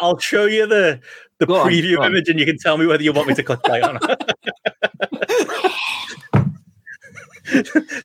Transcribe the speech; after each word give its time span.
I'll 0.00 0.18
show 0.18 0.46
you 0.46 0.66
the 0.66 1.00
the 1.38 1.46
Go 1.46 1.64
preview 1.64 1.98
on. 2.00 2.06
image, 2.12 2.28
and 2.28 2.38
you 2.38 2.46
can 2.46 2.58
tell 2.58 2.76
me 2.78 2.86
whether 2.86 3.02
you 3.02 3.12
want 3.12 3.28
me 3.28 3.34
to 3.34 3.42
click 3.42 3.62
play 3.62 3.80
on 3.82 3.98
it. 4.02 4.20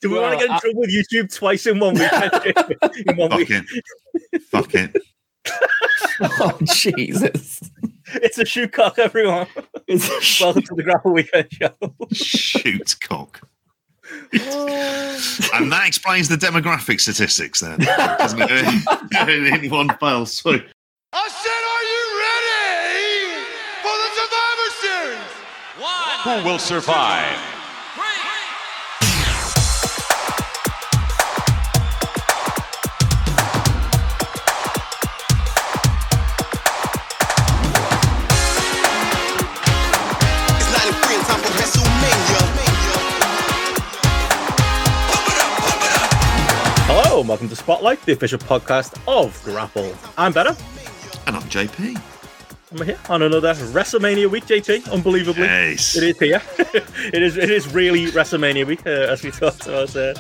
Do 0.02 0.10
we 0.10 0.20
want 0.20 0.34
to 0.34 0.38
get 0.39 0.46
in 0.46 0.52
I- 0.52 0.60
trouble 0.60 0.81
with 0.81 0.89
YouTube 0.92 1.34
twice 1.34 1.66
in 1.68 1.79
one 1.79 1.94
weekend? 1.94 2.31
in 3.05 3.16
one 3.18 3.29
Fuck 3.29 3.38
week, 3.39 3.50
it. 3.52 4.44
Fuck 4.44 4.73
it. 4.76 4.96
oh 6.21 6.58
Jesus! 6.63 7.62
it's 8.16 8.38
a 8.39 8.46
shoot 8.46 8.71
cock, 8.71 8.98
everyone. 8.98 9.48
It's 9.88 10.39
Welcome 10.41 10.64
to 10.64 10.75
the 10.75 10.84
GRAPPL 10.84 11.14
Weekend 11.14 11.48
Show. 11.52 11.75
Shoot 12.12 12.96
cock. 13.02 13.41
And 15.54 15.71
that 15.71 15.84
explains 15.88 16.27
the 16.27 16.36
demographic 16.36 17.00
statistics 17.00 17.62
then, 17.62 17.80
doesn't 17.80 18.39
it? 18.41 19.64
in 19.64 19.70
one 19.71 19.89
fell 20.00 20.25
swoop. 20.25 20.64
I 21.18 21.29
said, 21.29 21.63
are 21.71 21.86
you 21.93 22.04
ready 22.20 23.39
for 23.79 23.95
the 24.03 24.09
Survivor 24.20 24.70
Series? 24.84 25.31
Who 26.26 26.35
will 26.44 26.59
survive? 26.59 27.40
It's 40.57 40.71
93 40.71 41.16
and 41.16 41.26
time 41.26 41.40
for 41.40 41.52
WrestleMania. 41.55 42.41
Hello, 46.88 47.20
and 47.21 47.29
welcome 47.29 47.48
to 47.49 47.55
Spotlight, 47.55 48.02
the 48.02 48.12
official 48.12 48.40
podcast 48.40 48.99
of 49.07 49.34
GRAPPL. 49.43 49.95
I'm 50.18 50.34
Benno. 50.34 50.55
And 51.27 51.35
I'm 51.35 51.43
JP. 51.43 52.02
I'm 52.71 52.85
here 52.85 52.99
on 53.09 53.21
another 53.21 53.53
WrestleMania 53.53 54.29
week, 54.29 54.45
JT. 54.45 54.91
Unbelievably, 54.91 55.43
Yes. 55.43 55.95
it 55.95 56.04
is 56.04 56.20
here. 56.20 56.41
it 57.13 57.21
is. 57.23 57.37
It 57.37 57.49
is 57.49 57.73
really 57.73 58.07
WrestleMania 58.07 58.65
week, 58.65 58.85
uh, 58.85 58.90
as 58.90 59.23
we 59.23 59.32
talked 59.43 59.65
about 59.67 59.95
uh, 59.95 60.13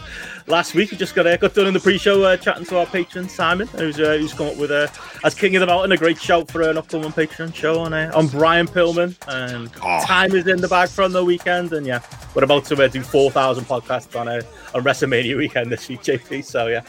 last 0.47 0.73
week. 0.73 0.91
We 0.91 0.97
just 0.97 1.15
got 1.15 1.27
uh, 1.27 1.35
got 1.37 1.53
done 1.53 1.67
in 1.67 1.73
the 1.73 1.79
pre-show 1.79 2.23
uh, 2.23 2.37
chatting 2.37 2.63
to 2.65 2.77
our 2.79 2.85
patron 2.85 3.27
Simon, 3.27 3.67
who's 3.69 3.99
uh, 3.99 4.15
who's 4.17 4.31
come 4.33 4.47
up 4.47 4.57
with 4.57 4.71
uh, 4.71 4.87
as 5.23 5.33
King 5.35 5.55
of 5.57 5.61
the 5.61 5.65
Mountain 5.65 5.91
a 5.91 5.97
great 5.97 6.21
shout 6.21 6.49
for 6.49 6.61
an 6.61 6.77
upcoming 6.77 7.11
Patreon 7.11 7.53
show 7.53 7.79
on 7.79 7.93
uh, 7.93 8.11
on 8.15 8.27
Brian 8.27 8.67
Pillman. 8.67 9.15
And 9.27 9.69
Oh. 9.81 10.03
time 10.05 10.33
is 10.33 10.47
in 10.47 10.61
the 10.61 10.67
bag 10.69 10.87
from 10.89 11.11
the 11.11 11.25
weekend, 11.25 11.73
and 11.73 11.85
yeah, 11.85 11.99
we're 12.35 12.43
about 12.45 12.65
to 12.65 12.81
uh, 12.81 12.87
do 12.87 13.01
four 13.01 13.31
thousand 13.31 13.65
podcasts 13.65 14.17
on 14.17 14.27
uh, 14.29 14.41
on 14.73 14.83
WrestleMania 14.83 15.35
weekend 15.35 15.71
this 15.71 15.89
week, 15.89 16.03
JP. 16.03 16.45
So 16.45 16.67
yeah, 16.67 16.81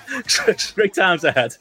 great 0.74 0.94
times 0.94 1.24
ahead. 1.24 1.56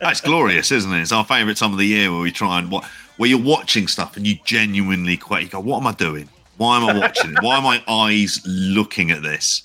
That's 0.00 0.20
glorious, 0.20 0.70
isn't 0.72 0.92
it? 0.92 1.00
It's 1.00 1.12
our 1.12 1.24
favourite 1.24 1.56
time 1.56 1.72
of 1.72 1.78
the 1.78 1.86
year 1.86 2.10
where 2.12 2.20
we 2.20 2.32
try 2.32 2.58
and 2.58 2.70
what 2.70 2.84
where 3.16 3.28
you're 3.28 3.40
watching 3.40 3.88
stuff 3.88 4.16
and 4.16 4.26
you 4.26 4.36
genuinely 4.44 5.16
quite 5.16 5.42
you 5.44 5.48
go, 5.48 5.60
What 5.60 5.78
am 5.78 5.86
I 5.86 5.92
doing? 5.92 6.28
Why 6.56 6.76
am 6.76 6.88
I 6.88 6.98
watching 6.98 7.32
it? 7.32 7.42
Why 7.42 7.56
are 7.56 7.62
my 7.62 7.82
eyes 7.88 8.40
looking 8.44 9.10
at 9.10 9.22
this? 9.22 9.64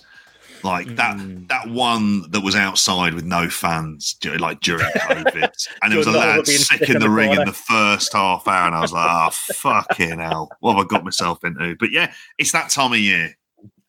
Like 0.63 0.95
that 0.95 1.17
Mm. 1.17 1.47
that 1.49 1.69
one 1.69 2.29
that 2.31 2.39
was 2.41 2.55
outside 2.55 3.13
with 3.13 3.25
no 3.25 3.49
fans 3.49 4.15
like 4.39 4.61
during 4.61 4.85
COVID. 4.85 5.51
And 5.81 5.91
there 5.91 5.97
was 5.97 6.07
a 6.07 6.11
lad 6.11 6.47
sick 6.47 6.81
in 6.89 6.93
the 6.93 6.99
the 6.99 7.09
ring 7.09 7.31
in 7.31 7.45
the 7.45 7.51
first 7.51 8.13
half 8.13 8.47
hour, 8.47 8.67
and 8.67 8.75
I 8.75 8.79
was 8.79 8.93
like, 8.93 9.09
oh 9.09 9.29
fucking 9.31 10.19
hell. 10.19 10.49
What 10.61 10.75
have 10.77 10.85
I 10.85 10.87
got 10.87 11.03
myself 11.03 11.43
into? 11.43 11.75
But 11.77 11.91
yeah, 11.91 12.13
it's 12.37 12.53
that 12.53 12.69
time 12.69 12.93
of 12.93 12.99
year. 12.99 13.35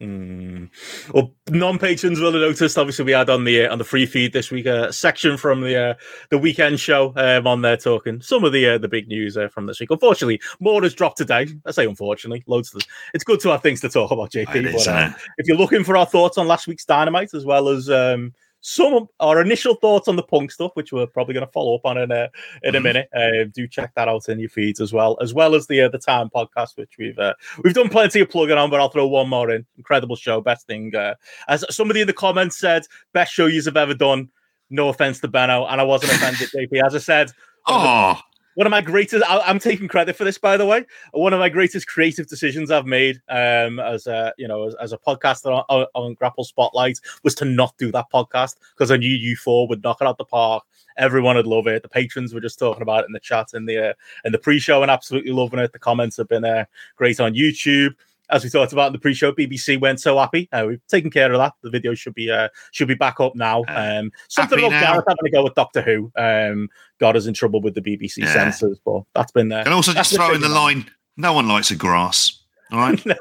Mm. 0.05 0.71
Well, 1.13 1.33
non-patrons 1.49 2.21
will 2.21 2.33
have 2.33 2.41
noticed. 2.41 2.77
Obviously, 2.77 3.05
we 3.05 3.13
had 3.13 3.31
on 3.31 3.45
the 3.45 3.67
uh, 3.67 3.73
on 3.73 3.79
the 3.79 3.85
free 3.85 4.07
feed 4.07 4.33
this 4.33 4.51
week 4.51 4.67
a 4.67 4.93
section 4.93 5.37
from 5.37 5.61
the 5.63 5.77
uh, 5.77 5.95
the 6.31 6.39
weekend 6.39 6.81
show 6.81 7.13
um, 7.17 7.47
on 7.47 7.63
there 7.63 7.77
talking 7.77 8.21
some 8.21 8.45
of 8.45 8.53
the 8.53 8.67
uh, 8.69 8.79
the 8.79 8.89
big 8.89 9.09
news 9.09 9.37
uh, 9.37 9.49
from 9.49 9.67
this 9.67 9.81
week. 9.81 9.91
Unfortunately, 9.91 10.41
more 10.61 10.83
has 10.83 10.95
dropped 10.95 11.19
today. 11.19 11.49
I 11.67 11.71
say 11.71 11.87
unfortunately, 11.87 12.45
loads 12.47 12.75
of. 12.75 12.83
It's 13.15 13.25
good 13.25 13.41
to 13.41 13.51
have 13.51 13.63
things 13.63 13.81
to 13.83 13.89
talk 13.89 14.11
about, 14.11 14.31
JP. 14.31 14.75
Is, 14.75 14.85
but, 14.85 14.95
uh, 14.95 15.11
if 15.39 15.47
you're 15.47 15.57
looking 15.57 15.85
for 15.85 15.97
our 15.97 16.07
thoughts 16.07 16.39
on 16.39 16.47
last 16.47 16.67
week's 16.67 16.85
Dynamite 16.85 17.35
as 17.35 17.45
well 17.45 17.69
as 17.69 17.89
um, 17.89 18.35
some 18.67 18.95
of 18.95 19.09
our 19.21 19.43
initial 19.43 19.75
thoughts 19.75 20.09
on 20.09 20.17
the 20.17 20.23
Punk 20.23 20.51
stuff, 20.51 20.71
which 20.73 20.91
we're 20.91 21.07
probably 21.07 21.35
going 21.35 21.45
to 21.45 21.53
follow 21.53 21.75
up 21.75 21.85
on 21.85 21.99
in 21.99 22.11
a 22.11 22.31
in 22.63 22.75
a 22.75 22.79
Mhm. 22.79 22.83
minute, 22.83 23.09
uh, 23.15 23.45
do 23.53 23.69
check 23.69 23.93
that 23.95 24.09
out 24.09 24.27
in 24.31 24.39
your 24.39 24.49
feeds 24.49 24.81
as 24.81 24.91
well, 24.91 25.19
as 25.21 25.35
well 25.35 25.55
as 25.55 25.67
the 25.67 25.83
uh, 25.83 25.89
the 25.91 25.99
Time 25.99 26.31
podcast, 26.35 26.79
which 26.79 26.93
we've 26.99 27.19
uh, 27.19 27.35
we've 27.63 27.75
done 27.75 27.91
plenty 27.91 28.21
of 28.21 28.31
plugging 28.31 28.57
on, 28.57 28.71
but 28.71 28.81
I'll 28.81 28.89
throw 28.89 29.07
one 29.07 29.29
more 29.29 29.51
in. 29.51 29.67
Incredible 29.77 30.17
show, 30.17 30.41
best 30.41 30.67
thing. 30.67 30.97
Uh, 30.97 31.15
as 31.47 31.63
somebody 31.69 32.01
in 32.01 32.07
the 32.07 32.15
comments 32.15 32.57
said, 32.59 32.85
best 33.13 33.35
show 33.35 33.45
you've 33.47 33.77
ever 33.77 33.93
done. 33.93 34.31
No 34.71 34.89
offense 34.89 35.21
to 35.21 35.29
Benno, 35.29 35.67
and 35.67 35.79
I 35.79 35.85
wasn't 35.85 36.13
offended, 36.15 36.49
JP. 36.73 36.87
As 36.87 36.95
I 36.95 36.99
said, 37.01 37.33
Oh, 37.67 38.19
one 38.55 38.67
of 38.67 38.71
my 38.71 38.81
greatest 38.81 39.25
I, 39.29 39.39
i'm 39.41 39.59
taking 39.59 39.89
credit 39.89 40.17
for 40.17 40.25
this 40.25 40.39
by 40.39 40.57
the 40.57 40.67
way. 40.67 40.85
One 41.13 41.33
of 41.33 41.41
my 41.41 41.49
greatest 41.49 41.87
creative 41.87 42.27
decisions 42.27 42.71
i've 42.71 42.87
made 42.87 43.21
um 43.29 43.81
as 43.81 44.07
a 44.07 44.33
you 44.39 44.49
know 44.49 44.67
as, 44.67 44.75
as 44.77 44.93
a 44.93 44.99
podcaster 44.99 45.47
on, 45.47 45.65
on, 45.69 45.87
on 45.95 46.17
GRAPPL 46.17 46.45
spotlight 46.45 46.99
was 47.23 47.35
to 47.37 47.45
not 47.45 47.77
do 47.79 47.91
that 47.93 48.07
podcast 48.13 48.57
because 48.75 48.91
i 48.91 48.97
knew 48.97 49.09
you 49.09 49.37
four 49.37 49.69
would 49.69 49.83
knock 49.83 50.01
it 50.01 50.07
out 50.07 50.19
the 50.19 50.25
park. 50.25 50.65
Everyone 50.97 51.35
would 51.35 51.47
love 51.47 51.67
it. 51.67 51.83
The 51.83 51.89
patrons 51.89 52.33
were 52.33 52.41
just 52.41 52.59
talking 52.59 52.83
about 52.83 53.03
it 53.03 53.07
in 53.09 53.13
the 53.13 53.21
chat 53.21 53.49
in 53.55 53.67
the 53.67 53.91
uh, 53.91 53.93
in 54.25 54.33
the 54.33 54.39
pre-show 54.39 54.83
and 54.83 54.91
absolutely 54.91 55.33
loving 55.33 55.59
it. 55.59 55.73
The 55.73 55.79
comments 55.79 56.17
have 56.19 56.29
been 56.29 56.45
uh, 56.45 56.65
great 56.97 57.21
on 57.21 57.35
youtube 57.35 57.95
as 58.31 58.43
we 58.45 58.51
talked 58.51 58.73
about 58.73 58.89
in 58.89 58.93
the 58.95 58.99
pre-show, 58.99 59.33
BBC 59.33 59.81
weren't 59.81 60.01
so 60.01 60.19
happy. 60.19 60.49
Uh, 60.53 60.65
we've 60.69 60.87
taken 60.89 61.11
care 61.11 61.31
of 61.33 61.39
that. 61.39 61.53
The 61.63 61.71
video 61.71 61.95
should 61.95 62.15
be 62.15 62.31
uh, 62.31 62.49
should 62.73 62.89
be 62.89 62.95
back 62.95 63.21
up 63.21 63.35
now. 63.35 63.63
Uh, 63.69 63.99
Um, 64.01 64.13
something 64.29 64.59
about 64.59 64.71
now? 64.71 64.81
Gareth 64.93 65.05
having 65.09 65.25
to 65.25 65.31
go 65.31 65.45
with 65.45 65.55
Doctor 65.55 65.83
Who 65.83 66.11
um, 66.17 66.69
got 67.01 67.17
us 67.17 67.27
in 67.27 67.35
trouble 67.35 67.61
with 67.61 67.75
the 67.75 67.81
BBC 67.83 68.19
Yeah. 68.19 68.33
censors, 68.33 68.79
but 68.85 69.03
that's 69.15 69.33
been 69.33 69.49
there. 69.49 69.61
and 69.65 69.75
also 69.75 69.93
just 69.93 70.11
the 70.13 70.17
throw 70.17 70.33
in 70.35 70.41
the 70.41 70.49
line, 70.49 70.91
no 71.17 71.33
one 71.33 71.47
likes 71.49 71.71
a 71.71 71.77
grass. 71.77 72.41
All 72.75 72.81
right. 72.81 73.07
no, 73.07 73.15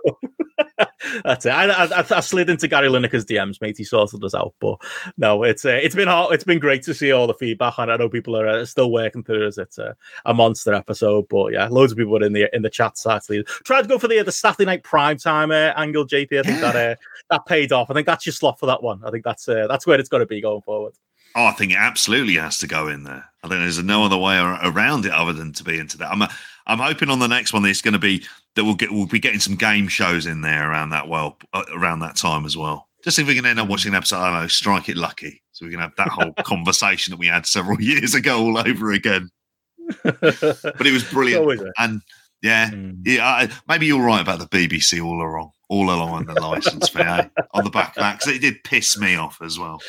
that's 1.23 1.45
it. 1.45 1.51
I, 1.51 1.85
I, 1.85 2.03
I 2.09 2.19
slid 2.21 2.49
into 2.49 2.67
Gary 2.67 2.87
Lineker's 2.87 3.23
DMs, 3.23 3.61
mate. 3.61 3.77
He 3.77 3.83
sorted 3.83 4.23
us 4.23 4.33
out, 4.33 4.55
but 4.59 4.77
no, 5.15 5.43
it's 5.43 5.63
uh, 5.63 5.79
it's 5.81 5.93
been 5.93 6.07
hard. 6.07 6.33
It's 6.33 6.43
been 6.43 6.57
great 6.57 6.81
to 6.83 6.93
see 6.95 7.11
all 7.11 7.27
the 7.27 7.35
feedback, 7.35 7.75
and 7.77 7.91
I 7.91 7.97
know 7.97 8.09
people 8.09 8.35
are 8.35 8.47
uh, 8.47 8.65
still 8.65 8.91
working 8.91 9.23
through 9.23 9.45
it. 9.45 9.57
It's 9.59 9.77
uh, 9.77 9.93
a 10.25 10.33
monster 10.33 10.73
episode, 10.73 11.27
but 11.29 11.53
yeah, 11.53 11.67
loads 11.67 11.91
of 11.91 11.99
people 11.99 12.13
were 12.13 12.23
in 12.23 12.33
the 12.33 12.49
in 12.55 12.63
the 12.63 12.69
chat. 12.69 12.95
actually. 13.07 13.43
Tried 13.43 13.83
to 13.83 13.87
go 13.87 13.99
for 13.99 14.07
the 14.07 14.23
the 14.23 14.31
Saturday 14.31 14.65
night 14.65 14.83
prime 14.83 15.17
time 15.17 15.51
uh, 15.51 15.73
angle, 15.75 16.07
JP. 16.07 16.39
I 16.39 16.41
think 16.41 16.61
that 16.61 16.75
uh, 16.75 16.95
that 17.29 17.45
paid 17.45 17.71
off. 17.71 17.91
I 17.91 17.93
think 17.93 18.07
that's 18.07 18.25
your 18.25 18.33
slot 18.33 18.59
for 18.59 18.65
that 18.65 18.81
one. 18.81 19.01
I 19.05 19.11
think 19.11 19.23
that's 19.23 19.47
uh, 19.47 19.67
that's 19.67 19.85
where 19.85 19.99
it's 19.99 20.09
got 20.09 20.17
to 20.17 20.25
be 20.25 20.41
going 20.41 20.63
forward. 20.63 20.93
Oh, 21.35 21.45
I 21.45 21.51
think 21.51 21.73
it 21.73 21.77
absolutely 21.77 22.35
has 22.35 22.57
to 22.59 22.67
go 22.67 22.87
in 22.87 23.03
there. 23.03 23.25
I 23.43 23.47
think 23.47 23.61
there's 23.61 23.83
no 23.83 24.03
other 24.03 24.17
way 24.17 24.37
around 24.37 25.05
it 25.05 25.11
other 25.11 25.33
than 25.33 25.51
to 25.53 25.63
be 25.63 25.77
into 25.77 25.97
that. 25.99 26.11
I'm 26.11 26.23
I'm 26.65 26.79
hoping 26.79 27.09
on 27.09 27.19
the 27.19 27.27
next 27.27 27.53
one 27.53 27.61
there's 27.61 27.81
going 27.81 27.93
to 27.93 27.99
be 27.99 28.25
that 28.55 28.63
we'll 28.63 28.75
get 28.75 28.91
we'll 28.91 29.05
be 29.07 29.19
getting 29.19 29.39
some 29.39 29.55
game 29.55 29.87
shows 29.87 30.25
in 30.25 30.41
there 30.41 30.69
around 30.69 30.89
that 30.91 31.07
well 31.07 31.37
uh, 31.53 31.63
around 31.73 31.99
that 31.99 32.15
time 32.15 32.45
as 32.45 32.55
well. 32.57 32.87
Just 33.03 33.19
if 33.19 33.27
we 33.27 33.35
can 33.35 33.45
end 33.45 33.59
up 33.59 33.67
watching 33.67 33.91
an 33.91 33.95
episode, 33.97 34.17
I 34.17 34.31
don't 34.31 34.41
know, 34.43 34.47
Strike 34.47 34.87
It 34.89 34.95
Lucky, 34.97 35.41
so 35.51 35.65
we 35.65 35.71
can 35.71 35.81
have 35.81 35.95
that 35.97 36.07
whole 36.07 36.31
conversation 36.43 37.11
that 37.11 37.17
we 37.19 37.27
had 37.27 37.45
several 37.45 37.81
years 37.81 38.13
ago 38.15 38.39
all 38.39 38.57
over 38.57 38.91
again. 38.91 39.29
But 40.03 40.87
it 40.87 40.93
was 40.93 41.03
brilliant, 41.03 41.41
Always 41.41 41.61
and 41.77 42.01
yeah, 42.41 42.69
Mm. 42.71 42.99
yeah. 43.05 43.25
I, 43.25 43.49
maybe 43.67 43.85
you're 43.85 44.03
right 44.05 44.21
about 44.21 44.39
the 44.39 44.47
BBC 44.47 45.03
all 45.03 45.21
along, 45.21 45.51
all 45.69 45.85
along 45.89 46.11
on 46.11 46.25
the 46.25 46.41
license 46.41 46.89
fee 46.89 46.99
eh? 47.01 47.27
on 47.53 47.63
the 47.63 47.69
back 47.69 47.89
of 47.89 48.01
that 48.01 48.19
because 48.19 48.35
it 48.35 48.39
did 48.39 48.63
piss 48.65 48.97
me 48.97 49.15
off 49.15 49.41
as 49.41 49.57
well. 49.57 49.81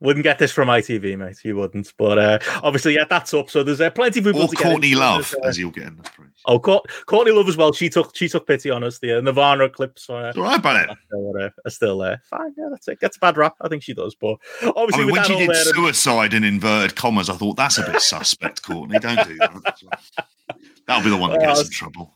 Wouldn't 0.00 0.22
get 0.22 0.38
this 0.38 0.50
from 0.50 0.68
ITV, 0.68 1.18
mate. 1.18 1.36
You 1.44 1.56
wouldn't. 1.56 1.92
But 1.98 2.18
uh, 2.18 2.38
obviously, 2.62 2.94
yeah, 2.94 3.04
that's 3.08 3.34
up. 3.34 3.50
So 3.50 3.62
there's 3.62 3.82
uh, 3.82 3.90
plenty 3.90 4.20
of 4.20 4.24
people 4.24 4.42
Or 4.42 4.48
Courtney. 4.48 4.94
Love, 4.94 5.34
uh, 5.42 5.46
as 5.46 5.58
you'll 5.58 5.70
get 5.70 5.88
in 5.88 5.96
the 5.96 6.02
pre. 6.02 6.26
Oh, 6.46 6.58
Court- 6.58 6.88
Courtney 7.04 7.32
Love 7.32 7.48
as 7.48 7.56
well. 7.56 7.72
She 7.72 7.90
took 7.90 8.16
she 8.16 8.26
took 8.28 8.46
pity 8.46 8.70
on 8.70 8.82
us. 8.82 8.98
The 8.98 9.18
uh, 9.18 9.20
Nirvana 9.20 9.68
clips 9.68 10.08
uh, 10.08 10.32
all 10.34 10.42
right 10.42 10.58
it. 10.58 10.96
are, 11.12 11.40
uh, 11.40 11.50
are 11.66 11.70
still 11.70 11.98
there. 11.98 12.22
Fine, 12.30 12.54
yeah, 12.56 12.68
that's 12.70 12.88
it. 12.88 12.98
Gets 13.00 13.18
a 13.18 13.20
bad 13.20 13.36
rap. 13.36 13.56
I 13.60 13.68
think 13.68 13.82
she 13.82 13.92
does, 13.92 14.14
but 14.14 14.36
I 14.62 14.72
obviously 14.74 15.04
mean, 15.04 15.12
when 15.12 15.24
she 15.24 15.36
did 15.36 15.54
suicide 15.54 16.32
in 16.32 16.44
inverted 16.44 16.96
commas, 16.96 17.28
I 17.28 17.34
thought 17.34 17.56
that's 17.56 17.76
a 17.76 17.82
bit 17.82 18.00
suspect, 18.00 18.62
Courtney. 18.62 18.98
Don't 18.98 19.28
do 19.28 19.36
that. 19.36 19.82
That'll 20.86 21.04
be 21.04 21.10
the 21.10 21.16
one 21.16 21.30
that 21.30 21.40
gets 21.40 21.62
in 21.62 21.70
trouble. 21.70 22.14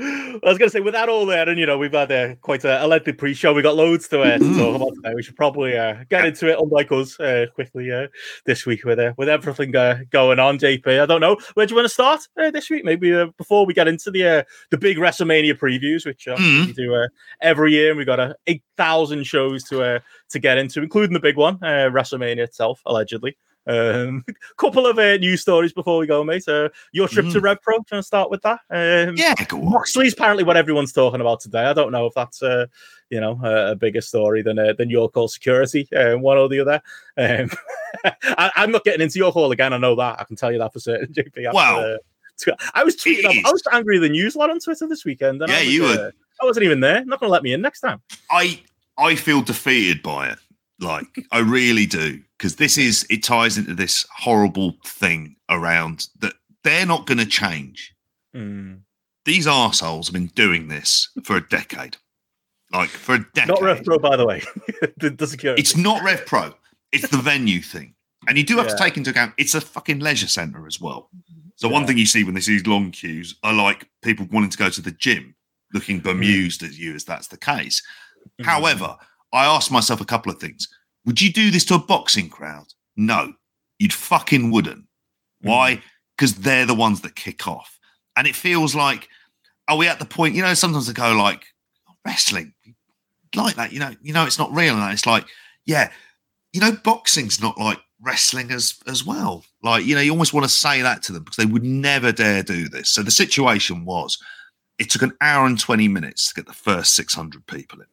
I 0.00 0.38
was 0.42 0.56
going 0.56 0.68
to 0.68 0.70
say, 0.70 0.80
without 0.80 1.08
all 1.10 1.26
that, 1.26 1.48
and 1.48 1.58
you 1.58 1.66
know, 1.66 1.76
we've 1.76 1.92
had 1.92 2.10
uh, 2.10 2.34
quite 2.36 2.64
a, 2.64 2.84
a 2.84 2.86
lengthy 2.86 3.12
pre-show. 3.12 3.52
We 3.52 3.60
got 3.60 3.76
loads 3.76 4.08
to, 4.08 4.20
uh, 4.22 4.38
to 4.38 4.44
Mm. 4.44 4.56
talk 4.56 4.74
about 4.76 4.94
today. 4.94 5.12
We 5.14 5.22
should 5.22 5.36
probably 5.36 5.76
uh, 5.76 6.04
get 6.08 6.24
into 6.24 6.48
it, 6.48 6.58
unlike 6.58 6.90
us, 6.90 7.20
uh, 7.20 7.46
quickly 7.54 7.92
uh, 7.92 8.06
this 8.46 8.64
week 8.64 8.84
with 8.84 8.98
uh, 8.98 9.12
with 9.18 9.28
everything 9.28 9.76
uh, 9.76 9.98
going 10.10 10.38
on. 10.38 10.58
JP, 10.58 11.02
I 11.02 11.06
don't 11.06 11.20
know 11.20 11.36
where 11.54 11.66
do 11.66 11.72
you 11.72 11.76
want 11.76 11.84
to 11.86 11.92
start 11.92 12.20
uh, 12.40 12.50
this 12.50 12.70
week? 12.70 12.84
Maybe 12.84 13.12
uh, 13.12 13.26
before 13.36 13.66
we 13.66 13.74
get 13.74 13.88
into 13.88 14.10
the 14.10 14.26
uh, 14.26 14.42
the 14.70 14.78
big 14.78 14.96
WrestleMania 14.96 15.54
previews, 15.58 16.06
which 16.06 16.26
uh, 16.28 16.36
Mm. 16.38 16.66
we 16.66 16.72
do 16.72 16.94
uh, 16.94 17.08
every 17.42 17.72
year, 17.72 17.90
and 17.90 17.98
we've 17.98 18.06
got 18.06 18.20
uh, 18.20 18.32
eight 18.46 18.62
thousand 18.76 19.24
shows 19.26 19.64
to 19.64 19.82
uh, 19.82 19.98
to 20.30 20.38
get 20.38 20.56
into, 20.56 20.82
including 20.82 21.12
the 21.12 21.20
big 21.20 21.36
one, 21.36 21.56
uh, 21.62 21.90
WrestleMania 21.92 22.38
itself, 22.44 22.80
allegedly. 22.86 23.36
Um, 23.66 24.24
couple 24.56 24.86
of 24.86 24.98
uh, 24.98 25.16
news 25.18 25.40
stories 25.42 25.72
before 25.72 25.98
we 25.98 26.06
go, 26.06 26.24
mate. 26.24 26.46
Uh, 26.48 26.68
your 26.92 27.08
trip 27.08 27.28
to 27.30 27.38
Mm. 27.40 27.42
Rev 27.42 27.62
Pro. 27.62 27.78
Trying 27.82 28.00
to 28.00 28.06
start 28.06 28.30
with 28.30 28.42
that. 28.42 28.60
Um, 28.70 29.16
Yeah, 29.16 29.34
go 29.48 29.58
on. 29.58 29.70
Moxley's 29.70 30.12
apparently 30.14 30.44
what 30.44 30.56
everyone's 30.56 30.92
talking 30.92 31.20
about 31.20 31.40
today. 31.40 31.64
I 31.64 31.72
don't 31.72 31.92
know 31.92 32.06
if 32.06 32.14
that's 32.14 32.42
uh, 32.42 32.66
you 33.10 33.20
know 33.20 33.38
a, 33.44 33.72
a 33.72 33.74
bigger 33.76 34.00
story 34.00 34.42
than 34.42 34.58
uh, 34.58 34.72
than 34.72 34.90
York 34.90 35.14
Hall 35.14 35.28
security, 35.28 35.88
uh, 35.94 36.16
one 36.16 36.38
or 36.38 36.48
the 36.48 36.60
other. 36.60 36.82
Um, 37.16 37.50
I, 38.04 38.50
I'm 38.56 38.70
not 38.72 38.84
getting 38.84 39.02
into 39.02 39.18
York 39.18 39.34
Hall 39.34 39.52
again. 39.52 39.72
I 39.72 39.78
know 39.78 39.94
that. 39.96 40.20
I 40.20 40.24
can 40.24 40.36
tell 40.36 40.50
you 40.52 40.58
that 40.58 40.72
for 40.72 40.80
certain. 40.80 41.08
JP, 41.12 41.46
after, 41.46 41.52
Wow. 41.54 41.80
uh, 41.82 41.96
I 42.74 42.82
was 42.84 42.96
tweeting. 42.96 43.26
I 43.44 43.50
was 43.52 43.62
angry 43.70 43.96
at 43.98 44.00
the 44.00 44.08
news 44.08 44.34
lot 44.36 44.48
on 44.48 44.58
Twitter 44.60 44.86
this 44.88 45.04
weekend. 45.04 45.42
And 45.42 45.52
I 45.52 45.56
Yeah, 45.58 45.64
was, 45.66 45.74
you 45.74 45.82
were. 45.82 46.12
I 46.40 46.44
wasn't 46.46 46.64
even 46.64 46.80
there. 46.80 47.04
Not 47.04 47.20
going 47.20 47.28
to 47.28 47.32
let 47.32 47.42
me 47.42 47.52
in 47.52 47.60
next 47.60 47.80
time. 47.80 48.00
I 48.30 48.62
I 48.96 49.14
feel 49.14 49.42
defeated 49.42 50.02
by 50.02 50.28
it. 50.30 50.38
Like 50.80 51.06
I 51.30 51.40
really 51.40 51.86
do 51.86 52.20
because 52.38 52.56
this 52.56 52.78
is 52.78 53.06
it 53.10 53.22
ties 53.22 53.58
into 53.58 53.74
this 53.74 54.06
horrible 54.16 54.76
thing 54.84 55.36
around 55.50 56.06
that 56.20 56.32
they're 56.64 56.86
not 56.86 57.06
going 57.06 57.18
to 57.18 57.26
change. 57.26 57.94
Hmm. 58.34 58.76
These 59.26 59.46
arseholes 59.46 60.06
have 60.06 60.14
been 60.14 60.30
doing 60.34 60.68
this 60.68 61.10
for 61.24 61.36
a 61.36 61.46
decade. 61.48 61.98
Like 62.72 62.88
for 62.88 63.16
a 63.16 63.26
decade. 63.34 63.48
Not 63.48 63.62
Rev 63.62 63.84
Pro, 63.84 63.98
by 63.98 64.16
the 64.16 64.26
way. 64.26 64.42
the, 64.96 65.10
the 65.10 65.26
security. 65.26 65.60
It's 65.60 65.76
not 65.76 66.02
Rev 66.02 66.24
Pro. 66.24 66.54
It's 66.92 67.08
the 67.08 67.18
venue 67.18 67.60
thing. 67.60 67.94
And 68.28 68.38
you 68.38 68.44
do 68.44 68.56
have 68.56 68.68
to 68.68 68.76
take 68.76 68.96
into 68.96 69.10
account 69.10 69.34
it's 69.38 69.54
a 69.54 69.60
fucking 69.60 69.98
leisure 70.00 70.28
centre 70.28 70.66
as 70.66 70.80
well. 70.80 71.10
So 71.56 71.68
one 71.68 71.86
thing 71.86 71.98
you 71.98 72.06
see 72.06 72.24
when 72.24 72.34
they 72.34 72.40
see 72.40 72.52
these 72.52 72.66
long 72.66 72.90
queues 72.90 73.36
are 73.42 73.52
like 73.52 73.86
people 74.02 74.26
wanting 74.30 74.50
to 74.50 74.58
go 74.58 74.70
to 74.70 74.80
the 74.80 74.92
gym, 74.92 75.34
looking 75.74 76.00
bemused 76.00 76.62
at 76.62 76.72
you 76.72 76.94
as 76.94 77.04
that's 77.04 77.28
the 77.28 77.36
case. 77.36 77.82
Mhm. 78.40 78.46
However, 78.46 78.96
I 79.32 79.44
asked 79.44 79.70
myself 79.70 80.00
a 80.00 80.06
couple 80.06 80.32
of 80.32 80.38
things. 80.38 80.68
Would 81.06 81.20
you 81.20 81.32
do 81.32 81.50
this 81.50 81.64
to 81.66 81.74
a 81.74 81.78
boxing 81.78 82.28
crowd? 82.28 82.66
No, 82.96 83.32
you'd 83.78 83.92
fucking 83.92 84.50
wouldn't. 84.50 84.84
Hmm. 85.42 85.48
Why? 85.48 85.82
Because 86.16 86.34
they're 86.34 86.66
the 86.66 86.74
ones 86.74 87.00
that 87.02 87.16
kick 87.16 87.46
off. 87.46 87.78
And 88.16 88.26
it 88.26 88.36
feels 88.36 88.74
like, 88.74 89.08
are 89.68 89.76
we 89.76 89.88
at 89.88 89.98
the 89.98 90.04
point, 90.04 90.34
you 90.34 90.42
know, 90.42 90.54
sometimes 90.54 90.86
they 90.86 90.92
go 90.92 91.12
like, 91.14 91.44
oh, 91.88 91.94
wrestling, 92.04 92.52
like 93.34 93.56
that, 93.56 93.72
you 93.72 93.78
know, 93.78 93.94
you 94.02 94.12
know, 94.12 94.24
it's 94.24 94.38
not 94.38 94.52
real. 94.52 94.76
And 94.76 94.92
it's 94.92 95.06
like, 95.06 95.24
yeah, 95.64 95.90
you 96.52 96.60
know, 96.60 96.72
boxing's 96.72 97.40
not 97.40 97.58
like 97.58 97.78
wrestling 98.00 98.50
as 98.50 98.78
as 98.86 99.04
well. 99.04 99.44
Like, 99.62 99.84
you 99.84 99.94
know, 99.94 100.00
you 100.00 100.10
almost 100.10 100.34
want 100.34 100.44
to 100.44 100.50
say 100.50 100.82
that 100.82 101.02
to 101.04 101.12
them 101.12 101.22
because 101.22 101.36
they 101.36 101.50
would 101.50 101.64
never 101.64 102.12
dare 102.12 102.42
do 102.42 102.68
this. 102.68 102.90
So 102.90 103.02
the 103.02 103.10
situation 103.10 103.84
was 103.84 104.18
it 104.78 104.90
took 104.90 105.02
an 105.02 105.12
hour 105.20 105.46
and 105.46 105.58
20 105.58 105.88
minutes 105.88 106.28
to 106.28 106.34
get 106.34 106.46
the 106.46 106.52
first 106.52 106.94
600 106.96 107.46
people 107.46 107.80
in. 107.80 107.86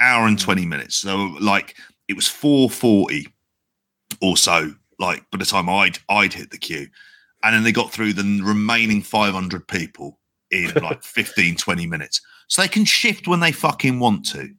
Hour 0.00 0.26
and 0.26 0.38
20 0.38 0.66
minutes. 0.66 0.96
So 0.96 1.34
like 1.40 1.76
it 2.08 2.14
was 2.14 2.28
440 2.28 3.28
or 4.20 4.36
so, 4.36 4.74
like 4.98 5.28
by 5.30 5.38
the 5.38 5.44
time 5.44 5.68
I'd 5.68 5.98
I'd 6.08 6.32
hit 6.32 6.50
the 6.50 6.58
queue. 6.58 6.88
And 7.42 7.54
then 7.54 7.62
they 7.62 7.72
got 7.72 7.92
through 7.92 8.14
the 8.14 8.40
remaining 8.42 9.02
500 9.02 9.68
people 9.68 10.18
in 10.50 10.72
like 10.82 11.02
15, 11.02 11.56
20 11.56 11.86
minutes. 11.86 12.20
So 12.48 12.62
they 12.62 12.68
can 12.68 12.84
shift 12.84 13.28
when 13.28 13.40
they 13.40 13.52
fucking 13.52 14.00
want 14.00 14.26
to. 14.30 14.52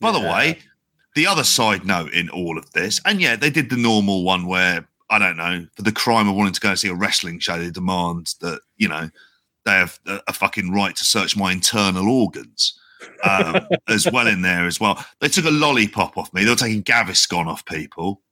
By 0.00 0.12
the 0.12 0.20
way, 0.20 0.58
the 1.14 1.26
other 1.26 1.44
side 1.44 1.86
note 1.86 2.12
in 2.12 2.28
all 2.28 2.58
of 2.58 2.70
this, 2.72 3.00
and 3.04 3.20
yeah, 3.20 3.36
they 3.36 3.50
did 3.50 3.70
the 3.70 3.76
normal 3.76 4.24
one 4.24 4.46
where 4.46 4.86
I 5.08 5.18
don't 5.18 5.36
know, 5.36 5.66
for 5.76 5.82
the 5.82 5.92
crime 5.92 6.28
of 6.28 6.34
wanting 6.34 6.52
to 6.52 6.60
go 6.60 6.70
and 6.70 6.78
see 6.78 6.88
a 6.88 6.94
wrestling 6.94 7.38
show, 7.38 7.58
they 7.58 7.70
demand 7.70 8.34
that 8.40 8.60
you 8.76 8.88
know 8.88 9.10
they 9.64 9.72
have 9.72 9.98
a, 10.06 10.20
a 10.28 10.32
fucking 10.32 10.72
right 10.72 10.94
to 10.94 11.04
search 11.04 11.36
my 11.36 11.52
internal 11.52 12.08
organs 12.08 12.78
um, 13.22 13.66
as 13.88 14.10
well 14.10 14.26
in 14.26 14.42
there 14.42 14.66
as 14.66 14.80
well. 14.80 15.04
They 15.20 15.28
took 15.28 15.44
a 15.44 15.50
lollipop 15.50 16.16
off 16.16 16.32
me. 16.34 16.44
They 16.44 16.50
were 16.50 16.56
taking 16.56 16.82
Gaviscon 16.82 17.46
off 17.46 17.64
people, 17.64 18.22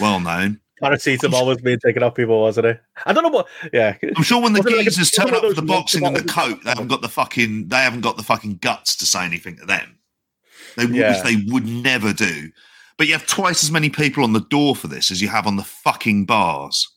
well 0.00 0.20
known. 0.20 0.60
Paracetamol 0.82 1.46
was 1.46 1.58
being 1.62 1.78
taken 1.78 2.02
off 2.02 2.14
people, 2.16 2.40
wasn't 2.42 2.66
it? 2.66 2.80
I 3.06 3.12
don't 3.12 3.22
know 3.22 3.28
what. 3.30 3.46
Yeah. 3.72 3.96
I'm 4.16 4.22
sure 4.24 4.42
when 4.42 4.52
the 4.52 4.58
Wasn't 4.60 4.74
it 4.74 4.78
like 4.78 4.86
a- 4.86 4.90
geezers 4.90 5.12
wasn't 5.18 5.28
turn 5.28 5.36
up 5.36 5.48
for 5.54 5.60
the 5.60 5.66
boxing 5.66 6.04
and 6.04 6.16
the 6.16 6.24
coat, 6.24 6.62
they 6.64 6.70
haven't 6.70 6.88
got 6.88 7.00
the 7.00 7.08
fucking 7.08 7.68
they 7.68 7.76
haven't 7.76 8.00
got 8.02 8.16
the 8.16 8.22
fucking 8.24 8.56
guts 8.58 8.96
to 8.96 9.06
say 9.06 9.24
anything 9.24 9.56
to 9.58 9.64
them. 9.66 9.98
They 10.76 10.86
would, 10.86 10.94
Yeah. 10.96 11.22
they 11.22 11.36
would 11.46 11.66
never 11.66 12.12
do. 12.12 12.50
But 12.98 13.06
you 13.06 13.12
have 13.12 13.26
twice 13.26 13.62
as 13.62 13.70
many 13.70 13.88
people 13.88 14.24
on 14.24 14.32
the 14.32 14.40
door 14.50 14.74
for 14.74 14.88
this 14.88 15.10
as 15.10 15.22
you 15.22 15.28
have 15.28 15.46
on 15.46 15.56
the 15.56 15.62
fucking 15.64 16.26
bars, 16.26 16.88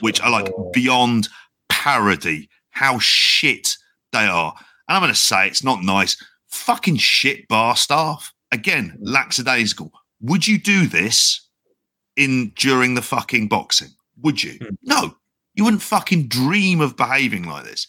which 0.00 0.20
are 0.22 0.30
like 0.30 0.50
Oh. 0.56 0.70
beyond 0.72 1.28
parody. 1.68 2.48
How 2.70 2.98
shit 2.98 3.76
they 4.12 4.24
are. 4.26 4.54
And 4.88 4.96
I'm 4.96 5.02
going 5.02 5.12
to 5.12 5.18
say 5.18 5.46
it's 5.46 5.62
not 5.64 5.82
nice. 5.82 6.16
Fucking 6.48 6.96
shit 6.96 7.46
bar 7.48 7.76
staff. 7.76 8.32
Again, 8.52 8.96
lackadaisical. 9.00 9.92
Would 10.20 10.46
you 10.46 10.58
do 10.58 10.86
this 10.86 11.46
in 12.16 12.52
during 12.56 12.94
the 12.94 13.02
fucking 13.02 13.48
boxing? 13.48 13.90
Would 14.22 14.42
you? 14.42 14.58
Hmm. 14.60 14.74
No, 14.82 15.16
you 15.54 15.64
wouldn't 15.64 15.82
fucking 15.82 16.28
dream 16.28 16.80
of 16.80 16.96
behaving 16.96 17.44
like 17.44 17.64
this. 17.64 17.86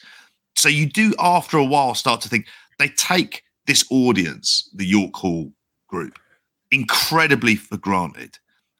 So 0.55 0.67
you 0.69 0.85
do, 0.87 1.13
after 1.19 1.57
a 1.57 1.63
while, 1.63 1.95
start 1.95 2.21
to 2.21 2.29
think 2.29 2.47
they 2.77 2.89
take 2.89 3.43
this 3.65 3.85
audience, 3.89 4.69
the 4.73 4.85
York 4.85 5.15
Hall 5.15 5.51
group, 5.87 6.19
incredibly 6.71 7.55
for 7.55 7.77
granted. 7.77 8.37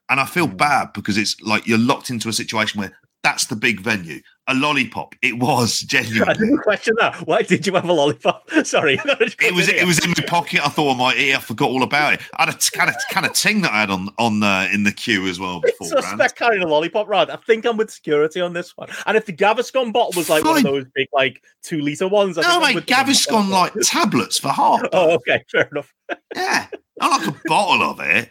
And 0.10 0.20
I 0.20 0.26
feel 0.26 0.48
Hmm. 0.48 0.58
bad 0.58 0.94
because 0.94 1.18
it's 1.18 1.40
like 1.42 1.68
you're 1.68 1.78
locked 1.78 2.10
into 2.10 2.30
a 2.30 2.34
situation 2.34 2.80
where 2.80 2.98
that's 3.24 3.48
the 3.48 3.56
big 3.56 3.82
venue. 3.82 4.22
A 4.48 4.54
lollipop. 4.54 5.14
It 5.22 5.40
was 5.40 5.80
genuine. 5.88 6.30
I 6.30 6.34
didn't 6.34 6.60
question 6.60 6.96
that. 7.00 7.16
Why 7.28 7.42
did 7.42 7.68
you 7.68 7.74
have 7.76 7.88
a 7.88 7.94
lollipop? 7.94 8.50
Sorry. 8.64 9.00
It 9.42 9.56
was 9.56 9.68
it 9.70 9.86
was 9.86 10.04
in 10.04 10.12
my 10.12 10.24
pocket. 10.28 10.66
I 10.66 10.70
thought 10.70 10.96
I 10.96 10.98
might 10.98 11.18
eat. 11.18 11.34
I 11.34 11.40
forgot 11.40 11.70
all 11.70 11.84
about 11.84 12.14
it. 12.14 12.22
I 12.38 12.46
had 12.46 12.54
a 12.54 12.58
kind 12.72 12.90
of 12.90 12.96
kind 13.10 13.26
of 13.26 13.34
ting 13.34 13.62
that 13.62 13.72
I 13.72 13.82
had 13.82 13.90
on 13.90 14.10
on 14.18 14.44
uh, 14.44 14.68
in 14.72 14.84
the 14.84 14.92
queue 14.92 15.28
as 15.28 15.40
well 15.40 15.60
beforehand. 15.62 16.04
suspect 16.04 16.36
carrying 16.36 16.62
a 16.64 16.68
lollipop 16.68 17.08
round. 17.08 17.32
I 17.32 17.38
think 17.38 17.66
I'm 17.66 17.78
with 17.78 17.90
security 17.90 18.42
on 18.42 18.54
this 18.54 18.76
one. 18.78 18.90
And 19.06 19.18
if 19.18 19.26
the 19.26 19.34
Gaviscon 19.34 19.92
bottle 19.92 20.14
was 20.16 20.30
like 20.30 20.44
one 20.44 20.58
of 20.58 20.64
those 20.64 20.86
big, 20.94 21.08
like 21.14 21.42
two 21.64 21.82
liter 21.82 22.08
ones, 22.08 22.38
I 22.38 22.42
No, 22.42 22.60
mate, 22.60 22.86
Gaviscon 22.86 23.50
like 23.50 23.74
tablets 23.82 24.38
for 24.40 24.50
half. 24.50 24.82
Oh, 24.94 25.16
okay, 25.16 25.44
fair 25.52 25.68
enough. 25.72 25.94
Yeah, 26.36 26.68
not 27.00 27.22
like 27.22 27.36
a 27.36 27.42
bottle 27.46 27.90
of 27.90 28.00
it, 28.02 28.30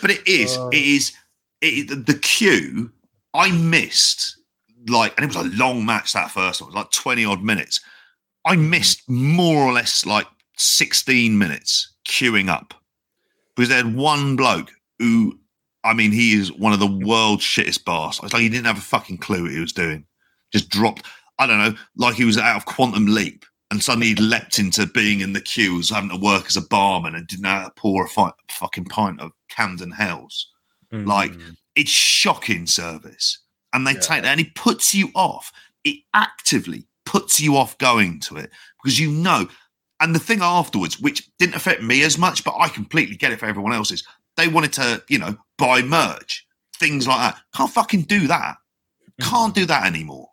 but 0.00 0.10
it 0.10 0.26
is. 0.26 0.56
Oh. 0.56 0.68
It 0.68 0.82
is. 0.82 1.12
It, 1.60 2.06
the 2.06 2.14
queue. 2.18 2.92
I 3.34 3.50
missed 3.52 4.36
like, 4.88 5.14
and 5.16 5.24
it 5.24 5.34
was 5.36 5.44
a 5.46 5.56
long 5.56 5.84
match. 5.84 6.12
That 6.12 6.30
first 6.30 6.60
one 6.60 6.68
it 6.68 6.74
was 6.74 6.82
like 6.82 6.90
twenty 6.90 7.24
odd 7.24 7.42
minutes. 7.42 7.80
I 8.46 8.56
missed 8.56 9.08
more 9.08 9.56
or 9.62 9.72
less 9.72 10.06
like 10.06 10.26
sixteen 10.56 11.36
minutes 11.38 11.92
queuing 12.06 12.48
up 12.48 12.74
because 13.56 13.68
they 13.68 13.76
had 13.76 13.94
one 13.94 14.36
bloke 14.36 14.70
who, 14.98 15.38
I 15.82 15.94
mean, 15.94 16.12
he 16.12 16.34
is 16.34 16.52
one 16.52 16.72
of 16.72 16.80
the 16.80 16.86
world's 17.06 17.42
shittest 17.44 17.84
bars. 17.84 18.20
It's 18.22 18.32
like 18.32 18.42
he 18.42 18.48
didn't 18.48 18.66
have 18.66 18.78
a 18.78 18.82
fucking 18.82 19.18
clue 19.18 19.42
what 19.42 19.52
he 19.52 19.60
was 19.60 19.72
doing. 19.72 20.04
Just 20.52 20.68
dropped. 20.70 21.04
I 21.38 21.46
don't 21.46 21.58
know, 21.58 21.74
like 21.96 22.14
he 22.14 22.24
was 22.24 22.38
out 22.38 22.56
of 22.56 22.64
Quantum 22.66 23.06
Leap. 23.06 23.44
And 23.70 23.82
suddenly 23.82 24.08
he 24.08 24.14
leapt 24.14 24.60
into 24.60 24.86
being 24.86 25.20
in 25.20 25.32
the 25.32 25.40
queues, 25.40 25.90
having 25.90 26.10
to 26.10 26.16
work 26.16 26.46
as 26.46 26.56
a 26.56 26.60
barman, 26.60 27.16
and 27.16 27.26
didn't 27.26 27.42
know 27.42 27.48
how 27.48 27.64
to 27.64 27.72
pour 27.74 28.04
a 28.04 28.08
fi- 28.08 28.30
fucking 28.50 28.84
pint 28.84 29.20
of 29.20 29.32
Camden 29.48 29.90
Hells. 29.90 30.48
Like, 30.92 31.32
Mm. 31.32 31.56
It's 31.74 31.90
shocking 31.90 32.66
service, 32.66 33.38
and 33.72 33.86
they 33.86 33.92
Yeah. 33.94 34.00
take 34.00 34.22
that, 34.22 34.30
and 34.32 34.40
it 34.40 34.54
puts 34.54 34.94
you 34.94 35.10
off. 35.14 35.52
It 35.84 36.00
actively 36.14 36.86
puts 37.04 37.40
you 37.40 37.56
off 37.56 37.76
going 37.78 38.20
to 38.20 38.36
it 38.36 38.50
because 38.82 38.98
you 38.98 39.10
know. 39.10 39.48
And 40.00 40.14
the 40.14 40.18
thing 40.18 40.40
afterwards, 40.42 40.98
which 41.00 41.28
didn't 41.38 41.54
affect 41.54 41.82
me 41.82 42.02
as 42.02 42.18
much, 42.18 42.42
but 42.44 42.54
I 42.58 42.68
completely 42.68 43.16
get 43.16 43.32
it 43.32 43.38
for 43.38 43.46
everyone 43.46 43.72
else, 43.72 43.90
is 43.92 44.04
they 44.36 44.48
wanted 44.48 44.72
to, 44.74 45.02
you 45.08 45.18
know, 45.18 45.36
buy 45.56 45.82
merch, 45.82 46.46
things 46.76 47.06
like 47.06 47.18
that. 47.18 47.42
Can't 47.54 47.70
fucking 47.72 48.02
do 48.02 48.26
that. 48.26 48.56
Can't 49.20 49.54
do 49.54 49.64
that 49.66 49.86
anymore. 49.86 50.30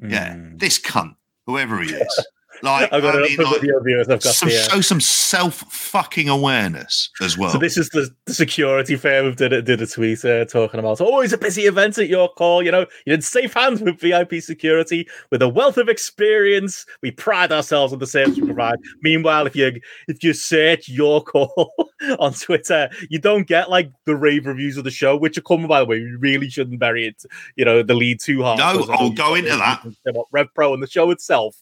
Yeah, 0.00 0.34
Mm. 0.34 0.58
this 0.58 0.78
cunt, 0.78 1.14
whoever 1.46 1.80
he 1.80 1.92
is. 1.92 2.26
Like, 2.62 2.92
I've 2.92 3.02
got 3.02 3.16
I 3.16 3.22
mean, 3.22 3.36
like, 3.38 3.60
video 3.60 3.80
viewers. 3.80 4.08
I've 4.08 4.22
got 4.22 4.34
some, 4.34 4.48
the, 4.48 4.56
uh, 4.56 4.68
show 4.68 4.80
some 4.80 5.00
self 5.00 5.54
fucking 5.72 6.28
awareness 6.28 7.10
as 7.20 7.36
well. 7.36 7.50
So 7.50 7.58
this 7.58 7.76
is 7.76 7.88
the, 7.90 8.10
the 8.26 8.34
security 8.34 8.96
firm 8.96 9.26
who 9.26 9.34
did 9.34 9.52
a, 9.52 9.62
did 9.62 9.82
a 9.82 9.86
tweet 9.86 10.24
uh, 10.24 10.44
talking 10.44 10.80
about, 10.80 11.00
oh, 11.00 11.22
a 11.22 11.38
busy 11.38 11.62
event 11.62 11.98
at 11.98 12.08
York 12.08 12.32
Hall. 12.36 12.62
You 12.62 12.70
know, 12.70 12.86
you're 13.06 13.14
in 13.14 13.22
safe 13.22 13.54
hands 13.54 13.80
with 13.80 14.00
VIP 14.00 14.42
security 14.42 15.08
with 15.30 15.42
a 15.42 15.48
wealth 15.48 15.76
of 15.76 15.88
experience. 15.88 16.86
We 17.02 17.10
pride 17.10 17.52
ourselves 17.52 17.92
on 17.92 17.98
the 17.98 18.06
service 18.06 18.36
we 18.36 18.46
provide. 18.46 18.78
Meanwhile, 19.02 19.46
if 19.46 19.56
you 19.56 19.80
if 20.08 20.22
you 20.22 20.32
search 20.32 20.88
York 20.88 21.28
Hall 21.30 21.72
on 22.18 22.32
Twitter, 22.32 22.88
you 23.10 23.18
don't 23.18 23.46
get 23.46 23.70
like 23.70 23.90
the 24.04 24.16
rave 24.16 24.46
reviews 24.46 24.76
of 24.76 24.84
the 24.84 24.90
show, 24.90 25.16
which 25.16 25.38
are 25.38 25.42
coming 25.42 25.68
by 25.68 25.80
the 25.80 25.86
way. 25.86 26.00
We 26.00 26.16
really 26.16 26.48
shouldn't 26.48 26.80
bury 26.80 27.06
it, 27.06 27.22
you 27.56 27.64
know, 27.64 27.82
the 27.82 27.94
lead 27.94 28.20
too 28.20 28.42
hard. 28.42 28.58
No, 28.58 28.86
I'll 28.90 29.10
go 29.10 29.34
into 29.34 29.50
that. 29.50 29.84
Rev 30.32 30.48
Pro 30.54 30.74
and 30.74 30.82
the 30.82 30.86
show 30.86 31.10
itself. 31.10 31.56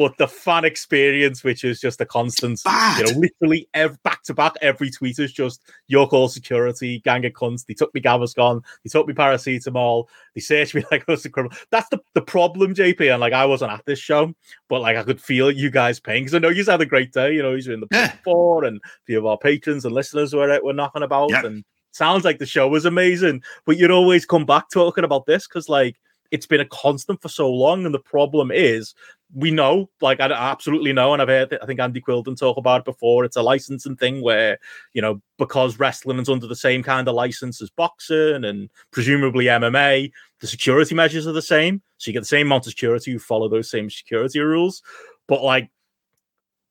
But 0.00 0.16
the 0.16 0.26
fan 0.26 0.64
experience, 0.64 1.44
which 1.44 1.62
is 1.62 1.78
just 1.78 2.00
a 2.00 2.06
constant, 2.06 2.58
Bad. 2.64 3.06
you 3.06 3.12
know, 3.12 3.20
literally 3.20 3.68
every, 3.74 3.98
back 4.02 4.22
to 4.22 4.32
back, 4.32 4.54
every 4.62 4.90
tweet 4.90 5.18
is 5.18 5.30
just 5.30 5.60
York 5.88 6.08
Hall 6.08 6.26
security, 6.26 7.00
gang 7.00 7.26
of 7.26 7.34
cunts. 7.34 7.66
They 7.66 7.74
took 7.74 7.92
me 7.92 8.00
Gaviscon, 8.00 8.62
they 8.82 8.88
took 8.88 9.06
me 9.06 9.12
paracetamol, 9.12 10.06
they 10.34 10.40
searched 10.40 10.74
me 10.74 10.84
like 10.90 11.04
I 11.06 11.12
was 11.12 11.26
a 11.26 11.28
criminal. 11.28 11.54
That's 11.70 11.90
the, 11.90 11.98
the 12.14 12.22
problem, 12.22 12.74
JP. 12.74 13.12
And 13.12 13.20
like 13.20 13.34
I 13.34 13.44
wasn't 13.44 13.72
at 13.72 13.84
this 13.84 13.98
show, 13.98 14.32
but 14.70 14.80
like 14.80 14.96
I 14.96 15.02
could 15.02 15.20
feel 15.20 15.50
you 15.50 15.70
guys 15.70 16.00
paying 16.00 16.22
because 16.24 16.34
I 16.34 16.38
know 16.38 16.48
you 16.48 16.64
had 16.64 16.80
a 16.80 16.86
great 16.86 17.12
day. 17.12 17.34
You 17.34 17.42
know, 17.42 17.52
you're 17.52 17.74
in 17.74 17.80
the 17.80 17.88
Yeah. 17.92 18.14
four 18.24 18.64
and 18.64 18.78
a 18.78 18.88
few 19.04 19.18
of 19.18 19.26
our 19.26 19.36
patrons 19.36 19.84
and 19.84 19.94
listeners 19.94 20.32
were 20.32 20.58
were 20.62 20.72
knocking 20.72 21.02
about. 21.02 21.28
Yep. 21.28 21.44
And 21.44 21.62
sounds 21.90 22.24
like 22.24 22.38
the 22.38 22.46
show 22.46 22.68
was 22.68 22.86
amazing. 22.86 23.42
But 23.66 23.76
you'd 23.76 23.90
always 23.90 24.24
come 24.24 24.46
back 24.46 24.70
talking 24.70 25.04
about 25.04 25.26
this 25.26 25.46
because 25.46 25.68
like 25.68 25.96
it's 26.30 26.46
been 26.46 26.60
a 26.60 26.64
constant 26.66 27.20
for 27.20 27.28
so 27.28 27.50
long. 27.52 27.84
And 27.84 27.94
the 27.94 27.98
problem 27.98 28.50
is 28.50 28.94
we 29.34 29.50
know, 29.50 29.88
like 30.00 30.20
I 30.20 30.30
absolutely 30.30 30.92
know, 30.92 31.12
and 31.12 31.22
I've 31.22 31.28
heard, 31.28 31.56
I 31.62 31.66
think 31.66 31.80
Andy 31.80 32.00
Quildan 32.00 32.38
talk 32.38 32.56
about 32.56 32.80
it 32.80 32.84
before. 32.84 33.24
It's 33.24 33.36
a 33.36 33.42
licensing 33.42 33.96
thing 33.96 34.22
where 34.22 34.58
you 34.92 35.02
know 35.02 35.20
because 35.38 35.78
wrestling 35.78 36.18
is 36.18 36.28
under 36.28 36.46
the 36.46 36.56
same 36.56 36.82
kind 36.82 37.08
of 37.08 37.14
license 37.14 37.62
as 37.62 37.70
boxing 37.70 38.44
and 38.44 38.68
presumably 38.90 39.46
MMA, 39.46 40.10
the 40.40 40.46
security 40.46 40.94
measures 40.94 41.26
are 41.26 41.32
the 41.32 41.42
same. 41.42 41.82
So 41.98 42.08
you 42.10 42.12
get 42.12 42.20
the 42.20 42.26
same 42.26 42.48
amount 42.48 42.66
of 42.66 42.72
security, 42.72 43.12
you 43.12 43.18
follow 43.18 43.48
those 43.48 43.70
same 43.70 43.88
security 43.90 44.40
rules. 44.40 44.82
But 45.28 45.42
like, 45.42 45.70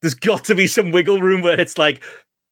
there's 0.02 0.16
got 0.16 0.44
to 0.46 0.56
be 0.56 0.68
some 0.68 0.92
wiggle 0.92 1.22
room 1.22 1.42
where 1.42 1.60
it's 1.60 1.78
like 1.78 2.04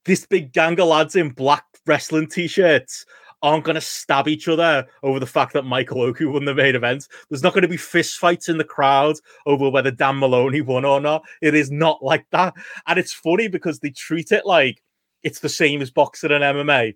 this 0.05 0.25
big 0.25 0.53
gang 0.53 0.79
of 0.79 0.87
lads 0.87 1.15
in 1.15 1.29
black 1.29 1.65
wrestling 1.85 2.27
t-shirts 2.27 3.05
aren't 3.41 3.63
going 3.63 3.75
to 3.75 3.81
stab 3.81 4.27
each 4.27 4.47
other 4.47 4.85
over 5.03 5.19
the 5.19 5.25
fact 5.25 5.53
that 5.53 5.63
Michael 5.63 6.01
Oku 6.01 6.31
won 6.31 6.45
the 6.45 6.55
main 6.55 6.75
event. 6.75 7.07
There's 7.29 7.43
not 7.43 7.53
going 7.53 7.61
to 7.63 7.67
be 7.67 7.77
fist 7.77 8.17
fights 8.17 8.49
in 8.49 8.57
the 8.57 8.63
crowd 8.63 9.15
over 9.45 9.69
whether 9.69 9.91
Dan 9.91 10.19
Maloney 10.19 10.61
won 10.61 10.85
or 10.85 10.99
not. 10.99 11.23
It 11.41 11.53
is 11.53 11.71
not 11.71 12.03
like 12.03 12.25
that. 12.31 12.53
And 12.87 12.97
it's 12.97 13.13
funny 13.13 13.47
because 13.47 13.79
they 13.79 13.91
treat 13.91 14.31
it 14.31 14.45
like 14.45 14.81
it's 15.23 15.39
the 15.39 15.49
same 15.49 15.81
as 15.81 15.91
boxing 15.91 16.31
and 16.31 16.43
MMA, 16.43 16.95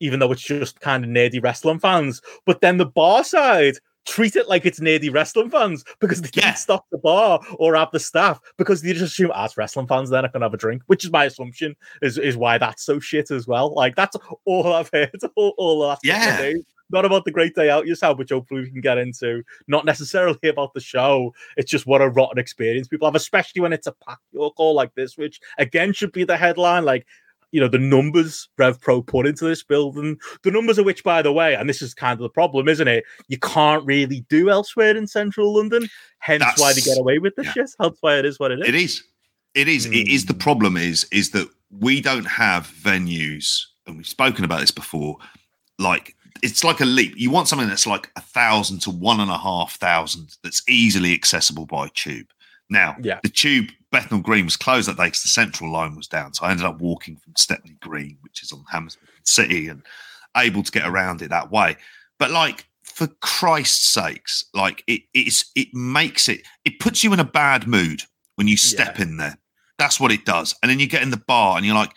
even 0.00 0.18
though 0.18 0.32
it's 0.32 0.42
just 0.42 0.80
kind 0.80 1.04
of 1.04 1.10
nerdy 1.10 1.42
wrestling 1.42 1.78
fans. 1.78 2.20
But 2.44 2.60
then 2.60 2.78
the 2.78 2.86
bar 2.86 3.22
side 3.22 3.78
treat 4.06 4.36
it 4.36 4.48
like 4.48 4.64
it's 4.64 4.80
nerdy 4.80 5.12
wrestling 5.12 5.50
fans 5.50 5.84
because 6.00 6.22
they 6.22 6.30
Yeah. 6.34 6.42
can't 6.44 6.58
stop 6.58 6.86
the 6.90 6.98
bar 6.98 7.40
or 7.58 7.74
have 7.74 7.90
the 7.92 8.00
staff 8.00 8.40
because 8.56 8.82
they 8.82 8.92
just 8.92 9.04
assume 9.04 9.30
ah, 9.34 9.44
as 9.44 9.56
wrestling 9.56 9.86
fans 9.86 10.10
they're 10.10 10.22
not 10.22 10.32
going 10.32 10.40
to 10.40 10.46
have 10.46 10.54
a 10.54 10.58
drink, 10.58 10.82
which 10.86 11.04
is 11.04 11.10
my 11.10 11.24
assumption 11.24 11.74
is, 12.02 12.16
is 12.18 12.36
why 12.36 12.58
that's 12.58 12.84
so 12.84 12.98
shit 13.00 13.30
as 13.30 13.46
well. 13.46 13.74
Like 13.74 13.96
that's 13.96 14.16
all 14.44 14.72
I've 14.72 14.90
heard 14.92 15.10
all, 15.36 15.54
all 15.58 15.80
the 15.80 15.86
last 15.86 16.00
Yeah. 16.04 16.36
days. 16.38 16.64
Not 16.88 17.04
about 17.04 17.24
the 17.24 17.32
great 17.32 17.56
day 17.56 17.68
out 17.68 17.88
yourself, 17.88 18.16
which 18.16 18.30
hopefully 18.30 18.60
we 18.60 18.70
can 18.70 18.80
get 18.80 18.96
into. 18.96 19.42
Not 19.66 19.84
necessarily 19.84 20.38
about 20.48 20.72
the 20.72 20.80
show. 20.80 21.34
It's 21.56 21.68
just 21.68 21.84
what 21.84 22.00
a 22.00 22.08
rotten 22.08 22.38
experience 22.38 22.86
people 22.86 23.08
have, 23.08 23.16
especially 23.16 23.60
when 23.60 23.72
it's 23.72 23.88
a 23.88 23.94
pack 24.06 24.18
York 24.30 24.54
Hall 24.56 24.72
like 24.72 24.94
this, 24.94 25.18
which 25.18 25.40
again 25.58 25.92
should 25.92 26.12
be 26.12 26.22
the 26.22 26.36
headline. 26.36 26.84
Like 26.84 27.04
you 27.52 27.60
know 27.60 27.68
the 27.68 27.78
numbers 27.78 28.48
Rev 28.58 28.80
Pro 28.80 29.02
put 29.02 29.26
into 29.26 29.44
this 29.44 29.62
building, 29.62 30.18
the 30.42 30.50
numbers 30.50 30.78
of 30.78 30.84
which, 30.84 31.04
by 31.04 31.22
the 31.22 31.32
way, 31.32 31.54
and 31.54 31.68
this 31.68 31.82
is 31.82 31.94
kind 31.94 32.12
of 32.14 32.18
the 32.22 32.28
problem, 32.28 32.68
isn't 32.68 32.88
it? 32.88 33.04
You 33.28 33.38
can't 33.38 33.84
really 33.84 34.20
do 34.28 34.50
elsewhere 34.50 34.96
in 34.96 35.06
central 35.06 35.54
London. 35.54 35.88
Hence 36.18 36.44
why 36.56 36.72
they 36.72 36.80
get 36.80 36.98
away 36.98 37.18
with 37.18 37.36
this 37.36 37.46
yeah. 37.46 37.52
shit. 37.52 37.70
Hence 37.80 37.98
why 38.00 38.18
it 38.18 38.24
is 38.24 38.38
what 38.38 38.50
it 38.50 38.60
is. 38.60 38.68
It 38.68 38.74
is. 38.74 39.02
It 39.54 39.68
is. 39.68 39.86
It 39.86 40.08
is 40.08 40.26
the 40.26 40.34
Mm. 40.34 40.40
problem 40.40 40.76
is 40.76 41.06
is 41.12 41.30
that 41.30 41.48
we 41.70 42.00
don't 42.00 42.26
have 42.26 42.66
venues, 42.68 43.62
and 43.86 43.96
we've 43.96 44.06
spoken 44.06 44.44
about 44.44 44.60
this 44.60 44.70
before. 44.70 45.16
Like 45.78 46.14
it's 46.42 46.64
like 46.64 46.80
a 46.80 46.84
leap. 46.84 47.14
You 47.16 47.30
want 47.30 47.48
something 47.48 47.68
that's 47.68 47.86
like 47.86 48.10
a 48.16 48.20
thousand 48.20 48.80
to 48.82 48.90
one 48.90 49.20
and 49.20 49.30
a 49.30 49.38
half 49.38 49.76
thousand 49.76 50.36
that's 50.42 50.62
easily 50.68 51.14
accessible 51.14 51.66
by 51.66 51.88
tube. 51.94 52.26
Now, 52.68 52.96
Yeah. 53.00 53.20
the 53.22 53.28
tube 53.28 53.70
Bethnal 53.92 54.20
Green 54.20 54.44
was 54.44 54.56
closed 54.56 54.88
that 54.88 54.96
day 54.96 55.04
because 55.04 55.22
the 55.22 55.28
central 55.28 55.70
line 55.72 55.94
was 55.96 56.06
down. 56.08 56.34
So 56.34 56.44
I 56.44 56.50
ended 56.50 56.66
up 56.66 56.80
walking 56.80 57.16
from 57.16 57.34
Stepney 57.36 57.76
Green, 57.80 58.18
which 58.22 58.42
is 58.42 58.52
on 58.52 58.64
Hammersmith 58.70 59.08
City, 59.24 59.68
and 59.68 59.82
able 60.36 60.62
to 60.62 60.72
get 60.72 60.86
around 60.86 61.22
it 61.22 61.30
that 61.30 61.50
way. 61.50 61.76
But 62.18 62.30
like 62.30 62.66
for 62.84 63.06
Christ's 63.20 63.88
sakes, 63.92 64.44
like 64.54 64.82
it 64.86 65.02
it's 65.14 65.50
it 65.54 65.68
makes 65.74 66.28
it 66.28 66.42
it 66.64 66.78
puts 66.80 67.04
you 67.04 67.12
in 67.12 67.20
a 67.20 67.24
bad 67.24 67.66
mood 67.66 68.02
when 68.34 68.48
you 68.48 68.56
step 68.56 68.98
in 69.00 69.16
there. 69.16 69.38
That's 69.78 70.00
what 70.00 70.10
it 70.12 70.24
does. 70.24 70.54
And 70.62 70.70
then 70.70 70.78
you 70.80 70.86
get 70.88 71.02
in 71.02 71.10
the 71.10 71.16
bar 71.26 71.56
and 71.56 71.64
you're 71.64 71.74
like, 71.74 71.92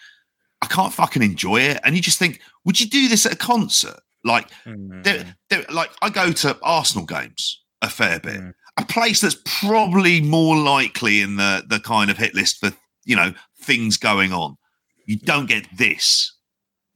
I 0.62 0.68
can't 0.68 0.94
fucking 0.94 1.22
enjoy 1.24 1.62
it. 1.62 1.80
And 1.84 1.96
you 1.96 2.02
just 2.02 2.20
think, 2.20 2.42
would 2.66 2.80
you 2.80 2.88
do 2.88 3.08
this 3.08 3.26
at 3.26 3.34
a 3.34 3.38
concert? 3.38 4.00
Like 4.24 4.50
Mm. 4.66 5.04
there, 5.04 5.36
there, 5.50 5.66
like 5.70 5.90
I 6.02 6.10
go 6.10 6.32
to 6.32 6.58
Arsenal 6.62 7.06
games 7.06 7.62
a 7.82 7.90
fair 7.90 8.20
bit. 8.20 8.42
Mm. 8.42 8.54
A 8.78 8.86
place 8.86 9.22
that's 9.22 9.38
probably 9.46 10.22
more 10.22 10.56
likely 10.56 11.22
in 11.22 11.36
the 11.36 11.64
the 11.68 11.80
kind 11.80 12.10
of 12.10 12.18
hit 12.18 12.34
list 12.34 12.60
for 12.60 12.72
you 13.06 13.16
know 13.16 13.34
things 13.62 13.98
going 13.98 14.32
on. 14.34 14.58
You 15.06 15.18
don't 15.18 15.48
get 15.48 15.66
this, 15.76 16.36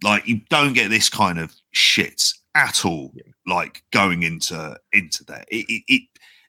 like 0.03 0.27
you 0.27 0.41
don't 0.49 0.73
get 0.73 0.89
this 0.89 1.09
kind 1.09 1.39
of 1.39 1.53
shit 1.71 2.21
at 2.55 2.85
all. 2.85 3.13
Like 3.45 3.83
going 3.91 4.23
into 4.23 4.77
into 4.91 5.23
there, 5.25 5.45
it, 5.49 5.65
it, 5.67 5.83
it 5.87 6.01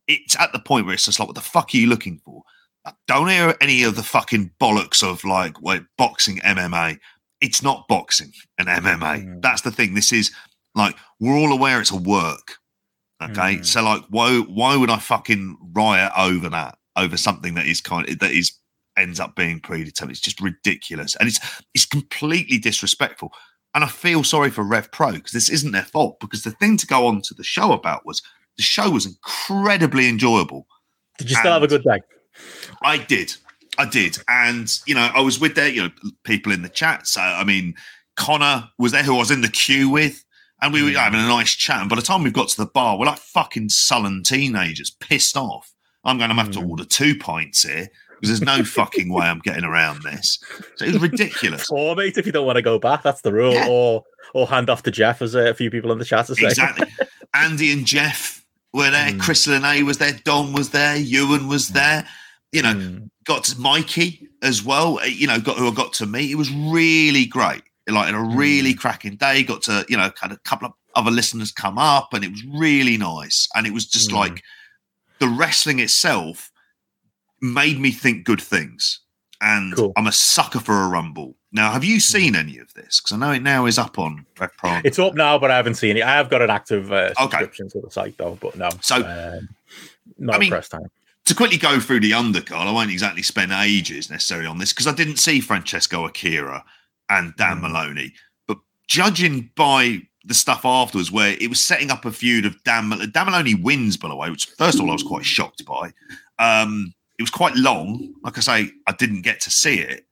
it's 0.07 0.37
at 0.39 0.53
the 0.53 0.59
point 0.59 0.87
where 0.87 0.95
it's 0.95 1.07
just 1.07 1.19
like, 1.19 1.29
what 1.29 1.35
the 1.35 1.41
fuck 1.41 1.71
are 1.73 1.77
you 1.77 1.87
looking 1.87 2.21
for? 2.25 2.43
I 2.85 2.93
don't 3.09 3.29
hear 3.29 3.57
any 3.61 3.83
of 3.85 3.97
the 3.97 4.03
fucking 4.03 4.51
bollocks 4.61 5.03
of 5.03 5.25
like 5.25 5.61
wait, 5.63 5.83
boxing 5.97 6.39
MMA. 6.39 6.99
It's 7.41 7.63
not 7.63 7.89
boxing 7.89 8.33
and 8.59 8.69
MMA. 8.69 9.25
Mm. 9.25 9.43
That's 9.43 9.63
the 9.63 9.73
thing. 9.73 9.95
This 9.95 10.13
is 10.13 10.31
like 10.75 10.97
we're 11.21 11.37
all 11.37 11.53
aware 11.53 11.81
it's 11.81 11.91
a 11.91 11.97
work. 11.97 12.57
Okay, 13.31 13.57
Mm. 13.57 13.67
so 13.67 13.83
like, 13.83 14.03
why 14.09 14.39
why 14.39 14.77
would 14.77 14.91
I 14.91 14.99
fucking 14.99 15.57
riot 15.73 16.13
over 16.17 16.49
that? 16.51 16.79
Over 16.97 17.17
something 17.17 17.55
that 17.55 17.67
is 17.67 17.81
kind 17.81 18.09
of 18.09 18.19
that 18.21 18.31
is 18.31 18.53
ends 18.97 19.19
up 19.19 19.35
being 19.35 19.61
predetermined. 19.61 20.13
It's 20.13 20.21
just 20.21 20.41
ridiculous, 20.41 21.17
and 21.17 21.29
it's 21.29 21.41
it's 21.75 21.87
completely 21.87 22.59
disrespectful. 22.59 23.33
And 23.75 23.83
I 23.83 23.89
feel 23.89 24.23
sorry 24.23 24.51
for 24.51 24.63
Rev 24.63 24.93
Pro 24.93 25.13
because 25.13 25.33
this 25.33 25.49
isn't 25.49 25.73
their 25.73 25.83
fault. 25.83 26.21
Because 26.21 26.45
the 26.45 26.53
thing 26.53 26.77
to 26.77 26.87
go 26.87 27.07
on 27.09 27.23
to 27.23 27.35
the 27.35 27.43
show 27.43 27.73
about 27.73 28.07
was 28.07 28.23
the 28.57 28.63
show 28.63 28.91
was 28.91 29.05
incredibly 29.07 30.09
enjoyable. 30.09 30.67
Did 31.19 31.31
you 31.31 31.37
still 31.37 31.53
have 31.53 31.65
a 31.65 31.67
good 31.67 31.83
day? 31.83 32.01
I 32.83 32.99
did. 32.99 33.35
I 33.79 33.87
did. 33.87 34.19
And, 34.29 34.73
you 34.87 34.95
know, 34.95 35.11
I 35.13 35.21
was 35.21 35.41
with 35.41 35.57
there, 35.57 35.69
you 35.69 35.83
know, 35.83 35.91
people 36.23 36.53
in 36.53 36.63
the 36.63 36.69
chat. 36.69 37.09
So, 37.09 37.21
I 37.21 37.43
mean, 37.43 37.75
Connor 38.15 38.69
was 38.79 38.93
there 38.93 39.03
who 39.03 39.17
I 39.17 39.19
was 39.19 39.33
in 39.33 39.41
the 39.41 39.49
queue 39.49 39.89
with. 39.91 40.25
And 40.63 40.73
we 40.73 40.83
were 40.83 40.91
having 40.99 41.21
a 41.21 41.27
nice 41.29 41.53
chat. 41.55 41.81
And 41.81 41.91
by 41.91 41.97
the 41.97 42.03
time 42.03 42.23
we've 42.23 42.33
got 42.33 42.49
to 42.49 42.57
the 42.57 42.67
bar, 42.67 42.99
we're 42.99 43.07
like 43.07 43.19
fucking 43.19 43.69
sullen 43.69 44.23
teenagers, 44.23 44.91
pissed 44.91 45.37
off. 45.37 45.73
I'm 46.05 46.17
going 46.19 46.31
to 46.31 46.37
have 46.37 46.51
to 46.53 46.61
Mm. 46.61 46.69
order 46.71 46.85
two 46.85 47.17
pints 47.19 47.63
here 47.65 47.89
because 48.21 48.29
there's 48.29 48.41
no 48.59 48.65
fucking 48.65 49.13
way 49.13 49.27
I'm 49.27 49.41
getting 49.41 49.65
around 49.65 50.03
this. 50.03 50.39
So 50.77 50.85
it 50.87 50.93
was 50.93 51.03
ridiculous. 51.03 51.67
Four, 51.67 51.97
mate, 51.97 52.17
if 52.17 52.25
you 52.27 52.33
don't 52.33 52.47
want 52.47 52.57
to 52.57 52.63
go 52.63 52.79
back, 52.79 53.03
that's 53.03 53.21
the 53.23 53.33
rule. 53.33 53.53
Yeah. 53.53 53.69
Or 53.69 54.05
or 54.33 54.47
hand 54.47 54.71
off 54.71 54.83
to 54.85 54.91
Jeff, 54.91 55.21
as 55.23 55.37
uh, 55.37 55.41
a 55.51 55.55
few 55.55 55.71
people 55.71 55.93
in 55.93 55.99
the 55.99 56.05
chat 56.05 56.29
are 56.31 56.35
saying. 56.35 56.51
Exactly. 56.51 56.87
Andy 57.35 57.73
and 57.73 57.85
Jeff 57.87 58.45
were 58.73 58.91
there. 58.91 59.11
Mm. 59.11 59.21
Chris 59.21 59.47
Lene 59.47 59.85
was 59.85 59.99
there. 59.99 60.13
Don 60.25 60.53
was 60.53 60.71
there. 60.71 60.97
Ewan 60.97 61.47
was 61.49 61.69
there. 61.69 62.07
You 62.53 62.63
know, 62.63 62.75
Mm. 62.75 63.11
got 63.25 63.45
to 63.45 63.61
Mikey 63.61 64.29
as 64.43 64.63
well. 64.63 64.99
uh, 65.01 65.05
You 65.05 65.27
know, 65.27 65.41
got 65.41 65.57
who 65.59 65.69
I 65.71 65.75
got 65.75 65.93
to 65.95 66.07
meet. 66.07 66.31
It 66.31 66.37
was 66.37 66.51
really 66.53 67.27
great. 67.27 67.63
Like 67.89 68.09
in 68.09 68.15
a 68.15 68.23
really 68.23 68.73
cracking 68.75 69.17
day. 69.17 69.43
Got 69.43 69.63
to 69.63 69.85
you 69.89 69.97
know, 69.97 70.11
had 70.21 70.33
a 70.33 70.39
couple 70.39 70.69
of 70.69 70.73
other 70.95 71.11
listeners 71.11 71.53
come 71.53 71.77
up, 71.79 72.15
and 72.15 72.25
it 72.25 72.31
was 72.31 72.45
really 72.47 72.97
nice. 72.97 73.49
And 73.55 73.67
it 73.67 73.73
was 73.73 73.85
just 73.87 74.11
Mm. 74.11 74.15
like 74.15 74.43
the 75.19 75.29
wrestling 75.29 75.79
itself 75.81 76.51
made 77.41 77.79
me 77.79 77.91
think 77.91 78.25
good 78.25 78.41
things. 78.41 79.01
And 79.41 79.75
Cool. 79.77 79.93
I'm 79.97 80.07
a 80.07 80.13
sucker 80.13 80.61
for 80.61 80.83
a 80.83 80.89
rumble. 80.89 81.37
Now, 81.53 81.73
have 81.73 81.85
you 81.85 82.01
seen 82.01 82.35
any 82.35 82.59
of 82.59 82.73
this? 82.75 83.01
Because 83.01 83.13
I 83.13 83.17
know 83.19 83.33
it 83.33 83.43
now 83.43 83.67
is 83.67 83.79
up 83.79 83.99
on 83.99 84.25
Rev 84.41 84.51
Pro. 84.57 84.81
It's 84.85 84.99
up 84.99 85.15
now, 85.15 85.39
but 85.39 85.51
I 85.51 85.57
haven't 85.57 85.75
seen 85.75 85.97
it. 85.99 86.03
I 86.03 86.13
have 86.17 86.31
got 86.31 86.41
an 86.43 86.51
active 86.51 86.91
uh, 86.91 87.11
Okay. 87.21 87.39
subscription 87.39 87.69
to 87.71 87.81
the 87.81 87.91
site, 87.91 88.17
though, 88.17 88.39
but 88.41 88.57
no. 88.57 88.71
So- 88.81 88.97
um, 89.05 89.49
not 90.19 90.37
I 90.37 90.39
mean, 90.39 90.51
first 90.51 90.71
time. 90.71 90.87
to 91.27 91.35
quickly 91.35 91.59
go 91.59 91.79
through 91.81 92.01
the 92.01 92.13
undercard, 92.13 92.53
I 92.67 92.71
won't 92.71 92.91
exactly 92.91 93.23
spend 93.23 93.53
ages 93.53 94.09
necessarily 94.11 94.47
on 94.47 94.59
this 94.59 94.73
because 94.73 94.87
I 94.87 94.93
didn't 94.95 95.17
see 95.19 95.41
Francesco 95.41 96.07
Akira 96.07 96.65
and 97.11 97.35
Dan 97.37 97.59
Mm. 97.59 97.63
Maloney. 97.63 98.13
But 98.47 98.59
judging 98.89 99.51
by 99.57 100.03
the 100.25 100.35
stuff 100.35 100.65
afterwards, 100.65 101.11
where 101.13 101.37
it 101.41 101.49
was 101.49 101.61
setting 101.63 101.91
up 101.91 102.05
a 102.05 102.13
feud 102.13 102.47
of 102.47 102.63
Dan, 102.65 102.89
Mal- 102.89 103.07
Dan 103.07 103.27
Maloney 103.27 103.55
wins, 103.55 103.97
by 103.97 104.09
the 104.09 104.17
way, 104.17 104.31
which 104.31 104.47
first 104.59 104.77
of 104.77 104.81
all 104.83 104.91
I 104.91 104.95
was 104.95 105.03
quite 105.03 105.25
shocked 105.25 105.65
by. 105.67 105.93
Um, 106.39 106.95
it 107.19 107.23
was 107.23 107.31
quite 107.31 107.55
long. 107.57 108.13
Like 108.23 108.39
I 108.39 108.41
say, 108.41 108.73
I 108.87 108.93
didn't 108.93 109.23
get 109.23 109.41
to 109.43 109.51
see 109.51 109.79
it, 109.79 110.07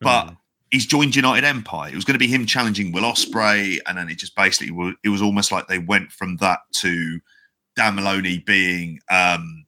but 0.00 0.26
Mm. 0.26 0.36
he's 0.70 0.86
joined 0.86 1.16
United 1.16 1.44
Empire. 1.44 1.90
It 1.90 1.94
was 1.96 2.04
going 2.04 2.14
to 2.14 2.18
be 2.18 2.26
him 2.28 2.44
challenging 2.46 2.92
Will 2.92 3.02
Ospreay, 3.04 3.78
and 3.86 3.96
then 3.98 4.08
it 4.10 4.18
just 4.18 4.36
basically 4.36 4.70
was, 4.70 4.94
it 5.02 5.08
was 5.08 5.22
almost 5.22 5.50
like 5.50 5.66
they 5.66 5.78
went 5.78 6.12
from 6.12 6.36
that 6.36 6.60
to 6.82 7.20
Dan 7.76 7.94
Maloney 7.96 8.38
being 8.38 9.00
um 9.10 9.64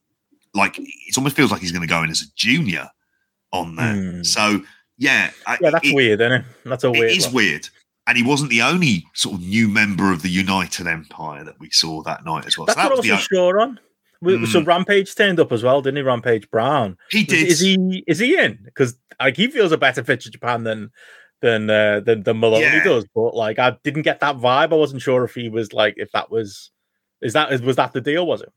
like 0.53 0.77
it 0.79 1.17
almost 1.17 1.35
feels 1.35 1.51
like 1.51 1.59
he's 1.61 1.71
going 1.73 1.81
to 1.81 1.87
go 1.87 2.01
in 2.03 2.09
as 2.09 2.21
a 2.21 2.25
junior 2.35 2.89
on 3.51 3.75
there. 3.75 3.95
Mm. 3.95 4.25
So 4.25 4.63
yeah, 4.97 5.31
I- 5.45 5.57
yeah, 5.61 5.69
that's 5.71 5.87
it- 5.87 5.95
weird, 5.95 6.21
isn't 6.21 6.31
it? 6.33 6.45
That's 6.65 6.83
a 6.83 6.91
weird. 6.91 7.11
It 7.11 7.17
is 7.17 7.25
one. 7.27 7.35
weird. 7.35 7.69
And 8.07 8.17
he 8.17 8.23
wasn't 8.23 8.49
the 8.51 8.61
only 8.61 9.05
sort 9.13 9.35
of 9.35 9.41
new 9.41 9.67
member 9.67 10.13
of 10.13 10.21
the 10.21 10.29
United 10.29 10.87
Empire 10.87 11.43
that 11.43 11.59
we 11.59 11.69
saw 11.71 12.01
that 12.03 12.23
night 12.23 12.45
as 12.45 12.57
well. 12.57 12.65
That's 12.65 12.77
so 12.77 12.83
that 12.83 12.89
what 12.89 12.93
I 12.93 12.95
was 12.97 13.05
the 13.05 13.11
wasn't 13.11 13.29
sure 13.29 13.59
on. 13.59 13.79
We- 14.21 14.45
So 14.47 14.61
Mm. 14.61 14.67
Rampage 14.67 15.13
turned 15.13 15.39
up 15.39 15.51
as 15.51 15.61
well, 15.61 15.81
didn't 15.81 15.97
he? 15.97 16.03
Rampage 16.03 16.49
Brown. 16.49 16.97
he 17.11 17.19
Is, 17.21 17.27
did. 17.27 17.47
is 17.47 17.59
he? 17.59 18.03
Is 18.07 18.19
he 18.19 18.37
in? 18.37 18.59
Because 18.63 18.97
like 19.19 19.35
he 19.35 19.47
feels 19.47 19.71
a 19.71 19.77
better 19.77 20.03
fit 20.03 20.21
to 20.21 20.31
Japan 20.31 20.63
than 20.63 20.89
than 21.41 21.69
uh, 21.69 21.99
than, 21.99 22.23
than 22.23 22.39
Maloney 22.39 22.63
Yeah. 22.63 22.83
does. 22.83 23.05
But 23.13 23.35
like 23.35 23.59
I 23.59 23.77
didn't 23.83 24.01
get 24.03 24.21
that 24.21 24.37
vibe. 24.37 24.71
I 24.71 24.75
wasn't 24.75 25.01
sure 25.03 25.23
if 25.23 25.35
he 25.35 25.49
was 25.49 25.71
like 25.73 25.95
if 25.97 26.11
that 26.13 26.31
was 26.31 26.71
is 27.21 27.33
that 27.33 27.61
was 27.61 27.75
that 27.75 27.93
the 27.93 28.01
deal? 28.01 28.25
Was 28.25 28.41
it? 28.41 28.51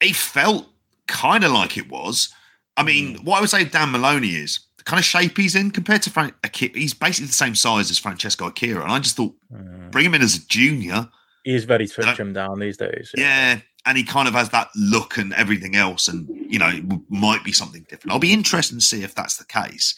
it 0.00 0.16
felt 0.16 0.66
kind 1.06 1.44
of 1.44 1.52
like 1.52 1.76
it 1.76 1.88
was. 1.88 2.30
I 2.76 2.82
mean, 2.82 3.18
Mm. 3.18 3.24
what 3.24 3.36
I 3.36 3.40
would 3.42 3.50
say 3.50 3.64
Dan 3.64 3.92
Maloney 3.92 4.30
is 4.30 4.58
the 4.84 4.90
kind 4.90 4.98
of 4.98 5.04
shape 5.04 5.36
he's 5.36 5.54
in 5.54 5.70
compared 5.70 6.02
to 6.02 6.10
Fran- 6.10 6.34
Akira. 6.42 6.72
He's 6.74 6.94
basically 6.94 7.26
the 7.28 7.32
same 7.32 7.54
size 7.54 7.90
as 7.90 7.98
Francesco 7.98 8.46
Akira. 8.46 8.82
And 8.82 8.92
I 8.92 8.98
just 8.98 9.16
thought, 9.16 9.34
Mm. 9.52 9.90
bring 9.90 10.06
him 10.06 10.14
in 10.14 10.22
as 10.22 10.36
a 10.36 10.46
junior. 10.46 11.08
He 11.44 11.54
is 11.54 11.64
very 11.64 11.88
I 11.98 12.14
don't- 12.14 12.32
down 12.32 12.58
these 12.60 12.76
days. 12.76 13.10
Yeah. 13.16 13.60
and 13.86 13.98
he 13.98 14.02
kind 14.04 14.26
of 14.26 14.32
has 14.32 14.48
that 14.48 14.70
look 14.74 15.18
and 15.18 15.34
everything 15.34 15.76
else, 15.76 16.08
and 16.08 16.26
you 16.48 16.58
know, 16.58 16.68
it 16.68 16.88
w- 16.88 17.04
might 17.10 17.44
be 17.44 17.52
something 17.52 17.84
different. 17.90 18.12
I'll 18.12 18.18
be 18.18 18.32
interested 18.32 18.76
to 18.76 18.80
see 18.80 19.02
if 19.02 19.14
that's 19.14 19.36
the 19.36 19.44
case. 19.44 19.94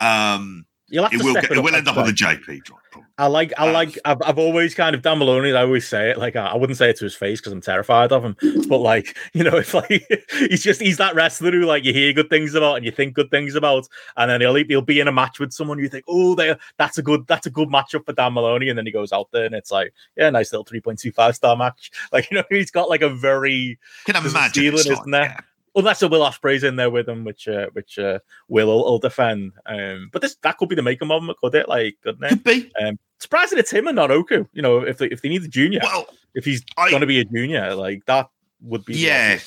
Um, 0.00 0.64
You'll 0.88 1.04
have 1.04 1.12
it 1.12 1.18
to 1.18 1.24
will 1.24 1.34
get, 1.34 1.44
it 1.44 1.50
it 1.52 1.60
will 1.60 1.74
end 1.74 1.86
up 1.86 1.98
on 1.98 2.06
the 2.06 2.12
JP 2.14 2.64
drop. 2.64 2.80
I 3.18 3.28
like, 3.28 3.54
I 3.56 3.70
like, 3.70 3.98
I've, 4.04 4.20
I've 4.22 4.38
always 4.38 4.74
kind 4.74 4.94
of 4.94 5.00
Dan 5.00 5.18
Maloney. 5.18 5.52
I 5.52 5.62
always 5.62 5.88
say 5.88 6.10
it 6.10 6.18
like 6.18 6.36
I, 6.36 6.48
I 6.48 6.56
wouldn't 6.56 6.76
say 6.76 6.90
it 6.90 6.98
to 6.98 7.04
his 7.04 7.14
face 7.14 7.40
because 7.40 7.52
I'm 7.52 7.62
terrified 7.62 8.12
of 8.12 8.22
him. 8.22 8.36
But 8.68 8.78
like, 8.78 9.16
you 9.32 9.42
know, 9.42 9.56
if 9.56 9.72
like 9.72 10.06
he's 10.38 10.62
just 10.62 10.82
he's 10.82 10.98
that 10.98 11.14
wrestler 11.14 11.50
who 11.50 11.64
like 11.64 11.84
you 11.84 11.94
hear 11.94 12.12
good 12.12 12.28
things 12.28 12.54
about 12.54 12.76
and 12.76 12.84
you 12.84 12.92
think 12.92 13.14
good 13.14 13.30
things 13.30 13.54
about, 13.54 13.88
and 14.18 14.30
then 14.30 14.42
he'll 14.42 14.54
he'll 14.54 14.82
be 14.82 15.00
in 15.00 15.08
a 15.08 15.12
match 15.12 15.40
with 15.40 15.52
someone 15.52 15.78
you 15.78 15.88
think, 15.88 16.04
oh, 16.08 16.34
they 16.34 16.54
that's 16.76 16.98
a 16.98 17.02
good 17.02 17.26
that's 17.26 17.46
a 17.46 17.50
good 17.50 17.70
matchup 17.70 18.04
for 18.04 18.12
Dan 18.12 18.34
Maloney, 18.34 18.68
and 18.68 18.76
then 18.76 18.84
he 18.84 18.92
goes 18.92 19.12
out 19.12 19.28
there 19.32 19.46
and 19.46 19.54
it's 19.54 19.70
like, 19.70 19.94
yeah, 20.16 20.28
nice 20.28 20.52
little 20.52 20.64
three 20.64 20.80
point 20.80 20.98
two 20.98 21.12
five 21.12 21.34
star 21.34 21.56
match. 21.56 21.90
Like 22.12 22.30
you 22.30 22.36
know, 22.36 22.44
he's 22.48 22.70
got 22.70 22.88
like 22.88 23.02
a 23.02 23.10
very 23.10 23.78
Can 24.04 24.16
imagine, 24.16 24.50
stealing, 24.50 24.78
isn't 24.78 25.10
there? 25.10 25.22
yeah. 25.22 25.40
Unless 25.76 26.02
a 26.02 26.08
Will 26.08 26.22
Ospreay's 26.22 26.64
in 26.64 26.76
there 26.76 26.90
with 26.90 27.08
him, 27.08 27.24
which 27.24 27.46
uh, 27.46 27.66
which 27.74 27.98
uh, 27.98 28.18
Will 28.48 28.66
will, 28.66 28.84
will 28.84 28.98
defend. 28.98 29.52
Um, 29.66 30.08
but 30.12 30.22
this 30.22 30.34
that 30.42 30.56
could 30.58 30.68
be 30.70 30.74
the 30.74 30.82
making 30.82 31.10
of 31.10 31.22
him, 31.22 31.30
could 31.42 31.54
it? 31.54 31.68
Like, 31.68 31.96
couldn't 32.02 32.24
it? 32.24 32.28
could 32.30 32.44
be. 32.44 32.72
Um, 32.80 32.98
surprising 33.20 33.58
it's 33.58 33.70
him 33.70 33.86
and 33.86 33.96
not 33.96 34.10
Oku. 34.10 34.46
You 34.52 34.62
know, 34.62 34.80
if 34.80 34.98
they, 34.98 35.06
if 35.06 35.22
they 35.22 35.28
need 35.28 35.44
a 35.44 35.48
junior, 35.48 35.80
Well, 35.82 36.06
if 36.34 36.44
he's 36.44 36.64
I- 36.76 36.88
going 36.90 37.02
to 37.02 37.06
be 37.06 37.20
a 37.20 37.24
junior, 37.24 37.74
like 37.74 38.04
that 38.06 38.28
would 38.62 38.84
be 38.86 38.94
Yeah. 38.94 39.38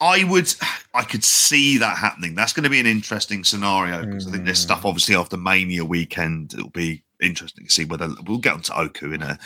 I 0.00 0.22
would, 0.24 0.54
I 0.94 1.02
could 1.02 1.24
see 1.24 1.76
that 1.78 1.98
happening. 1.98 2.36
That's 2.36 2.52
going 2.52 2.62
to 2.64 2.70
be 2.70 2.78
an 2.78 2.86
interesting 2.86 3.42
scenario 3.42 4.04
because 4.06 4.28
I 4.28 4.30
think 4.30 4.44
there's 4.44 4.60
Mm. 4.60 4.62
stuff 4.62 4.84
obviously 4.84 5.16
after 5.16 5.36
Mania 5.36 5.84
weekend. 5.84 6.54
It'll 6.54 6.70
be 6.70 7.02
interesting 7.20 7.66
to 7.66 7.72
see 7.72 7.84
whether 7.84 8.08
we'll 8.26 8.38
get 8.38 8.52
onto 8.54 8.72
Oku 8.72 9.12
in 9.12 9.22
a 9.22 9.38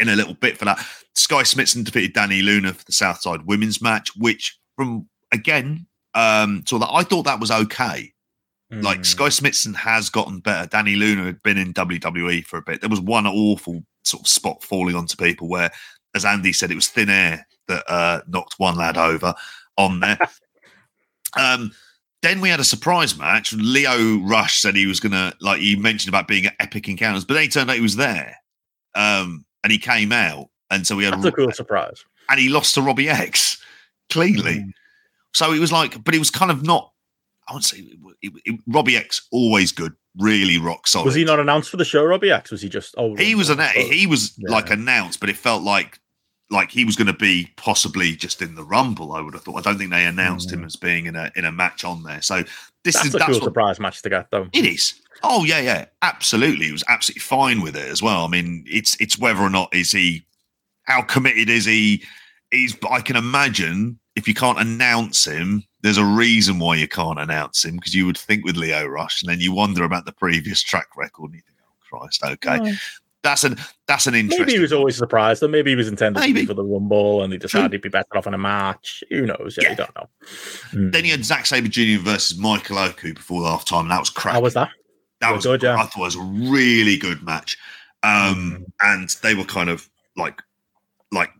in 0.00 0.08
a 0.08 0.16
little 0.16 0.32
bit 0.34 0.56
for 0.56 0.64
that. 0.64 0.78
Skye 1.14 1.42
Smitson 1.42 1.84
defeated 1.84 2.14
Dani 2.14 2.42
Luna 2.42 2.72
for 2.72 2.84
the 2.86 2.92
Southside 2.92 3.42
Women's 3.42 3.82
match, 3.82 4.16
which 4.16 4.58
from 4.78 5.08
again, 5.32 5.86
um, 6.14 6.62
so 6.66 6.78
that 6.78 6.88
I 6.90 7.02
thought 7.02 7.24
that 7.24 7.40
was 7.40 7.50
okay. 7.50 8.14
Like 8.70 9.00
mm. 9.00 9.06
Skye 9.06 9.28
Smitson 9.28 9.74
has 9.76 10.10
gotten 10.10 10.40
better. 10.40 10.68
Dani 10.68 10.96
Luna 10.96 11.24
had 11.24 11.42
been 11.42 11.56
in 11.56 11.72
WWE 11.72 12.44
for 12.44 12.58
a 12.58 12.62
bit. 12.62 12.80
There 12.80 12.90
was 12.90 13.00
one 13.00 13.26
awful 13.26 13.82
sort 14.04 14.22
of 14.22 14.28
spot 14.28 14.62
falling 14.62 14.94
onto 14.94 15.16
people 15.16 15.48
where, 15.48 15.70
as 16.14 16.26
Andy 16.26 16.52
said, 16.52 16.70
it 16.70 16.74
was 16.74 16.88
thin 16.88 17.08
air 17.08 17.46
that 17.68 17.90
uh, 17.90 18.20
knocked 18.28 18.54
one 18.58 18.76
lad 18.76 18.98
over 18.98 19.34
on 19.78 20.00
there. 20.00 20.18
um, 21.38 21.72
then 22.20 22.42
we 22.42 22.50
had 22.50 22.60
a 22.60 22.64
surprise 22.64 23.16
match. 23.16 23.54
Leo 23.54 24.18
Rush 24.18 24.60
said 24.60 24.76
he 24.76 24.86
was 24.86 25.00
gonna 25.00 25.32
like 25.40 25.60
he 25.60 25.74
mentioned 25.74 26.10
about 26.10 26.28
being 26.28 26.44
at 26.44 26.54
Epic 26.60 26.88
Encounters, 26.88 27.24
but 27.24 27.34
then 27.34 27.44
he 27.44 27.48
turned 27.48 27.70
out 27.70 27.76
he 27.76 27.82
was 27.82 27.96
there, 27.96 28.36
um, 28.94 29.46
and 29.64 29.72
he 29.72 29.78
came 29.78 30.12
out, 30.12 30.50
and 30.70 30.86
so 30.86 30.94
we 30.94 31.04
had 31.04 31.14
That's 31.14 31.24
a 31.24 31.32
cool 31.32 31.52
surprise. 31.52 32.04
and 32.28 32.38
he 32.38 32.50
lost 32.50 32.74
to 32.74 32.82
Robbie 32.82 33.08
X 33.08 33.62
cleanly. 34.10 34.56
Mm. 34.60 34.72
So 35.34 35.52
it 35.52 35.58
was 35.58 35.72
like, 35.72 36.02
but 36.04 36.14
it 36.14 36.18
was 36.18 36.30
kind 36.30 36.50
of 36.50 36.62
not. 36.64 36.92
I 37.48 37.54
would 37.54 37.64
say 37.64 37.78
it, 37.78 37.98
it, 38.22 38.32
it- 38.44 38.60
Robbie 38.66 38.96
X 38.96 39.26
always 39.32 39.72
good, 39.72 39.94
really 40.18 40.58
rock 40.58 40.86
solid. 40.86 41.06
Was 41.06 41.14
he 41.14 41.24
not 41.24 41.40
announced 41.40 41.70
for 41.70 41.76
the 41.78 41.84
show, 41.84 42.04
Robbie 42.04 42.30
X? 42.30 42.50
Was 42.50 42.60
he 42.62 42.68
just? 42.68 42.94
Oh, 42.98 43.14
He 43.16 43.34
was 43.34 43.48
an 43.50 43.58
he 43.74 44.06
was 44.06 44.34
Yeah. 44.38 44.50
like 44.50 44.70
announced, 44.70 45.20
but 45.20 45.28
it 45.30 45.36
felt 45.36 45.62
like 45.62 45.98
like 46.50 46.70
he 46.70 46.84
was 46.86 46.96
going 46.96 47.06
to 47.06 47.12
be 47.12 47.50
possibly 47.56 48.16
just 48.16 48.40
in 48.40 48.54
the 48.54 48.64
Rumble. 48.64 49.12
I 49.12 49.20
would 49.20 49.34
have 49.34 49.42
thought. 49.44 49.56
I 49.58 49.60
don't 49.60 49.76
think 49.78 49.90
they 49.90 50.06
announced 50.06 50.50
him 50.50 50.64
as 50.64 50.76
being 50.76 51.06
in 51.06 51.14
a 51.16 51.30
in 51.36 51.44
a 51.44 51.52
match 51.52 51.84
on 51.84 52.02
there. 52.02 52.22
So 52.22 52.42
this 52.84 52.94
That's 52.94 53.06
is 53.08 53.14
a 53.14 53.18
that's 53.18 53.30
cool 53.30 53.34
what 53.40 53.44
surprise 53.44 53.80
match 53.80 54.00
to 54.02 54.08
get, 54.10 54.30
though. 54.30 54.48
it 54.52 54.64
is. 54.64 54.94
Oh 55.22 55.44
yeah, 55.44 55.60
yeah, 55.60 55.86
absolutely. 56.02 56.66
He 56.66 56.72
was 56.72 56.84
absolutely 56.88 57.20
fine 57.20 57.60
with 57.60 57.76
it 57.76 57.86
as 57.88 58.02
well. 58.02 58.24
I 58.24 58.28
mean, 58.28 58.64
it's 58.66 58.94
it's 59.00 59.18
whether 59.18 59.40
or 59.40 59.50
not 59.50 59.74
is 59.74 59.90
he, 59.92 60.24
how 60.84 61.02
committed 61.02 61.48
is 61.50 61.64
he? 61.64 62.02
He's. 62.50 62.76
I 62.90 63.00
can 63.00 63.16
imagine 63.16 63.98
if 64.16 64.26
you 64.26 64.34
can't 64.34 64.60
announce 64.60 65.26
him, 65.26 65.62
there's 65.82 65.98
a 65.98 66.04
reason 66.04 66.58
why 66.58 66.76
you 66.76 66.88
can't 66.88 67.18
announce 67.20 67.64
him 67.64 67.76
because 67.76 67.94
you 67.94 68.06
would 68.06 68.18
think 68.18 68.44
with 68.44 68.56
Leo 68.56 68.86
Rush, 68.86 69.22
and 69.22 69.30
then 69.30 69.40
you 69.40 69.52
wonder 69.52 69.84
about 69.84 70.06
the 70.06 70.12
previous 70.12 70.62
track 70.62 70.88
record, 70.96 71.26
and 71.26 71.34
you 71.34 71.42
think, 71.46 71.58
oh 71.62 71.98
Christ, 71.98 72.24
okay, 72.24 72.74
that's 73.22 73.44
an 73.44 73.58
that's 73.86 74.06
an 74.06 74.14
interesting. 74.14 74.46
Maybe 74.46 74.56
he 74.56 74.60
was 74.60 74.72
always 74.72 74.96
surprised, 74.96 75.42
or 75.42 75.48
maybe 75.48 75.70
he 75.70 75.76
was 75.76 75.88
intended 75.88 76.22
to 76.22 76.34
be 76.34 76.46
for 76.46 76.54
the 76.54 76.64
Rumble, 76.64 77.22
and 77.22 77.32
he 77.32 77.38
decided 77.38 77.72
he'd 77.72 77.82
be 77.82 77.88
better 77.88 78.16
off 78.16 78.26
in 78.26 78.34
a 78.34 78.38
match. 78.38 79.04
Who 79.10 79.26
knows? 79.26 79.56
Yeah, 79.60 79.64
Yeah. 79.64 79.70
you 79.70 79.76
don't 79.76 79.96
know. 79.96 80.08
Mm. 80.72 80.92
Then 80.92 81.04
you 81.04 81.10
had 81.12 81.24
Zack 81.24 81.46
Sabre 81.46 81.68
Jr. 81.68 82.00
versus 82.02 82.38
Michael 82.38 82.78
Oku 82.78 83.14
before 83.14 83.42
the 83.42 83.48
half 83.48 83.64
time, 83.64 83.82
and 83.82 83.90
that 83.90 84.00
was 84.00 84.10
crap. 84.10 84.34
How 84.34 84.40
was 84.40 84.54
that? 84.54 84.70
That 85.20 85.30
was 85.32 85.38
was 85.46 85.46
good, 85.46 85.62
yeah. 85.64 85.76
I 85.76 85.82
thought 85.86 85.96
it 85.96 86.00
was 86.00 86.16
a 86.16 86.50
really 86.50 86.96
good 86.96 87.22
match. 87.22 87.58
Um, 88.04 88.64
and 88.80 89.08
they 89.22 89.34
were 89.34 89.44
kind 89.44 89.68
of 89.68 89.88
like 90.16 90.40
like 91.10 91.30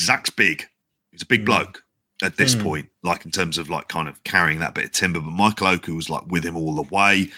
Zack's 0.00 0.30
big. 0.30 0.66
He's 1.12 1.22
a 1.22 1.26
big 1.26 1.42
Mm. 1.42 1.46
bloke 1.46 1.84
at 2.22 2.36
this 2.36 2.54
Mm. 2.54 2.62
point, 2.62 2.88
like 3.02 3.24
in 3.24 3.30
terms 3.30 3.58
of 3.58 3.70
like 3.70 3.88
kind 3.88 4.08
of 4.08 4.22
carrying 4.24 4.58
that 4.60 4.74
bit 4.74 4.84
of 4.86 4.92
timber. 4.92 5.20
But 5.20 5.30
Michael 5.30 5.68
Oku 5.68 5.94
was 5.94 6.08
like 6.10 6.26
with 6.26 6.44
him 6.44 6.56
all 6.56 6.74
the 6.74 6.82
way. 6.94 7.30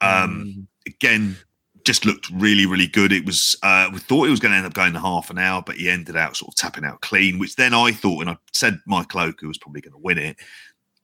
Um, 0.00 0.44
Mm. 0.44 0.66
again, 0.86 1.36
just 1.84 2.04
looked 2.06 2.30
really, 2.30 2.66
really 2.66 2.86
good. 2.86 3.12
It 3.12 3.26
was 3.26 3.56
uh 3.62 3.90
we 3.92 3.98
thought 3.98 4.26
it 4.26 4.30
was 4.30 4.40
going 4.40 4.52
to 4.52 4.56
end 4.56 4.66
up 4.66 4.72
going 4.74 4.94
to 4.94 5.00
half 5.00 5.30
an 5.30 5.38
hour, 5.38 5.62
but 5.62 5.76
he 5.76 5.90
ended 5.90 6.16
out 6.16 6.36
sort 6.36 6.52
of 6.52 6.56
tapping 6.56 6.84
out 6.84 7.00
clean, 7.02 7.38
which 7.38 7.56
then 7.56 7.74
I 7.74 7.92
thought, 7.92 8.20
and 8.22 8.30
I 8.30 8.36
said 8.52 8.80
Michael 8.86 9.20
Oku 9.20 9.46
was 9.48 9.58
probably 9.58 9.82
going 9.82 9.92
to 9.92 9.98
win 9.98 10.18
it. 10.18 10.38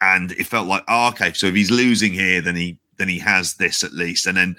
And 0.01 0.33
it 0.33 0.47
felt 0.47 0.67
like, 0.67 0.83
oh, 0.89 1.09
okay, 1.09 1.33
so 1.35 1.47
if 1.47 1.55
he's 1.55 1.71
losing 1.71 2.13
here, 2.15 2.41
then 2.41 2.57
he 2.57 2.79
then 2.97 3.09
he 3.09 3.19
has 3.19 3.55
this 3.55 3.85
at 3.85 3.93
least. 3.93 4.27
And 4.27 4.37
then 4.37 4.57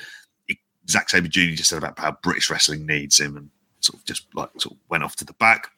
it, 0.47 0.57
Zack 0.89 1.09
Sabre 1.09 1.27
Jr. 1.27 1.55
just 1.55 1.69
said 1.69 1.77
about 1.79 1.97
how 1.99 2.11
British 2.23 2.49
wrestling 2.49 2.85
needs 2.85 3.19
him 3.19 3.35
and 3.37 3.49
sort 3.79 3.99
of 3.99 4.05
just 4.05 4.27
like 4.35 4.49
sort 4.59 4.75
of 4.75 4.79
went 4.89 5.03
off 5.03 5.15
to 5.17 5.25
the 5.25 5.33
back. 5.33 5.69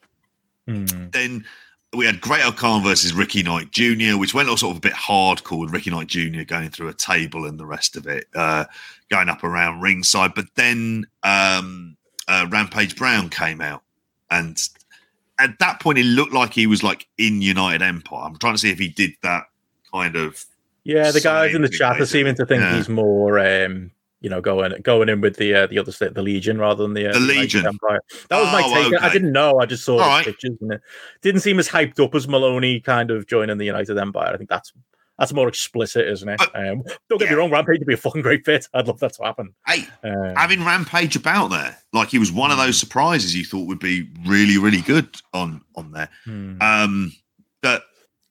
Mm. 0.67 1.12
Then 1.12 1.45
we 1.93 2.06
had 2.06 2.21
Great 2.21 2.43
Khan 2.56 2.84
versus 2.84 3.13
Ricky 3.13 3.43
Knight 3.43 3.71
Jr., 3.71 4.17
which 4.17 4.34
went 4.34 4.49
all 4.49 4.58
sort 4.58 4.71
of 4.71 4.78
a 4.78 4.82
bit 4.82 4.93
hardcore 4.93 5.62
with 5.62 5.71
Ricky 5.71 5.91
Knight 5.91 6.08
Jr. 6.08 6.43
going 6.43 6.69
through 6.69 6.89
a 6.89 6.93
table 6.93 7.45
and 7.45 7.60
the 7.60 7.65
rest 7.65 7.95
of 7.95 8.08
it, 8.08 8.28
uh, 8.36 8.65
going 9.10 9.30
up 9.30 9.43
around 9.43 9.82
ringside. 9.82 10.34
But 10.34 10.45
then 10.56 11.06
um, 11.23 11.97
uh, 12.28 12.47
Rampage 12.49 12.95
Brown 12.95 13.30
came 13.30 13.62
out, 13.62 13.84
and 14.32 14.58
at 15.39 15.60
that 15.60 15.80
point, 15.80 15.97
it 15.97 16.06
looked 16.06 16.34
like 16.34 16.54
he 16.54 16.67
was 16.67 16.84
like 16.84 17.08
in 17.17 17.41
United 17.41 17.82
Empire. 17.82 18.23
I'm 18.23 18.38
trying 18.38 18.56
to 18.56 18.60
see 18.60 18.71
if 18.71 18.80
he 18.80 18.89
did 18.89 19.12
that 19.21 19.43
kind 19.91 20.15
of. 20.15 20.45
Yeah, 20.84 21.12
the 21.12 21.21
guys 21.21 21.56
in 21.56 21.62
the 21.62 21.69
chat 21.69 22.02
are 22.02 22.06
seeming 22.06 22.36
to 22.36 22.45
think 22.45 22.62
yeah. 22.62 22.76
he's 22.76 22.89
more, 22.89 23.39
um, 23.39 23.91
you 24.23 24.29
know, 24.29 24.41
going 24.41 24.73
going 24.81 25.09
in 25.09 25.21
with 25.21 25.36
the 25.36 25.53
uh, 25.53 25.67
the 25.67 25.77
other 25.77 25.91
state, 25.91 26.15
the 26.15 26.21
Legion, 26.23 26.57
rather 26.57 26.81
than 26.81 26.93
the, 26.93 27.07
uh, 27.09 27.13
The 27.13 27.19
Legion. 27.19 27.67
Empire. 27.67 27.99
That 28.29 28.39
was 28.41 28.51
my 28.51 28.62
Oh, 28.65 28.89
take. 28.89 29.01
I 29.03 29.13
didn't 29.13 29.33
know. 29.33 29.59
I 29.59 29.65
just 29.67 29.83
saw 29.86 29.97
the 29.97 30.03
right. 30.03 30.25
pictures, 30.25 30.57
and 30.62 30.71
it 30.73 30.81
didn't 31.21 31.41
seem 31.41 31.59
as 31.59 31.69
hyped 31.69 31.99
up 32.03 32.15
as 32.15 32.27
Maloney 32.27 32.79
kind 32.79 33.12
of 33.12 33.27
joining 33.27 33.57
the 33.59 33.65
United 33.65 33.97
Empire. 33.99 34.31
I 34.33 34.38
think 34.38 34.49
that's 34.49 34.73
that's 35.19 35.31
more 35.33 35.47
explicit, 35.47 36.07
isn't 36.07 36.27
it? 36.27 36.41
Uh, 36.41 36.45
um, 36.55 36.83
don't 37.07 37.19
get 37.19 37.25
yeah. 37.25 37.31
me 37.31 37.36
wrong, 37.36 37.51
Rampage 37.51 37.77
would 37.79 37.88
be 37.88 37.93
a 37.93 37.97
fucking 37.97 38.23
great 38.23 38.43
fit. 38.45 38.67
I'd 38.73 38.88
love 38.88 38.99
that 39.01 39.13
to 39.13 39.23
happen. 39.23 39.53
Hey, 39.67 39.86
Um, 40.03 40.33
having 40.36 40.65
Rampage 40.65 41.15
about 41.15 41.49
there, 41.49 41.77
like 41.93 42.09
he 42.09 42.17
was 42.17 42.31
one 42.31 42.49
of 42.49 42.57
those 42.57 42.79
surprises 42.79 43.36
you 43.36 43.45
thought 43.45 43.67
would 43.67 43.77
be 43.79 44.09
really, 44.25 44.57
really 44.57 44.81
good 44.81 45.15
on 45.33 45.62
on 45.75 45.91
there. 45.91 46.09
hmm. 46.23 46.59
Um, 46.62 47.12
but 47.62 47.83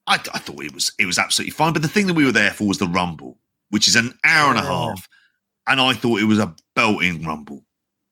I, 0.07 0.15
I 0.15 0.39
thought 0.39 0.63
it 0.63 0.73
was 0.73 0.91
it 0.99 1.05
was 1.05 1.17
absolutely 1.19 1.51
fine. 1.51 1.71
But 1.71 1.83
the 1.83 1.87
thing 1.87 2.07
that 2.07 2.15
we 2.15 2.25
were 2.25 2.31
there 2.33 2.51
for 2.51 2.65
was 2.67 2.79
the 2.79 2.87
Rumble, 2.87 3.37
which 3.69 3.87
is 3.87 3.95
an 3.95 4.13
hour 4.25 4.49
and 4.49 4.59
a 4.59 4.63
Yeah. 4.63 4.67
half, 4.89 5.07
and 5.67 5.79
I 5.81 5.93
thought 5.93 6.19
it 6.19 6.25
was 6.25 6.39
a 6.39 6.53
belting 6.75 7.25
Rumble. 7.25 7.63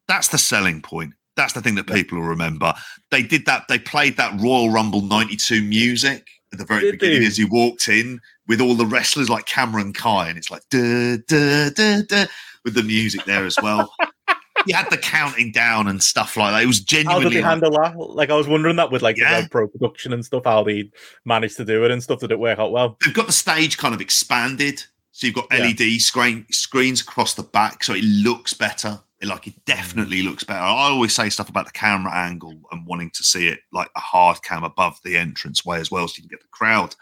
That's 0.07 0.27
the 0.29 0.37
selling 0.37 0.81
point. 0.81 1.13
That's 1.37 1.53
the 1.53 1.61
thing 1.61 1.75
that 1.75 1.87
people 1.87 2.19
will 2.19 2.27
remember. 2.27 2.73
They 3.09 3.23
did 3.23 3.45
that. 3.45 3.67
They 3.69 3.79
played 3.79 4.17
that 4.17 4.39
Royal 4.41 4.69
Rumble 4.69 5.01
'92 5.01 5.61
music 5.63 6.27
at 6.53 6.59
the 6.59 6.65
very 6.65 6.81
Did 6.81 6.91
beginning 6.99 7.21
they? 7.21 7.27
as 7.27 7.37
you 7.39 7.47
walked 7.49 7.87
in 7.87 8.19
with 8.47 8.59
all 8.59 8.75
the 8.75 8.85
wrestlers 8.85 9.29
like 9.29 9.45
Cameron 9.45 9.93
Khai, 9.93 10.27
and 10.29 10.37
it's 10.37 10.51
like 10.51 10.63
duh, 10.69 11.17
duh, 11.27 11.69
duh, 11.69 12.01
duh, 12.07 12.27
with 12.65 12.73
the 12.73 12.83
music 12.83 13.23
there 13.25 13.45
as 13.45 13.55
well. 13.63 13.93
you 14.67 14.75
had 14.75 14.89
the 14.91 14.97
counting 14.97 15.51
down 15.51 15.87
and 15.87 16.03
stuff 16.03 16.35
like 16.37 16.51
that. 16.53 16.61
It 16.63 16.67
was 16.67 16.81
genuinely. 16.81 17.23
How 17.23 17.29
did 17.29 17.37
they 17.37 17.41
like- 17.41 17.49
handle 17.49 17.71
that? 17.71 17.97
Like, 17.97 18.29
I 18.29 18.35
was 18.35 18.47
wondering 18.47 18.75
that 18.75 18.91
with 18.91 19.01
like 19.01 19.17
Yeah. 19.17 19.41
the 19.41 19.49
Pro 19.49 19.67
production 19.67 20.11
and 20.13 20.23
stuff, 20.25 20.43
how 20.45 20.63
they 20.63 20.91
managed 21.25 21.57
to 21.57 21.65
do 21.65 21.85
it 21.85 21.91
and 21.91 22.03
stuff. 22.03 22.19
Did 22.19 22.31
it 22.31 22.39
work 22.39 22.59
out 22.59 22.71
well? 22.73 22.97
they've 23.03 23.13
got 23.13 23.27
the 23.27 23.31
stage 23.33 23.77
kind 23.77 23.95
of 23.95 24.01
expanded. 24.01 24.83
So 25.11 25.27
you've 25.27 25.35
got 25.35 25.47
Yeah. 25.51 25.65
LED 25.67 25.99
screen 26.01 26.45
screens 26.51 27.01
across 27.01 27.33
the 27.33 27.43
back, 27.43 27.83
so 27.83 27.93
it 27.93 28.03
looks 28.03 28.53
better. 28.53 29.01
It, 29.19 29.27
like 29.27 29.45
it 29.47 29.55
mm. 29.55 29.65
definitely 29.65 30.23
looks 30.23 30.43
better. 30.43 30.61
I 30.61 30.89
always 30.89 31.13
say 31.13 31.29
stuff 31.29 31.49
about 31.49 31.65
the 31.65 31.71
camera 31.71 32.13
angle 32.13 32.59
and 32.71 32.85
wanting 32.87 33.11
to 33.11 33.23
see 33.23 33.47
it 33.47 33.59
like 33.71 33.89
a 33.95 33.99
hard 33.99 34.41
cam 34.41 34.63
above 34.63 34.99
the 35.03 35.17
entrance 35.17 35.65
way 35.65 35.79
as 35.79 35.91
well, 35.91 36.07
so 36.07 36.15
you 36.17 36.23
can 36.23 36.29
get 36.29 36.41
the 36.41 36.47
crowd 36.47 36.95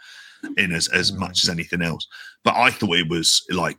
in 0.56 0.72
as, 0.72 0.88
as 0.88 1.12
Mm. 1.12 1.18
much 1.18 1.44
as 1.44 1.50
anything 1.50 1.82
else. 1.82 2.06
But 2.42 2.56
I 2.56 2.70
thought 2.70 2.96
it 2.96 3.08
was 3.08 3.44
like 3.50 3.78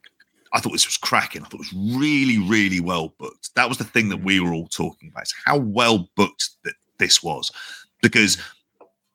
I 0.54 0.60
thought 0.60 0.74
this 0.74 0.88
was 0.88 0.98
cracking. 0.98 1.44
I 1.44 1.46
thought 1.46 1.62
it 1.62 1.72
was 1.72 1.98
really, 1.98 2.38
really 2.38 2.82
well 2.82 3.14
booked. 3.18 3.56
That 3.56 3.70
was 3.70 3.78
the 3.78 3.86
thing 3.86 4.10
that 4.10 4.24
we 4.24 4.40
mm. 4.40 4.46
were 4.46 4.54
all 4.54 4.68
talking 4.68 5.10
about. 5.10 5.28
How 5.46 5.58
well 5.58 6.10
booked 6.16 6.50
that 6.66 6.74
this 6.98 7.24
was. 7.24 7.52
Because 8.02 8.36
mm. 8.36 8.42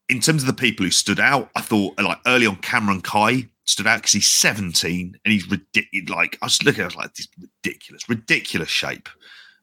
In 0.09 0.21
terms 0.21 0.43
of 0.43 0.47
the 0.47 0.53
people 0.53 0.85
who 0.85 0.91
stood 0.91 1.19
out, 1.21 1.51
I 1.57 1.61
thought 1.61 1.95
uh, 1.99 2.05
like 2.05 2.19
early 2.27 2.47
on 2.47 2.57
Cameron 2.57 3.03
Khai 3.03 3.49
stood 3.65 3.87
out 3.87 3.99
because 3.99 4.13
he's 4.13 4.29
17 4.29 5.19
and 5.25 5.33
he's 5.33 5.51
ridiculous. 5.51 6.11
Like 6.11 6.39
I 6.41 6.47
was 6.47 6.63
looking, 6.63 6.83
I 6.83 6.87
was 6.87 6.97
like, 6.97 7.15
this 7.15 7.29
ridiculous, 7.39 8.09
ridiculous 8.09 8.69
shape 8.69 9.09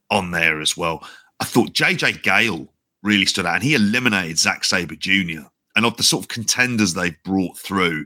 on 0.09 0.31
there 0.31 0.59
as 0.59 0.75
well. 0.75 1.07
I 1.39 1.45
thought 1.45 1.73
JJ 1.73 2.23
Gale 2.23 2.67
really 3.03 3.25
stood 3.25 3.45
out. 3.45 3.55
And 3.55 3.63
he 3.63 3.75
eliminated 3.75 4.39
Zack 4.39 4.63
Sabre 4.63 4.95
Jr. 4.95 5.41
And 5.75 5.85
of 5.85 5.97
the 5.97 6.03
sort 6.03 6.23
of 6.23 6.29
contenders 6.29 6.93
they've 6.93 7.21
brought 7.23 7.57
through, 7.57 8.05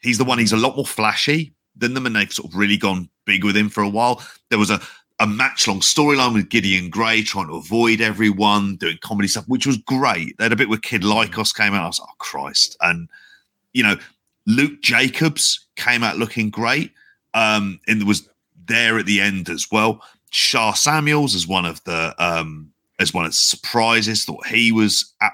he's 0.00 0.18
the 0.18 0.24
one. 0.24 0.38
He's 0.38 0.52
a 0.52 0.56
lot 0.56 0.76
more 0.76 0.86
flashy 0.86 1.54
than 1.76 1.94
them, 1.94 2.06
and 2.06 2.14
they've 2.14 2.32
sort 2.32 2.50
of 2.50 2.58
really 2.58 2.76
gone 2.76 3.08
big 3.24 3.44
with 3.44 3.56
him 3.56 3.68
for 3.68 3.82
a 3.82 3.88
while. 3.88 4.22
There 4.50 4.58
was 4.58 4.70
a 4.70 4.80
a 5.22 5.26
match 5.26 5.68
long 5.68 5.78
storyline 5.78 6.34
with 6.34 6.48
Gideon 6.48 6.90
Grey 6.90 7.22
trying 7.22 7.46
to 7.46 7.54
avoid 7.54 8.00
everyone, 8.00 8.74
doing 8.74 8.98
comedy 9.02 9.28
stuff, 9.28 9.44
which 9.46 9.68
was 9.68 9.76
great. 9.76 10.36
They 10.36 10.44
had 10.44 10.52
a 10.52 10.56
bit 10.56 10.68
where 10.68 10.78
Kid 10.78 11.02
Lycos 11.02 11.54
came 11.54 11.74
out. 11.74 11.84
I 11.84 11.86
was 11.86 12.00
like, 12.00 12.08
oh 12.10 12.16
Christ! 12.18 12.76
And 12.80 13.08
you 13.72 13.84
know, 13.84 13.96
Luke 14.46 14.82
Jacobs 14.82 15.64
came 15.76 16.02
out 16.02 16.18
looking 16.18 16.50
great. 16.50 16.90
Um, 17.34 17.78
and 17.86 18.04
was 18.04 18.28
there 18.66 18.98
at 18.98 19.06
the 19.06 19.20
end 19.20 19.48
as 19.48 19.68
well. 19.70 20.02
Sha 20.30 20.72
Samuels 20.72 21.36
as 21.36 21.46
one 21.46 21.66
of 21.66 21.82
the 21.84 22.14
um 22.18 22.72
as 22.98 23.14
one 23.14 23.24
of 23.24 23.30
the 23.30 23.36
surprises. 23.36 24.24
Thought 24.24 24.48
he 24.48 24.72
was 24.72 25.14
at, 25.20 25.32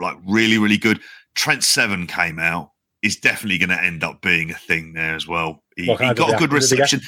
like 0.00 0.16
really, 0.26 0.56
really 0.56 0.78
good. 0.78 1.00
Trent 1.34 1.64
Seven 1.64 2.06
came 2.06 2.38
out. 2.38 2.72
Is 3.02 3.14
definitely 3.14 3.58
going 3.58 3.68
to 3.68 3.80
end 3.80 4.02
up 4.02 4.22
being 4.22 4.50
a 4.50 4.54
thing 4.54 4.92
there 4.94 5.14
as 5.14 5.28
well. 5.28 5.62
He, 5.76 5.86
What 5.86 6.00
he 6.00 6.12
got 6.14 6.34
a 6.34 6.36
good 6.36 6.52
reception 6.52 7.00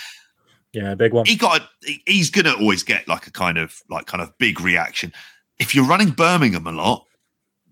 Yeah, 0.73 0.95
big 0.95 1.13
one. 1.13 1.27
he 1.27 1.37
got 1.37 1.69
he- 1.85 2.03
he's 2.07 2.31
gonna 2.31 2.53
always 2.53 2.83
get 2.83 3.09
like 3.09 3.27
a 3.27 3.31
kind 3.33 3.59
of 3.59 3.81
like 3.91 4.07
kind 4.07 4.23
of 4.23 4.37
big 4.39 4.61
reaction 4.61 5.13
if 5.59 5.75
you're 5.75 5.85
running 5.85 6.11
birmingham 6.11 6.67
a 6.67 6.73
lot 6.73 7.07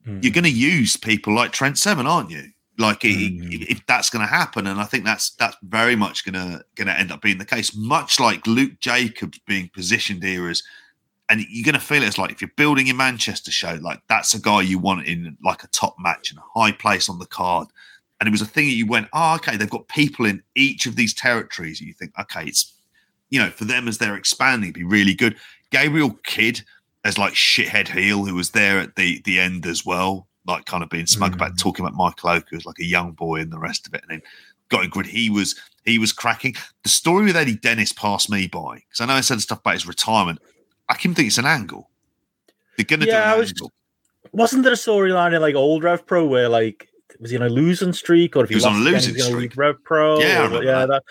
Mm. 0.06 0.22
you're 0.22 0.32
gonna 0.32 0.48
use 0.48 0.96
people 0.96 1.34
like 1.34 1.52
trent 1.52 1.76
seven 1.78 2.06
aren't 2.06 2.30
you 2.30 2.50
like 2.78 3.02
he- 3.02 3.30
Mm. 3.40 3.66
if 3.68 3.84
that's 3.86 4.10
gonna 4.10 4.26
happen 4.26 4.66
and 4.66 4.80
i 4.80 4.84
think 4.84 5.04
that's 5.04 5.30
that's 5.30 5.56
very 5.62 5.94
much 5.96 6.24
gonna 6.24 6.62
gonna 6.76 6.92
end 6.92 7.10
up 7.12 7.20
being 7.22 7.38
the 7.38 7.44
case 7.44 7.74
much 7.76 8.18
like 8.20 8.46
luke 8.46 8.78
jacobs 8.80 9.38
being 9.46 9.68
positioned 9.74 10.22
here 10.22 10.48
as 10.48 10.62
and 11.28 11.44
you're 11.50 11.64
gonna 11.64 11.78
feel 11.80 12.02
it 12.02 12.06
as 12.08 12.16
like 12.18 12.30
if 12.32 12.40
you're 12.40 12.50
building 12.56 12.86
your 12.86 12.96
manchester 12.96 13.50
show 13.50 13.74
like 13.82 14.00
that's 14.08 14.34
a 14.34 14.40
guy 14.40 14.60
you 14.62 14.78
want 14.78 15.06
in 15.06 15.36
like 15.44 15.62
a 15.64 15.68
top 15.68 15.94
match 15.98 16.30
and 16.30 16.38
a 16.38 16.58
high 16.58 16.72
place 16.72 17.08
on 17.08 17.18
the 17.18 17.26
card 17.26 17.68
and 18.20 18.26
it 18.28 18.30
was 18.32 18.40
a 18.42 18.46
thing 18.46 18.66
that 18.66 18.74
you 18.74 18.86
went 18.86 19.08
oh 19.12 19.34
okay 19.34 19.56
they've 19.56 19.70
got 19.70 19.86
people 19.88 20.24
in 20.26 20.42
each 20.54 20.86
of 20.86 20.94
these 20.96 21.12
territories 21.12 21.80
and 21.80 21.86
you 21.88 21.92
think 21.94 22.12
okay 22.18 22.44
it's 22.44 22.72
you 23.30 23.38
know, 23.38 23.50
for 23.50 23.64
them 23.64 23.88
as 23.88 23.98
they're 23.98 24.16
expanding, 24.16 24.70
it'd 24.70 24.74
be 24.74 24.84
really 24.84 25.14
good. 25.14 25.36
Gabriel 25.70 26.18
Kidd 26.24 26.62
as 27.04 27.18
like 27.18 27.34
shithead 27.34 27.88
heel 27.88 28.24
who 28.24 28.34
was 28.34 28.50
there 28.50 28.78
at 28.78 28.96
the 28.96 29.20
the 29.24 29.38
end 29.38 29.66
as 29.66 29.84
well, 29.84 30.26
like 30.46 30.64
kind 30.64 30.82
of 30.82 30.88
being 30.90 31.06
smug 31.06 31.34
about 31.34 31.52
mm. 31.52 31.58
talking 31.58 31.84
about 31.84 31.96
Michael 31.96 32.30
Oku 32.30 32.56
as 32.56 32.66
like 32.66 32.78
a 32.80 32.84
young 32.84 33.12
boy 33.12 33.40
and 33.40 33.52
the 33.52 33.58
rest 33.58 33.86
of 33.86 33.94
it, 33.94 34.02
and 34.02 34.10
then 34.10 34.22
got 34.68 34.84
a 34.84 34.88
good. 34.88 35.06
He 35.06 35.30
was 35.30 35.58
he 35.84 35.98
was 35.98 36.12
cracking. 36.12 36.54
The 36.82 36.88
story 36.88 37.24
with 37.24 37.36
Eddie 37.36 37.56
Dennis 37.56 37.92
passed 37.92 38.30
me 38.30 38.46
by 38.46 38.76
because 38.76 39.00
I 39.00 39.06
know 39.06 39.14
I 39.14 39.20
said 39.20 39.40
stuff 39.40 39.60
about 39.60 39.74
his 39.74 39.86
retirement. 39.86 40.40
I 40.88 40.94
can 40.94 41.14
think 41.14 41.28
it's 41.28 41.38
an 41.38 41.46
angle. 41.46 41.90
They're 42.76 42.84
gonna 42.84 43.06
Yeah, 43.06 43.20
do 43.20 43.30
I 43.30 43.32
an 43.34 43.38
was- 43.40 43.50
angle. 43.50 43.72
Wasn't 44.32 44.62
there 44.62 44.72
a 44.72 44.76
storyline 44.76 45.34
in 45.34 45.40
like 45.40 45.54
old 45.54 45.82
Rev 45.82 46.06
Pro 46.06 46.26
where 46.26 46.48
like 46.50 46.88
was 47.18 47.30
he 47.30 47.36
on 47.36 47.42
a 47.42 47.48
losing 47.48 47.92
streak 47.92 48.36
or 48.36 48.44
if 48.44 48.50
He 48.50 48.54
was 48.54 48.64
on 48.66 48.74
a 48.74 48.78
lost 48.78 49.06
again, 49.06 49.14
losing 49.14 49.32
streak. 49.32 49.56
Rev 49.56 49.82
Pro? 49.84 50.20
Yeah, 50.20 50.54
or- 50.54 50.62
yeah, 50.62 50.80
that. 50.80 50.88
that- 50.88 51.02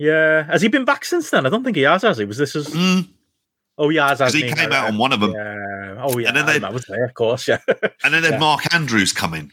yeah. 0.00 0.42
Has 0.50 0.62
he 0.62 0.68
been 0.68 0.84
back 0.84 1.04
since 1.04 1.30
then? 1.30 1.46
I 1.46 1.50
don't 1.50 1.62
think 1.62 1.76
he 1.76 1.82
has. 1.82 2.02
Has 2.02 2.18
he? 2.18 2.24
Was 2.24 2.38
this 2.38 2.54
his? 2.54 2.68
Mm, 2.68 3.06
Oh, 3.78 3.88
yeah, 3.88 4.08
has. 4.08 4.18
'cause 4.18 4.32
he 4.34 4.42
came 4.52 4.72
out 4.72 4.88
on 4.88 4.98
one 4.98 5.12
of 5.12 5.20
them, 5.20 5.30
Yeah. 5.32 5.96
Oh 6.04 6.18
yeah. 6.18 6.28
And 6.32 6.36
then 6.36 6.46
they- 6.46 6.66
I 6.66 6.70
was 6.70 6.84
there, 6.86 7.04
of 7.04 7.14
course. 7.14 7.46
Yeah. 7.48 7.58
and 8.04 8.12
then 8.12 8.22
they 8.22 8.30
Yeah. 8.30 8.38
Mark 8.38 8.74
Andrews 8.74 9.12
come 9.12 9.34
in. 9.34 9.52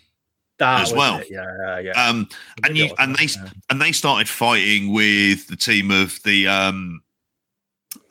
That 0.59 0.81
As 0.81 0.91
well. 0.93 1.19
it, 1.19 1.27
Yeah, 1.29 1.79
yeah. 1.79 1.91
Um, 2.09 2.27
and 2.63 2.75
you 2.75 2.89
and 2.97 3.15
they 3.15 3.25
yeah. 3.25 3.49
and 3.69 3.79
they 3.79 3.91
started 3.91 4.27
fighting 4.27 4.91
with 4.91 5.47
the 5.47 5.55
team 5.55 5.91
of 5.91 6.19
the 6.23 6.47
um 6.47 7.01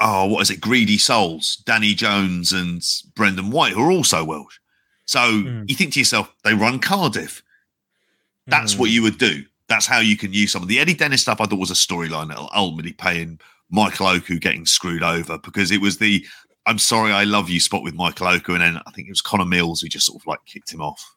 oh 0.01 0.27
what 0.27 0.41
is 0.43 0.51
it 0.51 0.61
greedy 0.61 0.97
souls 0.99 1.57
danny 1.67 1.93
jones 1.95 2.53
and 2.53 2.83
brendan 3.15 3.51
white 3.51 3.73
who 3.73 3.83
are 3.83 3.91
also 3.91 4.25
welsh 4.25 4.59
so 5.07 5.21
Hmm. 5.43 5.65
you 5.67 5.75
think 5.75 5.93
to 5.95 5.99
yourself 5.99 6.33
they 6.45 6.55
run 6.55 6.79
cardiff 6.79 7.43
that's 8.47 8.73
Hmm. 8.75 8.81
what 8.81 8.91
you 8.91 9.03
would 9.03 9.19
do 9.19 9.45
that's 9.69 9.87
how 9.87 9.99
you 9.99 10.17
can 10.17 10.33
use 10.33 10.53
some 10.53 10.63
of 10.63 10.69
the 10.69 10.79
eddie 10.79 10.95
dennis 10.95 11.23
stuff 11.23 11.41
i 11.41 11.45
thought 11.47 11.59
was 11.59 11.71
a 11.71 11.75
storyline 11.75 12.29
that'll 12.29 12.51
ultimately 12.55 12.93
paying 12.93 13.39
michael 13.71 14.07
oku 14.07 14.39
getting 14.39 14.65
screwed 14.67 15.03
over 15.03 15.39
because 15.39 15.71
it 15.71 15.81
was 15.81 15.99
the 15.99 16.25
i'm 16.67 16.79
sorry 16.79 17.13
i 17.13 17.25
love 17.25 17.49
you 17.51 17.59
spot 17.61 17.83
with 17.83 17.95
michael 17.95 18.27
oku 18.29 18.53
and 18.53 18.63
then 18.63 18.79
i 18.87 18.91
think 18.93 19.09
it 19.09 19.11
was 19.11 19.21
connor 19.21 19.45
mills 19.45 19.81
who 19.81 19.89
just 19.89 20.07
sort 20.07 20.21
of 20.23 20.27
like 20.27 20.39
kicked 20.47 20.73
him 20.73 20.81
off 20.83 21.15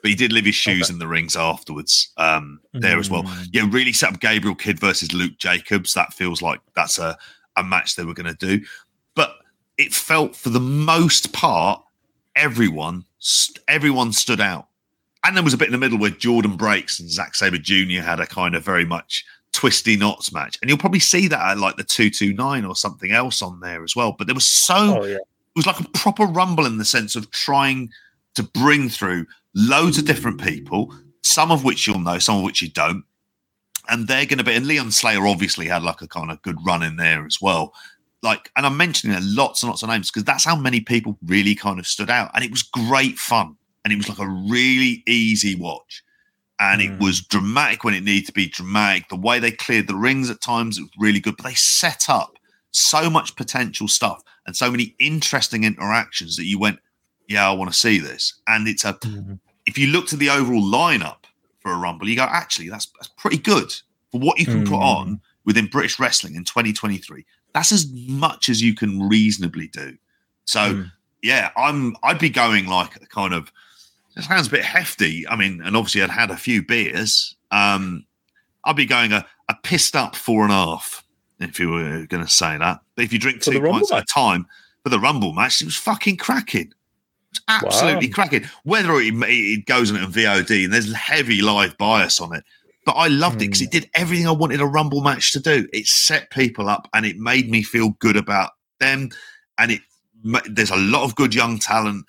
but 0.00 0.10
he 0.10 0.14
did 0.14 0.32
leave 0.32 0.44
his 0.44 0.54
shoes 0.54 0.90
in 0.90 0.98
the 1.00 1.08
rings 1.08 1.34
afterwards 1.36 2.12
um 2.18 2.60
there 2.72 2.98
as 3.00 3.10
well 3.10 3.24
Mm. 3.24 3.48
yeah, 3.52 3.66
really 3.68 3.92
set 3.92 4.12
up 4.14 4.20
Gabriel 4.20 4.54
Kidd 4.54 4.78
versus 4.78 5.12
Luke 5.12 5.36
Jacobs. 5.38 5.92
That 5.94 6.12
feels 6.12 6.40
like 6.40 6.60
that's 6.76 7.00
a, 7.00 7.18
a 7.56 7.64
match 7.64 7.96
they 7.96 8.04
were 8.04 8.14
going 8.14 8.32
to 8.32 8.46
do. 8.58 8.64
But 9.16 9.32
it 9.76 9.92
felt 9.92 10.36
for 10.36 10.50
the 10.50 10.60
most 10.60 11.32
part, 11.32 11.82
everyone 12.36 13.04
st- 13.18 13.58
everyone 13.66 14.12
stood 14.12 14.40
out. 14.40 14.67
And 15.28 15.36
there 15.36 15.44
was 15.44 15.52
a 15.52 15.58
bit 15.58 15.68
in 15.68 15.72
the 15.72 15.78
middle 15.78 15.98
where 15.98 16.10
Jordon 16.10 16.56
Breaks 16.56 16.98
and 16.98 17.10
Zack 17.10 17.34
Sabre 17.34 17.58
Jr. 17.58 18.00
had 18.00 18.18
a 18.18 18.26
kind 18.26 18.54
of 18.54 18.64
very 18.64 18.86
much 18.86 19.26
twisty 19.52 19.94
knots 19.94 20.32
match. 20.32 20.56
And 20.62 20.70
you'll 20.70 20.78
probably 20.78 21.00
see 21.00 21.28
that 21.28 21.38
at 21.38 21.58
like 21.58 21.76
the 21.76 21.84
229 21.84 22.64
or 22.64 22.74
something 22.74 23.12
else 23.12 23.42
on 23.42 23.60
there 23.60 23.84
as 23.84 23.94
well. 23.94 24.12
But 24.16 24.26
there 24.26 24.34
was 24.34 24.46
so 24.46 25.02
Oh 25.02 25.04
yeah. 25.04 25.16
it 25.16 25.54
was 25.54 25.66
like 25.66 25.80
a 25.80 25.88
proper 25.90 26.24
rumble 26.24 26.64
in 26.64 26.78
the 26.78 26.84
sense 26.86 27.14
of 27.14 27.30
trying 27.30 27.90
to 28.36 28.42
bring 28.42 28.88
through 28.88 29.26
loads 29.54 29.98
of 29.98 30.06
different 30.06 30.40
people, 30.40 30.94
some 31.22 31.52
of 31.52 31.62
which 31.62 31.86
you'll 31.86 31.98
know, 31.98 32.18
some 32.18 32.38
of 32.38 32.42
which 32.42 32.62
you 32.62 32.70
don't. 32.70 33.04
And 33.90 34.08
they're 34.08 34.24
going 34.24 34.38
to 34.38 34.44
be, 34.44 34.54
and 34.54 34.66
Leon 34.66 34.92
Slater 34.92 35.26
obviously 35.26 35.66
had 35.66 35.82
like 35.82 36.00
a 36.00 36.08
kind 36.08 36.30
of 36.30 36.40
good 36.40 36.56
run 36.64 36.82
in 36.82 36.96
there 36.96 37.26
as 37.26 37.38
well. 37.38 37.74
Like, 38.22 38.50
and 38.56 38.64
I'm 38.64 38.78
mentioning 38.78 39.18
lots 39.20 39.62
and 39.62 39.68
lots 39.68 39.82
of 39.82 39.90
names 39.90 40.10
because 40.10 40.24
that's 40.24 40.46
how 40.46 40.56
many 40.56 40.80
people 40.80 41.18
really 41.26 41.54
kind 41.54 41.78
of 41.78 41.86
stood 41.86 42.08
out. 42.08 42.30
And 42.32 42.42
it 42.42 42.50
was 42.50 42.62
great 42.62 43.18
fun. 43.18 43.57
And 43.88 43.92
it 43.94 43.96
was 43.96 44.08
like 44.10 44.18
a 44.18 44.28
really 44.28 45.02
easy 45.06 45.54
watch. 45.54 46.02
And 46.60 46.82
it 46.82 46.90
Mm. 46.90 47.00
was 47.00 47.22
dramatic 47.22 47.84
when 47.84 47.94
it 47.94 48.02
needed 48.04 48.26
to 48.26 48.32
be 48.32 48.46
dramatic. 48.48 49.08
The 49.08 49.16
way 49.16 49.38
they 49.38 49.50
cleared 49.50 49.86
the 49.86 49.94
rings 49.94 50.28
at 50.28 50.42
times, 50.42 50.76
it 50.76 50.82
was 50.82 50.90
really 50.98 51.20
good. 51.20 51.36
But 51.38 51.46
they 51.46 51.54
set 51.54 52.10
up 52.10 52.36
so 52.70 53.08
much 53.08 53.34
potential 53.36 53.88
stuff 53.88 54.20
and 54.46 54.54
so 54.54 54.70
many 54.70 54.94
interesting 54.98 55.64
interactions 55.64 56.36
that 56.36 56.44
you 56.44 56.58
went, 56.58 56.80
yeah, 57.28 57.48
I 57.48 57.52
want 57.52 57.72
to 57.72 57.78
see 57.78 57.98
this. 57.98 58.34
And 58.46 58.68
it's 58.68 58.84
a 58.84 58.92
Mhm. 58.94 59.38
if 59.64 59.78
you 59.78 59.86
look 59.86 60.06
to 60.08 60.16
the 60.16 60.28
overall 60.28 60.62
lineup 60.62 61.24
for 61.60 61.72
a 61.72 61.76
rumble, 61.76 62.08
you 62.08 62.16
go, 62.16 62.24
actually, 62.24 62.68
that's 62.68 62.86
that's 62.98 63.10
pretty 63.16 63.38
good 63.38 63.72
for 64.12 64.20
what 64.20 64.38
you 64.38 64.44
can 64.44 64.64
put 64.64 64.80
Mm. 64.80 64.82
on 64.96 65.20
within 65.46 65.66
British 65.66 65.98
wrestling 65.98 66.34
in 66.34 66.44
2023. 66.44 67.24
That's 67.54 67.72
as 67.72 67.90
much 67.92 68.50
as 68.50 68.60
you 68.60 68.74
can 68.74 69.08
reasonably 69.08 69.68
do. 69.68 69.96
So 70.44 70.74
Mm. 70.74 70.92
yeah, 71.22 71.50
I'm 71.56 71.96
I'd 72.02 72.18
be 72.18 72.30
going 72.30 72.66
like 72.66 72.96
a 72.96 73.06
kind 73.06 73.32
of 73.32 73.50
it 74.18 74.24
sounds 74.24 74.48
a 74.48 74.50
bit 74.50 74.64
hefty. 74.64 75.26
I 75.28 75.36
mean, 75.36 75.62
and 75.62 75.76
obviously 75.76 76.02
I'd 76.02 76.10
had 76.10 76.30
a 76.30 76.36
few 76.36 76.62
beers. 76.64 77.36
Um, 77.50 78.04
I'd 78.64 78.76
be 78.76 78.86
going 78.86 79.12
a, 79.12 79.24
a 79.48 79.54
pissed 79.62 79.96
up 79.96 80.14
four 80.16 80.42
and 80.42 80.52
a 80.52 80.56
half 80.56 81.04
if 81.40 81.58
you 81.60 81.68
were 81.70 82.04
going 82.06 82.24
to 82.24 82.30
say 82.30 82.58
that. 82.58 82.80
But 82.96 83.04
if 83.04 83.12
you 83.12 83.18
drink 83.18 83.42
For 83.42 83.52
two 83.52 83.60
pints 83.60 83.92
at 83.92 84.02
a 84.02 84.06
time 84.06 84.46
for 84.82 84.90
the 84.90 84.98
Rumble 84.98 85.32
match, 85.32 85.62
it 85.62 85.66
was 85.66 85.76
fucking 85.76 86.16
cracking. 86.16 86.72
It 86.72 86.74
was 87.30 87.40
absolutely 87.48 88.08
Wow. 88.08 88.14
cracking. 88.14 88.44
Whether 88.64 88.94
it, 88.96 89.14
it 89.14 89.66
goes 89.66 89.90
on 89.92 89.98
it 89.98 90.10
VOD 90.10 90.64
and 90.64 90.72
there's 90.72 90.92
heavy 90.92 91.40
live 91.40 91.78
bias 91.78 92.20
on 92.20 92.34
it, 92.34 92.42
but 92.84 92.92
I 92.92 93.06
loved 93.08 93.36
it 93.36 93.46
because 93.46 93.60
Hmm. 93.60 93.64
it 93.66 93.70
did 93.70 93.90
everything 93.94 94.26
I 94.26 94.32
wanted 94.32 94.60
a 94.60 94.66
Rumble 94.66 95.02
match 95.02 95.32
to 95.32 95.40
do. 95.40 95.68
It 95.72 95.86
set 95.86 96.30
people 96.30 96.68
up 96.68 96.88
and 96.92 97.06
it 97.06 97.16
made 97.18 97.50
me 97.50 97.62
feel 97.62 97.90
good 98.00 98.16
about 98.16 98.50
them. 98.80 99.10
And 99.58 99.70
it 99.70 99.80
there's 100.50 100.70
a 100.72 100.76
lot 100.76 101.04
of 101.04 101.14
good 101.14 101.32
young 101.34 101.58
talent. 101.60 102.04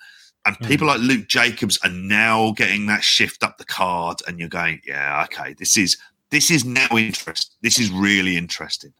And 0.46 0.58
people 0.60 0.86
Hmm. 0.86 0.98
like 0.98 1.00
Luke 1.08 1.28
Jacobs 1.28 1.78
are 1.84 1.90
now 1.90 2.52
getting 2.52 2.86
that 2.86 3.04
shift 3.04 3.42
up 3.42 3.58
the 3.58 3.64
card, 3.64 4.18
and 4.26 4.38
you're 4.38 4.48
going, 4.48 4.80
yeah, 4.86 5.24
okay, 5.24 5.54
this 5.58 5.76
is 5.76 5.96
this 6.30 6.50
is 6.50 6.64
now 6.64 6.88
interest. 6.96 7.56
This 7.62 7.78
is 7.78 7.90
really 7.90 8.36
interesting. 8.36 8.92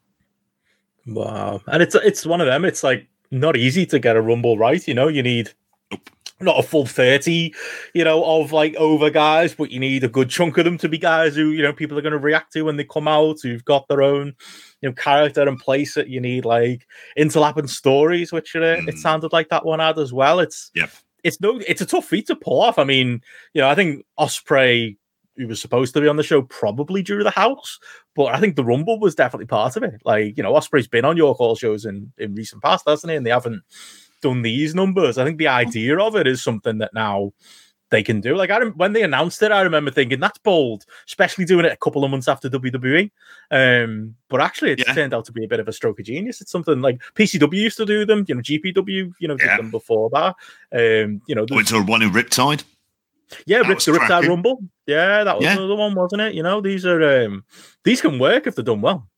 Wow. 1.06 1.60
And 1.66 1.82
it's 1.82 1.94
it's 1.94 2.26
one 2.26 2.40
of 2.40 2.46
them. 2.46 2.64
It's 2.64 2.82
like 2.82 3.08
not 3.30 3.56
easy 3.56 3.86
to 3.86 3.98
get 3.98 4.16
a 4.16 4.20
rumble 4.20 4.58
right. 4.58 4.86
You 4.86 4.94
know, 4.94 5.08
you 5.08 5.22
need 5.22 5.52
not 6.42 6.58
a 6.58 6.62
full 6.62 6.86
30, 6.86 7.54
you 7.94 8.02
know, 8.04 8.24
of 8.24 8.50
like 8.52 8.74
over 8.76 9.10
guys, 9.10 9.54
but 9.54 9.70
you 9.70 9.78
need 9.78 10.02
a 10.04 10.08
good 10.08 10.30
chunk 10.30 10.56
of 10.56 10.64
them 10.64 10.78
to 10.78 10.88
be 10.88 10.96
guys 10.96 11.36
who, 11.36 11.50
you 11.50 11.62
know, 11.62 11.72
people 11.72 11.98
are 11.98 12.02
going 12.02 12.12
to 12.12 12.18
react 12.18 12.52
to 12.54 12.62
when 12.62 12.76
they 12.76 12.84
come 12.84 13.06
out, 13.06 13.36
who've 13.42 13.64
got 13.66 13.86
their 13.88 14.00
own, 14.02 14.34
you 14.80 14.88
know, 14.88 14.94
character 14.94 15.42
and 15.46 15.58
place 15.60 15.96
it. 15.98 16.08
You 16.08 16.18
need 16.20 16.44
like 16.46 16.86
interlapping 17.18 17.68
stories, 17.68 18.32
which 18.32 18.56
uh, 18.56 18.60
it 18.60 18.86
Mm. 18.94 18.98
sounded 18.98 19.32
like 19.34 19.50
that 19.50 19.66
one 19.66 19.80
had 19.80 19.98
as 19.98 20.12
well. 20.14 20.40
It's 20.40 20.70
Yep. 20.74 20.90
It's 21.24 21.40
no 21.40 21.60
it's 21.66 21.80
a 21.80 21.86
tough 21.86 22.06
feat 22.06 22.26
to 22.26 22.36
pull 22.36 22.60
off. 22.60 22.78
I 22.78 22.84
mean, 22.84 23.22
you 23.54 23.60
know, 23.60 23.68
I 23.68 23.74
think 23.74 24.04
Ospreay 24.18 24.96
who 25.36 25.48
was 25.48 25.60
supposed 25.60 25.94
to 25.94 26.00
be 26.00 26.08
on 26.08 26.16
the 26.16 26.22
show 26.22 26.42
probably 26.42 27.02
drew 27.02 27.24
the 27.24 27.30
house, 27.30 27.78
but 28.14 28.26
I 28.26 28.40
think 28.40 28.56
the 28.56 28.64
Rumble 28.64 29.00
was 29.00 29.14
definitely 29.14 29.46
part 29.46 29.76
of 29.76 29.82
it. 29.82 30.02
Like, 30.04 30.36
you 30.36 30.42
know, 30.42 30.52
Ospreay's 30.52 30.88
been 30.88 31.04
on 31.04 31.16
York 31.16 31.38
Hall 31.38 31.56
shows 31.56 31.86
in, 31.86 32.12
in 32.18 32.34
recent 32.34 32.62
past, 32.62 32.84
hasn't 32.86 33.10
he? 33.10 33.16
And 33.16 33.24
they 33.24 33.30
haven't 33.30 33.62
done 34.20 34.42
these 34.42 34.74
numbers. 34.74 35.16
I 35.16 35.24
think 35.24 35.38
the 35.38 35.48
idea 35.48 35.98
of 35.98 36.14
it 36.14 36.26
is 36.26 36.42
something 36.42 36.78
that 36.78 36.92
now 36.92 37.32
they 37.90 38.02
can 38.02 38.20
do. 38.20 38.36
Like 38.36 38.50
I 38.50 38.64
when 38.64 38.92
they 38.92 39.02
announced 39.02 39.42
it, 39.42 39.52
I 39.52 39.62
remember 39.62 39.90
thinking 39.90 40.20
that's 40.20 40.38
bold, 40.38 40.84
especially 41.06 41.44
doing 41.44 41.64
it 41.64 41.72
a 41.72 41.76
couple 41.76 42.04
of 42.04 42.10
months 42.10 42.28
after 42.28 42.48
WWE. 42.48 43.10
Um, 43.50 44.14
but 44.28 44.40
actually, 44.40 44.72
it's 44.72 44.84
Yeah. 44.86 44.94
turned 44.94 45.12
out 45.14 45.24
to 45.26 45.32
be 45.32 45.44
a 45.44 45.48
bit 45.48 45.60
of 45.60 45.68
a 45.68 45.72
stroke 45.72 45.98
of 46.00 46.06
genius. 46.06 46.40
It's 46.40 46.52
something 46.52 46.80
like 46.80 47.00
PCW 47.14 47.60
used 47.60 47.76
to 47.78 47.86
do 47.86 48.06
them, 48.06 48.24
you 48.28 48.34
know, 48.34 48.40
GPW, 48.42 49.12
you 49.18 49.28
know, 49.28 49.36
did 49.36 49.46
Yeah. 49.46 49.56
them 49.56 49.70
before 49.70 50.08
that. 50.10 50.34
Um, 50.72 51.20
you 51.26 51.34
know, 51.34 51.44
Went 51.50 51.68
to 51.68 51.82
one 51.82 52.02
in 52.02 52.10
Riptide. 52.10 52.62
yeah, 53.46 53.58
Rip, 53.58 53.78
the 53.80 53.92
Riptide. 53.92 54.28
Rumble. 54.28 54.60
Yeah, 54.86 55.24
that 55.24 55.36
was 55.36 55.44
Yeah. 55.44 55.56
another 55.58 55.74
one, 55.76 55.94
wasn't 55.94 56.22
it? 56.22 56.34
You 56.34 56.42
know, 56.42 56.60
these 56.60 56.86
are 56.86 57.24
um 57.24 57.44
these 57.84 58.00
can 58.00 58.18
work 58.18 58.46
if 58.46 58.54
they're 58.54 58.64
done 58.64 58.80
well. 58.80 59.08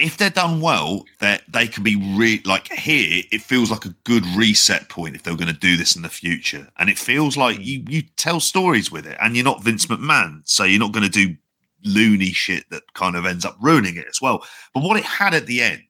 If 0.00 0.16
they're 0.16 0.30
done 0.30 0.60
well, 0.60 1.04
that 1.20 1.42
they 1.48 1.66
can 1.66 1.82
be 1.82 1.96
re- 2.16 2.42
like 2.44 2.72
here. 2.72 3.22
It 3.30 3.42
feels 3.42 3.70
like 3.70 3.84
a 3.84 3.94
good 4.04 4.24
reset 4.36 4.88
point 4.88 5.14
if 5.14 5.22
they're 5.22 5.36
going 5.36 5.52
to 5.52 5.60
do 5.60 5.76
this 5.76 5.96
in 5.96 6.02
the 6.02 6.08
future, 6.08 6.68
and 6.78 6.88
it 6.88 6.98
feels 6.98 7.36
like 7.36 7.56
hmm. 7.56 7.62
you 7.62 7.84
you 7.88 8.02
tell 8.16 8.40
stories 8.40 8.90
with 8.90 9.06
it, 9.06 9.16
and 9.20 9.36
you're 9.36 9.44
not 9.44 9.62
Vince 9.62 9.86
McMahon, 9.86 10.42
so 10.44 10.64
you're 10.64 10.80
not 10.80 10.92
going 10.92 11.08
to 11.08 11.26
do 11.26 11.36
loony 11.84 12.32
shit 12.32 12.68
that 12.70 12.82
kind 12.94 13.16
of 13.16 13.24
ends 13.24 13.44
up 13.44 13.56
ruining 13.60 13.96
it 13.96 14.06
as 14.08 14.20
well. 14.20 14.44
But 14.74 14.82
what 14.82 14.98
it 14.98 15.04
had 15.04 15.34
at 15.34 15.46
the 15.46 15.62
end, 15.62 15.82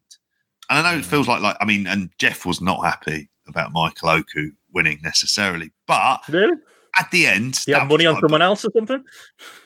and 0.68 0.78
I 0.78 0.82
know 0.92 0.98
it 0.98 1.04
hmm. 1.04 1.10
feels 1.10 1.28
like 1.28 1.42
like 1.42 1.56
I 1.60 1.64
mean, 1.64 1.86
and 1.86 2.10
Jeff 2.18 2.44
was 2.44 2.60
not 2.60 2.84
happy 2.84 3.30
about 3.46 3.72
Michael 3.72 4.10
Oku 4.10 4.50
winning 4.72 4.98
necessarily, 5.02 5.70
but 5.86 6.20
Really? 6.28 6.56
At 6.98 7.10
the 7.10 7.26
end, 7.26 7.58
you 7.66 7.74
have 7.74 7.88
money 7.88 8.06
on 8.06 8.14
like- 8.14 8.22
someone 8.22 8.42
else 8.42 8.64
or 8.64 8.70
something? 8.76 9.04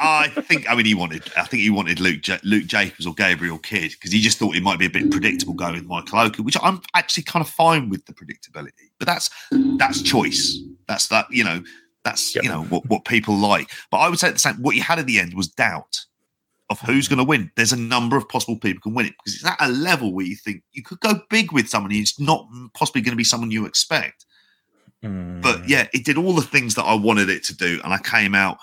I 0.00 0.28
think. 0.28 0.68
I 0.68 0.74
mean, 0.74 0.86
he 0.86 0.94
wanted. 0.94 1.22
I 1.36 1.44
think 1.44 1.62
he 1.62 1.70
wanted 1.70 2.00
Luke 2.00 2.20
Luke 2.42 2.66
Jacobs 2.66 3.06
or 3.06 3.14
Gabriel 3.14 3.58
Kidd 3.58 3.92
because 3.92 4.12
he 4.12 4.20
just 4.20 4.38
thought 4.38 4.54
he 4.54 4.60
might 4.60 4.78
be 4.78 4.86
a 4.86 4.90
bit 4.90 5.10
predictable 5.10 5.54
going 5.54 5.74
with 5.74 5.86
Michael 5.86 6.20
Oku, 6.20 6.42
which 6.42 6.56
I'm 6.62 6.80
actually 6.94 7.24
kind 7.24 7.44
of 7.44 7.50
fine 7.50 7.88
with 7.88 8.04
the 8.06 8.12
predictability. 8.12 8.90
But 8.98 9.06
that's 9.06 9.30
that's 9.78 10.02
choice. 10.02 10.58
That's 10.88 11.08
that. 11.08 11.26
You 11.30 11.44
know. 11.44 11.62
That's 12.04 12.34
Yep. 12.34 12.44
you 12.44 12.50
know 12.50 12.64
what 12.64 12.84
what 12.86 13.06
people 13.06 13.34
like. 13.34 13.70
But 13.90 13.98
I 13.98 14.10
would 14.10 14.18
say 14.18 14.28
at 14.28 14.34
the 14.34 14.38
same. 14.38 14.56
What 14.56 14.76
you 14.76 14.82
had 14.82 14.98
at 14.98 15.06
the 15.06 15.18
end 15.18 15.32
was 15.32 15.48
doubt 15.48 16.04
of 16.70 16.78
who's 16.80 17.08
going 17.08 17.18
to 17.18 17.24
win. 17.24 17.50
There's 17.56 17.72
a 17.72 17.78
number 17.78 18.16
of 18.16 18.28
possible 18.28 18.58
people 18.58 18.82
can 18.82 18.94
win 18.94 19.06
it 19.06 19.14
because 19.18 19.36
it's 19.36 19.46
at 19.46 19.56
a 19.60 19.68
level 19.68 20.12
where 20.12 20.26
you 20.26 20.36
think 20.36 20.62
you 20.72 20.82
could 20.82 21.00
go 21.00 21.14
big 21.30 21.50
with 21.52 21.68
someone 21.68 21.90
who's 21.90 22.18
not 22.20 22.46
possibly 22.74 23.00
going 23.00 23.12
to 23.12 23.16
be 23.16 23.24
someone 23.24 23.50
you 23.50 23.64
expect. 23.64 24.26
Mm. 25.04 25.42
But 25.42 25.68
yeah, 25.68 25.86
it 25.92 26.04
did 26.04 26.16
all 26.16 26.32
the 26.32 26.42
things 26.42 26.74
that 26.74 26.84
I 26.84 26.94
wanted 26.94 27.28
it 27.28 27.44
to 27.44 27.56
do, 27.56 27.80
and 27.84 27.92
I 27.92 27.98
came 27.98 28.34
out, 28.34 28.58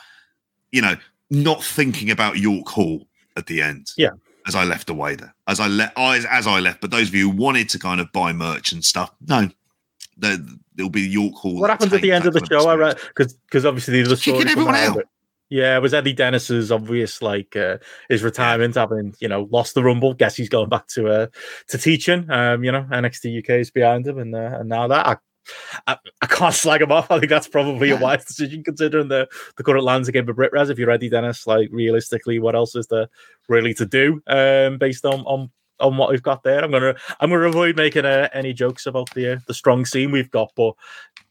you 0.72 0.82
know, 0.82 0.96
not 1.30 1.64
thinking 1.64 2.10
about 2.10 2.38
York 2.38 2.68
Hall 2.68 3.08
at 3.38 3.46
the 3.46 3.62
end. 3.62 3.92
Yeah. 3.98 4.12
as 4.48 4.56
I 4.56 4.64
left 4.64 4.90
away 4.90 5.16
there, 5.16 5.34
as 5.48 5.60
I 5.60 5.68
left, 5.68 5.98
as, 5.98 6.26
as 6.26 6.48
I 6.48 6.60
left. 6.60 6.82
But 6.82 6.92
those 6.92 7.10
of 7.10 7.16
you 7.16 7.30
who 7.30 7.38
wanted 7.38 7.70
to 7.70 7.80
kind 7.80 8.02
of 8.02 8.12
buy 8.12 8.34
merch 8.34 8.72
and 8.72 8.84
stuff, 8.84 9.12
no, 9.28 9.50
there, 10.18 10.38
there'll 10.76 10.90
be 10.90 11.02
York 11.02 11.36
Hall. 11.36 11.60
what 11.60 11.70
happens 11.70 11.94
at 11.94 12.02
the 12.02 12.12
end 12.12 12.26
of 12.26 12.34
the 12.34 12.46
show? 12.46 12.68
I 12.68 12.76
read 12.76 12.98
because 13.08 13.34
because 13.34 13.66
obviously 13.66 14.02
the 14.02 14.16
Kicking 14.16 14.34
story 14.36 14.50
everyone 14.50 14.76
coming 14.76 15.00
out. 15.00 15.06
Yeah, 15.50 15.76
it 15.76 15.82
was 15.82 15.94
Eddie 15.94 16.14
Dennis's 16.14 16.72
obvious 16.72 17.22
like 17.22 17.58
uh, 17.58 17.78
his 18.08 18.24
retirement, 18.24 18.76
having 18.76 19.14
you 19.20 19.28
know 19.28 19.50
lost 19.52 19.76
the 19.76 19.84
Rumble. 19.84 20.14
Guess 20.14 20.38
he's 20.38 20.48
going 20.48 20.70
back 20.70 20.88
to 20.90 21.10
uh, 21.10 21.28
to 21.68 21.78
teaching. 21.78 22.30
Um, 22.32 22.64
you 22.64 22.72
know 22.72 22.84
NXT 22.90 23.40
UK 23.40 23.50
is 23.60 23.70
behind 23.70 24.08
him, 24.08 24.18
and 24.18 24.34
uh, 24.34 24.58
and 24.60 24.70
now 24.70 24.88
that 24.88 25.06
I, 25.06 25.18
I, 25.88 25.98
I 26.22 26.26
can't 26.28 26.54
slag 26.54 26.82
him 26.82 26.92
off. 26.92 27.10
I 27.10 27.20
think 27.20 27.30
that's 27.30 27.48
probably 27.48 27.90
a 27.90 27.98
wise 27.98 28.26
decision 28.26 28.64
considering 28.64 29.08
the 29.08 29.28
the 29.58 29.64
current 29.64 29.84
landscape 29.84 30.28
of 30.30 30.36
Brit 30.36 30.52
Wres. 30.54 30.70
If 30.70 30.78
you're 30.78 30.88
ready, 30.88 31.10
Dennis, 31.10 31.48
like 31.48 31.70
realistically, 31.72 32.40
what 32.40 32.56
else 32.56 32.76
is 32.76 32.88
there 32.88 33.08
really 33.50 33.74
to 33.76 33.86
do? 33.86 34.22
Um, 34.28 34.78
based 34.78 35.06
on 35.06 35.22
on 35.22 35.50
on 35.80 35.98
what 35.98 36.12
we've 36.12 36.22
got 36.22 36.44
there. 36.44 36.64
I'm 36.64 36.72
gonna 36.72 36.96
I'm 37.20 37.30
gonna 37.32 37.48
avoid 37.48 37.76
making 37.76 38.06
uh, 38.06 38.30
any 38.34 38.54
jokes 38.54 38.86
about 38.86 39.10
the 39.16 39.34
uh, 39.34 39.40
the 39.48 39.54
strong 39.54 39.86
scene 39.86 40.12
we've 40.12 40.30
got, 40.32 40.52
but 40.56 40.74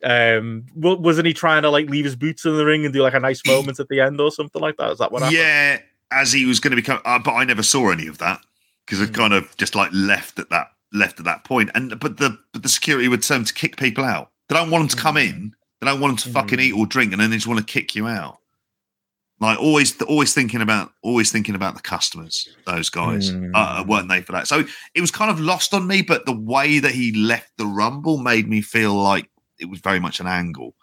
um, 0.02 0.64
wa- 0.74 0.96
wasn't 0.96 1.26
he 1.26 1.32
trying 1.32 1.62
to 1.62 1.70
like 1.70 1.88
leave 1.88 2.04
his 2.04 2.16
boots 2.16 2.44
in 2.44 2.56
the 2.56 2.64
ring 2.64 2.84
and 2.84 2.92
do 2.92 3.02
like 3.02 3.14
a 3.14 3.20
nice 3.20 3.44
moment 3.46 3.78
at 3.80 3.88
the 3.88 4.00
end 4.00 4.20
or 4.20 4.30
something 4.32 4.60
like 4.60 4.76
that? 4.78 4.90
Is 4.90 4.98
that 4.98 5.12
what 5.12 5.22
happened? 5.22 5.38
Yeah, 5.38 5.78
as 6.10 6.32
he 6.32 6.46
was 6.46 6.58
going 6.58 6.72
to 6.72 6.76
become, 6.76 7.00
uh, 7.04 7.18
but 7.18 7.34
I 7.34 7.44
never 7.44 7.62
saw 7.62 7.90
any 7.90 8.06
of 8.08 8.18
that 8.18 8.40
because 8.84 8.98
Hmm. 8.98 9.04
it 9.04 9.14
kind 9.14 9.32
of 9.34 9.56
just 9.56 9.74
like 9.76 9.90
left 9.92 10.38
at 10.38 10.50
that 10.50 10.68
left 10.92 11.18
at 11.18 11.24
that 11.24 11.44
point. 11.44 11.70
And 11.74 11.98
but 12.00 12.16
the 12.18 12.38
but 12.52 12.62
the 12.62 12.68
security 12.68 13.08
would 13.08 13.22
tell 13.22 13.36
them 13.38 13.44
to 13.44 13.54
kick 13.54 13.76
people 13.76 14.04
out. 14.04 14.30
They 14.48 14.54
don't 14.56 14.70
want 14.70 14.82
them 14.82 14.96
to 14.96 15.02
come 15.02 15.14
Hmm. 15.16 15.22
in. 15.22 15.52
They 15.80 15.86
don't 15.86 16.00
want 16.00 16.10
them 16.20 16.32
to 16.32 16.38
fucking 16.38 16.58
Mm. 16.58 16.62
eat 16.62 16.72
or 16.72 16.86
drink, 16.86 17.12
and 17.12 17.20
then 17.20 17.30
they 17.30 17.36
just 17.36 17.46
want 17.46 17.58
to 17.60 17.64
kick 17.72 17.94
you 17.94 18.06
out. 18.06 18.38
Like 19.40 19.58
always, 19.58 19.98
always 20.02 20.34
thinking 20.34 20.60
about 20.60 20.92
always 21.02 21.32
thinking 21.32 21.54
about 21.54 21.74
the 21.74 21.80
customers. 21.80 22.46
Those 22.66 22.90
guys 22.90 23.30
Mm. 23.30 23.52
uh, 23.54 23.84
weren't 23.86 24.08
they 24.10 24.20
for 24.20 24.32
that? 24.32 24.46
So 24.48 24.64
it 24.94 25.00
was 25.00 25.10
kind 25.10 25.30
of 25.30 25.40
lost 25.40 25.72
on 25.72 25.86
me. 25.86 26.02
But 26.02 26.26
the 26.26 26.36
way 26.36 26.78
that 26.78 26.92
he 26.94 27.12
left 27.12 27.52
the 27.56 27.66
rumble 27.66 28.18
made 28.18 28.46
me 28.48 28.60
feel 28.60 28.94
like 28.94 29.30
it 29.58 29.70
was 29.70 29.80
very 29.80 29.98
much 30.00 30.20
an 30.20 30.26
angle. 30.26 30.74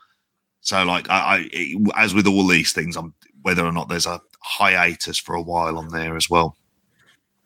So 0.62 0.84
like 0.84 1.08
I, 1.10 1.20
I 1.20 1.50
it- 1.52 1.92
as 1.96 2.16
with 2.16 2.26
all 2.26 2.48
these 2.48 2.72
things, 2.74 2.96
I'm 2.98 3.14
whether 3.44 3.64
or 3.64 3.72
not 3.72 3.90
there's 3.90 4.08
a 4.08 4.22
hiatus 4.42 5.20
for 5.20 5.36
a 5.36 5.42
while 5.42 5.78
on 5.78 5.90
there 5.90 6.16
as 6.18 6.28
well. 6.28 6.58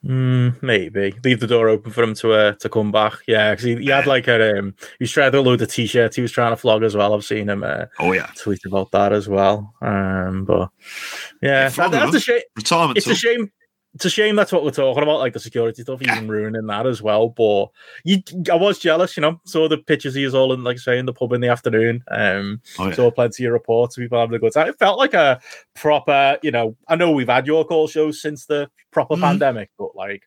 Mm, 0.03 0.63
maybe 0.63 1.13
leave 1.23 1.39
the 1.39 1.45
door 1.47 1.69
open 1.69 1.91
for 1.91 2.01
him 2.03 2.15
to 2.15 2.33
uh, 2.33 2.51
to 2.53 2.69
come 2.69 2.91
back. 2.91 3.13
Yeah, 3.27 3.51
because 3.51 3.65
he, 3.65 3.75
he 3.75 3.85
had 3.89 4.07
like 4.07 4.27
a 4.27 4.57
um, 4.57 4.73
he 4.97 5.03
was 5.03 5.11
trying 5.11 5.31
to 5.31 5.41
load 5.41 5.59
the 5.59 5.67
t-shirts 5.67 6.15
he 6.15 6.23
was 6.23 6.31
trying 6.31 6.51
to 6.51 6.57
flog 6.57 6.81
as 6.83 6.95
well. 6.95 7.13
I've 7.13 7.23
seen 7.23 7.49
him 7.49 7.63
uh, 7.63 7.85
Oh 7.99 8.11
yeah, 8.11 8.31
tweet 8.35 8.65
about 8.65 8.89
that 8.93 9.13
as 9.13 9.29
well. 9.29 9.75
Um, 9.79 10.45
but 10.45 10.69
yeah, 11.43 11.65
Yeah, 11.65 11.69
that- 11.69 11.91
that's 11.91 12.15
a 12.15 12.19
shame. 12.19 12.41
retirement. 12.55 12.97
It's 12.97 13.05
a 13.05 13.09
tour. 13.11 13.15
shame. 13.15 13.51
It's 13.93 14.05
a 14.05 14.09
shame 14.09 14.37
that's 14.37 14.53
what 14.53 14.63
we're 14.63 14.71
talking 14.71 15.03
about, 15.03 15.19
like 15.19 15.33
the 15.33 15.39
security 15.39 15.81
stuff, 15.81 16.01
even 16.01 16.27
ruining 16.29 16.65
that 16.67 16.87
as 16.87 17.01
well. 17.01 17.27
But 17.29 17.67
you, 18.05 18.19
I 18.49 18.55
was 18.55 18.79
jealous, 18.79 19.17
you 19.17 19.21
know. 19.21 19.41
Saw 19.45 19.67
the 19.67 19.77
pictures 19.79 20.15
he 20.15 20.23
was 20.23 20.33
all 20.33 20.53
in, 20.53 20.63
like 20.63 20.79
saying 20.79 21.05
the 21.05 21.13
pub 21.13 21.33
in 21.33 21.41
the 21.41 21.49
afternoon. 21.49 22.01
Um, 22.09 22.61
Oh, 22.79 22.87
yeah. 22.87 22.93
saw 22.95 23.11
plenty 23.11 23.43
of 23.45 23.51
reports 23.53 23.97
of 23.97 24.01
people 24.01 24.19
having 24.19 24.35
a 24.35 24.39
good 24.39 24.53
time. 24.53 24.69
It 24.69 24.79
felt 24.79 24.97
like 24.97 25.13
a 25.13 25.41
proper, 25.75 26.37
you 26.41 26.51
know. 26.51 26.77
I 26.87 26.95
know 26.95 27.11
we've 27.11 27.27
had 27.27 27.47
York 27.47 27.67
Hall 27.67 27.87
shows 27.87 28.21
since 28.21 28.45
the 28.45 28.69
proper 28.91 29.15
Mhm. 29.15 29.21
pandemic, 29.21 29.71
but 29.77 29.95
like 29.95 30.23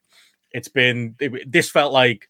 it's 0.52 0.68
been. 0.68 1.14
It, 1.18 1.50
this 1.50 1.70
felt 1.70 1.92
like 1.92 2.28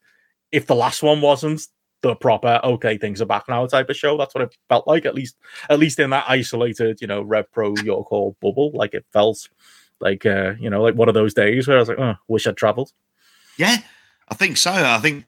if 0.53 0.67
the 0.67 0.77
last 0.77 1.03
one 1.03 1.21
wasn't 1.21 1.63
the 2.03 2.15
proper 2.15 2.61
okay 2.63 2.99
things 2.99 3.23
are 3.23 3.27
back 3.27 3.45
now 3.49 3.67
type 3.67 3.89
of 3.89 3.97
show 3.97 4.19
that's 4.19 4.35
what 4.35 4.45
it 4.45 4.55
felt 4.69 4.87
like 4.87 5.07
at 5.07 5.15
least 5.15 5.39
at 5.71 5.79
least 5.79 5.99
in 5.99 6.11
that 6.11 6.27
isolated 6.29 7.01
you 7.01 7.07
know 7.07 7.23
rev 7.23 7.51
pro 7.51 7.75
york 7.83 8.07
hall 8.09 8.37
bubble 8.43 8.71
like 8.75 8.93
it 8.93 9.07
felt 9.11 9.49
like 10.05 10.25
uh 10.25 10.53
you 10.61 10.71
know 10.71 10.81
like 10.81 10.95
one 10.95 11.09
of 11.09 11.15
those 11.15 11.35
days 11.35 11.67
where 11.67 11.77
i 11.77 11.81
was 11.81 11.89
like 11.89 11.99
oh 11.99 12.15
wish 12.29 12.47
i'd 12.47 12.57
traveled 12.57 12.93
Yeah, 13.57 13.79
I 14.29 14.35
think 14.35 14.57
so. 14.57 14.73
I 14.73 14.99
think 14.99 15.25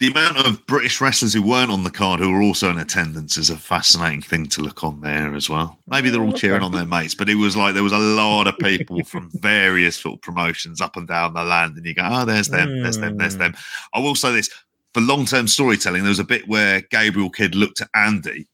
the 0.00 0.08
amount 0.10 0.36
of 0.38 0.66
British 0.66 1.00
wrestlers 1.00 1.32
who 1.32 1.42
weren't 1.42 1.70
on 1.70 1.84
the 1.84 1.90
card 1.90 2.18
who 2.18 2.32
were 2.32 2.42
also 2.42 2.68
in 2.70 2.78
attendance 2.78 3.36
is 3.36 3.50
a 3.50 3.56
fascinating 3.56 4.20
thing 4.20 4.46
to 4.46 4.60
look 4.60 4.82
on 4.82 5.00
there 5.00 5.32
as 5.34 5.48
well. 5.48 5.78
Maybe 5.86 6.10
they're 6.10 6.22
all 6.22 6.32
cheering 6.32 6.62
on 6.62 6.72
their 6.72 6.84
mates, 6.86 7.14
but 7.14 7.28
it 7.28 7.36
was 7.36 7.56
like 7.56 7.74
there 7.74 7.84
was 7.84 7.92
a 7.92 7.98
lot 7.98 8.48
of 8.48 8.58
people 8.58 9.04
from 9.04 9.30
various 9.34 9.96
sort 9.96 10.16
of 10.16 10.22
promotions 10.22 10.80
up 10.80 10.96
and 10.96 11.06
down 11.06 11.34
the 11.34 11.44
land, 11.44 11.76
and 11.76 11.86
you 11.86 11.94
go, 11.94 12.02
"Oh, 12.04 12.24
there's 12.24 12.48
them, 12.48 12.82
there's 12.82 12.98
them, 12.98 13.16
there's 13.16 13.36
them." 13.36 13.54
I 13.94 14.00
will 14.00 14.16
say 14.16 14.32
this 14.32 14.50
for 14.92 15.00
long-term 15.00 15.46
storytelling. 15.46 16.02
There 16.02 16.08
was 16.08 16.18
a 16.18 16.24
bit 16.24 16.48
where 16.48 16.80
Gabriel 16.90 17.30
Kidd 17.30 17.54
looked 17.54 17.80
at 17.80 17.88
Andy. 17.94 18.48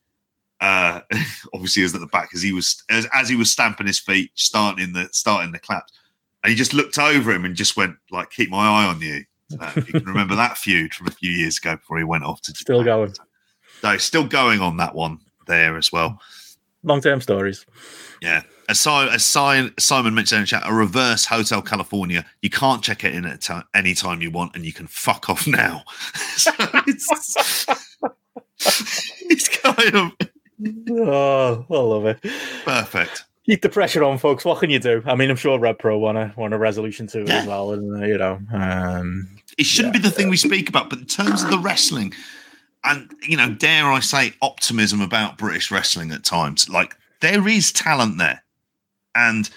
Uh, 0.60 1.00
obviously, 1.54 1.80
he 1.80 1.84
was 1.84 1.94
at 1.94 2.00
the 2.00 2.06
back 2.08 2.30
as 2.34 2.42
he 2.42 2.52
was 2.52 2.82
as, 2.90 3.06
as 3.14 3.28
he 3.28 3.36
was 3.36 3.50
stamping 3.52 3.86
his 3.86 3.98
feet, 3.98 4.30
starting 4.34 4.92
the 4.92 5.08
starting 5.12 5.52
the 5.52 5.58
claps, 5.58 5.92
and 6.42 6.50
he 6.50 6.56
just 6.56 6.74
looked 6.74 6.98
over 6.98 7.30
him 7.32 7.44
and 7.44 7.54
just 7.54 7.76
went 7.76 7.96
like, 8.10 8.30
"Keep 8.30 8.50
my 8.50 8.66
eye 8.66 8.86
on 8.86 9.00
you." 9.00 9.24
Uh, 9.60 9.72
you 9.76 9.82
can 9.84 10.04
remember 10.04 10.34
that 10.36 10.58
feud 10.58 10.92
from 10.92 11.06
a 11.06 11.10
few 11.10 11.30
years 11.30 11.56
ago 11.58 11.76
before 11.76 11.96
he 11.98 12.04
went 12.04 12.22
off 12.24 12.40
to 12.42 12.52
Still 12.52 12.80
Japan. 12.82 12.98
going. 12.98 13.14
So 13.80 13.96
still 13.98 14.26
going 14.26 14.60
on 14.60 14.76
that 14.78 14.94
one 14.94 15.18
there 15.46 15.78
as 15.78 15.90
well. 15.92 16.20
long-term 16.82 17.20
stories 17.22 17.64
Yeah. 18.20 18.42
As, 18.68 18.78
Si- 18.78 18.90
as 18.90 19.24
Si- 19.24 19.70
Simon 19.78 20.14
mentioned 20.14 20.38
in 20.40 20.42
the 20.42 20.46
chat, 20.48 20.62
a 20.66 20.74
reverse 20.74 21.24
Hotel 21.24 21.62
California. 21.62 22.26
You 22.42 22.50
can't 22.50 22.82
check 22.82 23.02
it 23.04 23.14
in 23.14 23.24
at 23.24 23.40
ti- 23.40 23.62
any 23.74 23.94
time 23.94 24.20
you 24.20 24.30
want, 24.30 24.54
and 24.54 24.66
you 24.66 24.74
can 24.74 24.86
fuck 24.86 25.30
off 25.30 25.46
now. 25.46 25.84
so 26.36 26.50
it's, 26.86 27.64
it's 29.20 29.48
kind 29.48 29.94
of 29.94 30.12
oh 30.90 31.64
i 31.70 31.74
love 31.74 32.06
it 32.06 32.18
perfect. 32.64 33.24
keep 33.46 33.62
the 33.62 33.68
pressure 33.68 34.02
on 34.04 34.18
folks 34.18 34.44
what 34.44 34.58
can 34.60 34.70
you 34.70 34.78
do 34.78 35.02
i 35.06 35.14
mean 35.14 35.30
i'm 35.30 35.36
sure 35.36 35.58
rev 35.58 35.78
pro 35.78 35.98
want 35.98 36.18
a 36.18 36.32
want 36.36 36.52
a 36.54 36.58
resolution 36.58 37.06
to 37.06 37.22
it 37.22 37.28
Yeah. 37.28 37.40
as 37.40 37.46
well 37.46 37.72
and 37.72 38.06
you 38.06 38.18
know 38.18 38.38
um 38.52 39.28
It 39.56 39.66
shouldn't 39.66 39.94
be 39.94 40.00
the 40.00 40.10
thing 40.10 40.28
we 40.28 40.36
speak 40.36 40.68
about, 40.68 40.88
but 40.90 41.00
in 41.00 41.06
terms 41.06 41.42
of 41.42 41.50
the 41.50 41.58
wrestling, 41.58 42.12
and 42.84 43.10
you 43.26 43.36
know, 43.36 43.50
dare 43.54 43.86
I 43.90 43.98
say, 43.98 44.32
optimism 44.40 45.00
about 45.00 45.36
British 45.36 45.72
wrestling 45.72 46.12
at 46.12 46.22
times, 46.22 46.68
like 46.68 46.94
there 47.20 47.48
is 47.48 47.72
talent 47.72 48.18
there, 48.18 48.44
and 49.16 49.50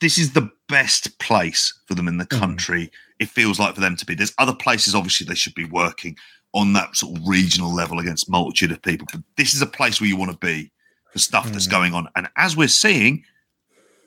this 0.00 0.18
is 0.18 0.32
the 0.32 0.50
best 0.68 1.16
place 1.20 1.72
for 1.86 1.94
them 1.94 2.08
in 2.08 2.18
the 2.18 2.26
Mhm. 2.26 2.40
country. 2.40 2.90
It 3.20 3.28
feels 3.28 3.60
like 3.60 3.76
for 3.76 3.80
them 3.80 3.94
to 3.96 4.04
be. 4.04 4.16
There's 4.16 4.34
other 4.38 4.54
places, 4.56 4.92
obviously, 4.92 5.24
they 5.24 5.36
should 5.36 5.54
be 5.54 5.66
working 5.66 6.16
on 6.54 6.72
that 6.72 6.96
sort 6.96 7.18
of 7.18 7.26
regional 7.26 7.74
level 7.74 7.98
against 7.98 8.30
multitude 8.30 8.72
of 8.72 8.80
people, 8.80 9.06
but 9.12 9.20
this 9.36 9.54
is 9.54 9.60
a 9.60 9.66
place 9.66 10.00
where 10.00 10.08
you 10.08 10.16
want 10.16 10.30
to 10.30 10.38
be 10.38 10.70
for 11.12 11.18
stuff 11.18 11.50
that's 11.52 11.66
Mhm. 11.66 11.70
going 11.70 11.94
on. 11.94 12.08
And 12.16 12.28
as 12.36 12.56
we're 12.56 12.68
seeing, 12.68 13.24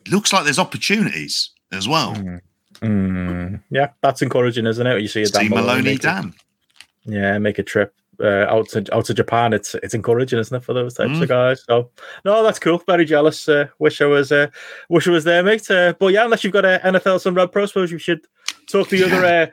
it 0.05 0.12
looks 0.12 0.33
like 0.33 0.43
there's 0.45 0.57
opportunities 0.60 1.51
as 1.71 1.88
well. 1.88 2.15
mm, 2.15 2.39
mm, 2.81 3.62
yeah 3.71 3.89
that's 4.01 4.21
encouraging 4.21 4.65
isn't 4.67 4.86
it 4.88 5.01
you 5.01 5.07
see 5.07 5.23
Dan 5.25 5.49
Maloney, 5.49 5.93
a- 5.93 5.97
Dan. 5.97 6.33
Yeah, 7.05 7.38
make 7.39 7.57
a 7.60 7.63
trip 7.63 7.93
uh, 8.21 8.45
out 8.49 8.67
to 8.69 8.83
out 8.95 9.05
to 9.05 9.13
Japan, 9.13 9.53
it's 9.53 9.75
it's 9.75 9.93
encouraging, 9.93 10.39
isn't 10.39 10.55
it, 10.57 10.63
for 10.63 10.73
those 10.73 10.93
types 10.95 11.12
Mm. 11.19 11.21
of 11.21 11.29
guys? 11.29 11.63
So 11.69 11.91
no, 12.25 12.43
that's 12.43 12.57
cool. 12.60 12.81
Very 12.88 13.05
jealous. 13.05 13.47
Uh, 13.47 13.67
wish 13.79 14.01
I 14.01 14.05
was 14.05 14.31
uh, 14.31 14.47
wish 14.89 15.07
I 15.07 15.12
was 15.12 15.23
there, 15.23 15.43
mate. 15.43 15.69
Uh, 15.69 15.93
but 15.99 16.07
yeah, 16.13 16.23
unless 16.25 16.43
you've 16.43 16.53
got 16.53 16.65
a 16.65 16.79
NFL 16.83 17.19
some 17.19 17.36
Rev 17.36 17.51
Pro, 17.51 17.65
suppose 17.67 17.91
you 17.91 17.99
should 17.99 18.21
talk 18.67 18.89
to 18.89 18.97
the 18.97 19.05
other 19.05 19.23
uh, 19.25 19.45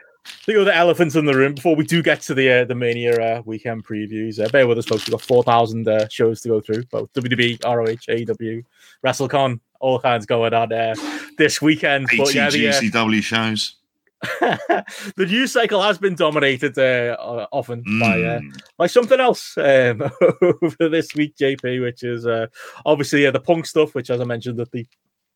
the 0.46 0.60
other 0.60 0.72
elephants 0.72 1.14
in 1.16 1.24
the 1.24 1.34
room 1.34 1.54
before 1.54 1.76
we 1.76 1.84
do 1.84 2.02
get 2.02 2.20
to 2.22 2.34
the 2.34 2.50
uh, 2.50 2.64
the 2.64 2.74
Mania 2.74 3.14
uh, 3.20 3.42
weekend 3.44 3.84
previews. 3.84 4.44
Uh, 4.44 4.48
bear 4.48 4.66
with 4.66 4.78
us, 4.78 4.86
folks. 4.86 5.06
We've 5.06 5.12
got 5.12 5.22
four 5.22 5.42
thousand 5.42 5.88
uh, 5.88 6.08
shows 6.08 6.40
to 6.42 6.48
go 6.48 6.60
through. 6.60 6.84
Both 6.84 7.12
WWE, 7.14 7.64
ROH, 7.64 8.12
AEW, 8.14 8.64
WrestleCon, 9.04 9.60
all 9.80 10.00
kinds 10.00 10.26
going 10.26 10.54
on 10.54 10.72
uh, 10.72 10.94
this 11.38 11.60
weekend. 11.60 12.08
But 12.16 12.34
yeah, 12.34 12.50
the, 12.50 12.68
uh, 12.68 13.20
shows. 13.20 13.76
the 14.40 15.26
news 15.26 15.52
cycle 15.52 15.82
has 15.82 15.98
been 15.98 16.14
dominated 16.14 16.78
uh, 16.78 17.16
often 17.52 17.82
by 18.00 18.22
uh, 18.22 18.40
Mm. 18.40 18.60
by 18.76 18.86
something 18.86 19.20
else 19.20 19.56
um, 19.58 20.02
over 20.62 20.88
this 20.88 21.14
week, 21.14 21.36
JP, 21.36 21.82
which 21.82 22.02
is 22.02 22.26
uh, 22.26 22.46
obviously 22.86 23.26
uh, 23.26 23.30
the 23.30 23.40
punk 23.40 23.66
stuff, 23.66 23.94
which, 23.94 24.10
as 24.10 24.20
I 24.20 24.24
mentioned 24.24 24.60
at 24.60 24.70
the 24.70 24.86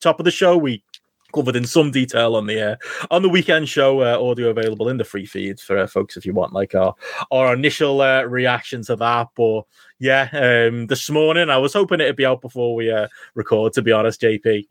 top 0.00 0.18
of 0.18 0.24
the 0.24 0.30
show, 0.30 0.56
we 0.56 0.82
covered 1.32 1.56
in 1.56 1.66
some 1.66 1.90
detail 1.90 2.36
on 2.36 2.46
the 2.46 2.72
uh, 2.72 2.76
on 3.10 3.22
the 3.22 3.28
weekend 3.28 3.68
show. 3.68 4.00
Uh, 4.00 4.18
audio 4.20 4.48
available 4.50 4.88
in 4.88 4.96
the 4.96 5.04
free 5.04 5.26
feed 5.26 5.60
for 5.60 5.78
uh, 5.78 5.86
folks 5.86 6.16
if 6.16 6.24
you 6.24 6.32
want, 6.34 6.52
like 6.52 6.74
our 6.74 6.94
our 7.30 7.54
initial 7.54 8.00
uh, 8.00 8.22
reaction 8.22 8.82
to 8.84 8.96
that. 8.96 9.28
But 9.36 9.62
yeah, 9.98 10.28
um, 10.32 10.86
this 10.86 11.08
morning 11.10 11.50
I 11.50 11.58
was 11.58 11.72
hoping 11.72 12.00
it'd 12.00 12.16
be 12.16 12.26
out 12.26 12.40
before 12.40 12.74
we 12.74 12.90
uh, 12.90 13.08
record. 13.34 13.72
To 13.74 13.82
be 13.82 13.92
honest, 13.92 14.20
JP, 14.20 14.64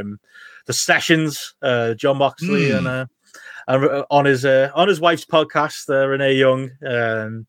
um, 0.00 0.20
the 0.66 0.72
sessions, 0.72 1.54
uh, 1.62 1.94
Jon 1.94 2.18
Moxley 2.18 2.70
Hmm. 2.70 2.76
and. 2.76 2.88
Uh, 2.88 3.06
and 3.70 4.04
on 4.10 4.24
his 4.24 4.46
uh, 4.46 4.70
on 4.74 4.88
his 4.88 4.98
wife's 4.98 5.26
podcast, 5.26 5.90
uh, 5.90 6.06
Renee 6.08 6.32
Young. 6.32 6.70
Um, 6.82 7.46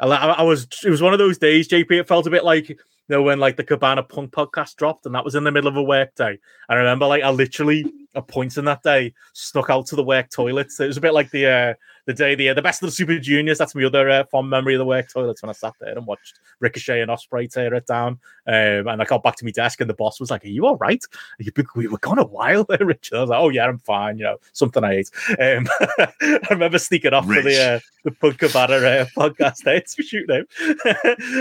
I, 0.00 0.06
I 0.06 0.42
was 0.42 0.66
it 0.82 0.88
was 0.88 1.02
one 1.02 1.12
of 1.12 1.18
those 1.18 1.36
days, 1.36 1.68
JP. 1.68 1.90
It 1.92 2.08
felt 2.08 2.26
a 2.26 2.30
bit 2.30 2.42
like 2.42 2.80
know 3.12 3.22
when 3.22 3.38
like 3.38 3.56
the 3.56 3.64
Cabana 3.64 4.02
Punk 4.02 4.32
podcast 4.32 4.76
dropped, 4.76 5.06
and 5.06 5.14
that 5.14 5.24
was 5.24 5.34
in 5.34 5.44
the 5.44 5.52
middle 5.52 5.68
of 5.68 5.76
a 5.76 5.82
work 5.82 6.14
day. 6.16 6.38
I 6.68 6.74
remember 6.74 7.06
like 7.06 7.22
I 7.22 7.30
literally 7.30 7.92
at 8.14 8.28
points 8.28 8.58
in 8.58 8.64
that 8.66 8.82
day 8.82 9.14
snuck 9.32 9.70
out 9.70 9.86
to 9.86 9.96
the 9.96 10.02
work 10.02 10.30
toilets. 10.30 10.78
It 10.80 10.86
was 10.86 10.96
a 10.96 11.00
bit 11.00 11.14
like 11.14 11.30
the 11.30 11.46
uh, 11.46 11.74
the 12.06 12.14
day 12.14 12.34
the 12.34 12.52
the 12.52 12.62
best 12.62 12.82
of 12.82 12.88
the 12.88 12.92
Super 12.92 13.18
Juniors. 13.18 13.58
That's 13.58 13.74
my 13.74 13.84
other 13.84 14.08
uh, 14.10 14.24
fond 14.24 14.50
memory 14.50 14.74
of 14.74 14.80
the 14.80 14.84
work 14.84 15.08
toilets 15.08 15.42
when 15.42 15.50
I 15.50 15.52
sat 15.52 15.74
there 15.80 15.96
and 15.96 16.06
watched 16.06 16.40
Ricochet 16.60 17.00
and 17.00 17.10
Ospreay 17.10 17.50
tear 17.50 17.74
it 17.74 17.86
down. 17.86 18.18
Um, 18.46 18.88
and 18.88 19.00
I 19.00 19.04
got 19.04 19.22
back 19.22 19.36
to 19.36 19.44
my 19.44 19.50
desk, 19.50 19.80
and 19.80 19.88
the 19.88 19.94
boss 19.94 20.20
was 20.20 20.30
like, 20.30 20.44
"Are 20.44 20.48
you 20.48 20.66
all 20.66 20.76
right? 20.76 21.02
Are 21.38 21.42
you, 21.42 21.52
we 21.76 21.86
were 21.86 21.98
gone 21.98 22.18
a 22.18 22.24
while 22.24 22.64
there, 22.64 22.78
Richard." 22.84 23.16
I 23.16 23.20
was 23.20 23.30
like, 23.30 23.40
"Oh 23.40 23.48
yeah, 23.48 23.66
I'm 23.66 23.78
fine. 23.78 24.18
You 24.18 24.24
know, 24.24 24.38
something 24.52 24.84
I 24.84 24.94
ate." 24.98 25.10
Um, 25.38 25.68
I 26.20 26.40
remember 26.50 26.78
sneaking 26.78 27.12
off 27.14 27.24
for 27.26 27.32
Rich. 27.32 27.44
the 27.44 27.62
uh, 27.62 27.80
the 28.04 28.10
Punk 28.10 28.38
Cabana 28.38 28.74
uh, 28.74 29.04
podcast 29.16 29.64
day. 29.64 29.76
It's 29.76 29.94
shoot 29.94 30.28
name. 30.28 30.44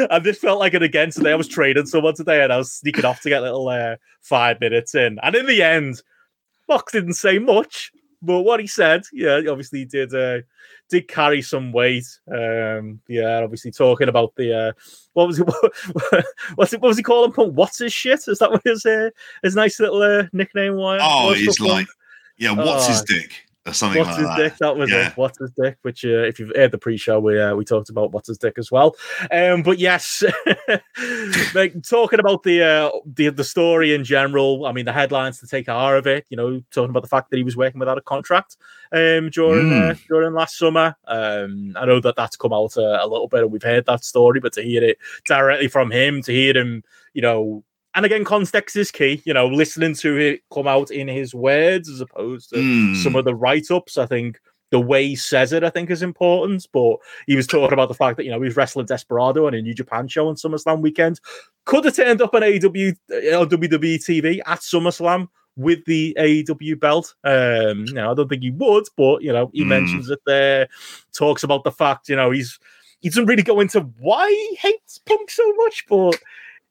and 0.09 0.23
this 0.23 0.37
felt 0.37 0.59
like 0.59 0.73
it 0.73 0.83
again 0.83 1.11
today. 1.11 1.31
I 1.31 1.35
was 1.35 1.47
trading 1.47 1.85
someone 1.85 2.15
today, 2.15 2.43
and 2.43 2.53
I 2.53 2.57
was 2.57 2.71
sneaking 2.71 3.05
off 3.05 3.21
to 3.21 3.29
get 3.29 3.41
a 3.41 3.45
little 3.45 3.67
uh, 3.67 3.95
five 4.21 4.59
minutes 4.59 4.95
in. 4.95 5.19
And 5.23 5.35
in 5.35 5.47
the 5.47 5.63
end, 5.63 6.01
Mox 6.71 6.93
didn't 6.93 7.13
say 7.15 7.37
much, 7.37 7.91
but 8.21 8.43
what 8.43 8.61
he 8.61 8.67
said, 8.67 9.01
yeah, 9.11 9.41
obviously 9.49 9.79
he 9.79 9.85
did 9.85 10.13
uh, 10.15 10.39
did 10.89 11.09
carry 11.09 11.41
some 11.41 11.73
weight. 11.73 12.05
Um, 12.33 13.01
yeah, 13.09 13.41
obviously 13.43 13.71
talking 13.71 14.07
about 14.07 14.33
the 14.37 14.57
uh, 14.57 14.71
what 15.11 15.27
was 15.27 15.39
it? 15.39 15.47
what's 16.55 16.71
it? 16.71 16.79
What 16.81 16.87
was 16.87 16.97
he 16.97 17.03
calling 17.03 17.33
Punk? 17.33 17.53
What's 17.55 17.79
his 17.79 17.91
shit? 17.91 18.21
Is 18.27 18.39
that 18.39 18.51
what 18.51 18.61
his 18.63 18.85
uh, 18.85 19.09
his 19.43 19.55
nice 19.55 19.81
little 19.81 20.01
uh, 20.01 20.27
nickname 20.31 20.75
was? 20.75 21.01
Oh, 21.03 21.33
he's 21.33 21.59
like, 21.59 21.87
yeah, 22.37 22.51
what's 22.51 22.87
his 22.87 23.01
Oh. 23.01 23.05
dick? 23.07 23.45
Or 23.67 23.73
something 23.73 23.99
What's 23.99 24.17
like 24.17 24.19
his 24.19 24.27
that. 24.27 24.37
dick? 24.37 24.57
That 24.57 24.75
was 24.75 24.89
Yeah. 24.89 25.07
it. 25.09 25.17
What's 25.17 25.37
his 25.37 25.51
dick? 25.51 25.77
Which, 25.83 26.03
uh, 26.03 26.23
if 26.23 26.39
you've 26.39 26.51
heard 26.55 26.71
the 26.71 26.79
pre-show, 26.79 27.19
we 27.19 27.39
uh, 27.39 27.53
we 27.53 27.63
talked 27.63 27.91
about 27.91 28.11
what's 28.11 28.27
his 28.27 28.39
dick 28.39 28.55
as 28.57 28.71
well. 28.71 28.95
Um, 29.31 29.61
but 29.61 29.77
yes, 29.77 30.23
like, 31.53 31.75
talking 31.87 32.19
about 32.19 32.41
the 32.43 32.63
uh, 32.63 32.89
the 33.05 33.29
the 33.29 33.43
story 33.43 33.93
in 33.93 34.03
general. 34.03 34.65
I 34.65 34.71
mean, 34.71 34.85
the 34.85 34.93
headlines 34.93 35.39
to 35.41 35.47
take 35.47 35.69
are 35.69 35.95
of 35.97 36.07
it. 36.07 36.25
You 36.29 36.37
know, 36.37 36.61
talking 36.71 36.89
about 36.89 37.03
the 37.03 37.09
fact 37.09 37.29
that 37.29 37.37
he 37.37 37.43
was 37.43 37.55
working 37.55 37.79
without 37.79 37.97
a 37.99 38.01
contract 38.01 38.57
um, 38.91 39.29
during 39.29 39.71
uh, 39.71 39.93
during 40.07 40.33
last 40.33 40.57
summer. 40.57 40.95
Um, 41.07 41.73
I 41.77 41.85
know 41.85 41.99
that 41.99 42.15
that's 42.15 42.35
come 42.37 42.53
out 42.53 42.77
a, 42.77 43.03
a 43.03 43.07
little 43.07 43.27
bit, 43.27 43.43
and 43.43 43.51
we've 43.51 43.61
heard 43.61 43.85
that 43.85 44.03
story. 44.03 44.39
But 44.39 44.53
to 44.53 44.63
hear 44.63 44.83
it 44.83 44.97
directly 45.25 45.67
from 45.67 45.91
him, 45.91 46.21
to 46.23 46.31
hear 46.31 46.57
him, 46.57 46.83
you 47.13 47.21
know. 47.21 47.63
And 47.95 48.05
again, 48.05 48.23
context 48.23 48.75
is 48.75 48.91
key. 48.91 49.21
You 49.25 49.33
know, 49.33 49.47
listening 49.47 49.95
to 49.95 50.17
it 50.17 50.41
come 50.53 50.67
out 50.67 50.91
in 50.91 51.07
his 51.07 51.33
words 51.35 51.89
as 51.89 52.01
opposed 52.01 52.49
to 52.51 52.55
Mm. 52.55 52.95
some 53.03 53.15
of 53.15 53.25
the 53.25 53.35
write-ups. 53.35 53.97
I 53.97 54.05
think 54.05 54.39
the 54.69 54.79
way 54.79 55.05
he 55.05 55.15
says 55.17 55.51
it, 55.51 55.63
I 55.65 55.69
think, 55.69 55.89
is 55.89 56.01
important. 56.01 56.65
But 56.71 56.95
he 57.27 57.35
was 57.35 57.47
talking 57.47 57.73
about 57.73 57.89
the 57.89 57.93
fact 57.93 58.15
that 58.17 58.23
you 58.23 58.31
know 58.31 58.39
he 58.39 58.45
was 58.45 58.55
wrestling 58.55 58.85
Desperado 58.85 59.45
on 59.47 59.53
a 59.53 59.61
New 59.61 59.73
Japan 59.73 60.07
show 60.07 60.29
on 60.29 60.35
SummerSlam 60.35 60.81
weekend. 60.81 61.19
Could 61.65 61.83
have 61.85 61.95
turned 61.95 62.21
up 62.21 62.33
on 62.33 62.41
AEW 62.43 62.95
or 63.37 63.45
WWE 63.45 63.97
TV 63.97 64.39
at 64.45 64.59
SummerSlam 64.59 65.27
with 65.57 65.83
the 65.85 66.15
AEW 66.17 66.79
belt. 66.79 67.13
Um, 67.25 67.83
you 67.85 67.93
know, 67.93 68.09
I 68.11 68.13
don't 68.13 68.29
think 68.29 68.41
he 68.43 68.51
would, 68.51 68.85
but 68.95 69.21
you 69.21 69.33
know, 69.33 69.51
he 69.53 69.63
Hmm. 69.63 69.69
mentions 69.69 70.09
it 70.09 70.19
there. 70.25 70.69
Talks 71.13 71.43
about 71.43 71.65
the 71.65 71.71
fact, 71.71 72.07
you 72.07 72.15
know, 72.15 72.31
he's 72.31 72.57
he 73.01 73.09
doesn't 73.09 73.25
really 73.25 73.43
go 73.43 73.59
into 73.59 73.81
why 73.99 74.29
he 74.29 74.55
hates 74.55 74.99
Punk 74.99 75.29
so 75.29 75.51
much, 75.55 75.85
but 75.89 76.17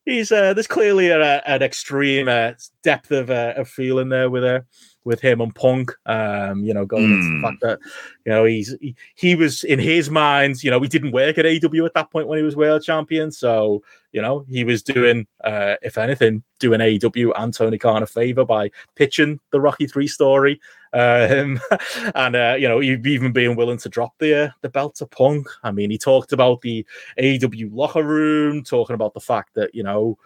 he's 0.05 0.33
uh, 0.33 0.55
there's 0.55 0.67
clearly 0.67 1.09
a, 1.09 1.43
an 1.47 1.63
extreme 1.63 2.29
uh, 2.29 2.53
depth 2.83 3.11
of 3.11 3.31
uh, 3.31 3.55
of 3.57 3.69
feeling 3.69 4.09
there 4.09 4.31
with 4.31 4.45
uh, 4.45 4.61
with 5.05 5.21
him 5.21 5.41
and 5.41 5.55
Punk. 5.55 5.93
Um, 6.07 6.65
you 6.65 6.75
know, 6.75 6.85
going 6.87 7.05
into 7.05 7.27
Hmm. 7.27 7.41
the 7.41 7.49
fact 7.49 7.61
that 7.63 7.79
you 8.25 8.33
know 8.33 8.45
he's 8.45 8.77
he, 8.81 8.95
he 9.15 9.35
was 9.35 9.65
in 9.65 9.79
his 9.79 10.11
mind, 10.11 10.63
you 10.63 10.71
know, 10.71 10.81
he 10.81 10.89
didn't 10.89 11.13
work 11.13 11.39
at 11.39 11.47
AW 11.47 11.85
at 11.85 11.95
that 11.95 12.11
point 12.11 12.29
when 12.29 12.39
he 12.39 12.45
was 12.45 12.57
world 12.57 12.83
champion, 12.83 13.31
so 13.31 13.83
you 14.13 14.21
know 14.21 14.45
he 14.49 14.65
was 14.65 14.83
doing, 14.83 15.27
uh, 15.45 15.77
if 15.83 15.99
anything, 15.99 16.43
doing 16.59 16.81
AEW 16.81 17.33
and 17.37 17.55
Tony 17.55 17.79
Khan 17.79 18.03
a 18.03 18.07
favor 18.07 18.45
by 18.45 18.71
pitching 18.97 19.41
the 19.51 19.61
Rocky 19.61 19.87
Three 19.87 20.09
story. 20.09 20.61
Um, 20.93 21.61
and 22.15 22.37
uh, 22.37 22.57
you 22.59 22.69
know, 22.69 22.83
even 22.83 23.33
being 23.33 23.57
willing 23.57 23.79
to 23.79 23.89
drop 23.89 24.13
the 24.19 24.47
uh, 24.47 24.51
the 24.63 24.69
belt 24.69 24.97
to 24.97 25.07
Punk. 25.07 25.47
I 25.63 25.71
mean, 25.71 25.91
he 25.91 25.99
talked 25.99 26.33
about 26.33 26.61
the 26.61 26.85
AEW 27.19 27.71
locker 27.73 28.03
room, 28.03 28.65
talking 28.65 28.95
about 28.95 29.15
the 29.15 29.21
fact 29.21 29.55
that 29.55 29.75
you 29.75 29.83
know 29.83 30.19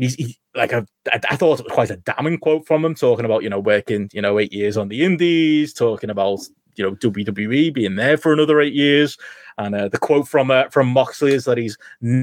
he's 0.00 0.14
he, 0.14 0.38
like 0.54 0.72
I, 0.72 0.84
I 1.12 1.36
thought 1.36 1.60
it 1.60 1.64
was 1.64 1.72
quite 1.72 1.90
a 1.90 1.96
damning 1.96 2.38
quote 2.38 2.66
from 2.66 2.84
him, 2.84 2.94
talking 2.94 3.24
about 3.24 3.42
you 3.42 3.50
know 3.50 3.60
working 3.60 4.10
you 4.12 4.22
know 4.22 4.38
eight 4.38 4.52
years 4.52 4.76
on 4.76 4.88
the 4.88 5.04
Indies, 5.04 5.72
talking 5.72 6.10
about 6.10 6.40
you 6.76 6.84
know 6.84 6.96
WWE 6.96 7.72
being 7.72 7.96
there 7.96 8.16
for 8.16 8.32
another 8.32 8.60
eight 8.60 8.74
years, 8.74 9.16
and 9.58 9.74
uh, 9.74 9.88
the 9.88 9.98
quote 9.98 10.26
from 10.26 10.50
uh, 10.50 10.68
from 10.70 10.88
Moxley 10.88 11.34
is 11.34 11.44
that 11.44 11.58
he's 11.58 11.78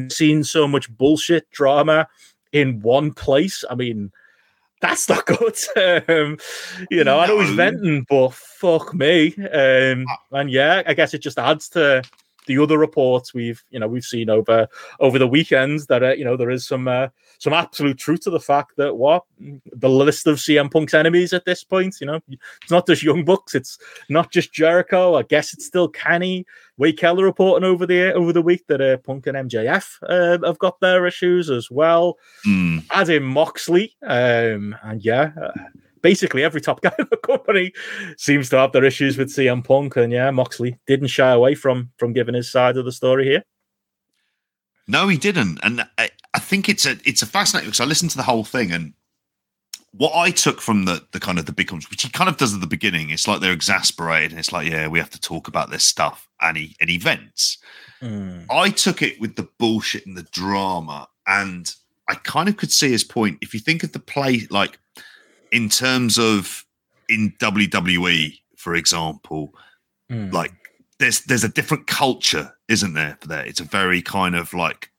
seen 0.10 0.44
so 0.44 0.68
much 0.68 0.92
bullshit 0.98 1.50
drama 1.52 2.08
in 2.52 2.82
one 2.82 3.14
place. 3.14 3.64
I 3.70 3.76
mean. 3.76 4.12
That's 4.80 5.10
not 5.10 5.26
good. 5.26 5.58
um, 6.08 6.38
you 6.92 7.04
know, 7.04 7.18
I 7.18 7.26
know 7.26 7.40
he's 7.40 7.50
venting, 7.50 8.06
but 8.08 8.32
fuck 8.32 8.94
me. 8.94 9.34
Um, 9.34 10.06
and 10.32 10.52
yeah, 10.52 10.84
I 10.86 10.94
guess 10.94 11.16
it 11.16 11.24
just 11.24 11.40
adds 11.40 11.68
to 11.70 12.04
the 12.48 12.58
other 12.58 12.78
reports 12.78 13.34
we've 13.34 13.64
you 13.70 13.80
know 13.80 13.88
we've 13.88 14.04
seen 14.04 14.30
over 14.30 14.68
over 15.00 15.20
the 15.20 15.28
weekends 15.28 15.86
that 15.88 16.04
uh, 16.04 16.14
you 16.14 16.26
know 16.26 16.36
there 16.36 16.50
is 16.50 16.68
some 16.68 16.88
uh, 16.88 17.08
some 17.40 17.54
absolute 17.54 17.98
truth 17.98 18.22
to 18.22 18.30
the 18.30 18.40
fact 18.40 18.76
that 18.78 18.96
what 18.96 19.24
the 19.40 19.90
list 19.90 20.28
of 20.28 20.38
CM 20.38 20.72
Punk's 20.72 20.94
enemies 20.94 21.34
at 21.34 21.46
this 21.46 21.64
point, 21.64 21.96
you 22.02 22.08
know, 22.08 22.20
it's 22.30 22.72
not 22.72 22.88
just 22.88 23.04
Young 23.04 23.24
Bucks, 23.24 23.56
it's 23.56 23.78
not 24.10 24.32
just 24.32 24.54
Jericho. 24.54 25.16
I 25.16 25.24
guess 25.24 25.54
it's 25.54 25.66
still 25.66 25.88
Kenny. 25.88 26.46
Wade 26.78 26.98
Keller 26.98 27.24
reporting 27.24 27.68
over 27.68 27.86
the 27.86 28.14
over 28.14 28.34
the 28.34 28.42
week 28.42 28.68
that 28.68 28.82
uh, 28.82 28.98
Punk 28.98 29.28
and 29.28 29.50
MJF 29.50 29.98
uh, 30.04 30.46
have 30.46 30.60
got 30.60 30.80
their 30.80 31.06
issues 31.06 31.50
as 31.50 31.70
well. 31.72 32.18
Mm. 32.46 32.86
As 32.92 33.10
in 33.10 33.24
Moxley, 33.24 33.96
um, 34.04 34.76
and 34.84 35.04
yeah. 35.04 35.32
Uh, 35.42 35.52
Basically, 36.08 36.42
every 36.42 36.62
top 36.62 36.80
guy 36.86 36.94
in 36.98 37.08
the 37.12 37.18
company 37.18 37.74
seems 38.18 38.48
to 38.50 38.58
have 38.58 38.72
their 38.72 38.86
issues 38.86 39.18
with 39.18 39.28
CM 39.28 39.62
Punk, 39.62 39.98
and 39.98 40.14
yeah, 40.14 40.32
Moxley 40.32 40.80
didn't 40.88 41.08
shy 41.08 41.32
away 41.32 41.54
from 41.54 41.92
from 41.98 42.14
giving 42.14 42.34
his 42.34 42.50
side 42.50 42.78
of 42.78 42.86
the 42.86 42.94
story 42.94 43.26
here. 43.26 43.44
No, 44.88 45.10
he 45.10 45.18
didn't, 45.18 45.60
and 45.64 45.86
I, 45.98 46.10
I 46.34 46.40
think 46.40 46.70
it's 46.70 46.86
a 46.86 46.96
it's 47.04 47.22
a 47.22 47.26
fascinating 47.26 47.68
because 47.68 47.82
I 47.82 47.86
listened 47.86 48.12
to 48.12 48.18
the 48.18 48.24
whole 48.24 48.46
thing, 48.46 48.72
and 48.72 48.94
what 49.92 50.16
I 50.16 50.32
took 50.32 50.62
from 50.62 50.86
the 50.86 51.06
the 51.12 51.20
kind 51.20 51.40
of 51.40 51.46
the 51.46 51.52
big 51.52 51.68
comments, 51.68 51.90
which 51.90 52.04
he 52.04 52.10
kind 52.10 52.30
of 52.30 52.38
does 52.38 52.54
at 52.54 52.62
the 52.62 52.68
beginning, 52.68 53.10
it's 53.10 53.28
like 53.28 53.42
they're 53.42 53.52
exasperated, 53.52 54.32
and 54.32 54.40
it's 54.40 54.54
like, 54.54 54.70
yeah, 54.70 54.88
we 54.88 55.00
have 55.00 55.10
to 55.10 55.20
talk 55.20 55.50
about 55.50 55.72
this 55.72 55.84
stuff, 55.84 56.26
and 56.40 56.56
he 56.56 56.78
and 56.80 56.90
he 56.90 56.98
vents. 56.98 57.58
Hmm. 58.00 58.44
I 58.50 58.70
took 58.70 59.02
it 59.02 59.20
with 59.20 59.36
the 59.36 59.50
bullshit 59.60 60.06
and 60.06 60.16
the 60.16 60.30
drama, 60.32 61.10
and 61.28 61.70
I 62.08 62.16
kind 62.16 62.48
of 62.48 62.56
could 62.56 62.72
see 62.72 62.92
his 62.92 63.04
point. 63.04 63.40
If 63.42 63.54
you 63.54 63.60
think 63.60 63.84
of 63.84 63.92
the 63.92 64.00
play, 64.00 64.48
like 64.50 64.80
in 65.52 65.70
terms 65.70 66.18
of 66.18 66.66
in 67.10 67.34
WWE, 67.40 68.40
for 68.56 68.76
example, 68.76 69.54
Mm. 70.10 70.32
like 70.32 70.54
there's 71.00 71.22
there's 71.26 71.44
a 71.44 71.50
different 71.50 71.86
culture, 71.86 72.56
isn't 72.70 72.94
there? 72.94 73.18
For 73.20 73.28
that, 73.28 73.48
it's 73.48 73.60
a 73.60 73.66
very 73.66 74.02
kind 74.02 74.36
of 74.36 74.54
like 74.54 74.90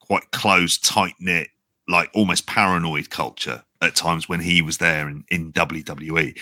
quite 0.00 0.28
close, 0.32 0.76
tight 0.76 1.14
knit, 1.20 1.48
like 1.88 2.10
almost 2.14 2.46
paranoid 2.46 3.10
culture 3.10 3.62
at 3.80 3.94
times 3.94 4.28
when 4.28 4.40
he 4.40 4.62
was 4.62 4.78
there 4.78 5.08
in, 5.08 5.24
in 5.30 5.52
WWE. 5.52 6.36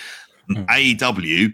Mm. 0.50 0.66
AEW, 0.66 1.52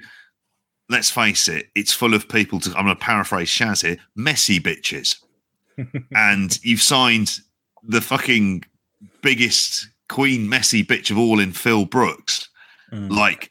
let's 0.88 1.10
face 1.10 1.48
it, 1.48 1.70
it's 1.74 1.92
full 1.92 2.14
of 2.14 2.28
people. 2.28 2.60
To 2.60 2.70
I'm 2.70 2.84
going 2.84 2.96
to 2.96 3.02
paraphrase 3.02 3.48
Shaz 3.48 3.84
here: 3.84 3.96
messy 4.14 4.60
bitches, 4.60 5.16
and 6.14 6.56
you've 6.62 6.82
signed 6.82 7.40
the 7.82 8.00
fucking 8.00 8.62
biggest 9.22 9.88
queen 10.10 10.48
messy 10.48 10.84
bitch 10.84 11.10
of 11.10 11.16
all 11.18 11.40
in 11.40 11.52
Phil 11.52 11.86
Brooks, 11.86 12.48
Mm. 12.92 13.10
like, 13.10 13.50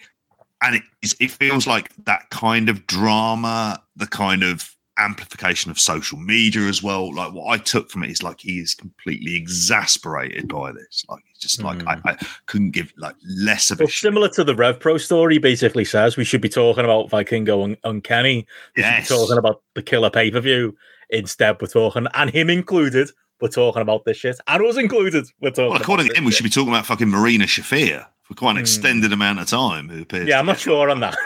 and 0.61 0.75
it 0.75 0.83
it 1.19 1.31
feels 1.31 1.65
like 1.65 1.89
that 2.05 2.29
kind 2.29 2.67
of 2.69 2.85
drama, 2.87 3.81
the 3.95 4.05
kind 4.07 4.43
of 4.43 4.75
amplification 4.97 5.71
of 5.71 5.79
social 5.79 6.19
media 6.19 6.63
as 6.67 6.83
well. 6.83 7.13
Like 7.15 7.31
what 7.31 7.47
I 7.47 7.57
took 7.57 7.89
from 7.89 8.03
it 8.03 8.09
is 8.11 8.21
like 8.21 8.41
he 8.41 8.59
is 8.59 8.73
completely 8.75 9.33
exasperated 9.37 10.49
by 10.49 10.73
this. 10.73 11.05
Like 11.07 11.23
he's 11.29 11.37
just 11.37 11.63
like 11.63 11.81
I, 11.87 11.97
I 12.03 12.17
couldn't 12.47 12.71
give 12.71 12.91
like 12.97 13.15
less 13.25 13.71
of 13.71 13.79
a 13.79 13.83
Well, 13.83 13.87
shit. 13.89 14.01
similar 14.01 14.27
to 14.29 14.43
the 14.43 14.53
Rev 14.55 14.77
Pro 14.77 14.97
story, 14.97 15.37
basically 15.37 15.85
says 15.85 16.17
we 16.17 16.25
should 16.25 16.41
be 16.41 16.49
talking 16.49 16.83
about 16.83 17.09
Vikingo 17.09 17.63
and 17.63 17.77
Uncanny. 17.85 18.45
We 18.75 18.83
Yes. 18.83 19.07
talking 19.07 19.37
about 19.37 19.61
the 19.75 19.81
killer 19.81 20.09
pay 20.09 20.31
per 20.31 20.41
view. 20.41 20.75
Instead, 21.11 21.57
we're 21.61 21.67
talking, 21.69 22.05
and 22.13 22.29
him 22.29 22.49
included, 22.49 23.09
we're 23.41 23.47
talking 23.49 23.81
about 23.81 24.05
this 24.05 24.17
shit. 24.17 24.39
And 24.47 24.63
us 24.65 24.77
included, 24.77 25.27
we're 25.41 25.51
talking. 25.51 25.69
Well, 25.71 25.81
according 25.81 26.07
to 26.09 26.17
him, 26.17 26.25
we 26.25 26.31
should 26.31 26.43
be 26.43 26.49
talking 26.49 26.69
about 26.69 26.85
fucking 26.85 27.07
Marina 27.09 27.45
Shafir 27.45 28.05
for 28.23 28.33
quite 28.35 28.51
an 28.51 28.57
Hmm. 28.57 28.61
extended 28.61 29.11
amount 29.13 29.39
of 29.39 29.47
time. 29.47 29.89
Who 29.89 30.01
appears? 30.03 30.27
Yeah, 30.27 30.39
I'm 30.39 30.45
not 30.45 30.59
sure 30.59 30.89
on 30.89 30.99
that. 31.01 31.15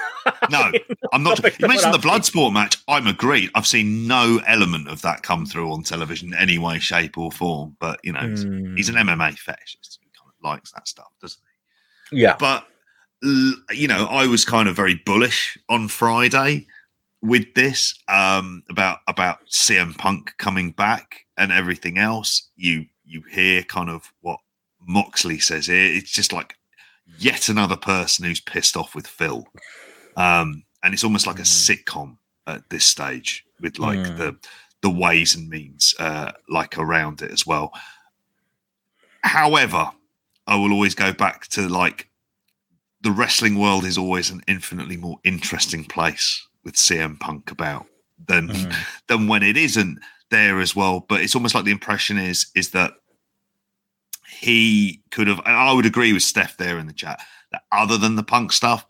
No, 0.50 0.72
I'm 1.12 1.22
not. 1.22 1.40
You 1.60 1.68
mentioned 1.68 1.94
the 1.94 1.98
Bloodsport 1.98 2.54
match. 2.54 2.78
I'm 2.88 3.08
agreed. 3.08 3.50
I've 3.56 3.68
seen 3.68 4.08
no 4.08 4.40
element 4.48 4.88
of 4.88 5.02
that 5.02 5.22
come 5.22 5.46
through 5.46 5.70
on 5.74 5.84
television 5.84 6.30
in 6.30 6.40
any 6.40 6.58
way, 6.58 6.80
shape, 6.80 7.18
or 7.18 7.30
form. 7.30 7.76
But 7.80 8.00
you 8.04 8.14
know, 8.14 8.22
he's- 8.22 8.44
Hmm. 8.44 8.74
he's 8.78 8.88
an 8.88 8.96
MMA 8.96 9.32
fetishist. 9.36 9.98
He 10.00 10.10
kind 10.18 10.30
of 10.30 10.34
likes 10.42 10.72
that 10.72 10.88
stuff, 10.88 11.08
doesn't 11.22 11.42
he? 12.12 12.22
Yeah. 12.22 12.38
But 12.40 12.66
you 13.22 13.88
know, 13.88 14.06
I 14.06 14.28
was 14.28 14.46
kind 14.46 14.70
of 14.70 14.76
very 14.78 14.96
bullish 14.96 15.58
on 15.70 15.88
Friday 15.90 16.68
with 17.24 17.54
this 17.56 17.98
um, 18.10 18.64
about 18.70 19.00
about 19.08 19.40
CM 19.48 19.98
Punk 19.98 20.34
coming 20.38 20.72
back 20.72 21.26
and 21.38 21.52
everything 21.52 21.98
else. 21.98 22.50
You 22.56 22.86
you 23.06 23.24
hear 23.32 23.64
kind 23.64 23.90
of 23.90 24.14
what 24.22 24.40
Moxley 24.86 25.40
says 25.40 25.66
here. 25.68 25.86
It's 25.86 26.12
just 26.12 26.34
like 26.34 26.56
yet 27.18 27.50
another 27.50 27.78
person 27.78 28.26
who's 28.26 28.42
pissed 28.42 28.78
off 28.78 28.94
with 28.94 29.08
Phil, 29.08 29.48
um, 30.18 30.64
and 30.84 30.94
it's 30.94 31.04
almost 31.04 31.26
like 31.26 31.40
a 31.40 31.44
sitcom 31.44 32.18
at 32.46 32.70
this 32.70 32.86
stage 32.86 33.46
with 33.62 33.80
like 33.80 34.00
Mm. 34.00 34.18
the 34.18 34.38
the 34.82 34.90
ways 34.90 35.34
and 35.34 35.50
means 35.50 35.96
uh, 36.00 36.34
like 36.50 36.78
around 36.78 37.22
it 37.22 37.32
as 37.32 37.48
well. 37.48 37.72
However, 39.22 39.90
I 40.46 40.58
will 40.58 40.74
always 40.74 40.94
go 40.94 41.14
back 41.14 41.48
to 41.52 41.70
like 41.70 42.10
the 43.02 43.12
wrestling 43.12 43.58
world 43.58 43.86
is 43.86 43.98
always 43.98 44.30
an 44.30 44.42
infinitely 44.46 44.98
more 44.98 45.20
interesting 45.24 45.86
place 45.86 46.46
with 46.64 46.76
CM 46.76 47.20
Punk 47.20 47.52
about 47.52 47.86
than 48.28 48.50
Mm. 48.50 48.76
than 49.08 49.28
when 49.28 49.44
it 49.44 49.58
isn't 49.58 50.00
there 50.30 50.60
as 50.60 50.76
well. 50.76 51.06
But 51.08 51.22
it's 51.22 51.36
almost 51.36 51.56
like 51.56 51.66
the 51.66 51.72
impression 51.72 52.18
is 52.18 52.48
is 52.56 52.72
that 52.72 52.94
he 54.30 55.02
could 55.12 55.28
have. 55.28 55.40
And 55.46 55.56
I 55.56 55.74
would 55.74 55.86
agree 55.86 56.14
with 56.14 56.24
Steph 56.24 56.58
there 56.58 56.78
in 56.80 56.88
the 56.88 56.94
chat 56.94 57.20
that 57.52 57.64
other 57.72 57.98
than 57.98 58.16
the 58.16 58.24
Punk 58.24 58.52
stuff, 58.52 58.86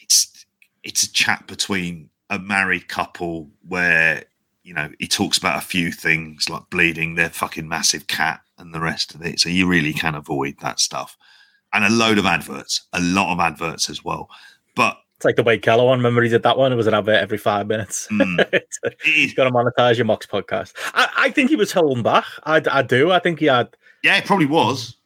it's 0.00 0.46
it's 0.82 1.02
a 1.04 1.12
chat 1.12 1.46
between 1.46 2.10
a 2.30 2.38
married 2.38 2.88
couple 2.88 3.50
where 3.68 4.24
you 4.62 4.74
know 4.74 4.90
he 4.98 5.06
talks 5.06 5.38
about 5.38 5.62
a 5.62 5.66
few 5.66 5.92
things 5.92 6.48
like 6.48 6.70
bleeding 6.70 7.14
their 7.14 7.30
fucking 7.30 7.68
massive 7.68 8.06
cat 8.06 8.40
and 8.58 8.74
the 8.74 8.80
rest 8.80 9.14
of 9.14 9.22
it. 9.22 9.40
So 9.40 9.48
you 9.48 9.66
really 9.68 9.92
can 9.92 10.14
avoid 10.14 10.56
that 10.60 10.80
stuff. 10.80 11.16
And 11.74 11.84
a 11.84 11.90
load 11.90 12.18
of 12.18 12.26
adverts, 12.26 12.86
a 12.92 13.00
lot 13.00 13.32
of 13.32 13.40
adverts 13.40 13.88
as 13.88 14.04
well. 14.04 14.28
But 14.74 14.98
It's 15.22 15.24
like 15.24 15.36
the 15.36 15.44
Wade 15.44 15.62
Keller 15.62 15.84
one. 15.84 16.00
Remember 16.00 16.20
he 16.20 16.28
did 16.28 16.42
that 16.42 16.58
one? 16.58 16.72
It 16.72 16.74
was 16.74 16.88
an 16.88 16.94
advert 16.94 17.14
every 17.22 17.38
five 17.38 17.68
minutes. 17.68 18.08
mm, 18.10 18.40
It's- 18.52 18.78
it 18.82 18.96
is 19.06 19.14
He's 19.14 19.34
got 19.34 19.44
to 19.44 19.52
monetize 19.52 19.96
your 19.96 20.04
Mox 20.04 20.26
podcast. 20.26 20.72
I, 20.94 21.08
I 21.16 21.30
think 21.30 21.48
he 21.50 21.54
was 21.54 21.70
holding 21.70 22.02
back. 22.02 22.24
I, 22.42 22.60
I 22.68 22.82
do. 22.82 23.12
I 23.12 23.20
think 23.20 23.38
he 23.38 23.46
had 23.46 23.68
Yeah, 24.02 24.16
it 24.16 24.24
probably 24.24 24.46
was. 24.46 24.96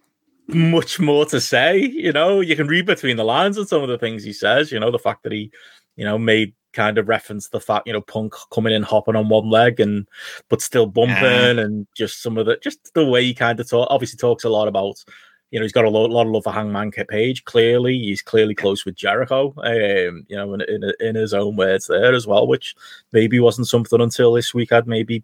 much 0.48 0.98
more 0.98 1.26
to 1.26 1.38
say. 1.38 1.76
You 1.78 2.12
know, 2.12 2.40
you 2.40 2.56
can 2.56 2.66
read 2.66 2.86
between 2.86 3.18
the 3.18 3.24
lines 3.24 3.58
on 3.58 3.66
some 3.66 3.82
of 3.82 3.88
the 3.90 3.98
things 3.98 4.24
he 4.24 4.32
says. 4.32 4.72
You 4.72 4.80
know, 4.80 4.90
the 4.90 4.98
fact 4.98 5.22
that 5.24 5.32
he, 5.32 5.50
you 5.96 6.04
know, 6.06 6.16
made 6.16 6.54
kind 6.72 6.96
of 6.96 7.08
reference 7.08 7.48
the 7.48 7.60
fact, 7.60 7.86
you 7.86 7.92
know, 7.92 8.00
Punk 8.00 8.32
coming 8.50 8.72
in 8.72 8.84
hopping 8.84 9.16
on 9.16 9.28
one 9.28 9.50
leg 9.50 9.80
and 9.80 10.08
but 10.48 10.62
still 10.62 10.86
bumping, 10.86 11.16
Yeah. 11.16 11.50
and 11.60 11.86
just 11.94 12.22
some 12.22 12.38
of 12.38 12.46
the 12.46 12.56
just 12.62 12.94
the 12.94 13.04
way 13.04 13.22
he 13.22 13.34
kind 13.34 13.60
of 13.60 13.68
talk. 13.68 13.88
Obviously, 13.90 14.16
talks 14.16 14.44
a 14.44 14.48
lot 14.48 14.66
about. 14.66 15.04
You 15.50 15.60
know, 15.60 15.64
he's 15.64 15.72
got 15.72 15.84
a 15.84 15.90
lot, 15.90 16.10
lot 16.10 16.26
of 16.26 16.32
love 16.32 16.44
for 16.44 16.52
Hangman 16.52 16.90
Page. 16.90 17.44
Clearly, 17.44 17.98
he's 17.98 18.20
clearly 18.20 18.54
close 18.54 18.84
with 18.84 18.96
Jericho. 18.96 19.54
Um, 19.58 20.24
you 20.28 20.36
know, 20.36 20.54
in, 20.54 20.60
in 20.62 20.92
in 21.00 21.14
his 21.14 21.32
own 21.32 21.56
words 21.56 21.86
there 21.86 22.14
as 22.14 22.26
well, 22.26 22.46
which 22.46 22.74
maybe 23.12 23.38
wasn't 23.38 23.68
something 23.68 24.00
until 24.00 24.32
this 24.32 24.52
week 24.52 24.72
I'd 24.72 24.86
maybe 24.88 25.22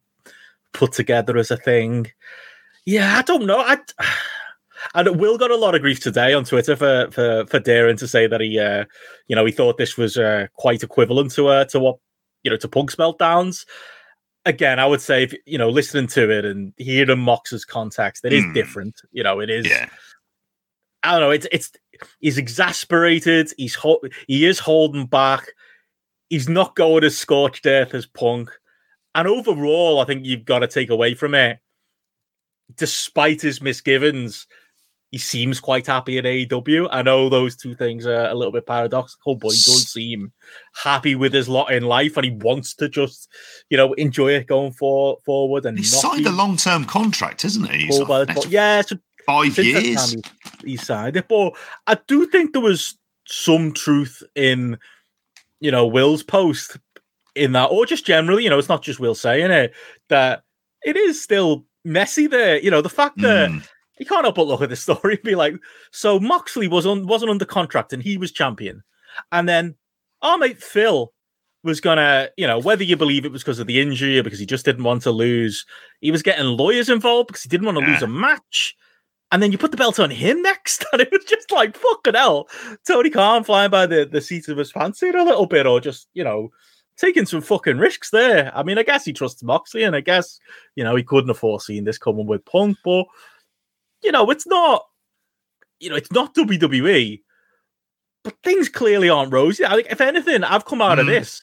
put 0.72 0.92
together 0.92 1.36
as 1.36 1.50
a 1.50 1.56
thing. 1.56 2.10
Yeah, 2.86 3.18
I 3.18 3.22
don't 3.22 3.46
know. 3.46 3.58
I 3.60 3.78
and 4.94 5.20
Will 5.20 5.38
got 5.38 5.50
a 5.50 5.56
lot 5.56 5.74
of 5.74 5.80
grief 5.82 6.00
today 6.00 6.34
on 6.34 6.44
Twitter 6.44 6.76
for 6.76 7.08
for 7.10 7.44
for 7.46 7.58
daring 7.58 7.96
to 7.98 8.08
say 8.08 8.26
that 8.26 8.40
he, 8.40 8.58
uh, 8.58 8.84
you 9.28 9.36
know, 9.36 9.44
he 9.44 9.52
thought 9.52 9.76
this 9.76 9.96
was 9.96 10.16
uh, 10.16 10.46
quite 10.54 10.82
equivalent 10.82 11.32
to 11.32 11.48
uh, 11.48 11.64
to 11.66 11.80
what 11.80 11.98
you 12.42 12.50
know 12.50 12.56
to 12.56 12.68
Punk's 12.68 12.96
meltdowns. 12.96 13.66
Again, 14.44 14.80
I 14.80 14.86
would 14.86 15.00
say 15.00 15.22
if 15.24 15.34
you 15.46 15.58
know 15.58 15.68
listening 15.68 16.08
to 16.08 16.30
it 16.30 16.44
and 16.44 16.72
hearing 16.76 17.20
Mox's 17.20 17.64
context, 17.64 18.24
it 18.24 18.32
is 18.32 18.44
Hmm. 18.44 18.52
different. 18.52 19.00
You 19.12 19.22
know, 19.22 19.40
it 19.40 19.50
is. 19.50 19.68
Yeah. 19.68 19.88
I 21.02 21.12
don't 21.12 21.20
know. 21.20 21.30
It's 21.30 21.46
it's 21.52 21.72
he's 22.20 22.38
exasperated. 22.38 23.52
He's 23.56 23.74
ho- 23.74 24.00
he 24.26 24.46
is 24.46 24.58
holding 24.58 25.06
back. 25.06 25.46
He's 26.28 26.48
not 26.48 26.76
going 26.76 27.04
as 27.04 27.16
scorched 27.18 27.66
earth 27.66 27.94
as 27.94 28.06
Punk. 28.06 28.50
And 29.14 29.28
overall, 29.28 30.00
I 30.00 30.04
think 30.06 30.24
you've 30.24 30.44
got 30.46 30.60
to 30.60 30.66
take 30.66 30.88
away 30.90 31.14
from 31.14 31.34
it. 31.34 31.58
Despite 32.76 33.42
his 33.42 33.60
misgivings, 33.60 34.46
he 35.10 35.18
seems 35.18 35.60
quite 35.60 35.86
happy 35.86 36.16
at 36.16 36.24
AEW. 36.24 36.88
I 36.90 37.02
know 37.02 37.28
those 37.28 37.54
two 37.54 37.74
things 37.74 38.06
are 38.06 38.28
a 38.28 38.34
little 38.34 38.52
bit 38.52 38.66
paradoxical, 38.66 39.34
but 39.34 39.50
he 39.50 39.56
does 39.58 39.92
seem 39.92 40.32
happy 40.82 41.14
with 41.14 41.34
his 41.34 41.50
lot 41.50 41.70
in 41.70 41.82
life, 41.82 42.16
and 42.16 42.24
he 42.24 42.30
wants 42.30 42.74
to 42.76 42.88
just, 42.88 43.28
you 43.68 43.76
know, 43.76 43.92
enjoy 43.94 44.30
it 44.32 44.46
going 44.46 44.72
for, 44.72 45.18
forward. 45.26 45.66
And 45.66 45.76
He 45.76 45.84
signed 45.84 46.26
a 46.26 46.30
long 46.32 46.56
term 46.56 46.86
contract, 46.86 47.44
isn't 47.44 47.68
he? 47.70 47.86
He's 47.86 47.96
pulled 47.98 48.08
by 48.08 48.20
the- 48.20 48.32
next 48.32 48.48
yeah, 48.48 48.80
five 49.26 49.58
years. 49.58 50.14
time 50.14 50.22
he, 50.64 50.72
he 50.72 50.76
signed 50.76 51.16
it. 51.16 51.28
But 51.28 51.54
I 51.86 51.98
do 52.06 52.26
think 52.26 52.52
there 52.52 52.62
was 52.62 52.98
some 53.26 53.72
truth 53.72 54.22
in, 54.34 54.78
you 55.60 55.70
know, 55.70 55.86
Will's 55.86 56.22
post 56.22 56.78
in 57.34 57.52
that, 57.52 57.66
or 57.66 57.86
just 57.86 58.04
generally, 58.04 58.44
you 58.44 58.50
know, 58.50 58.58
it's 58.58 58.68
not 58.68 58.82
just 58.82 59.00
Will 59.00 59.14
saying 59.14 59.50
it, 59.50 59.72
that 60.08 60.42
it 60.82 60.96
is 60.96 61.22
still 61.22 61.64
messy 61.84 62.26
there. 62.26 62.58
You 62.60 62.70
know, 62.70 62.82
the 62.82 62.88
fact 62.88 63.20
that 63.20 63.50
Mm. 63.50 63.62
you 63.98 64.06
can't 64.06 64.24
help 64.24 64.34
but 64.34 64.46
look 64.46 64.62
at 64.62 64.68
the 64.68 64.76
story 64.76 65.14
and 65.14 65.22
be 65.22 65.34
like, 65.34 65.54
so 65.92 66.18
Moxley 66.18 66.68
was 66.68 66.86
on 66.86 67.06
wasn't 67.06 67.30
under 67.30 67.44
contract 67.44 67.92
and 67.92 68.02
he 68.02 68.16
was 68.18 68.32
champion. 68.32 68.82
And 69.30 69.48
then 69.48 69.76
our 70.20 70.38
mate 70.38 70.62
Phil 70.62 71.12
was 71.64 71.80
gonna, 71.80 72.28
you 72.36 72.46
know, 72.46 72.58
whether 72.58 72.82
you 72.82 72.96
believe 72.96 73.24
it 73.24 73.32
was 73.32 73.42
because 73.42 73.60
of 73.60 73.68
the 73.68 73.80
injury 73.80 74.18
or 74.18 74.22
because 74.22 74.40
he 74.40 74.46
just 74.46 74.64
didn't 74.64 74.84
want 74.84 75.02
to 75.02 75.12
lose, 75.12 75.64
he 76.00 76.10
was 76.10 76.22
getting 76.22 76.44
lawyers 76.44 76.88
involved 76.88 77.28
because 77.28 77.42
he 77.42 77.48
didn't 77.48 77.66
want 77.66 77.78
to 77.78 77.84
lose 77.84 78.02
a 78.02 78.08
match. 78.08 78.74
And 79.32 79.42
then 79.42 79.50
you 79.50 79.58
put 79.58 79.70
the 79.72 79.76
belt 79.76 79.98
on 79.98 80.10
him 80.10 80.42
next, 80.42 80.84
and 80.92 81.00
it 81.00 81.10
was 81.10 81.24
just 81.24 81.50
like 81.50 81.76
fucking 81.76 82.14
hell. 82.14 82.48
Tony 82.86 83.10
Khan 83.10 83.42
flying 83.42 83.70
by 83.70 83.86
the, 83.86 84.04
the 84.04 84.20
seat 84.20 84.48
of 84.48 84.58
his 84.58 84.70
pants 84.70 85.02
a 85.02 85.06
little 85.06 85.46
bit, 85.46 85.66
or 85.66 85.80
just, 85.80 86.06
you 86.14 86.22
know, 86.22 86.52
taking 86.96 87.26
some 87.26 87.40
fucking 87.40 87.78
risks 87.78 88.10
there. 88.10 88.52
I 88.54 88.62
mean, 88.62 88.78
I 88.78 88.82
guess 88.82 89.04
he 89.04 89.12
trusts 89.12 89.42
Moxley, 89.42 89.82
and 89.82 89.96
I 89.96 90.00
guess, 90.00 90.38
you 90.76 90.84
know, 90.84 90.94
he 90.94 91.02
couldn't 91.02 91.28
have 91.28 91.38
foreseen 91.38 91.84
this 91.84 91.98
coming 91.98 92.26
with 92.26 92.44
Punk, 92.44 92.76
but 92.84 93.06
you 94.02 94.12
know, 94.12 94.28
it's 94.30 94.46
not, 94.46 94.84
you 95.80 95.88
know, 95.88 95.96
it's 95.96 96.10
not 96.12 96.34
WWE, 96.34 97.22
but 98.24 98.34
things 98.42 98.68
clearly 98.68 99.08
aren't 99.08 99.32
rosy. 99.32 99.64
I 99.64 99.76
think, 99.76 99.88
if 99.90 100.00
anything, 100.00 100.44
I've 100.44 100.64
come 100.64 100.82
out 100.82 100.98
of 100.98 101.06
Mm. 101.06 101.10
this 101.10 101.40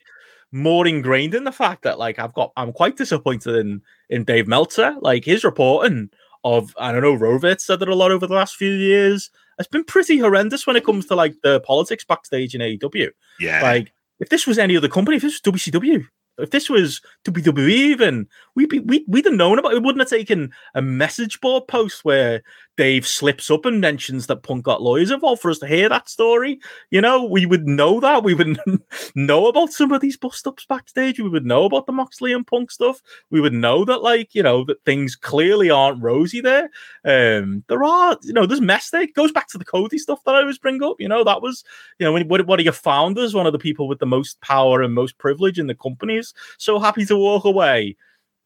more 0.51 0.85
ingrained 0.87 1.35
in 1.35 1.43
the 1.43 1.51
fact 1.51 1.83
that, 1.83 1.99
like, 1.99 2.19
I've 2.19 2.33
got, 2.33 2.51
I'm 2.57 2.73
quite 2.73 2.97
disappointed 2.97 3.55
in 3.55 3.81
in 4.09 4.23
Dave 4.25 4.47
Meltzer, 4.47 4.95
like 5.01 5.23
his 5.25 5.43
reporting 5.43 6.09
of, 6.43 6.73
I 6.77 6.91
don't 6.91 7.01
know, 7.01 7.17
Rovitz 7.17 7.61
said 7.61 7.79
that 7.79 7.89
a 7.89 7.95
lot 7.95 8.11
over 8.11 8.27
the 8.27 8.33
last 8.33 8.55
few 8.55 8.71
years. 8.71 9.29
It's 9.57 9.67
been 9.67 9.83
pretty 9.83 10.17
horrendous 10.17 10.65
when 10.65 10.75
it 10.75 10.85
comes 10.85 11.05
to 11.07 11.15
like 11.15 11.35
the 11.43 11.59
politics 11.61 12.05
backstage 12.05 12.55
in 12.55 12.61
AEW. 12.61 13.09
Yeah. 13.39 13.61
Like, 13.61 13.91
if 14.19 14.29
this 14.29 14.47
was 14.47 14.57
any 14.57 14.77
other 14.77 14.87
company, 14.87 15.17
if 15.17 15.23
this 15.23 15.41
was 15.43 15.53
WCW, 15.53 16.05
If 16.39 16.51
this 16.51 16.69
was 16.69 17.01
WWE, 17.25 17.69
even 17.69 18.27
we'd 18.59 18.69
be 18.69 18.79
we 18.79 19.05
we'd 19.07 19.25
have 19.25 19.33
known 19.33 19.57
about. 19.57 19.73
It 19.73 19.83
wouldn't 19.83 20.01
have 20.01 20.09
taken 20.09 20.51
a 20.75 20.81
message 20.81 21.39
board 21.39 21.67
post 21.67 22.03
where 22.03 22.43
Dave 22.75 23.07
slips 23.07 23.49
up 23.49 23.65
and 23.65 23.81
mentions 23.81 24.27
that 24.27 24.43
Punk 24.43 24.63
got 24.63 24.81
lawyers 24.81 25.11
involved 25.11 25.41
for 25.41 25.51
us 25.51 25.59
to 25.59 25.67
hear 25.67 25.87
that 25.89 26.09
story. 26.09 26.59
You 26.91 27.01
know, 27.01 27.23
we 27.23 27.45
would 27.45 27.67
know 27.67 27.99
that. 27.99 28.23
We 28.23 28.33
would 28.33 28.57
know 29.15 29.47
about 29.47 29.71
some 29.71 29.91
of 29.93 30.01
these 30.01 30.17
bust 30.17 30.45
ups 30.45 30.65
backstage. 30.65 31.19
We 31.19 31.29
would 31.29 31.45
know 31.45 31.65
about 31.65 31.85
the 31.85 31.91
Moxley 31.93 32.33
and 32.33 32.45
Punk 32.45 32.71
stuff. 32.71 33.01
We 33.31 33.41
would 33.41 33.53
know 33.53 33.85
that, 33.85 34.01
like, 34.01 34.35
you 34.35 34.43
know, 34.43 34.63
that 34.65 34.83
things 34.85 35.15
clearly 35.15 35.69
aren't 35.69 36.01
rosy 36.01 36.41
there. 36.41 36.69
Um, 37.05 37.63
there 37.67 37.83
are, 37.83 38.17
you 38.23 38.33
know, 38.33 38.45
there's 38.45 38.61
mess 38.61 38.89
there. 38.89 39.01
It 39.01 39.13
goes 39.13 39.31
back 39.31 39.47
to 39.49 39.57
the 39.57 39.65
Cody 39.65 39.97
stuff 39.97 40.23
that 40.25 40.35
I 40.35 40.39
always 40.39 40.57
bring 40.57 40.83
up. 40.83 40.99
You 40.99 41.07
know, 41.07 41.23
that 41.23 41.41
was, 41.41 41.63
you 41.97 42.05
know, 42.05 42.13
when, 42.13 42.27
what, 42.27 42.59
are 42.59 42.63
your 42.63 42.73
founders? 42.73 43.33
One 43.33 43.45
of 43.45 43.53
the 43.53 43.59
people 43.59 43.87
with 43.87 43.99
the 43.99 44.05
most 44.05 44.39
power 44.41 44.81
and 44.81 44.93
most 44.93 45.17
privilege 45.17 45.59
in 45.59 45.67
the 45.67 45.75
company 45.75 46.15
is 46.15 46.33
so 46.57 46.79
happy 46.79 47.05
to 47.07 47.17
walk 47.17 47.45
away. 47.45 47.97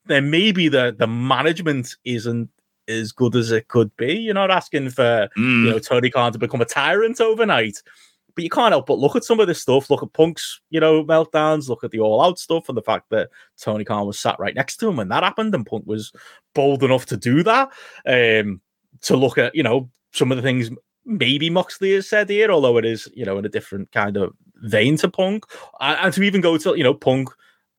Then 0.06 0.30
maybe 0.30 0.68
the 0.68 0.96
the 0.98 1.08
management 1.08 1.96
isn't 2.06 2.50
as 2.88 3.12
good 3.14 3.36
as 3.36 3.52
it 3.52 3.70
could 3.70 3.96
be. 3.96 4.14
You're 4.14 4.34
not 4.34 4.52
asking 4.52 4.90
for 4.90 5.30
Mm. 5.38 5.66
you 5.66 5.72
know 5.72 5.80
Tony 5.80 6.10
Khan 6.10 6.34
to 6.34 6.40
become 6.40 6.62
a 6.62 6.66
tyrant 6.66 7.22
overnight, 7.22 7.78
but 8.36 8.44
you 8.44 8.50
can't 8.50 8.74
help 8.74 8.88
but 8.88 9.00
look 9.00 9.16
at 9.16 9.24
some 9.24 9.40
of 9.40 9.48
this 9.48 9.62
stuff. 9.62 9.90
Look 9.90 10.04
at 10.04 10.12
Punk's 10.14 10.60
you 10.70 10.80
know 10.80 11.04
meltdowns. 11.06 11.70
Look 11.70 11.84
at 11.84 11.92
the 11.92 12.00
all 12.02 12.22
out 12.22 12.38
stuff 12.40 12.68
and 12.68 12.78
the 12.78 12.82
fact 12.82 13.10
that 13.12 13.30
Tony 13.58 13.86
Khan 13.86 14.06
was 14.06 14.20
sat 14.20 14.40
right 14.40 14.56
next 14.56 14.78
to 14.78 14.90
him 14.90 14.98
when 14.98 15.08
that 15.10 15.24
happened, 15.24 15.56
and 15.56 15.66
Punk 15.66 15.86
was 15.86 16.12
bold 16.54 16.84
enough 16.84 17.06
to 17.08 17.18
do 17.18 17.42
that. 17.44 17.70
Um, 18.06 18.60
to 19.02 19.16
look 19.16 19.38
at 19.38 19.56
you 19.56 19.64
know 19.64 19.90
some 20.12 20.32
of 20.32 20.38
the 20.38 20.44
things 20.44 20.70
maybe 21.06 21.50
Moxley 21.50 21.94
has 21.94 22.08
said 22.10 22.30
here, 22.30 22.52
although 22.52 22.78
it 22.78 22.86
is 22.86 23.10
you 23.14 23.24
know 23.26 23.38
in 23.38 23.46
a 23.46 23.50
different 23.50 23.92
kind 23.94 24.18
of 24.18 24.34
vein 24.58 24.98
to 24.98 25.10
Punk, 25.10 25.46
and, 25.80 25.98
and 26.02 26.14
to 26.14 26.24
even 26.24 26.42
go 26.42 26.58
to 26.58 26.76
you 26.78 26.84
know 26.84 26.94
Punk 26.94 27.30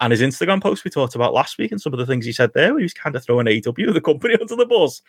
and 0.05 0.11
his 0.11 0.21
Instagram 0.21 0.63
post 0.63 0.85
we 0.85 0.91
talked 0.91 1.15
about 1.15 1.33
last 1.33 1.57
week 1.57 1.73
and 1.73 1.81
some 1.81 1.95
of 1.95 1.99
the 1.99 2.05
things 2.05 2.27
he 2.27 2.33
said 2.33 2.53
there, 2.53 2.77
he 2.77 2.83
was 2.83 2.93
kind 2.93 3.17
of 3.17 3.25
throwing 3.25 3.49
AW, 3.49 3.73
the 3.93 4.03
company, 4.05 4.37
under 4.39 4.55
the 4.55 4.67
bus. 4.67 5.01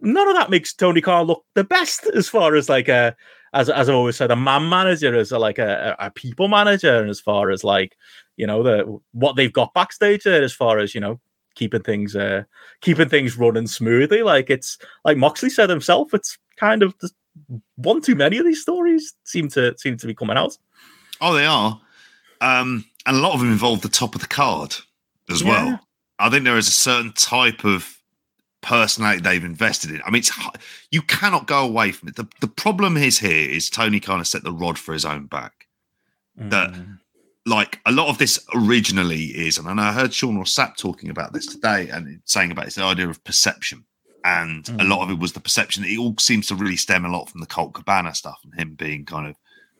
None 0.00 0.26
of 0.26 0.34
that 0.34 0.50
makes 0.50 0.74
Tony 0.74 1.00
Khan 1.00 1.28
look 1.28 1.44
the 1.54 1.62
best 1.62 2.06
as 2.06 2.28
far 2.28 2.56
as 2.56 2.68
like 2.68 2.88
a, 2.88 3.14
as 3.52 3.70
as 3.70 3.88
I've 3.88 3.94
always 3.94 4.16
said, 4.16 4.32
a 4.32 4.36
man 4.36 4.68
manager, 4.68 5.14
as 5.14 5.30
a, 5.30 5.38
like 5.38 5.58
a, 5.58 5.94
a 6.00 6.10
people 6.10 6.48
manager, 6.48 6.98
and 6.98 7.08
as 7.08 7.20
far 7.20 7.52
as 7.52 7.62
like 7.62 7.96
you 8.36 8.44
know 8.44 8.64
the 8.64 8.98
what 9.12 9.36
they've 9.36 9.52
got 9.52 9.72
backstage 9.72 10.24
there, 10.24 10.42
as 10.42 10.52
far 10.52 10.80
as 10.80 10.96
you 10.96 11.00
know 11.00 11.20
keeping 11.54 11.82
things 11.82 12.16
uh 12.16 12.42
keeping 12.80 13.08
things 13.08 13.38
running 13.38 13.68
smoothly. 13.68 14.22
Like 14.22 14.50
it's 14.50 14.78
like 15.04 15.16
Moxley 15.16 15.50
said 15.50 15.70
himself, 15.70 16.12
it's 16.12 16.38
kind 16.56 16.82
of 16.82 16.92
one 17.76 18.02
too 18.02 18.16
many 18.16 18.38
of 18.38 18.44
these 18.44 18.62
stories 18.62 19.14
seem 19.22 19.48
to 19.50 19.78
seem 19.78 19.96
to 19.98 20.08
be 20.08 20.14
coming 20.14 20.36
out. 20.36 20.58
Oh, 21.20 21.34
they 21.34 21.46
are. 21.46 21.80
Um, 22.40 22.84
and 23.06 23.16
a 23.16 23.20
lot 23.20 23.34
of 23.34 23.40
them 23.40 23.50
involve 23.50 23.82
the 23.82 23.88
top 23.88 24.14
of 24.14 24.20
the 24.20 24.26
card 24.26 24.76
as 25.30 25.42
Yeah. 25.42 25.48
well. 25.48 25.88
I 26.18 26.30
think 26.30 26.44
there 26.44 26.58
is 26.58 26.68
a 26.68 26.72
certain 26.72 27.12
type 27.12 27.64
of 27.64 27.98
personality 28.60 29.20
they've 29.20 29.44
invested 29.44 29.90
in. 29.90 30.00
I 30.06 30.10
mean, 30.10 30.20
it's 30.20 30.30
you 30.90 31.02
cannot 31.02 31.46
go 31.46 31.64
away 31.64 31.92
from 31.92 32.08
it. 32.08 32.16
The, 32.16 32.28
the 32.40 32.48
problem 32.48 32.96
is 32.96 33.18
here 33.18 33.50
is 33.50 33.68
Tony 33.68 34.00
kind 34.00 34.20
of 34.20 34.28
set 34.28 34.44
the 34.44 34.52
rod 34.52 34.78
for 34.78 34.92
his 34.92 35.04
own 35.04 35.26
back. 35.26 35.66
That 36.36 36.72
mm. 36.72 36.98
like 37.44 37.80
a 37.84 37.92
lot 37.92 38.08
of 38.08 38.16
this 38.16 38.38
originally 38.54 39.24
is, 39.24 39.58
and 39.58 39.80
I 39.80 39.92
heard 39.92 40.14
Sean 40.14 40.38
Ross 40.38 40.54
Sapp 40.54 40.78
talking 40.78 41.10
about 41.10 41.34
this 41.34 41.46
today 41.46 41.90
and 41.90 42.22
saying 42.24 42.50
about 42.50 42.64
this 42.64 42.78
idea 42.78 43.08
of 43.08 43.22
perception. 43.24 43.84
And 44.24 44.66
a 44.68 44.72
mm. 44.72 44.88
lot 44.88 45.02
of 45.02 45.10
it 45.10 45.18
was 45.18 45.32
the 45.32 45.40
perception 45.40 45.82
that 45.82 45.90
it 45.90 45.98
all 45.98 46.14
seems 46.18 46.46
to 46.46 46.54
really 46.54 46.76
stem 46.76 47.04
a 47.04 47.10
lot 47.10 47.28
from 47.28 47.40
the 47.40 47.46
Colt 47.46 47.74
Cabana 47.74 48.14
stuff 48.14 48.40
and 48.44 48.54
him 48.54 48.74
being 48.74 49.04
kind 49.04 49.26
of 49.26 49.36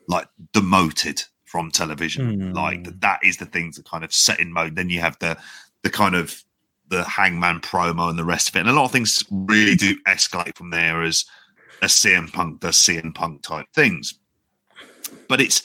like 0.09 0.29
demoted 0.53 1.23
from 1.53 1.71
television. 1.71 2.41
Mm. 2.41 2.55
Like 2.55 2.85
that, 2.85 3.01
that 3.03 3.21
is 3.23 3.37
the 3.37 3.45
things 3.45 3.77
that 3.77 3.85
kind 3.85 4.05
of 4.05 4.13
set 4.15 4.41
in 4.41 4.51
mode. 4.51 4.75
Then 4.75 4.89
you 4.89 5.01
have 5.01 5.19
the 5.19 5.37
the 5.83 5.91
kind 5.91 6.15
of 6.15 6.43
the 6.89 7.05
hangman 7.05 7.61
promo 7.61 8.09
and 8.09 8.19
the 8.19 8.25
rest 8.25 8.49
of 8.49 8.57
it. 8.57 8.61
And 8.61 8.71
a 8.71 8.73
lot 8.73 8.87
of 8.87 8.91
things 8.91 9.23
really 9.31 9.77
do 9.77 9.95
escalate 10.09 10.57
from 10.57 10.71
there 10.71 11.03
as 11.03 11.27
a 11.83 11.87
CM 11.87 12.33
Punk 12.33 12.61
does 12.61 12.77
CM 12.77 13.15
Punk 13.15 13.43
type 13.43 13.67
things. 13.75 14.15
But 15.29 15.43
it's 15.43 15.63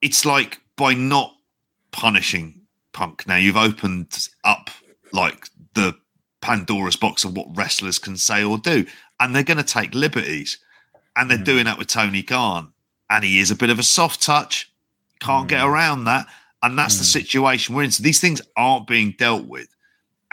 it's 0.00 0.24
like 0.24 0.60
by 0.76 0.94
not 0.94 1.34
punishing 1.90 2.62
Punk, 2.94 3.26
now 3.26 3.36
you've 3.36 3.56
opened 3.56 4.28
up 4.44 4.70
like 5.12 5.48
the 5.74 5.94
Pandora's 6.40 6.96
box 6.96 7.22
of 7.24 7.36
what 7.36 7.54
wrestlers 7.54 7.98
can 7.98 8.16
say 8.16 8.42
or 8.42 8.56
do. 8.56 8.86
And 9.20 9.36
they're 9.36 9.42
going 9.42 9.58
to 9.58 9.62
take 9.62 9.94
liberties. 9.94 10.58
And 11.16 11.30
they're 11.30 11.36
doing 11.36 11.66
that 11.66 11.78
with 11.78 11.88
Tony 11.88 12.22
Khan. 12.22 12.72
And 13.10 13.24
he 13.24 13.40
is 13.40 13.50
a 13.50 13.56
bit 13.56 13.70
of 13.70 13.78
a 13.78 13.82
soft 13.82 14.22
touch. 14.22 14.67
Can't 15.20 15.48
get 15.48 15.62
mm. 15.62 15.68
around 15.68 16.04
that. 16.04 16.26
And 16.62 16.78
that's 16.78 16.98
the 16.98 17.04
mm. 17.04 17.12
situation 17.12 17.74
we're 17.74 17.84
in. 17.84 17.90
So 17.90 18.02
these 18.02 18.20
things 18.20 18.42
aren't 18.56 18.86
being 18.86 19.14
dealt 19.18 19.46
with. 19.46 19.68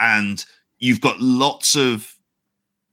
And 0.00 0.44
you've 0.78 1.00
got 1.00 1.20
lots 1.20 1.76
of 1.76 2.12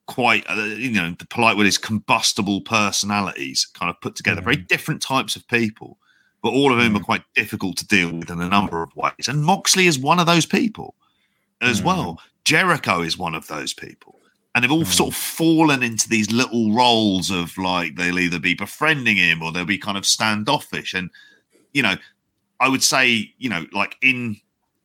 quite, 0.06 0.46
uh, 0.50 0.56
you 0.56 0.92
know, 0.92 1.16
the 1.18 1.28
polite 1.28 1.58
word 1.58 1.66
is 1.66 1.78
combustible 1.78 2.62
personalities 2.62 3.66
kind 3.74 3.90
of 3.90 4.00
put 4.02 4.16
together, 4.16 4.42
very 4.42 4.58
mm. 4.58 4.68
different 4.68 5.02
types 5.02 5.36
of 5.36 5.48
people, 5.48 5.98
but 6.42 6.54
all 6.54 6.72
of 6.72 6.78
them 6.78 6.96
are 6.96 7.04
quite 7.04 7.24
difficult 7.36 7.78
to 7.78 7.88
deal 7.88 8.14
with 8.14 8.30
in 8.30 8.42
a 8.42 8.50
number 8.50 8.84
of 8.84 8.96
ways. 8.96 9.28
And 9.28 9.44
Moxley 9.44 9.88
is 9.88 9.98
one 9.98 10.20
of 10.20 10.26
those 10.26 10.46
people 10.46 10.96
as 11.62 11.82
well. 11.82 12.20
Jericho 12.44 13.02
is 13.02 13.18
one 13.18 13.34
of 13.34 13.48
those 13.48 13.74
people. 13.74 14.20
And 14.54 14.64
they've 14.64 14.72
all 14.72 14.86
sort 14.86 15.14
of 15.14 15.16
fallen 15.16 15.82
into 15.82 16.08
these 16.08 16.32
little 16.32 16.74
roles 16.74 17.32
of 17.32 17.58
like 17.58 17.96
they'll 17.96 18.20
either 18.20 18.40
be 18.40 18.54
befriending 18.54 19.18
him 19.18 19.42
or 19.42 19.52
they'll 19.52 19.66
be 19.66 19.80
kind 19.80 19.98
of 19.98 20.06
standoffish. 20.06 20.94
And, 20.94 21.10
you 21.74 21.82
know, 21.82 21.96
I 22.60 22.70
would 22.70 22.84
say, 22.84 23.34
you 23.38 23.50
know, 23.50 23.66
like 23.74 23.98
in 24.02 24.38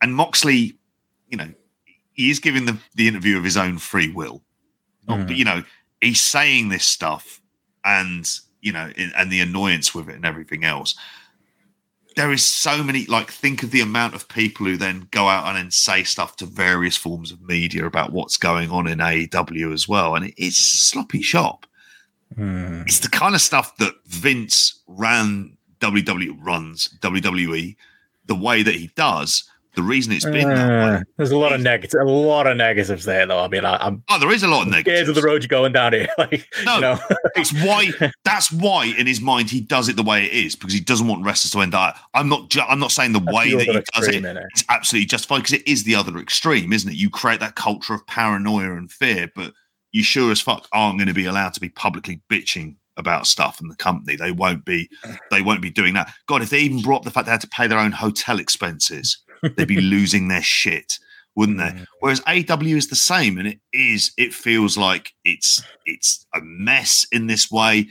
and 0.02 0.14
Moxley, 0.14 0.76
you 1.28 1.36
know, 1.36 1.52
he 2.12 2.30
is 2.30 2.40
giving 2.40 2.66
the, 2.66 2.76
the 2.94 3.06
interview 3.06 3.36
of 3.38 3.44
his 3.44 3.56
own 3.56 3.78
free 3.78 4.10
will. 4.10 4.42
Not- 5.06 5.26
But 5.26 5.34
mm. 5.34 5.36
you 5.36 5.44
know, 5.44 5.62
he's 6.00 6.20
saying 6.20 6.68
this 6.68 6.84
stuff 6.84 7.40
and 7.84 8.28
you 8.60 8.72
know, 8.72 8.90
in, 8.96 9.12
and 9.16 9.30
the 9.30 9.40
annoyance 9.40 9.94
with 9.94 10.08
it 10.08 10.16
and 10.16 10.24
everything 10.24 10.64
else. 10.64 10.96
There 12.16 12.32
is 12.32 12.44
so 12.44 12.82
many 12.82 13.06
like 13.06 13.30
think 13.30 13.62
of 13.62 13.70
the 13.70 13.80
amount 13.80 14.14
of 14.14 14.28
people 14.28 14.66
who 14.66 14.76
then 14.76 15.06
go 15.12 15.28
out 15.28 15.46
and 15.46 15.56
then 15.56 15.70
say 15.70 16.02
stuff 16.02 16.34
to 16.36 16.46
various 16.46 16.96
forms 16.96 17.30
of 17.30 17.40
media 17.42 17.86
about 17.86 18.12
what's 18.12 18.36
going 18.36 18.70
on 18.70 18.88
in 18.88 18.98
AEW 18.98 19.72
as 19.72 19.86
well. 19.86 20.16
And 20.16 20.32
it's 20.36 20.56
sloppy 20.56 21.22
shop. 21.22 21.64
Mm. 22.36 22.82
It's 22.82 22.98
the 22.98 23.08
kind 23.08 23.36
of 23.36 23.40
stuff 23.40 23.76
that 23.76 23.94
Vince 24.06 24.82
ran 24.88 25.57
WWE 25.80 26.36
runs 26.40 26.88
WWE 27.00 27.76
the 28.26 28.34
way 28.34 28.62
that 28.62 28.74
he 28.74 28.88
does. 28.96 29.44
The 29.74 29.82
reason 29.82 30.12
it's 30.12 30.24
been 30.24 30.48
that 30.48 30.68
way. 30.68 30.94
Uh, 30.96 31.00
there's 31.18 31.30
a 31.30 31.36
lot 31.36 31.52
of 31.52 31.60
negatives, 31.60 31.94
a 31.94 32.02
lot 32.02 32.48
of 32.48 32.56
negatives 32.56 33.04
there, 33.04 33.24
though. 33.26 33.38
I 33.38 33.46
mean, 33.46 33.64
I, 33.64 33.76
I'm 33.76 34.02
Oh, 34.08 34.18
there 34.18 34.32
is 34.32 34.42
a 34.42 34.48
lot 34.48 34.62
of 34.66 34.72
scared 34.72 34.86
negatives. 34.86 35.08
of 35.10 35.14
the 35.14 35.22
road 35.22 35.42
you're 35.42 35.48
going 35.48 35.72
down 35.72 35.92
here. 35.92 36.08
Like, 36.18 36.48
No, 36.64 36.74
you 36.76 36.80
know, 36.80 36.98
that's 37.36 37.52
why. 37.62 37.90
That's 38.24 38.50
why 38.50 38.86
in 38.98 39.06
his 39.06 39.20
mind 39.20 39.50
he 39.50 39.60
does 39.60 39.88
it 39.88 39.94
the 39.96 40.02
way 40.02 40.24
it 40.24 40.32
is 40.32 40.54
because 40.56 40.74
he 40.74 40.80
doesn't 40.80 41.06
want 41.06 41.24
wrestlers 41.24 41.52
to 41.52 41.60
end 41.60 41.74
up. 41.74 41.96
I'm 42.12 42.28
not. 42.28 42.50
Ju- 42.50 42.60
I'm 42.68 42.80
not 42.80 42.90
saying 42.92 43.12
the 43.12 43.20
That's 43.20 43.36
way 43.36 43.50
the 43.50 43.56
that 43.58 43.66
he 43.66 44.00
does 44.00 44.08
it 44.08 44.22
innit? 44.24 44.44
is 44.56 44.64
absolutely 44.68 45.06
justified 45.06 45.38
because 45.38 45.52
it 45.52 45.66
is 45.68 45.84
the 45.84 45.94
other 45.94 46.18
extreme, 46.18 46.72
isn't 46.72 46.90
it? 46.90 46.96
You 46.96 47.08
create 47.08 47.38
that 47.40 47.54
culture 47.54 47.94
of 47.94 48.04
paranoia 48.06 48.72
and 48.76 48.90
fear, 48.90 49.30
but 49.34 49.52
you 49.92 50.02
sure 50.02 50.30
as 50.32 50.40
fuck 50.40 50.66
aren't 50.72 50.98
going 50.98 51.08
to 51.08 51.14
be 51.14 51.24
allowed 51.26 51.54
to 51.54 51.60
be 51.60 51.68
publicly 51.68 52.20
bitching 52.28 52.74
about 52.98 53.26
stuff 53.26 53.60
and 53.60 53.70
the 53.70 53.76
company. 53.76 54.16
They 54.16 54.32
won't 54.32 54.64
be. 54.64 54.90
They 55.30 55.42
won't 55.42 55.60
be 55.60 55.70
doing 55.70 55.92
that. 55.94 56.12
God, 56.26 56.42
if 56.42 56.48
they 56.50 56.60
even 56.60 56.80
brought 56.80 56.98
up 56.98 57.04
the 57.04 57.10
fact 57.10 57.26
they 57.26 57.32
had 57.32 57.40
to 57.42 57.48
pay 57.48 57.66
their 57.66 57.78
own 57.78 57.92
hotel 57.92 58.38
expenses, 58.38 59.18
they'd 59.42 59.68
be 59.68 59.80
losing 59.80 60.28
their 60.28 60.42
shit, 60.42 60.98
wouldn't 61.34 61.58
they? 61.58 61.84
Whereas 62.00 62.22
AW 62.26 62.62
is 62.62 62.88
the 62.88 62.96
same, 62.96 63.36
and 63.36 63.46
it 63.46 63.60
is. 63.72 64.12
It 64.16 64.32
feels 64.32 64.78
like 64.78 65.12
it's 65.24 65.62
it's 65.84 66.26
a 66.34 66.40
mess 66.40 67.06
in 67.12 67.26
this 67.26 67.50
way. 67.50 67.88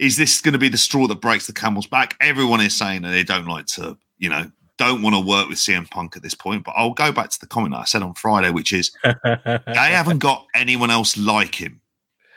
Is 0.00 0.16
this 0.16 0.40
going 0.40 0.54
to 0.54 0.58
be 0.58 0.68
the 0.68 0.78
straw 0.78 1.06
that 1.06 1.20
breaks 1.20 1.46
the 1.46 1.52
camel's 1.52 1.86
back? 1.86 2.16
Everyone 2.20 2.60
is 2.60 2.76
saying 2.76 3.02
that 3.02 3.10
they 3.10 3.22
don't 3.22 3.46
like 3.46 3.66
to, 3.66 3.96
you 4.18 4.28
know, 4.28 4.50
don't 4.80 5.02
want 5.02 5.14
to 5.14 5.20
work 5.20 5.46
with 5.46 5.58
CM 5.58 5.88
Punk 5.90 6.16
at 6.16 6.22
this 6.22 6.34
point. 6.34 6.64
But 6.64 6.72
I'll 6.74 6.94
go 6.94 7.12
back 7.12 7.28
to 7.28 7.38
the 7.38 7.46
comment 7.46 7.74
that 7.74 7.80
I 7.80 7.84
said 7.84 8.02
on 8.02 8.14
Friday, 8.14 8.50
which 8.50 8.72
is 8.72 8.90
they 9.04 9.60
haven't 9.64 10.18
got 10.18 10.46
anyone 10.54 10.90
else 10.90 11.16
like 11.18 11.54
him, 11.54 11.82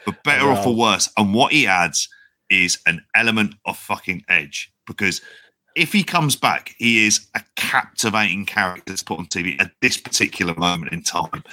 for 0.03 0.15
better 0.23 0.45
or 0.45 0.53
uh, 0.53 0.63
for 0.63 0.75
worse. 0.75 1.09
And 1.17 1.33
what 1.33 1.51
he 1.51 1.67
adds 1.67 2.09
is 2.49 2.79
an 2.85 3.03
element 3.15 3.55
of 3.65 3.77
fucking 3.77 4.23
edge 4.29 4.71
because 4.85 5.21
if 5.75 5.91
he 5.91 6.03
comes 6.03 6.35
back, 6.35 6.75
he 6.77 7.05
is 7.07 7.27
a 7.35 7.41
captivating 7.55 8.45
character 8.45 8.95
to 8.95 9.05
put 9.05 9.19
on 9.19 9.25
TV 9.25 9.59
at 9.59 9.71
this 9.81 9.97
particular 9.97 10.53
moment 10.55 10.91
in 10.91 11.01
time. 11.01 11.43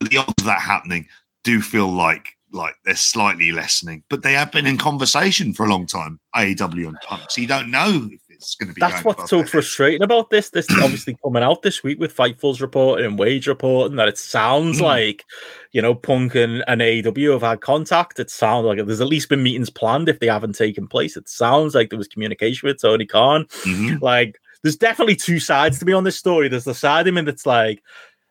The 0.00 0.16
odds 0.18 0.34
of 0.38 0.46
that 0.46 0.60
happening 0.60 1.06
do 1.44 1.60
feel 1.60 1.88
like 1.88 2.32
like 2.52 2.74
they're 2.84 2.94
slightly 2.94 3.52
lessening, 3.52 4.04
but 4.08 4.22
they 4.22 4.32
have 4.32 4.52
been 4.52 4.66
in 4.66 4.78
conversation 4.78 5.52
for 5.52 5.66
a 5.66 5.68
long 5.68 5.84
time. 5.84 6.20
AEW 6.34 6.88
and 6.88 6.96
Punk, 7.02 7.30
so 7.30 7.40
you 7.40 7.46
don't 7.46 7.70
know 7.70 8.08
if 8.10 8.20
it's 8.36 8.54
going 8.54 8.68
to 8.68 8.74
be. 8.74 8.80
That's 8.80 9.04
what's 9.04 9.28
so 9.30 9.44
frustrating 9.44 10.02
about 10.02 10.30
this. 10.30 10.50
This 10.50 10.66
obviously 10.82 11.16
coming 11.24 11.42
out 11.42 11.62
this 11.62 11.82
week 11.82 11.98
with 11.98 12.14
Fightful's 12.16 12.60
reporting 12.60 13.04
and 13.06 13.18
Wade 13.18 13.46
reporting 13.46 13.96
that 13.96 14.08
it 14.08 14.18
sounds 14.18 14.78
Mm. 14.78 14.82
like, 14.82 15.24
you 15.72 15.82
know, 15.82 15.94
Punk 15.94 16.34
and, 16.34 16.64
and 16.68 16.80
AEW 16.80 17.32
have 17.32 17.42
had 17.42 17.60
contact. 17.60 18.18
It 18.18 18.30
sounds 18.30 18.64
like 18.66 18.78
there's 18.84 19.00
at 19.00 19.06
least 19.08 19.28
been 19.28 19.42
meetings 19.42 19.70
planned 19.70 20.08
if 20.08 20.20
they 20.20 20.26
haven't 20.28 20.54
taken 20.54 20.86
place. 20.88 21.16
It 21.16 21.28
sounds 21.28 21.74
like 21.74 21.90
there 21.90 21.98
was 21.98 22.08
communication 22.08 22.66
with 22.68 22.80
Tony 22.80 23.06
Khan. 23.06 23.44
Mhm. 23.64 24.00
Like 24.00 24.38
there's 24.62 24.76
definitely 24.76 25.16
two 25.16 25.38
sides 25.40 25.78
to 25.78 25.84
me 25.84 25.92
on 25.92 26.04
this 26.04 26.16
story. 26.16 26.48
There's 26.48 26.64
the 26.64 26.74
side 26.74 27.06
of 27.08 27.14
me 27.14 27.22
that's 27.22 27.46
like, 27.46 27.82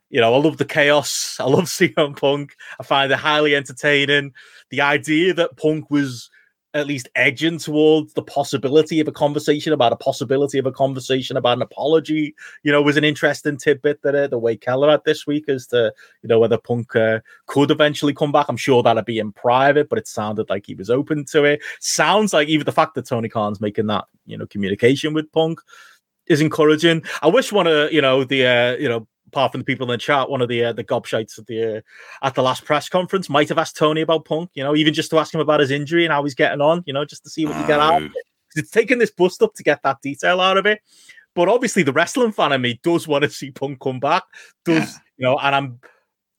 you 0.09 0.21
know, 0.21 0.33
I 0.33 0.37
love 0.37 0.57
the 0.57 0.65
chaos. 0.65 1.35
I 1.39 1.45
love 1.45 1.63
CM 1.65 2.15
Punk. 2.19 2.53
I 2.79 2.83
find 2.83 3.11
it 3.11 3.17
highly 3.17 3.55
entertaining. 3.55 4.33
The 4.69 4.81
idea 4.81 5.33
that 5.33 5.57
Punk 5.57 5.89
was 5.89 6.29
at 6.75 6.87
least 6.87 7.07
edging 7.15 7.57
towards 7.57 8.13
the 8.13 8.21
possibility 8.21 8.99
of 8.99 9.07
a 9.07 9.11
conversation 9.11 9.71
about 9.71 9.93
a 9.93 9.95
possibility 9.95 10.57
of 10.59 10.65
a 10.65 10.71
conversation 10.73 11.37
about 11.37 11.57
an 11.57 11.61
apology, 11.61 12.35
you 12.63 12.71
know, 12.71 12.81
was 12.81 12.97
an 12.97 13.05
interesting 13.05 13.57
tidbit 13.57 14.01
that 14.01 14.13
uh, 14.13 14.27
the 14.27 14.37
Wade 14.37 14.59
Keller 14.59 14.91
had 14.91 15.01
this 15.05 15.25
week 15.25 15.47
as 15.47 15.67
to, 15.67 15.93
you 16.21 16.27
know, 16.27 16.37
whether 16.37 16.57
Punk 16.57 16.93
uh, 16.97 17.21
could 17.47 17.71
eventually 17.71 18.13
come 18.13 18.33
back. 18.33 18.47
I'm 18.49 18.57
sure 18.57 18.83
that'd 18.83 19.05
be 19.05 19.19
in 19.19 19.31
private, 19.31 19.87
but 19.87 19.97
it 19.97 20.07
sounded 20.07 20.49
like 20.49 20.65
he 20.65 20.75
was 20.75 20.89
open 20.89 21.23
to 21.25 21.45
it. 21.45 21.61
Sounds 21.79 22.33
like 22.33 22.49
even 22.49 22.65
the 22.65 22.73
fact 22.73 22.95
that 22.95 23.07
Tony 23.07 23.29
Khan's 23.29 23.61
making 23.61 23.87
that, 23.87 24.03
you 24.25 24.37
know, 24.37 24.45
communication 24.45 25.13
with 25.13 25.31
Punk 25.31 25.61
is 26.27 26.41
encouraging. 26.41 27.03
I 27.21 27.27
wish 27.27 27.53
one 27.53 27.67
of, 27.67 27.93
you 27.93 28.01
know, 28.01 28.25
the, 28.25 28.45
uh, 28.45 28.75
you 28.75 28.89
know, 28.89 29.07
apart 29.35 29.51
from 29.51 29.59
the 29.59 29.65
people 29.65 29.85
in 29.85 29.91
the 29.91 29.97
chat, 29.97 30.29
one 30.29 30.41
of 30.41 30.47
the 30.47 30.63
uh, 30.63 30.71
the 30.73 30.83
gobshites 30.83 31.37
at 31.37 31.45
the 31.47 31.77
uh, 31.77 31.81
at 32.25 32.33
the 32.35 32.41
last 32.41 32.63
press 32.63 32.87
conference 32.87 33.29
might 33.29 33.49
have 33.49 33.57
asked 33.57 33.75
Tony 33.75 33.99
about 34.01 34.23
Punk, 34.23 34.49
you 34.53 34.63
know, 34.63 34.75
even 34.75 34.93
just 34.93 35.09
to 35.09 35.19
ask 35.19 35.33
him 35.33 35.41
about 35.41 35.59
his 35.59 35.71
injury 35.71 36.05
and 36.05 36.13
how 36.13 36.23
he's 36.23 36.35
getting 36.35 36.61
on, 36.61 36.81
you 36.85 36.93
know, 36.93 37.03
just 37.03 37.23
to 37.23 37.29
see 37.29 37.45
what 37.45 37.59
you 37.59 37.67
get 37.67 37.79
out 37.79 37.97
of 38.01 38.03
it. 38.05 38.11
'Cause 38.13 38.63
It's 38.63 38.71
taking 38.71 38.97
this 38.97 39.11
bust 39.11 39.43
up 39.43 39.53
to 39.55 39.63
get 39.63 39.83
that 39.83 39.97
detail 40.01 40.39
out 40.39 40.55
of 40.57 40.65
it. 40.65 40.79
But 41.35 41.49
obviously, 41.49 41.83
the 41.83 41.91
wrestling 41.91 42.31
fan 42.31 42.53
in 42.53 42.61
me 42.61 42.79
does 42.81 43.07
want 43.09 43.25
to 43.25 43.29
see 43.29 43.51
Punk 43.51 43.81
come 43.81 43.99
back. 43.99 44.23
Does 44.63 44.77
Yeah. 44.77 44.97
you 45.17 45.25
know? 45.25 45.37
And 45.39 45.53
I'm 45.53 45.79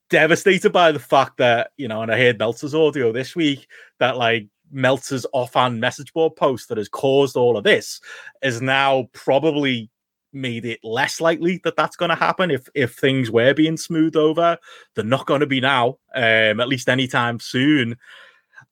devastated 0.09 0.71
by 0.73 0.91
the 0.93 0.99
fact 0.99 1.37
that 1.37 1.73
you 1.77 1.89
know, 1.89 2.01
and 2.01 2.11
I 2.11 2.19
heard 2.19 2.39
Meltzer's 2.39 2.75
audio 2.75 3.13
this 3.13 3.37
week 3.37 3.69
that 3.99 4.17
like 4.17 4.47
Meltzer's 4.73 5.27
offhand 5.35 5.81
message 5.81 6.13
board 6.15 6.35
post 6.37 6.71
that 6.71 6.79
has 6.79 6.89
caused 6.89 7.37
all 7.37 7.59
of 7.59 7.65
this 7.65 8.01
is 8.43 8.63
now 8.63 9.09
probably 9.13 9.91
made 10.37 10.65
it 10.65 10.81
less 10.85 11.21
likely 11.21 11.61
that 11.65 11.77
that's 11.77 11.97
going 11.97 12.11
to 12.11 12.15
happen. 12.15 12.51
If 12.51 12.69
if 12.75 12.95
things 12.95 13.31
were 13.31 13.55
being 13.55 13.77
smoothed 13.77 14.17
over 14.17 14.59
they're 14.95 15.05
not 15.05 15.27
going 15.27 15.41
to 15.41 15.47
be 15.47 15.61
now 15.61 15.99
um 16.15 16.61
at 16.61 16.69
least 16.69 16.89
anytime 16.89 17.41
soon. 17.41 17.97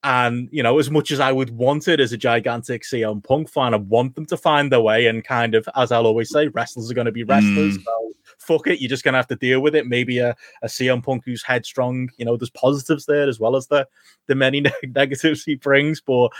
And 0.02 0.50
you 0.52 0.62
know 0.62 0.78
as 0.78 0.90
much 0.90 1.10
as 1.12 1.18
i 1.18 1.32
would 1.32 1.48
want 1.48 1.88
it 1.88 1.98
as 1.98 2.12
a 2.12 2.18
gigantic 2.18 2.82
CM 2.82 3.24
punk 3.24 3.48
fan 3.48 3.72
i 3.72 3.78
want 3.78 4.14
them 4.14 4.26
to 4.26 4.36
find 4.36 4.70
their 4.70 4.82
way 4.82 5.06
and 5.06 5.24
kind 5.24 5.54
of 5.54 5.66
as 5.76 5.90
i'll 5.90 6.06
always 6.06 6.28
say 6.28 6.48
wrestlers 6.48 6.90
are 6.90 6.94
going 6.94 7.06
to 7.06 7.12
be 7.12 7.24
wrestlers 7.24 7.78
so 7.82 8.12
fuck 8.38 8.66
it 8.66 8.80
you're 8.80 8.88
just 8.88 9.04
going 9.04 9.14
to 9.14 9.18
have 9.18 9.26
to 9.28 9.36
deal 9.36 9.60
with 9.60 9.74
it. 9.74 9.86
Maybe 9.86 10.18
a, 10.18 10.36
a 10.62 10.66
CM 10.66 11.02
punk 11.02 11.22
who's 11.24 11.42
headstrong 11.42 12.10
you 12.16 12.24
know 12.24 12.36
there's 12.36 12.50
positives 12.50 13.06
there 13.06 13.28
as 13.28 13.40
well 13.40 13.56
as 13.56 13.66
the 13.68 13.86
the 14.26 14.34
many 14.34 14.60
neg- 14.62 14.94
negatives 14.94 15.44
he 15.44 15.54
brings 15.54 16.00
but 16.00 16.30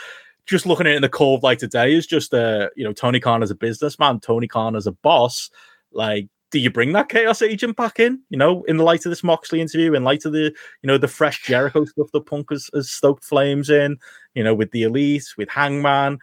just 0.47 0.66
looking 0.66 0.86
at 0.86 0.92
it 0.92 0.97
in 0.97 1.03
the 1.03 1.09
cold 1.09 1.42
light 1.42 1.59
today 1.59 1.95
is 1.95 2.07
just 2.07 2.34
uh 2.34 2.68
you 2.76 2.84
know 2.84 2.92
Tony 2.92 3.20
Khan 3.20 3.42
as 3.42 3.51
a 3.51 3.55
businessman, 3.55 4.20
Tony 4.20 4.47
Khan 4.47 4.76
as 4.76 4.86
a 4.86 4.92
boss. 4.92 5.51
Like, 5.92 6.28
do 6.51 6.59
you 6.59 6.70
bring 6.70 6.92
that 6.92 7.09
chaos 7.09 7.42
agent 7.42 7.76
back 7.76 7.99
in? 7.99 8.20
You 8.30 8.38
know, 8.38 8.62
in 8.64 8.76
the 8.76 8.84
light 8.84 9.05
of 9.07 9.11
this 9.11 9.24
Moxley 9.24 9.61
interview, 9.61 9.95
in 9.95 10.05
light 10.05 10.24
of 10.24 10.32
the 10.32 10.55
you 10.82 10.86
know 10.86 10.99
the 10.99 11.09
fresh 11.09 11.42
Jericho 11.42 11.84
stuff 11.84 12.09
that 12.12 12.26
Punk 12.26 12.51
has, 12.51 12.70
has 12.74 12.90
stoked 12.90 13.24
flames 13.24 13.70
in. 13.70 13.99
You 14.34 14.45
know, 14.45 14.55
with 14.55 14.70
the 14.70 14.82
Elite, 14.84 15.34
with 15.36 15.49
Hangman. 15.49 16.18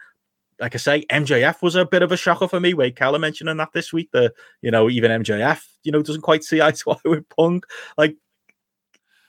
Like 0.60 0.74
I 0.74 0.78
say, 0.78 1.04
MJF 1.10 1.60
was 1.60 1.74
a 1.74 1.84
bit 1.84 2.02
of 2.02 2.12
a 2.12 2.16
shocker 2.16 2.46
for 2.46 2.60
me. 2.60 2.72
Wade 2.72 2.94
Keller 2.94 3.18
mentioning 3.18 3.56
that 3.56 3.72
this 3.72 3.92
week. 3.92 4.10
The 4.12 4.32
you 4.60 4.70
know 4.70 4.88
even 4.88 5.22
MJF 5.22 5.64
you 5.82 5.92
know 5.92 6.02
doesn't 6.02 6.22
quite 6.22 6.44
see 6.44 6.62
eye 6.62 6.70
to 6.70 6.92
eye 6.92 6.96
with 7.04 7.28
Punk. 7.28 7.66
Like 7.98 8.16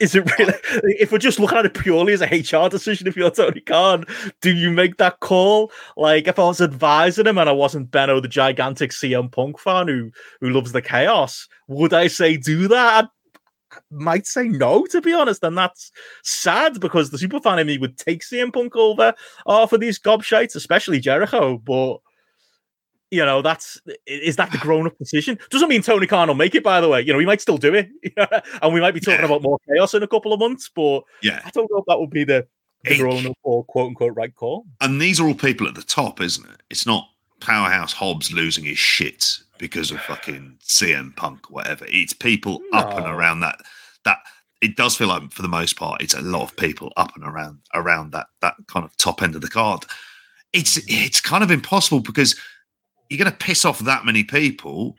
is 0.04 0.16
it 0.16 0.30
really 0.38 0.54
if 1.00 1.12
we're 1.12 1.18
just 1.18 1.40
looking 1.40 1.58
at 1.58 1.66
it 1.66 1.74
purely 1.74 2.14
as 2.14 2.22
a 2.22 2.26
HR 2.26 2.70
decision 2.70 3.08
if 3.08 3.16
you're 3.16 3.32
Tony 3.32 3.62
Khan, 3.62 4.06
do 4.42 4.54
you 4.54 4.70
make 4.70 4.98
that 4.98 5.22
call? 5.22 5.72
Like 5.96 6.28
if 6.28 6.38
I 6.38 6.44
was 6.44 6.62
advising 6.62 7.26
him 7.26 7.38
and 7.38 7.50
I 7.50 7.54
wasn't 7.54 7.90
Benno, 7.90 8.20
the 8.20 8.28
gigantic 8.28 8.92
CM 8.92 9.32
Punk 9.32 9.58
fan 9.58 9.88
who 9.88 10.12
who 10.42 10.50
loves 10.50 10.74
the 10.74 10.82
chaos, 10.82 11.48
would 11.68 11.94
I 11.94 12.08
say 12.08 12.36
do 12.36 12.68
that? 12.68 13.06
I 13.06 13.78
might 13.90 14.28
say 14.28 14.50
no, 14.50 14.86
to 14.88 15.02
be 15.02 15.14
honest, 15.14 15.44
and 15.44 15.58
that's 15.58 15.92
sad 16.22 16.80
because 16.80 17.10
the 17.10 17.18
super 17.18 17.40
fan 17.40 17.60
in 17.60 17.68
me 17.68 17.78
would 17.78 17.98
take 17.98 18.22
CM 18.22 18.54
Punk 18.54 18.76
over 18.76 19.14
oh, 19.46 19.66
for 19.68 19.78
these 19.78 20.00
gobshites, 20.00 20.56
especially 20.56 21.00
Jericho, 21.00 21.58
but 21.58 22.00
you 23.14 23.24
know, 23.26 23.42
that's 23.42 23.80
is 24.08 24.36
that 24.38 24.52
the 24.52 24.58
grown 24.62 24.88
up 24.88 24.98
decision? 24.98 25.38
Doesn't 25.50 25.70
mean 25.70 25.82
Tony 25.82 26.08
Khan 26.08 26.28
will 26.28 26.36
make 26.36 26.56
it, 26.56 26.64
by 26.64 26.82
the 26.82 26.90
way. 26.90 27.02
You 27.02 27.14
know, 27.14 27.20
he 27.20 27.26
might 27.26 27.42
still 27.42 27.58
do 27.58 27.74
it, 27.74 27.90
and 28.62 28.74
we 28.74 28.82
might 28.82 28.94
be 28.94 29.00
talking 29.00 29.20
Yeah. 29.20 29.26
about 29.26 29.44
more 29.44 29.60
chaos 29.70 29.94
in 29.94 30.04
a 30.04 30.08
couple 30.08 30.34
of 30.34 30.40
months. 30.40 30.70
But 30.74 31.04
Yeah. 31.22 31.42
I 31.46 31.52
don't 31.52 31.70
know 31.72 31.78
if 31.78 31.86
that 31.88 32.00
would 32.00 32.10
be 32.10 32.24
the, 32.24 32.48
the 32.84 32.98
grown 32.98 33.28
up 33.28 33.38
or 33.44 33.64
quote 33.66 33.90
unquote 33.90 34.16
right 34.16 34.36
call. 34.36 34.66
And 34.82 35.00
these 35.00 35.20
are 35.20 35.28
all 35.28 35.36
people 35.36 35.68
at 35.68 35.76
the 35.76 35.84
top, 35.84 36.20
isn't 36.22 36.46
it? 36.50 36.62
It's 36.70 36.86
not 36.86 37.08
Powerhouse 37.40 37.94
Hobbs 37.94 38.32
losing 38.34 38.64
his 38.64 38.80
shit 38.80 39.38
because 39.60 39.92
of 39.92 40.02
fucking 40.02 40.58
CM 40.64 41.16
Punk 41.16 41.52
or 41.52 41.54
whatever. 41.54 41.86
It's 41.88 42.14
people 42.14 42.62
up 42.74 42.98
and 42.98 43.06
around 43.06 43.42
that. 43.42 43.58
That 44.06 44.18
it 44.62 44.76
does 44.76 44.96
feel 44.96 45.10
like, 45.10 45.32
for 45.32 45.42
the 45.42 45.48
most 45.48 45.76
part, 45.76 46.02
it's 46.02 46.14
a 46.14 46.22
lot 46.22 46.44
of 46.44 46.56
people 46.56 46.92
up 46.98 47.16
and 47.16 47.26
around 47.26 47.60
around 47.76 48.12
that 48.14 48.28
that 48.42 48.56
kind 48.68 48.86
of 48.86 48.96
top 48.98 49.22
end 49.22 49.36
of 49.36 49.42
the 49.42 49.50
card. 49.50 49.86
It's 50.54 50.78
mm. 50.78 50.84
it's 50.88 51.22
kind 51.22 51.44
of 51.44 51.52
impossible 51.52 52.00
because 52.00 52.40
you're 53.14 53.24
going 53.24 53.32
to 53.32 53.46
piss 53.46 53.64
off 53.66 53.80
that 53.80 54.06
many 54.06 54.24
people 54.24 54.96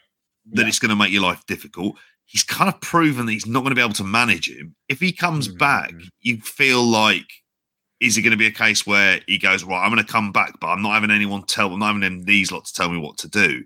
that 0.53 0.63
Yeah. 0.63 0.69
it's 0.69 0.79
going 0.79 0.91
to 0.91 0.97
make 0.97 1.13
your 1.13 1.23
life 1.23 1.45
difficult. 1.47 1.97
He's 2.27 2.43
kind 2.45 2.73
of 2.73 2.81
proven 2.81 3.27
that 3.27 3.33
he's 3.33 3.47
not 3.47 3.61
going 3.61 3.71
to 3.71 3.75
be 3.75 3.83
able 3.83 3.95
to 3.95 4.05
manage 4.05 4.49
him. 4.51 4.75
If 4.89 5.01
he 5.01 5.13
comes 5.13 5.49
back, 5.49 5.93
Mm. 5.93 6.09
you 6.21 6.41
feel 6.41 6.83
like 6.83 7.27
is 8.01 8.19
it 8.19 8.23
going 8.23 8.33
to 8.33 8.37
be 8.37 8.47
a 8.47 8.51
case 8.51 8.87
where 8.87 9.21
he 9.27 9.39
goes 9.39 9.65
right? 9.65 9.83
I'm 9.83 9.91
going 9.93 10.05
to 10.05 10.13
come 10.13 10.31
back, 10.33 10.59
but 10.61 10.67
I'm 10.67 10.83
not 10.83 10.93
having 10.95 11.11
anyone 11.11 11.45
tell. 11.45 11.73
I'm 11.73 11.79
not 11.79 11.87
having 11.87 12.01
them, 12.03 12.25
these 12.25 12.51
lot 12.53 12.65
to 12.67 12.73
tell 12.75 12.91
me 12.91 12.99
what 12.99 13.17
to 13.19 13.29
do. 13.29 13.65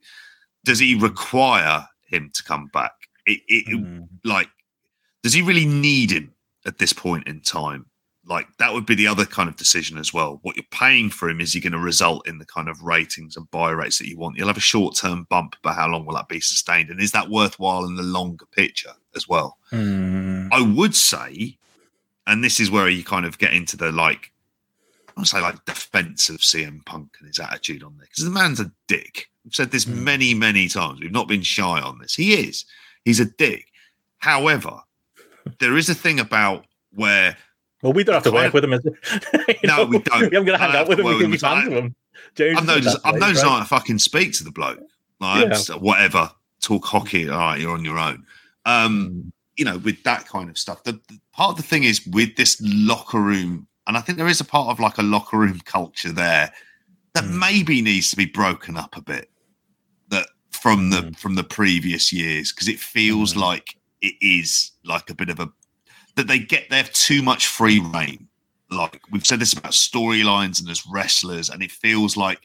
Does 0.64 0.78
he 0.78 0.94
require 0.96 1.84
him 2.06 2.30
to 2.34 2.44
come 2.44 2.66
back? 2.72 2.92
It, 3.26 3.40
it, 3.48 3.66
Mm. 3.68 4.06
like, 4.24 4.48
does 5.24 5.32
he 5.32 5.42
really 5.42 5.66
need 5.66 6.10
him 6.12 6.32
at 6.66 6.78
this 6.78 6.92
point 6.92 7.26
in 7.26 7.40
time? 7.40 7.86
Like 8.28 8.46
that 8.58 8.74
would 8.74 8.84
be 8.84 8.94
the 8.94 9.06
other 9.06 9.24
kind 9.24 9.48
of 9.48 9.56
decision 9.56 9.96
as 9.96 10.12
well. 10.12 10.38
What 10.42 10.56
you're 10.56 10.64
paying 10.70 11.08
for 11.08 11.30
him 11.30 11.40
is 11.40 11.52
he 11.54 11.60
going 11.60 11.72
to 11.72 11.78
result 11.78 12.28
in 12.28 12.36
the 12.38 12.44
kind 12.44 12.68
of 12.68 12.82
ratings 12.82 13.36
and 13.36 13.50
buy 13.50 13.70
rates 13.70 13.98
that 13.98 14.08
you 14.08 14.18
want? 14.18 14.36
You'll 14.36 14.48
have 14.48 14.56
a 14.58 14.60
short 14.60 14.96
term 14.96 15.26
bump, 15.30 15.56
but 15.62 15.72
how 15.74 15.88
long 15.88 16.04
will 16.04 16.14
that 16.14 16.28
be 16.28 16.40
sustained? 16.40 16.90
And 16.90 17.00
is 17.00 17.12
that 17.12 17.30
worthwhile 17.30 17.84
in 17.86 17.96
the 17.96 18.02
longer 18.02 18.44
picture 18.46 18.92
as 19.16 19.26
well? 19.26 19.56
Mm. 19.72 20.48
I 20.52 20.60
would 20.60 20.94
say, 20.94 21.56
and 22.26 22.44
this 22.44 22.60
is 22.60 22.70
where 22.70 22.88
you 22.88 23.02
kind 23.02 23.24
of 23.24 23.38
get 23.38 23.54
into 23.54 23.76
the 23.78 23.90
like, 23.90 24.30
I 25.16 25.20
would 25.20 25.26
say 25.28 25.40
like 25.40 25.64
defense 25.64 26.28
of 26.28 26.36
CM 26.38 26.84
Punk 26.84 27.16
and 27.18 27.28
his 27.28 27.38
attitude 27.38 27.82
on 27.82 27.96
there 27.96 28.06
because 28.10 28.24
the 28.24 28.30
man's 28.30 28.60
a 28.60 28.70
dick. 28.88 29.28
We've 29.44 29.54
said 29.54 29.70
this 29.70 29.86
Mm. 29.86 30.02
many, 30.02 30.34
many 30.34 30.68
times. 30.68 31.00
We've 31.00 31.10
not 31.10 31.28
been 31.28 31.42
shy 31.42 31.80
on 31.80 31.98
this. 31.98 32.14
He 32.14 32.34
is. 32.34 32.66
He's 33.06 33.20
a 33.20 33.24
dick. 33.24 33.66
However, 34.18 34.80
there 35.60 35.78
is 35.78 35.88
a 35.88 35.94
thing 35.94 36.20
about 36.20 36.66
where 36.92 37.36
Well, 37.82 37.92
we 37.92 38.02
don't 38.04 38.14
have 38.14 38.24
to 38.24 38.32
work 38.32 38.52
with 38.52 38.64
him. 38.64 38.72
Is 38.72 38.80
it? 38.84 39.58
No, 39.64 39.84
we 39.84 39.98
don't. 40.00 40.22
I'm 40.24 40.30
going 40.30 40.46
to 40.46 40.58
hang 40.58 40.74
out 40.76 40.88
with 40.88 40.98
have 40.98 41.06
him. 41.06 41.12
We 41.14 41.20
can 41.20 41.26
be 41.26 41.32
with 41.32 41.40
fans 41.40 41.66
of 41.68 41.72
him. 41.74 41.94
James 42.34 42.58
I've 42.58 42.66
known, 42.66 42.82
said 42.82 42.92
that 42.94 43.00
I've 43.04 43.14
known 43.20 43.34
right? 43.34 43.58
to 43.60 43.64
fucking 43.64 43.98
speak 43.98 44.32
to 44.34 44.44
the 44.44 44.50
bloke. 44.50 44.80
Like, 45.20 45.48
Yeah. 45.48 45.76
whatever, 45.76 46.30
talk 46.60 46.84
hockey. 46.84 47.28
All 47.28 47.38
right, 47.38 47.60
you're 47.60 47.72
on 47.72 47.84
your 47.84 47.98
own. 47.98 48.24
Um, 48.66 49.32
you 49.56 49.64
know, 49.64 49.78
with 49.78 50.02
that 50.04 50.26
kind 50.26 50.48
of 50.50 50.58
stuff. 50.58 50.82
The, 50.84 50.92
the 50.92 51.18
part 51.32 51.50
of 51.52 51.56
the 51.56 51.62
thing 51.62 51.84
is 51.84 52.04
with 52.06 52.36
this 52.36 52.60
locker 52.62 53.20
room, 53.20 53.66
and 53.86 53.96
I 53.96 54.00
think 54.00 54.18
there 54.18 54.28
is 54.28 54.40
a 54.40 54.44
part 54.44 54.68
of 54.68 54.78
like 54.80 54.98
a 54.98 55.02
locker 55.02 55.38
room 55.38 55.60
culture 55.64 56.12
there 56.12 56.52
that 57.14 57.24
Mm. 57.24 57.38
maybe 57.38 57.82
needs 57.82 58.10
to 58.10 58.16
be 58.16 58.26
broken 58.26 58.76
up 58.76 58.96
a 58.96 59.00
bit. 59.02 59.30
That 60.10 60.26
from 60.50 60.90
the 60.90 60.98
Mm. 61.02 61.18
from 61.18 61.34
the 61.36 61.44
previous 61.44 62.12
years 62.12 62.52
because 62.52 62.68
it 62.68 62.78
feels 62.80 63.34
Mm. 63.34 63.40
like 63.40 63.76
it 64.00 64.14
is 64.20 64.72
like 64.84 65.10
a 65.10 65.14
bit 65.14 65.28
of 65.30 65.40
a 65.40 65.48
that 66.18 66.26
they 66.26 66.40
get 66.40 66.68
they 66.68 66.76
have 66.76 66.92
too 66.92 67.22
much 67.22 67.46
free 67.46 67.78
reign. 67.78 68.26
Like 68.70 69.00
we've 69.10 69.24
said 69.24 69.38
this 69.38 69.52
about 69.52 69.70
storylines 69.70 70.60
and 70.60 70.68
as 70.68 70.84
wrestlers, 70.84 71.48
and 71.48 71.62
it 71.62 71.70
feels 71.70 72.16
like 72.16 72.40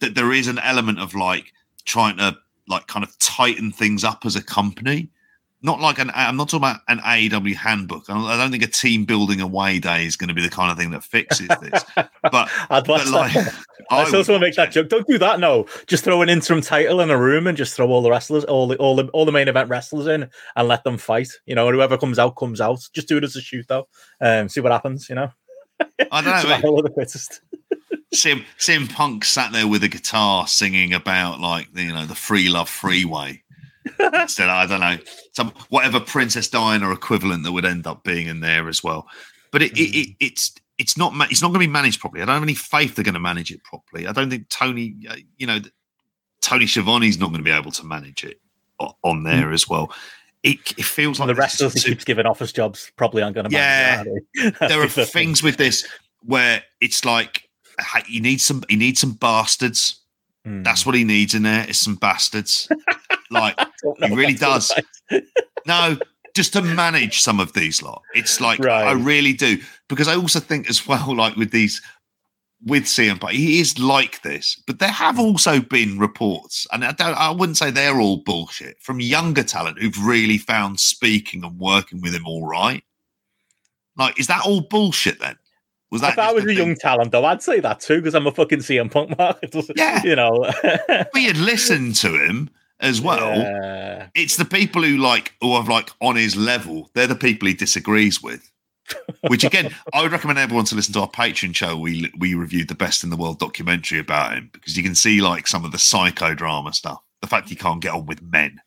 that 0.00 0.14
there 0.14 0.32
is 0.32 0.46
an 0.46 0.58
element 0.58 1.00
of 1.00 1.14
like 1.14 1.52
trying 1.86 2.18
to 2.18 2.36
like 2.68 2.86
kind 2.86 3.02
of 3.02 3.18
tighten 3.18 3.72
things 3.72 4.04
up 4.04 4.26
as 4.26 4.36
a 4.36 4.42
company. 4.42 5.08
Not 5.60 5.80
like 5.80 5.98
an 5.98 6.12
I'm 6.14 6.36
not 6.36 6.48
talking 6.48 6.68
about 6.68 6.82
an 6.86 6.98
AEW 7.00 7.56
handbook. 7.56 8.04
I 8.08 8.14
don't, 8.14 8.24
I 8.26 8.36
don't 8.36 8.52
think 8.52 8.62
a 8.62 8.68
team 8.68 9.04
building 9.04 9.40
away 9.40 9.80
day 9.80 10.06
is 10.06 10.16
going 10.16 10.28
to 10.28 10.34
be 10.34 10.42
the 10.42 10.48
kind 10.48 10.70
of 10.70 10.78
thing 10.78 10.92
that 10.92 11.02
fixes 11.02 11.48
this. 11.60 11.84
But 12.30 12.50
I'd 12.68 12.84
but 12.84 13.06
like, 13.08 13.32
that. 13.32 13.54
I 13.90 14.02
I 14.02 14.04
still 14.04 14.18
want 14.18 14.26
to 14.26 14.38
make 14.38 14.54
that 14.56 14.70
joke. 14.70 14.88
Don't 14.88 15.06
do 15.06 15.18
that. 15.18 15.40
No, 15.40 15.66
just 15.86 16.04
throw 16.04 16.20
an 16.20 16.28
interim 16.28 16.60
title 16.60 17.00
in 17.00 17.10
a 17.10 17.18
room 17.18 17.46
and 17.46 17.56
just 17.56 17.74
throw 17.74 17.88
all 17.88 18.02
the 18.02 18.10
wrestlers, 18.10 18.44
all 18.44 18.68
the 18.68 18.76
all 18.76 18.96
the 18.96 19.06
all 19.08 19.24
the 19.24 19.32
main 19.32 19.48
event 19.48 19.70
wrestlers 19.70 20.06
in, 20.06 20.28
and 20.56 20.68
let 20.68 20.84
them 20.84 20.98
fight. 20.98 21.30
You 21.46 21.54
know, 21.54 21.70
whoever 21.70 21.96
comes 21.96 22.18
out 22.18 22.36
comes 22.36 22.60
out. 22.60 22.86
Just 22.92 23.08
do 23.08 23.16
it 23.16 23.24
as 23.24 23.34
a 23.34 23.40
shootout. 23.40 23.86
Um, 24.20 24.48
see 24.48 24.60
what 24.60 24.72
happens. 24.72 25.08
You 25.08 25.14
know, 25.14 25.30
I 26.10 26.20
don't 26.20 26.24
know. 26.24 26.32
mate. 26.32 26.42
survival 26.42 26.78
of 26.78 26.84
the 26.84 26.90
fittest. 26.90 27.40
CM 28.14 28.44
CM 28.58 28.92
Punk 28.92 29.24
sat 29.24 29.52
there 29.52 29.68
with 29.68 29.82
a 29.84 29.88
guitar 29.88 30.46
singing 30.46 30.92
about 30.92 31.40
like 31.40 31.68
you 31.74 31.92
know 31.92 32.04
the 32.04 32.14
free 32.14 32.48
love 32.48 32.68
freeway. 32.68 33.42
Instead, 34.14 34.48
I 34.48 34.66
don't 34.66 34.80
know 34.80 34.98
some 35.32 35.52
whatever 35.68 36.00
Princess 36.00 36.48
Diana 36.48 36.90
equivalent 36.92 37.44
that 37.44 37.52
would 37.52 37.64
end 37.64 37.86
up 37.86 38.04
being 38.04 38.26
in 38.26 38.40
there 38.40 38.68
as 38.68 38.82
well. 38.82 39.06
But 39.50 39.62
it, 39.62 39.72
it, 39.78 39.96
it 39.96 40.16
it's 40.20 40.54
it's 40.78 40.96
not 40.96 41.14
ma- 41.14 41.26
it's 41.30 41.42
not 41.42 41.48
going 41.48 41.60
to 41.60 41.66
be 41.66 41.72
managed 41.72 42.00
properly. 42.00 42.22
I 42.22 42.26
don't 42.26 42.34
have 42.34 42.42
any 42.42 42.54
faith 42.54 42.94
they're 42.94 43.04
going 43.04 43.14
to 43.14 43.20
manage 43.20 43.50
it 43.50 43.62
properly. 43.64 44.06
I 44.06 44.12
don't 44.12 44.30
think 44.30 44.48
Tony, 44.48 44.94
uh, 45.08 45.16
you 45.38 45.46
know, 45.46 45.58
Tony 46.40 46.66
Schiavone's 46.66 47.18
not 47.18 47.26
going 47.28 47.38
to 47.38 47.44
be 47.44 47.50
able 47.50 47.72
to 47.72 47.84
manage 47.84 48.24
it 48.24 48.40
o- 48.80 48.96
on 49.02 49.22
there 49.24 49.52
as 49.52 49.68
well. 49.68 49.92
It, 50.44 50.58
it 50.78 50.84
feels 50.84 51.18
like 51.18 51.26
the 51.26 51.34
rest 51.34 51.60
of 51.60 51.68
us 51.68 51.74
he 51.74 51.80
too- 51.80 51.88
keeps 51.90 52.04
giving 52.04 52.26
office 52.26 52.52
jobs 52.52 52.92
probably 52.96 53.22
aren't 53.22 53.34
going 53.34 53.48
to 53.48 53.52
Yeah. 53.52 54.04
manage 54.04 54.22
it, 54.34 54.54
there 54.60 54.80
are 54.80 54.84
are 54.84 54.88
things 54.88 55.42
with 55.42 55.56
this 55.56 55.84
where 56.22 56.62
it's 56.80 57.04
like 57.04 57.48
you 58.06 58.20
need 58.20 58.40
some 58.40 58.62
you 58.68 58.76
need 58.76 58.96
some 58.98 59.12
bastards. 59.12 60.00
That's 60.44 60.86
what 60.86 60.94
he 60.94 61.04
needs 61.04 61.34
in 61.34 61.42
there 61.42 61.68
is 61.68 61.78
some 61.78 61.96
bastards. 61.96 62.68
like 63.30 63.58
he 63.98 64.14
really 64.14 64.34
does. 64.34 64.72
right. 65.10 65.22
no, 65.66 65.98
just 66.34 66.52
to 66.54 66.62
manage 66.62 67.20
some 67.20 67.40
of 67.40 67.52
these 67.52 67.82
lot. 67.82 68.02
It's 68.14 68.40
like 68.40 68.60
Right. 68.60 68.86
I 68.86 68.92
really 68.92 69.32
do 69.32 69.58
because 69.88 70.08
I 70.08 70.16
also 70.16 70.40
think 70.40 70.70
as 70.70 70.86
well, 70.86 71.14
like 71.14 71.36
with 71.36 71.50
these 71.50 71.82
with 72.64 72.84
CM 72.84 73.20
Punk, 73.20 73.34
he 73.34 73.60
is 73.60 73.78
like 73.78 74.22
this, 74.22 74.60
but 74.66 74.78
there 74.78 74.90
have 74.90 75.18
also 75.18 75.60
been 75.60 75.98
reports, 75.98 76.66
and 76.72 76.84
I 76.84 76.92
don't, 76.92 77.14
I 77.14 77.30
wouldn't 77.30 77.56
say 77.56 77.70
they're 77.70 78.00
all 78.00 78.18
bullshit 78.18 78.80
from 78.82 79.00
younger 79.00 79.44
talent 79.44 79.78
who've 79.78 80.04
really 80.04 80.38
found 80.38 80.80
speaking 80.80 81.44
and 81.44 81.58
working 81.58 82.00
with 82.00 82.14
him 82.14 82.26
all 82.26 82.46
right. 82.46 82.82
Like, 83.96 84.18
is 84.18 84.26
that 84.28 84.44
all 84.44 84.62
bullshit 84.62 85.20
then? 85.20 85.36
Was 85.90 86.00
that 86.02 86.12
If 86.12 86.18
I 86.18 86.32
was 86.32 86.44
a 86.44 86.46
thing? 86.48 86.56
young 86.58 86.74
talent, 86.76 87.12
though, 87.12 87.24
I'd 87.24 87.42
say 87.42 87.60
that 87.60 87.80
too 87.80 87.96
because 87.96 88.14
I'm 88.14 88.26
a 88.26 88.32
fucking 88.32 88.58
CM 88.60 88.90
Punk 88.90 89.16
mark. 89.16 89.38
Yeah. 89.76 90.02
you 90.04 90.16
know. 90.16 90.50
we 91.14 91.24
had 91.24 91.36
listened 91.38 91.94
to 91.96 92.14
him 92.22 92.50
as 92.80 93.00
well. 93.00 93.36
Yeah. 93.36 94.08
it's 94.14 94.36
the 94.36 94.44
people 94.44 94.82
who 94.82 94.98
like 94.98 95.34
who 95.40 95.52
are 95.52 95.64
like 95.64 95.90
on 96.00 96.16
his 96.16 96.36
level. 96.36 96.90
They're 96.94 97.06
the 97.06 97.14
people 97.16 97.48
he 97.48 97.54
disagrees 97.54 98.22
with. 98.22 98.50
Which 99.28 99.44
again, 99.44 99.74
I 99.92 100.02
would 100.02 100.12
recommend 100.12 100.38
everyone 100.38 100.64
to 100.66 100.74
listen 100.74 100.94
to 100.94 101.00
our 101.00 101.10
Patreon 101.10 101.54
show. 101.54 101.76
We 101.78 102.10
we 102.18 102.34
reviewed 102.34 102.68
the 102.68 102.74
best 102.74 103.02
in 103.04 103.10
the 103.10 103.16
world 103.16 103.38
documentary 103.38 103.98
about 103.98 104.34
him 104.34 104.50
because 104.52 104.76
you 104.76 104.82
can 104.82 104.94
see 104.94 105.20
like 105.20 105.46
some 105.46 105.64
of 105.64 105.72
the 105.72 105.78
psychodrama 105.78 106.74
stuff. 106.74 107.02
The 107.20 107.28
fact 107.28 107.48
he 107.48 107.54
can't 107.56 107.80
get 107.82 107.92
on 107.94 108.06
with 108.06 108.22
men 108.22 108.60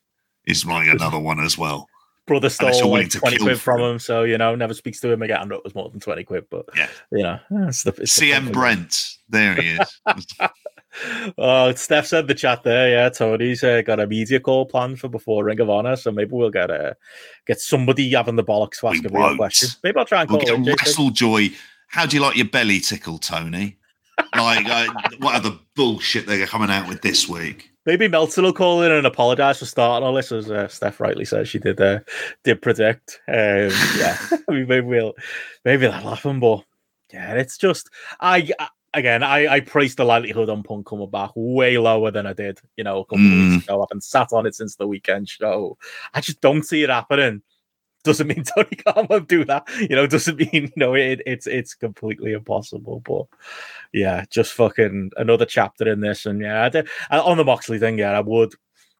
is 0.45 0.65
like 0.65 0.87
another 0.87 1.19
one 1.19 1.39
as 1.39 1.57
well. 1.57 1.87
Brother 2.27 2.49
stole 2.49 2.89
like 2.89 3.09
20 3.09 3.37
quid 3.37 3.59
from 3.59 3.79
him. 3.81 3.91
him, 3.93 3.99
so 3.99 4.23
you 4.23 4.37
know, 4.37 4.55
never 4.55 4.73
speaks 4.73 4.99
to 5.01 5.11
him 5.11 5.21
again. 5.21 5.39
I 5.39 5.43
know 5.45 5.55
it 5.55 5.63
was 5.63 5.75
more 5.75 5.89
than 5.89 5.99
20 5.99 6.23
quid, 6.23 6.45
but 6.49 6.65
Yeah. 6.75 6.87
you 7.11 7.23
know, 7.23 7.39
it's 7.67 7.83
the, 7.83 7.89
it's 7.97 8.17
CM 8.19 8.43
thing. 8.45 8.51
Brent, 8.53 9.17
there 9.29 9.55
he 9.55 9.69
is. 9.77 10.01
Oh, 11.37 11.73
Steph 11.73 12.05
said 12.05 12.27
the 12.27 12.35
chat 12.35 12.63
there, 12.63 12.89
yeah, 12.89 13.07
Tony's 13.07 13.63
uh, 13.63 13.81
got 13.81 14.01
a 14.01 14.07
media 14.07 14.41
call 14.41 14.65
planned 14.65 14.99
for 14.99 15.07
before 15.07 15.45
Ring 15.45 15.61
of 15.61 15.69
Honor, 15.69 15.95
so 15.95 16.11
maybe 16.11 16.31
we'll 16.33 16.49
get 16.49 16.69
uh, 16.69 16.95
get 17.47 17.61
somebody 17.61 18.11
having 18.11 18.35
the 18.35 18.43
bollocks 18.43 18.81
to 18.81 18.87
ask 18.87 19.01
We 19.01 19.07
a 19.09 19.27
real 19.27 19.37
question. 19.37 19.69
Maybe 19.85 19.97
I'll 19.97 20.03
try 20.05 20.21
and 20.23 20.29
We'll 20.29 20.41
call 20.41 20.57
get. 20.57 20.79
Wrestle 20.81 21.09
Joy. 21.11 21.51
How 21.87 22.05
do 22.05 22.17
you 22.17 22.21
like 22.21 22.35
your 22.35 22.47
belly 22.47 22.81
tickle, 22.81 23.19
Tony? 23.19 23.77
Like, 24.35 24.65
uh, 24.65 24.87
what 25.19 25.35
other 25.35 25.57
bullshit 25.77 26.27
they're 26.27 26.45
coming 26.45 26.69
out 26.69 26.89
with 26.89 27.01
this 27.01 27.27
week? 27.27 27.70
Maybe 27.85 28.07
Meltzer 28.07 28.41
will 28.43 28.53
call 28.53 28.83
in 28.83 28.91
and 28.91 29.07
apologise 29.07 29.59
for 29.59 29.65
starting 29.65 30.05
all 30.05 30.13
this, 30.13 30.31
as 30.31 30.51
uh, 30.51 30.67
Steph 30.67 30.99
rightly 30.99 31.25
says 31.25 31.49
she 31.49 31.59
did 31.59 31.81
uh, 31.81 31.99
did 32.43 32.61
predict. 32.61 33.19
Um, 33.27 33.71
yeah, 33.97 34.17
I 34.49 34.51
mean, 34.51 34.67
maybe 34.67 34.81
we'll 34.81 35.13
maybe 35.65 35.87
that'll 35.87 36.13
happen, 36.15 36.39
but 36.39 36.63
yeah, 37.11 37.33
it's 37.33 37.57
just 37.57 37.89
I. 38.19 38.49
I 38.59 38.67
Again, 38.93 39.23
I, 39.23 39.47
I 39.47 39.59
priced 39.61 39.95
the 39.95 40.03
likelihood 40.03 40.49
on 40.49 40.63
Punk 40.63 40.85
coming 40.85 41.09
back 41.09 41.31
way 41.33 41.77
lower 41.77 42.11
than 42.11 42.27
I 42.27 42.33
did, 42.33 42.59
you 42.75 42.83
know, 42.83 42.99
a 42.99 43.05
couple 43.05 43.19
of 43.19 43.31
Mm. 43.31 43.53
weeks 43.53 43.63
ago. 43.63 43.81
I've 43.81 43.87
been 43.87 44.01
sat 44.01 44.33
on 44.33 44.45
it 44.45 44.53
since 44.53 44.75
the 44.75 44.85
weekend 44.85 45.29
show. 45.29 45.77
I 46.13 46.19
just 46.19 46.41
don't 46.41 46.63
see 46.63 46.83
it 46.83 46.89
happening. 46.89 47.41
Doesn't 48.03 48.27
mean 48.27 48.43
Tony 48.55 48.75
Khan 48.85 49.07
won't 49.09 49.27
do 49.27 49.45
that, 49.45 49.67
you 49.79 49.95
know. 49.95 50.07
Doesn't 50.07 50.37
mean 50.37 50.49
you 50.53 50.71
know 50.75 50.93
it, 50.95 51.21
it's 51.25 51.47
it's 51.47 51.73
completely 51.73 52.33
impossible. 52.33 53.01
But 53.05 53.25
yeah, 53.93 54.25
just 54.29 54.53
fucking 54.53 55.11
another 55.17 55.45
chapter 55.45 55.91
in 55.91 55.99
this. 55.99 56.25
And 56.25 56.41
yeah, 56.41 56.63
I 56.63 56.69
did, 56.69 56.87
I, 57.09 57.19
on 57.19 57.37
the 57.37 57.43
Moxley 57.43 57.79
thing, 57.79 57.99
yeah, 57.99 58.11
I 58.17 58.21
would, 58.21 58.53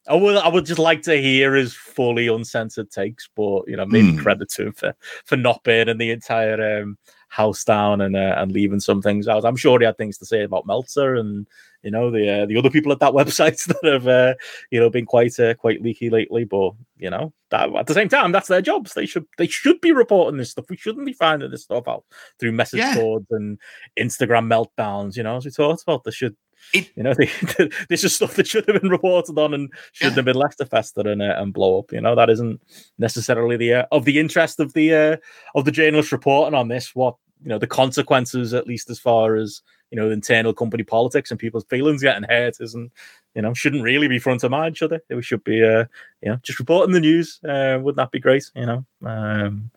I 0.07 0.15
would, 0.15 0.35
I 0.37 0.47
would 0.47 0.65
just 0.65 0.79
like 0.79 1.01
to 1.03 1.15
hear 1.19 1.55
his 1.55 1.73
fully 1.73 2.27
uncensored 2.27 2.91
takes. 2.91 3.29
But 3.35 3.67
you 3.67 3.77
know, 3.77 3.85
maybe 3.85 4.11
Hmm. 4.11 4.19
credit 4.19 4.49
to 4.51 4.67
him 4.67 4.73
for 4.73 4.93
for 5.25 5.35
not 5.37 5.63
burning 5.63 5.97
the 5.97 6.11
entire 6.11 6.81
um, 6.81 6.97
house 7.29 7.63
down 7.63 8.01
and 8.01 8.15
uh, 8.15 8.35
and 8.37 8.51
leaving 8.51 8.79
some 8.79 9.01
things 9.01 9.27
out. 9.27 9.45
I'm 9.45 9.55
sure 9.55 9.79
he 9.79 9.85
had 9.85 9.97
things 9.97 10.17
to 10.19 10.25
say 10.25 10.43
about 10.43 10.67
Meltzer 10.67 11.15
and 11.15 11.47
you 11.83 11.91
know 11.91 12.11
the 12.11 12.41
uh, 12.41 12.45
the 12.45 12.57
other 12.57 12.69
people 12.69 12.91
at 12.91 12.99
that 12.99 13.13
website 13.21 13.63
that 13.65 13.91
have 13.91 14.07
uh, 14.07 14.33
you 14.69 14.79
know 14.79 14.89
been 14.89 15.05
quite 15.05 15.39
uh, 15.39 15.53
quite 15.55 15.81
leaky 15.81 16.09
lately. 16.09 16.43
But 16.43 16.71
you 16.97 17.09
know 17.09 17.33
that 17.49 17.73
at 17.75 17.87
the 17.87 17.93
same 17.93 18.09
time, 18.09 18.31
that's 18.31 18.47
their 18.47 18.61
jobs. 18.61 18.93
They 18.93 19.05
should 19.05 19.25
they 19.37 19.47
should 19.47 19.81
be 19.81 19.91
reporting 19.91 20.37
this 20.37 20.51
stuff. 20.51 20.65
We 20.69 20.77
shouldn't 20.77 21.05
be 21.05 21.13
finding 21.13 21.51
this 21.51 21.63
stuff 21.63 21.87
out 21.87 22.03
through 22.39 22.51
message 22.53 22.79
Yeah. 22.79 22.95
boards 22.95 23.27
and 23.31 23.57
Instagram 23.99 24.47
meltdowns. 24.47 25.15
You 25.17 25.23
know, 25.23 25.37
as 25.37 25.45
we 25.45 25.51
talked 25.51 25.83
about, 25.83 26.03
they 26.03 26.11
should. 26.11 26.35
It- 26.75 26.91
you 26.95 27.01
know, 27.01 27.15
they, 27.15 27.25
this 27.89 28.03
is 28.03 28.13
stuff 28.13 28.35
that 28.35 28.45
should 28.47 28.67
have 28.67 28.79
been 28.81 28.91
reported 28.91 29.37
on 29.39 29.55
and 29.55 29.69
shouldn't 29.93 30.13
Yeah. 30.13 30.15
have 30.17 30.25
been 30.25 30.35
left 30.35 30.59
to 30.59 30.65
fester 30.67 31.01
and, 31.01 31.21
uh, 31.21 31.33
and 31.37 31.51
blow 31.53 31.79
up. 31.79 31.91
You 31.91 32.01
know, 32.01 32.13
that 32.15 32.29
isn't 32.29 32.61
necessarily 32.99 33.57
the 33.57 33.73
uh, 33.73 33.85
of 33.91 34.05
the 34.05 34.19
interest 34.19 34.59
of 34.59 34.71
the 34.73 34.93
uh, 34.93 35.17
of 35.55 35.65
the 35.65 35.71
journalist 35.71 36.11
reporting 36.11 36.53
on 36.53 36.67
this. 36.67 36.93
What 36.95 37.15
you 37.41 37.49
know, 37.49 37.57
the 37.57 37.65
consequences, 37.65 38.53
at 38.53 38.67
least 38.67 38.91
as 38.91 38.99
far 38.99 39.35
as 39.35 39.61
you 39.91 39.99
know, 39.99 40.09
internal 40.09 40.53
company 40.53 40.83
politics 40.83 41.29
and 41.29 41.39
people's 41.39 41.65
feelings 41.65 42.01
getting 42.01 42.23
hurt, 42.23 42.57
isn't 42.59 42.91
you 43.35 43.41
know, 43.41 43.53
shouldn't 43.53 43.83
really 43.83 44.07
be 44.07 44.19
front 44.19 44.43
of 44.43 44.51
mind, 44.51 44.75
should 44.75 44.91
it? 44.91 45.05
We 45.09 45.21
should 45.21 45.43
be, 45.43 45.63
uh, 45.63 45.85
you 46.21 46.31
know, 46.31 46.39
just 46.43 46.59
reporting 46.59 46.93
the 46.93 46.99
news. 46.99 47.39
Uh, 47.47 47.79
wouldn't 47.81 47.97
that 47.97 48.11
be 48.11 48.19
great? 48.19 48.51
You 48.55 48.65
know, 48.65 48.85
um, 49.05 49.71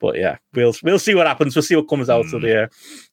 but 0.00 0.16
yeah, 0.16 0.38
we'll 0.54 0.74
we'll 0.82 0.98
see 0.98 1.14
what 1.14 1.28
happens. 1.28 1.54
We'll 1.54 1.62
see 1.62 1.76
what 1.76 1.88
comes 1.88 2.10
out 2.10 2.32
of 2.32 2.40
the 2.42 2.64
uh, 2.64 2.68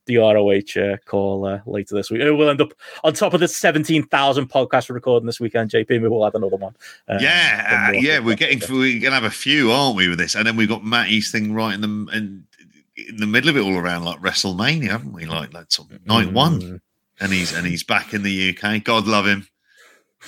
the 0.07 0.17
ROH 0.17 0.81
uh, 0.81 0.97
call 1.05 1.45
uh, 1.45 1.59
later 1.67 1.93
this 1.93 2.09
week. 2.09 2.21
We'll 2.23 2.49
end 2.49 2.61
up 2.61 2.73
on 3.03 3.13
top 3.13 3.35
of 3.35 3.39
the 3.39 3.47
seventeen 3.47 4.03
thousand 4.07 4.49
podcasts 4.49 4.89
we're 4.89 4.95
recording 4.95 5.27
this 5.27 5.39
weekend. 5.39 5.69
JP, 5.69 6.09
we'll 6.09 6.25
add 6.25 6.33
another 6.33 6.57
one. 6.57 6.75
Um, 7.07 7.19
yeah, 7.21 7.89
uh, 7.89 7.91
yeah, 7.91 8.19
we're 8.19 8.35
getting 8.35 8.61
we're 8.75 8.99
gonna 8.99 9.15
have 9.15 9.23
a 9.23 9.29
few, 9.29 9.71
aren't 9.71 9.95
we, 9.95 10.09
with 10.09 10.17
this? 10.17 10.35
And 10.35 10.47
then 10.47 10.55
we've 10.55 10.69
got 10.69 10.83
Matty's 10.83 11.31
thing 11.31 11.53
right 11.53 11.73
in 11.75 11.81
the 11.81 12.17
in, 12.17 12.47
in 12.95 13.17
the 13.17 13.27
middle 13.27 13.49
of 13.49 13.57
it, 13.57 13.61
all 13.61 13.75
around 13.77 14.03
like 14.05 14.19
WrestleMania, 14.21 14.89
haven't 14.89 15.13
we? 15.13 15.25
Like 15.25 15.51
that's 15.51 15.79
on 15.79 15.99
night 16.05 16.31
one, 16.31 16.61
Mm. 16.61 16.81
and 17.19 17.31
he's 17.33 17.53
and 17.53 17.65
he's 17.65 17.83
back 17.83 18.13
in 18.13 18.23
the 18.23 18.49
UK. 18.57 18.83
God 18.83 19.07
love 19.07 19.25
him. 19.27 19.47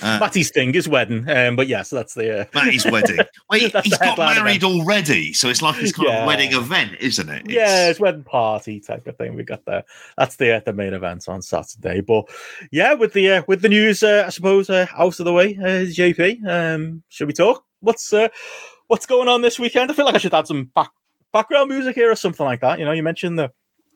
Uh, 0.02 0.18
Matty's 0.20 0.50
thing 0.50 0.74
is 0.74 0.86
wedding, 0.86 1.26
um, 1.30 1.56
but 1.56 1.68
yes, 1.68 1.88
that's 1.88 2.12
the 2.12 2.40
uh, 2.40 2.44
Matty's 2.54 2.84
wedding. 2.92 3.16
Well, 3.48 3.58
he, 3.60 3.70
has 3.70 3.96
got 3.98 4.18
married 4.18 4.62
already, 4.62 5.32
so 5.32 5.48
it's 5.48 5.62
like 5.62 5.76
his 5.76 5.92
kind 5.92 6.08
Yeah. 6.08 6.20
of 6.20 6.26
wedding 6.26 6.52
event, 6.52 6.96
isn't 7.00 7.28
it? 7.30 7.48
yeah, 7.48 7.62
It's- 7.62 7.90
it's 7.92 8.00
wedding 8.00 8.22
party 8.22 8.78
type 8.80 9.06
of 9.06 9.16
thing. 9.16 9.34
We 9.36 9.42
got 9.42 9.64
there. 9.64 9.84
That's 10.18 10.36
the 10.36 10.56
uh, 10.56 10.60
the 10.66 10.74
main 10.74 10.92
event 10.92 11.26
on 11.28 11.40
Saturday. 11.40 12.02
But 12.02 12.26
yeah, 12.70 12.92
with 12.92 13.14
the 13.14 13.30
uh, 13.32 13.42
with 13.48 13.62
the 13.62 13.70
news, 13.70 14.02
uh, 14.02 14.24
I 14.26 14.28
suppose 14.28 14.68
uh, 14.68 14.86
out 14.98 15.18
of 15.18 15.24
the 15.24 15.32
way, 15.32 15.56
uh, 15.58 15.86
JP. 15.86 16.46
Um, 16.46 17.02
should 17.08 17.28
we 17.28 17.32
talk? 17.32 17.64
What's 17.80 18.12
uh, 18.12 18.28
what's 18.88 19.06
going 19.06 19.28
on 19.28 19.40
this 19.40 19.58
weekend? 19.58 19.90
I 19.90 19.94
feel 19.94 20.04
like 20.04 20.14
I 20.14 20.18
should 20.18 20.34
add 20.34 20.46
some 20.46 20.64
back 20.74 20.90
background 21.36 21.68
music 21.68 21.94
here 21.94 22.10
or 22.10 22.14
something 22.14 22.46
like 22.46 22.60
that. 22.62 22.78
You 22.78 22.86
know, 22.86 22.92
you 22.92 23.02
mentioned 23.02 23.38
the 23.38 23.50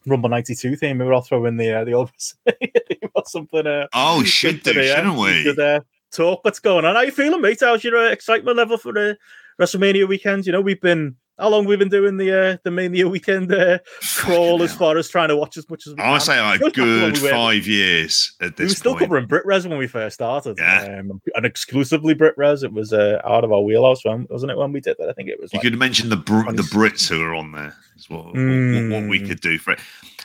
Rumble 0.06 0.28
'92 0.28 0.76
theme. 0.76 0.98
Maybe 0.98 1.10
I'll 1.10 1.22
throw 1.22 1.46
in 1.46 1.56
the 1.56 1.80
uh, 1.80 1.84
the 1.84 1.92
old 1.94 2.10
or 3.14 3.22
something. 3.26 3.66
Uh, 3.66 3.86
Oh, 3.94 4.22
should 4.24 4.62
do, 4.62 4.72
today, 4.74 4.94
shouldn't 4.94 5.16
we? 5.16 5.42
should, 5.42 5.58
uh, 5.58 5.80
talk. 6.12 6.44
What's 6.44 6.58
going 6.58 6.84
on? 6.84 6.94
How 6.94 7.02
you 7.02 7.12
feeling, 7.12 7.40
mate? 7.40 7.58
How's 7.60 7.82
your 7.84 7.96
uh, 7.96 8.10
excitement 8.10 8.56
level 8.56 8.76
for 8.76 8.92
the 8.92 9.16
WrestleMania 9.60 10.06
weekend? 10.06 10.46
You 10.46 10.52
know, 10.52 10.60
we've 10.60 10.80
been 10.80 11.16
how 11.40 11.48
long 11.48 11.64
we've 11.64 11.78
been 11.78 11.88
doing 11.88 12.16
the 12.18 12.30
uh, 12.52 12.56
the 12.64 12.70
Mania 12.70 13.08
weekend 13.08 13.52
uh, 13.52 13.78
crawl 14.16 14.62
as 14.62 14.74
far 14.74 14.96
as 14.98 15.08
trying 15.08 15.28
to 15.28 15.36
watch 15.36 15.56
as 15.56 15.68
much 15.70 15.86
as 15.86 15.94
we 15.94 16.02
I 16.02 16.12
can. 16.12 16.20
say 16.20 16.40
like 16.40 16.60
a 16.60 16.64
Just 16.64 16.78
after 16.78 16.82
when 16.82 17.12
good 17.14 17.22
we 17.22 17.30
five 17.30 17.66
years 17.66 18.32
at 18.40 18.58
We 18.58 18.64
were 18.66 18.68
still 18.70 18.92
point. 18.92 19.00
covering 19.00 19.26
Brit 19.26 19.44
Wres 19.46 19.66
when 19.66 19.78
we 19.78 19.86
first 19.86 20.14
started. 20.14 20.58
Yeah. 20.58 20.98
Um, 21.00 21.20
and 21.34 21.46
exclusively 21.46 22.14
Brit 22.14 22.34
Wres. 22.36 22.62
It 22.62 22.72
was 22.72 22.92
uh, 22.92 23.20
out 23.24 23.44
of 23.44 23.52
our 23.52 23.60
wheelhouse, 23.60 24.04
when, 24.04 24.26
wasn't 24.30 24.52
it, 24.52 24.58
when 24.58 24.72
we 24.72 24.80
did 24.80 24.96
that? 24.98 25.08
I 25.08 25.12
think 25.12 25.28
it 25.28 25.40
was. 25.40 25.52
You 25.52 25.58
Like, 25.58 25.64
could 25.64 25.78
mention 25.78 26.08
the 26.10 26.16
Br- 26.16 26.50
the 26.52 26.62
Brits 26.62 27.08
who 27.08 27.22
are 27.22 27.34
on 27.34 27.52
there. 27.52 27.74
Is 27.96 28.08
what, 28.08 28.26
what, 28.26 28.34
what 28.34 28.36
we 28.36 29.20
Mm. 29.20 29.28
could 29.28 29.40
do 29.40 29.58
for 29.58 29.72
it. 29.72 29.78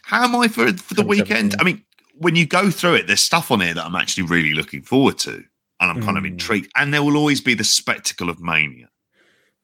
How 0.03 0.23
am 0.23 0.35
I 0.35 0.47
for 0.47 0.71
for 0.73 0.93
the 0.93 1.03
weekend? 1.05 1.55
I 1.59 1.63
mean, 1.63 1.83
when 2.17 2.35
you 2.35 2.45
go 2.45 2.69
through 2.71 2.95
it, 2.95 3.07
there's 3.07 3.21
stuff 3.21 3.51
on 3.51 3.59
here 3.61 3.73
that 3.73 3.85
I'm 3.85 3.95
actually 3.95 4.23
really 4.23 4.53
looking 4.53 4.81
forward 4.81 5.17
to, 5.19 5.31
and 5.33 5.45
I'm 5.91 6.01
kind 6.01 6.17
of 6.17 6.23
Mm. 6.23 6.27
intrigued. 6.31 6.71
And 6.75 6.93
there 6.93 7.03
will 7.03 7.17
always 7.17 7.41
be 7.41 7.53
the 7.53 7.63
spectacle 7.65 8.29
of 8.29 8.39
Mania 8.39 8.87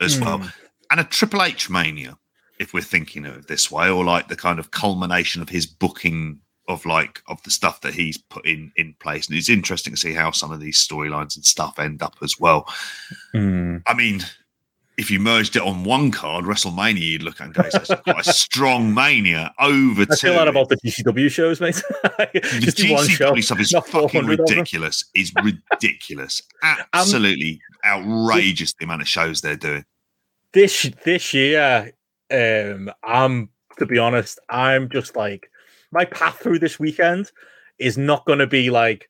as 0.02 0.20
well, 0.20 0.40
Mm. 0.40 0.54
And 0.92 1.00
a 1.00 1.04
Triple 1.04 1.42
H 1.44 1.70
Mania, 1.70 2.18
if 2.60 2.74
we're 2.74 2.82
thinking 2.82 3.26
of 3.26 3.38
it 3.38 3.48
this 3.48 3.72
way, 3.72 3.90
or 3.90 4.04
like 4.04 4.28
the 4.28 4.36
kind 4.36 4.60
of 4.60 4.72
culmination 4.72 5.42
of 5.42 5.50
his 5.50 5.66
booking 5.66 6.40
of 6.68 6.86
like 6.86 7.22
of 7.28 7.42
the 7.44 7.52
stuff 7.52 7.82
that 7.82 7.94
he's 7.94 8.18
put 8.18 8.46
in 8.46 8.72
in 8.76 8.94
place. 9.00 9.28
And 9.28 9.38
it's 9.38 9.50
interesting 9.50 9.94
to 9.94 10.00
see 10.00 10.14
how 10.14 10.32
some 10.32 10.52
of 10.52 10.60
these 10.60 10.78
storylines 10.78 11.36
and 11.36 11.46
stuff 11.46 11.80
end 11.80 12.02
up 12.02 12.16
as 12.22 12.40
well. 12.40 12.68
Mm. 13.34 13.82
I 13.88 13.94
mean, 13.94 14.22
if 14.98 15.10
you 15.10 15.20
merged 15.20 15.56
it 15.56 15.64
on 15.64 15.84
one 15.84 16.12
card, 16.12 16.46
WrestleMania, 16.46 17.00
you'd 17.00 17.24
look 17.24 17.42
at 17.42 17.48
and 17.48 17.54
go, 17.56 17.64
"That's 17.64 17.90
quite 18.04 18.28
a 18.28 18.34
strong 18.34 18.94
mania 18.94 19.54
over 19.60 20.06
I 20.10 20.16
feel 20.16 20.34
that 20.34 20.48
about 20.48 20.70
the 20.70 20.78
GCW 20.78 21.30
shows, 21.32 21.60
mate. 21.60 21.76
the 22.04 22.40
Just 22.60 22.78
do 22.78 22.94
one 22.94 23.08
show. 23.08 23.32
GCW 23.32 23.44
stuff 23.44 23.60
is 23.60 23.72
fucking 23.72 23.92
400 23.92 24.40
of 24.40 24.46
them. 24.46 24.58
ridiculous. 24.58 25.04
Is 25.16 25.34
ridiculous. 25.44 26.42
Absolutely 26.94 27.60
outrageous 27.86 28.74
the 28.74 28.86
amount 28.86 29.02
of 29.02 29.08
shows 29.08 29.42
they're 29.42 29.56
doing. 29.56 29.86
This 30.54 30.90
this 31.06 31.34
year 31.34 31.94
um 32.32 32.90
i'm 33.04 33.50
to 33.78 33.86
be 33.86 33.98
honest 33.98 34.40
i'm 34.50 34.90
just 34.90 35.16
like 35.16 35.50
my 35.92 36.06
path 36.06 36.38
through 36.40 36.60
this 36.60 36.80
weekend 36.80 37.30
is 37.78 37.98
not 37.98 38.26
going 38.26 38.40
to 38.40 38.48
be 38.48 38.70
like 38.70 39.10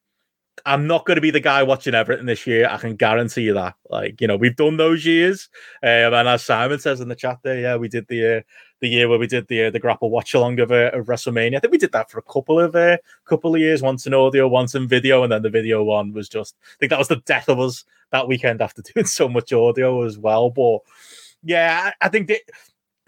I'm 0.66 0.86
not 0.86 1.06
going 1.06 1.16
to 1.16 1.22
be 1.22 1.32
the 1.32 1.40
guy 1.40 1.64
watching 1.64 1.96
everything 1.96 2.26
this 2.26 2.46
year. 2.46 2.68
I 2.70 2.78
can 2.78 2.96
guarantee 2.96 3.44
you 3.44 3.54
that. 3.54 3.76
Like, 3.90 4.22
you 4.22 4.28
know, 4.28 4.36
we've 4.36 4.56
done 4.56 4.78
those 4.78 5.06
years, 5.06 5.50
um, 5.82 6.14
and 6.14 6.28
as 6.28 6.44
Simon 6.44 6.78
says 6.78 7.00
in 7.00 7.08
the 7.08 7.16
chat 7.16 7.40
there, 7.42 7.60
yeah, 7.60 7.78
we 7.78 7.88
did 7.88 8.06
the 8.10 8.38
uh, 8.38 8.42
the 8.80 8.90
year 8.90 9.08
where 9.10 9.18
we 9.18 9.28
did 9.28 9.48
the 9.48 9.66
uh, 9.66 9.70
the 9.72 9.80
GRAPPL 9.80 10.10
watch 10.10 10.34
along 10.34 10.60
of, 10.60 10.72
uh, 10.72 10.92
of 10.94 11.08
WrestleMania. 11.08 11.56
I 11.56 11.60
think 11.60 11.72
we 11.72 11.78
did 11.78 11.94
that 11.94 12.12
for 12.12 12.20
a 12.20 12.24
couple 12.24 12.60
of 12.60 12.76
uh, 12.76 12.98
couple 13.26 13.56
of 13.56 13.62
years, 13.62 13.82
once 13.82 14.06
in 14.06 14.14
audio, 14.14 14.48
once 14.48 14.76
in 14.76 14.88
video, 14.88 15.24
and 15.24 15.32
then 15.32 15.42
the 15.42 15.50
video 15.50 15.84
one 15.84 16.14
was 16.14 16.30
just. 16.30 16.56
I 16.62 16.76
think 16.80 16.90
that 16.92 17.00
was 17.00 17.08
the 17.08 17.24
death 17.26 17.50
of 17.50 17.60
us 17.60 17.86
that 18.12 18.28
weekend 18.28 18.62
after 18.62 18.82
doing 18.94 19.06
so 19.06 19.28
much 19.28 19.54
audio 19.54 20.04
as 20.04 20.18
well. 20.18 20.50
But 20.50 20.80
yeah, 21.44 21.92
I, 22.02 22.10
think 22.10 22.28
that 22.28 22.42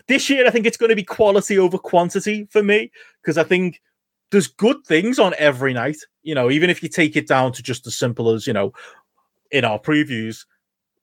this 0.08 0.30
year, 0.30 0.46
I 0.46 0.50
think 0.50 0.66
it's 0.66 0.78
going 0.78 0.90
to 0.90 0.96
be 0.96 1.04
quality 1.04 1.58
over 1.58 1.78
quantity 1.78 2.48
for 2.50 2.64
me 2.64 2.92
because 3.22 3.38
I 3.38 3.44
think 3.44 3.82
there's 4.32 4.48
good 4.48 4.78
things 4.86 5.20
on 5.20 5.34
every 5.38 5.74
night. 5.74 5.98
You 6.24 6.36
know, 6.36 6.50
even 6.50 6.70
if 6.70 6.82
you 6.82 6.90
take 6.90 7.16
it 7.16 7.28
down 7.28 7.52
to 7.54 7.64
just 7.64 7.86
as 7.88 7.98
simple 7.98 8.32
as 8.32 8.48
you 8.48 8.54
know, 8.54 8.74
in 9.52 9.66
our 9.66 9.80
previews, 9.80 10.46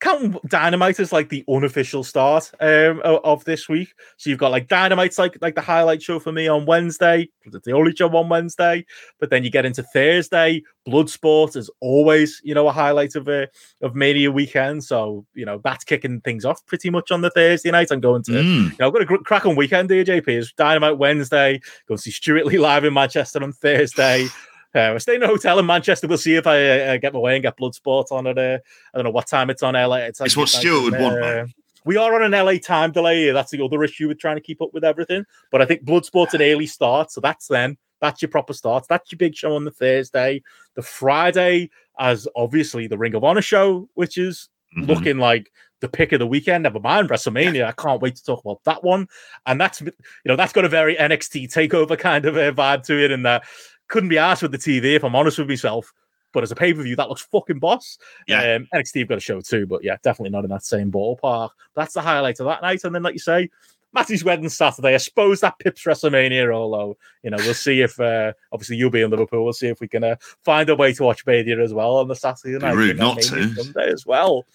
count 0.00 0.36
Dynamite 0.48 0.98
as 0.98 1.12
like 1.12 1.28
the 1.28 1.44
unofficial 1.48 2.02
start 2.02 2.50
um, 2.60 3.00
of, 3.04 3.20
of 3.24 3.44
this 3.44 3.68
week. 3.68 3.92
So 4.16 4.30
you've 4.30 4.38
got 4.38 4.50
like 4.50 4.66
Dynamite's 4.68 5.18
like 5.18 5.36
like 5.40 5.54
the 5.54 5.60
highlight 5.60 6.02
show 6.02 6.18
for 6.18 6.32
me 6.32 6.48
on 6.48 6.66
Wednesday. 6.66 7.28
It's 7.44 7.64
the 7.64 7.72
only 7.72 7.94
show 7.94 8.08
on 8.16 8.28
Wednesday. 8.28 8.84
But 9.18 9.30
then 9.30 9.44
you 9.44 9.50
get 9.50 9.64
into 9.66 9.82
Thursday. 9.82 10.62
Bloodsport 10.88 11.56
is 11.56 11.70
always 11.80 12.40
you 12.42 12.54
know 12.54 12.66
a 12.68 12.72
highlight 12.72 13.14
of 13.14 13.28
a 13.28 13.48
of 13.82 13.94
Mania 13.94 14.30
weekend. 14.32 14.82
So 14.84 15.24
you 15.34 15.44
know 15.44 15.60
that's 15.62 15.84
kicking 15.84 16.20
things 16.22 16.44
off 16.44 16.64
pretty 16.66 16.90
much 16.90 17.10
on 17.10 17.20
the 17.20 17.30
Thursday 17.30 17.70
night. 17.70 17.88
I'm 17.90 18.00
going 18.00 18.22
to 18.24 18.30
Mm. 18.32 18.70
you 18.70 18.76
know 18.78 18.86
I've 18.86 18.92
got 18.92 19.02
a 19.02 19.06
gr- 19.06 19.16
crack 19.18 19.44
on 19.46 19.56
weekend. 19.56 19.90
here, 19.90 20.04
JP 20.04 20.28
is 20.28 20.52
Dynamite 20.56 20.98
Wednesday. 20.98 21.58
Go 21.86 21.92
and 21.94 22.00
see 22.00 22.10
Stewart 22.10 22.46
Lee 22.46 22.58
live 22.58 22.84
in 22.84 22.94
Manchester 22.94 23.42
on 23.42 23.52
Thursday. 23.52 24.28
Uh, 24.74 24.94
I 24.94 24.98
stay 24.98 25.16
in 25.16 25.22
a 25.22 25.26
hotel 25.26 25.58
in 25.58 25.66
Manchester. 25.66 26.06
We'll 26.06 26.18
see 26.18 26.36
if 26.36 26.46
I 26.46 26.80
uh, 26.80 26.96
get 26.98 27.12
my 27.12 27.18
way 27.18 27.34
and 27.36 27.42
get 27.42 27.56
Bloodsport 27.58 28.12
on 28.12 28.26
at 28.26 28.38
uh, 28.38 28.58
I 28.94 28.98
don't 28.98 29.04
know 29.04 29.10
what 29.10 29.26
time 29.26 29.50
it's 29.50 29.62
on 29.62 29.74
LA. 29.74 29.96
It's, 29.96 30.20
It's 30.20 30.36
what 30.36 30.48
Stewart 30.48 30.84
would 30.92 31.00
want, 31.00 31.22
uh, 31.22 31.44
mate. 31.44 31.54
We 31.84 31.96
are 31.96 32.14
on 32.14 32.22
an 32.22 32.44
LA 32.44 32.58
time 32.58 32.92
delay. 32.92 33.30
That's 33.30 33.50
the 33.50 33.64
other 33.64 33.82
issue 33.82 34.06
with 34.08 34.18
trying 34.18 34.36
to 34.36 34.42
keep 34.42 34.60
up 34.60 34.72
with 34.74 34.84
everything. 34.84 35.24
But 35.50 35.62
I 35.62 35.64
think 35.64 35.84
Bloodsport's 35.84 36.34
an 36.34 36.42
early 36.42 36.66
start, 36.66 37.10
so 37.10 37.20
that's 37.20 37.48
then. 37.48 37.78
That's 38.00 38.22
your 38.22 38.28
proper 38.30 38.52
start. 38.52 38.86
That's 38.88 39.10
your 39.10 39.16
big 39.18 39.34
show 39.34 39.56
on 39.56 39.64
the 39.64 39.70
Thursday. 39.70 40.42
The 40.74 40.82
Friday, 40.82 41.70
as 41.98 42.28
obviously 42.36 42.86
the 42.86 42.98
Ring 42.98 43.14
of 43.14 43.24
Honor 43.24 43.42
show, 43.42 43.88
which 43.94 44.18
is 44.18 44.48
Mhm. 44.76 44.86
looking 44.86 45.18
like 45.18 45.50
the 45.80 45.88
pick 45.88 46.12
of 46.12 46.18
the 46.20 46.26
weekend. 46.26 46.62
Never 46.62 46.78
mind 46.78 47.08
WrestleMania. 47.08 47.64
I 47.64 47.72
can't 47.72 48.00
wait 48.00 48.14
to 48.16 48.24
talk 48.24 48.44
about 48.44 48.62
that 48.64 48.84
one. 48.84 49.08
And 49.46 49.60
that's 49.60 49.80
you 49.80 49.90
know 50.26 50.36
that's 50.36 50.52
got 50.52 50.64
a 50.64 50.68
very 50.68 50.96
NXT 50.96 51.48
takeover 51.48 51.98
kind 51.98 52.24
of 52.26 52.36
a 52.36 52.52
vibe 52.52 52.84
to 52.84 53.02
it, 53.02 53.10
and 53.10 53.24
that 53.26 53.42
couldn't 53.90 54.08
be 54.08 54.18
asked 54.18 54.42
with 54.42 54.52
the 54.52 54.58
TV 54.58 54.96
if 54.96 55.04
I'm 55.04 55.14
honest 55.16 55.38
with 55.38 55.48
myself. 55.48 55.92
But 56.32 56.44
as 56.44 56.52
a 56.52 56.56
pay 56.56 56.72
per 56.72 56.82
view, 56.82 56.94
that 56.96 57.08
looks 57.08 57.22
fucking 57.22 57.58
boss. 57.58 57.98
Yeah. 58.28 58.54
Um, 58.54 58.68
NXT 58.72 59.00
have 59.00 59.08
got 59.08 59.18
a 59.18 59.20
show 59.20 59.40
too, 59.40 59.66
but 59.66 59.82
yeah, 59.82 59.96
definitely 60.02 60.30
not 60.30 60.44
in 60.44 60.50
that 60.50 60.64
same 60.64 60.90
ballpark. 60.92 61.50
That's 61.74 61.92
the 61.94 62.00
highlight 62.02 62.38
of 62.38 62.46
that 62.46 62.62
night. 62.62 62.84
And 62.84 62.94
then, 62.94 63.02
like 63.02 63.14
you 63.14 63.18
say, 63.20 63.50
Matty's 63.92 64.22
wedding 64.22 64.48
Saturday. 64.48 64.94
I 64.94 64.98
suppose 64.98 65.40
that 65.40 65.58
pips 65.58 65.82
WrestleMania, 65.82 66.54
although, 66.54 66.96
you 67.24 67.30
know, 67.30 67.36
we'll 67.38 67.54
see 67.54 67.80
if, 67.80 67.98
uh, 67.98 68.32
obviously, 68.52 68.76
you'll 68.76 68.90
be 68.90 69.02
in 69.02 69.10
Liverpool. 69.10 69.42
We'll 69.42 69.52
see 69.52 69.66
if 69.66 69.80
we 69.80 69.88
can 69.88 70.04
uh, 70.04 70.16
find 70.44 70.70
a 70.70 70.76
way 70.76 70.92
to 70.92 71.02
watch 71.02 71.26
Mania 71.26 71.60
as 71.60 71.74
well 71.74 71.96
on 71.96 72.06
the 72.06 72.14
Saturday 72.14 72.58
night. 72.58 72.76
rude 72.76 72.98
not 72.98 73.20
to. 73.22 73.54
Sunday 73.54 73.90
as 73.90 74.06
well. 74.06 74.46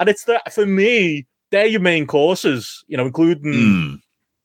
And 0.00 0.08
it's 0.08 0.24
the, 0.24 0.42
for 0.50 0.66
me, 0.66 1.26
they're 1.50 1.66
your 1.66 1.80
main 1.80 2.08
courses, 2.08 2.84
you 2.88 2.96
know, 2.96 3.06
including, 3.06 3.52
Mm. 3.52 4.00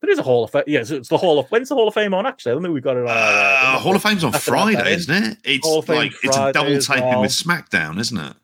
There 0.06 0.14
is 0.14 0.20
a 0.20 0.24
Hall 0.24 0.44
of 0.44 0.52
Fame. 0.52 0.64
Yeah, 0.68 0.84
it's, 0.88 1.10
the 1.10 1.18
Hall 1.18 1.40
of, 1.40 1.48
when's 1.50 1.70
the 1.70 1.76
Hall 1.76 1.88
of 1.88 1.94
Fame 1.94 2.14
on, 2.14 2.26
actually? 2.26 2.52
I 2.52 2.56
don't 2.56 2.64
think 2.64 2.74
we've 2.74 2.84
got 2.84 2.98
it 2.98 3.04
on. 3.04 3.10
our, 3.10 3.14
Uh, 3.16 3.76
uh, 3.76 3.80
Hall 3.80 3.96
of 3.96 4.02
Fame's 4.04 4.24
on 4.24 4.32
That's 4.32 4.48
about 4.48 4.66
that, 4.68 4.74
Friday, 4.76 4.94
isn't 4.96 5.24
it? 5.24 5.38
It's 5.44 5.68
Hall 5.68 5.80
of 5.80 5.86
Fame 5.86 5.98
like 5.98 6.14
it's 6.24 6.38
a 6.38 6.54
double 6.54 6.80
taping 6.80 7.04
well. 7.10 7.22
with 7.22 7.32
SmackDown, 7.32 8.00
isn't 8.00 8.18
it? 8.18 8.36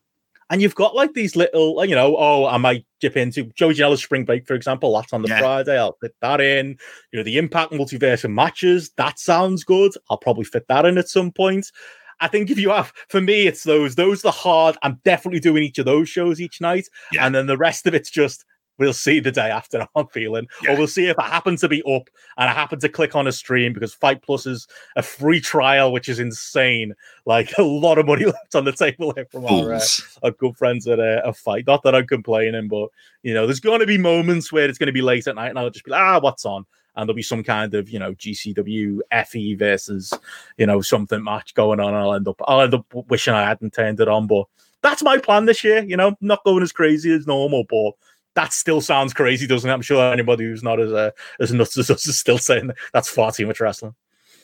And 0.49 0.61
you've 0.61 0.75
got 0.75 0.93
like 0.95 1.13
these 1.13 1.37
little, 1.37 1.83
you 1.85 1.95
know, 1.95 2.17
oh, 2.17 2.45
I 2.45 2.57
might 2.57 2.85
dip 2.99 3.15
into 3.15 3.45
Joey 3.55 3.73
Janela's 3.73 4.03
Spring 4.03 4.25
Break, 4.25 4.45
for 4.45 4.53
example. 4.53 4.93
That's 4.93 5.13
on 5.13 5.21
the 5.21 5.29
Yeah. 5.29 5.39
Friday. 5.39 5.79
I'll 5.79 5.97
fit 6.01 6.13
that 6.21 6.41
in. 6.41 6.77
You 7.13 7.19
know, 7.19 7.23
the 7.23 7.37
Impact 7.37 7.71
Multiverse 7.71 8.29
matches. 8.29 8.91
That 8.97 9.17
sounds 9.17 9.63
good. 9.63 9.93
I'll 10.09 10.17
probably 10.17 10.43
fit 10.43 10.67
that 10.67 10.85
in 10.85 10.97
at 10.97 11.07
some 11.07 11.31
point. 11.31 11.71
I 12.19 12.27
think 12.27 12.51
if 12.51 12.59
you 12.59 12.69
have, 12.69 12.91
for 13.07 13.21
me, 13.21 13.47
it's 13.47 13.63
those. 13.63 13.95
Those 13.95 14.19
are 14.19 14.27
the 14.27 14.31
hard. 14.31 14.77
I'm 14.83 14.99
definitely 15.05 15.39
doing 15.39 15.63
each 15.63 15.79
of 15.79 15.85
those 15.85 16.09
shows 16.09 16.41
each 16.41 16.59
night, 16.59 16.87
Yeah. 17.13 17.25
and 17.25 17.33
then 17.33 17.47
the 17.47 17.57
rest 17.57 17.87
of 17.87 17.95
it's 17.95 18.11
just 18.11 18.43
we'll 18.81 18.91
see 18.91 19.21
the 19.21 19.31
day 19.31 19.49
after 19.49 19.79
how 19.79 19.87
I'm 19.95 20.07
feeling, 20.07 20.47
Yeah. 20.61 20.73
or 20.73 20.77
we'll 20.77 20.87
see 20.87 21.07
if 21.07 21.17
I 21.17 21.27
happen 21.29 21.55
to 21.57 21.69
be 21.69 21.81
up 21.83 22.09
and 22.37 22.49
I 22.49 22.53
happen 22.53 22.79
to 22.81 22.89
click 22.89 23.15
on 23.15 23.27
a 23.27 23.31
stream 23.31 23.71
because 23.71 23.93
Fight 23.93 24.21
Plus 24.21 24.45
is 24.45 24.67
a 24.97 25.01
free 25.03 25.39
trial, 25.39 25.93
which 25.93 26.09
is 26.09 26.19
insane. 26.19 26.93
Like 27.25 27.53
a 27.57 27.63
lot 27.63 27.97
of 27.97 28.07
money 28.07 28.25
left 28.37 28.55
on 28.55 28.65
the 28.65 28.73
table 28.73 29.13
here 29.15 29.27
from 29.31 29.45
our, 29.45 29.73
uh, 29.75 29.81
our 30.23 30.31
good 30.31 30.57
friends 30.57 30.87
at 30.87 30.99
a, 30.99 31.25
a 31.25 31.31
fight. 31.31 31.65
Not 31.67 31.83
that 31.83 31.95
I'm 31.95 32.07
complaining, 32.07 32.67
but 32.67 32.89
you 33.23 33.33
know, 33.33 33.45
there's 33.45 33.59
going 33.59 33.79
to 33.79 33.85
be 33.85 33.97
moments 33.99 34.51
where 34.51 34.67
it's 34.67 34.77
going 34.79 34.87
to 34.87 34.91
be 34.93 35.01
late 35.03 35.27
at 35.27 35.35
night, 35.35 35.49
and 35.49 35.59
I'll 35.59 35.69
just 35.69 35.85
be 35.85 35.91
like, 35.91 36.01
ah, 36.01 36.19
what's 36.19 36.43
on? 36.45 36.65
And 36.95 37.07
there'll 37.07 37.15
be 37.15 37.21
some 37.21 37.43
kind 37.43 37.73
of 37.73 37.87
you 37.89 37.99
know 37.99 38.13
GCW 38.15 38.99
FE 39.27 39.53
versus 39.55 40.11
you 40.57 40.65
know 40.65 40.81
something 40.81 41.23
match 41.23 41.53
going 41.53 41.79
on. 41.79 41.89
And 41.93 41.97
I'll 41.97 42.15
end 42.15 42.27
up 42.27 42.41
I'll 42.45 42.61
end 42.61 42.73
up 42.73 42.85
wishing 43.09 43.33
I 43.33 43.47
hadn't 43.47 43.73
turned 43.73 43.99
it 44.01 44.07
on, 44.09 44.27
but 44.27 44.45
that's 44.81 45.03
my 45.03 45.17
plan 45.19 45.45
this 45.45 45.63
year. 45.63 45.83
You 45.83 45.95
know, 45.95 46.15
not 46.21 46.43
going 46.43 46.63
as 46.63 46.71
crazy 46.71 47.13
as 47.13 47.27
normal, 47.27 47.63
but. 47.69 47.91
That 48.35 48.53
still 48.53 48.79
sounds 48.81 49.13
crazy, 49.13 49.45
doesn't 49.47 49.69
it? 49.69 49.73
I'm 49.73 49.81
sure 49.81 50.13
anybody 50.13 50.45
who's 50.45 50.63
not 50.63 50.79
as 50.79 50.91
uh, 50.93 51.11
as 51.39 51.51
nuts 51.51 51.77
as 51.77 51.89
us 51.91 52.07
is 52.07 52.17
still 52.19 52.37
saying 52.37 52.67
that 52.67 52.77
that's 52.93 53.09
far 53.09 53.31
too 53.31 53.45
much 53.47 53.59
wrestling. 53.59 53.93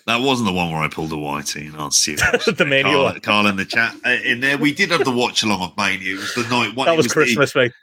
That 0.07 0.21
wasn't 0.21 0.47
the 0.47 0.53
one 0.53 0.71
where 0.71 0.81
I 0.81 0.87
pulled 0.87 1.11
a 1.11 1.15
whitey 1.15 1.67
and 1.67 1.75
asked 1.75 2.07
you. 2.07 2.15
The 2.55 2.65
Mania 2.65 2.83
Carl, 2.93 3.03
one. 3.03 3.19
Carl 3.19 3.47
in 3.47 3.55
the 3.57 3.65
chat. 3.65 3.93
Uh, 4.05 4.09
in 4.23 4.39
there, 4.39 4.57
we 4.57 4.73
did 4.73 4.91
have 4.91 5.03
the 5.03 5.11
watch 5.11 5.43
along 5.43 5.61
of 5.61 5.75
Mania. 5.77 6.13
It 6.15 6.17
was 6.19 6.33
the 6.33 6.43
night. 6.49 6.75
One, 6.75 6.85
That 6.85 6.95
was 6.97 7.07
the- 7.07 7.13
Christmas, 7.13 7.53
mate. 7.55 7.73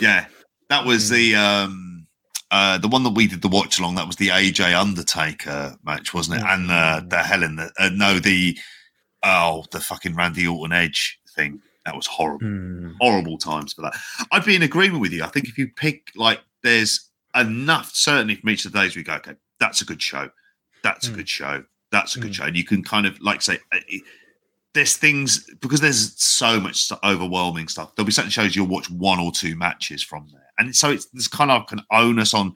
yeah, 0.00 0.26
that 0.70 0.84
was 0.84 1.08
Hmm. 1.08 1.14
the 1.14 1.34
um, 1.36 2.06
uh, 2.50 2.78
the 2.78 2.88
one 2.88 3.02
that 3.04 3.10
we 3.14 3.26
did 3.26 3.42
the 3.42 3.48
watch 3.48 3.78
along. 3.78 3.94
That 3.96 4.06
was 4.06 4.16
the 4.16 4.28
AJ 4.28 4.74
Undertaker 4.80 5.76
match, 5.84 6.14
wasn't 6.14 6.40
it? 6.40 6.46
And 6.48 6.70
uh, 6.70 7.00
Hmm. 7.00 7.08
the 7.08 7.18
Helen. 7.22 7.70
Uh, 7.78 7.90
no, 7.92 8.18
the 8.18 8.58
oh, 9.24 9.64
the 9.72 9.80
fucking 9.80 10.14
Randy 10.14 10.46
Orton 10.46 10.72
Edge 10.72 11.18
thing. 11.34 11.60
That 11.88 11.96
was 11.96 12.06
horrible. 12.06 12.46
Hmm. 12.46 12.90
horrible 13.00 13.38
times 13.38 13.72
for 13.72 13.80
that. 13.82 13.94
I'd 14.30 14.44
be 14.44 14.54
in 14.54 14.62
agreement 14.62 15.00
with 15.00 15.12
you. 15.12 15.24
I 15.24 15.28
think 15.28 15.48
if 15.48 15.56
you 15.56 15.68
pick 15.68 16.10
like 16.14 16.40
there's 16.62 17.08
enough 17.34 17.94
certainly 17.94 18.34
from 18.34 18.50
each 18.50 18.66
of 18.66 18.74
days 18.74 18.94
we 18.94 19.02
go, 19.02 19.14
okay, 19.14 19.36
that's 19.58 19.80
a 19.80 19.86
good 19.86 20.02
show. 20.02 20.28
That's 20.82 21.08
a 21.08 21.10
Mm. 21.10 21.14
good 21.16 21.28
show. 21.30 21.64
That's 21.90 22.14
a 22.16 22.20
good 22.20 22.32
Mm. 22.32 22.34
show. 22.34 22.44
And 22.44 22.56
you 22.58 22.64
can 22.64 22.82
kind 22.84 23.06
of 23.06 23.18
like 23.22 23.40
say 23.40 23.58
uh, 23.72 23.78
there's 24.74 24.96
things 24.98 25.48
because 25.62 25.80
there's 25.80 26.12
so 26.22 26.60
much 26.60 26.92
overwhelming 27.02 27.68
stuff. 27.68 27.94
There'll 27.94 28.04
be 28.06 28.12
certain 28.12 28.30
shows 28.30 28.54
you'll 28.54 28.66
watch 28.66 28.90
one 28.90 29.18
or 29.18 29.32
two 29.32 29.56
matches 29.56 30.02
from 30.02 30.28
there, 30.30 30.46
and 30.58 30.76
so 30.76 30.90
it's 30.90 31.06
this 31.06 31.26
kind 31.26 31.50
of 31.50 31.62
like 31.62 31.72
an 31.72 31.82
onus 31.90 32.34
on 32.34 32.54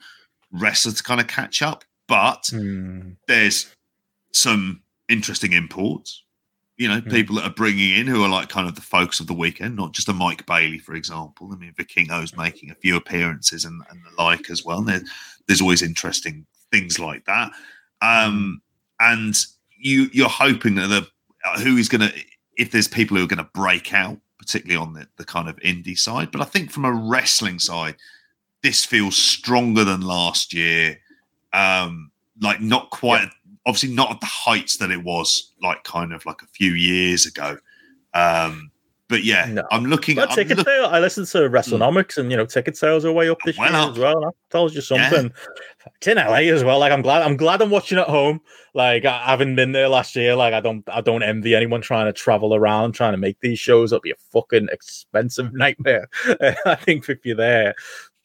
wrestler 0.53 0.93
to 0.93 1.03
kind 1.03 1.21
of 1.23 1.27
catch 1.27 1.63
up. 1.63 1.85
But 2.07 2.49
Hmm. 2.51 3.13
there's 3.29 3.75
some 4.33 4.83
interesting 5.09 5.53
imports. 5.55 6.23
You 6.83 6.89
know, 6.89 7.01
Mm. 7.01 7.11
people 7.11 7.37
that 7.37 7.45
are 7.45 7.55
bringing 7.55 7.95
in 7.97 8.07
who 8.09 8.25
are 8.25 8.29
like 8.29 8.49
kind 8.49 8.67
of 8.69 8.75
the 8.75 8.81
focus 8.81 9.21
of 9.21 9.29
the 9.29 9.35
weekend, 9.35 9.77
not 9.77 9.93
just 9.93 10.09
a 10.09 10.13
Mike 10.13 10.45
Bailey, 10.47 10.79
for 10.79 10.95
example. 10.95 11.49
I 11.53 11.57
mean, 11.57 11.73
Vikingo's 11.75 12.37
making 12.37 12.71
a 12.71 12.75
few 12.75 12.97
appearances 12.97 13.65
and, 13.65 13.81
and 13.89 14.01
the 14.05 14.23
like 14.23 14.51
as 14.51 14.65
well. 14.65 14.79
And 14.79 14.89
there, 14.89 15.03
there's 15.47 15.61
always 15.61 15.83
interesting 15.83 16.45
things 16.73 16.99
like 16.99 17.25
that. 17.27 17.53
Um, 18.01 18.61
and 18.99 19.35
you 19.79 20.09
you're 20.13 20.29
hoping 20.29 20.75
that 20.77 20.89
the 20.89 21.07
uh, 21.45 21.61
who 21.61 21.77
is 21.77 21.89
going 21.89 22.09
to 22.09 22.13
if 22.57 22.71
there's 22.71 22.89
people 22.89 23.17
who 23.17 23.23
are 23.25 23.29
going 23.29 23.39
to 23.47 23.51
break 23.55 23.95
out, 23.95 24.19
particularly 24.39 24.77
on 24.85 24.93
the, 24.93 25.07
the 25.19 25.25
kind 25.25 25.49
of 25.49 25.57
indie 25.57 25.99
side. 25.99 26.31
But 26.33 26.41
I 26.41 26.45
think 26.45 26.71
from 26.73 26.85
a 26.85 26.93
wrestling 26.93 27.59
side, 27.61 27.97
this 28.63 28.85
feels 28.85 29.17
stronger 29.17 29.85
than 29.85 30.01
last 30.01 30.53
year. 30.53 30.99
Um, 31.53 32.11
like 32.41 32.61
not 32.61 32.91
quite, 32.91 33.29
obviously 33.67 33.95
not 33.95 34.11
at 34.11 34.21
the 34.21 34.27
heights 34.27 34.77
that 34.79 34.91
it 34.91 35.03
was 35.05 35.53
like 35.63 35.85
kind 35.85 36.13
of 36.13 36.25
like 36.27 36.43
a 36.43 36.47
few 36.47 36.73
years 36.73 37.27
ago. 37.27 37.57
Um, 38.15 38.71
but 39.09 39.25
yeah, 39.25 39.45
No. 39.47 39.63
I'm 39.71 39.85
looking. 39.85 40.17
But 40.17 40.31
I'm 40.31 40.35
ticket 40.37 40.57
look- 40.57 40.67
sale. 40.67 40.87
I 40.87 40.99
listened 40.99 41.27
to 41.29 41.39
Wrestlenomics, 41.51 42.17
and 42.17 42.31
you 42.31 42.37
know, 42.37 42.47
ticket 42.47 42.79
sales 42.79 43.05
are 43.05 43.13
way 43.13 43.29
up 43.29 43.39
this 43.45 43.59
Well 43.59 43.71
year 43.71 43.79
up. 43.81 43.91
as 43.93 43.99
well. 43.99 44.21
That 44.21 44.33
tells 44.51 44.75
you 44.75 44.81
Yeah. 44.97 45.11
something. 45.11 45.33
It's 45.97 46.07
in 46.07 46.17
LA 46.17 46.51
as 46.51 46.65
well. 46.65 46.79
Like 46.79 46.93
I'm 46.93 47.03
glad. 47.03 47.21
I'm 47.23 47.37
glad 47.37 47.61
I'm 47.61 47.69
watching 47.69 47.99
at 47.99 48.07
home. 48.09 48.41
Like 48.73 49.05
I 49.05 49.19
haven't 49.27 49.55
been 49.57 49.73
there 49.73 49.89
last 49.89 50.17
year. 50.17 50.35
Like 50.35 50.55
I 50.55 50.61
don't. 50.61 50.83
I 50.89 51.03
don't 51.03 51.23
envy 51.23 51.55
anyone 51.55 51.83
trying 51.83 52.07
to 52.07 52.13
travel 52.15 52.55
around 52.55 52.93
trying 52.93 53.13
to 53.13 53.19
make 53.19 53.39
these 53.41 53.59
shows. 53.59 53.93
It'll 53.93 54.01
be 54.01 54.13
a 54.13 54.15
fucking 54.33 54.69
expensive 54.73 55.53
nightmare. 55.53 56.09
I 56.65 56.75
think 56.77 57.07
if 57.11 57.19
you're 57.27 57.37
there, 57.37 57.75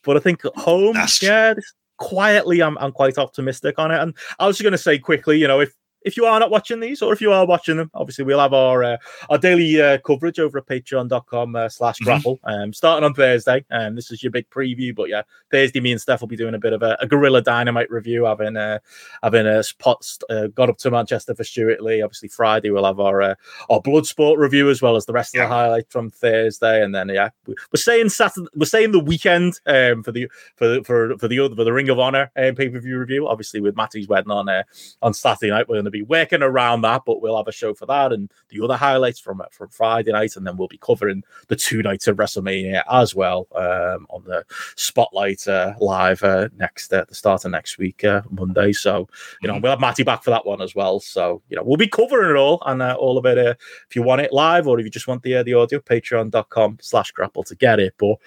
but 0.03 0.15
I 0.15 0.19
think 0.21 0.45
at 0.45 0.55
home, 0.55 0.93
That's 0.93 1.21
yeah, 1.21 1.53
this, 1.53 1.73
quietly, 1.97 2.61
I'm 2.61 2.77
I'm 2.77 2.91
quite 2.91 3.17
optimistic 3.17 3.77
on 3.77 3.91
it. 3.91 3.99
And 3.99 4.15
I 4.39 4.47
was 4.47 4.57
just 4.57 4.63
going 4.63 4.71
to 4.71 4.77
say 4.77 4.97
quickly, 4.97 5.39
you 5.39 5.47
know, 5.47 5.59
if 5.59 5.73
if 6.07 6.17
you 6.17 6.25
are 6.25 6.39
not 6.39 6.49
watching 6.49 6.79
these, 6.79 7.01
or 7.01 7.13
if 7.13 7.21
you 7.21 7.31
are 7.31 7.45
watching 7.45 7.77
them, 7.77 7.91
obviously 7.93 8.23
we'll 8.25 8.39
have 8.39 8.53
our 8.53 8.83
uh, 8.83 8.97
our 9.29 9.37
daily 9.37 9.81
uh, 9.81 9.97
coverage 9.99 10.39
over 10.39 10.57
at 10.57 10.65
patreon.com 10.65 11.55
uh, 11.55 11.69
slash 11.69 11.99
Mhm. 11.99 12.05
GRAPPL. 12.23 12.39
Um, 12.45 12.73
starting 12.73 13.03
on 13.05 13.13
Thursday. 13.13 13.63
Um, 13.69 13.95
this 13.95 14.09
is 14.11 14.23
your 14.23 14.31
big 14.31 14.49
preview, 14.49 14.95
but 14.95 15.09
yeah, 15.09 15.21
Thursday, 15.51 15.79
me 15.79 15.91
and 15.91 16.01
Steph 16.01 16.21
will 16.21 16.27
be 16.27 16.35
doing 16.37 16.55
a 16.55 16.59
bit 16.59 16.73
of 16.73 16.81
a, 16.81 16.97
a 17.01 17.07
Gorilla 17.07 17.41
Dynamite 17.41 17.91
review, 17.91 18.23
having 18.25 18.55
uh, 18.57 18.79
having 19.21 19.45
a 19.45 19.61
spot 19.63 20.07
uh, 20.29 20.47
got 20.47 20.69
up 20.69 20.77
to 20.79 20.91
Manchester 20.91 21.35
for 21.35 21.43
Stewart 21.43 21.81
Lee. 21.81 22.01
Obviously, 22.01 22.29
Friday 22.29 22.69
we'll 22.71 22.85
have 22.85 22.99
our 22.99 23.21
uh, 23.21 23.35
our 23.69 23.81
Bloodsport 23.81 24.37
review 24.37 24.69
as 24.69 24.81
well 24.81 24.95
as 24.95 25.05
the 25.05 25.13
rest 25.13 25.35
of 25.35 25.39
the 25.41 25.47
highlights 25.47 25.91
from 25.91 26.09
Thursday, 26.09 26.83
and 26.83 26.95
then 26.95 27.09
yeah, 27.09 27.29
we- 27.45 27.55
we're 27.73 27.77
saying 27.81 28.09
Saturday, 28.09 28.47
we're 28.55 28.65
saying 28.65 28.91
the 28.91 28.99
weekend 28.99 29.59
um, 29.65 30.03
for 30.03 30.11
the 30.11 30.27
for 30.55 30.81
for 30.83 31.17
for 31.17 31.27
the 31.27 31.39
other 31.39 31.55
for 31.55 31.63
the 31.63 31.73
Ring 31.73 31.89
of 31.89 31.99
Honor 31.99 32.31
um, 32.37 32.55
pay 32.55 32.69
per 32.69 32.79
view 32.79 32.97
review. 32.97 33.27
Obviously, 33.27 33.59
with 33.59 33.75
Matty's 33.75 34.07
wedding 34.07 34.31
on 34.31 34.47
uh, 34.47 34.63
on 35.01 35.13
Saturday 35.13 35.49
night, 35.51 35.67
we're 35.67 35.75
going 35.75 35.85
to 35.85 35.91
be 35.91 35.96
working 36.01 36.41
around 36.41 36.81
that, 36.81 37.03
but 37.05 37.21
we'll 37.21 37.37
have 37.37 37.47
a 37.47 37.51
show 37.51 37.73
for 37.73 37.85
that 37.85 38.11
and 38.11 38.31
the 38.49 38.63
other 38.63 38.75
highlights 38.75 39.19
from 39.19 39.41
from 39.51 39.69
Friday 39.69 40.11
night, 40.11 40.35
and 40.35 40.45
then 40.45 40.57
we'll 40.57 40.67
be 40.67 40.77
covering 40.77 41.23
the 41.47 41.55
two 41.55 41.81
nights 41.81 42.07
of 42.07 42.17
WrestleMania 42.17 42.83
as 42.91 43.15
well 43.15 43.47
um, 43.55 44.07
on 44.09 44.23
the 44.25 44.45
Spotlight 44.75 45.47
uh, 45.47 45.73
live 45.79 46.23
uh, 46.23 46.49
next 46.57 46.93
uh, 46.93 47.05
the 47.07 47.15
start 47.15 47.45
of 47.45 47.51
next 47.51 47.77
week 47.77 48.03
uh, 48.03 48.21
Monday. 48.29 48.73
So 48.73 49.07
you 49.41 49.47
know 49.47 49.59
we'll 49.59 49.71
have 49.71 49.79
Matty 49.79 50.03
back 50.03 50.23
for 50.23 50.31
that 50.31 50.45
one 50.45 50.61
as 50.61 50.75
well. 50.75 50.99
So 50.99 51.41
you 51.49 51.55
know 51.55 51.63
we'll 51.63 51.77
be 51.77 51.87
covering 51.87 52.31
it 52.31 52.37
all 52.37 52.61
and 52.65 52.81
uh, 52.81 52.95
all 52.99 53.17
of 53.17 53.25
it. 53.25 53.37
Uh, 53.37 53.55
if 53.87 53.95
you 53.95 54.03
want 54.03 54.21
it 54.21 54.33
live 54.33 54.67
or 54.67 54.79
if 54.79 54.85
you 54.85 54.91
just 54.91 55.07
want 55.07 55.23
the 55.23 55.35
uh, 55.35 55.43
the 55.43 55.53
audio, 55.53 55.79
patreon.com 55.79 56.77
slash 56.81 57.11
GRAPPL 57.13 57.45
to 57.45 57.55
get 57.55 57.79
it. 57.79 57.93
But 57.97 58.17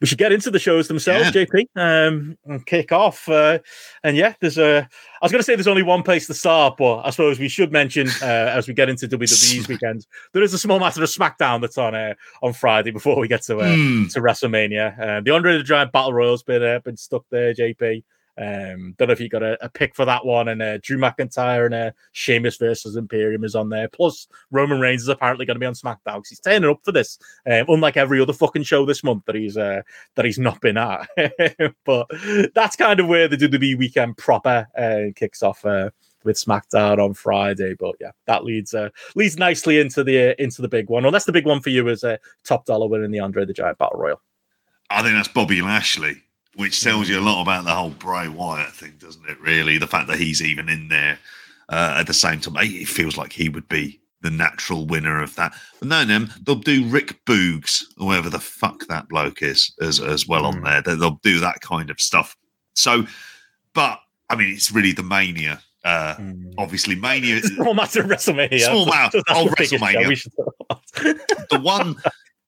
we 0.00 0.06
should 0.06 0.18
get 0.18 0.32
into 0.32 0.50
the 0.50 0.58
shows 0.58 0.88
themselves, 0.88 1.30
JP, 1.30 1.66
um, 1.76 2.36
and 2.44 2.66
kick 2.66 2.92
off. 2.92 3.28
Uh, 3.28 3.60
and 4.02 4.16
yeah, 4.16 4.34
there's 4.40 4.58
a. 4.58 4.80
I 5.22 5.24
was 5.24 5.32
going 5.32 5.38
to 5.38 5.44
say 5.44 5.54
there's 5.54 5.68
only 5.68 5.82
one 5.84 6.02
place 6.02 6.26
to 6.26 6.34
start, 6.34 6.76
but 6.76 7.02
I 7.06 7.10
suppose 7.10 7.38
we 7.38 7.48
should 7.48 7.72
mention 7.72 8.08
uh, 8.20 8.24
as 8.26 8.68
we 8.68 8.74
get 8.74 8.88
into 8.88 9.06
WWE's 9.08 9.68
weekend, 9.68 10.06
there 10.32 10.42
is 10.42 10.52
a 10.52 10.58
small 10.58 10.78
matter 10.78 11.02
of 11.02 11.08
SmackDown 11.08 11.60
that's 11.60 11.78
on 11.78 11.94
uh, 11.94 12.14
on 12.42 12.52
Friday 12.52 12.90
before 12.90 13.18
we 13.18 13.28
get 13.28 13.42
to 13.42 13.58
uh, 13.58 13.74
Hmm. 13.74 14.06
to 14.08 14.20
WrestleMania. 14.20 14.98
Uh, 14.98 15.20
the 15.20 15.30
Andre 15.30 15.56
the 15.56 15.62
Giant 15.64 15.92
Battle 15.92 16.12
Royal's 16.12 16.42
been 16.42 16.62
uh, 16.62 16.80
been 16.80 16.96
stuck 16.96 17.24
there, 17.30 17.54
JP. 17.54 18.02
Um, 18.36 18.94
don't 18.98 19.08
know 19.08 19.12
if 19.12 19.20
you 19.20 19.28
got 19.28 19.42
a, 19.42 19.62
a 19.64 19.68
pick 19.68 19.94
for 19.94 20.04
that 20.04 20.24
one, 20.24 20.48
and 20.48 20.60
uh, 20.60 20.78
Drew 20.78 20.98
McIntyre 20.98 21.66
and 21.66 21.74
uh, 21.74 21.90
Sheamus 22.12 22.56
versus 22.56 22.96
Imperium 22.96 23.44
is 23.44 23.54
on 23.54 23.68
there. 23.68 23.88
Plus, 23.88 24.26
Roman 24.50 24.80
Reigns 24.80 25.02
is 25.02 25.08
apparently 25.08 25.46
going 25.46 25.56
to 25.56 25.60
be 25.60 25.66
on 25.66 25.74
SmackDown 25.74 26.16
'cause 26.16 26.28
he's 26.28 26.40
turning 26.40 26.70
up 26.70 26.80
for 26.84 26.92
this, 26.92 27.18
um, 27.50 27.66
unlike 27.68 27.96
every 27.96 28.20
other 28.20 28.32
fucking 28.32 28.64
show 28.64 28.84
this 28.84 29.04
month 29.04 29.24
that 29.26 29.36
he's 29.36 29.56
uh, 29.56 29.82
that 30.16 30.24
he's 30.24 30.38
not 30.38 30.60
been 30.60 30.76
at. 30.76 31.08
but 31.84 32.08
that's 32.54 32.76
kind 32.76 33.00
of 33.00 33.06
where 33.06 33.28
the 33.28 33.36
WWE 33.36 33.78
weekend 33.78 34.16
proper 34.16 34.66
uh, 34.76 35.12
kicks 35.14 35.42
off. 35.42 35.64
Uh, 35.64 35.90
with 36.24 36.36
SmackDown 36.36 36.98
on 36.98 37.14
Friday, 37.14 37.74
but 37.78 37.96
yeah, 38.00 38.10
that 38.26 38.44
leads 38.44 38.74
uh, 38.74 38.88
leads 39.14 39.36
nicely 39.36 39.78
into 39.78 40.02
the 40.02 40.30
uh, 40.30 40.34
into 40.38 40.62
the 40.62 40.68
big 40.68 40.88
one. 40.88 41.04
Unless 41.04 41.26
the 41.26 41.32
big 41.32 41.46
one 41.46 41.60
for 41.60 41.68
you 41.70 41.86
is 41.88 42.02
uh, 42.02 42.16
top 42.44 42.64
dollar 42.64 42.88
winning 42.88 43.10
the 43.10 43.20
Andre 43.20 43.44
the 43.44 43.52
Giant 43.52 43.78
Battle 43.78 43.98
Royal. 43.98 44.20
I 44.90 45.02
think 45.02 45.14
that's 45.14 45.28
Bobby 45.28 45.60
Lashley, 45.60 46.22
which 46.56 46.80
tells 46.82 47.08
you 47.08 47.18
a 47.18 47.22
lot 47.22 47.42
about 47.42 47.64
the 47.64 47.70
whole 47.74 47.90
Bray 47.90 48.28
Wyatt 48.28 48.72
thing, 48.72 48.94
doesn't 48.98 49.28
it? 49.28 49.40
Really, 49.40 49.78
the 49.78 49.86
fact 49.86 50.08
that 50.08 50.18
he's 50.18 50.42
even 50.42 50.68
in 50.68 50.88
there 50.88 51.18
uh, 51.68 51.96
at 51.98 52.06
the 52.06 52.14
same 52.14 52.40
time, 52.40 52.54
it 52.58 52.88
feels 52.88 53.16
like 53.16 53.32
he 53.32 53.48
would 53.48 53.68
be 53.68 54.00
the 54.20 54.30
natural 54.30 54.86
winner 54.86 55.20
of 55.22 55.34
that. 55.36 55.52
But 55.80 55.88
no, 55.88 56.04
them 56.04 56.30
they'll 56.44 56.54
do 56.56 56.84
Rick 56.86 57.24
Boogs, 57.26 57.82
whoever 57.98 58.30
the 58.30 58.38
fuck 58.40 58.86
that 58.88 59.08
bloke 59.08 59.42
is, 59.42 59.74
as 59.82 60.00
as 60.00 60.26
well 60.26 60.46
on 60.46 60.54
Mm. 60.56 60.64
there. 60.64 60.82
They- 60.82 60.94
They'll 61.00 61.20
do 61.22 61.40
that 61.40 61.60
kind 61.60 61.90
of 61.90 62.00
stuff. 62.00 62.36
So, 62.74 63.06
but 63.74 64.00
I 64.30 64.36
mean, 64.36 64.48
it's 64.50 64.72
really 64.72 64.92
the 64.92 65.02
Mania. 65.02 65.60
Uh, 65.84 66.14
obviously, 66.56 66.94
Mania. 66.94 67.42
Small 67.42 67.74
matter 67.74 68.00
of 68.00 68.06
WrestleMania. 68.06 68.60
Small 68.60 68.86
matter- 68.86 69.20
That's 69.28 69.44
the 69.44 69.54
biggest 69.58 69.72
show 69.74 69.78
WrestleMania. 69.78 70.08
we 70.08 70.14
should 70.14 70.32
talk 70.34 70.54
about. 70.60 70.80
the 71.50 71.60
one 71.60 71.96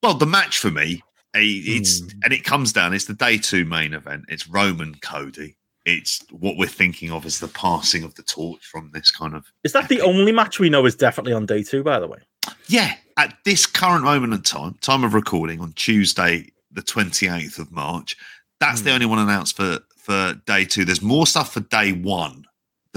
well 0.01 0.15
the 0.15 0.25
match 0.25 0.57
for 0.57 0.71
me 0.71 1.03
it's 1.43 1.99
Hmm. 1.99 2.07
and 2.23 2.33
it 2.33 2.43
comes 2.43 2.73
down 2.73 2.93
it's 2.93 3.05
the 3.05 3.13
day 3.13 3.37
two 3.37 3.65
main 3.65 3.93
event 3.93 4.25
it's 4.29 4.47
roman 4.47 4.95
cody 4.95 5.55
it's 5.85 6.21
what 6.31 6.57
we're 6.57 6.67
thinking 6.67 7.11
of 7.11 7.25
as 7.25 7.39
the 7.39 7.47
passing 7.47 8.03
of 8.03 8.13
the 8.15 8.23
torch 8.23 8.65
from 8.65 8.91
this 8.93 9.09
kind 9.11 9.33
of 9.35 9.45
Is 9.63 9.71
that 9.73 9.87
the 9.89 10.01
only 10.01 10.31
match 10.33 10.59
we 10.59 10.69
know 10.69 10.85
is 10.85 10.95
definitely 10.95 11.31
on 11.33 11.45
day 11.45 11.63
two? 11.63 11.81
By 11.83 11.99
the 11.99 12.07
way, 12.07 12.19
yeah 12.67 12.95
at 13.17 13.35
this 13.45 13.65
current 13.65 14.03
moment 14.03 14.33
in 14.33 14.41
time 14.41 14.75
time 14.81 15.03
of 15.03 15.13
recording 15.13 15.59
on 15.61 15.73
tuesday 15.73 16.47
the 16.71 16.81
28th 16.81 17.57
of 17.59 17.71
march 17.71 18.15
that's 18.59 18.81
the 18.81 18.89
Hmm. 18.89 18.95
only 18.95 19.05
one 19.05 19.19
announced 19.19 19.55
for 19.55 19.79
for 19.97 20.33
day 20.45 20.65
two 20.65 20.85
there's 20.85 21.01
more 21.01 21.27
stuff 21.27 21.53
for 21.53 21.59
day 21.61 21.91
one 21.93 22.45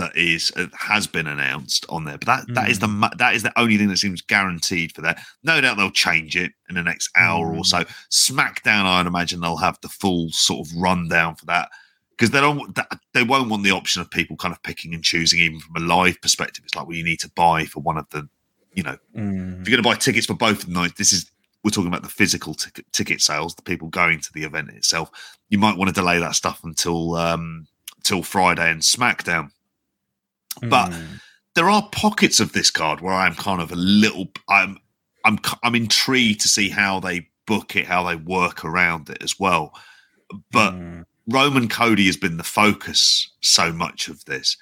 that 0.01 0.17
is 0.17 0.51
uh, 0.57 0.67
has 0.77 1.07
been 1.07 1.27
announced 1.29 1.87
on 1.89 2.05
there 2.05 2.19
but 2.19 2.27
that 2.27 2.55
that 2.55 2.69
is 2.71 2.79
the 2.81 2.89
Hmm. 2.89 3.05
that 3.19 3.35
is 3.35 3.43
the 3.43 3.59
only 3.59 3.77
thing 3.79 3.89
that 3.89 3.99
seems 3.99 4.21
guaranteed 4.23 4.93
for 4.95 5.03
that 5.03 5.23
no 5.45 5.61
doubt 5.61 5.77
they'll 5.77 5.91
change 5.91 6.37
it 6.37 6.53
in 6.69 6.75
the 6.75 6.83
next 6.83 7.09
hour 7.17 7.53
Hmm. 7.53 7.59
or 7.59 7.65
so 7.65 7.85
smackdown 8.11 8.85
i'd 8.85 9.07
imagine 9.07 9.41
they'll 9.41 9.57
have 9.57 9.79
the 9.83 9.89
full 9.89 10.31
sort 10.31 10.67
of 10.67 10.75
rundown 10.77 11.35
for 11.37 11.47
that 11.47 11.69
because 12.11 12.31
they 12.33 12.41
don't 12.41 12.77
they 13.15 13.23
won't 13.23 13.49
want 13.49 13.63
the 13.63 13.71
option 13.71 14.03
of 14.03 14.11
people 14.11 14.37
kind 14.37 14.53
of 14.55 14.63
picking 14.63 14.93
and 14.95 15.05
choosing 15.05 15.39
even 15.41 15.61
from 15.61 15.77
a 15.77 15.81
live 15.87 16.21
perspective 16.21 16.65
it's 16.65 16.75
like 16.75 16.87
well 16.87 16.97
you 16.97 17.05
need 17.05 17.21
to 17.21 17.31
buy 17.37 17.65
for 17.65 17.81
one 17.81 17.97
of 17.99 18.09
the 18.11 18.29
you 18.75 18.83
know 18.83 18.97
Mm. 19.17 19.61
if 19.63 19.69
you're 19.69 19.77
going 19.77 19.83
to 19.83 19.89
buy 19.89 19.97
tickets 19.97 20.27
for 20.27 20.35
both 20.35 20.61
of 20.63 20.67
the 20.67 20.73
nights, 20.73 20.95
this 20.97 21.13
is 21.13 21.31
we're 21.65 21.71
talking 21.73 21.89
about 21.89 22.03
the 22.03 22.09
physical 22.09 22.55
ticket 22.55 22.87
ticket 22.93 23.21
sales, 23.21 23.55
the 23.55 23.63
people 23.63 23.89
going 23.89 24.21
to 24.21 24.33
the 24.33 24.45
event 24.45 24.71
itself. 24.71 25.11
You 25.51 25.59
might 25.59 25.77
want 25.77 25.89
to 25.89 25.93
delay 26.01 26.19
that 26.21 26.35
stuff 26.37 26.61
until 26.65 27.17
um 27.17 27.67
till 28.05 28.23
Friday 28.23 28.71
and 28.71 28.81
SmackDown. 28.81 29.51
But 30.69 30.91
Mm. 30.91 31.21
there 31.55 31.71
are 31.71 31.89
pockets 31.93 32.41
of 32.41 32.53
this 32.53 32.71
card 32.71 33.01
where 33.01 33.15
I'm 33.15 33.35
kind 33.35 33.61
of 33.61 33.73
a 33.73 33.77
little 33.77 34.31
I'm 34.49 34.79
I'm 35.25 35.39
I'm 35.63 35.75
intrigued 35.75 36.41
to 36.43 36.49
see 36.49 36.69
how 36.69 37.01
they 37.01 37.29
book 37.47 37.77
it, 37.77 37.87
how 37.87 38.05
they 38.05 38.17
work 38.17 38.65
around 38.65 39.11
it 39.11 39.23
as 39.23 39.39
well. 39.39 39.73
But 40.53 40.73
Mm. 40.75 41.05
Roman 41.29 41.69
Cody 41.69 42.07
has 42.07 42.17
been 42.17 42.37
the 42.37 42.45
focus 42.45 43.29
so 43.41 43.73
much 43.73 44.09
of 44.09 44.25
this. 44.25 44.57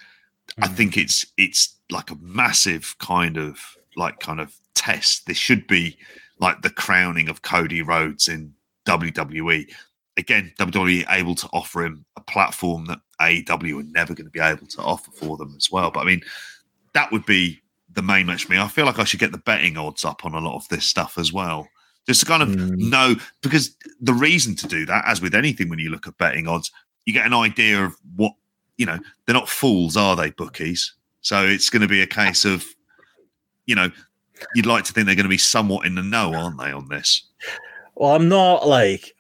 I 0.59 0.69
Mm. 0.69 0.77
think 0.77 0.97
it's 0.97 1.27
it's 1.37 1.75
like 1.91 2.11
a 2.11 2.17
massive 2.21 2.97
kind 2.99 3.37
of 3.37 3.77
like 3.97 4.21
kind 4.21 4.41
of 4.41 4.55
test. 4.75 5.27
This 5.27 5.39
should 5.39 5.67
be 5.67 5.97
like 6.41 6.63
the 6.63 6.71
crowning 6.71 7.29
of 7.29 7.43
Cody 7.43 7.83
Rhodes 7.83 8.29
in 8.29 8.55
WWE. 8.87 9.67
Again, 10.19 10.53
WWE 10.59 11.07
able 11.09 11.35
to 11.37 11.49
offer 11.53 11.85
him 11.85 12.05
a 12.17 12.21
platform 12.21 12.87
that 12.87 13.01
AEW 13.21 13.81
are 13.81 13.93
never 13.93 14.15
going 14.15 14.27
to 14.27 14.31
be 14.31 14.41
able 14.41 14.67
to 14.67 14.83
offer 14.83 15.11
for 15.13 15.37
them 15.37 15.55
as 15.57 15.71
well. 15.71 15.91
But 15.91 16.01
I 16.01 16.05
mean, 16.05 16.21
that 16.93 17.11
would 17.13 17.25
be 17.25 17.63
the 17.95 18.03
main 18.03 18.27
match 18.27 18.45
for 18.45 18.53
me. 18.53 18.59
I 18.59 18.69
feel 18.69 18.85
like 18.85 18.99
I 18.99 19.05
should 19.05 19.21
get 19.21 19.33
the 19.33 19.39
betting 19.39 19.77
odds 19.77 20.05
up 20.05 20.25
on 20.25 20.35
a 20.35 20.41
lot 20.41 20.57
of 20.57 20.69
this 20.69 20.85
stuff 20.85 21.19
as 21.19 21.33
well. 21.33 21.69
Just 22.07 22.21
to 22.21 22.27
kind 22.27 22.43
of 22.43 22.49
Mm. 22.49 22.91
know, 22.91 23.15
because 23.43 23.77
the 24.01 24.13
reason 24.13 24.55
to 24.57 24.67
do 24.67 24.85
that, 24.87 25.05
as 25.07 25.21
with 25.21 25.35
anything 25.35 25.69
when 25.69 25.79
you 25.79 25.91
look 25.91 26.07
at 26.07 26.19
betting 26.19 26.49
odds, 26.49 26.71
you 27.05 27.13
get 27.13 27.27
an 27.27 27.35
idea 27.35 27.85
of 27.85 27.95
what, 28.17 28.33
you 28.77 28.87
know, 28.87 28.99
they're 29.25 29.35
not 29.35 29.49
fools, 29.49 29.97
are 29.97 30.17
they, 30.17 30.31
bookies? 30.31 30.95
So 31.21 31.45
it's 31.47 31.71
going 31.71 31.83
to 31.83 31.89
be 31.89 32.03
a 32.03 32.07
case 32.07 32.45
of, 32.45 32.67
you 33.67 33.75
know, 33.75 33.91
you'd 34.55 34.67
like 34.67 34.85
to 34.85 34.93
think 34.93 35.07
they're 35.07 35.17
going 35.17 35.25
to 35.25 35.29
be 35.31 35.39
somewhat 35.39 35.87
in 35.87 35.95
the 35.95 36.03
know, 36.03 36.35
aren't 36.35 36.59
they, 36.59 36.73
on 36.73 36.89
this? 36.89 37.23
Well, 37.95 38.15
I'm 38.15 38.29
not 38.29 38.67
like 38.67 39.15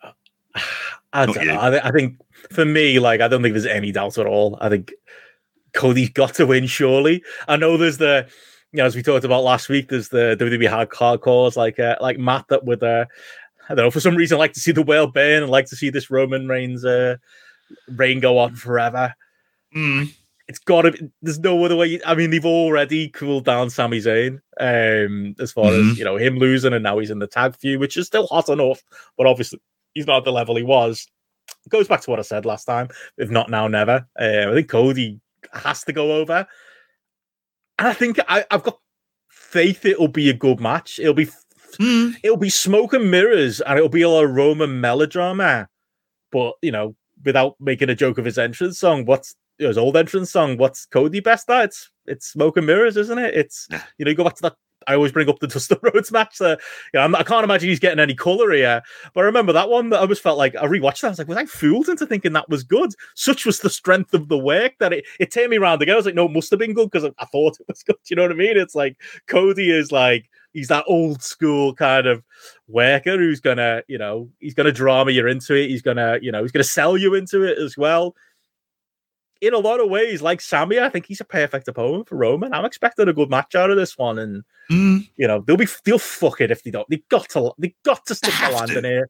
I 1.13 1.27
don't 1.27 1.47
know. 1.47 1.59
I, 1.61 1.71
thi- 1.71 1.81
I 1.87 1.91
think 1.91 2.19
for 2.51 2.65
me, 2.65 2.99
like 2.99 3.21
I 3.21 3.29
don't 3.29 3.43
think 3.43 3.55
there's 3.55 3.67
any 3.67 3.93
doubt 3.93 4.19
at 4.19 4.27
all. 4.27 4.59
I 4.61 4.69
think 4.69 4.93
Cody's 5.73 6.11
got 6.15 6.35
to 6.35 6.47
win. 6.47 6.67
Surely, 6.67 7.23
I 7.47 7.57
know 7.57 7.77
there's 7.77 7.99
the 7.99 8.27
you 8.73 8.79
know 8.79 8.85
as 8.85 8.95
we 8.97 9.03
talked 9.03 9.25
about 9.25 9.45
last 9.45 9.69
week. 9.69 9.89
There's 9.89 10.09
the 10.11 10.37
WWE 10.39 10.69
hard 10.93 11.21
calls 11.21 11.57
like 11.57 11.79
uh, 11.79 11.97
like 12.01 12.19
Matt 12.19 12.47
that 12.49 12.65
would 12.65 12.83
uh, 12.83 13.07
I 13.69 13.75
don't 13.75 13.85
know 13.87 13.91
for 13.91 14.01
some 14.01 14.17
reason 14.17 14.37
I 14.37 14.39
like 14.39 14.53
to 14.55 14.61
see 14.61 14.73
the 14.73 14.83
whale 14.83 15.07
burn 15.07 15.43
and 15.43 15.51
like 15.51 15.67
to 15.67 15.77
see 15.77 15.91
this 15.91 16.11
Roman 16.11 16.47
Reigns 16.49 16.85
uh, 16.85 17.17
reign 17.89 18.21
go 18.21 18.39
on 18.39 18.55
forever. 18.57 19.15
Mm. 19.75 20.15
It's 20.47 20.59
got 20.59 20.83
to. 20.83 20.93
be 20.93 21.11
There's 21.21 21.39
no 21.39 21.63
other 21.65 21.77
way. 21.77 22.01
I 22.07 22.15
mean, 22.15 22.31
they've 22.31 22.45
already 22.47 23.09
cooled 23.11 23.45
down 23.45 23.69
Sami 23.69 23.99
Zayn 23.99 24.41
um, 24.59 25.35
as 25.39 25.53
far 25.53 25.67
Mhm. 25.67 25.91
as 25.93 25.99
you 25.99 26.05
know 26.05 26.17
him 26.17 26.39
losing, 26.39 26.73
and 26.73 26.83
now 26.83 26.99
he's 26.99 27.11
in 27.11 27.19
the 27.19 27.27
tag 27.27 27.55
feud, 27.57 27.81
which 27.81 27.99
is 27.99 28.07
still 28.07 28.27
hot 28.27 28.49
enough, 28.49 28.83
but 29.19 29.27
obviously 29.27 29.61
he's 29.99 30.07
not 30.07 30.19
at 30.19 30.25
the 30.25 30.33
level 30.33 30.57
he 30.57 30.63
was. 30.63 31.07
It 31.67 31.71
goes 31.71 31.89
back 31.89 32.01
to 32.03 32.11
what 32.11 32.19
I 32.19 32.23
said 32.23 32.47
last 32.47 32.65
time. 32.65 32.89
If 33.17 33.31
not 33.31 33.51
now, 33.51 33.67
never. 33.69 34.07
Uh, 34.19 34.51
I 34.51 34.55
think 34.55 34.69
Cody 34.69 35.21
has 35.53 35.83
to 35.85 35.93
go 35.93 36.13
over, 36.13 36.47
and 37.79 37.89
I 37.89 37.93
think 37.93 38.19
I, 38.29 38.45
I've 38.51 38.63
got 38.63 38.79
faith 39.29 39.85
it'll 39.85 40.09
be 40.09 40.31
a 40.31 40.35
good 40.35 40.61
match. 40.61 40.99
It'll 40.99 41.15
be 41.15 41.29
Mm. 41.79 42.17
it'll 42.23 42.39
be 42.39 42.49
smoke 42.51 42.95
and 42.95 43.11
mirrors, 43.11 43.61
and 43.61 43.77
it'll 43.77 43.91
be 43.91 44.03
all 44.05 44.15
a 44.15 44.17
lot 44.17 44.25
of 44.25 44.31
Roman 44.35 44.81
melodrama. 44.81 45.69
But 46.33 46.55
you 46.63 46.73
know, 46.73 46.97
without 47.25 47.57
making 47.61 47.91
a 47.91 47.95
joke 47.95 48.19
of 48.19 48.25
his 48.25 48.39
entrance 48.39 48.79
song, 48.79 49.05
what's 49.05 49.35
his 49.59 49.77
old 49.77 49.97
entrance 49.97 50.31
song? 50.31 50.57
What's 50.57 50.87
Cody 50.87 51.21
best 51.21 51.51
at? 51.51 51.67
It's 51.67 51.91
it's 52.07 52.27
smoke 52.27 52.57
and 52.57 52.67
mirrors, 52.67 52.97
isn't 52.97 53.19
it? 53.19 53.35
It's 53.35 53.69
you 53.99 54.05
know, 54.05 54.11
you 54.11 54.17
go 54.17 54.25
back 54.25 54.37
to 54.37 54.43
that 54.43 54.57
I 54.89 54.95
always 54.95 55.13
bring 55.13 55.29
up 55.29 55.39
the 55.39 55.47
Dustin 55.49 55.79
Rhodes 55.83 56.11
match. 56.11 56.37
So, 56.37 56.57
yeah, 56.93 57.05
I'm, 57.05 57.15
I 57.15 57.23
can't 57.23 57.45
imagine 57.45 57.69
he's 57.69 57.79
getting 57.79 58.01
any 58.01 58.15
color 58.15 58.51
here. 58.53 58.83
But 59.15 59.21
I 59.21 59.25
remember 59.25 59.53
that 59.53 59.69
one. 59.69 59.91
That 59.91 59.99
I 59.99 60.01
always 60.01 60.19
felt 60.19 60.39
like 60.39 60.57
I 60.57 60.65
rewatched 60.65 61.03
that. 61.03 61.09
I 61.09 61.11
was 61.11 61.19
like, 61.19 61.29
was 61.29 61.37
I 61.37 61.45
fooled 61.45 61.89
into 61.89 62.07
thinking 62.07 62.33
that 62.33 62.49
was 62.49 62.65
good? 62.65 62.95
Such 63.15 63.47
was 63.47 63.61
the 63.61 63.71
strength 63.71 64.15
of 64.15 64.29
the 64.29 64.39
work 64.39 64.73
that 64.81 64.93
it, 64.93 65.05
it 65.21 65.31
turned 65.31 65.51
me 65.51 65.59
around 65.59 65.83
again. 65.83 65.95
I 65.95 65.97
was 65.97 66.07
like, 66.07 66.15
no, 66.15 66.27
it 66.27 66.33
must 66.33 66.51
have 66.51 66.59
been 66.59 66.75
good 66.75 66.91
because 66.91 67.05
I, 67.05 67.13
I 67.19 67.27
thought 67.27 67.61
it 67.61 67.67
was 67.69 67.83
good. 67.87 67.97
You 68.09 68.17
know 68.17 68.23
what 68.23 68.33
I 68.33 68.37
mean? 68.37 68.57
It's 68.57 68.75
like 68.75 68.97
Cody 69.27 69.71
is 69.71 69.93
like 69.93 70.29
he's 70.53 70.69
that 70.69 70.85
old 70.89 71.23
school 71.23 71.75
kind 71.75 72.07
of 72.07 72.25
worker 72.67 73.17
who's 73.17 73.41
gonna, 73.41 73.83
you 73.89 73.99
know, 73.99 74.29
he's 74.41 74.55
gonna 74.55 74.73
drama 74.73 75.11
you 75.11 75.27
into 75.27 75.55
it. 75.55 75.69
He's 75.69 75.83
gonna, 75.83 76.19
you 76.21 76.33
know, 76.33 76.43
he's 76.43 76.53
gonna 76.53 76.65
sell 76.65 76.97
you 76.97 77.15
into 77.15 77.43
it 77.43 77.59
as 77.59 77.77
well. 77.77 78.15
In 79.41 79.55
a 79.55 79.59
lot 79.59 79.79
of 79.81 79.89
ways, 79.89 80.21
like 80.21 80.41
Sami, 80.41 80.81
I 80.81 80.89
think 80.89 81.07
he's 81.07 81.21
a 81.21 81.25
perfect 81.25 81.69
opponent 81.69 82.09
for 82.09 82.17
Roman. 82.17 82.53
I'm 82.53 82.65
expecting 82.65 83.09
a 83.09 83.13
good 83.13 83.31
match 83.31 83.55
out 83.55 83.71
of 83.71 83.77
this 83.77 83.97
one, 83.97 84.19
and 84.19 84.43
Mm, 84.71 85.09
you 85.17 85.27
know 85.27 85.41
they'll 85.47 85.57
be 85.57 85.67
they'll 85.85 85.99
fuck 85.99 86.41
it 86.43 86.51
if 86.51 86.63
they 86.63 86.71
don't. 86.71 86.87
They 86.91 87.03
got 87.09 87.29
to 87.31 87.53
they 87.59 87.75
got 87.85 88.05
to 88.07 88.15
stick 88.15 88.31
the 88.31 88.37
have 88.37 88.53
land 88.55 88.71
in 88.73 88.85
here. 88.85 89.09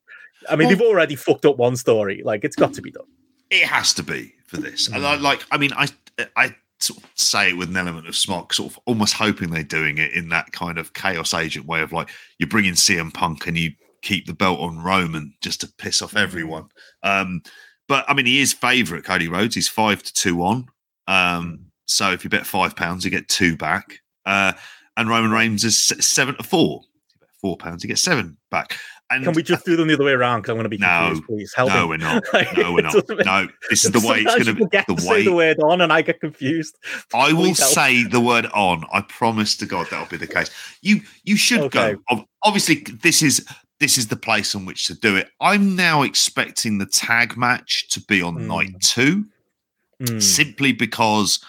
I 0.48 0.54
mean, 0.54 0.68
Well- 0.68 0.76
they've 0.76 0.86
already 0.86 1.16
fucked 1.16 1.44
up 1.46 1.56
one 1.56 1.74
story. 1.76 2.22
Like 2.24 2.44
it's 2.44 2.54
got 2.56 2.74
to 2.74 2.82
be 2.82 2.90
done. 2.92 3.06
it 3.50 3.64
has 3.64 3.92
to 3.94 4.02
be 4.04 4.34
for 4.46 4.58
this. 4.58 4.86
And 4.88 5.04
I 5.06 5.16
like, 5.16 5.44
I 5.50 5.56
mean, 5.58 5.72
I 5.74 5.88
I 6.36 6.54
sort 6.78 7.02
of 7.02 7.10
say 7.16 7.48
it 7.50 7.56
with 7.56 7.70
an 7.70 7.76
element 7.76 8.06
of 8.06 8.14
smart, 8.16 8.54
sort 8.54 8.70
of 8.72 8.78
almost 8.84 9.14
hoping 9.14 9.50
they're 9.50 9.64
doing 9.64 9.98
it 9.98 10.12
in 10.12 10.28
that 10.28 10.52
kind 10.52 10.78
of 10.78 10.92
chaos 10.92 11.34
agent 11.34 11.66
way 11.66 11.80
of 11.80 11.90
like 11.92 12.10
you 12.38 12.46
bring 12.46 12.66
in 12.66 12.74
CM 12.74 13.12
Punk 13.12 13.46
and 13.48 13.58
you 13.58 13.72
keep 14.02 14.26
the 14.26 14.34
belt 14.34 14.60
on 14.60 14.78
Roman 14.78 15.34
just 15.42 15.60
to 15.62 15.72
piss 15.78 16.02
off 16.02 16.14
everyone. 16.14 16.68
Um, 17.02 17.42
but 17.88 18.04
I 18.08 18.14
mean, 18.14 18.26
he 18.26 18.40
is 18.40 18.52
favourite 18.52 19.04
Cody 19.04 19.28
Rhodes. 19.28 19.54
He's 19.54 19.68
five 19.68 20.02
to 20.02 20.12
two 20.12 20.42
on. 20.42 20.66
Um, 21.06 21.66
so 21.86 22.12
if 22.12 22.22
you 22.24 22.30
bet 22.30 22.46
five 22.46 22.76
pounds, 22.76 23.04
you 23.04 23.10
get 23.10 23.28
two 23.28 23.56
back. 23.56 24.00
Uh, 24.26 24.52
and 24.96 25.08
Roman 25.08 25.30
Reigns 25.30 25.64
is 25.64 25.78
seven 25.78 26.36
to 26.36 26.42
four. 26.42 26.82
If 26.82 27.14
you 27.14 27.20
bet 27.20 27.30
four 27.40 27.56
pounds, 27.56 27.82
you 27.82 27.88
get 27.88 27.98
seven 27.98 28.36
back. 28.50 28.78
And 29.10 29.24
Can 29.24 29.32
we 29.32 29.42
just 29.42 29.64
do 29.64 29.74
them 29.74 29.88
the 29.88 29.94
other 29.94 30.04
way 30.04 30.12
around? 30.12 30.40
Because 30.42 30.50
I'm 30.50 30.56
going 30.56 30.64
to 30.64 30.68
be 30.68 30.76
No. 30.76 30.98
confused. 30.98 31.24
Please 31.26 31.52
help 31.56 31.70
no, 31.70 31.84
me. 31.84 31.88
we're 31.88 31.96
not. 31.96 32.22
Like, 32.34 32.54
No, 32.54 32.74
we're 32.74 32.82
not. 32.82 33.08
No, 33.24 33.48
this 33.70 33.86
is 33.86 33.92
the 33.92 34.06
way 34.06 34.18
it's 34.18 34.34
going 34.34 34.44
to 34.44 34.52
be. 34.52 34.64
The 34.86 35.08
way 35.08 35.24
the 35.24 35.32
word 35.32 35.58
on, 35.60 35.80
and 35.80 35.90
I 35.90 36.02
get 36.02 36.20
confused. 36.20 36.76
I 37.14 37.32
will 37.32 37.54
say 37.54 38.02
the 38.04 38.20
word 38.20 38.44
on. 38.52 38.84
I 38.92 39.00
promise 39.00 39.56
to 39.58 39.66
God 39.66 39.86
that'll 39.90 40.04
be 40.08 40.18
the 40.18 40.26
case. 40.26 40.50
You 40.82 41.00
you 41.24 41.36
should 41.36 41.60
Okay. 41.60 41.94
go. 42.10 42.24
Obviously, 42.42 42.84
this 43.02 43.22
is 43.22 43.46
this 43.80 43.96
is 43.98 44.08
the 44.08 44.16
place 44.16 44.54
on 44.54 44.64
which 44.66 44.86
to 44.86 44.94
do 44.94 45.16
it. 45.16 45.30
I'm 45.40 45.76
now 45.76 46.02
expecting 46.02 46.78
the 46.78 46.86
tag 46.86 47.36
match 47.36 47.88
to 47.90 48.00
be 48.00 48.20
on 48.22 48.34
Hmm. 48.36 48.46
night 48.48 48.80
two, 48.80 49.26
Hmm. 50.00 50.18
simply 50.20 50.72
because 50.72 51.40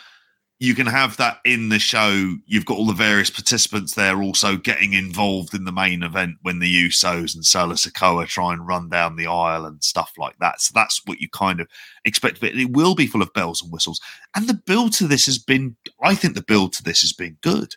you 0.61 0.75
can 0.75 0.87
have 0.87 1.15
that 1.15 1.39
in 1.45 1.69
the 1.69 1.79
show. 1.79 2.35
You've 2.45 2.65
got 2.65 2.77
all 2.77 2.85
the 2.85 2.91
various 2.93 3.29
participants 3.29 3.93
there 3.93 4.21
also 4.21 4.57
getting 4.57 4.91
involved 4.91 5.53
in 5.53 5.63
the 5.63 5.71
main 5.71 6.03
event 6.03 6.35
when 6.41 6.59
the 6.59 6.67
Usos 6.89 7.33
and 7.33 7.45
Solo 7.45 7.75
Sikoa 7.75 8.27
try 8.27 8.51
and 8.51 8.67
run 8.67 8.89
down 8.89 9.15
the 9.15 9.27
aisle 9.27 9.65
and 9.65 9.81
stuff 9.81 10.11
like 10.17 10.37
that. 10.39 10.59
So 10.59 10.73
that's 10.75 11.01
what 11.05 11.21
you 11.21 11.29
kind 11.29 11.61
of 11.61 11.67
expect. 12.03 12.41
But 12.41 12.55
it 12.55 12.71
will 12.73 12.93
be 12.93 13.07
full 13.07 13.21
of 13.21 13.31
bells 13.31 13.61
and 13.61 13.71
whistles. 13.71 14.01
And 14.35 14.47
the 14.49 14.53
build 14.53 14.91
to 14.93 15.07
this 15.07 15.25
has 15.27 15.37
been, 15.37 15.77
I 16.03 16.13
think 16.13 16.35
the 16.35 16.41
build 16.43 16.73
to 16.73 16.83
this 16.83 16.99
has 17.01 17.13
been 17.13 17.37
good. 17.41 17.75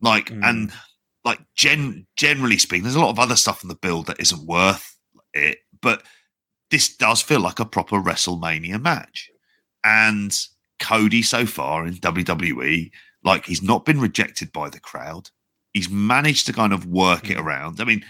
Like, 0.00 0.30
Mm. 0.30 0.40
and 0.48 0.72
like 1.26 1.40
gen 1.56 2.06
generally 2.16 2.56
speaking, 2.56 2.84
there's 2.84 2.94
a 2.94 3.00
lot 3.00 3.10
of 3.10 3.18
other 3.18 3.34
stuff 3.34 3.62
in 3.64 3.68
the 3.68 3.74
build 3.74 4.06
that 4.06 4.20
isn't 4.20 4.46
worth 4.46 4.96
it, 5.34 5.58
but 5.82 6.04
this 6.70 6.96
does 6.96 7.20
feel 7.20 7.40
like 7.40 7.58
a 7.58 7.64
proper 7.64 7.96
WrestleMania 7.96 8.80
match. 8.80 9.28
And 9.82 10.34
Cody 10.78 11.22
so 11.22 11.44
far 11.44 11.84
in 11.84 11.94
WWE, 11.94 12.90
like 13.24 13.44
he's 13.44 13.60
not 13.60 13.84
been 13.84 14.00
rejected 14.00 14.52
by 14.52 14.70
the 14.70 14.78
crowd. 14.78 15.28
He's 15.72 15.90
managed 15.90 16.46
to 16.46 16.52
kind 16.52 16.72
of 16.72 16.86
work 16.86 17.28
it 17.28 17.36
hmm. 17.38 17.46
around. 17.46 17.80
I 17.80 17.84
mean, 17.84 18.04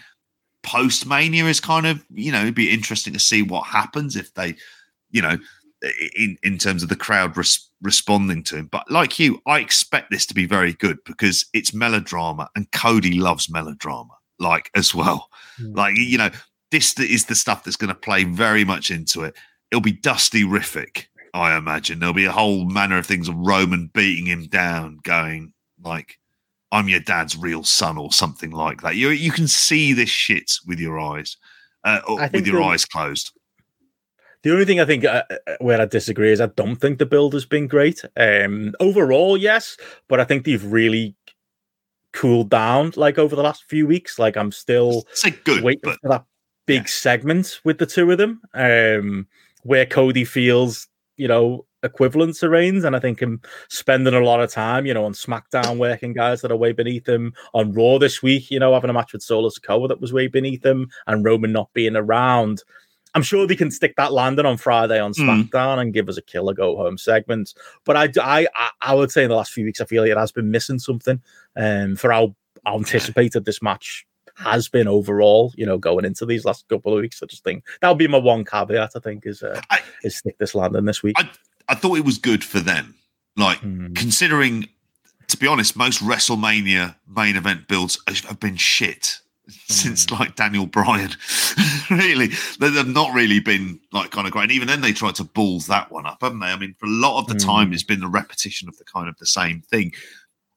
post 0.62 1.06
Mania 1.06 1.46
is 1.46 1.58
kind 1.58 1.86
of, 1.86 2.04
you 2.10 2.30
know, 2.30 2.42
it'd 2.42 2.54
be 2.54 2.70
interesting 2.70 3.14
to 3.14 3.18
see 3.18 3.42
what 3.42 3.66
happens 3.66 4.14
if 4.14 4.34
they, 4.34 4.56
you 5.10 5.22
know, 5.22 5.38
in, 6.16 6.38
in 6.42 6.58
terms 6.58 6.82
of 6.82 6.88
the 6.88 6.96
crowd 6.96 7.36
res- 7.36 7.68
responding 7.82 8.42
to 8.44 8.56
him. 8.56 8.66
But 8.66 8.90
like 8.90 9.18
you, 9.18 9.40
I 9.46 9.60
expect 9.60 10.10
this 10.10 10.26
to 10.26 10.34
be 10.34 10.46
very 10.46 10.72
good 10.74 10.98
because 11.04 11.46
it's 11.52 11.74
melodrama 11.74 12.48
and 12.54 12.70
Cody 12.72 13.18
loves 13.18 13.50
melodrama, 13.50 14.14
like 14.38 14.70
as 14.74 14.94
well. 14.94 15.28
Mm. 15.60 15.76
Like, 15.76 15.96
you 15.96 16.18
know, 16.18 16.30
this 16.70 16.98
is 16.98 17.26
the 17.26 17.34
stuff 17.34 17.64
that's 17.64 17.76
going 17.76 17.88
to 17.88 17.94
play 17.94 18.24
very 18.24 18.64
much 18.64 18.90
into 18.90 19.22
it. 19.22 19.36
It'll 19.70 19.80
be 19.80 19.92
dusty 19.92 20.44
rific, 20.44 21.06
I 21.34 21.56
imagine. 21.56 21.98
There'll 21.98 22.14
be 22.14 22.24
a 22.24 22.32
whole 22.32 22.64
manner 22.64 22.98
of 22.98 23.06
things 23.06 23.28
of 23.28 23.36
Roman 23.36 23.90
beating 23.92 24.26
him 24.26 24.46
down, 24.46 24.98
going 25.02 25.52
like, 25.82 26.18
I'm 26.72 26.88
your 26.88 27.00
dad's 27.00 27.36
real 27.36 27.62
son 27.62 27.96
or 27.96 28.12
something 28.12 28.50
like 28.50 28.82
that. 28.82 28.96
You 28.96 29.10
you 29.10 29.30
can 29.30 29.46
see 29.46 29.92
this 29.92 30.10
shit 30.10 30.52
with 30.66 30.80
your 30.80 30.98
eyes, 30.98 31.36
uh, 31.84 32.00
with 32.32 32.46
your 32.46 32.60
the- 32.60 32.66
eyes 32.66 32.84
closed. 32.84 33.32
The 34.46 34.52
only 34.52 34.64
thing 34.64 34.78
I 34.78 34.84
think 34.84 35.04
uh, 35.04 35.24
uh, 35.28 35.56
where 35.58 35.80
I 35.80 35.86
disagree 35.86 36.30
is 36.30 36.40
I 36.40 36.46
don't 36.46 36.76
think 36.76 37.00
the 37.00 37.04
build 37.04 37.34
has 37.34 37.44
been 37.44 37.66
great. 37.66 38.04
Um, 38.16 38.76
overall, 38.78 39.36
yes, 39.36 39.76
but 40.06 40.20
I 40.20 40.24
think 40.24 40.44
they've 40.44 40.64
really 40.64 41.16
cooled 42.12 42.48
down 42.48 42.92
like 42.94 43.18
over 43.18 43.34
the 43.34 43.42
last 43.42 43.64
few 43.64 43.88
weeks. 43.88 44.20
Like 44.20 44.36
I'm 44.36 44.52
still 44.52 45.02
good, 45.42 45.64
waiting 45.64 45.80
but 45.82 45.98
for 46.00 46.08
that 46.10 46.24
big 46.64 46.82
yeah. 46.82 46.86
segment 46.86 47.58
with 47.64 47.78
the 47.78 47.86
two 47.86 48.08
of 48.12 48.18
them, 48.18 48.40
um, 48.54 49.26
where 49.64 49.84
Cody 49.84 50.24
feels, 50.24 50.86
you 51.16 51.26
know, 51.26 51.66
equivalent 51.82 52.36
to 52.36 52.48
Reigns, 52.48 52.84
and 52.84 52.94
I 52.94 53.00
think 53.00 53.18
him 53.18 53.40
spending 53.68 54.14
a 54.14 54.20
lot 54.20 54.40
of 54.40 54.52
time, 54.52 54.86
you 54.86 54.94
know, 54.94 55.06
on 55.06 55.12
SmackDown 55.12 55.78
working 55.78 56.12
guys 56.12 56.40
that 56.42 56.52
are 56.52 56.56
way 56.56 56.70
beneath 56.70 57.08
him, 57.08 57.34
on 57.52 57.72
Raw 57.72 57.98
this 57.98 58.22
week, 58.22 58.52
you 58.52 58.60
know, 58.60 58.74
having 58.74 58.90
a 58.90 58.92
match 58.92 59.12
with 59.12 59.22
Solo 59.22 59.48
Sikoa 59.48 59.88
that 59.88 60.00
was 60.00 60.12
way 60.12 60.28
beneath 60.28 60.64
him, 60.64 60.88
and 61.08 61.24
Roman 61.24 61.50
not 61.50 61.72
being 61.74 61.96
around. 61.96 62.62
I'm 63.16 63.22
sure 63.22 63.46
they 63.46 63.56
can 63.56 63.70
stick 63.70 63.94
that 63.96 64.12
landing 64.12 64.46
on 64.46 64.56
Friday 64.58 65.00
on 65.00 65.12
Mm. 65.14 65.48
SmackDown 65.50 65.78
and 65.78 65.92
give 65.92 66.08
us 66.08 66.16
a 66.18 66.22
killer 66.22 66.52
go 66.54 66.76
home 66.76 66.98
segment. 66.98 67.54
But 67.84 67.96
I, 67.96 68.04
I, 68.22 68.46
I- 68.54 68.70
I 68.82 68.94
would 68.94 69.10
say 69.10 69.24
in 69.24 69.30
the 69.30 69.36
last 69.36 69.52
few 69.52 69.64
weeks, 69.64 69.80
I 69.80 69.84
feel 69.86 70.02
like 70.02 70.12
it 70.12 70.18
has 70.18 70.30
been 70.32 70.50
missing 70.50 70.78
something 70.78 71.20
um, 71.56 71.96
for 71.96 72.12
how 72.12 72.36
anticipated 72.66 73.44
this 73.44 73.62
match 73.62 74.06
has 74.36 74.68
been 74.68 74.86
overall. 74.86 75.52
You 75.56 75.66
know, 75.66 75.78
going 75.78 76.04
into 76.04 76.26
these 76.26 76.44
last 76.44 76.68
couple 76.68 76.94
of 76.94 77.00
weeks, 77.00 77.22
I 77.22 77.26
just 77.26 77.42
think 77.42 77.64
that 77.80 77.88
would 77.88 77.98
be 77.98 78.06
my 78.06 78.18
one 78.18 78.44
caveat. 78.44 78.92
I 78.94 79.00
think 79.00 79.26
is 79.26 79.42
uh, 79.42 79.60
I- 79.70 79.80
is 80.04 80.16
stick 80.16 80.36
this 80.38 80.54
landing 80.54 80.84
this 80.84 81.02
week. 81.02 81.16
I 81.68 81.74
thought 81.74 81.96
it 81.98 82.04
was 82.04 82.18
good 82.18 82.44
for 82.44 82.60
them. 82.60 82.94
Like 83.36 83.60
Mm. 83.60 83.96
considering, 83.96 84.68
to 85.28 85.36
be 85.36 85.46
honest, 85.46 85.74
most 85.76 86.02
WrestleMania 86.02 86.94
main 87.08 87.36
event 87.36 87.66
builds 87.68 87.98
have 88.08 88.38
been 88.40 88.56
shit 88.56 89.20
since 89.48 90.10
like 90.10 90.34
Daniel 90.36 90.66
Bryan. 90.66 91.10
really, 91.90 92.28
they- 92.58 92.70
they've 92.70 92.86
not 92.86 93.14
really 93.14 93.40
been 93.40 93.80
like 93.92 94.10
kind 94.10 94.26
of 94.26 94.32
great. 94.32 94.44
And 94.44 94.52
even 94.52 94.68
then, 94.68 94.80
they 94.80 94.92
tried 94.92 95.14
to 95.16 95.24
balls 95.24 95.66
that 95.68 95.90
one 95.92 96.06
up, 96.06 96.18
haven't 96.20 96.40
they? 96.40 96.46
I 96.48 96.56
mean, 96.56 96.74
for 96.78 96.86
a 96.86 96.90
lot 96.90 97.18
of 97.20 97.26
the 97.28 97.34
time, 97.34 97.70
Mm. 97.70 97.74
it's 97.74 97.82
been 97.82 98.00
the 98.00 98.08
repetition 98.08 98.68
of 98.68 98.76
the 98.78 98.84
kind 98.84 99.08
of 99.08 99.16
the 99.18 99.26
same 99.26 99.60
thing. 99.62 99.92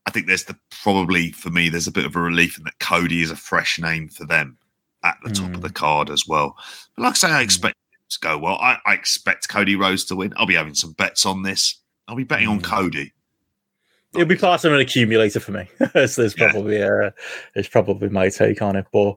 I 0.06 0.12
think 0.12 0.26
there's 0.28 0.46
the 0.46 0.58
probably 0.82 1.32
for 1.32 1.50
me, 1.52 1.70
there's 1.70 1.88
a 1.88 1.92
bit 1.92 2.06
of 2.06 2.16
a 2.16 2.22
relief 2.22 2.58
in 2.58 2.64
that 2.64 2.80
Cody 2.80 3.22
is 3.22 3.30
a 3.32 3.36
fresh 3.36 3.78
name 3.80 4.10
for 4.10 4.26
them 4.26 4.58
at 5.04 5.18
the 5.24 5.30
top 5.30 5.54
of 5.54 5.62
the 5.62 5.70
card 5.70 6.10
as 6.10 6.28
well. 6.28 6.58
But 6.96 7.04
like 7.04 7.12
I 7.12 7.16
say, 7.16 7.32
I 7.32 7.42
expect 7.42 7.76
to 8.10 8.20
go 8.20 8.38
well. 8.38 8.56
I, 8.56 8.80
I 8.86 8.94
expect 8.94 9.48
Cody 9.50 9.76
Rhodes 9.76 10.04
to 10.06 10.16
win. 10.16 10.34
I'll 10.36 10.46
be 10.48 10.56
having 10.56 10.74
some 10.74 10.94
bets 10.94 11.26
on 11.28 11.44
this. 11.44 11.76
I'll 12.08 12.16
be 12.16 12.24
betting 12.24 12.48
on 12.48 12.60
Mm. 12.60 12.64
Cody. 12.64 13.14
It'll 14.16 14.26
be 14.26 14.36
part 14.36 14.66
of 14.66 14.74
an 14.74 14.80
accumulator 14.80 15.40
for 15.40 15.52
me. 15.52 15.70
so 16.08 16.22
there's 16.22 16.34
probably 16.34 16.82
uh, 16.82 17.12
it's 17.56 17.70
probably 17.70 18.10
my 18.10 18.30
take 18.30 18.62
on 18.62 18.76
it. 18.76 18.86
But 18.92 19.16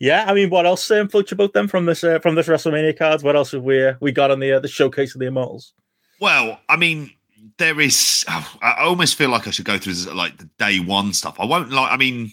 yeah, 0.00 0.26
I 0.28 0.34
mean, 0.34 0.50
what 0.50 0.66
else 0.66 0.90
um, 0.90 1.08
floats 1.08 1.32
about 1.32 1.54
them 1.54 1.66
from 1.66 1.86
this 1.86 2.04
uh, 2.04 2.18
from 2.18 2.34
this 2.34 2.46
WrestleMania 2.46 2.98
cards? 2.98 3.22
What 3.22 3.36
else 3.36 3.52
have 3.52 3.62
we 3.62 3.82
uh, 3.86 3.94
we 4.00 4.12
got 4.12 4.30
on 4.30 4.40
the 4.40 4.52
uh, 4.52 4.60
the 4.60 4.68
showcase 4.68 5.14
of 5.14 5.20
the 5.20 5.26
Immortals? 5.28 5.72
Well, 6.20 6.60
I 6.68 6.76
mean, 6.76 7.10
there 7.56 7.80
is. 7.80 8.24
I 8.28 8.74
almost 8.80 9.14
feel 9.16 9.30
like 9.30 9.48
I 9.48 9.50
should 9.50 9.64
go 9.64 9.78
through 9.78 9.94
this, 9.94 10.06
like 10.12 10.36
the 10.36 10.48
day 10.58 10.78
one 10.78 11.14
stuff. 11.14 11.36
I 11.40 11.46
won't 11.46 11.70
like. 11.70 11.90
I 11.90 11.96
mean, 11.96 12.30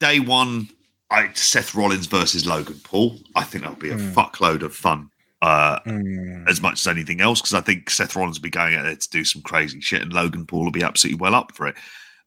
day 0.00 0.18
one, 0.18 0.68
I 1.10 1.30
Seth 1.34 1.74
Rollins 1.76 2.06
versus 2.06 2.46
Logan 2.46 2.80
Paul. 2.82 3.18
I 3.36 3.44
think 3.44 3.62
that'll 3.62 3.78
be 3.78 3.90
a 3.90 3.94
Hmm. 3.96 4.12
fuckload 4.12 4.62
of 4.62 4.74
fun. 4.74 5.10
Uh, 5.44 5.78
Mm. 5.86 6.48
as 6.48 6.62
much 6.62 6.80
as 6.80 6.86
anything 6.86 7.20
else, 7.20 7.40
because 7.40 7.52
I 7.54 7.60
think 7.60 7.90
Seth 7.90 8.16
Rollins 8.16 8.38
will 8.38 8.44
be 8.44 8.50
going 8.50 8.74
out 8.76 8.84
there 8.84 8.96
to 8.96 9.10
do 9.10 9.24
some 9.24 9.42
crazy 9.42 9.80
shit, 9.80 10.00
and 10.00 10.10
Logan 10.12 10.46
Paul 10.46 10.64
will 10.64 10.70
be 10.70 10.82
absolutely 10.82 11.18
well 11.20 11.34
up 11.34 11.52
for 11.54 11.66
it. 11.66 11.76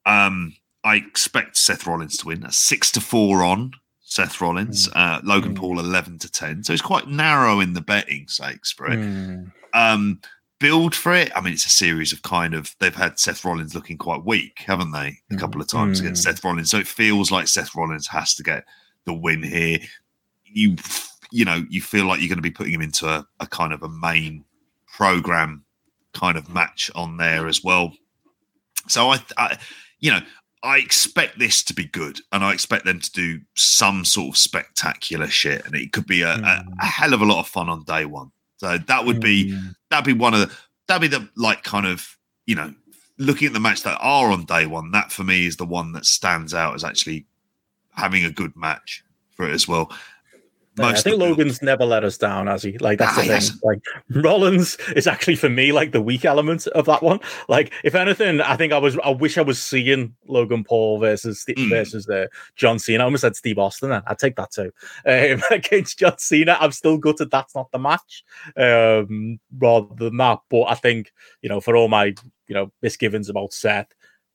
Um, 0.06 0.56
I 0.84 0.96
expect 0.98 1.58
Seth 1.58 1.88
Rollins 1.88 2.18
to 2.18 2.28
win. 2.28 2.46
A 2.46 2.52
six 2.52 2.92
to 2.92 3.02
four 3.02 3.44
on 3.44 3.72
Seth 4.04 4.40
Rollins. 4.40 4.88
Uh, 4.94 5.20
Logan 5.24 5.54
Mm. 5.54 5.58
Paul 5.58 5.80
eleven 5.80 6.20
to 6.20 6.30
ten. 6.32 6.64
So 6.64 6.74
it's 6.74 6.82
quite 6.82 7.08
narrow 7.08 7.60
in 7.60 7.74
the 7.74 7.82
betting 7.82 8.28
sakes 8.28 8.72
for 8.72 8.86
it. 8.92 9.00
Mm. 9.00 9.52
Um, 9.74 10.22
build 10.60 10.94
for 10.96 11.14
it. 11.14 11.32
I 11.36 11.42
mean, 11.42 11.54
it's 11.54 11.66
a 11.66 11.70
series 11.70 12.14
of 12.14 12.22
kind 12.22 12.54
of. 12.54 12.76
They've 12.80 12.96
had 12.96 13.18
Seth 13.20 13.44
Rollins 13.44 13.74
looking 13.76 13.98
quite 13.98 14.24
weak, 14.26 14.60
haven't 14.66 14.92
they? 14.92 15.20
A 15.32 15.34
Mm. 15.34 15.40
couple 15.40 15.60
of 15.62 15.68
times 15.68 16.00
against 16.00 16.22
Mm. 16.22 16.26
Seth 16.36 16.44
Rollins. 16.44 16.70
So 16.70 16.78
it 16.78 16.88
feels 16.88 17.32
like 17.32 17.48
Seth 17.48 17.74
Rollins 17.76 18.08
has 18.08 18.36
to 18.36 18.44
get 18.44 18.64
the 19.06 19.14
win 19.14 19.42
here. 19.44 19.80
You, 20.46 20.76
you 21.32 21.46
know, 21.46 21.66
you 21.70 21.82
feel 21.82 22.06
like 22.06 22.20
you're 22.20 22.30
going 22.30 22.38
to 22.38 22.42
be 22.42 22.52
putting 22.52 22.74
him 22.74 22.82
into 22.82 23.08
a, 23.08 23.28
a 23.40 23.48
kind 23.48 23.74
of 23.74 23.84
a 23.84 23.90
main 23.90 24.46
program 24.88 25.64
kind 26.14 26.38
of 26.38 26.54
match 26.54 26.90
on 26.96 27.18
there 27.18 27.48
as 27.48 27.64
well. 27.64 27.94
So 28.88 29.10
I, 29.10 29.20
I, 29.38 29.58
you 30.00 30.12
know, 30.12 30.22
I 30.64 30.78
expect 30.80 31.38
this 31.40 31.64
to 31.64 31.74
be 31.74 31.86
good, 31.86 32.20
and 32.32 32.44
I 32.44 32.54
expect 32.54 32.86
them 32.86 33.00
to 33.00 33.12
do 33.12 33.42
some 33.56 34.04
sort 34.06 34.30
of 34.30 34.38
spectacular 34.38 35.28
shit, 35.28 35.66
and 35.66 35.76
it 35.76 35.92
could 35.92 36.08
be 36.08 36.24
a, 36.24 36.34
a, 36.34 36.36
hmm. 36.36 36.74
a 36.80 36.86
hell 36.86 37.14
of 37.14 37.22
a 37.22 37.26
lot 37.26 37.40
of 37.40 37.48
fun 37.48 37.70
on 37.70 37.84
day 37.84 38.06
one. 38.06 38.32
So 38.58 38.78
that 38.78 39.06
would 39.06 39.22
be 39.22 39.52
hmm. 39.52 39.68
that'd 39.90 40.06
be 40.06 40.14
one 40.14 40.34
of 40.34 40.42
the 40.42 40.58
that'd 40.88 41.10
be 41.10 41.16
the 41.16 41.30
like 41.36 41.64
kind 41.64 41.86
of 41.86 42.18
you 42.46 42.56
know 42.56 42.74
looking 43.20 43.48
at 43.48 43.54
the 43.54 43.60
match 43.60 43.84
that 43.84 43.98
are 44.02 44.32
on 44.32 44.46
day 44.46 44.66
one. 44.66 44.92
That 44.92 45.12
for 45.12 45.24
me 45.24 45.46
is 45.46 45.58
the 45.58 45.66
one 45.66 45.92
that 45.94 46.06
stands 46.06 46.54
out 46.54 46.74
as 46.74 46.84
actually 46.84 47.28
having 47.96 48.26
a 48.26 48.32
good 48.32 48.56
match 48.56 49.04
for 49.36 49.48
it 49.48 49.54
as 49.54 49.68
well. 49.68 49.92
Yeah, 50.78 50.86
I 50.88 50.94
think 50.96 51.18
Logan's 51.18 51.62
never 51.62 51.86
let 51.86 52.04
us 52.04 52.18
down, 52.18 52.48
has 52.48 52.62
he? 52.64 52.78
Like 52.78 53.00
that's 53.00 53.18
Ah, 53.18 53.22
the 53.22 53.28
yes. 53.28 53.50
thing. 53.50 53.60
Like 53.64 53.82
Rollins 54.12 54.78
is 54.96 55.08
actually 55.08 55.36
for 55.36 55.50
me 55.50 55.72
like 55.72 55.92
the 55.92 56.02
weak 56.02 56.24
element 56.26 56.68
of 56.68 56.86
that 56.86 57.02
one. 57.02 57.20
Like 57.48 57.74
if 57.84 57.96
anything, 57.96 58.42
I 58.42 58.56
think 58.56 58.74
I 58.74 58.78
was 58.78 58.98
I 59.04 59.10
wish 59.10 59.38
I 59.38 59.42
was 59.42 59.62
seeing 59.62 60.14
Logan 60.28 60.64
Paul 60.64 61.00
versus 61.00 61.44
Mm. 61.48 61.70
versus 61.70 62.08
uh, 62.10 62.28
John 62.56 62.78
Cena. 62.80 63.04
I 63.04 63.06
almost 63.06 63.22
said 63.22 63.36
Steve 63.36 63.58
Austin. 63.58 63.90
Then 63.90 64.04
I'd 64.06 64.20
take 64.20 64.36
that 64.36 64.52
too. 64.52 64.72
Um, 65.06 65.42
against 65.52 66.00
John 66.00 66.18
Cena, 66.18 66.58
I'm 66.60 66.72
still 66.72 66.98
gutted 66.98 67.32
that's 67.32 67.56
not 67.56 67.72
the 67.72 67.80
match. 67.80 68.24
Um, 68.56 69.40
rather 69.58 69.94
than 69.96 70.18
that, 70.18 70.40
but 70.50 70.64
I 70.64 70.76
think 70.76 71.12
you 71.42 71.50
know 71.50 71.62
for 71.62 71.76
all 71.76 71.88
my 71.88 72.06
you 72.48 72.54
know 72.56 72.72
misgivings 72.82 73.30
about 73.30 73.54
Seth. 73.54 73.88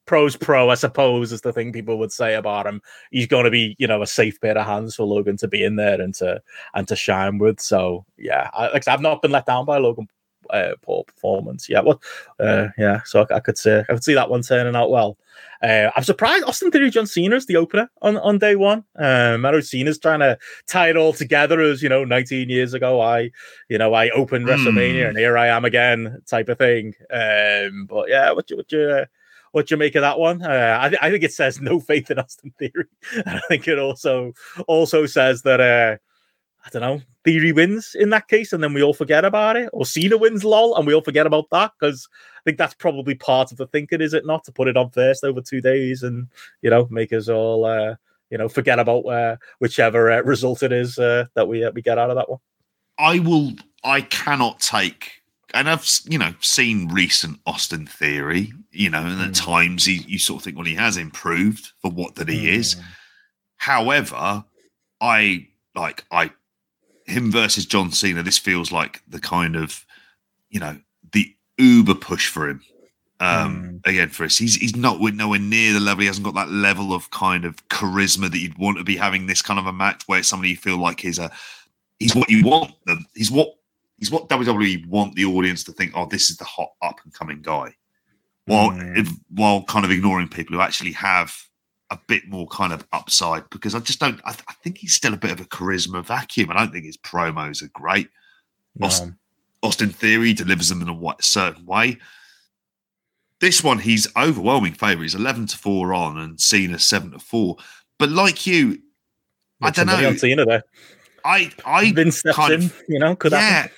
Pro's 0.07 0.37
pro, 0.37 0.69
I 0.69 0.75
suppose, 0.75 1.33
is 1.33 1.43
the 1.43 1.53
thing 1.53 1.73
people 1.73 1.99
would 1.99 2.13
say 2.13 2.35
about 2.35 2.67
him. 2.67 2.83
He's 3.11 3.27
going 3.27 3.45
to 3.45 3.51
be, 3.51 3.77
you 3.79 3.87
know, 3.87 4.03
a 4.03 4.07
safe 4.07 4.41
pair 4.41 4.59
of 4.59 4.67
hands 4.67 4.97
for 4.97 5.05
Logan 5.05 5.37
to 5.39 5.49
be 5.49 5.63
in 5.63 5.77
there 5.77 6.01
and 6.01 6.15
to 6.17 6.43
and 6.75 6.89
to 6.89 6.97
shine 6.97 7.39
with. 7.39 7.61
So 7.61 8.05
yeah, 8.19 8.51
I, 8.53 8.69
like 8.69 8.87
I've 8.89 9.01
not 9.01 9.23
been 9.23 9.31
let 9.31 9.47
down 9.47 9.65
by 9.65 9.79
Logan 9.79 10.09
uh, 10.51 10.73
Paul 10.83 11.05
performance. 11.05 11.69
Yeah, 11.69 11.81
well, 11.81 12.03
uh, 12.41 12.69
yeah. 12.79 13.01
So 13.05 13.27
I, 13.31 13.37
I 13.37 13.41
could 13.41 13.59
say 13.59 13.81
I 13.81 13.93
could 13.93 14.05
see 14.05 14.15
that 14.15 14.31
one 14.31 14.43
turning 14.43 14.77
out 14.77 14.91
well. 14.91 15.19
Uh, 15.63 15.91
I'm 15.95 16.03
surprised 16.03 16.45
Austin 16.45 16.71
Theory 16.73 16.91
John 16.91 17.07
Cena's 17.07 17.47
the 17.47 17.57
opener 17.57 17.89
on, 18.03 18.17
on 18.19 18.39
day 18.39 18.57
one. 18.57 18.85
Um, 18.97 19.47
I 19.47 19.53
know 19.53 19.61
Cena's 19.61 19.99
trying 19.99 20.19
to 20.19 20.37
tie 20.67 20.91
it 20.91 20.97
all 20.97 21.13
together 21.13 21.61
as 21.61 21.83
you 21.83 21.89
know, 21.89 22.05
19 22.05 22.51
years 22.51 22.75
ago, 22.75 23.01
I 23.01 23.31
you 23.69 23.79
know 23.79 23.95
I 23.95 24.11
opened 24.11 24.47
Hmm. 24.47 24.51
WrestleMania 24.51 25.09
and 25.09 25.19
here 25.19 25.39
I 25.39 25.49
am 25.49 25.65
again 25.65 26.21
type 26.27 26.49
of 26.49 26.59
thing. 26.59 26.95
Um, 27.11 27.87
but 27.87 28.09
yeah, 28.09 28.33
what 28.33 28.51
you 28.51 28.57
what 28.57 28.73
you 28.73 29.07
what 29.53 29.71
you 29.71 29.77
make 29.77 29.95
of 29.95 30.03
that 30.03 30.19
one? 30.19 30.43
Uh, 30.43 30.79
I, 30.81 30.89
th- 30.89 31.03
I 31.03 31.11
think 31.11 31.23
it 31.23 31.33
says 31.33 31.61
no 31.61 31.79
faith 31.79 32.11
in 32.11 32.19
Austin 32.19 32.53
Theory. 32.59 32.87
I 33.27 33.41
think 33.49 33.69
it 33.69 33.79
also 33.79 34.33
also 34.67 35.07
says 35.07 35.43
that 35.43 35.61
uh, 35.61 35.97
I 36.65 36.71
don't 36.71 36.83
know 36.83 37.03
Theory 37.25 37.53
wins 37.53 37.95
in 37.99 38.11
that 38.11 38.27
case, 38.27 38.53
and 38.53 38.63
then 38.63 38.75
we 38.75 38.83
all 38.83 38.95
forget 38.95 39.25
about 39.25 39.57
it, 39.57 39.71
or 39.73 39.87
Cena 39.87 40.17
wins, 40.17 40.45
lol, 40.45 40.77
and 40.77 40.87
we 40.87 40.95
all 40.95 41.03
forget 41.03 41.27
about 41.27 41.49
that 41.53 41.71
because 41.79 42.09
I 42.37 42.43
think 42.45 42.59
that's 42.59 42.75
probably 42.75 43.15
part 43.15 43.53
of 43.53 43.59
the 43.59 43.69
thinking, 43.69 44.01
is 44.01 44.13
it 44.13 44.27
not, 44.27 44.43
to 44.45 44.53
put 44.53 44.67
it 44.67 44.77
on 44.77 44.91
first 44.91 45.23
over 45.23 45.41
two 45.41 45.61
days 45.61 46.03
and 46.03 46.27
you 46.63 46.71
know 46.71 46.89
make 46.91 47.13
us 47.13 47.29
all 47.29 47.65
uh, 47.65 47.95
you 48.31 48.39
know 48.39 48.49
forget 48.49 48.81
about 48.81 49.03
uh, 49.03 49.37
whichever 49.61 50.11
uh, 50.11 50.23
result 50.23 50.65
it 50.65 50.73
is 50.73 50.99
uh, 50.99 51.27
that 51.35 51.47
we 51.47 51.69
we 51.71 51.83
get 51.83 51.99
out 51.99 52.11
of 52.11 52.17
that 52.17 52.29
one. 52.29 52.41
I 52.99 53.21
will. 53.21 53.53
I 53.85 54.01
cannot 54.01 54.61
take. 54.61 55.22
And 55.55 55.69
I've 55.69 55.87
you 56.09 56.19
know 56.19 56.35
seen 56.41 56.89
recent 56.89 57.41
Austin 57.47 57.87
Theory, 57.87 58.53
you 58.71 58.91
know, 58.91 59.05
and 59.05 59.21
at 59.21 59.31
mm. 59.31 59.45
times 59.45 59.85
he, 59.85 60.05
you 60.07 60.19
sort 60.19 60.41
of 60.41 60.45
think, 60.45 60.57
well, 60.57 60.67
he 60.67 60.75
has 60.75 60.97
improved 60.97 61.73
for 61.81 61.91
what 61.91 62.15
that 62.17 62.29
he 62.29 62.49
is. 62.49 62.77
Mm. 62.77 62.83
However, 63.57 64.45
I 65.01 65.49
like 65.75 66.05
I 66.11 66.31
him 67.07 67.31
versus 67.31 67.67
John 67.67 67.93
Cena. 67.93 68.23
This 68.23 68.39
feels 68.39 68.73
like 68.73 69.03
the 69.09 69.21
kind 69.21 69.57
of 69.57 69.85
you 70.51 70.61
know 70.61 70.79
the 71.13 71.35
uber 71.59 71.95
push 71.95 72.29
for 72.29 72.49
him. 72.49 72.63
Um, 73.21 73.81
mm. 73.85 73.87
again, 73.87 74.09
for 74.09 74.25
us, 74.25 74.39
he's 74.39 74.57
he's 74.57 74.75
not 74.75 75.01
with 75.01 75.15
nowhere 75.15 75.39
near 75.39 75.73
the 75.73 75.81
level. 75.81 76.01
He 76.01 76.07
hasn't 76.07 76.25
got 76.25 76.35
that 76.35 76.51
level 76.51 76.93
of 76.93 77.11
kind 77.11 77.45
of 77.45 77.57
charisma 77.69 78.31
that 78.31 78.39
you'd 78.39 78.59
want 78.59 78.79
to 78.79 78.85
be 78.85 78.97
having 78.97 79.27
this 79.27 79.43
kind 79.43 79.61
of 79.61 79.67
a 79.67 79.73
match 79.73 80.03
where 80.07 80.19
it's 80.19 80.29
somebody 80.29 80.51
you 80.51 80.57
feel 80.57 80.79
like 80.79 81.05
is 81.05 81.19
a 81.19 81.31
he's 82.01 82.17
what 82.17 82.29
you 82.29 82.45
want 82.45 82.73
them. 82.87 83.07
He's 83.15 83.31
what 83.31 83.55
he's 84.03 84.11
what 84.11 84.29
WWE 84.29 84.85
want 84.89 85.15
the 85.15 85.25
audience 85.25 85.63
to 85.63 85.71
think. 85.71 85.93
Oh, 85.95 86.07
this 86.07 86.29
is 86.29 86.37
the 86.37 86.45
hot 86.45 86.71
up 86.83 86.99
and 87.05 87.15
coming 87.15 87.41
guy. 87.41 87.73
While 88.47 88.71
mm, 88.71 88.99
if, 88.99 89.09
while 89.31 89.63
kind 89.63 89.85
of 89.85 89.93
ignoring 89.93 90.27
people 90.27 90.57
who 90.57 90.61
actually 90.61 90.91
have 90.91 91.33
a 91.89 92.01
bit 92.09 92.27
more 92.27 92.49
kind 92.49 92.73
of 92.73 92.85
upside 92.93 93.49
because 93.51 93.77
I 93.77 93.79
just 93.79 94.01
don't. 94.01 94.21
I, 94.25 94.33
th- 94.33 94.43
I 94.49 94.55
think 94.55 94.79
he's 94.79 94.95
still 94.95 95.15
a 95.15 95.17
bit 95.17 95.31
of 95.31 95.41
a 95.41 95.45
charisma 95.45 96.05
vacuum. 96.05 96.51
I 96.51 96.55
don't 96.55 96.73
think 96.73 96.85
his 96.85 96.97
promos 96.97 97.63
are 97.63 97.71
great. 97.73 98.09
Austin, 98.83 99.17
Austin 99.63 99.91
Theory 99.91 100.33
delivers 100.33 100.69
them 100.69 100.83
in 100.83 100.89
a 100.89 101.15
certain 101.21 101.65
way. 101.65 101.99
This 103.41 103.63
one, 103.63 103.79
he's 103.79 104.09
overwhelming 104.17 104.73
favourite. 104.73 105.05
He's 105.05 105.15
eleven 105.15 105.47
to 105.47 105.57
four 105.57 105.95
on, 105.95 106.19
and 106.19 106.41
Cena 106.41 106.81
seven 106.81 107.13
to 107.13 107.21
four. 107.21 107.57
But 108.01 108.11
like 108.11 108.49
you, 108.49 108.83
I 109.61 109.71
don't 109.71 109.87
know. 109.87 110.09
on 110.09 110.19
Cena 110.19 110.45
there. 110.45 110.65
I 111.25 111.53
I 111.65 111.93
Vince 111.93 112.19
steps 112.19 112.37
kind 112.37 112.53
in, 112.53 112.63
of 112.65 112.83
you 112.89 112.99
know, 112.99 113.15
could 113.15 113.31
yeah. 113.31 113.41
happen. 113.41 113.73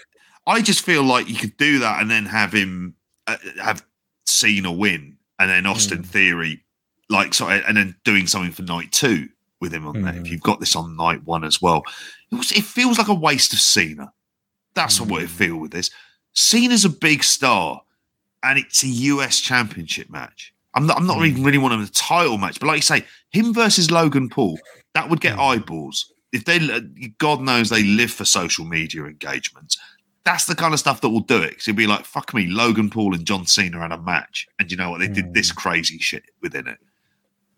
I 0.47 0.61
just 0.61 0.83
feel 0.83 1.03
like 1.03 1.29
you 1.29 1.37
could 1.37 1.57
do 1.57 1.79
that 1.81 2.01
and 2.01 2.11
then 2.11 2.27
have 2.27 2.53
him 2.53 2.95
uh, 3.27 3.37
have 3.61 3.85
Cena 4.27 4.71
win, 4.71 5.17
and 5.39 5.51
then 5.51 5.67
Austin 5.67 6.03
mm. 6.03 6.07
Theory, 6.07 6.63
like 7.09 7.35
sorry, 7.35 7.63
and 7.67 7.77
then 7.77 7.97
doing 8.05 8.27
something 8.27 8.53
for 8.53 8.63
night 8.63 8.93
two 8.93 9.29
with 9.61 9.73
him 9.73 9.87
on 9.87 10.03
there. 10.03 10.15
If 10.15 10.25
mm. 10.25 10.31
you've 10.31 10.43
got 10.43 10.61
this 10.61 10.77
on 10.77 10.97
night 10.97 11.25
one 11.25 11.45
as 11.45 11.63
well, 11.63 11.83
it, 12.31 12.37
was, 12.37 12.53
it 12.53 12.65
feels 12.65 12.99
like 12.99 13.09
a 13.09 13.15
waste 13.15 13.53
of 13.53 13.61
Cena. 13.61 14.13
That's 14.75 15.01
what 15.01 15.23
it 15.23 15.29
mm. 15.29 15.33
feel 15.33 15.57
with 15.57 15.71
this. 15.71 15.91
Cena's 16.35 16.85
a 16.85 16.91
big 16.91 17.25
star, 17.25 17.81
and 18.43 18.59
it's 18.59 18.83
a 18.83 18.89
US 18.89 19.41
Championship 19.41 20.11
match. 20.11 20.53
I'm 20.75 20.87
not. 20.87 20.97
I'm 20.99 21.07
not 21.07 21.25
even 21.25 21.45
really 21.45 21.59
wanting 21.59 21.83
a 21.83 21.87
title 21.87 22.37
match, 22.37 22.61
but 22.61 22.67
like 22.67 22.77
you 22.77 22.83
say, 22.83 23.05
him 23.31 23.55
versus 23.55 23.91
Logan 23.91 24.29
Paul, 24.29 24.59
that 24.95 25.09
would 25.09 25.21
get 25.21 25.39
eyeballs. 25.39 26.13
If 26.33 26.45
they, 26.45 26.59
God 27.19 27.41
knows, 27.41 27.71
they 27.71 27.85
live 27.85 28.11
for 28.11 28.25
social 28.25 28.65
media 28.65 29.05
engagements. 29.05 29.79
That's 30.25 30.47
the 30.47 30.55
kind 30.55 30.73
of 30.73 30.81
stuff 30.81 31.01
that 31.03 31.11
will 31.11 31.21
do 31.21 31.43
it. 31.43 31.51
Because 31.51 31.69
it'd 31.69 31.77
be 31.77 31.87
like, 31.87 32.05
fuck 32.05 32.33
me, 32.33 32.47
Logan 32.47 32.91
Paul 32.91 33.15
and 33.15 33.27
John 33.27 33.47
Cena 33.47 33.79
had 33.79 33.93
a 33.93 34.01
match, 34.01 34.47
and 34.59 34.71
you 34.71 34.77
know 34.77 34.91
what? 34.91 35.01
They 35.01 35.09
did 35.09 35.35
this 35.35 35.51
hmm. 35.51 35.57
crazy 35.57 35.99
shit 35.99 36.25
within 36.41 36.67
it. 36.67 36.79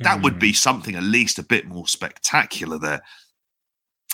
That 0.00 0.22
would 0.22 0.34
hmm. 0.34 0.40
be 0.40 0.52
something 0.52 0.94
at 0.94 1.02
least 1.02 1.38
a 1.38 1.42
bit 1.42 1.66
more 1.66 1.86
spectacular 1.86 2.78
there. 2.78 3.02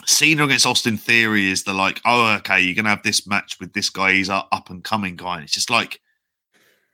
Cena 0.06 0.44
against 0.44 0.66
Austin 0.66 0.96
Theory 0.96 1.50
is 1.50 1.64
the 1.64 1.72
like, 1.72 2.00
oh, 2.04 2.34
okay, 2.36 2.60
you're 2.60 2.74
gonna 2.74 2.88
have 2.88 3.02
this 3.02 3.26
match 3.26 3.58
with 3.60 3.72
this 3.72 3.90
guy. 3.90 4.12
He's 4.12 4.30
our 4.30 4.46
up 4.52 4.70
and 4.70 4.82
coming 4.82 5.16
guy. 5.16 5.36
And 5.36 5.44
it's 5.44 5.52
just 5.52 5.70
like 5.70 6.00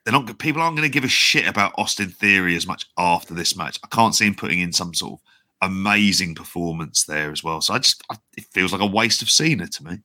they're 0.08 0.18
not. 0.18 0.38
People 0.38 0.62
aren't 0.62 0.74
going 0.74 0.88
to 0.88 0.92
give 0.92 1.04
a 1.04 1.08
shit 1.08 1.46
about 1.46 1.74
Austin 1.76 2.08
Theory 2.08 2.56
as 2.56 2.66
much 2.66 2.86
after 2.96 3.34
this 3.34 3.54
match. 3.54 3.78
I 3.84 3.88
can't 3.88 4.14
see 4.14 4.26
him 4.26 4.34
putting 4.34 4.60
in 4.60 4.72
some 4.72 4.94
sort 4.94 5.20
of 5.20 5.68
amazing 5.68 6.34
performance 6.34 7.04
there 7.04 7.30
as 7.30 7.44
well. 7.44 7.60
So 7.60 7.74
I 7.74 7.78
just, 7.78 8.02
I, 8.10 8.16
it 8.34 8.44
feels 8.44 8.72
like 8.72 8.80
a 8.80 8.86
waste 8.86 9.20
of 9.20 9.28
Cena 9.28 9.66
to 9.66 9.84
me. 9.84 9.98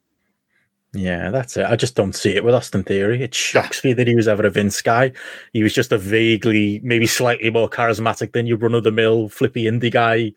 Yeah, 0.96 1.32
that's 1.32 1.58
it. 1.58 1.66
I 1.66 1.76
just 1.76 1.96
don't 1.96 2.14
see 2.14 2.36
it 2.36 2.44
with 2.44 2.54
Austin 2.54 2.84
Theory. 2.84 3.24
It 3.24 3.34
shocks 3.34 3.84
me 3.84 3.94
that 3.94 4.08
he 4.08 4.16
was 4.16 4.28
ever 4.28 4.46
a 4.46 4.50
Vince 4.52 4.80
guy. 4.82 5.12
He 5.52 5.64
was 5.64 5.74
just 5.74 5.92
a 5.92 5.98
vaguely, 5.98 6.82
maybe 6.84 7.08
slightly 7.08 7.50
more 7.50 7.68
charismatic 7.70 8.34
than 8.34 8.46
your 8.46 8.58
run 8.58 8.76
of 8.76 8.84
the 8.84 8.92
mill 8.92 9.28
flippy 9.30 9.64
indie 9.64 9.92
guy 9.92 10.34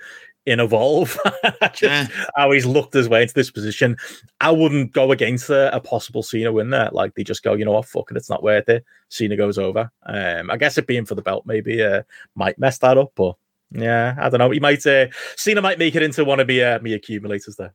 in 0.47 0.59
Evolve. 0.61 1.19
just 1.75 1.83
Yeah. 1.83 2.07
how 2.37 2.53
he's 2.53 2.65
looked 2.65 2.95
his 2.95 3.09
way 3.09 3.21
into 3.23 3.35
this 3.35 3.51
position. 3.51 3.99
I 4.41 4.51
wouldn't 4.51 4.93
go 4.93 5.13
against 5.13 5.51
a, 5.51 5.75
a 5.77 5.81
possible 5.81 6.23
Cena 6.23 6.51
win 6.53 6.71
there. 6.71 6.89
Like 6.91 7.15
they 7.17 7.25
just 7.25 7.43
go, 7.43 7.53
you 7.53 7.67
know 7.67 7.73
what, 7.73 7.85
fuck 7.85 8.11
it, 8.11 8.17
it's 8.17 8.31
not 8.31 8.43
worth 8.43 8.69
it. 8.71 8.83
Cena 9.11 9.37
goes 9.37 9.59
over. 9.59 9.91
Um, 10.07 10.51
I 10.51 10.57
guess 10.57 10.79
it 10.79 10.87
being 10.87 11.05
for 11.05 11.17
the 11.17 11.23
belt 11.23 11.45
maybe 11.45 11.83
uh, 11.83 12.03
might 12.35 12.59
mess 12.59 12.79
that 12.79 12.97
up, 12.97 13.13
but 13.15 13.35
yeah, 13.73 14.15
I 14.19 14.31
don't 14.31 14.39
know. 14.39 14.51
He 14.53 14.61
might 14.61 14.87
uh, 14.87 15.09
Cena 15.37 15.61
might 15.61 15.79
make 15.79 15.97
it 15.97 16.03
into 16.03 16.25
one 16.25 16.41
of 16.41 16.49
me 16.49 16.63
uh, 16.63 16.79
me 16.79 16.95
accumulators 16.95 17.57
there. 17.57 17.75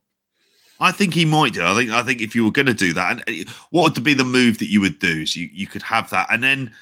I 0.82 0.90
think 0.90 1.14
he 1.14 1.24
might 1.24 1.52
do. 1.52 1.64
I 1.64 1.74
think. 1.74 1.90
I 1.90 2.02
think 2.02 2.20
if 2.20 2.34
you 2.34 2.44
were 2.44 2.50
going 2.50 2.66
to 2.66 2.74
do 2.74 2.92
that, 2.92 3.12
and 3.28 3.46
uh, 3.46 3.50
what 3.70 3.94
would 3.94 4.02
be 4.02 4.14
the 4.14 4.24
move 4.24 4.58
that 4.58 4.68
you 4.68 4.80
would 4.80 4.98
do? 4.98 5.24
So 5.26 5.38
you, 5.38 5.48
you 5.52 5.68
could 5.68 5.82
have 5.82 6.10
that, 6.10 6.26
and 6.28 6.42
then 6.42 6.72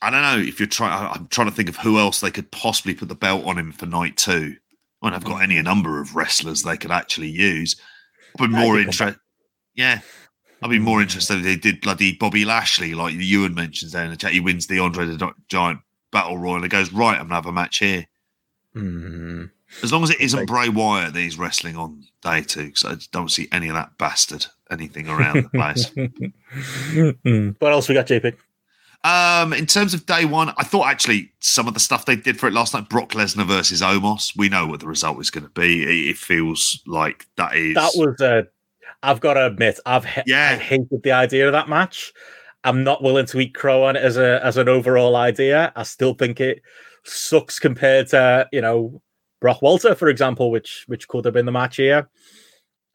I 0.00 0.10
don't 0.10 0.22
know 0.22 0.38
if 0.38 0.60
you're 0.60 0.68
trying. 0.68 0.92
I'm 0.92 1.26
trying 1.26 1.48
to 1.48 1.54
think 1.54 1.68
of 1.68 1.76
who 1.76 1.98
else 1.98 2.20
they 2.20 2.30
could 2.30 2.52
possibly 2.52 2.94
put 2.94 3.08
the 3.08 3.16
belt 3.16 3.44
on 3.44 3.58
him 3.58 3.72
for 3.72 3.86
night 3.86 4.16
two. 4.16 4.56
Well, 5.02 5.12
I've 5.12 5.24
got 5.24 5.42
any 5.42 5.60
number 5.60 6.00
of 6.00 6.14
wrestlers 6.14 6.62
they 6.62 6.76
could 6.76 6.92
actually 6.92 7.30
use. 7.30 7.74
I'd 8.38 8.48
be 8.48 8.56
more 8.56 8.78
interested. 8.78 9.18
Yeah, 9.74 9.98
I'd 10.62 10.70
be 10.70 10.78
more 10.78 11.02
interested 11.02 11.38
if 11.38 11.42
they 11.42 11.56
did 11.56 11.80
bloody 11.80 12.14
Bobby 12.14 12.44
Lashley, 12.44 12.94
like 12.94 13.14
Ewan 13.14 13.54
mentions 13.54 13.90
there 13.90 14.04
in 14.04 14.10
the 14.10 14.16
chat. 14.16 14.30
He 14.30 14.38
wins 14.38 14.68
the 14.68 14.78
Andre 14.78 15.06
the 15.06 15.32
Giant 15.48 15.80
Battle 16.12 16.38
Royal 16.38 16.62
and 16.62 16.70
goes 16.70 16.92
right. 16.92 17.18
I'm 17.18 17.24
gonna 17.24 17.34
have 17.34 17.46
a 17.46 17.52
match 17.52 17.78
here. 17.78 18.06
Hmm. 18.72 19.46
As 19.82 19.92
long 19.92 20.02
as 20.02 20.10
it 20.10 20.20
isn't 20.20 20.46
Bray 20.46 20.68
Wyatt 20.68 21.14
that 21.14 21.20
he's 21.20 21.38
wrestling 21.38 21.76
on 21.76 22.04
day 22.22 22.42
two, 22.42 22.66
because 22.66 22.84
I 22.84 22.96
don't 23.10 23.30
see 23.30 23.48
any 23.52 23.68
of 23.68 23.74
that 23.74 23.96
bastard 23.98 24.46
anything 24.70 25.08
around 25.08 25.44
the 25.44 25.48
place. 25.50 25.90
What 27.60 27.72
else 27.72 27.88
we 27.88 27.94
got, 27.94 28.06
JP? 28.06 28.36
Um, 29.04 29.52
in 29.52 29.66
terms 29.66 29.94
of 29.94 30.06
day 30.06 30.24
one, 30.24 30.52
I 30.58 30.64
thought 30.64 30.86
actually 30.86 31.32
some 31.40 31.66
of 31.66 31.74
the 31.74 31.80
stuff 31.80 32.04
they 32.04 32.14
did 32.14 32.38
for 32.38 32.46
it 32.46 32.52
last 32.52 32.72
night, 32.74 32.88
Brock 32.88 33.10
Lesnar 33.10 33.46
versus 33.46 33.82
Omos, 33.82 34.36
we 34.36 34.48
know 34.48 34.66
what 34.66 34.80
the 34.80 34.86
result 34.86 35.20
is 35.20 35.30
going 35.30 35.44
to 35.44 35.50
be. 35.50 36.10
It, 36.10 36.16
feels 36.16 36.80
like 36.86 37.26
that 37.36 37.56
is 37.56 37.74
That 37.74 37.92
was 37.96 38.20
uh, 38.20 38.42
I've 39.02 39.20
got 39.20 39.34
to 39.34 39.46
admit, 39.46 39.80
I've 39.86 40.06
Yeah. 40.26 40.50
I 40.52 40.56
hated 40.56 41.02
the 41.02 41.12
idea 41.12 41.46
of 41.46 41.52
that 41.52 41.68
match. 41.68 42.12
I'm 42.64 42.84
not 42.84 43.02
willing 43.02 43.26
to 43.26 43.40
eat 43.40 43.54
crow 43.54 43.84
on 43.84 43.96
it 43.96 44.02
as 44.02 44.16
a 44.16 44.44
as 44.44 44.56
an 44.56 44.68
overall 44.68 45.16
idea. 45.16 45.72
I 45.74 45.82
still 45.82 46.14
think 46.14 46.40
it 46.40 46.62
sucks 47.02 47.58
compared 47.58 48.08
to 48.08 48.48
you 48.52 48.60
know 48.60 49.02
Brock 49.42 49.60
Walter, 49.60 49.96
for 49.96 50.08
example, 50.08 50.52
which 50.52 50.84
which 50.86 51.08
could 51.08 51.24
have 51.24 51.34
been 51.34 51.46
the 51.46 51.52
match 51.52 51.76
here. 51.76 52.08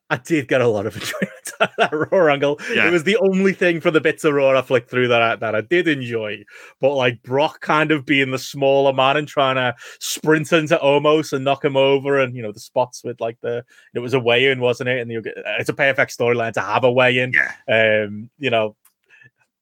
I 0.09 0.15
did 0.15 0.47
get 0.47 0.61
a 0.61 0.67
lot 0.67 0.85
of 0.85 0.95
enjoyment 0.95 1.51
out 1.59 1.69
of 1.69 1.75
that 1.77 2.11
Raw 2.11 2.31
angle. 2.31 2.57
Yeah. 2.73 2.87
It 2.87 2.91
was 2.91 3.03
the 3.03 3.17
only 3.17 3.51
thing 3.51 3.81
for 3.81 3.91
the 3.91 3.99
bits 3.99 4.23
of 4.23 4.33
Raw 4.33 4.57
I 4.57 4.61
flicked 4.61 4.89
through 4.89 5.09
that 5.09 5.21
I, 5.21 5.35
that 5.35 5.55
I 5.55 5.59
did 5.59 5.89
enjoy. 5.89 6.45
But 6.79 6.95
like 6.95 7.21
Brock 7.21 7.59
kind 7.59 7.91
of 7.91 8.05
being 8.05 8.31
the 8.31 8.39
smaller 8.39 8.93
man 8.93 9.17
and 9.17 9.27
trying 9.27 9.57
to 9.57 9.75
sprint 9.99 10.53
into 10.53 10.77
Omos 10.77 11.33
and 11.33 11.43
knock 11.43 11.65
him 11.65 11.75
over, 11.75 12.17
and 12.17 12.33
you 12.33 12.41
know 12.41 12.53
the 12.53 12.61
spots 12.61 13.03
with 13.03 13.19
like 13.19 13.37
the 13.41 13.65
it 13.93 13.99
was 13.99 14.13
a 14.13 14.19
weigh 14.19 14.49
in, 14.49 14.61
wasn't 14.61 14.87
it? 14.87 15.01
And 15.01 15.11
you 15.11 15.21
get, 15.21 15.33
it's 15.59 15.69
a 15.69 15.73
perfect 15.73 16.17
storyline 16.17 16.53
to 16.53 16.61
have 16.61 16.85
a 16.85 16.91
weigh 16.91 17.19
in. 17.19 17.33
Yeah. 17.33 18.05
Um, 18.05 18.29
you 18.39 18.49
know, 18.49 18.77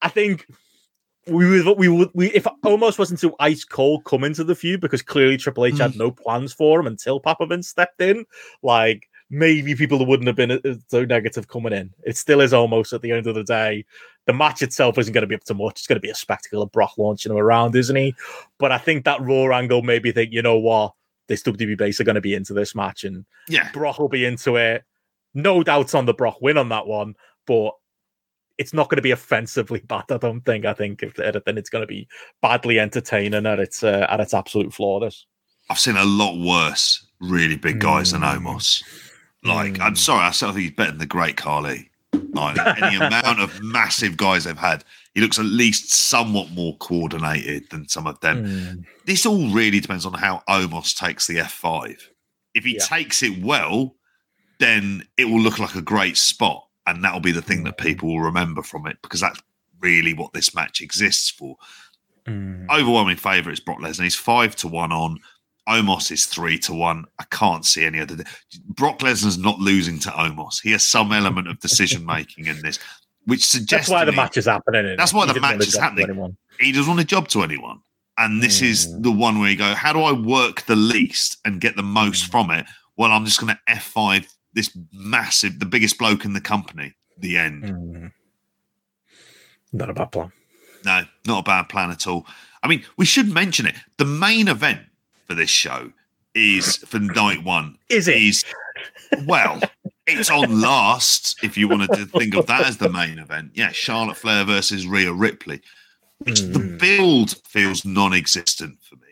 I 0.04 0.10
think 0.10 0.46
we 1.28 1.64
would 1.64 1.78
we 1.78 1.88
would 1.88 2.10
we 2.14 2.28
if 2.34 2.44
Omos 2.64 3.00
wasn't 3.00 3.20
so 3.20 3.36
ice 3.40 3.64
cold 3.64 4.04
coming 4.06 4.34
to 4.36 4.44
the 4.44 4.56
feud 4.56 4.82
because 4.82 5.02
clearly 5.02 5.38
Triple 5.38 5.66
H 5.66 5.80
had 5.80 5.96
no 5.96 6.12
plans 6.12 6.54
for 6.54 6.80
him 6.80 6.88
until 6.88 7.20
Papa 7.20 7.46
Vince 7.48 7.68
stepped 7.68 8.02
in. 8.02 8.26
Like 8.62 9.10
maybe 9.30 9.76
people 9.76 10.06
wouldn't 10.06 10.28
have 10.28 10.36
been 10.36 10.52
uh, 10.52 10.76
so 10.88 11.04
negative 11.04 11.48
coming 11.48 11.74
in. 11.74 11.92
It 12.04 12.16
still 12.16 12.42
is 12.42 12.54
Omos 12.54 12.94
at 12.94 13.02
the 13.02 13.12
end 13.12 13.26
of 13.28 13.36
the 13.36 13.44
day. 13.44 13.86
The 14.28 14.34
match 14.34 14.62
itself 14.62 14.98
isn't 14.98 15.14
going 15.14 15.24
to 15.24 15.28
be 15.28 15.36
up 15.36 15.44
to 15.46 15.54
much. 15.54 15.80
It's 15.80 15.88
going 15.88 15.98
to 15.98 16.02
be 16.02 16.10
a 16.12 16.16
spectacle 16.16 16.62
of 16.62 16.72
Brock 16.72 16.94
launching 16.98 17.32
him 17.32 17.38
around, 17.38 17.76
isn't 17.76 17.96
he? 17.96 18.16
But 18.60 18.72
I 18.72 18.78
think 18.78 19.06
that 19.06 19.22
Raw 19.22 19.56
angle 19.56 19.82
made 19.82 20.04
me 20.04 20.12
think, 20.12 20.32
you 20.32 20.42
know 20.42 20.58
what, 20.58 20.94
this 21.28 21.42
WWE 21.44 21.78
base 21.78 22.00
are 22.00 22.04
going 22.04 22.16
to 22.16 22.22
be 22.22 22.36
into 22.36 22.54
this 22.54 22.76
match 22.76 23.04
and 23.04 23.26
Yeah. 23.48 23.72
Brock 23.72 23.98
will 24.00 24.10
be 24.10 24.26
into 24.26 24.58
it. 24.58 24.84
No 25.34 25.64
doubts 25.64 25.96
on 25.96 26.06
the 26.06 26.14
Brock 26.14 26.38
win 26.42 26.58
on 26.58 26.70
that 26.70 26.88
one, 26.88 27.16
but 27.48 27.72
it's 28.58 28.74
not 28.74 28.90
going 28.90 28.98
to 28.98 29.02
be 29.02 29.12
offensively 29.12 29.80
bad. 29.88 30.06
I 30.10 30.18
don't 30.18 30.42
think. 30.42 30.66
I 30.66 30.74
think 30.74 31.04
if 31.04 31.20
anything, 31.20 31.58
it's 31.58 31.70
going 31.70 31.84
to 31.84 31.88
be 31.88 32.08
badly 32.42 32.80
entertaining 32.80 33.46
at 33.46 33.60
its 33.60 33.84
uh, 33.84 34.06
at 34.10 34.20
its 34.20 34.34
absolute 34.34 34.74
flawless. 34.74 35.26
I've 35.70 35.80
seen 35.80 35.96
a 35.98 36.06
lot 36.06 36.38
worse, 36.38 37.06
really 37.20 37.56
big 37.58 37.80
guys 37.80 38.12
than 38.12 38.22
Mm. 38.22 38.38
Omos. 38.44 38.84
Like, 39.44 39.80
I'm 39.80 39.96
sorry, 39.96 40.24
I 40.24 40.32
still 40.32 40.50
think 40.52 40.62
he's 40.64 40.72
better 40.72 40.92
than 40.92 41.00
the 41.00 41.06
great 41.06 41.38
Khali. 41.38 41.90
Like, 42.34 42.58
any 42.82 42.96
amount 43.04 43.40
of 43.40 43.62
massive 43.62 44.16
guys 44.18 44.44
they've 44.46 44.58
had, 44.58 44.84
he 45.14 45.22
looks 45.22 45.38
at 45.40 45.46
least 45.46 45.92
somewhat 45.94 46.50
more 46.52 46.76
coordinated 46.78 47.70
than 47.70 47.88
some 47.88 48.08
of 48.08 48.20
them. 48.22 48.44
Mm. 48.46 48.86
This 49.06 49.26
all 49.26 49.50
really 49.50 49.80
depends 49.80 50.06
on 50.06 50.14
how 50.14 50.42
Omos 50.50 50.96
takes 50.98 51.28
the 51.28 51.38
F5. 51.38 51.96
If 52.56 52.64
he 52.64 52.74
Yeah. 52.76 52.86
takes 52.86 53.22
it 53.24 53.44
well, 53.44 53.96
then 54.60 55.04
it 55.18 55.26
will 55.26 55.42
look 55.42 55.60
like 55.60 55.76
a 55.76 55.82
great 55.82 56.18
spot. 56.18 56.66
And 56.88 57.04
that'll 57.04 57.20
be 57.20 57.32
the 57.32 57.42
thing 57.42 57.64
that 57.64 57.78
people 57.78 58.10
will 58.10 58.22
remember 58.22 58.62
from 58.62 58.86
it 58.88 58.98
because 59.02 59.20
that's 59.22 59.42
really 59.80 60.14
what 60.14 60.34
this 60.34 60.54
match 60.56 60.82
exists 60.82 61.30
for. 61.30 61.56
Mm. 62.28 62.70
Overwhelming 62.70 63.18
favourite 63.18 63.54
is 63.54 63.60
Brock 63.60 63.80
Lesnar. 63.80 64.04
He's 64.04 64.16
five 64.16 64.56
to 64.58 64.68
one 64.68 64.92
on. 64.92 65.20
Omos 65.68 66.12
is 66.12 66.28
three 66.28 66.60
to 66.60 66.74
one. 66.74 67.06
I 67.20 67.24
can't 67.32 67.66
see 67.66 67.86
any 67.86 68.00
other. 68.00 68.18
Brock 68.70 69.00
Lesnar's 69.00 69.38
not 69.38 69.60
losing 69.60 69.98
to 70.00 70.10
Omos. 70.10 70.62
He 70.62 70.72
has 70.72 70.84
some 70.84 71.12
element 71.12 71.48
of 71.48 71.60
decision 71.60 72.06
making 72.16 72.46
in 72.46 72.62
this, 72.62 72.78
which 73.26 73.46
suggests 73.46 73.90
That's 73.90 74.00
why 74.00 74.06
the 74.06 74.12
me 74.12 74.18
match 74.18 74.38
is 74.38 74.46
happening. 74.46 74.96
That's 74.96 75.14
why 75.14 75.26
He 75.28 75.34
the 75.34 75.42
match 75.42 75.68
is 75.68 75.76
happening. 75.78 76.38
he 76.60 76.72
doesn't 76.72 76.88
want 76.88 77.00
a 77.00 77.06
job 77.06 77.28
to 77.30 77.42
anyone. 77.42 77.80
And 78.18 78.42
this 78.42 78.62
is 78.62 78.88
Mm. 78.88 79.04
the 79.04 79.12
one 79.12 79.40
where 79.40 79.50
you 79.50 79.58
go, 79.58 79.74
how 79.76 79.92
do 79.92 80.02
I 80.02 80.12
work 80.14 80.62
the 80.68 80.76
least 80.76 81.38
and 81.46 81.60
get 81.60 81.76
the 81.76 81.84
most 81.84 82.26
Mm. 82.26 82.32
from 82.32 82.52
it? 82.52 82.66
Well, 82.96 83.12
I'm 83.12 83.26
just 83.26 83.42
going 83.42 83.54
to 83.54 83.60
F5 83.74 84.28
this 84.56 84.76
massive, 84.92 85.60
the 85.60 85.66
biggest 85.66 85.98
bloke 86.00 86.26
in 86.26 86.34
the 86.34 86.42
company. 86.42 86.94
The 87.20 87.38
end. 87.38 87.64
Mm. 87.64 88.12
Not 89.74 89.90
a 89.90 89.94
bad 89.94 90.12
plan. 90.12 90.32
No, 90.84 91.04
not 91.28 91.40
a 91.40 91.44
bad 91.44 91.70
plan 91.70 91.92
at 91.92 92.08
all. 92.08 92.26
I 92.64 92.68
mean, 92.68 92.84
we 92.98 93.06
should 93.06 93.32
mention 93.34 93.66
it. 93.68 93.76
The 93.98 94.06
main 94.06 94.48
event 94.48 94.82
for 95.28 95.34
this 95.36 95.50
show 95.50 95.92
is 96.34 96.78
for 96.78 97.00
night 97.00 97.44
one. 97.44 97.78
Is 97.90 98.08
it? 98.08 98.18
Is 98.18 98.44
well, 99.26 99.60
it's 100.08 100.30
on 100.30 100.62
last. 100.62 101.44
If 101.44 101.58
you 101.58 101.68
wanted 101.68 101.92
to 101.94 102.06
think 102.06 102.36
of 102.36 102.48
that 102.48 102.66
as 102.66 102.78
the 102.78 102.90
main 102.90 103.20
event, 103.20 103.52
yeah, 103.54 103.72
Charlotte 103.72 104.18
Flair 104.18 104.44
versus 104.46 104.86
Rhea 104.88 105.12
Ripley. 105.14 105.62
Which 106.20 106.42
the 106.42 106.60
Mm. 106.60 106.80
build 106.80 107.36
feels 107.46 107.84
non-existent 107.84 108.78
for 108.82 108.96
me. 108.96 109.08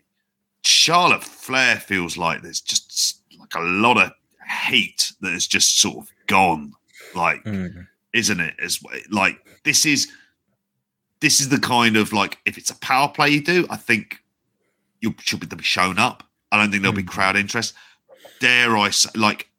Charlotte 0.64 1.24
Flair 1.24 1.76
feels 1.78 2.18
like 2.18 2.42
there's 2.42 2.62
just 2.62 3.20
like 3.38 3.54
a 3.56 3.60
lot 3.62 3.98
of 3.98 4.12
hate 4.54 5.12
that 5.22 5.34
has 5.34 5.48
just 5.48 5.80
sort 5.80 5.98
of 5.98 6.12
gone. 6.28 6.74
Like 7.16 7.44
Mm. 7.44 7.88
isn't 8.14 8.40
it? 8.40 8.56
As 8.62 8.80
like 9.10 9.46
this 9.64 9.86
is 9.86 10.12
this 11.20 11.40
is 11.40 11.50
the 11.50 11.60
kind 11.60 11.96
of 11.98 12.12
like 12.14 12.38
if 12.46 12.58
it's 12.58 12.70
a 12.70 12.76
power 12.80 13.08
play 13.08 13.30
you 13.30 13.42
do, 13.44 13.66
I 13.70 13.78
think 13.78 14.22
you 15.02 15.14
should 15.20 15.40
be, 15.40 15.48
be 15.56 15.64
shown 15.64 15.98
up. 16.00 16.24
I 16.52 16.58
don't 16.58 16.70
think 16.72 16.82
there'll 16.84 16.96
be 16.96 17.04
Mm. 17.04 17.08
crowd 17.08 17.36
interest. 17.36 17.74
Dare 18.40 18.78
I 18.78 18.90
say, 18.92 19.10
like 19.16 19.50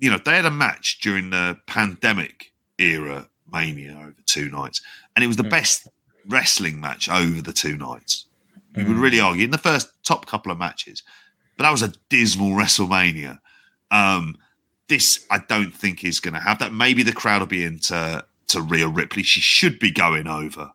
you 0.00 0.10
know, 0.10 0.18
they 0.24 0.36
had 0.36 0.44
a 0.46 0.50
match 0.50 1.00
during 1.00 1.30
the 1.30 1.58
pandemic 1.66 2.52
era 2.78 3.28
mania 3.52 3.96
over 3.98 4.14
two 4.26 4.48
nights, 4.48 4.80
and 5.16 5.24
it 5.24 5.26
was 5.28 5.36
the 5.36 5.42
Mm. 5.42 5.50
best 5.50 5.88
wrestling 6.26 6.80
match 6.80 7.08
over 7.08 7.40
the 7.42 7.52
two 7.52 7.76
nights. 7.76 8.26
You 8.76 8.84
Mm. 8.84 8.88
would 8.88 8.96
really 8.98 9.18
argue 9.20 9.44
in 9.44 9.50
the 9.50 9.58
first 9.58 9.88
top 10.04 10.26
couple 10.26 10.52
of 10.52 10.58
matches, 10.58 11.02
but 11.56 11.64
that 11.64 11.70
was 11.72 11.82
a 11.82 11.92
dismal 12.10 12.50
WrestleMania. 12.50 13.40
Um, 13.90 14.36
this 14.88 15.26
I 15.30 15.38
don't 15.48 15.74
think 15.74 16.04
is 16.04 16.20
going 16.20 16.34
to 16.34 16.40
have 16.40 16.58
that. 16.58 16.72
Maybe 16.72 17.02
the 17.02 17.12
crowd 17.12 17.40
will 17.40 17.46
be 17.46 17.64
into 17.64 18.24
to 18.48 18.62
Rhea 18.62 18.88
Ripley. 18.88 19.22
She 19.22 19.40
should 19.40 19.78
be 19.78 19.90
going 19.90 20.26
over 20.26 20.70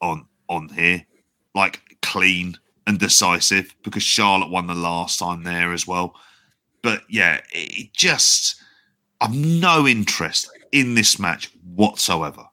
on 0.00 0.26
on 0.48 0.68
here, 0.68 1.04
like 1.54 1.80
clean 2.02 2.58
and 2.86 2.98
decisive, 2.98 3.74
because 3.84 4.02
Charlotte 4.02 4.50
won 4.50 4.66
the 4.66 4.74
last 4.74 5.18
time 5.18 5.44
there 5.44 5.72
as 5.72 5.86
well. 5.86 6.16
But 6.82 7.02
yeah, 7.08 7.40
it, 7.52 7.92
just 7.92 8.56
I've 9.20 9.34
no 9.34 9.86
interest 9.86 10.50
in 10.72 10.94
this 10.94 11.18
match 11.18 11.50
whatsoever. 11.74 12.44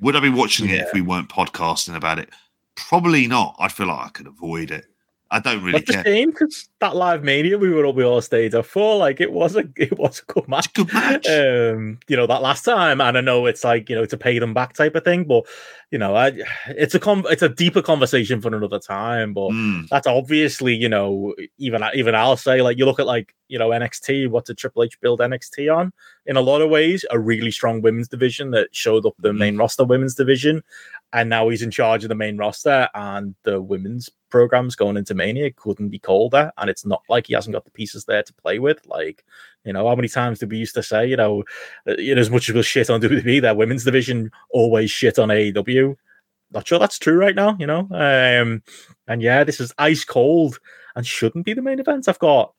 Would 0.00 0.16
I 0.16 0.20
be 0.20 0.28
watching 0.28 0.68
it 0.68 0.82
if 0.82 0.92
we 0.92 1.00
weren't 1.00 1.28
podcasting 1.28 1.94
about 1.94 2.18
it? 2.18 2.30
Probably 2.74 3.26
not. 3.26 3.56
I 3.58 3.68
feel 3.68 3.86
like 3.86 4.06
I 4.06 4.08
could 4.10 4.26
avoid 4.26 4.70
it. 4.70 4.86
I 5.30 5.40
don't 5.40 5.58
really 5.62 5.80
That's 5.80 5.90
a 5.90 5.92
care. 5.94 6.04
shame 6.04 6.30
because 6.30 6.68
that 6.78 6.94
live 6.94 7.24
mania 7.24 7.58
we 7.58 7.70
were 7.70 7.84
all 7.84 7.92
we 7.92 8.04
all 8.04 8.20
stayed 8.20 8.54
up 8.54 8.66
for, 8.66 8.96
like 8.96 9.20
it 9.20 9.32
was 9.32 9.56
a 9.56 9.64
it 9.76 9.98
was 9.98 10.22
a 10.28 10.32
good 10.32 10.46
match. 10.48 10.66
It's 10.66 10.78
a 10.78 10.84
good 10.84 10.94
match. 10.94 11.26
Um, 11.28 11.98
you 12.06 12.16
know 12.16 12.26
that 12.28 12.42
last 12.42 12.64
time, 12.64 13.00
and 13.00 13.18
I 13.18 13.20
know 13.20 13.46
it's 13.46 13.64
like 13.64 13.90
you 13.90 13.96
know 13.96 14.04
to 14.06 14.16
pay 14.16 14.38
them 14.38 14.54
back 14.54 14.74
type 14.74 14.94
of 14.94 15.02
thing, 15.04 15.24
but 15.24 15.44
you 15.90 15.98
know, 15.98 16.14
I 16.14 16.32
it's 16.68 16.94
a 16.94 17.00
con- 17.00 17.24
it's 17.28 17.42
a 17.42 17.48
deeper 17.48 17.82
conversation 17.82 18.40
for 18.40 18.54
another 18.54 18.78
time. 18.78 19.34
But 19.34 19.50
Mm, 19.50 19.88
that's 19.88 20.06
obviously 20.06 20.74
you 20.74 20.88
know 20.88 21.34
even 21.58 21.82
even 21.94 22.14
I'll 22.14 22.36
say 22.36 22.62
like 22.62 22.78
you 22.78 22.84
look 22.84 23.00
at 23.00 23.06
like 23.06 23.34
you 23.48 23.58
know 23.58 23.70
NXT. 23.70 24.28
What 24.30 24.44
did 24.44 24.58
Triple 24.58 24.84
H 24.84 25.00
build 25.00 25.18
NXT 25.20 25.74
on? 25.76 25.92
In 26.26 26.36
a 26.36 26.40
lot 26.40 26.62
of 26.62 26.70
ways, 26.70 27.04
a 27.10 27.18
really 27.18 27.50
strong 27.50 27.82
women's 27.82 28.08
division 28.08 28.50
that 28.52 28.74
showed 28.74 29.06
up 29.06 29.14
the 29.18 29.32
main 29.32 29.56
roster 29.56 29.84
women's 29.84 30.14
division, 30.14 30.62
and 31.12 31.28
now 31.30 31.48
he's 31.48 31.62
in 31.62 31.70
charge 31.70 32.04
of 32.04 32.08
the 32.08 32.14
main 32.16 32.36
roster 32.36 32.88
and 32.94 33.34
the 33.44 33.60
women's 33.60 34.08
programs 34.30 34.76
going 34.76 34.96
into 34.96 35.14
Mania 35.14 35.50
couldn't 35.52 35.88
be 35.88 35.98
colder. 35.98 36.52
And 36.58 36.68
it's 36.70 36.84
not 36.84 37.02
like 37.08 37.26
he 37.26 37.34
hasn't 37.34 37.54
got 37.54 37.64
the 37.64 37.70
pieces 37.70 38.04
there 38.04 38.22
to 38.22 38.34
play 38.34 38.58
with. 38.58 38.84
Like 38.86 39.24
you 39.64 39.72
know, 39.72 39.88
how 39.88 39.94
many 39.94 40.08
times 40.08 40.38
did 40.38 40.50
we 40.50 40.58
used 40.58 40.74
to 40.74 40.82
say 40.82 41.06
you 41.06 41.16
know, 41.16 41.44
uh, 41.88 41.96
you 41.98 42.14
know 42.14 42.20
as 42.20 42.30
much 42.30 42.48
as 42.48 42.66
shit 42.66 42.90
on 42.90 43.00
WWE, 43.02 43.40
their 43.40 43.54
women's 43.54 43.84
division 43.84 44.30
always 44.50 44.90
shit 44.90 45.18
on 45.18 45.28
AEW. 45.28 45.96
Not 46.52 46.66
sure 46.66 46.78
that's 46.78 46.98
true 46.98 47.18
right 47.18 47.34
now, 47.34 47.56
you 47.58 47.66
know. 47.66 47.88
Um, 47.90 48.62
and 49.08 49.20
yeah, 49.22 49.44
this 49.44 49.60
is 49.60 49.74
ice 49.78 50.04
cold 50.04 50.60
and 50.94 51.06
shouldn't 51.06 51.44
be 51.44 51.54
the 51.54 51.62
main 51.62 51.80
event. 51.80 52.08
I've 52.08 52.18
got 52.20 52.52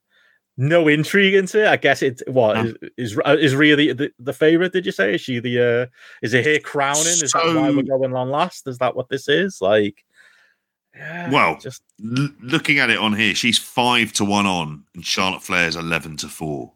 no 0.57 0.87
intrigue 0.87 1.35
into 1.35 1.63
it. 1.63 1.67
I 1.67 1.77
guess 1.77 2.01
it 2.01 2.21
what 2.27 2.55
No. 2.55 2.73
is 2.97 3.13
is, 3.15 3.51
is 3.53 3.57
the, 3.57 3.93
the, 3.93 4.11
the 4.19 4.33
favorite? 4.33 4.73
Did 4.73 4.85
you 4.85 4.91
say? 4.91 5.15
Is 5.15 5.21
she 5.21 5.39
the 5.39 5.59
uh 5.59 5.85
is 6.21 6.33
it 6.33 6.45
here 6.45 6.59
crowning? 6.59 7.05
Is 7.05 7.31
that 7.31 7.45
why 7.45 7.69
we're 7.69 7.83
going 7.83 8.15
on 8.15 8.29
last? 8.29 8.67
Is 8.67 8.79
that 8.79 8.95
what 8.95 9.07
this 9.09 9.29
is? 9.29 9.61
Like 9.61 10.03
yeah, 10.97 11.29
Well, 11.31 11.57
just 11.59 11.81
L- 12.03 12.29
looking 12.41 12.79
at 12.79 12.89
it 12.89 12.97
on 12.97 13.13
here, 13.13 13.35
she's 13.35 13.57
five 13.59 14.11
to 14.13 14.25
one 14.25 14.45
on, 14.45 14.83
and 14.95 15.05
Charlotte 15.05 15.43
Flair's 15.43 15.75
eleven 15.75 16.17
to 16.17 16.27
four. 16.27 16.73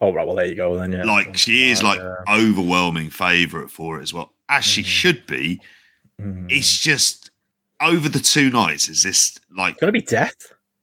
oh 0.00 0.12
right, 0.12 0.26
well 0.26 0.36
there 0.36 0.46
you 0.46 0.54
go 0.54 0.76
then. 0.78 0.92
Yeah, 0.92 1.04
like 1.04 1.36
she 1.36 1.70
is 1.70 1.82
like 1.82 1.98
Yeah. 1.98 2.14
overwhelming 2.28 3.10
favourite 3.10 3.70
for 3.70 3.98
it 3.98 4.02
as 4.02 4.12
well, 4.14 4.32
as 4.48 4.64
she 4.64 4.82
Mhm. 4.82 4.86
should 4.86 5.26
be. 5.26 5.60
Mm. 6.20 6.50
It's 6.50 6.78
just 6.78 7.30
over 7.80 8.08
the 8.08 8.20
two 8.20 8.50
nights. 8.50 8.88
Is 8.88 9.02
this 9.02 9.38
like 9.56 9.78
gonna 9.78 9.92
be 9.92 10.00
death. 10.02 10.34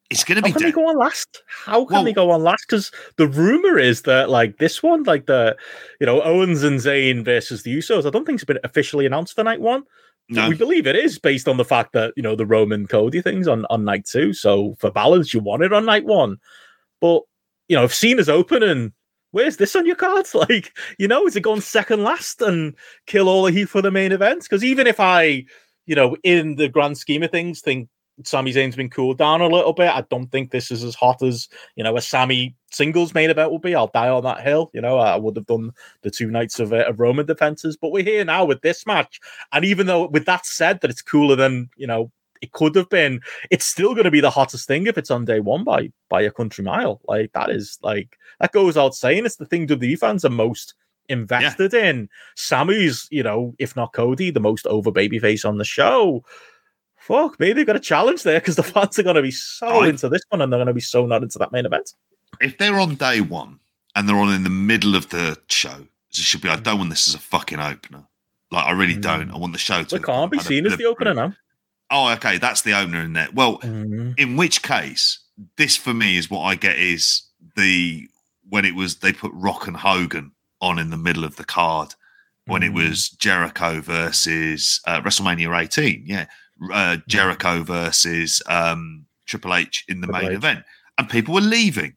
it's 0.10 0.24
going 0.24 0.36
to 0.36 0.44
be. 0.44 0.52
How 0.52 0.54
be? 0.58 0.60
can 0.60 0.70
they 0.70 0.76
go 0.76 0.88
on 0.90 0.98
last? 0.98 1.42
How 1.66 1.86
can 1.86 1.94
Well- 1.96 2.04
they 2.04 2.14
go 2.14 2.30
on 2.30 2.44
last? 2.44 2.66
Because 2.68 2.92
the 3.18 3.26
rumor 3.28 3.80
is 3.80 4.04
that 4.04 4.30
like 4.30 4.58
this 4.60 4.84
one, 4.84 5.02
like 5.04 5.26
the 5.26 5.56
you 6.00 6.06
know 6.06 6.22
Owens 6.22 6.62
and 6.62 6.80
Zayn 6.80 7.26
versus 7.26 7.64
the 7.64 7.76
Usos, 7.76 8.06
I 8.06 8.12
don't 8.12 8.24
think 8.26 8.36
it's 8.36 8.46
been 8.46 8.60
officially 8.64 9.08
announced 9.08 9.34
for 9.34 9.44
night 9.44 9.60
one. 9.62 9.84
No. 10.30 10.50
we 10.50 10.56
believe 10.56 10.88
it 10.88 10.96
is 10.96 11.20
based 11.20 11.48
on 11.48 11.58
the 11.58 11.66
fact 11.66 11.94
that 11.94 12.14
you 12.16 12.24
know 12.24 12.36
the 12.36 12.46
Roman 12.46 12.88
Cody 12.88 13.22
things 13.22 13.48
on 13.48 13.66
on 13.70 13.84
night 13.84 14.06
two. 14.06 14.34
So 14.34 14.76
for 14.80 14.90
balance, 14.90 15.34
you 15.34 15.40
want 15.40 15.64
it 15.64 15.74
on 15.74 15.86
night 15.86 16.06
one. 16.06 16.38
But 17.02 17.24
you 17.68 17.76
know, 17.76 17.84
if 17.84 17.94
Cena's 17.94 18.30
open 18.30 18.64
and 18.64 18.94
where's 19.32 19.58
this 19.58 19.76
on 19.76 19.86
your 19.86 19.96
cards? 19.96 20.34
Like, 20.44 20.78
you 20.98 21.08
know, 21.08 21.28
is 21.28 21.36
it 21.36 21.42
going 21.42 21.62
second 21.62 22.04
last 22.04 22.42
and 22.42 22.76
kill 23.08 23.28
all 23.28 23.44
the 23.44 23.52
heat 23.52 23.70
for 23.70 23.82
the 23.82 23.92
main 23.92 24.12
event? 24.12 24.44
Because 24.44 24.64
even 24.64 24.88
if 24.88 25.00
I, 25.00 25.46
you 25.86 25.96
know, 25.96 26.16
in 26.24 26.56
the 26.56 26.70
grand 26.70 26.98
scheme 26.98 27.24
of 27.24 27.32
things, 27.32 27.62
think 27.62 27.90
Sami 28.24 28.54
Zayn's 28.54 28.76
been 28.76 28.90
cooled 28.90 29.18
down 29.18 29.42
a 29.42 29.48
little 29.48 29.74
bit. 29.74 29.90
I 29.90 30.02
don't 30.10 30.32
think 30.32 30.52
this 30.52 30.70
is 30.70 30.84
as 30.84 30.96
hot 30.96 31.22
as 31.24 31.48
you 31.76 31.84
know 31.84 31.98
a 31.98 32.02
Sami 32.02 32.56
singles 32.72 33.14
main 33.14 33.30
event 33.30 33.52
will 33.52 33.60
be. 33.60 33.76
I'll 33.76 33.88
die 33.88 34.10
on 34.10 34.24
that 34.24 34.42
hill. 34.42 34.70
You 34.74 34.82
know, 34.82 34.98
I 34.98 35.16
would 35.16 35.36
have 35.36 35.48
done 35.48 35.72
the 36.02 36.12
two 36.12 36.30
nights 36.30 36.60
of, 36.60 36.74
uh, 36.74 36.86
of 36.88 37.00
Roman 37.00 37.26
defenses, 37.26 37.78
but 37.78 37.92
we're 37.92 38.04
here 38.04 38.24
now 38.26 38.46
with 38.46 38.62
this 38.62 38.86
match. 38.86 39.20
And 39.52 39.66
even 39.66 39.88
though, 39.88 40.08
with 40.08 40.26
that 40.26 40.46
said, 40.46 40.82
that 40.82 40.92
it's 40.92 41.02
cooler 41.02 41.36
than 41.36 41.70
you 41.76 41.88
know 41.88 42.12
it 42.42 42.52
could 42.52 42.76
have 42.76 42.90
been, 42.90 43.22
it's 43.52 43.66
still 43.66 43.94
going 43.94 44.04
to 44.04 44.12
be 44.12 44.20
the 44.20 44.30
hottest 44.30 44.68
thing 44.68 44.86
if 44.88 44.98
it's 44.98 45.12
on 45.12 45.26
day 45.26 45.40
one 45.40 45.64
by 45.64 45.92
by 46.10 46.22
a 46.22 46.32
country 46.32 46.64
mile. 46.64 47.02
Like 47.08 47.32
that 47.34 47.50
is 47.50 47.80
like 47.82 48.18
that 48.40 48.52
goes 48.52 48.78
out 48.78 48.96
saying. 48.96 49.26
It's 49.26 49.38
the 49.38 49.46
thing 49.46 49.68
WWE 49.68 49.98
fans 49.98 50.26
are 50.26 50.30
most 50.30 50.76
invested 51.10 51.74
in. 51.74 52.10
Sami's, 52.36 53.08
you 53.12 53.24
know, 53.24 53.56
if 53.60 53.76
not 53.76 53.94
Cody, 53.94 54.32
the 54.32 54.40
most 54.40 54.68
over 54.68 54.92
babyface 54.92 55.48
on 55.48 55.58
the 55.58 55.66
show. 55.66 56.24
Fuck, 57.08 57.40
maybe 57.40 57.54
they've 57.54 57.68
got 57.68 57.76
a 57.76 57.80
challenge 57.82 58.24
there 58.24 58.40
because 58.40 58.56
the 58.56 58.64
fans 58.64 58.98
are 58.98 59.04
going 59.04 59.16
to 59.18 59.22
be 59.22 59.32
so 59.32 59.68
I- 59.68 59.88
into 59.90 60.08
this 60.10 60.22
one 60.30 60.42
and 60.42 60.52
they're 60.52 60.58
going 60.58 60.68
to 60.68 60.74
be 60.74 60.80
so 60.82 61.06
not 61.06 61.22
into 61.24 61.38
that 61.40 61.52
main 61.52 61.66
event. 61.66 61.94
If 62.42 62.58
they're 62.58 62.80
on 62.80 62.96
day 62.96 63.20
one 63.22 63.60
and 63.96 64.08
they're 64.08 64.16
on 64.18 64.34
in 64.34 64.44
the 64.44 64.50
middle 64.50 64.96
of 64.96 65.10
the 65.10 65.38
show, 65.50 65.86
it 66.10 66.16
should 66.16 66.42
be. 66.42 66.50
I 66.50 66.56
don't 66.56 66.78
want 66.78 66.90
this 66.90 67.08
as 67.08 67.16
a 67.16 67.20
fucking 67.20 67.60
opener. 67.60 68.04
Like 68.52 68.66
I 68.66 68.72
really 68.72 68.96
don't. 68.96 69.32
I 69.32 69.38
want 69.38 69.54
the 69.54 69.60
show 69.60 69.84
to. 69.84 69.96
It 69.96 70.04
can't 70.04 70.32
be 70.32 70.40
seen 70.40 70.66
as 70.66 70.78
the 70.78 70.86
opener 70.86 71.14
now. 71.14 71.34
Oh, 71.92 72.12
okay, 72.14 72.38
that's 72.38 72.62
the 72.62 72.74
opener 72.74 73.02
in 73.02 73.14
there. 73.14 73.28
Well, 73.34 73.58
Mhm. 73.60 74.18
in 74.18 74.36
which 74.38 74.62
case, 74.64 75.20
this 75.58 75.76
for 75.76 75.94
me 75.94 76.18
is 76.18 76.30
what 76.30 76.42
I 76.42 76.56
get 76.56 76.78
is 76.78 77.24
the 77.56 78.08
when 78.50 78.64
it 78.66 78.76
was 78.76 78.98
they 78.98 79.12
put 79.14 79.32
Rock 79.34 79.68
and 79.68 79.76
Hogan 79.78 80.32
on 80.62 80.80
in 80.80 80.90
the 80.92 80.98
middle 80.98 81.24
of 81.24 81.36
the 81.36 81.44
card 81.44 81.96
when 82.46 82.62
it 82.64 82.72
Mm. 82.72 82.88
was 82.88 83.10
Jericho 83.10 83.82
versus 83.82 84.82
uh, 84.86 85.02
WrestleMania 85.02 85.56
18. 85.60 86.04
Yeah, 86.06 86.26
uh, 86.72 86.98
Jericho 87.08 87.64
versus 87.64 88.42
um, 88.48 89.06
Triple 89.26 89.54
H 89.56 89.86
in 89.88 90.02
the 90.02 90.08
Triple 90.08 90.22
main 90.22 90.32
H. 90.32 90.38
event, 90.38 90.64
and 90.98 91.10
people 91.10 91.34
were 91.34 91.42
leaving 91.42 91.96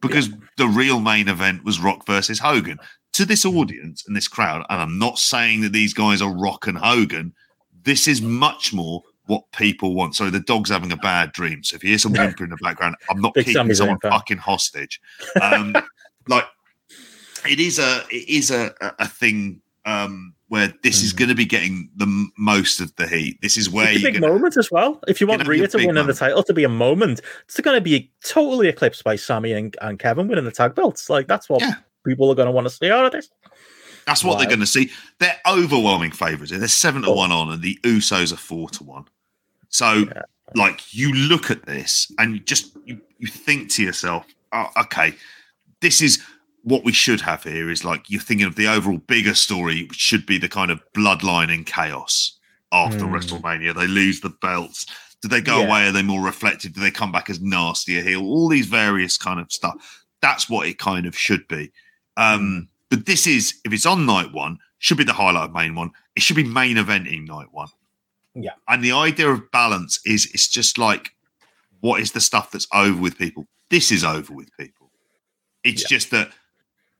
because 0.00 0.30
the 0.56 0.66
real 0.66 1.00
main 1.00 1.28
event 1.28 1.64
was 1.64 1.78
Rock 1.80 2.06
versus 2.06 2.38
Hogan. 2.38 2.78
To 3.14 3.24
this 3.24 3.44
Mm. 3.44 3.56
audience 3.56 4.04
and 4.06 4.16
this 4.16 4.28
crowd, 4.28 4.64
and 4.70 4.80
I'm 4.80 4.98
not 4.98 5.18
saying 5.18 5.62
that 5.62 5.72
these 5.72 5.92
guys 5.92 6.22
are 6.22 6.32
Rock 6.32 6.66
and 6.66 6.78
Hogan. 6.78 7.34
This 7.82 8.06
is 8.06 8.22
much 8.22 8.72
more 8.72 9.02
what 9.26 9.50
people 9.52 9.94
want. 9.94 10.14
So 10.16 10.30
the 10.30 10.40
dog's 10.40 10.70
having 10.70 10.92
a 10.92 10.96
bad 10.96 11.32
dream. 11.32 11.62
So 11.62 11.76
if 11.76 11.84
you 11.84 11.90
hear 11.90 11.98
some 11.98 12.12
whimper 12.18 12.44
in 12.44 12.50
the 12.50 12.56
background, 12.56 12.96
I'm 13.10 13.20
not 13.20 13.34
Big 13.34 13.46
keeping 13.46 13.74
someone 13.74 13.98
fucking 14.00 14.38
hostage. 14.38 15.00
Um, 15.40 15.76
like 16.28 16.44
it 17.48 17.58
is 17.60 17.78
a 17.78 18.04
it 18.10 18.28
is 18.28 18.50
a 18.50 18.74
a 18.80 18.92
a 19.00 19.08
thing 19.08 19.60
um, 19.86 20.34
where 20.50 20.74
this 20.82 21.02
is 21.02 21.12
Mhm. 21.14 21.16
going 21.16 21.28
to 21.28 21.34
be 21.36 21.44
getting 21.44 21.88
the 21.94 22.28
most 22.36 22.80
of 22.80 22.94
the 22.96 23.06
heat. 23.06 23.38
This 23.40 23.56
is 23.56 23.70
where 23.70 23.86
It's 23.88 23.98
a 23.98 24.00
you're 24.00 24.10
big 24.12 24.20
going 24.20 24.32
to. 24.32 24.36
moment 24.36 24.56
as 24.56 24.68
well. 24.70 25.00
If 25.06 25.20
you 25.20 25.28
want 25.28 25.40
Gonna 25.42 25.50
Rhea 25.50 25.68
to 25.68 25.76
win 25.78 25.96
in 25.96 26.06
the 26.08 26.12
title 26.12 26.42
to 26.42 26.52
be 26.52 26.64
a 26.64 26.68
moment, 26.68 27.20
it's 27.44 27.60
going 27.60 27.76
to 27.76 27.80
be 27.80 28.10
totally 28.26 28.66
eclipsed 28.68 29.04
by 29.04 29.14
Sami 29.14 29.52
and, 29.52 29.76
and 29.80 29.98
Kevin 30.00 30.26
winning 30.26 30.44
the 30.44 30.50
tag 30.50 30.74
belts. 30.74 31.08
Like 31.08 31.28
that's 31.28 31.48
what 31.48 31.60
Yeah. 31.62 31.74
people 32.04 32.28
are 32.30 32.34
going 32.34 32.46
to 32.46 32.52
want 32.52 32.66
to 32.66 32.70
see 32.74 32.90
out 32.90 33.06
of 33.06 33.12
this. 33.12 33.28
That's 34.06 34.24
what 34.24 34.38
they're 34.38 34.48
going 34.48 34.58
to 34.58 34.66
see. 34.66 34.90
They're 35.20 35.38
overwhelming 35.46 36.10
favourites. 36.10 36.50
They're 36.52 36.66
seven 36.66 37.02
to 37.02 37.08
Oh. 37.10 37.14
one 37.14 37.30
on, 37.30 37.52
and 37.52 37.62
the 37.62 37.78
Usos 37.84 38.32
are 38.32 38.36
four 38.36 38.68
to 38.70 38.82
one. 38.82 39.04
So, 39.68 40.08
like, 40.56 40.92
you 40.92 41.12
look 41.12 41.48
at 41.52 41.64
this 41.66 42.10
and 42.18 42.34
you 42.34 42.40
just 42.40 42.72
you, 42.84 43.00
you 43.20 43.28
think 43.28 43.70
to 43.74 43.84
yourself, 43.84 44.26
oh, 44.52 44.66
okay, 44.78 45.14
this 45.80 46.00
is 46.02 46.20
what 46.62 46.84
we 46.84 46.92
should 46.92 47.20
have 47.22 47.42
here. 47.44 47.70
Is 47.70 47.84
like 47.84 48.08
you're 48.10 48.20
thinking 48.20 48.46
of 48.46 48.56
the 48.56 48.68
overall 48.68 48.98
bigger 48.98 49.34
story 49.34 49.84
which 49.84 49.98
should 49.98 50.26
be 50.26 50.38
the 50.38 50.48
kind 50.48 50.70
of 50.70 50.82
bloodline 50.94 51.52
and 51.52 51.66
chaos 51.66 52.38
after 52.72 53.06
Hmm. 53.06 53.14
WrestleMania. 53.14 53.74
They 53.74 53.86
lose 53.86 54.20
the 54.20 54.30
belts. 54.30 54.86
Do 55.22 55.28
they 55.28 55.40
go 55.40 55.60
Yeah. 55.60 55.66
away? 55.66 55.86
Are 55.88 55.92
they 55.92 56.02
more 56.02 56.22
reflective? 56.22 56.72
Do 56.72 56.80
they 56.80 56.90
come 56.90 57.12
back 57.12 57.28
as 57.28 57.40
nastier 57.40 58.02
heel? 58.02 58.22
All 58.22 58.48
these 58.48 58.66
various 58.66 59.16
kind 59.18 59.38
of 59.40 59.52
stuff. 59.52 60.04
That's 60.22 60.48
what 60.48 60.66
it 60.66 60.78
kind 60.78 61.06
of 61.06 61.16
should 61.16 61.46
be. 61.48 61.72
Um, 62.16 62.68
but 62.90 63.06
this 63.06 63.26
is, 63.26 63.54
if 63.64 63.72
it's 63.72 63.86
on 63.86 64.06
night 64.06 64.32
one, 64.32 64.58
should 64.78 64.96
be 64.98 65.04
the 65.04 65.12
highlight 65.12 65.50
of 65.50 65.54
main 65.54 65.74
one. 65.74 65.90
It 66.16 66.22
should 66.22 66.36
be 66.36 66.44
main 66.44 66.76
eventing 66.76 67.26
night 67.26 67.48
one. 67.52 67.68
Yeah. 68.34 68.52
And 68.68 68.82
the 68.84 68.92
idea 68.92 69.28
of 69.30 69.50
balance 69.50 70.00
is 70.06 70.26
it's 70.32 70.48
just 70.48 70.78
like, 70.78 71.10
what 71.80 72.00
is 72.00 72.12
the 72.12 72.20
stuff 72.20 72.50
that's 72.50 72.66
over 72.72 73.00
with 73.00 73.18
people? 73.18 73.46
This 73.70 73.90
is 73.90 74.04
over 74.04 74.32
with 74.32 74.54
people. 74.58 74.90
It's 75.64 75.82
Yeah. 75.82 75.88
just 75.96 76.10
that 76.12 76.32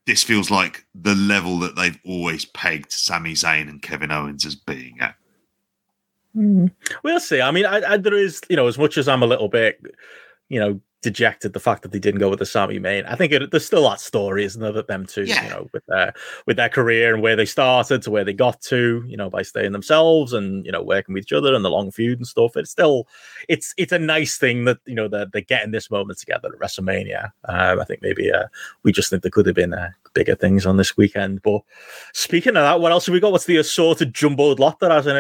this 0.07 0.23
feels 0.25 0.51
like 0.51 0.85
the 0.95 1.15
level 1.15 1.59
that 1.61 1.77
they've 1.77 1.99
always 2.07 2.45
pegged 2.45 2.93
Sami 2.93 3.35
Zayn 3.35 3.69
and 3.69 3.83
Kevin 3.83 4.11
Owens 4.11 4.47
as 4.47 4.55
being 4.55 4.99
at. 5.01 5.15
Hmm. 6.35 6.67
We'll 7.03 7.21
see. 7.21 7.41
I 7.41 7.51
mean, 7.51 7.67
I, 7.67 7.93
I, 7.93 7.97
there 7.97 8.15
is, 8.15 8.41
you 8.49 8.57
know, 8.57 8.67
as 8.67 8.79
much 8.79 8.97
as 8.99 9.09
I'm 9.09 9.23
a 9.23 9.27
little 9.27 9.49
bit, 9.49 9.81
you 10.49 10.61
know, 10.61 10.81
dejected 11.03 11.53
the 11.53 11.61
fact 11.61 11.83
that 11.83 11.93
they 11.93 11.99
didn't 11.99 12.21
go 12.21 12.29
with 12.29 12.39
the 12.39 12.47
Sami 12.47 12.79
main. 12.79 13.05
I 13.07 13.15
think 13.15 13.33
it, 13.33 13.51
there's 13.51 13.65
still 13.65 13.89
that 13.89 14.01
story, 14.01 14.45
isn't 14.45 14.61
there, 14.61 14.73
that 14.73 14.87
them 14.87 15.07
two, 15.07 15.25
Yeah. 15.25 15.45
you 15.45 15.51
know, 15.51 15.69
with 15.73 15.85
their 15.87 16.13
with 16.47 16.57
their 16.57 16.69
career 16.69 17.15
and 17.15 17.23
where 17.23 17.37
they 17.37 17.47
started 17.47 18.03
to 18.03 18.11
where 18.11 18.25
they 18.25 18.33
got 18.33 18.61
to, 18.63 19.03
you 19.07 19.17
know, 19.17 19.31
by 19.31 19.43
staying 19.43 19.73
themselves 19.73 20.33
and 20.33 20.65
you 20.67 20.73
know 20.73 20.83
working 20.83 21.15
with 21.15 21.23
each 21.25 21.33
other 21.33 21.55
and 21.55 21.65
the 21.65 21.71
long 21.71 21.91
feud 21.91 22.19
and 22.19 22.27
stuff. 22.27 22.57
It's 22.57 22.71
still, 22.71 23.07
it's 23.49 23.75
it's 23.77 23.93
a 23.93 23.99
nice 23.99 24.37
thing 24.39 24.65
that 24.65 24.79
you 24.87 24.95
know 24.95 25.09
they're, 25.09 25.27
they're 25.27 25.43
getting 25.43 25.71
this 25.73 25.91
moment 25.91 26.19
together 26.19 26.49
at 26.53 26.61
WrestleMania. 26.61 27.33
Um, 27.47 27.81
I 27.81 27.85
think 27.85 28.03
maybe 28.03 28.31
uh, 28.33 28.45
we 28.83 28.93
just 28.93 29.11
think 29.11 29.23
there 29.23 29.31
could 29.31 29.47
have 29.47 29.57
been 29.57 29.75
uh, 29.75 29.91
bigger 30.15 30.35
things 30.35 30.66
on 30.66 30.77
this 30.77 30.97
weekend. 30.97 31.43
But 31.43 31.62
speaking 32.12 32.51
of 32.57 32.62
that, 32.62 32.81
what 32.81 32.93
else 32.93 33.07
have 33.07 33.12
we 33.12 33.20
got? 33.20 33.32
What's 33.32 33.45
the 33.47 33.57
assorted 33.59 34.12
jumbled 34.15 34.59
lot 34.61 34.81
that 34.81 34.91
hasn't 34.91 35.16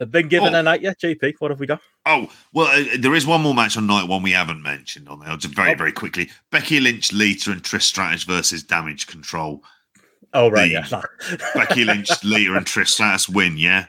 uh, 0.00 0.04
been 0.06 0.28
given 0.28 0.54
Oh. 0.54 0.58
a 0.60 0.62
night 0.62 0.82
yet? 0.82 1.00
JP, 1.00 1.34
what 1.38 1.50
have 1.50 1.60
we 1.60 1.66
got? 1.66 1.80
Oh, 2.06 2.30
well, 2.52 2.66
uh, 2.68 2.96
there 2.98 3.14
is 3.14 3.26
one 3.26 3.42
more 3.42 3.54
match 3.54 3.76
on 3.76 3.86
night 3.86 4.08
one 4.08 4.22
we 4.22 4.32
haven't 4.32 4.62
mentioned 4.62 5.08
on 5.08 5.20
there. 5.20 5.36
Just 5.36 5.54
very, 5.54 5.72
Oh. 5.72 5.76
very 5.76 5.92
quickly. 5.92 6.30
Becky 6.50 6.80
Lynch, 6.80 7.12
Lita, 7.12 7.50
and 7.52 7.62
Trish 7.62 7.82
Stratus 7.82 8.22
versus 8.24 8.62
Damage 8.62 9.06
Control. 9.06 9.62
Oh 10.32 10.48
right, 10.50 10.68
The- 10.68 10.86
yeah. 11.28 11.36
Becky 11.54 11.84
Lynch, 11.84 12.08
Lita, 12.24 12.54
and 12.54 12.64
Trish 12.66 12.88
Stratus 12.88 13.28
win, 13.28 13.56
yeah? 13.58 13.86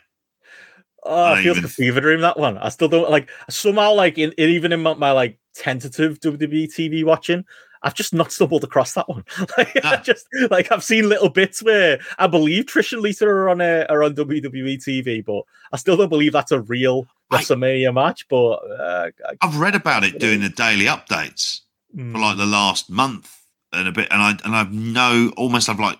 Oh, 1.03 1.23
I 1.23 1.39
it 1.39 1.43
feels 1.43 1.57
even- 1.57 1.63
like 1.63 1.71
a 1.71 1.73
fever 1.73 2.01
dream. 2.01 2.21
That 2.21 2.37
one. 2.39 2.57
I 2.57 2.69
still 2.69 2.87
don't 2.87 3.09
like. 3.09 3.29
Somehow, 3.49 3.93
like 3.93 4.17
in, 4.17 4.31
in 4.33 4.49
even 4.49 4.71
in 4.71 4.81
my, 4.83 4.93
my 4.95 5.11
like 5.11 5.39
tentative 5.55 6.19
WWE 6.19 6.65
TV 6.73 7.03
watching, 7.03 7.43
I've 7.83 7.95
just 7.95 8.13
not 8.13 8.31
stumbled 8.31 8.63
across 8.63 8.93
that 8.93 9.09
one. 9.09 9.23
like, 9.57 9.75
I 9.83 9.95
Ah. 9.95 10.01
just 10.03 10.27
like 10.49 10.71
I've 10.71 10.83
seen 10.83 11.09
little 11.09 11.29
bits 11.29 11.63
where 11.63 11.99
I 12.19 12.27
believe 12.27 12.65
Trish 12.65 12.93
and 12.93 13.01
Lita 13.01 13.25
are 13.25 13.49
on 13.49 13.59
uh, 13.61 13.85
are 13.89 14.03
on 14.03 14.15
WWE 14.15 14.77
TV, 14.77 15.23
but 15.25 15.43
I 15.73 15.77
still 15.77 15.97
don't 15.97 16.09
believe 16.09 16.33
that's 16.33 16.51
a 16.51 16.61
real 16.61 17.07
I- 17.31 17.37
WrestleMania 17.37 17.93
match. 17.93 18.27
But 18.29 18.53
uh, 18.79 19.09
I- 19.27 19.35
I've 19.41 19.57
read 19.59 19.75
about 19.75 20.03
it 20.03 20.19
doing 20.19 20.41
the 20.41 20.49
daily 20.49 20.85
updates 20.85 21.61
mm, 21.95 22.11
for 22.11 22.19
like 22.19 22.37
the 22.37 22.45
last 22.45 22.89
month 22.89 23.35
and 23.73 23.87
a 23.87 23.91
bit, 23.91 24.07
and 24.11 24.21
I 24.21 24.31
and 24.45 24.55
I've 24.55 24.71
no 24.71 25.31
almost 25.37 25.67
have 25.67 25.79
like 25.79 25.97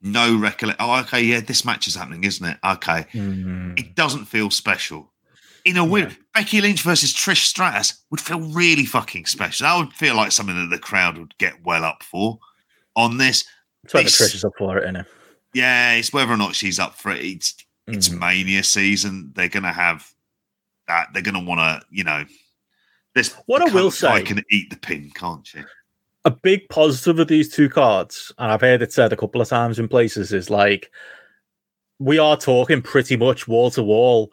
no 0.00 0.36
recollect. 0.38 0.80
Oh, 0.80 1.00
okay, 1.00 1.20
yeah, 1.22 1.40
this 1.40 1.64
match 1.64 1.88
is 1.88 1.96
happening, 1.96 2.22
isn't 2.22 2.46
it? 2.46 2.58
Okay, 2.64 3.06
mm, 3.12 3.76
it 3.78 3.96
doesn't 3.96 4.26
feel 4.26 4.50
special. 4.50 5.10
In 5.68 5.76
a 5.76 5.84
weird, 5.84 6.16
Becky 6.32 6.62
Lynch 6.62 6.80
versus 6.80 7.12
Trish 7.12 7.44
Stratus 7.44 8.02
would 8.10 8.22
feel 8.22 8.40
really 8.40 8.86
fucking 8.86 9.26
special. 9.26 9.64
That 9.66 9.76
would 9.76 9.92
feel 9.92 10.14
like 10.16 10.32
something 10.32 10.56
that 10.56 10.74
the 10.74 10.80
crowd 10.80 11.18
would 11.18 11.36
get 11.36 11.62
well 11.62 11.84
up 11.84 12.02
for. 12.02 12.38
On 12.96 13.18
this, 13.18 13.44
the 13.92 14.02
this- 14.02 14.18
Trish 14.18 14.34
is 14.34 14.44
up 14.46 14.52
for 14.56 14.78
it, 14.78 14.88
innit? 14.88 15.04
yeah, 15.52 15.92
it's 15.92 16.10
whether 16.10 16.32
or 16.32 16.38
not 16.38 16.54
she's 16.54 16.78
up 16.78 16.94
for 16.94 17.12
it. 17.12 17.22
It's 17.22 17.54
it's 17.86 18.08
Mm. 18.08 18.18
mania 18.18 18.62
season. 18.62 19.30
They're 19.34 19.48
gonna 19.50 19.72
have 19.72 20.10
that. 20.86 21.08
They're 21.12 21.22
gonna 21.22 21.40
want 21.44 21.60
to, 21.60 21.86
you 21.90 22.04
know. 22.04 22.24
This 23.14 23.34
What 23.46 23.60
I 23.60 23.72
will 23.72 23.90
say, 23.90 24.08
I 24.08 24.22
can 24.22 24.42
eat 24.50 24.70
the 24.70 24.76
pin, 24.76 25.10
can't 25.14 25.46
she? 25.46 25.60
a 26.24 26.30
big 26.30 26.68
positive 26.70 27.18
of 27.18 27.28
these 27.28 27.54
two 27.54 27.68
cards, 27.68 28.32
and 28.38 28.50
I've 28.52 28.60
heard 28.62 28.80
it 28.82 28.92
said 28.92 29.12
a 29.12 29.16
couple 29.16 29.40
of 29.42 29.48
times 29.48 29.78
in 29.78 29.86
places, 29.88 30.32
is 30.32 30.48
like 30.50 30.90
we 31.98 32.18
are 32.18 32.36
talking 32.38 32.80
pretty 32.80 33.16
much 33.16 33.46
wall 33.48 33.70
to 33.72 33.82
wall. 33.82 34.32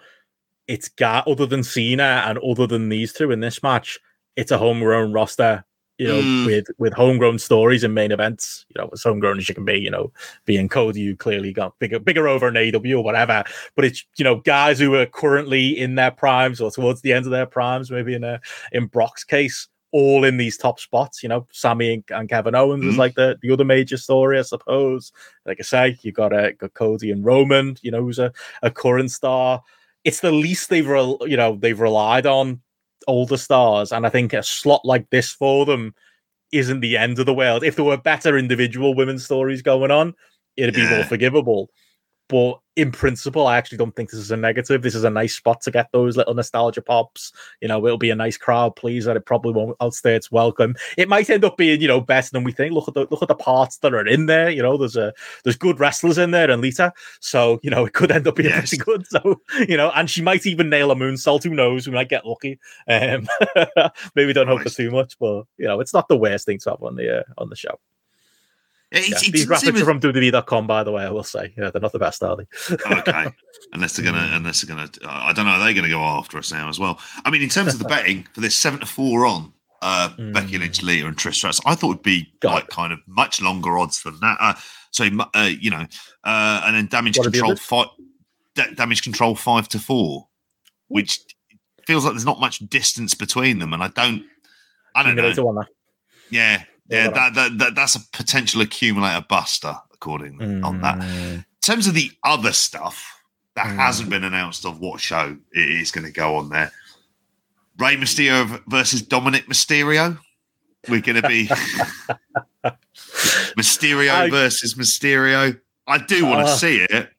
It's 0.67 0.89
got 0.89 1.27
other 1.27 1.45
than 1.45 1.63
Cena 1.63 2.23
and 2.25 2.37
other 2.39 2.65
than 2.67 2.89
these 2.89 3.13
two 3.13 3.31
in 3.31 3.39
this 3.39 3.61
match, 3.61 3.99
it's 4.35 4.51
a 4.51 4.57
homegrown 4.57 5.13
roster. 5.13 5.63
You 5.97 6.09
know, 6.09 6.21
Mm. 6.21 6.45
with 6.45 6.65
with 6.77 6.91
homegrown 6.93 7.39
stories 7.39 7.85
and 7.85 7.95
main 7.95 8.11
events. 8.11 8.65
You 8.67 8.81
know, 8.81 8.89
as 8.91 9.01
homegrown 9.03 9.37
as 9.37 9.47
you 9.47 9.55
can 9.55 9.63
be. 9.63 9.77
You 9.79 9.89
know, 9.91 10.11
being 10.43 10.67
Cody, 10.67 10.99
you 10.99 11.15
clearly 11.15 11.53
got 11.53 11.79
bigger 11.79 11.99
bigger 11.99 12.27
over 12.27 12.49
in 12.49 12.57
AW 12.57 12.97
or 12.97 13.01
whatever. 13.03 13.45
But 13.77 13.85
it's 13.85 14.03
you 14.17 14.25
know 14.25 14.35
guys 14.41 14.77
who 14.77 14.93
are 14.95 15.05
currently 15.05 15.69
in 15.79 15.95
their 15.95 16.11
primes 16.11 16.59
or 16.59 16.69
towards 16.69 17.01
the 17.01 17.13
end 17.13 17.25
of 17.25 17.31
their 17.31 17.45
primes, 17.45 17.91
maybe 17.91 18.13
in 18.13 18.25
a 18.25 18.41
in 18.73 18.87
Brock's 18.87 19.23
case, 19.23 19.69
all 19.93 20.25
in 20.25 20.35
these 20.35 20.57
top 20.57 20.81
spots. 20.81 21.23
You 21.23 21.29
know, 21.29 21.47
Sami 21.53 21.93
and, 21.93 22.03
and 22.09 22.27
Kevin 22.27 22.55
Owens 22.55 22.83
is 22.83 22.95
Mhm. 22.95 22.97
like 22.97 23.15
the, 23.15 23.37
the 23.41 23.51
other 23.51 23.63
major 23.63 23.95
story, 23.95 24.37
I 24.37 24.41
suppose. 24.41 25.13
Like 25.45 25.59
I 25.61 25.63
say, 25.63 25.97
you 26.01 26.11
got 26.11 26.33
uh, 26.33 26.51
got 26.53 26.73
Cody 26.73 27.09
and 27.09 27.23
Roman. 27.23 27.77
You 27.83 27.91
know, 27.91 28.01
who's 28.01 28.19
a, 28.19 28.33
a 28.63 28.69
current 28.69 29.11
star. 29.11 29.63
It's 30.06 30.22
the 30.22 30.32
least 30.32 30.69
they've 30.69 30.88
rel- 30.88 31.19
you 31.26 31.36
know 31.36 31.57
they've 31.60 31.80
relied 31.80 32.26
on 32.26 32.61
older 33.07 33.38
stars, 33.38 33.91
and 33.91 34.06
I 34.06 34.10
think 34.10 34.34
a 34.34 34.41
slot 34.44 34.82
like 34.86 35.10
this 35.10 35.32
for 35.32 35.65
them 35.65 35.94
isn't 36.52 36.80
the 36.80 36.95
end 36.98 37.19
of 37.19 37.26
the 37.26 37.34
world. 37.34 37.64
If 37.64 37.76
there 37.76 37.86
were 37.86 37.98
better 37.98 38.38
individual 38.38 38.94
women's 38.95 39.26
stories 39.26 39.61
going 39.61 39.91
on, 39.91 40.14
it'd 40.56 40.76
be 40.76 40.82
Yeah. 40.82 40.95
more 40.98 41.03
forgivable. 41.03 41.69
But 42.27 42.60
in 42.76 42.91
principle, 42.91 43.47
I 43.47 43.57
actually 43.57 43.77
don't 43.77 43.95
think 43.95 44.10
this 44.10 44.19
is 44.19 44.31
a 44.31 44.38
negative. 44.38 44.81
This 44.81 44.95
is 44.95 45.03
a 45.03 45.10
nice 45.10 45.35
spot 45.35 45.61
to 45.61 45.72
get 45.72 45.91
those 45.91 46.18
little 46.18 46.34
nostalgia 46.34 46.81
pops. 46.81 47.31
You 47.61 47.68
know, 47.68 47.85
it'll 47.85 47.97
be 47.99 48.10
a 48.10 48.15
nice 48.15 48.35
crowd 48.35 48.76
pleaser. 48.76 49.15
It 49.15 49.26
probably 49.26 49.53
won't 49.53 49.77
outstay 49.80 50.15
its 50.15 50.31
welcome. 50.31 50.76
It 50.97 51.07
might 51.07 51.30
end 51.30 51.45
up 51.45 51.56
being, 51.56 51.81
you 51.81 51.88
know, 51.88 52.02
better 52.02 52.30
than 52.31 52.43
we 52.43 52.52
think. 52.52 52.73
Look 52.73 52.88
at 52.88 52.95
the 52.95 53.07
look 53.11 53.22
at 53.22 53.27
the 53.27 53.35
parts 53.35 53.77
that 53.77 53.93
are 53.93 54.06
in 54.06 54.26
there. 54.26 54.49
You 54.49 54.64
know, 54.64 54.76
there's 54.76 54.97
a 54.97 55.14
there's 55.43 55.56
good 55.56 55.80
wrestlers 55.80 56.18
in 56.18 56.31
there 56.31 56.49
and 56.49 56.61
Lita. 56.61 56.91
So, 57.19 57.60
you 57.64 57.69
know, 57.69 57.85
it 57.85 57.93
could 57.93 58.11
end 58.11 58.27
up 58.27 58.35
being 58.35 58.49
Yes. 58.49 58.69
pretty 58.69 58.77
good. 58.77 59.06
So, 59.15 59.39
you 59.68 59.77
know, 59.77 59.91
and 59.95 60.10
she 60.10 60.22
might 60.22 60.45
even 60.45 60.69
nail 60.69 60.91
a 60.91 60.95
moonsault. 60.95 61.43
Who 61.43 61.52
knows? 61.52 61.88
We 61.88 61.93
might 61.93 62.10
get 62.10 62.26
lucky. 62.26 62.60
Um 62.89 63.27
maybe 64.15 64.34
don't 64.34 64.47
hope 64.47 64.61
for 64.64 64.69
too 64.69 64.89
much, 64.91 65.18
but 65.19 65.43
you 65.57 65.68
know, 65.68 65.80
it's 65.80 65.93
not 65.93 66.07
the 66.07 66.18
worst 66.18 66.45
thing 66.47 66.57
to 66.60 66.72
have 66.72 66.84
on 66.84 66.95
the 66.95 67.19
uh, 67.19 67.23
on 67.38 67.49
the 67.49 67.56
show. 67.56 67.80
It's, 68.91 69.26
Yeah. 69.26 69.32
These 69.32 69.45
graphics 69.48 69.82
are 69.82 69.86
from 69.86 69.99
WWE.com, 69.99 70.68
by 70.68 70.84
the 70.84 70.91
way. 70.91 71.03
I 71.03 71.10
will 71.10 71.24
say, 71.24 71.53
yeah, 71.57 71.70
they're 71.72 71.82
not 71.82 71.91
the 71.91 71.99
best, 71.99 72.24
are 72.24 72.38
they? 72.38 72.45
okay. 72.91 73.28
Unless 73.74 73.95
they're 73.98 74.06
gonna, 74.06 74.30
unless 74.34 74.62
they're 74.62 74.74
gonna, 74.76 74.90
uh, 75.03 75.07
I 75.10 75.34
don't 75.34 75.45
know. 75.45 75.57
they're 75.57 75.68
they 75.68 75.74
gonna 75.74 75.90
go 75.90 76.02
after 76.02 76.38
us 76.38 76.52
now 76.52 76.70
as 76.70 76.80
well? 76.80 76.99
I 77.26 77.32
mean, 77.32 77.41
in 77.41 77.49
terms 77.49 77.74
of 77.74 77.80
the 77.80 77.88
betting 77.88 78.28
for 78.34 78.41
this 78.41 78.56
seven 78.56 78.80
to 78.80 78.86
four 78.86 79.26
on 79.26 79.52
uh, 79.82 80.10
Becky 80.32 80.57
Lynch, 80.57 80.84
Lita, 80.84 81.07
and 81.07 81.18
Trish 81.18 81.36
Stratus, 81.36 81.60
I 81.66 81.76
thought 81.76 81.88
would 81.88 82.03
be 82.03 82.32
God. 82.41 82.53
like 82.53 82.68
kind 82.68 82.94
of 82.94 82.99
much 83.07 83.41
longer 83.41 83.78
odds 83.78 84.03
than 84.03 84.20
that. 84.20 84.38
Uh, 84.40 84.53
so, 84.91 85.06
uh, 85.34 85.49
you 85.60 85.72
know, 85.72 85.86
uh, 86.24 86.62
and 86.66 86.76
then 86.76 86.88
damage 86.88 87.18
What 87.18 87.32
control 87.32 87.56
five, 87.56 87.88
da- 88.53 88.74
damage 88.76 89.02
control 89.02 89.36
five 89.36 89.68
to 89.70 89.80
four, 89.80 90.28
which 90.88 91.20
feels 91.86 92.06
like 92.06 92.14
there's 92.14 92.26
not 92.26 92.40
much 92.40 92.60
distance 92.70 93.14
between 93.14 93.60
them, 93.60 93.74
and 93.74 93.84
I 93.84 93.88
don't, 93.90 94.24
I 94.94 95.03
don't 95.03 95.16
know. 95.16 95.64
Yeah, 96.30 96.64
Yeah, 96.90 97.10
that, 97.10 97.34
that, 97.34 97.57
that 97.57 97.76
that's 97.76 97.95
a 97.95 97.99
potential 98.14 98.62
accumulator 98.62 99.26
buster, 99.28 99.76
according 99.94 100.64
on 100.64 100.82
that. 100.82 100.99
Mm. 100.99 101.34
In 101.38 101.45
terms 101.62 101.88
of 101.88 101.94
the 101.95 102.12
other 102.24 102.52
stuff 102.53 103.22
that 103.56 103.66
Mm. 103.68 103.76
hasn't 103.78 104.10
been 104.10 104.24
announced 104.24 104.66
of 104.66 104.80
what 104.80 104.99
show 104.99 105.36
it 105.52 105.70
is 105.70 105.91
going 105.91 106.06
to 106.06 106.12
go 106.12 106.36
on 106.36 106.49
there, 106.49 106.72
Rey 107.78 107.95
Mysterio 107.98 108.62
versus 108.68 109.02
Dominic 109.02 109.48
Mysterio. 109.48 110.20
We're 110.88 111.02
going 111.02 111.20
to 111.22 111.28
be 111.28 111.48
Mysterio 113.57 114.12
I- 114.12 114.30
versus 114.30 114.76
Mysterio. 114.76 115.60
I 115.88 115.98
do 115.99 116.26
want 116.26 116.45
to 116.48 116.52
Ah. 116.52 116.56
see 116.56 116.78
it. 116.90 117.10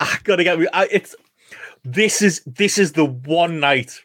I 0.00 0.18
gotta 0.24 0.42
get. 0.44 0.58
I, 0.72 0.88
it's 0.90 1.14
this 1.84 2.22
is 2.22 2.42
this 2.44 2.78
is 2.78 2.92
the 2.92 3.04
one 3.04 3.60
night 3.60 4.00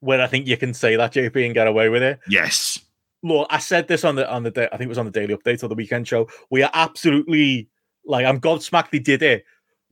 where 0.00 0.20
I 0.20 0.26
think 0.26 0.46
you 0.48 0.56
can 0.56 0.74
say 0.74 0.96
that 0.96 1.12
JP 1.12 1.44
and 1.44 1.54
get 1.54 1.66
away 1.68 1.88
with 1.88 2.02
it. 2.02 2.18
Yes. 2.28 2.80
Look, 3.22 3.48
I 3.50 3.58
said 3.58 3.88
this 3.88 4.04
on 4.04 4.14
the 4.14 4.30
on 4.30 4.42
the 4.44 4.50
day. 4.50 4.68
I 4.72 4.76
think 4.76 4.86
it 4.86 4.88
was 4.88 4.98
on 4.98 5.06
the 5.06 5.10
daily 5.10 5.34
update 5.36 5.62
or 5.62 5.68
the 5.68 5.74
weekend 5.74 6.06
show. 6.06 6.28
We 6.50 6.62
are 6.62 6.70
absolutely 6.72 7.68
like 8.04 8.24
I'm 8.24 8.40
gobsmacked 8.40 8.90
they 8.90 8.98
did 9.00 9.22
it, 9.22 9.44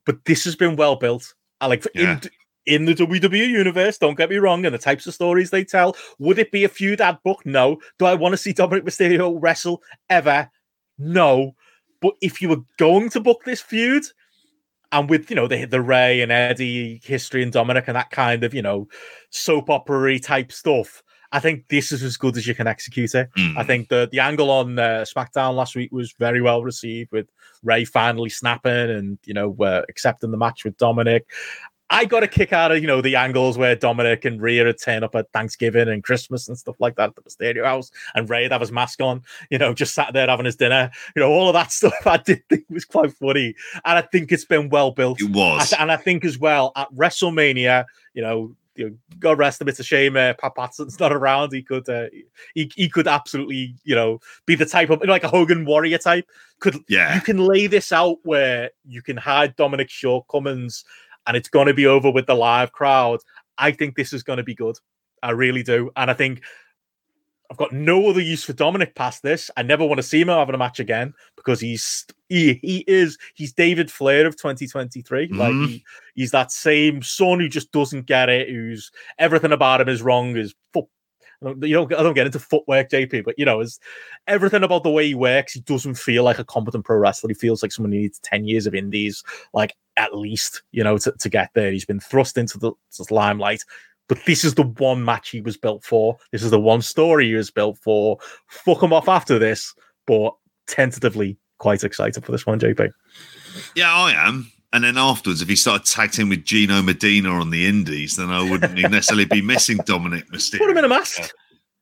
but 0.05 0.25
this 0.25 0.45
has 0.45 0.55
been 0.57 0.77
well 0.77 0.97
built. 0.97 1.35
I 1.61 1.67
like 1.67 1.85
Yeah. 1.95 2.21
in 2.23 2.31
in 2.67 2.85
the 2.85 2.95
WWE 2.95 3.49
universe. 3.49 3.99
Don't 3.99 4.17
get 4.17 4.31
me 4.31 4.37
wrong, 4.37 4.65
and 4.65 4.75
the 4.75 4.79
types 4.79 5.07
of 5.07 5.15
stories 5.15 5.51
they 5.51 5.65
tell. 5.65 5.97
Would 6.19 6.39
it 6.39 6.53
be 6.53 6.65
a 6.65 6.69
feud 6.69 7.01
ad 7.01 7.19
book? 7.25 7.45
No. 7.47 7.79
Do 7.99 8.07
I 8.07 8.15
want 8.15 8.33
to 8.33 8.37
see 8.37 8.53
Dominic 8.53 8.85
Mysterio 8.85 9.37
wrestle 9.41 9.83
ever? 10.11 10.51
No. 10.99 11.55
But 12.01 12.15
if 12.21 12.41
you 12.43 12.49
were 12.49 12.63
going 12.79 13.09
to 13.11 13.21
book 13.21 13.43
this 13.45 13.61
feud, 13.63 14.05
and 14.93 15.11
with 15.11 15.31
you 15.31 15.37
know 15.37 15.49
the 15.49 15.65
the 15.65 15.81
Rey 15.81 16.21
and 16.21 16.31
Eddie 16.31 17.01
history 17.05 17.43
and 17.43 17.53
Dominic 17.53 17.85
and 17.89 17.97
that 17.97 18.11
kind 18.11 18.45
of 18.45 18.55
you 18.55 18.63
know 18.63 18.87
soap 19.31 19.71
opera 19.71 20.19
type 20.21 20.53
stuff, 20.53 21.03
I 21.37 21.41
think 21.41 21.69
this 21.69 21.93
is 21.93 22.03
as 22.03 22.17
good 22.17 22.39
as 22.39 22.47
you 22.47 22.55
can 22.55 22.67
execute 22.67 23.15
it. 23.15 23.29
Mm. 23.37 23.59
I 23.59 23.63
think 23.63 23.91
the 23.91 24.09
the 24.11 24.21
angle 24.21 24.51
on 24.51 24.79
uh, 24.79 25.05
SmackDown 25.07 25.55
last 25.55 25.77
week 25.77 25.93
was 25.93 26.13
very 26.13 26.41
well 26.41 26.63
received 26.63 27.13
with 27.13 27.29
Rey 27.63 27.85
finally 27.85 28.31
snapping 28.31 28.73
and 28.73 29.19
you 29.27 29.35
know 29.35 29.55
uh, 29.61 29.83
accepting 29.91 30.31
the 30.31 30.39
match 30.39 30.65
with 30.65 30.79
Dominic. 30.79 31.27
I 31.91 32.07
got 32.07 32.23
a 32.23 32.27
kick 32.27 32.55
out 32.55 32.73
of 32.73 32.81
you 32.81 32.87
know 32.87 33.03
the 33.03 33.17
angles 33.17 33.59
where 33.59 33.77
Dominic 33.77 34.25
and 34.25 34.41
Rhea 34.41 34.73
turn 34.73 35.05
up 35.05 35.15
at 35.15 35.31
Thanksgiving 35.33 35.89
and 35.89 36.03
Christmas 36.03 36.49
and 36.49 36.57
stuff 36.57 36.77
like 36.81 36.97
that 36.97 37.11
at 37.11 37.17
the 37.17 37.23
Mysterio 37.23 37.67
house, 37.67 37.91
and 38.15 38.31
Rey 38.31 38.45
would 38.45 38.53
have 38.53 38.63
his 38.63 38.73
mask 38.73 39.03
on, 39.03 39.23
you 39.51 39.59
know, 39.59 39.75
just 39.75 39.95
sat 39.95 40.15
there 40.15 40.29
having 40.29 40.47
his 40.47 40.57
dinner. 40.57 40.91
You 41.15 41.21
know, 41.21 41.31
all 41.31 41.49
of 41.49 41.53
that 41.53 41.71
stuff 41.81 42.07
I 42.07 42.17
did 42.17 42.43
think 42.49 42.65
was 42.71 42.87
quite 42.87 43.13
funny, 43.13 43.55
and 43.85 43.99
I 43.99 44.01
think 44.01 44.33
it's 44.33 44.47
been 44.47 44.71
well 44.71 44.91
built. 44.91 45.21
It 45.21 45.31
was. 45.31 45.75
and 45.75 45.93
I 45.93 45.97
think 45.97 46.25
as 46.25 46.39
well 46.39 46.73
at 46.77 46.91
WrestleMania, 46.95 47.85
you 48.15 48.23
know, 48.23 48.57
you 48.77 48.91
know, 48.91 48.97
God 49.19 49.39
rest 49.39 49.61
him. 49.61 49.69
It's 49.69 49.81
a 49.81 49.85
shame 49.85 50.17
uh, 50.17 50.35
Pat 50.35 50.55
Patterson's 50.55 51.01
not 51.01 51.13
around. 51.13 51.53
He 51.53 51.63
could, 51.63 51.89
uh, 51.89 52.07
he 52.55 52.71
he 52.75 52.89
could 52.89 53.09
absolutely, 53.09 53.75
you 53.85 53.95
know, 53.95 54.21
be 54.47 54.55
the 54.55 54.67
type 54.67 54.91
of 54.91 55.03
like 55.05 55.25
a 55.25 55.29
Hogan 55.29 55.65
Warrior 55.65 55.99
type. 55.99 56.27
Could 56.61 56.79
Yeah. 56.89 57.15
you 57.15 57.21
can 57.21 57.39
lay 57.39 57.67
this 57.67 57.93
out 57.93 58.19
where 58.23 58.71
you 58.87 59.03
can 59.03 59.17
hide 59.17 59.57
Dominic's 59.57 59.93
shortcomings, 59.93 60.85
and 61.27 61.37
it's 61.37 61.49
going 61.49 61.67
to 61.67 61.75
be 61.75 61.87
over 61.87 62.11
with 62.11 62.27
the 62.27 62.35
live 62.35 62.73
crowd. 62.73 63.21
I 63.59 63.73
think 63.73 63.97
this 63.97 64.13
is 64.13 64.23
going 64.23 64.39
to 64.39 64.43
be 64.45 64.55
good. 64.55 64.77
I 65.23 65.31
really 65.31 65.63
do, 65.63 65.91
and 65.97 66.11
I 66.11 66.15
think. 66.15 66.43
I've 67.51 67.57
got 67.57 67.73
no 67.73 68.09
other 68.09 68.21
use 68.21 68.43
for 68.45 68.53
Dominic 68.53 68.95
past 68.95 69.23
this. 69.23 69.51
I 69.57 69.63
never 69.63 69.85
want 69.85 69.99
to 69.99 70.03
see 70.03 70.21
him 70.21 70.29
having 70.29 70.55
a 70.55 70.59
match 70.59 70.81
again 70.81 71.15
because 71.37 71.61
he's 71.61 72.05
he, 72.29 72.55
he 72.63 72.85
is 72.89 73.19
he's 73.35 73.53
David 73.53 73.91
Flair 73.91 74.27
of 74.27 74.37
2023. 74.37 75.29
Like 75.29 75.55
Mhm. 75.55 75.67
he, 75.67 75.85
he's 76.15 76.33
that 76.33 76.51
same 76.51 77.03
son 77.03 77.41
who 77.41 77.49
just 77.49 77.71
doesn't 77.73 78.07
get 78.07 78.29
it, 78.29 78.49
who's 78.49 78.91
everything 79.19 79.53
about 79.53 79.81
him 79.81 79.89
is 79.89 80.03
wrong. 80.03 80.37
Is 80.37 80.55
foot, 80.73 80.87
I 81.43 81.47
don't, 81.47 81.63
you 81.63 81.75
don't, 81.75 81.95
I 81.95 82.03
don't 82.03 82.15
get 82.15 82.27
into 82.27 82.39
footwork, 82.39 82.91
JP, 82.91 83.25
but 83.25 83.39
you 83.39 83.45
know, 83.45 83.61
is 83.61 83.79
everything 84.27 84.65
about 84.65 84.83
the 84.83 84.91
way 84.91 85.07
he 85.07 85.15
works. 85.15 85.53
He 85.53 85.61
doesn't 85.61 85.95
feel 85.95 86.25
like 86.25 86.39
a 86.39 86.45
competent 86.45 86.85
pro 86.85 86.97
wrestler. 86.97 87.29
He 87.29 87.35
feels 87.35 87.63
like 87.63 87.73
someone 87.73 87.93
who 87.93 87.99
needs 87.99 88.19
ten 88.21 88.45
years 88.45 88.67
of 88.67 88.75
indies, 88.75 89.23
like 89.53 89.75
at 89.99 90.17
least, 90.17 90.63
you 90.73 90.83
know, 90.83 90.99
to, 90.99 91.13
to 91.13 91.29
get 91.29 91.51
there. 91.55 91.71
He's 91.71 91.87
been 91.87 92.01
thrust 92.01 92.37
into 92.39 92.59
the, 92.59 92.73
the 92.99 93.15
limelight. 93.15 93.63
But 94.09 94.19
this 94.27 94.45
is 94.45 94.55
the 94.55 94.63
one 94.63 95.05
match 95.05 95.31
he 95.31 95.41
was 95.41 95.57
built 95.57 95.85
for. 95.85 96.17
This 96.33 96.43
is 96.43 96.51
the 96.51 96.61
one 96.61 96.83
story 96.83 97.27
he 97.29 97.35
was 97.35 97.51
built 97.51 97.79
for. 97.79 98.19
Fuck 98.49 98.83
him 98.83 98.93
off 98.93 99.09
after 99.09 99.39
this, 99.39 99.75
but 100.07 100.33
tentatively 100.69 101.37
quite 101.59 101.83
excited 101.83 102.25
for 102.25 102.33
this 102.33 102.47
one, 102.47 102.61
JP. 102.61 102.91
Yeah, 103.75 103.93
I 103.93 104.13
am. 104.13 104.51
And 104.73 104.85
then 104.85 104.99
afterwards, 104.99 105.43
if 105.43 105.49
he 105.49 105.57
started 105.57 105.87
tagging 105.87 106.25
in 106.27 106.29
with 106.29 106.45
Gino 106.45 106.83
Medina 106.83 107.31
on 107.31 107.51
the 107.51 107.67
Indies, 107.67 108.17
then 108.17 108.31
I 108.31 108.49
wouldn't 108.49 108.75
necessarily 108.75 109.25
be 109.25 109.41
missing 109.43 109.79
Dominic 109.87 110.29
Mysterio. 110.31 110.59
Put 110.59 110.71
him 110.71 110.79
in 110.79 110.85
a 110.85 110.89
mask. 110.89 111.33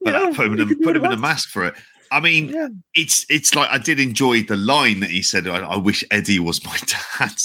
But 0.00 0.12
know, 0.12 0.32
put 0.34 0.46
him, 0.46 0.52
in, 0.54 0.60
a, 0.60 0.76
put 0.76 0.96
him 0.96 1.04
in 1.04 1.12
a 1.12 1.16
mask 1.16 1.48
for 1.48 1.64
it. 1.66 1.74
I 2.12 2.20
mean, 2.20 2.48
Yeah. 2.50 2.68
it's 2.94 3.26
it's 3.28 3.54
like 3.54 3.68
I 3.70 3.78
did 3.78 3.98
enjoy 3.98 4.42
the 4.42 4.56
line 4.56 5.00
that 5.00 5.10
he 5.10 5.22
said. 5.22 5.48
I, 5.48 5.58
I 5.60 5.76
wish 5.76 6.04
Eddie 6.10 6.38
was 6.38 6.64
my 6.64 6.76
dad, 7.18 7.36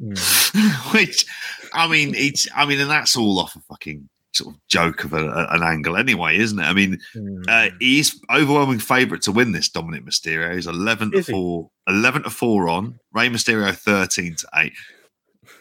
Mm. 0.00 0.92
which 0.94 1.24
I 1.72 1.86
mean, 1.86 2.14
it's 2.14 2.48
I 2.56 2.66
mean, 2.66 2.80
and 2.80 2.90
that's 2.90 3.16
all 3.16 3.38
off 3.38 3.54
a 3.54 3.60
fucking 3.60 4.08
sort 4.34 4.54
of 4.54 4.60
joke 4.68 5.04
of 5.04 5.12
a, 5.12 5.24
a- 5.28 5.48
an 5.54 5.62
angle, 5.62 5.96
anyway, 5.96 6.36
isn't 6.38 6.58
it? 6.58 6.62
I 6.64 6.72
mean, 6.72 6.98
Mm. 7.16 7.44
uh, 7.48 7.70
he's 7.80 8.18
overwhelming 8.30 8.78
favourite 8.78 9.22
to 9.24 9.32
win 9.32 9.52
this. 9.52 9.68
Dominic 9.68 10.04
Mysterio 10.04 10.54
He's 10.54 10.66
eleven 10.66 11.10
to 11.12 11.18
Is 11.18 11.26
he? 11.26 11.32
four, 11.32 11.70
11 11.88 12.22
to 12.24 12.30
four 12.30 12.68
on 12.68 12.98
Rey 13.12 13.28
Mysterio 13.28 13.74
thirteen 13.76 14.34
to 14.36 14.48
eight. 14.56 14.72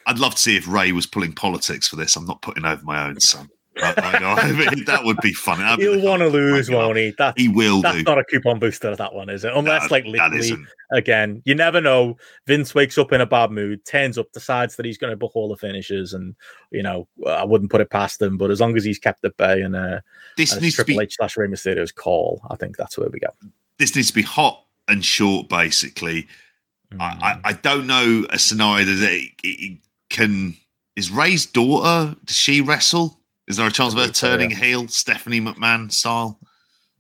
I'd 0.08 0.20
love 0.20 0.36
to 0.36 0.42
see 0.42 0.56
if 0.58 0.68
Rey 0.68 0.92
was 0.92 1.06
pulling 1.06 1.34
politics 1.34 1.88
for 1.88 1.96
this. 1.96 2.16
I'm 2.16 2.26
not 2.26 2.42
putting 2.42 2.66
over 2.66 2.82
my 2.84 3.08
own 3.08 3.20
son. 3.20 3.48
I, 3.78 4.20
know. 4.20 4.36
That 4.86 5.02
would 5.06 5.18
be 5.22 5.32
funny. 5.34 5.64
That'd 5.64 5.80
He'll 5.80 6.02
want 6.02 6.22
to 6.22 6.28
lose, 6.28 6.68
it 6.70 6.76
won't 6.76 6.98
he? 6.98 7.14
That's 7.18 7.40
He 7.42 7.48
will 7.48 7.82
that's 7.82 7.98
do. 7.98 8.04
not 8.04 8.18
a 8.18 8.24
coupon 8.26 8.60
booster. 8.60 8.94
That 8.96 9.14
one 9.14 9.30
is 9.30 9.46
it? 9.46 9.54
Unless, 9.56 9.90
like, 9.90 10.04
literally, 10.06 10.58
again, 10.92 11.42
you 11.46 11.56
never 11.56 11.80
know. 11.80 12.18
Vince 12.48 12.76
wakes 12.76 12.98
up 12.98 13.14
in 13.14 13.22
a 13.22 13.26
bad 13.26 13.50
mood, 13.52 13.86
turns 13.86 14.18
up, 14.18 14.32
decides 14.34 14.76
that 14.76 14.86
he's 14.86 14.98
going 14.98 15.12
to 15.12 15.18
book 15.18 15.32
all 15.36 15.48
the 15.48 15.56
finishes, 15.56 16.14
and 16.14 16.36
you 16.72 16.84
know, 16.84 17.08
I 17.26 17.46
wouldn't 17.46 17.72
put 17.72 17.80
it 17.82 17.90
past 17.90 18.22
him. 18.22 18.38
But 18.38 18.52
as 18.52 18.60
long 18.60 18.76
as 18.76 18.84
he's 18.84 19.00
kept 19.00 19.24
at 19.24 19.38
bay 19.38 19.62
and 19.62 19.76
uh, 19.76 20.02
This 20.36 20.52
and 20.52 20.62
needs 20.62 20.76
Triple 20.76 20.98
be 20.98 21.04
H 21.04 21.16
slash 21.16 21.38
Rey 21.38 21.48
Mysterio's 21.48 21.94
call, 21.94 22.42
I 22.50 22.58
think 22.58 22.76
that's 22.76 22.98
where 22.98 23.10
we 23.10 23.20
go. 23.20 23.30
this 23.78 23.96
needs 23.96 24.10
to 24.10 24.16
be 24.16 24.22
hot 24.22 24.66
and 24.90 25.04
short, 25.04 25.48
basically. 25.48 26.28
I, 27.00 27.40
I, 27.46 27.50
I 27.52 27.54
don't 27.54 27.88
know 27.88 28.26
a 28.32 28.38
scenario 28.38 28.84
that 28.84 29.10
it, 29.14 29.32
it 29.46 29.78
can. 30.10 30.58
Is 30.98 31.10
Rey's 31.10 31.46
daughter? 31.46 32.18
Does 32.26 32.36
she 32.36 32.60
wrestle? 32.60 33.18
Is 33.48 33.58
there 33.58 33.68
a 33.68 33.72
chance 33.72 33.94
of 33.94 34.00
her 34.00 34.08
turning 34.08 34.52
heel, 34.52 34.88
Stephanie 34.88 35.42
McMahon 35.42 35.92
style? 35.92 36.40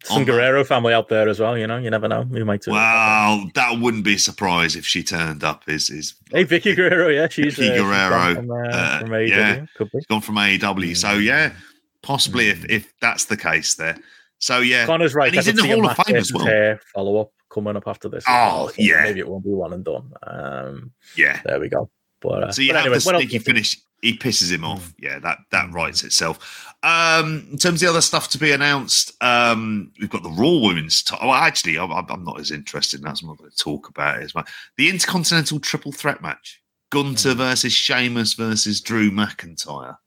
Some 0.03 0.17
on 0.17 0.25
that. 0.25 0.31
Guerrero 0.31 0.63
family 0.63 0.93
out 0.93 1.09
there 1.09 1.29
as 1.29 1.39
well. 1.39 1.55
You 1.55 1.67
know, 1.67 1.77
you 1.77 1.89
never 1.91 2.07
know. 2.07 2.25
We 2.27 2.43
might. 2.43 2.65
Wow, 2.67 3.45
that 3.53 3.79
wouldn't 3.79 4.03
be 4.03 4.15
a 4.15 4.19
surprise 4.19 4.75
if 4.75 4.85
she 4.85 5.03
turned 5.03 5.43
up. 5.43 5.63
Is 5.69 5.89
is 5.91 6.15
Hey, 6.31 6.43
Vickie 6.43 6.75
Guerrero, 6.75 7.09
yeah, 7.09 7.27
she's 7.27 7.55
Vickie 7.55 7.69
uh, 7.69 7.73
she's 7.73 7.81
gone 7.81 7.89
Guerrero, 7.89 8.35
from, 8.35 8.51
uh, 8.51 8.55
uh, 8.55 8.99
from 8.99 9.09
AEW. 9.09 9.29
yeah. 9.29 9.65
Could 9.77 9.91
be. 9.91 9.99
gone 10.09 10.21
from 10.21 10.35
AEW? 10.35 10.97
So 10.97 11.13
yeah, 11.13 11.53
possibly 12.01 12.49
if 12.49 12.65
if 12.65 12.91
that's 12.99 13.25
the 13.25 13.37
case 13.37 13.75
there. 13.75 13.97
So 14.39 14.59
yeah, 14.59 14.87
Connor's 14.87 15.13
right. 15.13 15.27
And 15.27 15.35
he's 15.35 15.47
in 15.47 15.55
the 15.55 15.67
Hall 15.67 15.87
of 15.87 15.95
Fame 15.97 16.15
as 16.15 16.33
well. 16.33 16.77
Follow 16.95 17.21
up 17.21 17.31
coming 17.51 17.75
up 17.75 17.83
after 17.85 18.09
this. 18.09 18.23
Oh, 18.27 18.31
well, 18.65 18.71
yeah. 18.77 19.03
maybe 19.03 19.19
it 19.19 19.27
won't 19.27 19.43
be 19.43 19.51
one 19.51 19.73
and 19.73 19.85
done. 19.85 20.11
Um, 20.23 20.91
yeah. 21.15 21.41
there 21.45 21.59
we 21.59 21.69
go. 21.69 21.89
But, 22.21 22.43
uh, 22.43 22.51
So 22.51 22.61
you 22.61 22.69
but 22.69 22.77
have 22.77 22.85
anyway, 22.85 22.95
the 22.95 23.01
sneaky 23.01 23.39
finish. 23.39 23.77
He 24.01 24.17
pisses 24.17 24.51
him 24.51 24.61
Mm. 24.61 24.67
off. 24.75 24.93
Yeah, 24.97 25.19
that 25.19 25.39
that 25.51 25.71
writes 25.71 26.03
itself. 26.03 26.73
Um, 26.83 27.47
in 27.51 27.57
terms 27.59 27.75
of 27.75 27.79
the 27.81 27.89
other 27.89 28.01
stuff 28.01 28.29
to 28.29 28.39
be 28.39 28.51
announced, 28.51 29.11
um, 29.21 29.91
we've 29.99 30.09
got 30.09 30.23
the 30.23 30.29
Raw 30.29 30.57
Women's. 30.67 31.03
T- 31.03 31.15
oh, 31.21 31.31
actually, 31.33 31.77
I'm, 31.77 31.91
I'm 31.91 32.23
not 32.23 32.39
as 32.39 32.49
interested 32.51 32.99
in 32.99 33.03
that. 33.05 33.17
So 33.19 33.25
I'm 33.25 33.29
not 33.29 33.37
going 33.37 33.51
to 33.51 33.57
talk 33.57 33.89
about 33.89 34.19
it 34.19 34.23
as 34.23 34.33
much. 34.33 34.49
The 34.77 34.89
Intercontinental 34.89 35.59
Triple 35.59 35.91
Threat 35.91 36.21
match 36.23 36.61
Gunther 36.89 37.35
versus 37.35 37.73
Sheamus 37.73 38.33
versus 38.33 38.81
Drew 38.81 39.11
McIntyre, 39.11 39.97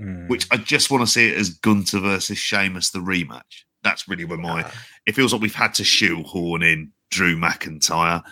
Mm. 0.00 0.28
which 0.28 0.46
I 0.52 0.56
just 0.58 0.90
want 0.92 1.02
to 1.02 1.06
see 1.12 1.28
it 1.28 1.36
as 1.36 1.50
Gunther 1.50 1.98
versus 1.98 2.38
Sheamus 2.38 2.90
the 2.90 3.00
rematch. 3.00 3.64
That's 3.82 4.08
really 4.08 4.24
where 4.24 4.38
my 4.38 4.64
it 5.06 5.14
feels 5.16 5.32
like 5.32 5.42
we've 5.42 5.54
had 5.54 5.74
to 5.74 5.84
shoehorn 5.84 6.62
in 6.62 6.92
Drew 7.10 7.36
McIntyre. 7.36 8.22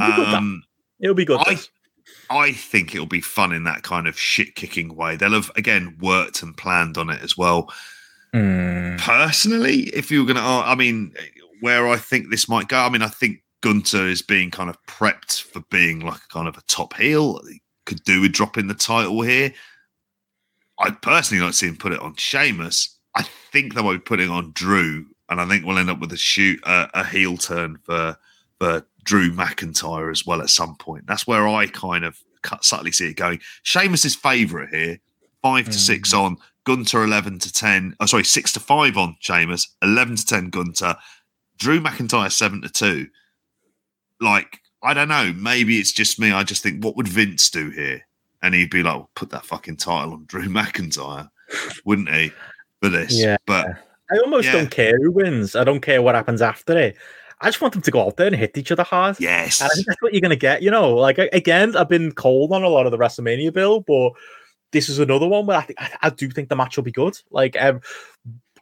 It'll 0.00 0.10
be 0.10 0.16
good. 0.16 0.34
Um, 0.34 0.62
It'll 1.00 1.14
be 1.14 1.24
good. 1.24 1.40
I. 1.40 1.56
I 2.30 2.52
think 2.52 2.94
it'll 2.94 3.06
be 3.06 3.20
fun 3.20 3.52
in 3.52 3.64
that 3.64 3.82
kind 3.82 4.06
of 4.06 4.18
shit 4.18 4.54
kicking 4.54 4.94
way. 4.94 5.16
They'll 5.16 5.32
have 5.32 5.50
again 5.56 5.96
worked 6.00 6.42
and 6.42 6.56
planned 6.56 6.98
on 6.98 7.10
it 7.10 7.22
as 7.22 7.36
well. 7.36 7.72
Mm. 8.34 8.98
Personally, 8.98 9.82
if 9.94 10.10
you 10.10 10.20
were 10.20 10.32
going 10.32 10.36
to, 10.36 10.42
I 10.42 10.74
mean, 10.74 11.14
where 11.60 11.88
I 11.88 11.96
think 11.96 12.30
this 12.30 12.48
might 12.48 12.68
go, 12.68 12.78
I 12.78 12.88
mean, 12.88 13.02
I 13.02 13.08
think 13.08 13.42
Gunther 13.60 14.08
is 14.08 14.22
being 14.22 14.50
kind 14.50 14.68
of 14.68 14.76
prepped 14.86 15.42
for 15.42 15.60
being 15.70 16.00
like 16.00 16.16
a 16.16 16.32
kind 16.32 16.48
of 16.48 16.56
a 16.56 16.62
top 16.62 16.94
heel. 16.94 17.40
He 17.48 17.62
could 17.86 18.02
do 18.04 18.20
with 18.20 18.32
dropping 18.32 18.66
the 18.66 18.74
title 18.74 19.22
here. 19.22 19.52
I'd 20.80 21.00
personally 21.00 21.42
like 21.42 21.52
to 21.52 21.56
see 21.56 21.68
him 21.68 21.76
put 21.76 21.92
it 21.92 22.00
on 22.00 22.16
Sheamus. 22.16 22.98
I 23.14 23.22
think 23.52 23.74
they 23.74 23.82
might 23.82 23.92
be 23.92 23.98
putting 24.00 24.30
on 24.30 24.52
Drew, 24.52 25.06
and 25.28 25.40
I 25.40 25.46
think 25.46 25.64
we'll 25.64 25.78
end 25.78 25.90
up 25.90 26.00
with 26.00 26.12
a 26.12 26.16
shoot 26.16 26.60
uh, 26.64 26.88
a 26.94 27.04
heel 27.04 27.36
turn 27.36 27.78
for 27.84 28.16
for 28.58 28.84
Drew 29.04 29.30
McIntyre 29.30 30.10
as 30.10 30.26
well 30.26 30.40
at 30.40 30.50
some 30.50 30.76
point. 30.76 31.06
That's 31.06 31.26
where 31.26 31.46
I 31.46 31.66
kind 31.66 32.04
of 32.04 32.18
cut, 32.42 32.64
subtly 32.64 32.92
see 32.92 33.10
it 33.10 33.14
going. 33.16 33.40
Sheamus's 33.62 34.14
favourite 34.14 34.70
here, 34.70 34.98
five 35.42 35.66
to 35.66 35.72
six 35.72 36.12
mm. 36.12 36.18
on 36.18 36.36
Gunther, 36.64 37.04
eleven 37.04 37.38
to 37.38 37.52
ten. 37.52 37.94
Oh, 38.00 38.06
sorry, 38.06 38.24
six 38.24 38.52
to 38.54 38.60
five 38.60 38.96
on 38.96 39.16
Sheamus, 39.20 39.68
eleven 39.82 40.16
to 40.16 40.26
ten 40.26 40.50
Gunther. 40.50 40.96
Drew 41.58 41.80
McIntyre 41.80 42.32
seven 42.32 42.62
to 42.62 42.68
two. 42.68 43.06
Like 44.20 44.60
I 44.84 44.92
don't 44.92 45.08
know, 45.08 45.32
maybe 45.36 45.78
it's 45.78 45.92
just 45.92 46.20
me. 46.20 46.30
I 46.30 46.44
just 46.44 46.62
think, 46.62 46.84
what 46.84 46.94
would 46.96 47.08
Vince 47.08 47.48
do 47.48 47.70
here? 47.70 48.06
And 48.42 48.54
he'd 48.54 48.70
be 48.70 48.82
like, 48.82 48.94
well, 48.94 49.10
put 49.14 49.30
that 49.30 49.46
fucking 49.46 49.78
title 49.78 50.12
on 50.12 50.26
Drew 50.26 50.44
McIntyre, 50.48 51.28
wouldn't 51.86 52.10
he? 52.10 52.30
For 52.82 52.90
this, 52.90 53.14
Yeah. 53.18 53.38
but 53.46 53.66
I 54.10 54.18
almost 54.18 54.44
Yeah. 54.46 54.52
don't 54.52 54.70
care 54.70 54.92
who 55.00 55.10
wins. 55.10 55.56
I 55.56 55.64
don't 55.64 55.80
care 55.80 56.02
what 56.02 56.14
happens 56.14 56.42
after 56.42 56.76
it. 56.76 56.98
I 57.40 57.48
just 57.48 57.60
want 57.60 57.74
them 57.74 57.82
to 57.82 57.90
go 57.90 58.06
out 58.06 58.16
there 58.16 58.26
and 58.28 58.36
hit 58.36 58.56
each 58.56 58.70
other 58.72 58.82
hard. 58.84 59.16
yes, 59.20 59.60
And 59.60 59.70
I 59.70 59.74
think 59.74 59.86
that's 59.86 60.00
what 60.02 60.12
you're 60.14 60.20
going 60.20 60.30
to 60.30 60.36
get. 60.36 60.62
You 60.62 60.70
know, 60.70 60.94
like 60.94 61.18
again, 61.18 61.76
I've 61.76 61.88
been 61.88 62.12
cold 62.12 62.52
on 62.52 62.62
a 62.62 62.68
lot 62.68 62.86
of 62.86 62.92
the 62.92 62.98
WrestleMania 62.98 63.52
bill, 63.52 63.80
but 63.80 64.12
this 64.72 64.88
is 64.88 64.98
another 64.98 65.26
one 65.28 65.46
where 65.46 65.58
I 65.58 65.62
think 65.62 65.80
I, 65.80 65.90
I 66.02 66.10
do 66.10 66.28
think 66.30 66.48
the 66.48 66.56
match 66.56 66.76
will 66.76 66.84
be 66.84 66.92
good. 66.92 67.16
Like 67.30 67.60
um, 67.60 67.80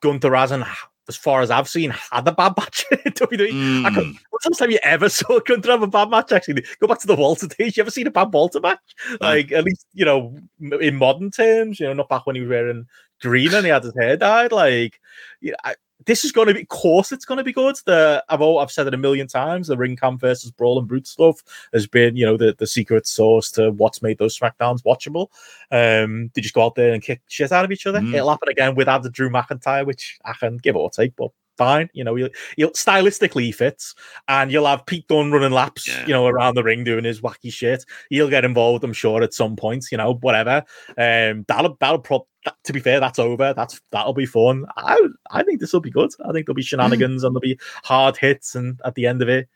Gunther 0.01 0.35
hasn't, 0.35 0.65
as 1.09 1.17
far 1.17 1.43
as 1.43 1.51
I've 1.51 1.69
seen, 1.69 1.91
had 1.91 2.27
a 2.29 2.33
bad 2.33 2.55
match 2.57 2.85
in 2.91 2.99
WWE. 3.13 3.85
I 3.87 3.95
could, 3.95 4.05
Mm. 4.05 4.15
the 4.15 4.49
last 4.51 4.59
time 4.59 4.71
you 4.71 4.79
ever 4.83 5.09
saw 5.09 5.39
Gunther 5.47 5.71
have 5.71 5.83
a 5.83 5.87
bad 5.87 6.11
match? 6.11 6.33
Actually, 6.33 6.65
go 6.81 6.87
back 6.87 6.99
to 7.01 7.07
the 7.07 7.15
Walter 7.17 7.47
days. 7.47 7.77
You 7.77 7.83
ever 7.83 7.91
seen 7.91 8.07
a 8.07 8.11
bad 8.11 8.33
Walter 8.33 8.61
match? 8.61 8.81
Like 9.21 9.53
at 9.53 9.65
least 9.65 9.87
you 9.95 10.05
know 10.05 10.37
in 10.81 10.97
modern 10.97 11.31
terms, 11.31 11.79
you 11.81 11.87
know, 11.87 11.93
not 11.93 12.09
back 12.09 12.27
when 12.27 12.37
he 12.37 12.43
was 12.43 12.51
wearing 12.51 12.87
green 13.21 13.55
and 13.55 13.65
he 13.65 13.71
had 13.71 13.85
his 13.85 13.95
hair 13.99 14.17
dyed. 14.17 14.51
Like, 14.53 15.01
yeah, 15.41 15.55
I, 15.65 15.75
this 16.07 16.25
is 16.25 16.33
going 16.33 16.49
to 16.49 16.55
be, 16.55 16.63
of 16.63 16.69
course, 16.69 17.13
it's 17.13 17.25
going 17.25 17.39
to 17.39 17.45
be 17.45 17.53
good. 17.53 17.77
The 17.87 18.25
I've 18.29 18.41
all, 18.41 18.59
I've 18.59 18.71
said 18.71 18.87
it 18.87 18.95
a 18.95 18.99
million 18.99 19.27
times. 19.27 19.69
The 19.69 19.77
ring 19.77 19.97
cam 19.97 20.19
versus 20.19 20.51
brawl 20.51 20.79
and 20.79 20.89
brute 20.89 21.07
stuff 21.07 21.43
has 21.73 21.87
been, 21.87 22.17
you 22.17 22.27
know, 22.27 22.37
the, 22.37 22.55
the 22.59 22.67
secret 22.67 23.07
sauce 23.07 23.51
to 23.53 23.71
what's 23.73 24.03
made 24.03 24.19
those 24.19 24.39
Smackdowns 24.39 24.83
watchable. 24.85 25.29
Um, 25.71 26.31
they 26.35 26.41
just 26.41 26.55
go 26.55 26.65
out 26.65 26.75
there 26.75 26.93
and 26.93 27.03
kick 27.03 27.21
shit 27.29 27.53
out 27.53 27.65
of 27.65 27.73
each 27.73 27.87
other. 27.87 28.01
Mm. 28.01 28.15
It'll 28.15 28.31
happen 28.31 28.49
again 28.49 28.75
without 28.75 29.03
the 29.03 29.11
Drew 29.11 29.31
McIntyre, 29.31 29.87
which 29.87 30.19
I 30.25 30.33
can 30.33 30.57
give 30.59 30.77
or 30.77 30.91
take, 30.91 31.15
but 31.17 31.31
fine. 31.63 31.89
You 31.93 32.05
know, 32.05 32.15
he'll, 32.15 32.29
he'll 32.57 32.71
stylistically 32.71 33.43
he 33.45 33.53
fits, 33.53 33.95
and 34.29 34.51
you'll 34.51 34.67
have 34.67 34.87
Pete 34.87 35.07
Dunne 35.09 35.31
running 35.31 35.53
laps, 35.53 35.87
Yeah. 35.89 36.07
you 36.07 36.13
know, 36.13 36.27
around 36.27 36.55
the 36.55 36.65
ring 36.65 36.85
doing 36.85 37.05
his 37.05 37.21
wacky 37.21 37.53
shit. 37.53 37.85
He'll 38.11 38.29
get 38.31 38.45
involved, 38.45 38.85
I'm 38.85 38.93
sure, 38.93 39.23
at 39.23 39.35
some 39.35 39.55
point. 39.57 39.87
You 39.93 39.99
know, 39.99 40.15
whatever. 40.15 40.65
Um, 40.99 41.45
that'll 41.49 41.77
that'll 41.81 42.01
pro- 42.01 42.27
that, 42.45 42.57
to 42.65 42.73
be 42.73 42.81
fair, 42.81 42.99
that's 43.01 43.19
over. 43.19 43.55
That's 43.55 43.81
that'll 43.93 44.15
be 44.15 44.27
fun. 44.27 44.65
I 44.77 44.99
I 45.31 45.43
think 45.45 45.61
this 45.61 45.73
will 45.73 45.81
be 45.81 45.91
good. 45.91 46.11
I 46.25 46.33
think 46.33 46.47
there'll 46.47 46.55
be 46.57 46.63
shenanigans 46.63 47.23
and 47.25 47.35
there'll 47.35 47.41
be 47.41 47.59
hard 47.85 48.17
hits, 48.17 48.55
and 48.57 48.81
at 48.85 48.95
the 48.97 49.07
end 49.07 49.23
of 49.23 49.29
it, 49.29 49.49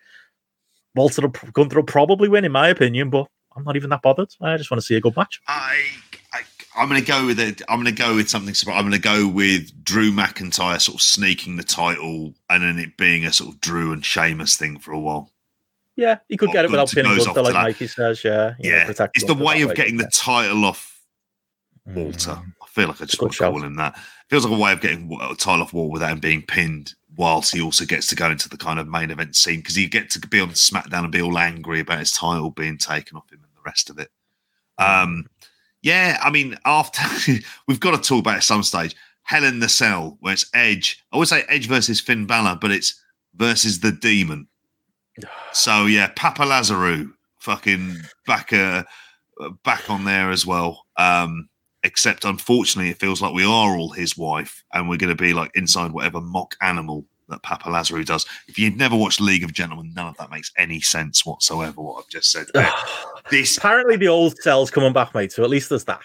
Walter 0.94 1.26
Gunther 1.52 1.76
will 1.76 1.82
probably 1.84 2.28
win, 2.28 2.44
in 2.44 2.52
my 2.52 2.68
opinion. 2.68 3.10
But 3.10 3.26
I'm 3.56 3.64
not 3.64 3.76
even 3.76 3.90
that 3.90 4.02
bothered. 4.02 4.28
I 4.40 4.56
just 4.56 4.70
want 4.70 4.80
to 4.80 4.86
see 4.86 4.96
a 4.96 5.00
good 5.00 5.16
match. 5.16 5.40
I 5.48 5.80
I'm 6.76 6.88
going 6.88 7.00
to 7.00 7.06
go 7.06 7.26
with 7.26 7.40
it. 7.40 7.62
I'm 7.68 7.82
going 7.82 7.94
to 7.94 8.02
go 8.02 8.16
with 8.16 8.28
something. 8.28 8.54
I'm 8.72 8.82
going 8.82 8.92
to 8.92 8.98
go 8.98 9.26
with 9.26 9.84
Drew 9.84 10.12
McIntyre 10.12 10.80
sort 10.80 10.96
of 10.96 11.02
sneaking 11.02 11.56
the 11.56 11.64
title, 11.64 12.34
and 12.50 12.62
then 12.62 12.78
it 12.78 12.96
being 12.96 13.24
a 13.24 13.32
sort 13.32 13.54
of 13.54 13.60
Drew 13.60 13.92
and 13.92 14.04
Sheamus 14.04 14.56
thing 14.56 14.78
for 14.78 14.92
a 14.92 15.00
while. 15.00 15.30
Yeah, 15.96 16.18
he 16.28 16.36
could 16.36 16.50
get 16.52 16.66
it 16.66 16.70
without 16.70 16.90
pinning 16.90 17.16
Gunther, 17.16 17.42
like 17.42 17.54
that. 17.54 17.62
Mikey 17.62 17.86
says. 17.86 18.22
Yeah, 18.22 18.54
you 18.58 18.70
know, 18.70 18.76
Yeah, 18.76 19.06
it's 19.14 19.24
the 19.24 19.34
way 19.34 19.62
of 19.62 19.74
getting 19.74 19.96
the 19.96 20.10
title 20.12 20.64
off 20.66 21.00
Walter. 21.86 22.32
Mm. 22.32 22.52
I 22.62 22.66
feel 22.68 22.88
like 22.88 23.00
I 23.00 23.06
just 23.06 23.20
want 23.20 23.32
to 23.32 23.38
call 23.38 23.62
him 23.62 23.76
that. 23.76 23.98
Feels 24.28 24.44
like 24.44 24.54
a 24.54 24.60
way 24.60 24.72
of 24.72 24.80
getting 24.82 25.10
a 25.20 25.34
title 25.34 25.62
off 25.62 25.72
Walter 25.72 25.92
without 25.92 26.10
him 26.10 26.20
being 26.20 26.42
pinned, 26.42 26.92
whilst 27.16 27.54
he 27.54 27.62
also 27.62 27.86
gets 27.86 28.06
to 28.08 28.16
go 28.16 28.30
into 28.30 28.50
the 28.50 28.58
kind 28.58 28.78
of 28.78 28.86
main 28.86 29.10
event 29.10 29.36
scene 29.36 29.60
because 29.60 29.76
he 29.76 29.86
gets 29.86 30.18
to 30.18 30.28
be 30.28 30.40
on 30.40 30.50
SmackDown 30.50 31.04
and 31.04 31.12
be 31.12 31.22
all 31.22 31.38
angry 31.38 31.80
about 31.80 32.00
his 32.00 32.12
title 32.12 32.50
being 32.50 32.76
taken 32.76 33.16
off 33.16 33.30
him 33.32 33.40
and 33.42 33.52
the 33.54 33.62
rest 33.64 33.88
of 33.88 33.98
it. 33.98 34.10
Um, 34.78 35.24
yeah, 35.86 36.18
I 36.20 36.30
mean, 36.30 36.56
after 36.64 37.00
we've 37.68 37.78
got 37.78 37.92
to 37.92 38.08
talk 38.08 38.18
about 38.18 38.34
it 38.34 38.38
at 38.38 38.42
some 38.42 38.64
stage. 38.64 38.96
Hell 39.22 39.44
in 39.44 39.60
the 39.60 39.68
Cell, 39.68 40.16
where 40.18 40.32
it's 40.32 40.50
Edge. 40.52 41.04
I 41.12 41.16
would 41.16 41.28
say 41.28 41.44
Edge 41.48 41.68
versus 41.68 42.00
Finn 42.00 42.26
Balor, 42.26 42.58
but 42.60 42.72
it's 42.72 43.00
versus 43.36 43.80
the 43.80 43.92
Demon. 43.92 44.48
So 45.52 45.86
yeah, 45.86 46.10
Papa 46.14 46.42
Lazarou, 46.42 47.10
fucking 47.38 47.96
back 48.26 48.52
uh, 48.52 48.82
back 49.64 49.88
on 49.88 50.04
there 50.04 50.30
as 50.30 50.44
well. 50.44 50.84
Um, 50.98 51.48
except 51.82 52.26
unfortunately, 52.26 52.90
it 52.90 53.00
feels 53.00 53.22
like 53.22 53.32
we 53.32 53.44
are 53.44 53.78
all 53.78 53.90
his 53.90 54.18
wife, 54.18 54.62
and 54.74 54.86
we're 54.86 54.98
going 54.98 55.16
to 55.16 55.22
be 55.22 55.32
like 55.32 55.50
inside 55.54 55.92
whatever 55.92 56.20
mock 56.20 56.56
animal 56.60 57.06
that 57.28 57.42
Papa 57.42 57.70
Lazarou 57.70 58.04
does. 58.04 58.26
If 58.48 58.58
you've 58.58 58.76
never 58.76 58.96
watched 58.96 59.20
League 59.20 59.44
of 59.44 59.54
Gentlemen, 59.54 59.94
none 59.94 60.08
of 60.08 60.16
that 60.18 60.30
makes 60.30 60.52
any 60.58 60.80
sense 60.80 61.24
whatsoever. 61.24 61.80
What 61.80 62.00
I've 62.00 62.10
just 62.10 62.30
said. 62.30 62.48
This 63.30 63.56
Apparently, 63.58 63.96
the 63.96 64.08
old 64.08 64.36
cell's 64.38 64.70
coming 64.70 64.92
back, 64.92 65.14
mate. 65.14 65.32
So 65.32 65.42
at 65.44 65.50
least 65.50 65.68
there's 65.68 65.84
that. 65.84 66.00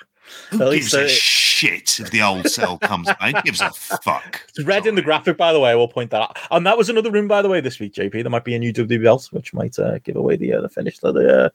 who 0.49 0.61
at 0.64 0.72
gives 0.72 0.93
least, 0.93 0.93
a 0.93 1.06
uh, 1.06 1.07
shit 1.07 1.99
if 1.99 2.10
the 2.11 2.22
old 2.22 2.48
cell 2.49 2.77
comes 2.77 3.07
back? 3.19 3.43
Gives 3.45 3.61
a 3.61 3.69
fuck? 3.72 4.41
It's 4.49 4.64
red 4.64 4.85
in 4.85 4.95
the 4.95 5.02
graphic, 5.02 5.38
by 5.38 5.53
the 5.53 5.60
way. 5.60 5.72
I 5.72 5.76
will 5.76 5.88
point 5.88 6.11
that 6.11 6.22
out. 6.22 6.38
And 6.49 6.65
that 6.65 6.77
was 6.77 6.89
another 6.89 7.11
room, 7.11 7.27
by 7.27 7.41
the 7.41 7.49
way, 7.49 7.61
this 7.61 7.80
week, 7.80 7.93
JP. 7.93 8.11
There 8.11 8.30
might 8.30 8.43
be 8.43 8.56
a 8.56 8.60
new 8.60 8.73
belt, 8.73 9.30
which 9.31 9.53
might 9.53 9.77
uh, 9.80 9.99
give 9.99 10.15
away 10.15 10.35
the 10.35 10.53
uh, 10.53 10.61
the 10.61 10.69
finish 10.69 10.98
to 10.99 11.11
the 11.11 11.45
uh, 11.45 11.49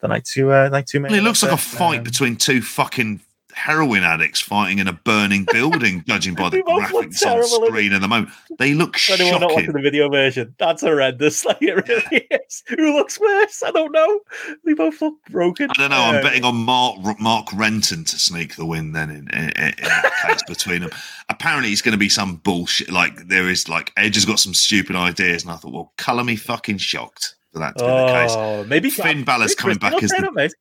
the 0.00 0.08
night 0.08 0.24
two 0.24 0.52
uh, 0.52 0.68
night 0.68 0.86
two. 0.86 1.00
Well, 1.02 1.14
it 1.14 1.22
looks 1.22 1.42
like 1.42 1.50
a 1.52 1.54
Um, 1.54 1.58
fight 1.58 2.04
between 2.04 2.36
two 2.36 2.60
fucking 2.60 3.20
heroin 3.54 4.02
addicts 4.02 4.40
fighting 4.40 4.78
in 4.78 4.88
a 4.88 4.92
burning 4.92 5.46
building, 5.52 6.04
judging 6.08 6.34
by 6.34 6.48
the 6.48 6.56
They 6.56 6.62
both 6.62 6.92
look 6.92 7.06
graphics 7.06 7.26
on 7.26 7.66
screen 7.66 7.92
at 7.92 8.00
the 8.00 8.08
moment. 8.08 8.30
They 8.58 8.74
look 8.74 8.98
For 8.98 9.12
anyone 9.12 9.40
not 9.40 9.52
watching 9.52 9.72
the 9.72 9.80
video 9.80 10.08
version, 10.08 10.54
that's 10.58 10.82
horrendous. 10.82 11.44
Like 11.52 11.58
it 11.60 11.88
really 11.88 12.26
is. 12.30 12.62
Who 12.68 12.94
looks 12.94 13.18
worse? 13.18 13.62
I 13.64 13.70
don't 13.72 13.92
know. 13.92 14.20
They 14.64 14.74
both 14.74 15.00
look 15.02 15.14
broken. 15.30 15.70
I 15.70 15.72
don't 15.74 15.90
know. 15.90 15.96
I'm 15.96 16.16
Uh, 16.16 16.22
betting 16.22 16.44
on 16.44 16.54
Mark 16.56 17.18
Mark 17.18 17.48
Renton 17.52 18.04
to 18.04 18.18
sneak 18.18 18.56
the 18.56 18.64
win. 18.64 18.92
Then 18.92 19.10
in, 19.10 19.28
in, 19.30 19.48
in 19.48 19.74
that 19.78 20.12
case 20.26 20.42
between 20.46 20.82
them, 20.82 20.90
apparently 21.28 21.72
it's 21.72 21.82
going 21.82 21.92
to 21.92 21.98
be 21.98 22.08
some 22.08 22.36
bullshit. 22.36 22.90
Like 22.90 23.28
there 23.28 23.48
is 23.48 23.68
like 23.68 23.92
Edge 23.96 24.14
has 24.14 24.24
got 24.24 24.38
some 24.38 24.54
stupid 24.54 24.94
ideas, 24.94 25.42
and 25.42 25.52
I 25.52 25.56
thought, 25.56 25.72
well, 25.72 25.92
colour 25.98 26.22
me 26.24 26.36
fucking 26.36 26.78
shocked 26.78 27.34
for 27.52 27.58
that 27.58 27.76
to 27.78 27.84
be 27.84 27.90
the 27.90 28.06
case. 28.06 28.32
Oh, 28.34 28.64
maybe 28.64 28.90
Finn 28.90 29.24
Balor's 29.24 29.50
maybe 29.50 29.78
coming 29.78 29.78
Chris, 29.78 29.92
back 29.92 30.02
as 30.02 30.10
the-. 30.10 30.54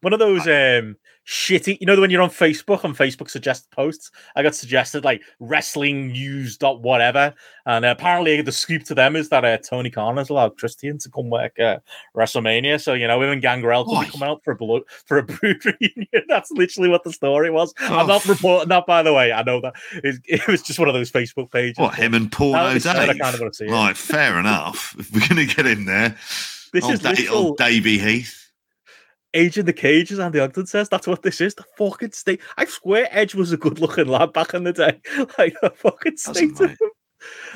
One 0.00 0.12
of 0.12 0.18
those 0.18 0.46
um 0.46 0.96
shitty, 1.28 1.76
you 1.78 1.86
know, 1.86 2.00
when 2.00 2.08
you're 2.08 2.22
on 2.22 2.30
Facebook 2.30 2.84
and 2.84 2.96
Facebook 2.96 3.28
suggested 3.28 3.70
posts, 3.70 4.10
I 4.34 4.42
got 4.42 4.54
suggested 4.54 5.04
like 5.04 5.20
wrestling 5.40 6.08
news 6.08 6.56
dot 6.56 6.80
whatever, 6.80 7.34
and 7.66 7.84
uh, 7.84 7.88
apparently 7.90 8.40
the 8.40 8.50
scoop 8.50 8.84
to 8.84 8.94
them 8.94 9.14
is 9.14 9.28
that 9.28 9.44
uh, 9.44 9.58
Tony 9.58 9.90
Khan 9.90 10.16
has 10.16 10.30
allowed 10.30 10.56
Christian 10.56 10.96
to 10.98 11.10
come 11.10 11.28
work 11.28 11.60
uh, 11.60 11.76
WrestleMania. 12.16 12.80
So 12.80 12.94
you 12.94 13.06
know, 13.06 13.20
him 13.20 13.28
and 13.30 13.42
Gangrel 13.42 13.84
could 13.84 14.06
be 14.06 14.10
coming 14.10 14.28
out 14.30 14.42
for 14.42 14.52
a 14.52 14.56
blood 14.56 14.82
for 15.04 15.18
a 15.18 15.22
brood 15.24 15.62
reunion. 15.66 16.24
That's 16.28 16.50
literally 16.50 16.88
what 16.88 17.04
the 17.04 17.12
story 17.12 17.50
was. 17.50 17.74
Oh, 17.82 17.98
I'm 17.98 18.06
not 18.06 18.24
reporting 18.26 18.70
that, 18.70 18.86
by 18.86 19.02
the 19.02 19.12
way. 19.12 19.30
I 19.30 19.42
know 19.42 19.60
that 19.60 19.74
it, 19.92 20.16
it 20.24 20.46
was 20.48 20.62
just 20.62 20.78
one 20.78 20.88
of 20.88 20.94
those 20.94 21.12
Facebook 21.12 21.50
pages. 21.52 21.76
What 21.78 21.94
him 21.94 22.14
and 22.14 22.32
was 22.74 22.84
kinda 23.18 23.38
wanna 23.38 23.52
see. 23.52 23.66
Right, 23.66 23.96
fair 23.96 24.38
enough. 24.40 24.96
If 24.98 25.12
we're 25.12 25.20
to 25.46 25.54
get 25.54 25.66
in 25.66 25.84
there, 25.84 26.16
This 26.72 26.84
old, 26.84 26.94
is 26.94 27.00
Da- 27.00 27.10
literal- 27.10 27.36
old 27.36 27.58
Davey 27.58 27.98
Heath. 27.98 28.47
Age 29.34 29.58
in 29.58 29.66
the 29.66 29.72
Cage, 29.72 30.10
as 30.12 30.18
Andy 30.18 30.40
Ogden 30.40 30.66
says. 30.66 30.88
That's 30.88 31.06
what 31.06 31.22
this 31.22 31.40
is. 31.40 31.54
The 31.54 31.64
fucking 31.76 32.12
state. 32.12 32.40
I 32.56 32.64
swear 32.64 33.08
Edge 33.10 33.34
was 33.34 33.52
a 33.52 33.56
good 33.56 33.78
looking 33.78 34.06
lad 34.08 34.32
back 34.32 34.54
in 34.54 34.64
the 34.64 34.72
day. 34.72 35.00
Like 35.38 35.56
the 35.60 35.70
fucking 35.70 36.16
state 36.16 36.60
of 36.60 36.70
him. 36.70 36.76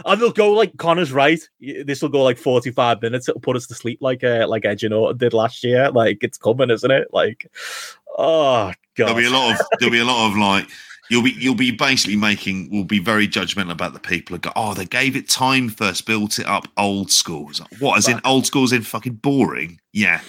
And 0.04 0.20
they'll 0.20 0.32
go 0.32 0.52
like 0.52 0.76
Connor's 0.76 1.12
right. 1.12 1.40
This 1.60 2.02
will 2.02 2.08
go 2.08 2.22
like 2.22 2.38
45 2.38 3.00
minutes. 3.00 3.28
It'll 3.28 3.40
put 3.40 3.56
us 3.56 3.66
to 3.68 3.74
sleep 3.74 3.98
like 4.00 4.24
uh, 4.24 4.46
like 4.48 4.64
Edge 4.64 4.84
and 4.84 4.92
Orton 4.92 5.18
did 5.18 5.32
last 5.32 5.64
year. 5.64 5.90
Like 5.90 6.22
it's 6.22 6.38
coming, 6.38 6.70
isn't 6.70 6.90
it? 6.90 7.08
Like 7.12 7.50
oh 8.18 8.72
god. 8.96 9.06
There'll 9.06 9.14
be 9.14 9.26
a 9.26 9.30
lot 9.30 9.52
of 9.52 9.66
there'll 9.78 9.92
be 9.92 10.00
a 10.00 10.04
lot 10.04 10.28
of 10.28 10.36
like 10.36 10.68
you'll 11.10 11.22
be 11.22 11.32
you'll 11.32 11.54
be 11.54 11.70
basically 11.70 12.16
making 12.16 12.70
we'll 12.70 12.84
be 12.84 12.98
very 12.98 13.28
judgmental 13.28 13.72
about 13.72 13.92
the 13.92 14.00
people 14.00 14.34
who 14.34 14.40
go 14.40 14.52
oh 14.56 14.74
they 14.74 14.86
gave 14.86 15.14
it 15.14 15.28
time 15.28 15.68
first 15.68 16.06
built 16.06 16.38
it 16.38 16.46
up 16.46 16.66
old 16.76 17.10
school 17.10 17.50
It's 17.50 17.60
like, 17.60 17.80
what 17.80 17.98
as 17.98 18.08
in 18.08 18.20
old 18.24 18.46
school's 18.46 18.72
in 18.72 18.82
fucking 18.82 19.16
boring 19.16 19.78
yeah 19.92 20.22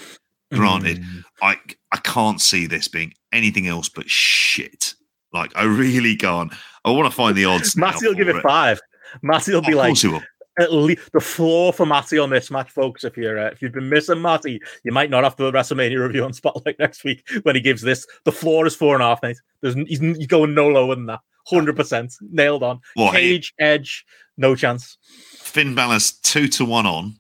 Granted, 0.53 0.99
Mm. 1.01 1.23
I 1.41 1.57
I 1.91 1.97
can't 1.97 2.39
see 2.41 2.65
this 2.67 2.87
being 2.87 3.13
anything 3.31 3.67
else 3.67 3.89
but 3.89 4.09
shit. 4.09 4.93
Like 5.33 5.51
I 5.55 5.63
really 5.63 6.15
can't. 6.15 6.53
I 6.85 6.91
want 6.91 7.09
to 7.09 7.15
find 7.15 7.35
the 7.35 7.45
odds. 7.45 7.75
Matty 7.75 8.07
will 8.07 8.13
give 8.13 8.27
for 8.27 8.37
it 8.37 8.43
five. 8.43 8.79
Matty 9.21 9.53
will 9.53 9.61
be 9.61 9.73
like, 9.73 10.01
will. 10.03 10.21
at 10.59 10.71
least 10.73 11.11
the 11.11 11.19
floor 11.19 11.73
for 11.73 11.85
Matty 11.85 12.17
on 12.19 12.29
this 12.29 12.51
match, 12.51 12.69
folks. 12.71 13.03
If 13.03 13.17
you're 13.17 13.39
uh, 13.39 13.47
if 13.47 13.61
you've 13.61 13.71
been 13.71 13.89
missing 13.89 14.21
Matty, 14.21 14.59
you 14.83 14.91
might 14.91 15.09
not 15.09 15.23
have 15.23 15.35
the 15.35 15.51
WrestleMania 15.51 15.99
review 15.99 16.23
on 16.23 16.33
Spotlight 16.33 16.77
next 16.79 17.03
week 17.03 17.27
when 17.43 17.55
he 17.55 17.61
gives 17.61 17.81
this. 17.81 18.05
The 18.25 18.31
floor 18.31 18.65
is 18.65 18.75
four 18.75 18.95
and 18.95 19.03
a 19.03 19.07
half, 19.07 19.21
mate. 19.23 19.37
There's 19.61 19.75
he's, 19.75 19.99
he's 19.99 20.27
going 20.27 20.53
no 20.53 20.67
lower 20.67 20.95
than 20.95 21.07
that. 21.07 21.19
Hundred 21.47 21.75
percent 21.75 22.13
nailed 22.21 22.63
on. 22.63 22.79
Hey, 22.95 23.11
Cage, 23.11 23.53
Edge, 23.59 24.05
no 24.37 24.55
chance. 24.55 24.97
Finn 25.33 25.75
Balor's 25.75 26.11
two 26.13 26.47
to 26.49 26.65
one 26.65 26.85
on 26.85 27.15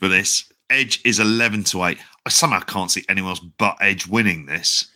for 0.00 0.08
this. 0.08 0.47
Edge 0.70 1.00
is 1.04 1.18
eleven 1.18 1.64
to 1.64 1.84
eight. 1.84 1.98
I 2.26 2.30
somehow 2.30 2.60
can't 2.60 2.90
see 2.90 3.04
anyone 3.08 3.30
else 3.30 3.40
but 3.40 3.76
Edge 3.80 4.06
winning 4.06 4.46
this. 4.46 4.86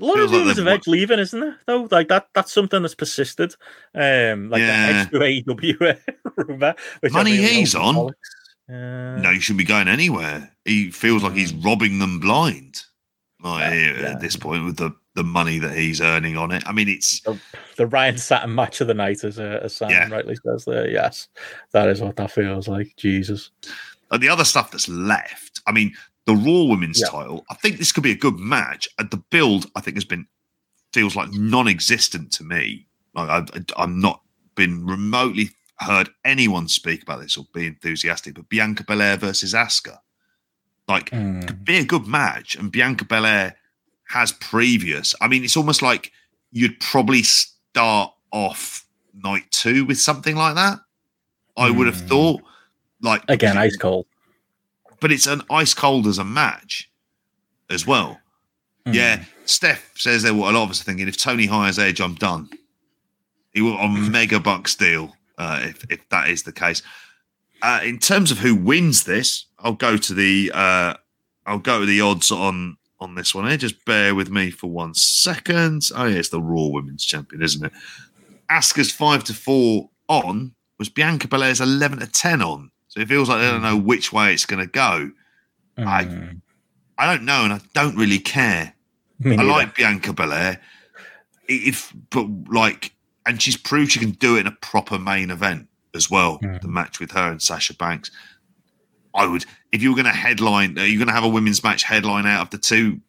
A 0.00 0.04
lot 0.04 0.16
Feels 0.16 0.26
of 0.26 0.32
like 0.32 0.40
rumors 0.40 0.58
of 0.58 0.66
Edge 0.68 0.86
leaving, 0.86 1.18
isn't 1.18 1.40
there? 1.40 1.56
Though, 1.66 1.88
like 1.90 2.08
that, 2.08 2.28
that's 2.34 2.52
something 2.52 2.82
that's 2.82 2.94
persisted. 2.94 3.54
Um, 3.94 4.50
like 4.50 4.60
Yeah. 4.60 5.04
the 5.10 5.20
Edge 5.22 5.44
to 5.46 5.54
AEW 5.54 5.98
rumor. 6.36 6.74
Which 7.00 7.12
I 7.12 7.16
Money 7.16 7.36
he's 7.36 7.74
on. 7.74 8.10
Uh, 8.68 9.16
No, 9.20 9.30
he 9.32 9.40
shouldn't 9.40 9.58
be 9.58 9.64
going 9.64 9.88
anywhere. 9.88 10.52
He 10.64 10.90
feels 10.90 11.22
like 11.22 11.32
he's 11.34 11.54
robbing 11.54 11.98
them 11.98 12.18
blind. 12.20 12.82
Like 13.42 13.72
Yeah, 13.72 13.92
yeah. 14.00 14.10
at 14.12 14.20
this 14.20 14.36
point 14.36 14.64
with 14.64 14.76
the 14.76 14.90
the 15.14 15.24
money 15.24 15.58
that 15.58 15.74
he's 15.74 16.02
earning 16.02 16.36
on 16.36 16.50
it. 16.52 16.62
I 16.66 16.72
mean, 16.72 16.90
it's 16.90 17.22
the 17.76 17.86
Ryan 17.86 18.18
Satin 18.18 18.54
match 18.54 18.82
of 18.82 18.86
the 18.86 18.92
night, 18.92 19.24
as, 19.24 19.38
uh, 19.38 19.60
as 19.62 19.74
Sam 19.74 19.88
Yeah. 19.88 20.08
rightly 20.10 20.36
says 20.44 20.66
there. 20.66 20.90
Yes, 20.90 21.28
that 21.72 21.88
is 21.88 22.02
what 22.02 22.16
that 22.16 22.30
feels 22.32 22.68
like. 22.68 22.92
Jesus. 22.98 23.50
And 24.10 24.22
the 24.22 24.28
other 24.28 24.44
stuff 24.44 24.70
that's 24.70 24.88
left, 24.88 25.60
I 25.66 25.72
mean, 25.72 25.94
the 26.26 26.34
Raw 26.34 26.64
Women's 26.64 27.00
Yeah. 27.00 27.08
title, 27.08 27.44
I 27.50 27.54
think 27.54 27.78
this 27.78 27.92
could 27.92 28.02
be 28.02 28.12
a 28.12 28.16
good 28.16 28.38
match. 28.38 28.88
And 28.98 29.10
the 29.10 29.16
build, 29.16 29.70
I 29.76 29.80
think, 29.80 29.96
has 29.96 30.04
been 30.04 30.26
feels 30.92 31.14
like 31.16 31.30
non-existent 31.32 32.32
to 32.32 32.44
me. 32.44 32.86
Like 33.14 33.28
I, 33.28 33.60
I'm 33.76 34.00
not 34.00 34.22
been 34.54 34.86
remotely 34.86 35.50
heard 35.78 36.08
anyone 36.24 36.68
speak 36.68 37.02
about 37.02 37.20
this 37.20 37.36
or 37.36 37.44
be 37.52 37.66
enthusiastic. 37.66 38.34
But 38.34 38.48
Bianca 38.48 38.82
Belair 38.84 39.16
versus 39.18 39.52
Asuka, 39.52 39.98
like, 40.88 41.10
could 41.10 41.64
be 41.64 41.76
a 41.78 41.84
good 41.84 42.06
match. 42.06 42.54
And 42.56 42.72
Bianca 42.72 43.04
Belair 43.04 43.56
has 44.08 44.32
previous. 44.32 45.14
I 45.20 45.28
mean, 45.28 45.44
it's 45.44 45.56
almost 45.56 45.82
like 45.82 46.12
you'd 46.52 46.78
probably 46.80 47.22
start 47.22 48.12
off 48.32 48.86
night 49.12 49.44
two 49.50 49.84
with 49.84 49.98
something 50.00 50.36
like 50.36 50.54
that. 50.54 50.78
I 51.56 51.70
would 51.70 51.86
have 51.88 52.00
Hmm. 52.00 52.06
thought, 52.06 52.42
like 53.00 53.22
Again, 53.28 53.56
ice 53.58 53.76
cold. 53.76 54.06
but 55.00 55.12
it's 55.12 55.26
an 55.26 55.42
ice 55.50 55.74
cold 55.74 56.06
as 56.06 56.18
a 56.18 56.24
match 56.24 56.90
as 57.70 57.86
well. 57.86 58.18
Hmm. 58.86 58.92
Yeah, 58.94 59.24
Steph 59.44 59.92
says 59.96 60.22
there 60.22 60.34
what 60.34 60.54
a 60.54 60.58
lot 60.58 60.64
of 60.64 60.70
us 60.70 60.80
are 60.80 60.84
thinking. 60.84 61.08
If 61.08 61.16
Tony 61.16 61.46
hires 61.46 61.78
Edge, 61.78 62.00
I'm 62.00 62.14
done. 62.14 62.48
He 63.52 63.62
will 63.62 63.76
on 63.78 64.10
mega 64.12 64.38
bucks 64.40 64.74
deal 64.74 65.16
uh, 65.38 65.60
if 65.62 65.84
if 65.90 66.08
that 66.10 66.28
is 66.30 66.42
the 66.42 66.52
case. 66.52 66.82
Uh, 67.62 67.80
in 67.82 67.98
terms 67.98 68.30
of 68.30 68.38
who 68.38 68.54
wins 68.54 69.04
this, 69.04 69.46
I'll 69.58 69.72
go 69.72 69.96
to 69.96 70.14
the 70.14 70.50
uh, 70.54 70.94
I'll 71.46 71.58
go 71.58 71.80
to 71.80 71.86
the 71.86 72.00
odds 72.02 72.30
on 72.30 72.76
on 73.00 73.14
this 73.14 73.34
one 73.34 73.46
here. 73.48 73.56
Just 73.56 73.84
bear 73.84 74.14
with 74.14 74.30
me 74.30 74.50
for 74.50 74.68
one 74.68 74.94
second. 74.94 75.82
Oh 75.94 76.04
yeah, 76.04 76.16
it's 76.18 76.28
the 76.28 76.40
Raw 76.40 76.66
Women's 76.66 77.04
Champion, 77.04 77.42
isn't 77.42 77.64
it? 77.64 77.72
Asuka's 78.50 78.92
five 78.92 79.24
to 79.24 79.34
four 79.34 79.90
on 80.08 80.54
was 80.78 80.88
Bianca 80.90 81.26
Belair's 81.26 81.60
eleven 81.60 81.98
to 82.00 82.06
ten 82.06 82.42
on. 82.42 82.70
So 82.96 83.02
it 83.02 83.08
feels 83.08 83.28
like 83.28 83.40
they 83.40 83.50
don't 83.50 83.62
know 83.62 83.76
which 83.76 84.10
way 84.12 84.32
it's 84.32 84.46
going 84.46 84.64
to 84.64 84.70
go. 84.70 85.10
I- 85.78 86.04
Mm. 86.04 86.40
I 86.98 87.04
don't 87.14 87.24
know, 87.26 87.44
and 87.44 87.52
I 87.52 87.60
don't 87.74 87.94
really 87.94 88.18
care. 88.18 88.72
I 89.22 89.28
like 89.42 89.76
Bianca 89.76 90.14
Belair, 90.14 90.58
if 91.46 91.92
but 92.10 92.26
like, 92.48 92.94
and 93.26 93.40
she's 93.40 93.56
proved 93.58 93.92
she 93.92 93.98
can 93.98 94.12
do 94.12 94.36
it 94.36 94.40
in 94.40 94.46
a 94.46 94.52
proper 94.62 94.98
main 94.98 95.30
event 95.30 95.68
as 95.94 96.10
well. 96.10 96.38
Mhm. 96.38 96.62
The 96.62 96.68
match 96.68 96.98
with 96.98 97.10
her 97.12 97.30
and 97.30 97.42
Sasha 97.42 97.74
Banks. 97.74 98.10
I 99.14 99.26
would, 99.26 99.44
if 99.72 99.82
you 99.82 99.90
were 99.90 99.94
going 99.96 100.06
to 100.06 100.10
headline, 100.18 100.78
are 100.78 100.86
you 100.86 100.96
going 100.98 101.08
to 101.08 101.12
have 101.14 101.24
a 101.24 101.28
women's 101.28 101.62
match 101.62 101.82
headline 101.82 102.24
out 102.26 102.40
of 102.40 102.50
the 102.50 102.58
two? 102.58 103.00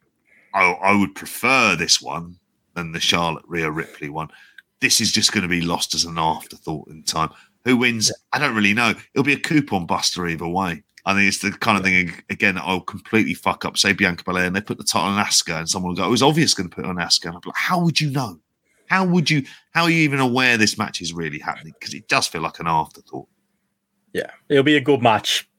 I, 0.53 0.63
I 0.71 0.93
would 0.95 1.15
prefer 1.15 1.75
this 1.77 2.01
one 2.01 2.39
than 2.73 2.91
the 2.91 2.99
Charlotte 2.99 3.43
Rhea 3.47 3.71
Ripley 3.71 4.09
one. 4.09 4.27
This 4.81 4.99
is 4.99 5.11
just 5.13 5.31
going 5.31 5.43
to 5.43 5.47
be 5.49 5.61
lost 5.61 5.95
as 5.95 6.03
an 6.03 6.17
afterthought 6.17 6.89
in 6.89 7.03
time. 7.03 7.29
Who 7.67 7.75
wins? 7.75 8.13
I 8.31 8.39
don't 8.39 8.55
really 8.55 8.73
know. 8.73 8.93
It'll 9.13 9.25
be 9.25 9.33
a 9.33 9.39
coupon 9.39 9.85
buster 9.85 10.25
either 10.25 10.47
way. 10.47 10.83
I 11.05 11.13
think 11.13 11.27
it's 11.27 11.39
the 11.39 11.51
kind 11.51 11.77
of 11.77 11.83
thing 11.83 12.13
again 12.29 12.55
that 12.55 12.63
I'll 12.63 12.79
completely 12.79 13.33
fuck 13.33 13.65
up. 13.65 13.77
Say 13.77 13.91
Bianca 13.91 14.23
Belair, 14.23 14.45
and 14.45 14.55
they 14.55 14.61
put 14.61 14.77
the 14.77 14.85
title 14.85 15.09
on 15.09 15.25
Asuka, 15.25 15.59
and 15.59 15.69
someone 15.69 15.89
will 15.89 15.97
go, 15.97 16.05
"It 16.05 16.11
was 16.11 16.23
obvious 16.23 16.53
going 16.53 16.69
to 16.69 16.73
put 16.73 16.85
it 16.85 16.89
on 16.89 16.95
Asuka." 16.95 17.25
And 17.25 17.35
I'm 17.35 17.41
like, 17.45 17.55
"How 17.55 17.81
would 17.81 17.99
you 17.99 18.09
know? 18.09 18.39
How 18.87 19.05
would 19.05 19.29
you? 19.29 19.43
How 19.73 19.83
are 19.83 19.89
you 19.89 19.99
even 19.99 20.21
aware 20.21 20.55
this 20.55 20.77
match 20.77 21.01
is 21.01 21.11
really 21.11 21.39
happening? 21.39 21.73
Because 21.77 21.93
it 21.93 22.07
does 22.07 22.25
feel 22.25 22.41
like 22.41 22.61
an 22.61 22.67
afterthought." 22.67 23.27
Yeah, 24.13 24.31
it'll 24.47 24.63
be 24.63 24.77
a 24.77 24.81
good 24.81 25.01
match, 25.01 25.49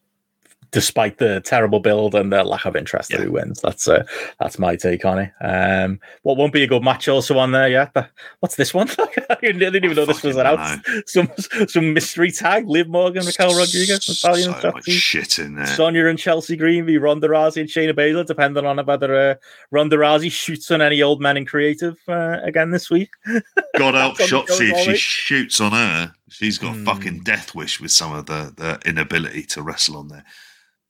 despite 0.70 1.18
the 1.18 1.40
terrible 1.40 1.80
build 1.80 2.14
and 2.14 2.32
the 2.32 2.44
lack 2.44 2.64
of 2.66 2.76
interest 2.76 3.10
Yeah. 3.12 3.18
who 3.22 3.32
wins. 3.32 3.60
That's 3.60 3.88
uh, 3.88 4.04
that's 4.38 4.58
my 4.58 4.76
take 4.76 5.04
on 5.04 5.18
it. 5.18 5.32
Um, 5.40 6.00
what 6.22 6.36
won't 6.36 6.52
be 6.52 6.62
a 6.62 6.66
good 6.66 6.82
match 6.82 7.08
also 7.08 7.38
on 7.38 7.52
there 7.52 7.68
yet? 7.68 7.92
But 7.94 8.10
what's 8.40 8.56
this 8.56 8.74
one? 8.74 8.88
I 9.30 9.36
didn't 9.40 9.76
even 9.76 9.94
know 9.96 10.04
this 10.04 10.22
was 10.22 10.36
announced. 10.36 10.86
Some 11.06 11.30
some 11.68 11.92
mystery 11.94 12.30
tag: 12.30 12.68
Liv 12.68 12.88
Morgan, 12.88 13.24
Raquel 13.24 13.56
Rodriguez, 13.56 14.04
so 14.04 14.28
Natalya 14.30 14.52
and 14.52 14.74
much 14.74 14.84
Shotzi. 14.84 14.90
shit 14.92 15.38
in 15.38 15.54
there. 15.54 15.66
Sonya 15.66 16.06
and 16.06 16.18
Chelsea 16.18 16.56
Green 16.56 16.84
v 16.86 16.98
Ronda 16.98 17.28
Rousey 17.28 17.60
and 17.60 17.68
Shayna 17.68 17.92
Baszler, 17.94 18.26
depending 18.26 18.66
on 18.66 18.78
whether 18.84 19.14
uh, 19.14 19.34
Ronda 19.70 19.96
Rousey 19.96 20.30
shoots 20.30 20.70
on 20.70 20.80
any 20.82 21.02
old 21.02 21.20
man 21.20 21.36
in 21.36 21.46
creative 21.46 21.96
uh, 22.08 22.38
again 22.42 22.70
this 22.70 22.90
week. 22.90 23.10
God 23.78 23.94
help 23.94 24.16
Shotzi 24.18 24.70
if 24.72 24.78
she 24.80 24.96
shoots 24.96 25.60
on 25.60 25.72
her. 25.72 26.12
She's 26.30 26.58
got 26.58 26.74
a 26.74 26.78
Hmm. 26.78 26.84
fucking 26.84 27.20
death 27.20 27.54
wish 27.54 27.80
with 27.80 27.90
some 27.90 28.12
of 28.12 28.26
the, 28.26 28.52
the 28.56 28.78
inability 28.88 29.44
to 29.44 29.62
wrestle 29.62 29.96
on 29.96 30.08
there. 30.08 30.24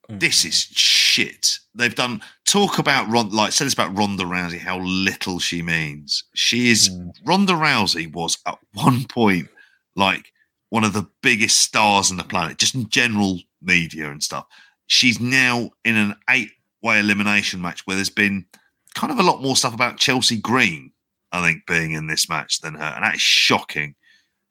Hmm. 0.09 0.19
This 0.19 0.45
is 0.45 0.55
shit. 0.55 1.59
They've 1.75 1.95
done 1.95 2.23
talk 2.47 2.79
about 2.79 3.09
Ron 3.09 3.31
like 3.31 3.53
said 3.53 3.67
this 3.67 3.75
about 3.75 3.97
Ronda 3.97 4.25
Rousey, 4.25 4.59
how 4.59 4.81
little 4.81 5.39
she 5.39 5.63
means. 5.63 6.25
She 6.35 6.71
is 6.71 6.89
Mm. 6.89 7.13
Ronda 7.25 7.53
Rousey 7.53 8.13
was 8.13 8.39
at 8.47 8.59
one 8.73 9.05
point 9.05 9.49
like 9.97 10.33
one 10.71 10.85
of 10.85 10.93
the 10.93 11.07
biggest 11.23 11.61
stars 11.61 12.11
on 12.11 12.17
the 12.17 12.25
planet, 12.25 12.59
just 12.59 12.75
in 12.75 12.89
general 12.89 13.41
media 13.63 14.11
and 14.11 14.23
stuff. 14.23 14.47
She's 14.87 15.21
now 15.21 15.71
in 15.85 15.97
an 15.97 16.15
eight-way 16.31 17.01
elimination 17.01 17.61
match 17.61 17.87
where 17.87 17.97
there's 17.97 18.11
been 18.11 18.47
kind 18.95 19.13
of 19.13 19.19
a 19.19 19.23
lot 19.23 19.43
more 19.43 19.57
stuff 19.57 19.75
about 19.75 19.99
Chelsea 19.99 20.37
Green, 20.37 20.93
I 21.33 21.47
think, 21.47 21.67
being 21.67 21.93
in 21.93 22.07
this 22.07 22.29
match 22.29 22.61
than 22.61 22.75
her, 22.75 22.93
and 22.97 23.05
that 23.05 23.17
is 23.17 23.21
shocking. 23.21 23.95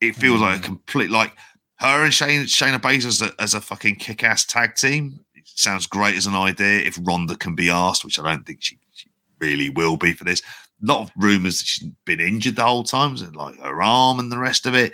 It 0.01 0.15
feels 0.15 0.41
like 0.41 0.59
a 0.59 0.63
complete 0.63 1.09
like 1.09 1.34
her 1.79 2.03
and 2.03 2.13
Shayna, 2.13 2.43
Shayna 2.43 2.79
Baszler 2.79 3.07
as 3.07 3.21
a, 3.21 3.31
as 3.39 3.53
a 3.53 3.61
fucking 3.61 3.95
kick-ass 3.95 4.45
tag 4.45 4.75
team. 4.75 5.19
Sounds 5.55 5.87
great 5.87 6.15
as 6.15 6.27
an 6.27 6.35
idea 6.35 6.81
if 6.81 6.99
Ronda 7.01 7.35
can 7.35 7.55
be 7.55 7.69
asked, 7.69 8.05
which 8.05 8.19
I 8.19 8.23
don't 8.23 8.45
think 8.45 8.61
she, 8.61 8.77
she 8.93 9.09
really 9.39 9.69
will 9.69 9.97
be 9.97 10.13
for 10.13 10.23
this. 10.23 10.41
A 10.83 10.85
lot 10.85 11.01
of 11.01 11.11
rumors 11.17 11.57
that 11.59 11.65
she's 11.65 11.89
been 12.05 12.19
injured 12.19 12.55
the 12.55 12.63
whole 12.63 12.83
time, 12.83 13.15
like 13.33 13.59
her 13.59 13.81
arm 13.81 14.19
and 14.19 14.31
the 14.31 14.37
rest 14.37 14.65
of 14.65 14.75
it. 14.75 14.93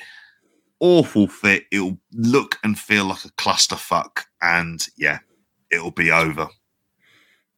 Awful 0.80 1.27
fit. 1.27 1.65
It'll 1.71 1.97
look 2.13 2.57
and 2.63 2.80
feel 2.80 3.05
like 3.05 3.25
a 3.25 3.30
clusterfuck, 3.30 4.23
and 4.41 4.85
yeah, 4.97 5.19
it'll 5.71 5.91
be 5.91 6.11
over. 6.11 6.47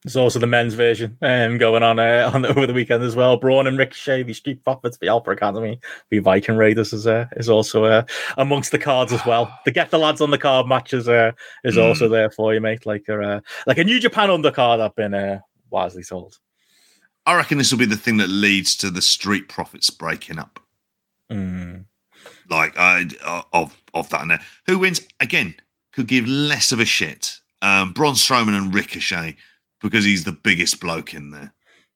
There's 0.05 0.17
also 0.17 0.37
the 0.37 0.45
men's 0.45 0.75
version 0.75 1.17
um, 1.23 1.57
going 1.57 1.81
on 1.81 1.97
uh, 1.97 2.29
on 2.31 2.45
over 2.45 2.67
the 2.67 2.75
weekend 2.75 3.01
as 3.01 3.15
well. 3.15 3.37
Braun 3.37 3.65
and 3.65 3.75
Ricochet, 3.75 4.21
the 4.21 4.33
Street 4.33 4.63
Profits, 4.63 4.99
the 4.99 5.07
Alpha 5.07 5.31
Academy, 5.31 5.79
the 6.11 6.19
Viking 6.19 6.57
Raiders 6.57 6.93
is 6.93 7.07
uh, 7.07 7.25
is 7.37 7.49
also 7.49 7.85
uh, 7.85 8.03
amongst 8.37 8.71
the 8.71 8.77
cards 8.77 9.11
as 9.11 9.25
well. 9.25 9.51
The 9.65 9.71
Get 9.71 9.89
the 9.89 9.97
Lads 9.97 10.21
on 10.21 10.29
the 10.29 10.37
Card 10.37 10.67
matches 10.67 11.09
uh, 11.09 11.31
is 11.63 11.79
also 11.79 12.07
there 12.07 12.29
for 12.29 12.53
you, 12.53 12.61
mate. 12.61 12.85
Like 12.85 13.05
a 13.09 13.19
uh, 13.19 13.39
like 13.65 13.79
a 13.79 13.83
New 13.83 13.99
Japan 13.99 14.29
undercard, 14.29 14.79
I've 14.79 14.95
been 14.95 15.15
uh, 15.15 15.39
wisely 15.71 16.03
told. 16.03 16.37
I 17.25 17.35
reckon 17.35 17.57
this 17.57 17.71
will 17.71 17.79
be 17.79 17.85
the 17.85 17.97
thing 17.97 18.17
that 18.17 18.29
leads 18.29 18.75
to 18.77 18.91
the 18.91 19.01
Street 19.01 19.49
Profits 19.49 19.89
breaking 19.89 20.37
up. 20.37 20.59
Mm. 21.31 21.85
like 22.47 22.75
uh, 22.77 23.05
of 23.53 23.75
of 23.95 24.07
that 24.09 24.21
and 24.21 24.29
there. 24.29 24.41
Who 24.67 24.77
wins 24.77 25.01
again? 25.19 25.55
Could 25.93 26.05
give 26.05 26.27
less 26.27 26.71
of 26.71 26.79
a 26.79 26.85
shit. 26.85 27.39
Um, 27.63 27.91
Braun 27.91 28.13
Strowman 28.13 28.55
and 28.55 28.71
Ricochet 28.71 29.37
because 29.81 30.05
he's 30.05 30.23
the 30.23 30.31
biggest 30.31 30.79
bloke 30.79 31.13
in 31.13 31.31
there. 31.31 31.53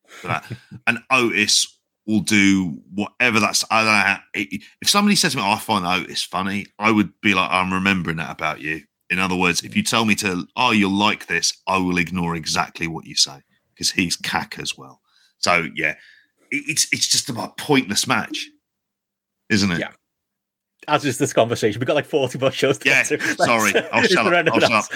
For 0.07 0.29
uh, 0.29 0.41
and 0.87 0.99
Otis 1.11 1.79
will 2.05 2.21
do 2.21 2.81
whatever 2.93 3.39
that's. 3.39 3.63
I 3.69 3.83
don't 3.83 3.93
know. 3.93 3.99
How, 3.99 4.19
if 4.33 4.89
somebody 4.89 5.15
says 5.15 5.33
to 5.33 5.37
me, 5.37 5.43
oh, 5.43 5.51
"I 5.51 5.59
find 5.59 5.85
Otis 5.85 6.23
funny," 6.23 6.65
I 6.77 6.91
would 6.91 7.11
be 7.21 7.33
like, 7.33 7.49
"I'm 7.51 7.73
remembering 7.73 8.17
that 8.17 8.31
about 8.31 8.61
you." 8.61 8.81
In 9.09 9.19
other 9.19 9.35
words, 9.35 9.63
if 9.63 9.75
you 9.75 9.83
tell 9.83 10.05
me 10.05 10.15
to, 10.15 10.45
"Oh, 10.55 10.71
you'll 10.71 10.91
like 10.91 11.27
this," 11.27 11.53
I 11.67 11.77
will 11.77 11.97
ignore 11.97 12.35
exactly 12.35 12.87
what 12.87 13.05
you 13.05 13.15
say 13.15 13.41
because 13.73 13.91
he's 13.91 14.15
cack 14.15 14.57
as 14.59 14.77
well. 14.77 15.01
So 15.37 15.67
yeah, 15.75 15.95
it, 16.51 16.63
it's 16.67 16.87
it's 16.91 17.07
just 17.07 17.29
about 17.29 17.51
a 17.51 17.61
pointless 17.61 18.07
match, 18.07 18.49
isn't 19.49 19.71
it? 19.71 19.79
Yeah. 19.79 19.91
As 20.87 21.05
is 21.05 21.17
this 21.17 21.33
conversation. 21.33 21.79
We've 21.79 21.87
got 21.87 21.95
like 21.95 22.05
40 22.05 22.39
more 22.39 22.51
shows 22.51 22.77
to 22.79 22.89
Yeah, 22.89 23.03
get 23.03 23.19
to. 23.19 23.35
sorry. 23.43 23.73
I'll 23.91 24.03
shut 24.03 24.25
up. 24.25 24.53
I'll 24.53 24.59
shut 24.59 24.71
else? 24.71 24.89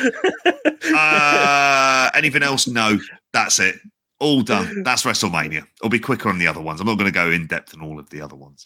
Uh, 0.93 2.09
anything 2.15 2.43
else? 2.43 2.67
No. 2.67 2.97
That's 3.33 3.59
it. 3.59 3.75
All 4.19 4.41
done. 4.41 4.83
That's 4.83 5.03
WrestleMania. 5.03 5.65
It'll 5.81 5.89
be 5.89 5.99
quicker 5.99 6.29
on 6.29 6.37
the 6.39 6.47
other 6.47 6.61
ones. 6.61 6.79
I'm 6.79 6.87
not 6.87 6.97
going 6.97 7.11
to 7.11 7.13
go 7.13 7.29
in 7.31 7.47
depth 7.47 7.75
on 7.75 7.81
all 7.83 7.99
of 7.99 8.09
the 8.09 8.21
other 8.21 8.35
ones. 8.35 8.65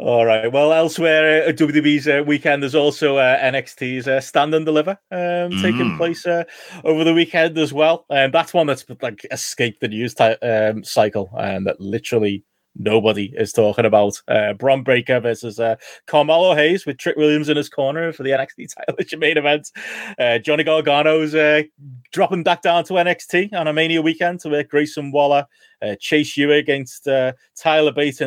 All 0.00 0.24
right. 0.24 0.50
Well, 0.50 0.72
elsewhere, 0.72 1.48
uh, 1.48 1.52
WWE's 1.52 2.06
uh, 2.06 2.22
weekend, 2.24 2.62
there's 2.62 2.74
also 2.76 3.16
uh, 3.16 3.38
NXT's 3.40 4.06
uh, 4.06 4.20
Stand 4.20 4.54
and 4.54 4.64
Deliver 4.64 4.92
um, 5.10 5.50
taking 5.60 5.90
Mm. 5.92 5.96
place 5.96 6.24
uh, 6.26 6.44
over 6.84 7.02
the 7.04 7.12
weekend 7.14 7.58
as 7.58 7.72
well. 7.72 8.06
And 8.08 8.32
that's 8.32 8.54
one 8.54 8.68
that's 8.68 8.84
like 9.02 9.26
escaped 9.30 9.80
the 9.80 9.88
news 9.88 10.14
ty- 10.14 10.34
um, 10.34 10.84
cycle 10.84 11.30
and 11.36 11.66
that 11.66 11.80
literally 11.80 12.44
nobody 12.78 13.32
is 13.36 13.52
talking 13.52 13.84
about. 13.84 14.22
Uh, 14.28 14.54
Bron 14.54 14.82
Breakker 14.82 15.20
versus 15.20 15.60
uh, 15.60 15.76
Carmelo 16.06 16.54
Hayes 16.54 16.86
with 16.86 16.98
Trick 16.98 17.16
Williams 17.16 17.48
in 17.48 17.56
his 17.56 17.68
corner 17.68 18.12
for 18.12 18.22
the 18.22 18.30
NXT 18.30 18.74
title 18.74 18.94
at 18.98 19.12
your 19.12 19.18
main 19.18 19.36
event. 19.36 19.70
Uh, 20.18 20.38
Johnny 20.38 20.64
Gargano's 20.64 21.34
uh, 21.34 21.62
dropping 22.12 22.42
back 22.42 22.62
down 22.62 22.84
to 22.84 22.94
NXT 22.94 23.52
on 23.52 23.68
a 23.68 23.72
Mania 23.72 24.00
weekend 24.00 24.40
to 24.40 24.48
work 24.48 24.70
Grayson 24.70 25.10
Waller, 25.10 25.46
uh, 25.82 25.96
Chase 26.00 26.36
U 26.36 26.52
against 26.52 27.06
uh, 27.08 27.32
Tyler 27.56 27.92
Bate 27.92 28.20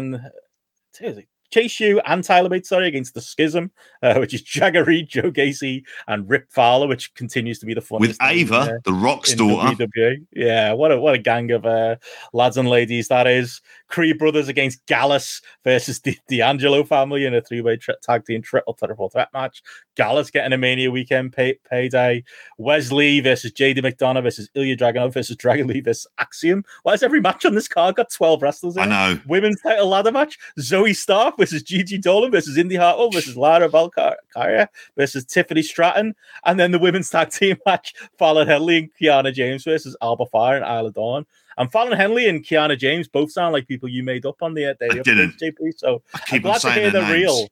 Chase 1.51 1.79
U 1.81 2.01
and 2.05 2.23
Tyler 2.23 2.49
Bates, 2.49 2.69
sorry, 2.69 2.87
against 2.87 3.13
the 3.13 3.21
Schism, 3.21 3.71
uh, 4.01 4.15
which 4.17 4.33
is 4.33 4.41
Jagger 4.41 4.83
Reid, 4.83 5.09
Joe 5.09 5.31
Gacy, 5.31 5.83
and 6.07 6.29
Rip 6.29 6.51
Fowler, 6.51 6.87
which 6.87 7.13
continues 7.13 7.59
to 7.59 7.65
be 7.65 7.73
the 7.73 7.81
With 7.81 8.17
funniest. 8.17 8.21
name 8.21 8.31
in, 8.31 8.37
Ava, 8.39 8.55
uh, 8.55 8.77
the 8.85 8.93
Rock's 8.93 9.33
daughter. 9.35 9.75
WWE. 9.75 10.25
Yeah, 10.33 10.73
what 10.73 10.91
a 10.91 10.99
what 10.99 11.13
a 11.13 11.19
gang 11.19 11.51
of 11.51 11.65
uh, 11.65 11.97
lads 12.33 12.57
and 12.57 12.69
ladies 12.69 13.07
that 13.09 13.27
is. 13.27 13.61
Creed 13.87 14.17
brothers 14.17 14.47
against 14.47 14.85
Gallus 14.85 15.41
versus 15.63 15.99
the 16.03 16.17
D'Angelo 16.29 16.83
family 16.83 17.25
in 17.25 17.35
a 17.35 17.41
three 17.41 17.61
way 17.61 17.77
tri- 17.77 17.95
tag 18.01 18.25
team 18.25 18.41
triple 18.41 18.73
triple 18.73 19.09
threat 19.09 19.29
match. 19.33 19.61
Gallus 19.95 20.31
getting 20.31 20.53
a 20.53 20.57
Mania 20.57 20.89
weekend 20.89 21.33
pay- 21.33 21.57
payday. 21.69 22.23
Wes 22.57 22.91
Lee 22.91 23.19
versus 23.19 23.51
JD 23.51 23.79
McDonough 23.79 24.23
versus 24.23 24.49
Ilya 24.55 24.77
Dragunov 24.77 25.13
versus 25.13 25.35
Dragon 25.35 25.67
Lee 25.67 25.81
versus 25.81 26.07
Axiom. 26.17 26.63
Why 26.83 26.93
has 26.93 27.03
every 27.03 27.19
match 27.21 27.45
on 27.45 27.55
this 27.55 27.67
card 27.67 27.95
got 27.95 28.09
12 28.11 28.41
wrestlers 28.41 28.77
in 28.77 28.83
I 28.83 28.85
it? 28.85 28.89
know. 29.15 29.21
Women's 29.27 29.61
title 29.61 29.87
ladder 29.87 30.11
match: 30.11 30.37
Zoey 30.59 30.95
Stark 30.95 31.37
versus 31.37 31.61
Gigi 31.63 31.99
Dolin 31.99 32.31
versus 32.31 32.57
Indy 32.57 32.75
Hartwell 32.75 33.11
versus 33.11 33.35
Lyra 33.35 33.67
Valkyria 33.69 34.69
versus 34.97 35.25
Tiffany 35.25 35.61
Stratton, 35.61 36.15
and 36.45 36.59
then 36.59 36.71
the 36.71 36.79
women's 36.79 37.09
tag 37.09 37.29
team 37.29 37.57
match: 37.65 37.93
Fallon 38.17 38.47
Henley 38.47 38.77
and 38.77 38.89
Kiana 38.99 39.33
James 39.33 39.63
versus 39.63 39.95
Alba 40.01 40.25
Fyre 40.27 40.55
and 40.57 40.65
Isla 40.65 40.91
Dawn. 40.91 41.25
And 41.57 41.69
Fallon 41.71 41.97
Henley 41.97 42.29
and 42.29 42.43
Kiana 42.45 42.77
James 42.77 43.07
both 43.09 43.31
sound 43.31 43.51
like 43.53 43.67
people 43.67 43.89
you 43.89 44.03
made 44.03 44.25
up 44.25 44.41
on 44.41 44.53
the 44.53 44.67
uh, 44.67 44.73
day 44.79 44.87
I 44.89 44.99
didn't. 45.03 45.37
JP. 45.37 45.73
So 45.77 46.01
I 46.15 46.19
keep 46.19 46.45
on 46.45 46.51
glad 46.51 46.61
to 46.61 46.71
hear 46.71 46.91
they're 46.91 47.01
names. 47.01 47.13
real. 47.13 47.47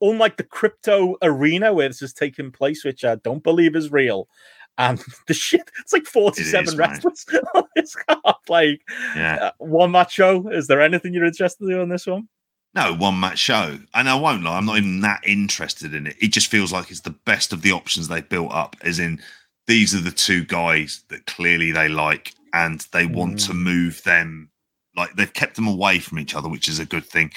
Unlike 0.00 0.36
the 0.36 0.44
crypto 0.44 1.16
arena 1.22 1.72
where 1.72 1.88
this 1.88 2.02
is 2.02 2.12
taking 2.12 2.50
place, 2.52 2.84
which 2.84 3.04
I 3.04 3.16
don't 3.16 3.42
believe 3.42 3.74
is 3.76 3.90
real. 3.92 4.28
And 4.78 5.02
the 5.26 5.34
shit, 5.34 5.68
it's 5.80 5.92
like 5.92 6.06
47 6.06 6.64
is, 6.68 6.76
mate. 6.76 6.78
wrestlers 6.78 7.26
on 7.54 7.64
this 7.74 7.94
card. 7.94 8.34
Like, 8.48 8.80
Yeah. 9.16 9.36
uh, 9.36 9.50
one 9.58 9.90
match 9.90 10.12
show. 10.12 10.48
Is 10.48 10.66
there 10.68 10.80
anything 10.80 11.12
you're 11.14 11.24
interested 11.24 11.68
in 11.68 11.78
on 11.80 11.88
this 11.88 12.06
one? 12.06 12.28
No, 12.74 12.94
one 12.94 13.18
match 13.18 13.38
show. 13.38 13.78
And 13.94 14.08
I 14.08 14.14
won't 14.14 14.44
lie, 14.44 14.56
I'm 14.56 14.66
not 14.66 14.76
even 14.76 15.00
that 15.00 15.22
interested 15.26 15.94
in 15.94 16.06
it. 16.06 16.16
It 16.20 16.28
just 16.32 16.46
feels 16.48 16.72
like 16.72 16.90
it's 16.90 17.00
the 17.00 17.10
best 17.10 17.52
of 17.52 17.62
the 17.62 17.72
options 17.72 18.06
they've 18.08 18.28
built 18.28 18.52
up, 18.52 18.76
as 18.82 18.98
in 19.00 19.20
these 19.66 19.94
are 19.94 20.00
the 20.00 20.10
two 20.12 20.44
guys 20.44 21.02
that 21.08 21.26
clearly 21.26 21.72
they 21.72 21.88
like 21.88 22.34
and 22.52 22.86
they 22.92 23.04
want 23.06 23.38
to 23.40 23.54
move 23.54 24.02
them 24.04 24.50
like 24.96 25.12
they've 25.14 25.32
kept 25.34 25.56
them 25.56 25.66
away 25.66 25.98
from 25.98 26.18
each 26.18 26.34
other, 26.34 26.48
which 26.48 26.68
is 26.68 26.78
a 26.78 26.86
good 26.86 27.04
thing. 27.04 27.30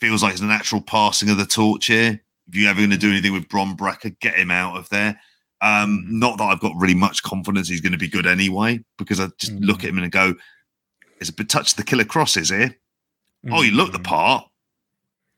Feels 0.00 0.22
like 0.22 0.32
it's 0.32 0.42
a 0.42 0.46
natural 0.46 0.80
passing 0.80 1.30
of 1.30 1.36
the 1.38 1.46
torch 1.46 1.86
here. 1.86 2.20
If 2.48 2.54
you're 2.54 2.70
ever 2.70 2.80
going 2.80 2.90
to 2.90 2.98
do 2.98 3.10
anything 3.10 3.32
with 3.32 3.48
Bron 3.48 3.74
Breakker, 3.74 4.10
get 4.20 4.34
him 4.34 4.50
out 4.50 4.76
of 4.76 4.88
there. 4.90 5.18
Um, 5.62 6.04
not 6.08 6.36
that 6.38 6.44
I've 6.44 6.60
got 6.60 6.76
really 6.76 6.94
much 6.94 7.22
confidence 7.22 7.68
he's 7.68 7.80
going 7.80 7.92
to 7.92 7.98
be 7.98 8.08
good 8.08 8.26
anyway, 8.26 8.84
because 8.98 9.18
I 9.18 9.28
just 9.38 9.52
look 9.52 9.82
at 9.82 9.90
him 9.90 9.98
and 9.98 10.12
go, 10.12 10.34
"There's 11.18 11.30
a 11.30 11.32
bit 11.32 11.48
touch 11.48 11.74
the 11.74 11.84
killer 11.84 12.04
crosses 12.04 12.50
here." 12.50 12.76
Oh, 13.50 13.62
you 13.62 13.72
look 13.72 13.92
the 13.92 13.98
part, 13.98 14.46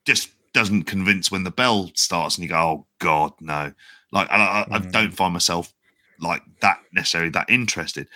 just 0.05 0.29
doesn't 0.53 0.83
convince 0.83 1.31
when 1.31 1.43
the 1.43 1.51
bell 1.51 1.91
starts, 1.93 2.35
and 2.35 2.43
you 2.43 2.49
go, 2.49 2.57
"Oh 2.57 2.87
God, 2.99 3.33
no!" 3.39 3.71
Like 4.11 4.29
I, 4.29 4.35
I, 4.35 4.61
I 4.75 4.79
Mhm. 4.79 4.91
don't 4.91 5.11
find 5.15 5.33
myself 5.33 5.73
like 6.19 6.41
that 6.61 6.79
necessarily 6.91 7.29
that 7.31 7.49
interested. 7.49 8.09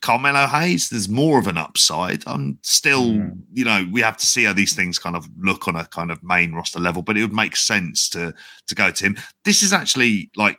Carmelo 0.00 0.46
Hayes, 0.46 0.88
there's 0.88 1.08
more 1.08 1.38
of 1.38 1.46
an 1.46 1.58
upside. 1.58 2.22
I'm 2.26 2.58
still, 2.62 3.04
Mm. 3.10 3.38
you 3.52 3.64
know, 3.64 3.86
we 3.92 4.00
have 4.00 4.16
to 4.16 4.26
see 4.26 4.44
how 4.44 4.52
these 4.54 4.74
things 4.74 4.98
kind 4.98 5.14
of 5.16 5.28
look 5.38 5.68
on 5.68 5.76
a 5.76 5.84
kind 5.86 6.10
of 6.10 6.22
main 6.22 6.52
roster 6.52 6.80
level, 6.80 7.02
but 7.02 7.16
it 7.18 7.22
would 7.22 7.32
make 7.34 7.54
sense 7.56 8.08
to 8.10 8.32
to 8.66 8.74
go 8.74 8.90
to 8.90 9.04
him. 9.04 9.16
This 9.44 9.62
is 9.62 9.72
actually 9.72 10.30
like 10.36 10.58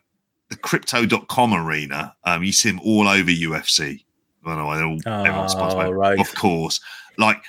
the 0.49 0.57
crypto.com 0.57 1.53
arena. 1.53 2.13
Um, 2.23 2.43
you 2.43 2.51
see 2.51 2.69
him 2.69 2.80
all 2.84 3.07
over 3.07 3.31
UFC. 3.31 4.05
I 4.45 4.49
don't 4.55 4.57
know, 4.57 4.76
they're 4.76 5.13
all, 5.13 5.26
everyone's 5.27 5.51
sponsored 5.53 5.77
by- 5.80 5.85
Oh, 5.85 5.91
right. 5.91 6.19
of 6.19 6.34
course. 6.35 6.80
Like 7.18 7.41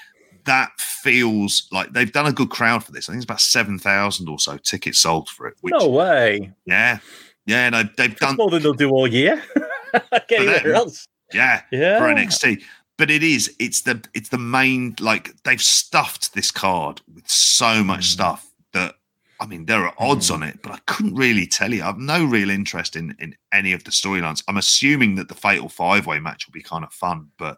that 0.44 0.70
feels 0.78 1.69
like 1.73 1.93
they've 1.93 2.12
done 2.12 2.27
a 2.27 2.32
good 2.32 2.51
crowd 2.51 2.85
for 2.85 2.93
this. 2.93 3.09
I 3.09 3.12
think 3.12 3.23
it's 3.23 3.31
about 3.31 3.40
seven 3.40 3.78
thousand 3.78 4.28
or 4.28 4.39
so 4.39 4.56
tickets 4.59 4.98
sold 5.01 5.28
for 5.28 5.47
it. 5.47 5.55
Which, 5.60 5.73
No 5.78 5.89
way. 5.89 6.52
yeah, 6.64 6.98
yeah, 7.47 7.69
no, 7.70 7.82
they've 7.82 8.10
That's 8.10 8.20
done, 8.20 8.36
more 8.36 8.51
than 8.51 8.62
they'll 8.62 8.73
do 8.73 8.90
all 8.90 9.06
year. 9.06 9.43
anywhere 10.31 10.74
else. 10.74 11.06
Yeah, 11.35 11.63
Yeah. 11.71 11.99
for 11.99 12.07
NXT. 12.07 12.63
But 12.99 13.11
it 13.11 13.23
is, 13.23 13.55
it's 13.59 13.83
the, 13.83 14.03
it's 14.15 14.29
the 14.29 14.39
main. 14.39 14.95
Like 15.01 15.31
they've 15.45 15.61
stuffed 15.63 16.35
this 16.35 16.51
card 16.51 17.01
with 17.13 17.29
so 17.29 17.83
much 17.83 18.01
Mm. 18.07 18.13
stuff 18.13 18.47
that. 18.73 18.95
I 19.41 19.47
mean, 19.47 19.67
there 19.67 19.85
are 19.85 19.95
odds 19.99 20.31
on 20.31 20.45
it, 20.45 20.61
but 20.63 20.71
I 20.71 20.79
couldn't 20.87 21.17
really 21.17 21.47
tell 21.49 21.73
you. 21.75 21.83
I've 21.83 21.99
no 21.99 22.25
real 22.25 22.49
interest 22.51 22.95
in 22.95 23.17
in 23.19 23.35
any 23.53 23.73
of 23.73 23.83
the 23.83 23.91
storylines. 23.91 24.45
I'm 24.47 24.57
assuming 24.57 25.17
that 25.17 25.29
the 25.29 25.35
Fatal 25.35 25.69
Five 25.69 26.07
Way 26.07 26.21
match 26.21 26.47
will 26.47 26.53
be 26.53 26.63
kind 26.63 26.85
of 26.85 26.93
fun, 26.93 27.29
but 27.39 27.57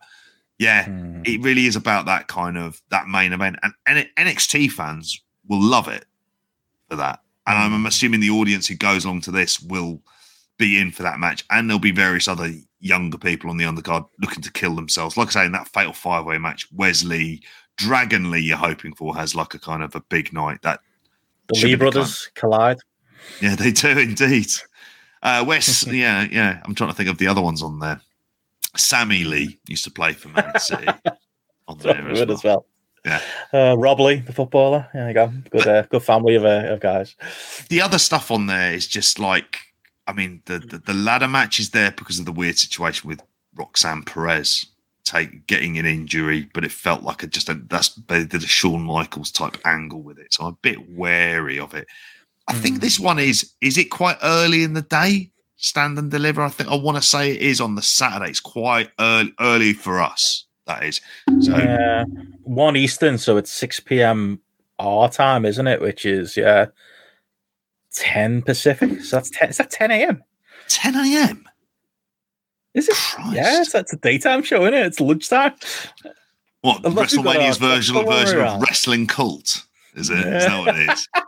yeah, 0.58 0.84
Mm. 0.86 1.26
it 1.28 1.42
really 1.42 1.66
is 1.66 1.76
about 1.76 2.06
that 2.06 2.28
kind 2.28 2.56
of 2.56 2.80
that 2.90 3.06
main 3.08 3.32
event 3.34 3.56
and, 3.62 3.74
and 3.86 4.08
NXT 4.16 4.70
fans 4.70 5.20
will 5.48 5.60
love 5.60 5.88
it 5.88 6.06
for 6.88 6.96
that 6.96 7.20
and 7.46 7.58
I'm, 7.58 7.74
I'm 7.74 7.86
assuming 7.86 8.20
the 8.20 8.30
audience 8.30 8.68
who 8.68 8.76
goes 8.76 9.04
along 9.04 9.22
to 9.22 9.30
this 9.32 9.60
will 9.60 10.00
be 10.56 10.78
in 10.80 10.90
for 10.92 11.02
that 11.02 11.18
match 11.18 11.44
and 11.50 11.68
there'll 11.68 11.80
be 11.80 11.90
various 11.90 12.28
other 12.28 12.52
younger 12.84 13.16
people 13.18 13.48
on 13.50 13.56
the 13.56 13.64
undercard 13.64 14.06
looking 14.20 14.42
to 14.42 14.52
kill 14.52 14.74
themselves 14.76 15.16
like 15.16 15.28
I 15.28 15.30
say 15.30 15.44
in 15.46 15.52
that 15.52 15.68
fatal 15.68 15.92
five 15.94 16.24
way 16.26 16.36
match 16.38 16.68
Wes 16.72 17.02
Lee 17.02 17.42
Dragon 17.76 18.30
Lee 18.30 18.40
you're 18.42 18.56
hoping 18.58 18.94
for 18.94 19.16
has 19.16 19.34
like 19.34 19.54
a 19.54 19.58
kind 19.58 19.82
of 19.82 19.94
a 19.94 20.00
big 20.02 20.32
night 20.32 20.60
that 20.62 20.80
The 21.48 21.60
Lee 21.64 21.74
brothers 21.76 22.30
collide. 22.34 22.76
yeah 23.40 23.56
they 23.56 23.72
do 23.72 23.88
indeed 23.98 24.48
uh 25.22 25.42
Wes 25.46 25.86
yeah 25.86 26.26
yeah 26.30 26.60
I'm 26.64 26.74
trying 26.74 26.90
to 26.90 26.96
think 26.96 27.08
of 27.08 27.16
the 27.18 27.26
other 27.26 27.40
ones 27.42 27.62
on 27.62 27.78
there 27.78 28.00
Sammy 28.76 29.24
Lee 29.24 29.58
used 29.66 29.84
to 29.84 29.90
play 29.90 30.12
for 30.12 30.28
Man 30.28 30.52
City 30.58 30.86
on 31.66 31.78
there 31.78 32.06
as 32.10 32.18
well. 32.20 32.32
as 32.32 32.44
well. 32.44 32.66
Yeah. 33.06 33.20
Uh, 33.52 33.76
Rob 33.78 34.00
Lee, 34.00 34.16
the 34.16 34.32
footballer. 34.32 34.88
There 34.92 35.06
you 35.08 35.14
go. 35.14 35.30
Good, 35.50 35.66
uh, 35.68 35.82
good 35.82 36.02
family 36.02 36.34
of, 36.36 36.44
uh, 36.44 36.64
of 36.72 36.80
guys. 36.80 37.14
the 37.68 37.80
other 37.82 37.98
stuff 37.98 38.30
on 38.30 38.46
there 38.46 38.72
is 38.72 38.86
just 38.88 39.18
like 39.18 39.58
I 40.06 40.12
mean 40.12 40.42
the, 40.46 40.58
the 40.58 40.78
the 40.78 40.94
ladder 40.94 41.28
match 41.28 41.58
is 41.58 41.70
there 41.70 41.90
because 41.92 42.18
of 42.18 42.26
the 42.26 42.32
weird 42.32 42.58
situation 42.58 43.08
with 43.08 43.22
Roxanne 43.54 44.02
Perez 44.02 44.66
take 45.04 45.46
getting 45.46 45.78
an 45.78 45.86
injury, 45.86 46.48
but 46.54 46.64
it 46.64 46.72
felt 46.72 47.02
like 47.02 47.22
a 47.22 47.26
just 47.26 47.48
a 47.48 47.54
that's 47.54 47.90
they 48.08 48.24
did 48.24 48.42
a 48.42 48.46
Shawn 48.46 48.82
Michaels 48.82 49.30
type 49.30 49.58
angle 49.64 50.02
with 50.02 50.18
it, 50.18 50.34
so 50.34 50.44
I'm 50.44 50.52
a 50.52 50.58
bit 50.62 50.90
wary 50.90 51.58
of 51.58 51.74
it. 51.74 51.86
I 52.48 52.54
think 52.54 52.80
this 52.80 53.00
one 53.00 53.18
is 53.18 53.52
is 53.60 53.78
it 53.78 53.90
quite 53.90 54.18
early 54.22 54.62
in 54.62 54.74
the 54.74 54.82
day? 54.82 55.30
Stand 55.56 55.98
and 55.98 56.10
deliver. 56.10 56.42
I 56.42 56.48
think 56.48 56.68
I 56.68 56.74
want 56.74 56.96
to 56.96 57.02
say 57.02 57.30
it 57.30 57.40
is 57.40 57.60
on 57.60 57.74
the 57.74 57.82
Saturday. 57.82 58.30
It's 58.30 58.40
quite 58.40 58.90
early 58.98 59.32
early 59.40 59.72
for 59.72 60.00
us. 60.00 60.46
That 60.66 60.84
is. 60.84 61.00
So 61.40 61.54
Uh, 61.54 62.04
one 62.42 62.76
Eastern, 62.76 63.18
so 63.18 63.36
it's 63.36 63.52
6 63.52 63.80
p.m. 63.80 64.40
our 64.78 65.10
time, 65.10 65.44
isn't 65.44 65.66
it? 65.66 65.80
Which 65.80 66.06
is, 66.06 66.36
yeah, 66.36 66.66
10 67.94 68.42
Pacific. 68.42 69.02
So 69.02 69.16
that's 69.16 69.30
10. 69.30 69.50
Is 69.50 69.56
that 69.58 69.70
10 69.70 69.90
a.m.? 69.90 70.22
10 70.68 70.94
a.m. 70.94 71.44
Is 72.74 72.88
it? 72.88 72.94
Christ. 72.94 73.34
Yeah, 73.34 73.60
it's, 73.60 73.74
it's 73.74 73.92
a 73.92 73.96
daytime 73.96 74.42
show, 74.42 74.62
isn't 74.62 74.74
it? 74.74 74.86
It's 74.86 75.00
lunchtime. 75.00 75.54
What 76.62 76.84
Unless 76.84 77.16
WrestleMania's 77.16 77.58
version, 77.58 77.94
version 78.04 78.40
of. 78.40 78.62
Wrestling 78.62 79.06
Cult? 79.06 79.64
Is 79.94 80.10
it? 80.10 80.18
Is 80.18 80.46
that 80.46 80.58
what 80.58 80.76
it 80.76 80.90
is? 80.90 81.08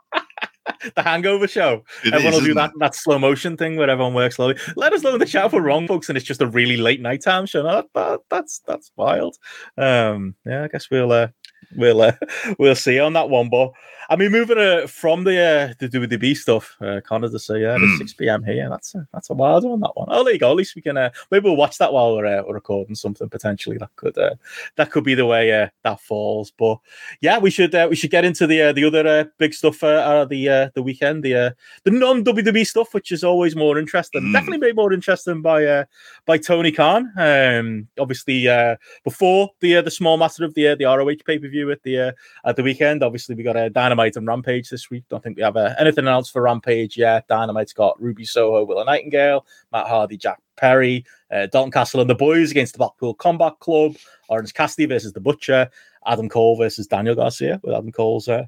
The 0.97 1.03
hangover 1.03 1.47
show. 1.47 1.85
It 2.05 2.13
everyone 2.13 2.35
is, 2.35 2.41
will 2.41 2.47
do 2.47 2.55
that, 2.55 2.71
it? 2.71 2.79
that 2.81 2.95
slow 2.95 3.21
motion 3.21 3.57
thing 3.57 3.77
where 3.77 3.89
everyone 3.89 4.15
works 4.15 4.37
slowly. 4.37 4.57
Let 4.75 4.93
us 4.93 5.03
know 5.03 5.15
in 5.15 5.21
the 5.21 5.27
chat 5.27 5.47
if 5.47 5.53
we're 5.53 5.63
wrong, 5.63 5.87
folks, 5.87 6.09
and 6.09 6.19
it's 6.19 6.27
just 6.27 6.43
a 6.43 6.47
really 6.47 6.77
late 6.77 7.01
nighttime 7.01 7.47
show. 7.47 7.63
That, 7.63 8.21
that's 8.29 8.61
that's 8.67 8.91
wild. 8.97 9.37
Um, 9.79 10.35
yeah, 10.45 10.65
I 10.65 10.69
guess 10.69 10.91
we'll 10.91 11.13
uh, 11.13 11.29
we'll 11.77 12.03
uh, 12.03 12.13
we'll 12.59 12.75
see 12.75 12.99
on 12.99 13.13
that 13.13 13.31
one. 13.31 13.49
But 13.49 13.73
I 14.09 14.17
mean, 14.17 14.31
moving 14.31 14.59
uh, 14.59 14.87
from 14.87 15.25
the 15.25 15.37
uh, 15.39 15.75
the 15.79 15.89
WWE 15.89 16.37
stuff, 16.37 16.77
uh, 16.81 17.01
Connor 17.05 17.29
to 17.29 17.39
say, 17.39 17.61
yeah, 17.63 17.77
Mm. 17.77 17.81
the 17.93 17.97
six 17.99 18.13
PM 18.13 18.45
here. 18.45 18.69
That's 18.71 18.95
a, 18.95 19.07
that's 19.13 19.31
a 19.31 19.35
wild 19.35 19.65
one. 19.65 19.81
That 19.81 19.97
one. 19.97 20.09
Oh, 20.11 20.23
there 20.23 20.33
you 20.33 20.39
go. 20.39 20.51
At 20.51 20.57
least 20.57 20.77
we 20.77 20.83
can 20.83 20.97
uh, 20.97 21.11
maybe 21.31 21.45
we'll 21.45 21.57
watch 21.57 21.79
that 21.79 21.93
while 21.93 22.15
we're, 22.15 22.27
uh, 22.27 22.43
we're 22.47 22.55
recording 22.55 22.95
something 22.95 23.29
potentially. 23.29 23.79
That 23.79 23.91
could 23.97 24.17
uh, 24.17 24.35
that 24.77 24.91
could 24.91 25.05
be 25.05 25.15
the 25.15 25.27
way 25.27 25.53
uh, 25.53 25.69
that 25.83 26.01
falls. 26.01 26.53
But 26.57 26.79
yeah, 27.21 27.39
we 27.39 27.51
should 27.51 27.75
uh, 27.75 27.87
we 27.91 27.97
should 27.97 28.11
get 28.11 28.25
into 28.25 28.47
the 28.47 28.63
uh, 28.63 28.73
the 28.73 28.85
other 28.85 29.07
uh, 29.07 29.25
big 29.39 29.55
stuff 29.55 29.83
uh, 29.83 29.89
out 29.89 30.23
of 30.23 30.29
the 30.29 30.49
uh, 30.49 30.69
the 30.75 30.83
weekend. 30.83 31.25
The 31.25 31.35
uh, 31.35 31.51
the 31.85 31.91
non 31.91 32.25
WWE 32.25 32.67
stuff, 32.67 32.95
which 32.95 33.11
is 33.11 33.25
always 33.25 33.57
more 33.57 33.77
interesting. 33.79 34.23
Mm. 34.23 34.33
Definitely 34.33 34.59
made 34.59 34.77
more 34.77 34.93
interesting 34.93 35.43
by 35.43 35.65
uh, 35.65 35.85
by 36.27 36.39
Tony 36.39 36.71
Khan. 36.71 37.13
Um, 37.19 37.89
obviously, 37.99 38.47
uh, 38.47 38.77
before 39.03 39.51
the 39.61 39.79
uh, 39.79 39.83
the 39.83 39.91
small 39.91 40.17
matter 40.17 40.45
of 40.45 40.55
the 40.55 40.69
uh, 40.69 40.75
the 40.77 40.85
ROH 40.85 41.25
pay 41.27 41.39
per 41.39 41.49
view 41.49 41.71
at 41.73 41.83
the 41.83 41.99
uh, 41.99 42.13
at 42.45 42.55
the 42.57 42.63
weekend. 42.63 43.03
Obviously, 43.03 43.35
we 43.35 43.43
got 43.43 43.57
a 43.57 43.69
Dynamite 43.71 43.96
and 43.99 44.27
Rampage 44.27 44.69
this 44.69 44.91
week. 44.91 45.05
Don't 45.09 45.23
think 45.23 45.37
we 45.37 45.43
have 45.43 45.57
uh, 45.57 45.75
anything 45.79 46.07
else 46.07 46.31
for 46.31 46.43
Rampage 46.43 46.97
yet. 46.97 47.27
Dynamite's 47.29 47.73
got 47.73 48.01
Ruby 48.01 48.25
Soho, 48.25 48.65
Willow 48.65 48.85
Nightingale, 48.85 49.47
Matt 49.73 49.87
Hardy, 49.87 50.17
Jack 50.17 50.41
Perry, 50.57 51.05
uh, 51.31 51.47
Dalton 51.47 51.73
Castle, 51.73 52.01
and 52.01 52.11
the 52.11 52.15
boys 52.15 52.51
against 52.51 52.75
the 52.75 52.79
Blackpool 52.79 53.15
Combat 53.15 53.59
Club. 53.61 53.97
Orange 54.29 54.55
Cassidy 54.55 54.87
versus 54.87 55.13
the 55.13 55.21
Butcher. 55.21 55.71
Adam 56.07 56.29
Cole 56.29 56.57
versus 56.57 56.87
Daniel 56.87 57.15
Garcia 57.15 57.61
with 57.65 57.75
Adam 57.75 57.91
Cole's 57.91 58.29
uh, 58.29 58.45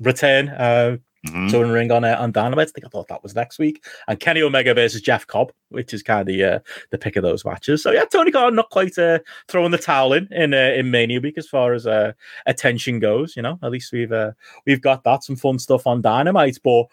return. 0.00 0.48
Touring 1.50 1.70
ring 1.70 1.92
on 1.92 2.02
uh, 2.02 2.16
on 2.18 2.32
Dynamite. 2.32 2.68
I 2.68 2.70
think 2.70 2.86
I 2.86 2.88
thought 2.88 3.08
that 3.08 3.22
was 3.22 3.34
next 3.34 3.58
week. 3.58 3.84
And 4.08 4.18
Kenny 4.18 4.40
Omega 4.40 4.72
versus 4.72 5.02
Jeff 5.02 5.26
Cobb, 5.26 5.52
which 5.68 5.92
is 5.92 6.02
kind 6.02 6.26
of 6.26 6.40
uh, 6.40 6.60
the 6.90 6.98
pick 6.98 7.16
of 7.16 7.22
those 7.22 7.44
matches. 7.44 7.82
So 7.82 7.90
yeah, 7.90 8.06
Tony 8.06 8.30
Khan 8.30 8.54
not 8.54 8.70
quite 8.70 8.96
uh, 8.96 9.18
throwing 9.46 9.70
the 9.70 9.78
towel 9.78 10.14
in 10.14 10.28
in, 10.30 10.54
uh, 10.54 10.72
in 10.74 10.90
Mania 10.90 11.20
week 11.20 11.36
as 11.36 11.46
far 11.46 11.74
as 11.74 11.86
uh, 11.86 12.12
attention 12.46 13.00
goes. 13.00 13.36
You 13.36 13.42
know, 13.42 13.58
at 13.62 13.70
least 13.70 13.92
we've 13.92 14.12
uh, 14.12 14.32
we've 14.66 14.80
got 14.80 15.04
that 15.04 15.22
some 15.22 15.36
fun 15.36 15.58
stuff 15.58 15.86
on 15.86 16.00
Dynamite. 16.00 16.58
But 16.64 16.86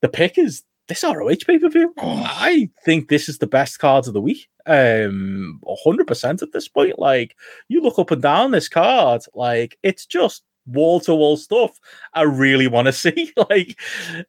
the 0.00 0.08
pick 0.08 0.38
is 0.38 0.62
this 0.88 1.04
ROH 1.04 1.36
pay 1.46 1.58
per 1.58 1.68
view. 1.68 1.92
I 1.98 2.70
think 2.84 3.08
this 3.08 3.28
is 3.28 3.38
the 3.38 3.46
best 3.46 3.78
cards 3.78 4.08
of 4.08 4.14
the 4.14 4.20
week. 4.20 4.48
Um, 4.66 5.60
hundred 5.84 6.06
percent 6.06 6.40
at 6.40 6.52
this 6.52 6.68
point. 6.68 6.98
Like 6.98 7.36
you 7.68 7.82
look 7.82 7.98
up 7.98 8.10
and 8.10 8.22
down 8.22 8.50
this 8.50 8.68
card, 8.68 9.24
like 9.34 9.78
it's 9.82 10.06
just 10.06 10.42
wall 10.66 11.00
to 11.00 11.14
wall 11.14 11.36
stuff. 11.36 11.78
I 12.12 12.22
really 12.22 12.66
want 12.66 12.86
to 12.86 12.92
see. 13.04 13.32
like, 13.50 13.78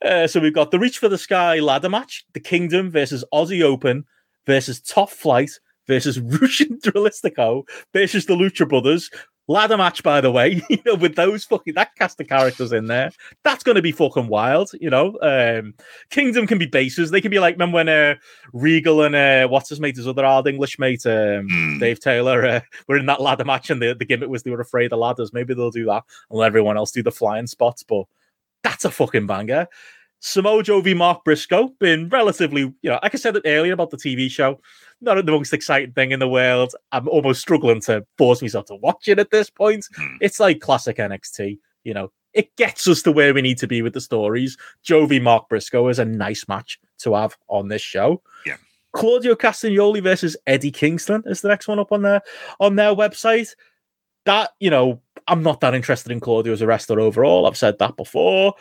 uh, 0.03 0.27
so 0.27 0.39
we've 0.39 0.53
got 0.53 0.71
the 0.71 0.79
Reach 0.79 0.99
for 0.99 1.09
the 1.09 1.17
Sky 1.17 1.59
ladder 1.59 1.89
match, 1.89 2.25
the 2.33 2.39
Kingdom 2.39 2.91
versus 2.91 3.23
Aussie 3.33 3.63
Open 3.63 4.05
versus 4.45 4.81
Top 4.81 5.09
Flight 5.09 5.51
versus 5.87 6.19
Russian 6.41 6.79
Dralistico 6.79 7.67
versus 7.93 8.25
the 8.25 8.35
Lucha 8.35 8.67
Brothers. 8.67 9.09
Ladder 9.47 9.77
match, 9.77 10.01
by 10.01 10.21
the 10.21 10.31
way, 10.31 10.63
you 10.69 10.79
know, 10.85 10.95
with 10.95 11.15
those 11.15 11.43
fucking 11.45 11.75
that 11.75 11.95
cast 11.95 12.19
of 12.19 12.27
characters 12.27 12.71
in 12.73 12.85
there, 12.87 13.11
that's 13.43 13.63
going 13.63 13.75
to 13.75 13.81
be 13.81 13.91
fucking 13.91 14.27
wild. 14.27 14.71
You 14.79 14.89
know, 14.89 15.19
um, 15.21 15.75
Kingdom 16.09 16.47
can 16.47 16.57
be 16.57 16.65
bases. 16.65 17.11
They 17.11 17.21
can 17.21 17.29
be 17.31 17.39
like, 17.39 17.55
remember 17.55 17.75
when 17.75 17.89
uh, 17.89 18.15
Regal 18.53 19.03
and 19.03 19.15
uh, 19.15 19.47
what's 19.47 19.69
his 19.69 19.79
mate, 19.79 19.97
his 19.97 20.07
other 20.07 20.25
old 20.25 20.47
English 20.47 20.79
mate, 20.79 21.05
um, 21.05 21.45
Mm. 21.45 21.79
Dave 21.79 21.99
Taylor, 21.99 22.45
uh, 22.45 22.59
were 22.87 22.97
in 22.97 23.05
that 23.05 23.21
ladder 23.21 23.45
match, 23.45 23.69
and 23.69 23.81
the, 23.81 23.93
the 23.93 24.05
gimmick 24.05 24.29
was 24.29 24.43
they 24.43 24.51
were 24.51 24.61
afraid 24.61 24.91
of 24.91 24.99
ladders. 24.99 25.33
Maybe 25.33 25.53
they'll 25.53 25.69
do 25.69 25.85
that 25.85 26.03
and 26.29 26.39
let 26.39 26.47
everyone 26.47 26.77
else 26.77 26.91
do 26.91 27.03
the 27.03 27.11
flying 27.11 27.47
spots. 27.47 27.83
But 27.83 28.05
that's 28.63 28.85
a 28.85 28.91
fucking 28.91 29.27
banger. 29.27 29.67
Samoa 30.25 30.63
Joe 30.63 30.81
v 30.81 30.95
Mark 30.95 31.23
Briscoe 31.23 31.67
been 31.79 32.09
relatively, 32.09 32.61
you 32.61 32.89
know, 32.89 32.97
like 33.03 33.13
I 33.13 33.17
said 33.17 33.37
earlier 33.45 33.73
about 33.73 33.91
the 33.91 33.97
TV 33.97 34.27
show, 34.29 34.59
not 34.99 35.23
the 35.23 35.31
most 35.31 35.53
exciting 35.53 35.91
thing 35.91 36.09
in 36.09 36.19
the 36.19 36.27
world. 36.27 36.73
I'm 36.91 37.07
almost 37.07 37.41
struggling 37.41 37.79
to 37.81 38.03
force 38.17 38.41
myself 38.41 38.65
to 38.65 38.75
watch 38.75 39.07
it 39.07 39.19
at 39.19 39.29
this 39.29 39.51
point. 39.51 39.87
Hmm. 39.95 40.15
It's 40.21 40.39
like 40.39 40.61
classic 40.61 40.97
NXT, 40.97 41.59
you 41.83 41.93
know. 41.93 42.11
It 42.33 42.55
gets 42.55 42.87
us 42.87 43.03
to 43.03 43.11
where 43.11 43.35
we 43.35 43.43
need 43.43 43.59
to 43.59 43.67
be 43.67 43.83
with 43.83 43.93
the 43.93 44.01
stories. 44.01 44.57
Joe 44.81 45.05
v 45.05 45.19
Mark 45.19 45.47
Briscoe 45.47 45.87
is 45.89 45.99
a 45.99 46.05
nice 46.05 46.47
match 46.47 46.79
to 46.99 47.13
have 47.13 47.37
on 47.47 47.67
this 47.67 47.83
show. 47.83 48.23
Yeah. 48.47 48.57
Claudio 48.93 49.35
Castagnoli 49.35 50.01
versus 50.01 50.35
Eddie 50.47 50.71
Kingston 50.71 51.21
is 51.27 51.41
the 51.41 51.49
next 51.49 51.67
one 51.67 51.77
up 51.77 51.91
on 51.91 52.01
their 52.01 52.21
on 52.59 52.77
their 52.77 52.95
website. 52.95 53.49
That 54.25 54.53
you 54.59 54.71
know, 54.71 55.01
I'm 55.27 55.43
not 55.43 55.59
that 55.59 55.75
interested 55.75 56.11
in 56.11 56.19
Claudio 56.19 56.51
as 56.51 56.61
a 56.63 56.67
wrestler 56.67 56.99
overall. 56.99 57.45
I've 57.45 57.57
said 57.57 57.77
that 57.77 57.95
before. 57.95 58.55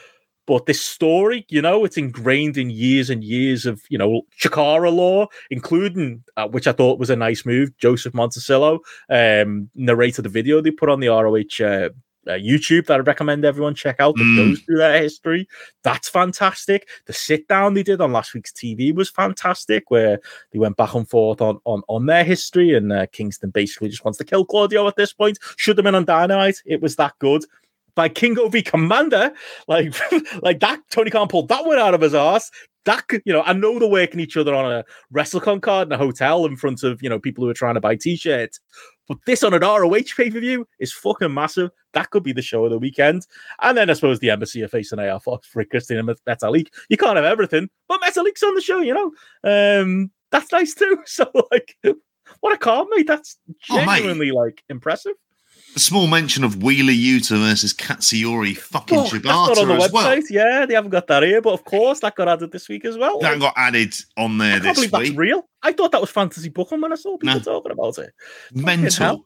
But 0.46 0.66
this 0.66 0.80
story, 0.80 1.46
you 1.48 1.62
know, 1.62 1.84
it's 1.84 1.96
ingrained 1.96 2.56
in 2.58 2.68
years 2.70 3.08
and 3.10 3.24
years 3.24 3.64
of, 3.66 3.82
you 3.88 3.96
know, 3.96 4.22
Chikara 4.38 4.92
lore, 4.92 5.28
including, 5.50 6.22
uh, 6.36 6.48
which 6.48 6.66
I 6.66 6.72
thought 6.72 6.98
was 6.98 7.10
a 7.10 7.16
nice 7.16 7.46
move. 7.46 7.76
Joseph 7.78 8.12
Monticello 8.14 8.80
um, 9.08 9.70
narrated 9.74 10.24
the 10.24 10.28
video 10.28 10.60
they 10.60 10.70
put 10.70 10.90
on 10.90 11.00
the 11.00 11.08
ROH 11.08 11.64
uh, 11.64 11.88
uh, 12.26 12.38
YouTube 12.38 12.86
that 12.86 12.94
I 12.94 13.00
recommend 13.00 13.44
everyone 13.44 13.74
check 13.74 13.96
out 14.00 14.14
that 14.16 14.24
Mm. 14.24 14.36
goes 14.36 14.60
through 14.60 14.78
their 14.78 15.00
history. 15.00 15.46
That's 15.82 16.08
fantastic. 16.08 16.88
The 17.06 17.12
sit 17.12 17.46
down 17.48 17.74
they 17.74 17.82
did 17.82 18.00
on 18.00 18.12
last 18.12 18.32
week's 18.32 18.52
TV 18.52 18.94
was 18.94 19.10
fantastic, 19.10 19.90
where 19.90 20.18
they 20.52 20.58
went 20.58 20.76
back 20.78 20.94
and 20.94 21.08
forth 21.08 21.42
on 21.42 21.58
on, 21.64 21.82
on 21.88 22.06
their 22.06 22.24
history. 22.24 22.74
And 22.74 22.90
uh, 22.92 23.06
Kingston 23.12 23.50
basically 23.50 23.90
just 23.90 24.04
wants 24.06 24.18
to 24.18 24.24
kill 24.24 24.46
Claudio 24.46 24.88
at 24.88 24.96
this 24.96 25.12
point. 25.12 25.38
Should 25.56 25.76
have 25.76 25.84
been 25.84 25.94
on 25.94 26.06
Dynamite. 26.06 26.62
It 26.64 26.80
was 26.80 26.96
that 26.96 27.12
good. 27.18 27.44
Vikingo 27.96 28.50
v 28.50 28.62
Komander, 28.62 29.32
like 29.68 29.94
like 30.42 30.60
that, 30.60 30.80
Tony 30.90 31.10
Khan 31.10 31.28
pulled 31.28 31.48
that 31.48 31.64
one 31.64 31.78
out 31.78 31.94
of 31.94 32.00
his 32.00 32.14
ass. 32.14 32.50
That 32.84 33.08
could, 33.08 33.22
you 33.24 33.32
know, 33.32 33.42
I 33.42 33.54
know 33.54 33.78
they're 33.78 33.88
working 33.88 34.20
each 34.20 34.36
other 34.36 34.54
on 34.54 34.70
a 34.70 34.84
WrestleCon 35.12 35.62
card 35.62 35.88
in 35.88 35.92
a 35.92 35.96
hotel 35.98 36.44
in 36.44 36.56
front 36.56 36.82
of 36.82 37.02
you 37.02 37.08
know 37.08 37.18
people 37.18 37.44
who 37.44 37.50
are 37.50 37.54
trying 37.54 37.74
to 37.74 37.80
buy 37.80 37.96
t-shirts. 37.96 38.60
But 39.06 39.18
this 39.26 39.42
on 39.42 39.52
an 39.54 39.60
ROH 39.60 40.14
pay 40.16 40.30
per 40.30 40.40
view 40.40 40.66
is 40.78 40.92
fucking 40.92 41.32
massive. 41.32 41.70
That 41.92 42.10
could 42.10 42.22
be 42.22 42.32
the 42.32 42.42
show 42.42 42.64
of 42.64 42.70
the 42.70 42.78
weekend. 42.78 43.26
And 43.60 43.76
then 43.76 43.90
I 43.90 43.92
suppose 43.92 44.18
the 44.18 44.30
embassy 44.30 44.62
are 44.62 44.68
facing 44.68 44.98
AR 44.98 45.20
Fox 45.20 45.46
for 45.46 45.64
Christina 45.64 46.00
and 46.00 46.08
Metalik. 46.26 46.68
You 46.88 46.96
can't 46.96 47.16
have 47.16 47.24
everything, 47.24 47.68
but 47.88 48.00
Metalik's 48.00 48.42
on 48.42 48.54
the 48.54 48.60
show, 48.60 48.80
you 48.80 48.94
know. 48.94 49.12
Um, 49.82 50.10
that's 50.30 50.50
nice 50.52 50.74
too. 50.74 50.98
So 51.06 51.30
like, 51.50 51.76
what 52.40 52.54
a 52.54 52.58
card, 52.58 52.88
mate. 52.90 53.06
That's 53.06 53.36
Oh, 53.70 53.78
genuinely 53.84 54.30
like 54.30 54.62
impressive. 54.68 55.14
A 55.76 55.80
small 55.80 56.06
mention 56.06 56.44
of 56.44 56.62
Wheeler 56.62 56.92
Yuta 56.92 57.36
versus 57.38 57.72
Katsuyori 57.74 58.56
fucking 58.56 58.96
Oh, 58.96 59.02
not 59.24 59.58
on 59.58 59.66
the 59.68 59.74
Shibata 59.74 59.84
as 59.84 59.92
well. 59.92 60.18
Yeah, 60.30 60.66
they 60.66 60.74
haven't 60.74 60.90
got 60.90 61.06
that 61.08 61.22
here, 61.24 61.42
but 61.42 61.52
of 61.52 61.64
course 61.64 62.00
that 62.00 62.14
got 62.14 62.28
added 62.28 62.52
this 62.52 62.68
week 62.68 62.84
as 62.84 62.96
well. 62.96 63.18
That 63.20 63.40
got 63.40 63.54
added 63.56 63.94
on 64.16 64.40
I 64.40 64.44
there 64.44 64.60
can't 64.60 64.62
this 64.64 64.74
believe 64.76 64.90
that's 64.92 65.08
week. 65.10 65.18
real. 65.18 65.48
I 65.62 65.72
thought 65.72 65.90
that 65.92 66.00
was 66.00 66.10
fantasy 66.10 66.48
booking 66.48 66.80
when 66.80 66.92
I 66.92 66.96
saw 66.96 67.16
people 67.18 67.34
No. 67.36 67.40
talking 67.40 67.72
about 67.72 67.98
it. 67.98 68.12
Mental. 68.52 69.24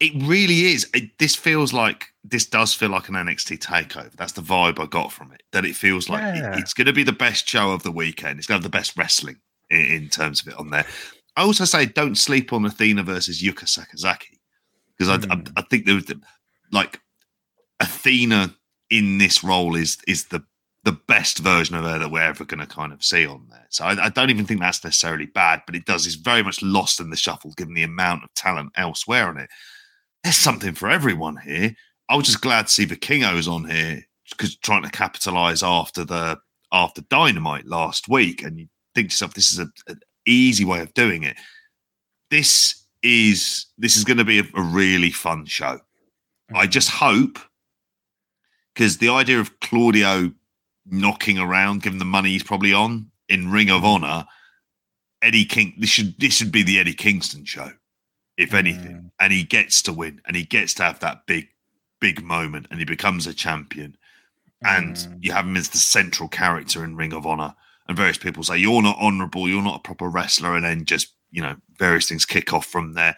It 0.00 0.12
really 0.22 0.66
is. 0.66 0.88
It, 0.94 1.18
this 1.18 1.34
feels 1.34 1.72
like 1.72 2.06
this 2.22 2.46
does 2.46 2.72
feel 2.72 2.90
like 2.90 3.08
an 3.08 3.16
NXT 3.16 3.58
takeover. 3.58 4.12
That's 4.12 4.32
the 4.32 4.42
vibe 4.42 4.78
I 4.78 4.86
got 4.86 5.10
from 5.10 5.32
it. 5.32 5.42
That 5.50 5.64
it 5.64 5.74
feels 5.74 6.08
like 6.08 6.22
it- 6.36 6.58
it's 6.60 6.72
going 6.74 6.86
to 6.86 6.92
be 6.92 7.02
the 7.02 7.12
best 7.12 7.48
show 7.48 7.72
of 7.72 7.82
the 7.82 7.90
weekend. 7.90 8.38
It's 8.38 8.46
going 8.46 8.60
to 8.60 8.64
have 8.64 8.70
the 8.72 8.76
best 8.78 8.96
wrestling 8.96 9.40
in, 9.70 9.80
in 9.86 10.08
terms 10.08 10.40
of 10.42 10.48
it 10.48 10.54
on 10.58 10.70
there. 10.70 10.86
I 11.36 11.42
also 11.42 11.64
say 11.64 11.86
don't 11.86 12.16
sleep 12.16 12.52
on 12.52 12.64
Athena 12.64 13.02
versus 13.02 13.42
Yuka 13.42 13.64
Sakazaki 13.64 14.37
because 14.98 15.26
I, 15.26 15.32
I, 15.32 15.36
Hmm. 15.36 15.42
I 15.56 15.62
think 15.62 15.86
there 15.86 15.94
was 15.94 16.06
the, 16.06 16.20
like 16.72 17.00
Athena 17.80 18.54
in 18.90 19.18
this 19.18 19.44
role 19.44 19.76
is 19.76 19.98
is 20.06 20.26
the 20.26 20.42
the 20.84 20.92
best 20.92 21.38
version 21.38 21.76
of 21.76 21.84
her 21.84 21.98
that 21.98 22.10
we're 22.10 22.22
ever 22.22 22.44
going 22.44 22.60
to 22.60 22.66
kind 22.66 22.92
of 22.92 23.04
see 23.04 23.26
on 23.26 23.46
there. 23.50 23.66
So 23.68 23.84
I, 23.84 24.06
I 24.06 24.08
don't 24.08 24.30
even 24.30 24.46
think 24.46 24.60
that's 24.60 24.82
necessarily 24.82 25.26
bad, 25.26 25.62
but 25.66 25.74
it 25.74 25.84
does 25.84 26.06
is 26.06 26.14
very 26.14 26.42
much 26.42 26.62
lost 26.62 27.00
in 27.00 27.10
the 27.10 27.16
shuffle 27.16 27.52
given 27.56 27.74
the 27.74 27.82
amount 27.82 28.24
of 28.24 28.32
talent 28.34 28.72
elsewhere 28.76 29.28
on 29.28 29.38
it. 29.38 29.50
There's 30.22 30.36
something 30.36 30.74
for 30.74 30.88
everyone 30.88 31.36
here. 31.36 31.74
I 32.08 32.16
was 32.16 32.26
just 32.26 32.40
glad 32.40 32.68
to 32.68 32.72
see 32.72 32.84
the 32.84 32.96
Kingos 32.96 33.52
on 33.52 33.68
here 33.68 34.02
because 34.30 34.56
trying 34.56 34.82
to 34.82 34.90
capitalize 34.90 35.62
after 35.62 36.04
the 36.04 36.38
after 36.72 37.02
Dynamite 37.02 37.66
last 37.66 38.08
week, 38.08 38.42
and 38.42 38.58
you 38.58 38.68
think 38.94 39.08
to 39.08 39.12
yourself, 39.12 39.34
this 39.34 39.52
is 39.52 39.58
a, 39.58 39.68
an 39.88 40.00
easy 40.26 40.64
way 40.64 40.80
of 40.80 40.94
doing 40.94 41.22
it. 41.22 41.36
This 42.30 42.77
is 43.02 43.66
this 43.78 43.96
is 43.96 44.04
going 44.04 44.18
to 44.18 44.24
be 44.24 44.40
a, 44.40 44.44
a 44.54 44.62
really 44.62 45.10
fun 45.10 45.46
show. 45.46 45.80
I 46.54 46.66
just 46.66 46.90
hope 46.90 47.38
because 48.74 48.98
the 48.98 49.10
idea 49.10 49.38
of 49.40 49.60
Claudio 49.60 50.32
knocking 50.86 51.38
around, 51.38 51.82
given 51.82 51.98
the 51.98 52.04
money 52.04 52.30
he's 52.30 52.42
probably 52.42 52.72
on 52.72 53.10
in 53.28 53.50
Ring 53.50 53.70
of 53.70 53.84
Honor, 53.84 54.24
Eddie 55.20 55.44
King. 55.44 55.74
This 55.78 55.90
should 55.90 56.18
this 56.18 56.34
should 56.34 56.52
be 56.52 56.62
the 56.62 56.78
Eddie 56.78 56.94
Kingston 56.94 57.44
show, 57.44 57.70
if 58.36 58.54
anything. 58.54 59.10
And 59.20 59.32
he 59.32 59.42
gets 59.44 59.82
to 59.82 59.92
win, 59.92 60.20
and 60.26 60.36
he 60.36 60.44
gets 60.44 60.74
to 60.74 60.84
have 60.84 61.00
that 61.00 61.26
big, 61.26 61.48
big 62.00 62.22
moment, 62.22 62.68
and 62.70 62.78
he 62.78 62.84
becomes 62.84 63.26
a 63.26 63.34
champion. 63.34 63.96
And 64.64 64.96
Mm. 64.96 65.18
you 65.20 65.32
have 65.32 65.44
him 65.44 65.56
as 65.56 65.68
the 65.68 65.78
central 65.78 66.28
character 66.28 66.84
in 66.84 66.96
Ring 66.96 67.12
of 67.12 67.26
Honor. 67.26 67.54
And 67.86 67.96
various 67.96 68.18
people 68.18 68.42
say 68.42 68.58
you're 68.58 68.82
not 68.82 68.98
honourable, 68.98 69.48
you're 69.48 69.62
not 69.62 69.80
a 69.80 69.82
proper 69.82 70.08
wrestler, 70.08 70.56
and 70.56 70.64
then 70.64 70.84
just 70.84 71.14
you 71.30 71.42
know 71.42 71.56
various 71.78 72.08
things 72.08 72.24
kick 72.26 72.52
off 72.52 72.66
from 72.66 72.94
there. 72.94 73.16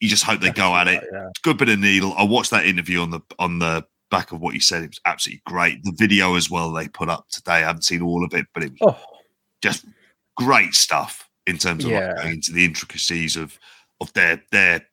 You 0.00 0.08
just 0.08 0.24
hope 0.24 0.40
they 0.40 0.50
go 0.50 0.74
at 0.74 0.88
it 0.88 1.04
Yeah. 1.12 1.28
good 1.42 1.58
bit 1.58 1.68
of 1.68 1.78
needle. 1.78 2.12
I 2.16 2.24
watched 2.24 2.50
that 2.50 2.66
interview 2.66 3.00
on 3.00 3.10
the 3.10 3.20
on 3.38 3.58
the 3.58 3.84
back 4.10 4.32
of 4.32 4.40
what 4.40 4.54
you 4.54 4.60
said. 4.60 4.82
It 4.82 4.88
was 4.90 5.00
absolutely 5.06 5.42
great. 5.46 5.82
The 5.84 5.94
video 5.96 6.34
as 6.36 6.50
well 6.50 6.72
they 6.72 6.88
put 6.88 7.08
up 7.08 7.26
today. 7.30 7.52
I 7.52 7.58
haven't 7.60 7.82
seen 7.84 8.02
all 8.02 8.24
of 8.24 8.34
it, 8.34 8.46
but 8.52 8.62
it 8.64 8.72
was 8.72 8.94
Oh, 8.94 9.16
just 9.62 9.84
great 10.36 10.74
stuff 10.74 11.28
in 11.46 11.58
terms 11.58 11.84
of 11.84 11.92
like, 11.92 12.16
going 12.16 12.32
into 12.34 12.52
the 12.52 12.64
intricacies 12.64 13.36
of 13.36 13.58
of 14.00 14.12
their 14.12 14.42
their 14.50 14.86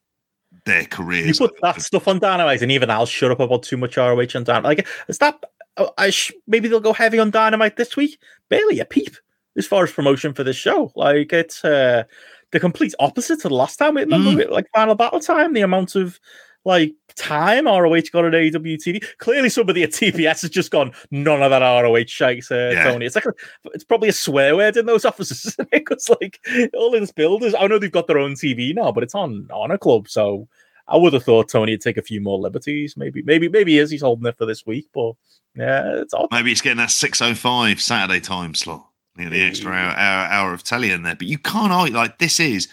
their 0.65 0.85
careers. 0.85 1.39
You 1.39 1.47
put 1.47 1.59
that 1.61 1.81
stuff 1.81 2.07
on 2.07 2.19
Dynamite, 2.19 2.61
and 2.61 2.71
even 2.71 2.89
I'll 2.89 3.05
shut 3.05 3.31
up 3.31 3.39
about 3.39 3.63
too 3.63 3.77
much 3.77 3.97
ROH 3.97 4.35
on 4.35 4.43
Dynamite. 4.43 4.63
Like, 4.77 4.87
is 5.07 5.17
that? 5.19 5.43
oh, 5.77 5.91
I 5.97 6.09
sh- 6.09 6.31
maybe 6.47 6.67
they'll 6.67 6.79
go 6.79 6.93
heavy 6.93 7.19
on 7.19 7.31
Dynamite 7.31 7.77
this 7.77 7.95
week. 7.95 8.19
Barely 8.49 8.79
a 8.79 8.85
peep 8.85 9.15
as 9.57 9.65
far 9.67 9.83
as 9.83 9.91
promotion 9.91 10.33
for 10.33 10.43
this 10.43 10.55
show. 10.55 10.91
Like, 10.95 11.31
it's 11.33 11.63
uh, 11.63 12.03
the 12.51 12.59
complete 12.59 12.93
opposite 12.99 13.41
to 13.41 13.49
the 13.49 13.55
last 13.55 13.77
time. 13.77 13.97
Remember, 13.97 14.45
like 14.49 14.67
Final 14.73 14.95
Battle 14.95 15.19
time, 15.19 15.53
the 15.53 15.61
amount 15.61 15.95
of 15.95 16.19
like 16.65 16.93
time 17.15 17.65
ROH 17.65 18.01
got 18.11 18.25
on 18.25 18.31
AWTV. 18.31 19.17
Clearly, 19.17 19.49
somebody 19.49 19.83
at 19.83 19.91
TBS 19.91 20.41
has 20.41 20.49
just 20.49 20.71
gone 20.71 20.91
none 21.11 21.41
of 21.41 21.51
that 21.51 21.61
ROH 21.61 22.05
shakes, 22.07 22.51
uh, 22.51 22.71
Yeah. 22.73 22.83
Tony. 22.85 23.05
It's 23.05 23.15
like 23.15 23.25
a, 23.25 23.33
it's 23.73 23.83
probably 23.83 24.09
a 24.09 24.13
swear 24.13 24.55
word 24.55 24.77
in 24.77 24.85
those 24.85 25.05
offices. 25.05 25.55
Because 25.71 26.09
like 26.21 26.39
all 26.73 26.91
this 26.91 27.11
builders, 27.11 27.55
I 27.57 27.67
know 27.67 27.79
they've 27.79 27.91
got 27.91 28.07
their 28.07 28.19
own 28.19 28.33
TV 28.33 28.73
now, 28.75 28.91
but 28.91 29.03
it's 29.03 29.15
on 29.15 29.47
Honor 29.51 29.77
Club, 29.77 30.09
so. 30.09 30.47
I 30.91 30.97
would 30.97 31.13
have 31.13 31.23
thought 31.23 31.49
Tony 31.49 31.73
would 31.73 31.81
take 31.81 31.97
a 31.97 32.01
few 32.01 32.19
more 32.19 32.39
liberties. 32.39 32.97
Maybe, 32.97 33.21
maybe, 33.21 33.47
maybe 33.47 33.73
he 33.73 33.77
is. 33.77 33.91
He's 33.91 34.01
holding 34.01 34.25
it 34.25 34.35
for 34.39 34.47
this 34.47 34.65
week, 34.65 34.87
but 34.91 35.13
yeah, 35.55 35.83
it's 36.01 36.15
odd. 36.15 36.29
Maybe 36.31 36.51
it's 36.51 36.61
getting 36.61 36.79
that 36.79 36.89
six 36.89 37.21
oh 37.21 37.35
five 37.35 37.79
Saturday 37.79 38.19
time 38.19 38.55
slot. 38.55 38.88
Know, 39.25 39.31
the 39.31 39.43
extra 39.43 39.71
hour, 39.71 39.95
hour 39.97 40.27
hour 40.27 40.53
of 40.53 40.63
telly 40.63 40.91
in 40.91 41.03
there. 41.03 41.15
But 41.15 41.27
you 41.27 41.37
can't 41.37 41.71
argue 41.71 41.95
like 41.95 42.19
this 42.19 42.39
is 42.39 42.67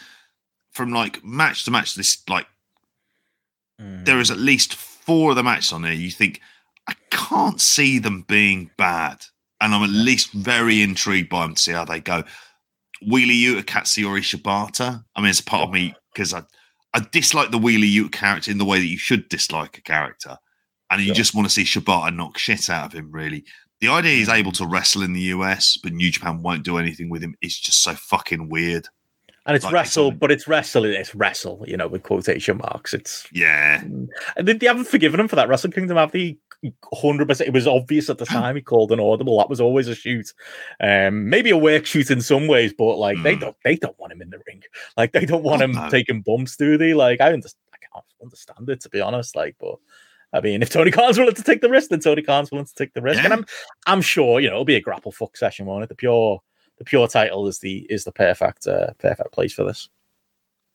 from 0.73 0.91
like 0.91 1.25
match 1.25 1.65
to 1.65 1.71
match. 1.71 1.95
This 1.95 2.23
like 2.29 2.47
there 3.79 4.21
is 4.21 4.31
at 4.31 4.39
mm. 4.39 4.45
least 4.45 4.75
four 4.75 5.31
of 5.31 5.37
the 5.37 5.43
matches 5.43 5.73
on 5.73 5.83
there. 5.83 5.93
You 5.93 6.11
think 6.11 6.41
I 6.89 6.95
can't 7.11 7.61
see 7.61 7.99
them 7.99 8.23
being 8.23 8.71
bad, 8.77 9.25
and 9.61 9.75
I'm 9.75 9.83
at 9.83 9.91
least 9.91 10.33
very 10.33 10.83
intrigued 10.83 11.29
by 11.29 11.43
them 11.43 11.55
to 11.55 11.61
see 11.61 11.73
how 11.73 11.85
they 11.85 12.01
go. 12.01 12.25
Wheeler 13.07 13.33
Yuta, 13.33 13.65
Katsuyori 13.65 14.21
Shibata. 14.21 15.05
I 15.15 15.21
mean, 15.21 15.31
it's 15.31 15.41
a 15.41 15.45
part 15.45 15.65
of 15.65 15.71
me 15.73 15.95
because 16.13 16.33
I 16.33 16.43
I 16.95 17.01
dislike 17.13 17.51
the 17.51 17.59
Wheeler 17.59 17.85
Yuta 17.85 18.13
character 18.13 18.51
in 18.51 18.59
the 18.59 18.65
way 18.65 18.79
that 18.79 18.87
you 18.87 18.99
should 18.99 19.29
dislike 19.29 19.77
a 19.79 19.83
character, 19.83 20.39
and 20.91 21.01
you 21.01 21.09
Sure. 21.09 21.15
just 21.15 21.35
want 21.35 21.47
to 21.47 21.53
see 21.53 21.65
Shibata 21.65 22.15
knock 22.15 22.39
shit 22.39 22.71
out 22.71 22.87
of 22.87 22.93
him. 22.93 23.11
Really, 23.13 23.45
the 23.81 23.89
idea 23.89 24.13
he's 24.17 24.29
able 24.29 24.53
to 24.53 24.67
wrestle 24.67 25.03
in 25.03 25.13
the 25.13 25.21
US, 25.21 25.77
but 25.83 25.93
New 25.93 26.11
Japan 26.11 26.43
won't 26.43 26.65
do 26.65 26.79
anything 26.79 27.09
with 27.11 27.23
him 27.23 27.35
is 27.43 27.59
just 27.59 27.83
so 27.83 27.93
fucking 27.95 28.49
weird. 28.49 28.89
and 29.47 29.55
it's 29.55 29.65
like, 29.65 29.75
wrestle, 29.75 30.11
but 30.11 30.31
it's 30.33 30.49
wrestle. 30.49 30.85
It's 30.85 31.15
wrestle, 31.15 31.65
you 31.69 31.77
know, 31.77 31.87
with 31.87 32.03
quotation 32.03 32.57
marks. 32.59 32.95
It's 32.95 33.27
Yeah, 33.33 33.83
and 33.83 34.09
they, 34.49 34.55
they 34.55 34.67
haven't 34.67 34.89
forgiven 34.89 35.21
him 35.21 35.29
for 35.29 35.37
that 35.37 35.49
Wrestle 35.49 35.71
Kingdom, 35.71 35.97
have 35.99 36.13
they? 36.13 36.39
Hundred 36.95 37.29
percent. 37.29 37.47
It 37.49 37.53
was 37.53 37.67
obvious 37.67 38.09
at 38.09 38.17
the 38.19 38.25
time 38.25 38.57
he 38.57 38.63
called 38.63 38.91
an 38.91 38.99
audible. 38.99 39.39
That 39.39 39.51
was 39.51 39.61
always 39.61 39.89
a 39.89 39.95
shoot. 39.95 40.33
Um, 40.81 41.29
maybe 41.29 41.51
a 41.51 41.57
work 41.57 41.85
shoot 41.87 42.11
in 42.11 42.21
some 42.23 42.49
ways, 42.49 42.73
but 42.77 42.97
like 42.97 43.23
they 43.23 43.37
Mm. 43.37 43.41
don't, 43.41 43.57
they 43.63 43.77
don't 43.77 43.97
want 44.01 44.13
him 44.15 44.23
in 44.23 44.31
the 44.31 44.41
ring. 44.47 44.63
Like 44.97 45.13
they 45.13 45.27
don't 45.27 45.43
want 45.45 45.61
God, 45.61 45.65
him 45.71 45.73
no. 45.77 45.91
taking 45.91 46.23
bumps, 46.23 46.57
do 46.57 46.77
they? 46.79 46.95
Like 46.95 47.21
I 47.21 47.33
understand. 47.35 47.61
I 47.75 47.77
can't 47.93 48.05
understand 48.23 48.69
it 48.71 48.81
to 48.81 48.89
be 48.89 49.01
honest. 49.03 49.37
Like, 49.37 49.55
but 49.61 49.77
I 50.37 50.41
mean, 50.41 50.63
if 50.63 50.71
Tony 50.71 50.91
Khan's 50.91 51.19
willing 51.19 51.35
to 51.35 51.43
take 51.43 51.61
the 51.61 51.71
risk, 51.71 51.91
then 51.91 52.01
Tony 52.01 52.23
Khan's 52.23 52.51
willing 52.51 52.67
to 52.67 52.75
take 52.75 52.93
the 52.95 53.03
risk. 53.03 53.25
And 53.25 53.33
I'm, 53.33 53.47
I'm 53.87 54.03
sure 54.03 54.41
you 54.41 54.49
know 54.49 54.55
it'll 54.57 54.65
be 54.65 54.77
a 54.77 54.81
grapple 54.81 55.13
fuck 55.13 55.37
session, 55.37 55.67
won't 55.67 55.85
it? 55.85 55.89
The 55.89 55.95
pure, 55.95 56.41
the 56.79 56.85
pure 56.85 57.09
title 57.09 57.47
is 57.49 57.59
the 57.59 57.87
is 57.91 58.05
the 58.05 58.13
perfect, 58.13 58.67
uh, 58.67 58.93
perfect 58.99 59.33
place 59.33 59.53
for 59.53 59.65
this. 59.65 59.89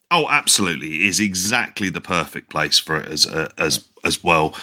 Oh, 0.10 0.28
absolutely, 0.30 0.96
it 0.96 1.02
is 1.02 1.20
exactly 1.20 1.90
the 1.90 2.02
perfect 2.02 2.50
place 2.50 2.78
for 2.80 2.98
it 2.98 3.08
as 3.08 3.28
uh, 3.28 3.50
as 3.58 3.88
as 4.04 4.24
well. 4.24 4.56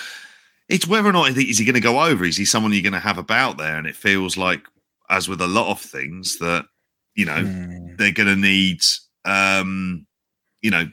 It's 0.69 0.87
whether 0.87 1.09
or 1.09 1.13
not 1.13 1.31
is 1.31 1.59
he 1.59 1.65
going 1.65 1.75
to 1.75 1.81
go 1.81 2.03
over? 2.03 2.25
Is 2.25 2.37
he 2.37 2.45
someone 2.45 2.73
you're 2.73 2.83
going 2.83 2.93
to 2.93 2.99
have 2.99 3.17
about 3.17 3.57
there? 3.57 3.79
And 3.79 3.87
it 3.87 3.97
feels 3.97 4.37
like, 4.37 4.61
as 5.09 5.27
with 5.27 5.41
a 5.41 5.47
lot 5.47 5.71
of 5.71 5.81
things, 5.81 6.39
that 6.41 6.67
you 7.15 7.25
know 7.25 7.43
Mm. 7.45 7.97
they're 7.97 8.13
going 8.13 8.29
to 8.29 8.37
need. 8.37 8.81
um 9.25 10.07
You 10.61 10.71
know, 10.73 10.85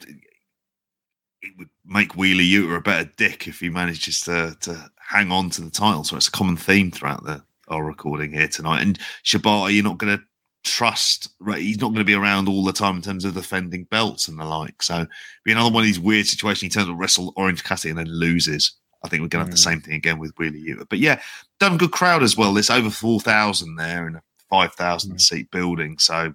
it 1.41 1.52
would 1.57 1.69
make 1.88 2.16
Wheeler 2.16 2.41
Yuta 2.44 2.78
a 2.78 2.82
better 2.82 3.10
dick 3.18 3.48
if 3.48 3.60
he 3.60 3.70
manages 3.70 4.22
to 4.22 4.56
to 4.62 4.91
hang 4.99 5.32
on 5.32 5.49
to 5.52 5.62
the 5.62 5.70
title. 5.70 6.03
So 6.03 6.18
it's 6.18 6.28
a 6.28 6.32
common 6.32 6.57
theme 6.57 6.91
throughout 6.91 7.24
the 7.24 7.44
our 7.68 7.84
recording 7.84 8.32
here 8.32 8.48
tonight. 8.48 8.82
And 8.82 8.99
Shibata, 9.24 9.74
you're 9.74 9.84
not 9.84 9.98
going 9.98 10.18
to 10.18 10.24
trust 10.64 11.30
right 11.40 11.62
he's 11.62 11.80
not 11.80 11.90
going 11.90 11.99
to 11.99 12.03
be 12.03 12.16
around 12.16 12.49
all 12.49 12.64
the 12.64 12.74
time 12.74 12.95
in 12.95 13.02
terms 13.03 13.24
of 13.24 13.36
defending 13.36 13.84
belts 13.84 14.28
and 14.28 14.40
the 14.40 14.44
like 14.44 14.82
so 14.82 15.06
be 15.44 15.52
another 15.52 15.70
one 15.72 15.82
of 15.84 15.86
these 15.86 15.99
weird 15.99 16.26
situations 16.26 16.62
he 16.62 16.70
turns 16.70 16.88
to 16.88 16.95
wrestle 16.95 17.32
orange 17.36 17.64
cassidy 17.64 17.91
and 17.91 17.99
then 17.99 18.07
loses 18.07 18.72
i 19.03 19.07
think 19.07 19.22
we're 19.22 19.28
going 19.28 19.45
to 19.45 19.52
have 19.52 19.56
the 19.56 19.62
Mm. 19.62 19.64
same 19.64 19.82
thing 19.82 19.94
again 19.94 20.18
with 20.18 20.34
Wheeler 20.40 20.56
Yuta. 20.57 20.88
but 20.90 20.98
yeah 20.98 21.22
done 21.60 21.78
good 21.78 21.91
crowd 21.91 22.24
as 22.24 22.36
well 22.36 22.52
there's 22.52 22.72
over 22.72 22.90
4000 22.90 23.76
there 23.76 24.07
in 24.07 24.16
a 24.16 24.24
5000 24.49 25.12
Mm. 25.14 25.22
seat 25.22 25.52
building 25.52 25.99
so 25.99 26.34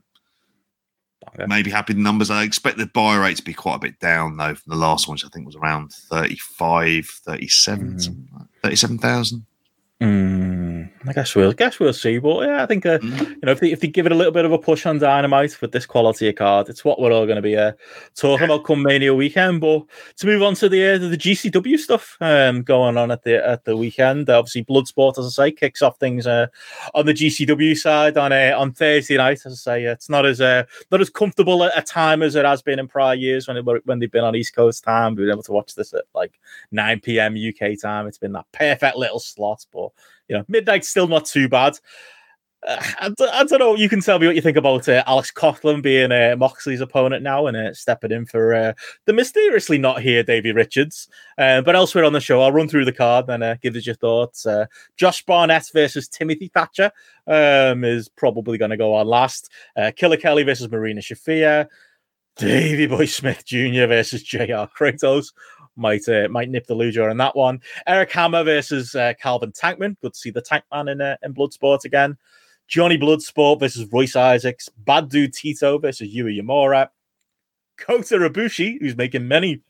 Okay. 1.35 1.47
maybe 1.47 1.71
happy 1.71 1.93
the 1.93 2.01
numbers 2.01 2.31
i 2.31 2.43
expect 2.43 2.77
the 2.77 2.87
buy 2.87 3.17
rate 3.17 3.37
to 3.37 3.43
be 3.45 3.55
quite 3.55 3.77
a 3.77 3.79
bit 3.79 3.99
down 4.01 4.37
though 4.37 4.55
from 4.55 4.71
the 4.71 4.77
last 4.77 5.07
one 5.09 5.15
which 5.15 5.25
i 5.25 5.29
think 5.29 5.47
was 5.47 5.57
around 5.57 5.93
35 5.93 7.07
37 7.07 7.93
Mm. 7.95 8.01
something 8.03 8.29
37000 8.63 9.47
Mm, 10.01 10.89
I 11.07 11.13
guess 11.13 11.35
we'll 11.35 11.53
guess 11.53 11.79
we'll 11.79 11.93
see, 11.93 12.17
but 12.19 12.47
yeah, 12.47 12.63
I 12.63 12.67
think 12.67 12.87
uh, 12.87 12.99
Mm. 13.01 13.29
you 13.29 13.39
know 13.43 13.53
if 13.53 13.61
they 13.61 13.71
if 13.71 13.81
they 13.81 13.87
give 13.89 14.07
it 14.07 14.13
a 14.13 14.15
little 14.15 14.33
bit 14.33 14.47
of 14.47 14.53
a 14.53 14.57
push 14.59 14.87
on 14.87 14.99
Dynamite 14.99 15.61
with 15.61 15.73
this 15.73 15.85
quality 15.85 16.27
of 16.31 16.37
card, 16.37 16.71
it's 16.71 16.87
what 16.87 16.99
we're 16.99 17.13
all 17.13 17.27
going 17.27 17.37
to 17.37 17.43
be 17.43 17.55
uh, 17.55 17.73
talking 18.17 18.47
about 18.47 18.65
come 18.65 18.83
Mania 18.83 19.15
weekend. 19.15 19.61
But 19.61 19.83
to 20.17 20.27
move 20.27 20.43
on 20.43 20.55
to 20.55 20.71
the 20.71 20.95
uh, 20.95 20.99
the 20.99 21.19
GCW 21.19 21.79
stuff 21.79 22.17
um, 22.23 22.63
going 22.63 22.97
on 22.97 23.11
at 23.11 23.25
the 23.25 23.47
at 23.47 23.67
the 23.67 23.77
weekend, 23.77 24.31
obviously 24.31 24.65
Bloodsport, 24.65 25.19
as 25.19 25.27
I 25.39 25.45
say, 25.49 25.53
kicks 25.53 25.83
off 25.83 25.99
things 25.99 26.27
uh, 26.27 26.47
on 26.95 27.05
the 27.05 27.13
GCW 27.13 27.77
side 27.77 28.17
on 28.17 28.33
uh, 28.33 28.55
on 28.57 28.73
Thursday 28.73 29.19
night. 29.19 29.43
As 29.45 29.53
I 29.53 29.57
say, 29.57 29.85
it's 29.85 30.09
not 30.09 30.25
as 30.25 30.41
uh, 30.41 30.65
not 30.91 31.03
as 31.03 31.11
comfortable 31.11 31.63
a, 31.63 31.73
a 31.77 31.83
time 31.83 32.23
as 32.23 32.37
it 32.37 32.47
has 32.47 32.63
been 32.63 32.79
in 32.79 32.89
prior 32.89 33.15
years 33.17 33.47
when 33.47 33.59
it, 33.59 33.87
when 33.87 33.99
they've 33.99 34.11
been 34.11 34.25
on 34.25 34.35
East 34.35 34.55
Coast 34.55 34.83
time. 34.83 35.15
We've 35.15 35.27
been 35.27 35.33
able 35.35 35.43
to 35.43 35.53
watch 35.53 35.75
this 35.75 35.93
at 35.93 36.05
like 36.15 36.41
9 36.73 37.01
p.m. 37.01 37.35
UK 37.37 37.79
time. 37.79 38.07
It's 38.07 38.17
been 38.17 38.33
that 38.33 38.47
perfect 38.53 38.97
little 38.97 39.21
slot, 39.21 39.67
but 39.71 39.90
you 40.29 40.37
know, 40.37 40.45
midnight's 40.49 40.89
still 40.89 41.09
not 41.09 41.25
too 41.25 41.49
bad. 41.49 41.79
Uh, 42.67 42.83
I, 43.01 43.09
d- 43.09 43.29
I 43.33 43.45
don't 43.45 43.59
know. 43.59 43.75
You 43.75 43.89
can 43.89 44.01
tell 44.01 44.19
me 44.19 44.27
what 44.27 44.37
you 44.37 44.43
think 44.43 44.57
about 44.57 44.89
uh, 44.89 45.03
Alex 45.07 45.33
Coughlin 45.33 45.83
being 45.83 46.13
uh, 46.13 46.37
Moxley's 46.39 46.83
opponent 46.83 47.23
now 47.23 47.47
and 47.47 47.57
uh, 47.57 47.73
stepping 47.73 48.13
in 48.13 48.27
for 48.27 48.53
uh, 48.53 48.73
the 49.07 49.13
mysteriously 49.13 49.79
not 49.79 50.03
here 50.03 50.23
Davey 50.23 50.53
Richards. 50.53 51.09
Uh, 51.39 51.63
but 51.63 51.75
elsewhere 51.75 52.05
on 52.05 52.13
the 52.13 52.21
show, 52.21 52.43
I'll 52.43 52.53
run 52.53 52.69
through 52.69 52.85
the 52.85 52.93
card 52.93 53.31
and 53.31 53.43
uh, 53.43 53.57
give 53.63 53.77
us 53.77 53.87
your 53.87 53.95
thoughts. 53.95 54.47
Josh 54.97 55.25
Barnett 55.25 55.71
versus 55.73 56.09
Timothy 56.09 56.49
Thatcher 56.49 56.93
um, 57.27 57.85
is 57.85 58.09
probably 58.09 58.59
going 58.59 58.71
to 58.71 58.77
go 58.77 58.95
on 58.95 59.07
last. 59.07 59.51
Killer 59.97 60.19
Kelly 60.19 60.43
versus 60.43 60.71
Marina 60.71 61.01
Shafir. 61.01 61.67
Davey 62.37 62.87
Boy 62.87 63.07
Smith 63.07 63.45
Jr. 63.45 63.87
versus 63.87 64.23
JR 64.23 64.67
Kratos 64.79 65.33
might 65.81 66.09
uh, 66.09 66.29
might 66.29 66.51
nip 66.51 66.67
the 66.67 66.75
loser 66.75 67.09
on 67.09 67.17
that 67.17 67.35
one. 67.35 67.61
Eric 67.87 68.13
Hammer 68.13 68.45
versus 68.45 68.95
uh, 68.95 69.15
Calvin 69.21 69.53
Tankman. 69.53 69.97
Good 70.01 70.13
to 70.13 70.19
see 70.19 70.31
the 70.31 70.43
Tankman 70.43 70.93
in 70.93 71.01
uh, 71.01 71.17
in 71.23 71.35
Bloodsport 71.35 71.85
again. 71.85 72.17
Johnny 72.69 72.97
Bloodsport 72.97 73.59
versus 73.59 73.89
Royce 73.91 74.15
Isaacs. 74.15 74.69
Bad 74.79 75.09
Dude 75.09 75.35
Tito 75.35 75.79
versus 75.79 76.09
Yui 76.09 76.41
Yamura. 76.41 76.89
Kota 77.79 78.17
Ibushi, 78.17 78.79
who's 78.81 78.97
making 78.97 79.27
many 79.27 79.63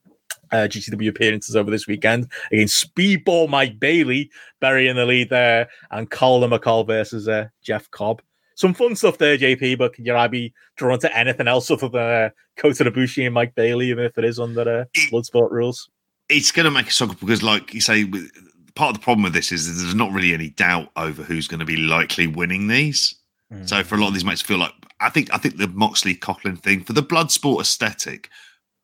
uh, 0.52 0.68
GCW 0.68 1.08
appearances 1.08 1.56
over 1.56 1.70
this 1.70 1.86
weekend 1.86 2.30
against 2.52 2.94
Speedball 2.94 3.48
Mike 3.48 3.78
Bailey, 3.78 4.30
burying 4.60 4.96
the 4.96 5.06
lead 5.06 5.30
there, 5.30 5.68
and 5.90 6.10
Colin 6.10 6.50
McCall 6.50 6.86
versus 6.86 7.28
uh, 7.28 7.48
Jeff 7.62 7.90
Cobb. 7.90 8.20
Some 8.56 8.74
fun 8.74 8.94
stuff 8.94 9.16
there, 9.16 9.38
JP, 9.38 9.78
but 9.78 9.94
can 9.94 10.04
your 10.04 10.18
eye 10.18 10.28
be 10.28 10.52
drawn 10.76 10.98
to 10.98 11.16
anything 11.16 11.48
else 11.48 11.70
other 11.70 11.88
than 11.88 12.00
uh, 12.02 12.30
Kota 12.56 12.84
Ibushi 12.84 13.24
and 13.24 13.34
Mike 13.34 13.54
Bailey, 13.54 13.88
even 13.88 14.04
if 14.04 14.18
it 14.18 14.24
is 14.24 14.38
under 14.38 14.80
uh, 14.80 14.84
Bloodsport 15.10 15.50
rules? 15.50 15.88
It's 16.30 16.52
going 16.52 16.64
to 16.64 16.70
make 16.70 16.88
a 16.88 16.92
struggle 16.92 17.16
because, 17.20 17.42
like 17.42 17.74
you 17.74 17.80
say, 17.80 18.04
part 18.74 18.90
of 18.90 18.94
the 18.94 19.04
problem 19.04 19.24
with 19.24 19.32
this 19.32 19.52
is 19.52 19.82
there's 19.82 19.94
not 19.94 20.12
really 20.12 20.32
any 20.32 20.50
doubt 20.50 20.90
over 20.96 21.22
who's 21.22 21.48
going 21.48 21.60
to 21.60 21.66
be 21.66 21.76
likely 21.76 22.26
winning 22.26 22.68
these. 22.68 23.16
So 23.66 23.82
for 23.82 23.96
a 23.96 23.98
lot 23.98 24.08
of 24.08 24.14
these 24.14 24.24
mates, 24.24 24.40
feel 24.40 24.58
like 24.58 24.72
I 25.00 25.10
think 25.10 25.32
I 25.34 25.38
think 25.38 25.56
the 25.56 25.66
Moxley 25.66 26.14
Coughlin 26.14 26.62
thing 26.62 26.84
for 26.84 26.92
the 26.92 27.02
blood 27.02 27.32
sport 27.32 27.62
aesthetic, 27.62 28.28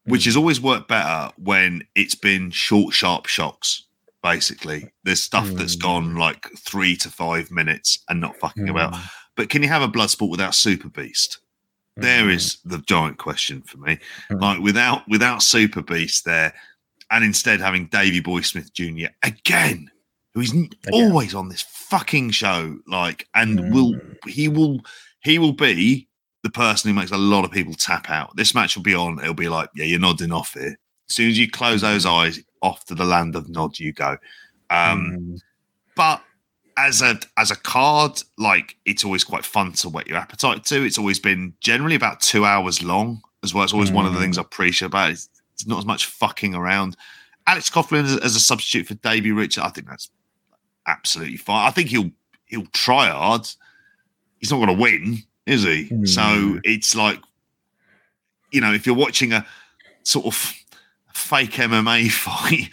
which 0.07 0.23
mm. 0.23 0.27
has 0.27 0.37
always 0.37 0.61
worked 0.61 0.89
better 0.89 1.33
when 1.39 1.85
it's 1.95 2.17
been 2.17 2.51
short, 2.51 2.93
sharp 2.93 3.27
shocks. 3.27 3.85
Basically, 4.25 4.91
there's 5.05 5.23
stuff 5.23 5.47
that's 5.51 5.77
mm. 5.77 5.83
gone 5.83 6.17
like 6.17 6.51
three 6.59 6.97
to 6.97 7.09
five 7.09 7.53
minutes 7.53 8.01
and 8.09 8.21
not 8.21 8.37
fucking 8.39 8.69
about. 8.69 8.95
Mm. 8.95 9.09
But 9.37 9.51
can 9.51 9.63
you 9.63 9.69
have 9.69 9.83
a 9.83 9.89
blood 9.89 10.11
sport 10.11 10.33
without 10.33 10.55
Super 10.55 10.89
Beast? 10.89 11.39
There 11.97 12.29
is 12.29 12.59
the 12.65 12.79
giant 12.79 13.19
question 13.19 13.63
for 13.63 13.79
me. 13.79 13.99
Mm. 14.31 14.41
Like 14.41 14.61
without 14.61 15.09
without 15.09 15.43
Super 15.43 15.81
Beast 15.81 16.25
there, 16.25 16.53
and 17.11 17.25
instead 17.25 17.61
having 17.61 17.87
Davy 17.87 18.21
Boy 18.21 18.41
Smith 18.43 18.73
Jr. 18.73 19.07
again, 19.23 19.91
who 20.35 20.41
is 20.41 20.53
Again. 20.53 20.71
always 20.93 21.35
on 21.35 21.49
this 21.49 21.63
fucking 21.63 22.31
show, 22.31 22.79
like, 22.87 23.29
and 23.35 23.59
Mm. 23.59 23.73
will 23.73 24.01
he 24.27 24.49
will 24.49 24.81
he 25.21 25.39
will 25.39 25.53
be 25.53 26.09
the 26.43 26.51
person 26.51 26.89
who 26.91 26.95
makes 26.95 27.11
a 27.11 27.17
lot 27.17 27.45
of 27.45 27.51
people 27.51 27.75
tap 27.75 28.11
out. 28.11 28.37
This 28.37 28.55
match 28.55 28.77
will 28.77 28.83
be 28.83 28.95
on. 28.95 29.19
It'll 29.19 29.35
be 29.35 29.49
like, 29.49 29.69
yeah, 29.75 29.85
you're 29.85 29.99
nodding 29.99 30.31
off 30.33 30.53
here. 30.55 30.77
As 31.09 31.15
soon 31.17 31.29
as 31.31 31.39
you 31.39 31.51
close 31.51 31.81
those 31.81 32.07
eyes, 32.07 32.41
off 32.63 32.85
to 32.87 32.95
the 32.95 33.05
land 33.05 33.35
of 33.37 33.49
nod 33.49 33.79
you 33.79 33.93
go. 33.93 34.17
Um, 34.71 35.13
Mm. 35.17 35.39
but 35.95 36.23
as 36.77 37.01
a 37.03 37.19
as 37.37 37.51
a 37.51 37.57
card, 37.57 38.21
like 38.37 38.77
it's 38.85 39.05
always 39.05 39.25
quite 39.25 39.45
fun 39.45 39.73
to 39.73 39.89
whet 39.89 40.07
your 40.09 40.19
appetite 40.19 40.65
to. 40.65 40.83
It's 40.85 40.99
always 40.99 41.19
been 41.19 41.55
generally 41.61 41.95
about 41.95 42.21
two 42.21 42.45
hours 42.45 42.83
long 42.83 43.23
as 43.43 43.55
well. 43.55 43.65
It's 43.65 43.73
always 43.73 43.91
one 43.93 44.05
of 44.07 44.13
the 44.13 44.19
Mm. 44.19 44.23
things 44.23 44.39
I 44.39 44.43
appreciate 44.43 44.87
about 44.87 45.11
it. 45.13 45.21
It's 45.57 45.65
There's 45.65 45.71
not 45.71 45.79
as 45.79 45.87
much 45.87 46.07
fucking 46.07 46.55
around. 46.55 46.97
Alex 47.47 47.71
Coughlin 47.71 48.05
as, 48.05 48.17
as 48.19 48.37
a 48.37 48.41
substitute 48.41 48.87
for 48.87 48.95
Davey 48.95 49.33
Richard, 49.33 49.65
I 49.65 49.71
think 49.71 49.89
that's 49.89 50.11
absolutely 50.87 51.39
fine. 51.39 51.67
I 51.67 51.71
think 51.71 51.89
he'll 51.89 52.11
he'll 52.45 52.67
try 52.73 53.09
hard. 53.09 53.49
He's 54.39 54.51
not 54.51 54.59
going 54.59 54.77
to 54.77 54.83
win, 54.83 55.23
is 55.47 55.63
he? 55.63 55.85
Hmm. 55.89 56.05
So 56.05 56.61
it's 56.63 56.95
like, 56.95 57.21
you 58.53 58.61
know, 58.61 58.73
if 58.75 58.87
you're 58.87 58.95
watching 58.95 59.33
a 59.33 59.47
sort 60.03 60.27
of 60.27 60.35
fake 61.15 61.53
MMA 61.53 62.11
fight, 62.11 62.69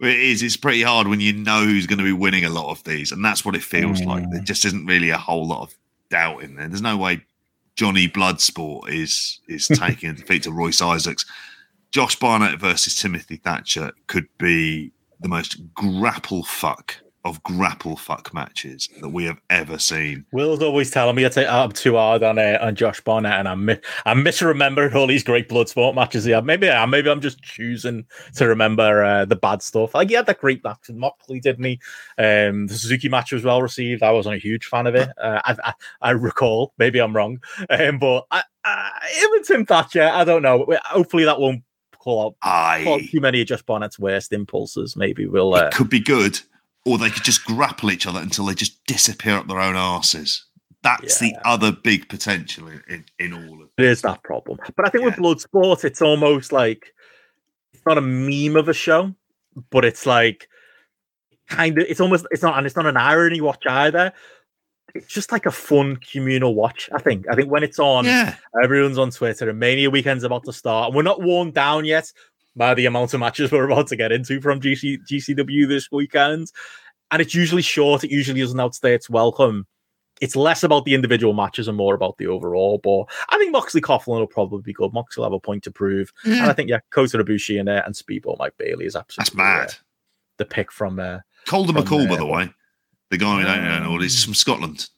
it 0.00 0.18
is. 0.18 0.42
It's 0.42 0.56
pretty 0.56 0.82
hard 0.82 1.08
when 1.08 1.20
you 1.20 1.34
know 1.34 1.64
who's 1.64 1.86
going 1.86 1.98
to 1.98 2.04
be 2.04 2.12
winning 2.12 2.46
a 2.46 2.50
lot 2.50 2.70
of 2.70 2.82
these, 2.84 3.12
and 3.12 3.22
that's 3.22 3.44
what 3.44 3.54
it 3.54 3.62
feels 3.62 4.02
like. 4.02 4.30
There 4.30 4.38
hmm. 4.38 4.44
just 4.44 4.64
isn't 4.64 4.86
really 4.86 5.10
a 5.10 5.18
whole 5.18 5.46
lot 5.46 5.62
of 5.62 5.74
doubt 6.08 6.42
in 6.42 6.54
there. 6.54 6.68
There's 6.68 6.80
no 6.80 6.96
way 6.96 7.22
Johnny 7.74 8.08
Bloodsport 8.08 8.88
is 8.88 9.40
is 9.46 9.68
taking 9.74 10.10
a 10.10 10.14
defeat 10.14 10.44
to 10.44 10.52
Royce 10.52 10.80
Isaacs. 10.80 11.26
Josh 11.90 12.16
Barnett 12.16 12.60
versus 12.60 12.94
Timothy 12.94 13.36
Thatcher 13.36 13.92
could 14.06 14.28
be 14.38 14.92
the 15.20 15.28
most 15.28 15.74
grapple 15.74 16.44
fuck 16.44 16.96
of 17.24 17.42
grapple 17.42 17.96
fuck 17.96 18.32
matches 18.32 18.88
that 19.00 19.08
we 19.08 19.24
have 19.24 19.40
ever 19.50 19.78
seen. 19.78 20.24
Will's 20.32 20.62
always 20.62 20.90
telling 20.90 21.16
me 21.16 21.26
I 21.26 21.28
take 21.28 21.48
I'm 21.48 21.72
too 21.72 21.96
hard 21.96 22.22
on 22.22 22.38
uh, 22.38 22.58
on 22.60 22.74
Josh 22.74 23.00
Barnett, 23.00 23.38
and 23.38 23.48
I'm 23.48 23.68
I'm 24.06 24.24
misremembering 24.24 24.94
all 24.94 25.06
these 25.06 25.24
great 25.24 25.48
blood 25.48 25.68
sport 25.68 25.94
matches 25.94 26.24
he 26.24 26.30
had. 26.30 26.44
Maybe 26.44 26.70
I 26.70 26.84
maybe 26.86 27.10
I'm 27.10 27.20
just 27.20 27.42
choosing 27.42 28.06
to 28.36 28.46
remember 28.46 29.04
uh, 29.04 29.24
the 29.24 29.36
bad 29.36 29.62
stuff. 29.62 29.94
Like 29.94 30.08
he 30.08 30.14
had 30.14 30.26
that 30.26 30.40
great 30.40 30.62
match 30.64 30.88
with 30.88 30.96
Moxley, 30.96 31.40
didn't 31.40 31.64
he? 31.64 31.80
Um, 32.18 32.66
the 32.66 32.74
Suzuki 32.74 33.08
match 33.08 33.32
was 33.32 33.44
well 33.44 33.62
received. 33.62 34.02
I 34.02 34.12
wasn't 34.12 34.36
a 34.36 34.38
huge 34.38 34.66
fan 34.66 34.86
of 34.86 34.94
it. 34.94 35.08
Uh, 35.20 35.40
I, 35.44 35.56
I 35.64 35.72
I 36.00 36.10
recall. 36.10 36.72
Maybe 36.78 36.98
I'm 36.98 37.14
wrong, 37.14 37.40
um, 37.70 37.98
but 37.98 38.26
I, 38.30 38.42
I, 38.64 38.90
even 39.24 39.44
Tim 39.44 39.66
Thatcher, 39.66 40.04
I 40.04 40.24
don't 40.24 40.42
know. 40.42 40.66
Hopefully 40.84 41.24
that 41.24 41.40
won't 41.40 41.62
call 42.08 42.26
out 42.26 42.36
I 42.42 43.08
too 43.10 43.20
many 43.20 43.40
of 43.42 43.48
Josh 43.48 43.62
Barnett's 43.62 43.98
worst 43.98 44.32
impulses. 44.32 44.96
Maybe 44.96 45.26
we'll. 45.26 45.54
Uh, 45.54 45.66
it 45.66 45.74
could 45.74 45.90
be 45.90 46.00
good, 46.00 46.40
or 46.84 46.98
they 46.98 47.10
could 47.10 47.24
just 47.24 47.44
grapple 47.44 47.90
each 47.90 48.06
other 48.06 48.20
until 48.20 48.46
they 48.46 48.54
just 48.54 48.84
disappear 48.86 49.36
up 49.36 49.48
their 49.48 49.60
own 49.60 49.76
asses. 49.76 50.44
That's 50.82 51.18
the 51.18 51.34
other 51.44 51.72
big 51.72 52.08
potential 52.08 52.68
in, 52.68 52.82
in, 52.88 53.04
in 53.18 53.32
all 53.32 53.62
of 53.62 53.68
It 53.76 53.84
is 53.84 54.02
that 54.02 54.22
problem. 54.22 54.58
But 54.76 54.86
I 54.86 54.90
think 54.90 55.04
with 55.04 55.14
Yeah. 55.14 55.20
Bloodsport, 55.22 55.84
it's 55.84 56.00
almost 56.00 56.52
like 56.52 56.94
it's 57.72 57.82
not 57.84 57.98
a 57.98 58.00
meme 58.00 58.56
of 58.56 58.68
a 58.68 58.72
show, 58.72 59.12
but 59.70 59.84
it's 59.84 60.06
like 60.06 60.48
kind 61.48 61.78
of 61.78 61.84
it's 61.88 62.00
almost 62.00 62.26
it's 62.30 62.42
not 62.42 62.56
and 62.56 62.66
it's 62.66 62.76
not 62.76 62.86
an 62.86 62.96
irony 62.96 63.40
watch 63.40 63.64
either. 63.66 64.12
It's 64.94 65.06
just 65.06 65.32
like 65.32 65.46
a 65.46 65.50
fun 65.50 65.96
communal 65.96 66.54
watch. 66.54 66.88
I 66.94 66.98
think. 66.98 67.26
I 67.30 67.34
think 67.34 67.50
when 67.50 67.62
it's 67.62 67.78
on, 67.78 68.04
Yeah, 68.04 68.36
everyone's 68.62 68.98
on 68.98 69.10
Twitter 69.10 69.48
and 69.48 69.58
Mania 69.58 69.90
weekend's 69.90 70.24
about 70.24 70.44
to 70.44 70.52
start. 70.52 70.88
And 70.88 70.96
we're 70.96 71.02
not 71.02 71.22
worn 71.22 71.50
down 71.50 71.84
yet 71.84 72.12
by 72.56 72.74
the 72.74 72.86
amount 72.86 73.14
of 73.14 73.20
matches 73.20 73.52
we're 73.52 73.70
about 73.70 73.86
to 73.88 73.96
get 73.96 74.12
into 74.12 74.40
from 74.40 74.60
GC, 74.60 74.98
GCW 75.10 75.68
this 75.68 75.90
weekend. 75.90 76.52
And 77.10 77.22
it's 77.22 77.34
usually 77.34 77.62
short. 77.62 78.04
It 78.04 78.10
usually 78.10 78.40
doesn't 78.40 78.60
outstay 78.60 78.94
its 78.94 79.08
welcome. 79.08 79.66
It's 80.20 80.34
less 80.34 80.64
about 80.64 80.84
the 80.84 80.94
individual 80.94 81.32
matches 81.32 81.68
and 81.68 81.76
more 81.76 81.94
about 81.94 82.18
the 82.18 82.26
overall. 82.26 82.78
But 82.82 83.04
I 83.30 83.38
think 83.38 83.52
Moxley 83.52 83.80
Coughlin 83.80 84.18
will 84.18 84.26
probably 84.26 84.62
be 84.62 84.72
good. 84.72 84.92
Moxley 84.92 85.20
will 85.20 85.26
have 85.26 85.32
a 85.32 85.40
point 85.40 85.62
to 85.64 85.70
prove. 85.70 86.12
And 86.24 86.50
I 86.50 86.52
think, 86.52 86.68
yeah, 86.68 86.80
Kota 86.90 87.18
Ibushi 87.18 87.60
and, 87.60 87.68
uh, 87.68 87.82
and 87.86 87.94
Speedball 87.94 88.36
Mike 88.38 88.54
Bailey 88.58 88.84
is 88.84 88.96
absolutely. 88.96 89.30
that's 89.30 89.36
mad. 89.36 89.70
uh, 89.70 89.72
the 90.38 90.44
pick 90.44 90.72
from. 90.72 90.98
Uh, 90.98 91.20
Calder 91.46 91.72
McColl, 91.72 92.08
by 92.08 92.16
the 92.16 92.26
way, 92.26 92.50
the 93.10 93.16
guy 93.18 93.36
we 93.38 93.44
don't 93.44 93.64
know, 93.64 93.98
he's 93.98 94.24
from 94.24 94.34
Scotland. 94.34 94.88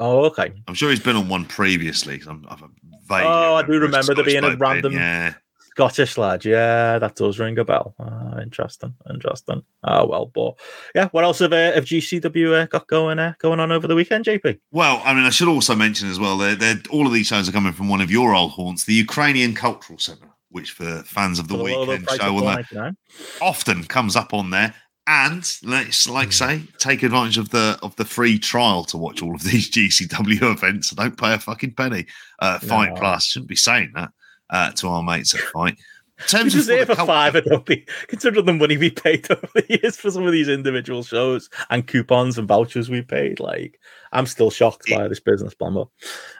oh, 0.00 0.24
okay. 0.26 0.52
I'm 0.66 0.74
sure 0.74 0.90
he's 0.90 1.00
been 1.00 1.16
on 1.16 1.28
one 1.28 1.44
previously. 1.44 2.20
I'm, 2.26 2.46
I've 2.48 2.60
vaguely 3.08 3.26
Oh, 3.26 3.54
I 3.56 3.62
do 3.62 3.78
remember 3.78 4.14
there 4.14 4.24
being 4.24 4.44
a 4.44 4.56
random- 4.56 4.92
Yeah, 4.92 5.34
Scottish 5.70 6.18
lad, 6.18 6.44
yeah, 6.44 6.98
that 6.98 7.14
does 7.14 7.38
ring 7.38 7.56
a 7.58 7.64
bell. 7.64 7.94
Ah, 8.00 8.38
interesting, 8.40 8.94
interesting. 9.08 9.62
Oh 9.84 10.06
well, 10.06 10.26
but 10.26 10.54
yeah, 10.94 11.08
what 11.10 11.22
else 11.22 11.38
have, 11.38 11.52
uh, 11.52 11.72
have 11.72 11.84
GCW 11.84 12.62
uh, 12.62 12.66
got 12.66 12.88
going 12.88 13.20
uh, 13.20 13.34
going 13.38 13.60
on 13.60 13.70
over 13.70 13.86
the 13.86 13.94
weekend, 13.94 14.24
JP? 14.24 14.58
Well, 14.72 15.00
I 15.04 15.14
mean, 15.14 15.22
I 15.24 15.30
should 15.30 15.46
also 15.46 15.76
mention 15.76 16.10
as 16.10 16.18
well, 16.18 16.36
they're, 16.36 16.82
all 16.90 17.06
of 17.06 17.12
these 17.12 17.28
shows 17.28 17.48
are 17.48 17.52
coming 17.52 17.72
from 17.72 17.88
one 17.88 18.00
of 18.00 18.10
your 18.10 18.34
old 18.34 18.50
haunts, 18.52 18.84
the 18.84 18.94
Ukrainian 18.94 19.54
Cultural 19.54 20.00
Centre, 20.00 20.30
which 20.50 20.72
for 20.72 21.02
fans 21.04 21.38
of 21.38 21.46
the 21.46 21.56
low 21.56 21.86
weekend 21.86 22.08
show 22.10 22.44
on 22.44 22.96
often 23.40 23.84
comes 23.84 24.16
up 24.16 24.34
on 24.34 24.50
there. 24.50 24.74
And 25.10 25.50
let's 25.62 26.04
Hmm. 26.04 26.12
like 26.12 26.32
say, 26.32 26.62
take 26.78 27.02
advantage 27.02 27.38
of 27.38 27.48
the 27.48 27.78
of 27.82 27.96
the 27.96 28.04
free 28.04 28.38
trial 28.38 28.84
to 28.84 28.98
watch 28.98 29.22
all 29.22 29.34
of 29.34 29.42
these 29.42 29.70
GCW 29.74 30.52
events. 30.52 30.90
Don't 30.90 31.16
pay 31.18 31.32
a 31.34 31.38
fucking 31.38 31.72
penny. 31.72 32.06
Uh, 32.38 32.58
Fight 32.58 32.90
No. 32.94 33.00
Plus 33.00 33.24
shouldn't 33.26 33.48
be 33.48 33.56
saying 33.56 33.92
that 33.94 34.10
uh, 34.50 34.70
to 34.72 34.88
our 34.88 35.02
mates 35.02 35.34
at 35.34 35.40
Fight. 35.40 35.78
In 36.18 36.24
terms 36.26 36.52
of 36.52 36.58
just 36.58 36.68
there 36.68 36.80
the 36.84 36.92
for 36.92 36.96
cult- 36.96 37.06
five, 37.08 37.36
I 37.36 37.40
don't 37.40 37.64
be 37.64 37.86
considering 38.08 38.44
the 38.44 38.52
money 38.52 38.76
we 38.76 38.90
paid 38.90 39.30
over 39.30 39.48
the 39.54 39.64
years 39.68 39.96
for 39.96 40.10
some 40.10 40.26
of 40.26 40.32
these 40.32 40.48
individual 40.48 41.02
shows 41.02 41.48
and 41.70 41.86
coupons 41.86 42.36
and 42.36 42.46
vouchers 42.46 42.90
we 42.90 43.00
paid. 43.02 43.40
Like, 43.40 43.80
I'm 44.12 44.26
still 44.26 44.50
shocked 44.50 44.90
by 44.90 45.08
this 45.08 45.20
business 45.20 45.54
plan, 45.54 45.74
but 45.74 45.88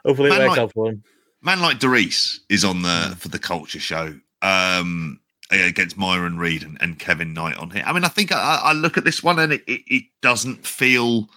hopefully 0.04 0.28
it 0.30 0.32
Man, 0.32 0.40
works 0.40 0.50
like- 0.50 0.58
out 0.58 0.72
for 0.74 0.88
him. 0.90 1.02
man 1.40 1.60
like 1.60 1.78
DeReiss 1.78 2.38
is 2.50 2.64
on 2.64 2.82
the 2.82 2.88
Mm. 2.88 3.16
for 3.18 3.28
the 3.28 3.38
culture 3.38 3.78
show 3.80 4.14
um 4.42 5.20
against 5.50 5.96
Myron 5.96 6.38
Reed 6.38 6.62
and, 6.62 6.76
and 6.80 6.98
Kevin 6.98 7.32
Knight 7.32 7.56
on 7.56 7.70
here. 7.70 7.82
I 7.86 7.92
mean, 7.92 8.04
I 8.04 8.08
think 8.08 8.32
I, 8.32 8.60
I 8.64 8.72
look 8.72 8.98
at 8.98 9.04
this 9.04 9.22
one 9.22 9.38
and 9.38 9.52
it, 9.52 9.62
it, 9.66 9.82
it 9.86 10.04
doesn't 10.22 10.66
feel 10.66 11.28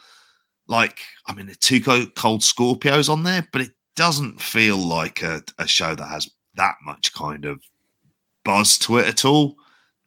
like 0.67 0.99
I 1.27 1.33
mean, 1.33 1.47
the 1.47 1.55
two 1.55 1.81
co- 1.81 2.05
cold 2.15 2.41
Scorpios 2.41 3.09
on 3.09 3.23
there, 3.23 3.47
but 3.51 3.61
it 3.61 3.71
doesn't 3.95 4.41
feel 4.41 4.77
like 4.77 5.21
a, 5.21 5.43
a 5.57 5.67
show 5.67 5.95
that 5.95 6.07
has 6.07 6.29
that 6.55 6.75
much 6.83 7.13
kind 7.13 7.45
of 7.45 7.61
buzz 8.43 8.77
to 8.79 8.97
it 8.97 9.07
at 9.07 9.25
all. 9.25 9.55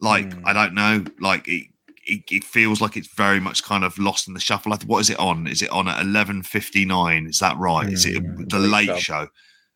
Like 0.00 0.26
Mm. 0.26 0.42
I 0.44 0.52
don't 0.52 0.74
know, 0.74 1.04
like 1.20 1.48
it. 1.48 1.68
It, 2.06 2.24
it 2.30 2.44
feels 2.44 2.82
like 2.82 2.98
it's 2.98 3.08
very 3.14 3.40
much 3.40 3.64
kind 3.64 3.82
of 3.82 3.96
lost 3.98 4.28
in 4.28 4.34
the 4.34 4.40
shuffle. 4.40 4.76
What 4.84 4.98
is 4.98 5.08
it 5.08 5.18
on? 5.18 5.46
Is 5.46 5.62
it 5.62 5.70
on 5.70 5.88
at 5.88 6.02
eleven 6.02 6.42
fifty 6.42 6.84
nine? 6.84 7.24
Is 7.26 7.38
that 7.38 7.56
right? 7.56 7.90
Is 7.90 8.04
it 8.04 8.22
Mm, 8.22 8.50
the 8.50 8.58
late 8.58 8.98
show 8.98 9.28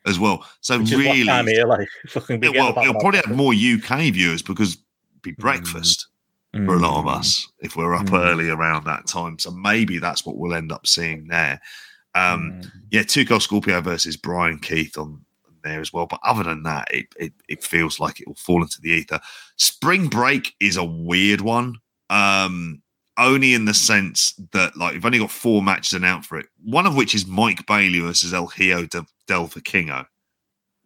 as 0.08 0.18
well? 0.18 0.44
So 0.60 0.78
Which 0.78 0.92
really, 0.92 1.24
here, 1.24 1.66
like, 1.66 1.88
fucking 2.08 2.42
it, 2.42 2.52
well, 2.54 2.70
it'll 2.78 2.94
probably 2.94 3.20
have 3.24 3.36
more 3.36 3.52
UK 3.52 4.12
viewers 4.12 4.42
because 4.42 4.74
it'd 4.74 5.22
be 5.22 5.32
breakfast 5.32 6.06
for 6.64 6.74
a 6.74 6.78
lot 6.78 6.98
of 6.98 7.04
Mm. 7.04 7.18
us 7.18 7.46
if 7.60 7.76
we're 7.76 7.94
up 7.94 8.06
Mm. 8.06 8.18
early 8.20 8.48
around 8.48 8.84
that 8.86 9.06
time. 9.06 9.38
So 9.38 9.50
maybe 9.50 9.98
that's 9.98 10.24
what 10.24 10.36
we'll 10.36 10.54
end 10.54 10.72
up 10.72 10.86
seeing 10.86 11.28
there. 11.28 11.60
Um, 12.14 12.52
Mm. 12.52 12.70
yeah, 12.90 13.02
Tuco 13.02 13.40
Scorpio 13.40 13.80
versus 13.82 14.16
Brian 14.16 14.58
Keith 14.58 14.96
on 14.96 15.24
there 15.62 15.80
as 15.80 15.92
well. 15.92 16.06
But 16.06 16.20
other 16.24 16.44
than 16.44 16.62
that, 16.62 16.88
it, 16.92 17.06
it 17.18 17.32
it 17.48 17.62
feels 17.64 18.00
like 18.00 18.20
it 18.20 18.26
will 18.26 18.34
fall 18.34 18.62
into 18.62 18.80
the 18.80 18.90
ether. 18.90 19.20
Spring 19.56 20.08
break 20.08 20.54
is 20.60 20.76
a 20.76 20.84
weird 20.84 21.40
one. 21.42 21.76
Um, 22.10 22.80
only 23.18 23.52
in 23.54 23.64
the 23.64 23.74
sense 23.74 24.32
that 24.52 24.76
like 24.76 24.94
we've 24.94 25.04
only 25.04 25.18
got 25.18 25.30
four 25.30 25.62
matches 25.62 25.92
announced 25.94 26.28
for 26.28 26.38
it. 26.38 26.46
One 26.64 26.86
of 26.86 26.96
which 26.96 27.14
is 27.14 27.26
Mike 27.26 27.66
Bailey 27.66 28.00
versus 28.00 28.32
El 28.32 28.46
Hijo 28.46 28.86
de 28.86 29.04
Delva 29.28 29.62
Kingo 29.64 30.06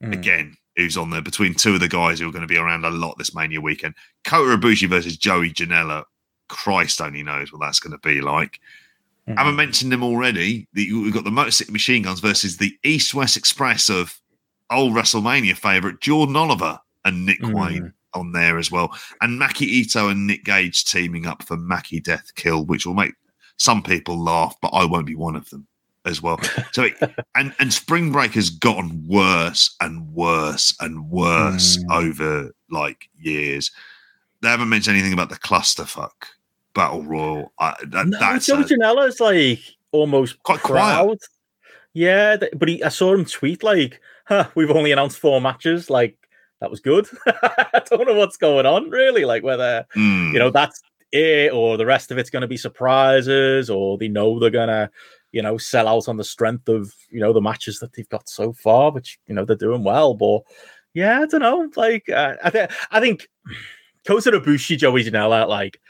Mm. 0.03 0.13
again, 0.15 0.57
who's 0.77 0.97
on 0.97 1.11
there 1.11 1.23
between 1.23 1.55
two 1.55 1.75
of 1.75 1.81
the 1.81 1.87
guys 1.89 2.19
who 2.19 2.29
are 2.29 2.33
going 2.33 2.43
to 2.43 2.49
be 2.49 2.57
around 2.57 2.85
a 2.85 2.91
lot 2.91 3.17
this 3.19 3.35
Mania 3.37 3.61
weekend. 3.61 3.95
Kota 4.25 4.57
Ibushi 4.57 4.89
versus 4.89 5.17
Joey 5.17 5.51
Janela. 5.53 6.03
Christ 6.49 7.01
only 7.01 7.23
knows 7.23 7.53
what 7.53 7.61
that's 7.61 7.79
going 7.79 7.93
to 7.93 7.99
be 7.99 8.21
like. 8.21 8.59
I 9.29 9.31
Mm. 9.31 9.39
haven't 9.39 9.57
mentioned 9.57 9.93
them 9.93 10.03
already. 10.03 10.67
We've 10.75 11.13
got 11.15 11.23
the 11.23 11.31
Motor 11.31 11.53
City 11.53 11.71
Machine 11.71 12.03
Guns 12.03 12.19
versus 12.19 12.57
the 12.57 12.77
East 12.83 13.15
West 13.15 13.37
Express 13.37 13.89
of 13.89 14.21
old 14.71 14.93
WrestleMania 14.95 15.57
favorite 15.57 16.01
Jordan 16.01 16.35
Oliver 16.35 16.81
and 17.05 17.25
Nick 17.27 17.41
Mm. 17.43 17.53
Wayne 17.55 17.93
on 18.15 18.33
there 18.33 18.59
as 18.59 18.71
well. 18.71 18.95
And 19.21 19.41
Maki 19.41 19.83
Itoh 19.83 20.11
and 20.11 20.27
Nick 20.27 20.45
Gage 20.45 20.85
teaming 20.85 21.27
up 21.27 21.43
for 21.43 21.57
Maki 21.57 22.03
Death 22.03 22.35
Kill, 22.35 22.65
which 22.65 22.87
will 22.87 22.95
make 22.95 23.15
some 23.57 23.83
people 23.83 24.19
laugh, 24.23 24.55
but 24.63 24.69
I 24.69 24.85
won't 24.85 25.07
be 25.07 25.15
one 25.15 25.37
of 25.37 25.49
them 25.51 25.67
as 26.05 26.21
well. 26.21 26.41
So, 26.73 26.85
it, 26.85 26.95
and 27.37 27.55
and 27.61 27.73
Spring 27.73 28.11
Break 28.13 28.33
has 28.33 28.51
gotten 28.51 29.07
worse 29.07 29.75
and 29.81 30.13
worse 30.15 30.75
and 30.81 31.09
worse 31.11 31.77
Mm. 31.79 31.95
over 32.05 32.55
like 32.71 33.09
years. 33.21 33.71
They 34.41 34.49
haven't 34.49 34.69
mentioned 34.71 34.97
anything 34.97 35.13
about 35.13 35.29
the 35.31 35.37
clusterfuck 35.39 36.11
battle 36.75 37.05
royal. 37.05 37.53
I, 37.61 37.75
that, 37.87 38.09
No, 38.09 38.19
that's 38.19 38.49
a- 38.49 38.57
Janela's 38.57 39.21
like 39.21 39.61
almost 39.93 40.43
Quite 40.43 40.63
quiet. 40.63 41.19
Yeah, 41.95 42.39
but 42.57 42.69
he, 42.69 42.83
I 42.83 42.89
saw 42.89 43.13
him 43.15 43.25
tweet 43.27 43.63
like, 43.63 44.01
huh, 44.25 44.49
"We've 44.55 44.71
only 44.71 44.91
announced 44.93 45.19
four 45.19 45.41
matches. 45.41 45.91
Like 45.91 46.17
that 46.63 46.71
was 46.71 46.81
good. 46.81 47.07
I 47.27 47.83
don't 47.91 48.07
know 48.07 48.15
what's 48.15 48.37
going 48.37 48.67
on 48.67 48.89
really. 48.89 49.25
Like 49.25 49.43
whether 49.43 49.85
Mm. 49.97 50.33
you 50.33 50.39
know 50.39 50.51
that's 50.51 50.81
it 51.11 51.53
or 51.53 51.77
the 51.77 51.85
rest 51.85 52.11
of 52.11 52.17
it's 52.19 52.31
going 52.31 52.41
to 52.41 52.49
be 52.49 52.57
surprises 52.57 53.69
or 53.69 53.99
they 53.99 54.09
know 54.09 54.39
they're 54.39 54.49
gonna 54.49 54.91
you 55.33 55.43
know 55.43 55.59
sell 55.59 55.89
out 55.89 56.09
on 56.09 56.17
the 56.17 56.25
strength 56.25 56.69
of 56.69 56.95
you 57.11 57.21
know 57.21 57.33
the 57.33 57.41
matches 57.41 57.81
that 57.81 57.93
they've 57.93 58.09
got 58.09 58.29
so 58.29 58.53
far, 58.53 58.93
which 58.93 59.19
you 59.27 59.35
know 59.35 59.45
they're 59.45 59.57
doing 59.57 59.83
well. 59.83 60.15
But 60.15 60.43
yeah, 60.95 61.21
I 61.21 61.27
don't 61.27 61.41
know. 61.41 61.69
Like 61.75 62.09
uh, 62.09 62.37
I 62.45 62.51
think 62.51 62.71
I 62.93 63.01
think 63.01 63.29
Kota 64.07 64.31
Ibushi, 64.31 64.79
Joey 64.79 65.05
Janela, 65.05 65.49
like. 65.49 65.81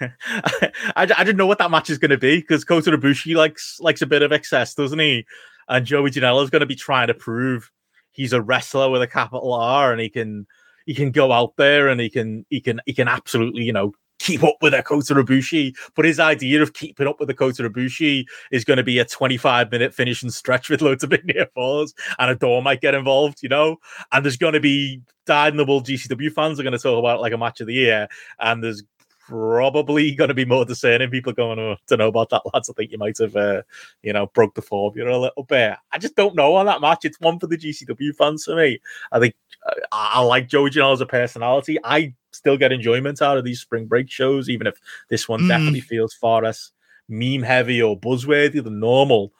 I, 0.00 0.70
I 0.96 1.04
didn't 1.06 1.36
know 1.36 1.46
what 1.46 1.58
that 1.58 1.70
match 1.70 1.90
is 1.90 1.98
going 1.98 2.10
to 2.12 2.16
be 2.18 2.40
because 2.40 2.64
Kota 2.64 2.92
Ibushi 2.92 3.34
likes 3.34 3.78
likes 3.80 4.00
a 4.00 4.06
bit 4.06 4.22
of 4.22 4.32
excess, 4.32 4.74
doesn't 4.74 4.98
he? 4.98 5.26
And 5.68 5.84
Joey 5.84 6.10
Janela 6.10 6.42
is 6.44 6.50
going 6.50 6.60
to 6.60 6.66
be 6.66 6.76
trying 6.76 7.08
to 7.08 7.14
prove 7.14 7.70
he's 8.16 8.32
a 8.32 8.42
wrestler 8.42 8.90
with 8.90 9.02
a 9.02 9.06
capital 9.06 9.52
R 9.52 9.92
and 9.92 10.00
he 10.00 10.08
can, 10.08 10.46
he 10.86 10.94
can 10.94 11.10
go 11.10 11.32
out 11.32 11.56
there 11.56 11.88
and 11.88 12.00
he 12.00 12.08
can 12.08 12.46
he 12.48 12.60
can 12.60 12.80
he 12.86 12.94
can 12.94 13.08
absolutely 13.08 13.64
you 13.64 13.72
know 13.72 13.92
keep 14.18 14.42
up 14.42 14.56
with 14.60 14.72
Kota 14.84 15.14
Ibushi. 15.14 15.74
But 15.94 16.04
his 16.04 16.18
idea 16.18 16.62
of 16.62 16.72
keeping 16.72 17.06
up 17.06 17.20
with 17.20 17.34
Kota 17.36 17.68
Ibushi 17.68 18.24
is 18.50 18.64
going 18.64 18.78
to 18.78 18.82
be 18.82 18.98
a 18.98 19.04
25 19.04 19.70
minute 19.70 19.94
finishing 19.94 20.30
stretch 20.30 20.70
with 20.70 20.82
loads 20.82 21.04
of 21.04 21.10
big 21.10 21.24
near 21.24 21.46
falls, 21.54 21.94
and 22.18 22.30
a 22.30 22.34
door 22.34 22.62
might 22.62 22.80
get 22.80 22.94
involved, 22.94 23.42
you 23.42 23.48
know. 23.48 23.76
And 24.12 24.24
there's 24.24 24.36
going 24.36 24.54
to 24.54 24.60
be 24.60 25.00
dyed 25.26 25.52
in 25.52 25.56
the 25.56 25.64
wool 25.64 25.82
GCW 25.82 26.32
fans 26.32 26.58
are 26.58 26.62
going 26.62 26.72
to 26.72 26.78
talk 26.78 26.98
about 26.98 27.18
it 27.18 27.20
like 27.20 27.32
a 27.32 27.38
match 27.38 27.60
of 27.60 27.66
the 27.66 27.74
year, 27.74 28.08
and 28.40 28.62
there's 28.62 28.82
probably 29.28 30.14
going 30.14 30.28
to 30.28 30.34
be 30.34 30.44
more 30.44 30.64
discerning 30.64 31.10
people 31.10 31.32
going, 31.32 31.58
oh, 31.58 31.76
to 31.86 31.96
know 31.96 32.08
about 32.08 32.30
that, 32.30 32.42
lads. 32.52 32.70
I 32.70 32.72
think 32.74 32.92
you 32.92 32.98
might 32.98 33.18
have, 33.18 33.34
uh, 33.36 33.62
you 34.02 34.12
know, 34.12 34.26
broke 34.28 34.54
the 34.54 34.62
formula 34.62 35.16
a 35.16 35.18
little 35.18 35.44
bit. 35.44 35.76
I 35.92 35.98
just 35.98 36.16
don't 36.16 36.34
know 36.36 36.54
on 36.54 36.66
that 36.66 36.80
match. 36.80 37.04
It's 37.04 37.20
one 37.20 37.38
for 37.38 37.46
the 37.46 37.56
GCW 37.58 38.14
fans 38.14 38.44
for 38.44 38.54
me. 38.56 38.80
I 39.12 39.18
think 39.18 39.34
uh, 39.66 39.72
I, 39.92 40.12
I 40.14 40.20
like 40.20 40.48
Joey 40.48 40.70
Janela 40.70 40.92
as 40.94 41.00
a 41.00 41.06
personality. 41.06 41.78
I 41.84 42.14
still 42.32 42.56
get 42.56 42.72
enjoyment 42.72 43.22
out 43.22 43.38
of 43.38 43.44
these 43.44 43.60
spring 43.60 43.86
break 43.86 44.10
shows, 44.10 44.48
even 44.48 44.66
if 44.66 44.74
this 45.08 45.28
one 45.28 45.40
Mm. 45.40 45.48
definitely 45.48 45.80
feels 45.80 46.14
far 46.14 46.42
less 46.42 46.72
meme 47.08 47.42
heavy 47.42 47.80
or 47.82 47.98
buzzworthy 47.98 48.62
than 48.62 48.80
normal. 48.80 49.32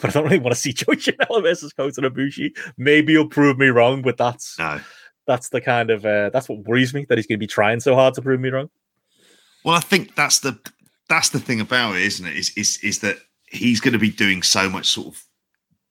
But 0.00 0.10
I 0.10 0.12
don't 0.14 0.24
really 0.24 0.38
want 0.38 0.54
to 0.54 0.60
see 0.60 0.72
Joey 0.74 0.96
Janela 0.96 1.42
versus 1.42 1.72
Kota 1.72 2.00
Ibushi. 2.02 2.56
Maybe 2.76 3.12
you'll 3.12 3.28
prove 3.28 3.58
me 3.58 3.68
wrong, 3.68 4.02
but 4.02 4.16
that's 4.16 4.58
No. 4.58 4.80
That's 5.26 5.48
the 5.48 5.60
kind 5.60 5.90
of 5.90 6.04
uh, 6.04 6.30
that's 6.30 6.48
what 6.48 6.60
worries 6.60 6.94
me 6.94 7.04
that 7.08 7.18
he's 7.18 7.26
going 7.26 7.38
to 7.38 7.42
be 7.42 7.46
trying 7.46 7.80
so 7.80 7.94
hard 7.94 8.14
to 8.14 8.22
prove 8.22 8.40
me 8.40 8.50
wrong. 8.50 8.70
Well, 9.64 9.74
I 9.74 9.80
think 9.80 10.14
that's 10.14 10.40
the 10.40 10.58
that's 11.08 11.30
the 11.30 11.40
thing 11.40 11.60
about 11.60 11.96
it, 11.96 12.02
isn't 12.02 12.26
it? 12.26 12.36
Is 12.36 12.50
is 12.56 12.78
is 12.82 12.98
that 13.00 13.16
he's 13.48 13.80
going 13.80 13.92
to 13.92 13.98
be 13.98 14.10
doing 14.10 14.42
so 14.42 14.68
much 14.68 14.86
sort 14.86 15.08
of 15.08 15.24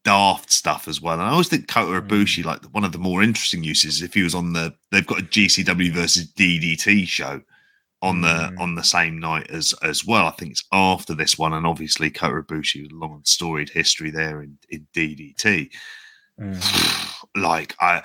daft 0.04 0.52
stuff 0.52 0.88
as 0.88 1.02
well. 1.02 1.14
And 1.14 1.24
I 1.24 1.30
always 1.32 1.48
think 1.48 1.68
Kota 1.68 2.02
Ibushi, 2.02 2.44
like 2.44 2.64
one 2.74 2.84
of 2.84 2.92
the 2.92 2.98
more 2.98 3.24
interesting 3.24 3.64
uses, 3.64 4.02
if 4.02 4.14
he 4.14 4.24
was 4.24 4.36
on 4.36 4.54
the 4.54 4.74
they've 4.92 5.08
got 5.08 5.20
a 5.20 5.24
GCW 5.24 5.92
versus 5.94 6.28
DDT 6.34 7.08
show 7.08 7.42
on 8.02 8.20
the 8.22 8.28
Mm. 8.28 8.60
on 8.60 8.76
the 8.76 8.84
same 8.84 9.18
night 9.18 9.50
as 9.50 9.74
as 9.82 10.06
well. 10.06 10.28
I 10.28 10.32
think 10.32 10.52
it's 10.52 10.66
after 10.72 11.14
this 11.16 11.38
one, 11.38 11.54
and 11.54 11.66
obviously 11.66 12.10
Kota 12.10 12.44
Ibushi 12.44 12.90
long 12.92 13.14
and 13.14 13.28
storied 13.28 13.70
history 13.70 14.12
there 14.12 14.42
in 14.42 14.58
in 14.70 14.88
DDT. 14.94 15.70
like 17.36 17.76
I 17.80 18.04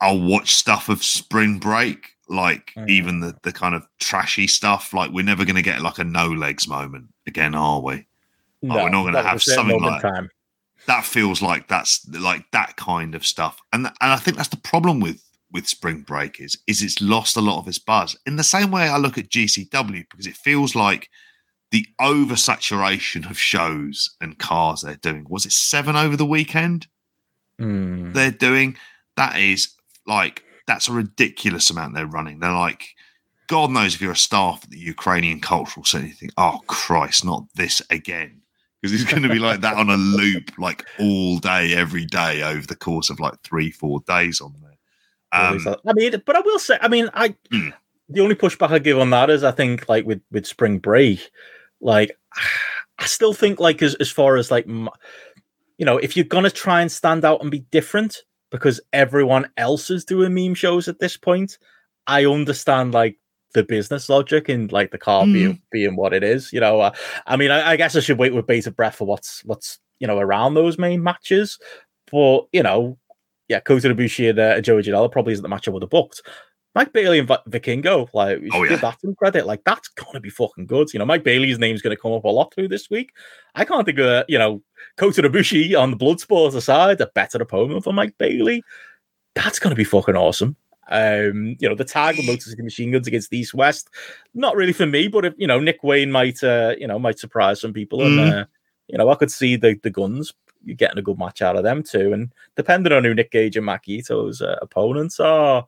I'll 0.00 0.20
watch 0.20 0.54
stuff 0.54 0.88
of 0.88 1.02
spring 1.02 1.58
break, 1.58 2.10
like 2.28 2.72
Mm. 2.76 2.88
even 2.90 3.20
the 3.20 3.36
the 3.42 3.52
kind 3.52 3.74
of 3.74 3.86
trashy 4.00 4.46
stuff. 4.46 4.92
Like 4.92 5.10
we're 5.10 5.24
never 5.24 5.44
going 5.44 5.56
to 5.56 5.62
get 5.62 5.80
like 5.82 5.98
a 5.98 6.04
no 6.04 6.26
legs 6.28 6.68
moment 6.68 7.06
again, 7.26 7.54
are 7.54 7.80
we? 7.80 8.06
No, 8.62 8.74
we're 8.76 8.88
not 8.90 9.04
gonna 9.04 9.22
have 9.22 9.42
something 9.42 9.80
like- 9.80 10.02
time. 10.02 10.28
That 10.86 11.04
feels 11.04 11.42
like 11.42 11.66
that's 11.68 12.06
like 12.10 12.44
that 12.52 12.76
kind 12.76 13.14
of 13.14 13.26
stuff, 13.26 13.60
and 13.72 13.86
and 13.86 13.94
I 14.12 14.16
think 14.16 14.36
that's 14.36 14.48
the 14.50 14.56
problem 14.56 15.00
with 15.00 15.22
with 15.52 15.66
spring 15.68 16.00
break 16.02 16.40
is 16.40 16.58
is 16.66 16.82
it's 16.82 17.00
lost 17.00 17.36
a 17.36 17.40
lot 17.40 17.58
of 17.58 17.66
its 17.68 17.78
buzz. 17.78 18.16
In 18.26 18.36
the 18.36 18.44
same 18.44 18.70
way, 18.70 18.88
I 18.88 18.96
look 18.96 19.18
at 19.18 19.28
GCW 19.30 20.04
because 20.10 20.26
it 20.26 20.36
feels 20.36 20.74
like 20.74 21.08
the 21.72 21.86
oversaturation 22.00 23.28
of 23.28 23.38
shows 23.38 24.14
and 24.20 24.38
cars 24.38 24.82
they're 24.82 24.96
doing. 24.96 25.26
Was 25.28 25.46
it 25.46 25.52
seven 25.52 25.96
over 25.96 26.16
the 26.16 26.26
weekend? 26.26 26.86
Mm. 27.60 28.12
they're 28.12 28.30
doing 28.30 28.76
that 29.16 29.38
is 29.38 29.68
like 30.06 30.44
that's 30.66 30.88
a 30.88 30.92
ridiculous 30.92 31.70
amount 31.70 31.94
they're 31.94 32.06
running 32.06 32.40
they're 32.40 32.52
like 32.52 32.94
god 33.46 33.70
knows 33.70 33.94
if 33.94 34.00
you're 34.00 34.12
a 34.12 34.16
staff 34.16 34.60
at 34.64 34.70
the 34.70 34.78
ukrainian 34.78 35.40
cultural 35.40 35.84
center 35.84 36.06
you 36.06 36.12
think 36.12 36.32
oh 36.36 36.60
christ 36.66 37.24
not 37.24 37.44
this 37.54 37.82
again 37.90 38.40
because 38.80 38.92
it's 39.00 39.10
going 39.10 39.22
to 39.22 39.28
be 39.28 39.38
like 39.38 39.60
that 39.60 39.76
on 39.76 39.88
a 39.90 39.96
loop 39.96 40.50
like 40.58 40.84
all 40.98 41.38
day 41.38 41.74
every 41.74 42.04
day 42.04 42.42
over 42.42 42.66
the 42.66 42.76
course 42.76 43.10
of 43.10 43.20
like 43.20 43.40
three 43.42 43.70
four 43.70 44.00
days 44.06 44.40
on 44.40 44.54
there 44.60 44.66
um. 45.32 45.58
I 45.86 45.92
mean, 45.92 46.22
but 46.24 46.36
I 46.36 46.40
will 46.40 46.58
say, 46.58 46.78
I 46.80 46.88
mean, 46.88 47.10
I 47.14 47.34
Hmm. 47.50 47.70
the 48.08 48.20
only 48.20 48.34
pushback 48.34 48.70
I 48.70 48.78
give 48.78 48.98
on 48.98 49.10
that 49.10 49.30
is 49.30 49.44
I 49.44 49.50
think 49.50 49.88
like 49.88 50.06
with 50.06 50.22
with 50.30 50.46
spring 50.46 50.78
break, 50.78 51.30
like 51.80 52.16
I 52.98 53.06
still 53.06 53.34
think 53.34 53.60
like 53.60 53.82
as 53.82 53.94
as 53.96 54.10
far 54.10 54.36
as 54.36 54.50
like 54.50 54.66
you 54.66 55.84
know, 55.84 55.98
if 55.98 56.16
you're 56.16 56.24
gonna 56.24 56.50
try 56.50 56.80
and 56.80 56.90
stand 56.90 57.24
out 57.24 57.42
and 57.42 57.50
be 57.50 57.60
different 57.70 58.22
because 58.50 58.80
everyone 58.92 59.50
else 59.56 59.90
is 59.90 60.04
doing 60.04 60.34
meme 60.34 60.54
shows 60.54 60.88
at 60.88 60.98
this 61.00 61.16
point, 61.16 61.58
I 62.06 62.24
understand 62.26 62.92
like 62.94 63.18
the 63.54 63.62
business 63.64 64.08
logic 64.08 64.48
and 64.48 64.70
like 64.70 64.90
the 64.90 64.98
car 64.98 65.24
being 65.24 65.62
being 65.72 65.96
what 65.96 66.12
it 66.12 66.22
is. 66.22 66.52
You 66.52 66.60
know, 66.60 66.80
uh, 66.80 66.92
I 67.26 67.36
mean, 67.36 67.50
I, 67.50 67.72
I 67.72 67.76
guess 67.76 67.96
I 67.96 68.00
should 68.00 68.18
wait 68.18 68.34
with 68.34 68.46
bated 68.46 68.76
breath 68.76 68.96
for 68.96 69.06
what's 69.06 69.44
what's 69.44 69.78
you 69.98 70.06
know 70.06 70.18
around 70.18 70.54
those 70.54 70.78
main 70.78 71.02
matches, 71.02 71.58
but 72.10 72.46
you 72.52 72.62
know, 72.62 72.98
yeah, 73.48 73.60
Kota 73.60 73.88
Ibushi 73.94 74.30
and 74.30 74.38
uh, 74.38 74.60
Joey 74.60 74.82
Janela 74.82 75.10
probably 75.10 75.32
isn't 75.32 75.42
the 75.42 75.48
match 75.48 75.66
I 75.68 75.70
would 75.70 75.82
have 75.82 75.90
booked. 75.90 76.22
Mike 76.74 76.92
Bailey 76.92 77.18
and 77.18 77.26
Vi- 77.26 77.38
Vikingo, 77.48 78.06
like, 78.12 78.38
Oh, 78.52 78.62
yeah. 78.62 78.68
give 78.68 78.82
that 78.82 79.00
some 79.00 79.14
credit. 79.14 79.46
Like, 79.46 79.64
that's 79.64 79.88
gonna 79.88 80.20
be 80.20 80.28
fucking 80.28 80.66
good. 80.66 80.92
You 80.92 80.98
know, 80.98 81.06
Mike 81.06 81.24
Bailey's 81.24 81.58
name's 81.58 81.80
gonna 81.80 81.96
come 81.96 82.12
up 82.12 82.24
a 82.24 82.28
lot 82.28 82.52
through 82.52 82.68
this 82.68 82.90
week. 82.90 83.12
I 83.54 83.64
can't 83.64 83.86
think 83.86 83.98
of, 83.98 84.26
you 84.28 84.36
know, 84.38 84.62
Kota 84.96 85.22
Ibushi 85.22 85.78
on 85.78 85.90
the 85.90 85.96
Bloodsport 85.96 86.54
aside, 86.54 87.00
a 87.00 87.06
better 87.08 87.38
opponent 87.38 87.84
for 87.84 87.92
Mike 87.92 88.16
Bailey. 88.18 88.62
That's 89.34 89.58
gonna 89.58 89.74
be 89.74 89.84
fucking 89.84 90.16
awesome. 90.16 90.56
Um, 90.88 91.56
you 91.58 91.68
know, 91.68 91.74
the 91.74 91.84
tag 91.84 92.16
with 92.16 92.26
Motor 92.26 92.42
City 92.42 92.62
Machine 92.62 92.92
Guns 92.92 93.08
against 93.08 93.32
East 93.32 93.54
West, 93.54 93.90
not 94.34 94.54
really 94.54 94.72
for 94.72 94.86
me, 94.86 95.08
but 95.08 95.24
if 95.24 95.34
you 95.36 95.46
know, 95.46 95.58
Nick 95.58 95.82
Wayne 95.82 96.12
might, 96.12 96.42
uh, 96.44 96.74
you 96.78 96.86
know, 96.86 96.98
might 96.98 97.18
surprise 97.18 97.60
some 97.60 97.72
people, 97.72 98.02
and 98.04 98.18
Mm. 98.18 98.42
uh, 98.42 98.44
you 98.88 98.96
know, 98.96 99.08
I 99.08 99.16
could 99.16 99.30
see 99.32 99.56
the 99.56 99.78
the 99.82 99.90
guns 99.90 100.32
you're 100.64 100.74
getting 100.76 100.98
a 100.98 101.02
good 101.02 101.18
match 101.18 101.42
out 101.42 101.56
of 101.56 101.62
them 101.62 101.82
too. 101.82 102.12
And 102.12 102.32
depending 102.56 102.92
on 102.92 103.04
who 103.04 103.14
Nick 103.14 103.30
Gage 103.30 103.56
and 103.56 103.66
Makito's 103.66 104.42
uh, 104.42 104.56
opponents 104.60 105.20
are, 105.20 105.64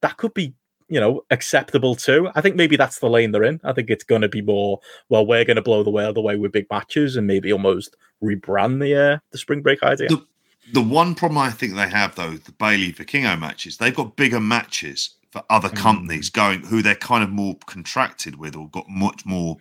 that 0.00 0.16
could 0.16 0.32
be, 0.32 0.54
you 0.88 1.00
know, 1.00 1.24
acceptable 1.30 1.94
too. 1.94 2.28
I 2.34 2.40
think 2.40 2.56
maybe 2.56 2.76
that's 2.76 2.98
the 2.98 3.08
lane 3.08 3.32
they're 3.32 3.42
in. 3.44 3.60
I 3.64 3.72
think 3.72 3.90
it's 3.90 4.04
going 4.04 4.22
to 4.22 4.28
be 4.28 4.42
more, 4.42 4.80
well, 5.08 5.26
we're 5.26 5.44
going 5.44 5.56
to 5.56 5.62
blow 5.62 5.82
the 5.82 5.90
world 5.90 6.16
away 6.18 6.36
with 6.36 6.52
big 6.52 6.66
matches 6.70 7.16
and 7.16 7.26
maybe 7.26 7.52
almost 7.52 7.96
rebrand 8.22 8.80
the 8.80 8.94
uh, 9.14 9.18
the 9.32 9.38
spring 9.38 9.62
break 9.62 9.82
idea. 9.82 10.08
The- 10.08 10.26
the 10.72 10.80
one 10.80 11.14
problem 11.14 11.36
I 11.36 11.50
think 11.50 11.74
they 11.74 11.90
have 11.90 12.14
though, 12.14 12.32
the 12.38 12.52
Bailey 12.52 12.90
Vikingo 12.90 13.38
matches, 13.38 13.76
they've 13.76 13.94
got 13.94 14.16
bigger 14.16 14.40
matches 14.40 15.10
for 15.30 15.42
other 15.50 15.68
Mm. 15.68 15.76
companies 15.76 16.30
going 16.30 16.60
who 16.62 16.80
they're 16.80 16.94
kind 16.94 17.22
of 17.22 17.28
more 17.28 17.56
contracted 17.66 18.36
with 18.36 18.56
or 18.56 18.70
got 18.70 18.88
much 18.88 19.26
more 19.26 19.58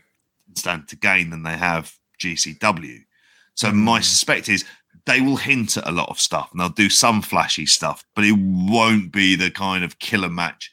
stand 0.56 0.88
to 0.88 0.96
gain 0.96 1.30
than 1.30 1.44
they 1.44 1.58
have 1.58 1.98
GCW. 2.20 3.00
So 3.54 3.72
my 3.74 4.00
Mm. 4.00 4.04
suspect 4.04 4.48
is 4.48 4.64
they 5.06 5.20
will 5.20 5.36
hint 5.36 5.76
at 5.76 5.86
a 5.86 5.92
lot 5.92 6.08
of 6.10 6.22
stuff 6.22 6.50
and 6.52 6.62
they'll 6.62 6.70
do 6.70 6.90
some 6.90 7.22
flashy 7.22 7.66
stuff, 7.66 8.06
but 8.16 8.24
it 8.24 8.38
won't 8.38 9.12
be 9.12 9.36
the 9.36 9.52
kind 9.52 9.84
of 9.84 10.00
killer 10.00 10.30
match, 10.30 10.72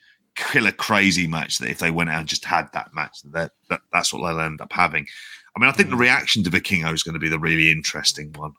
killer 0.52 0.72
crazy 0.72 1.26
match 1.26 1.58
that 1.58 1.70
if 1.70 1.78
they 1.78 1.90
went 1.90 2.10
out 2.10 2.20
and 2.20 2.28
just 2.28 2.44
had 2.44 2.68
that 2.72 2.92
match, 2.94 3.18
that, 3.32 3.52
that 3.68 3.80
that's 3.92 4.12
what 4.12 4.20
they'll 4.26 4.40
end 4.40 4.60
up 4.60 4.72
having. 4.72 5.06
I 5.56 5.60
mean, 5.60 5.68
I 5.68 5.72
think 5.72 5.90
the 5.90 5.96
Mm. 5.96 6.00
reaction 6.00 6.44
to 6.44 6.50
Vikingo 6.50 6.92
is 6.92 7.02
going 7.02 7.14
to 7.14 7.18
be 7.20 7.28
the 7.28 7.38
really 7.38 7.70
interesting 7.70 8.32
one. 8.34 8.52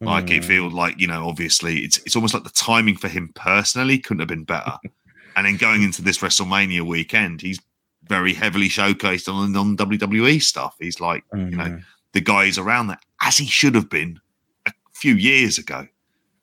Like 0.00 0.30
it 0.30 0.42
Mm. 0.42 0.46
feels 0.46 0.72
like 0.72 0.98
you 0.98 1.06
know, 1.06 1.28
obviously, 1.28 1.78
it's 1.80 1.98
it's 2.06 2.16
almost 2.16 2.32
like 2.34 2.44
the 2.44 2.50
timing 2.50 2.96
for 2.96 3.08
him 3.08 3.30
personally 3.34 3.98
couldn't 3.98 4.20
have 4.20 4.28
been 4.28 4.44
better. 4.44 4.72
and 5.36 5.46
then 5.46 5.56
going 5.56 5.82
into 5.82 6.02
this 6.02 6.18
WrestleMania 6.18 6.82
weekend, 6.82 7.40
he's 7.42 7.60
very 8.04 8.32
heavily 8.34 8.68
showcased 8.68 9.32
on 9.32 9.54
on 9.56 9.76
WWE 9.76 10.40
stuff. 10.42 10.74
He's 10.80 11.00
like 11.00 11.24
you 11.34 11.56
know 11.56 11.64
Mm. 11.64 11.84
the 12.12 12.20
guy 12.22 12.44
is 12.44 12.56
around 12.58 12.86
that 12.88 13.02
as 13.20 13.36
he 13.36 13.46
should 13.46 13.74
have 13.74 13.90
been 13.90 14.18
a 14.66 14.72
few 14.94 15.14
years 15.14 15.58
ago 15.58 15.86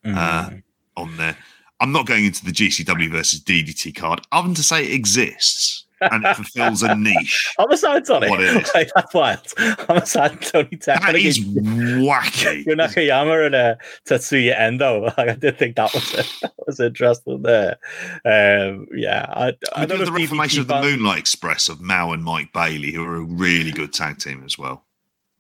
uh, 0.05 0.49
Mm. 0.49 0.63
on 0.95 1.17
there. 1.17 1.35
I'm 1.79 1.91
not 1.91 2.05
going 2.05 2.25
into 2.25 2.43
the 2.43 2.51
GCW 2.51 3.11
versus 3.11 3.39
DDT 3.39 3.95
card, 3.95 4.21
other 4.31 4.47
than 4.47 4.55
to 4.55 4.63
say 4.63 4.85
it 4.85 4.93
exists 4.93 5.85
and 6.01 6.25
it 6.25 6.35
fulfills 6.35 6.83
a 6.83 6.95
niche. 6.95 7.53
Homicide's 7.57 8.09
on 8.09 8.23
it. 8.23 8.29
What 8.29 8.41
it 8.41 8.55
is. 8.57 8.71
Like, 8.73 8.89
that's 8.95 9.13
wild. 9.13 9.53
Homicide, 9.57 10.41
Tony 10.41 10.77
Tech. 10.77 11.01
That 11.01 11.15
is 11.15 11.39
wacky. 11.39 12.65
Yu 12.67 12.75
Nakayama 12.75 13.47
and 13.47 13.55
uh, 13.55 13.75
Tetsuya 14.05 14.57
Endo. 14.59 15.05
Like, 15.17 15.29
I 15.29 15.35
did 15.35 15.57
think 15.57 15.75
that 15.75 15.93
was 15.93 16.11
that 16.41 16.53
was 16.65 16.79
interesting 16.79 17.41
there. 17.41 17.77
Um, 18.25 18.87
yeah, 18.93 19.25
I, 19.29 19.53
I 19.75 19.85
don't 19.85 19.99
know 19.99 20.05
the 20.05 20.11
reformation 20.11 20.61
of 20.61 20.67
the 20.67 20.81
Moonlight 20.81 21.19
Express 21.19 21.69
of 21.69 21.81
Mao 21.81 22.11
and 22.11 22.23
Mike 22.23 22.53
Bailey, 22.53 22.91
who 22.91 23.03
are 23.03 23.17
a 23.17 23.21
really 23.21 23.71
good 23.71 23.93
tag 23.93 24.19
team 24.19 24.43
as 24.45 24.57
well. 24.57 24.83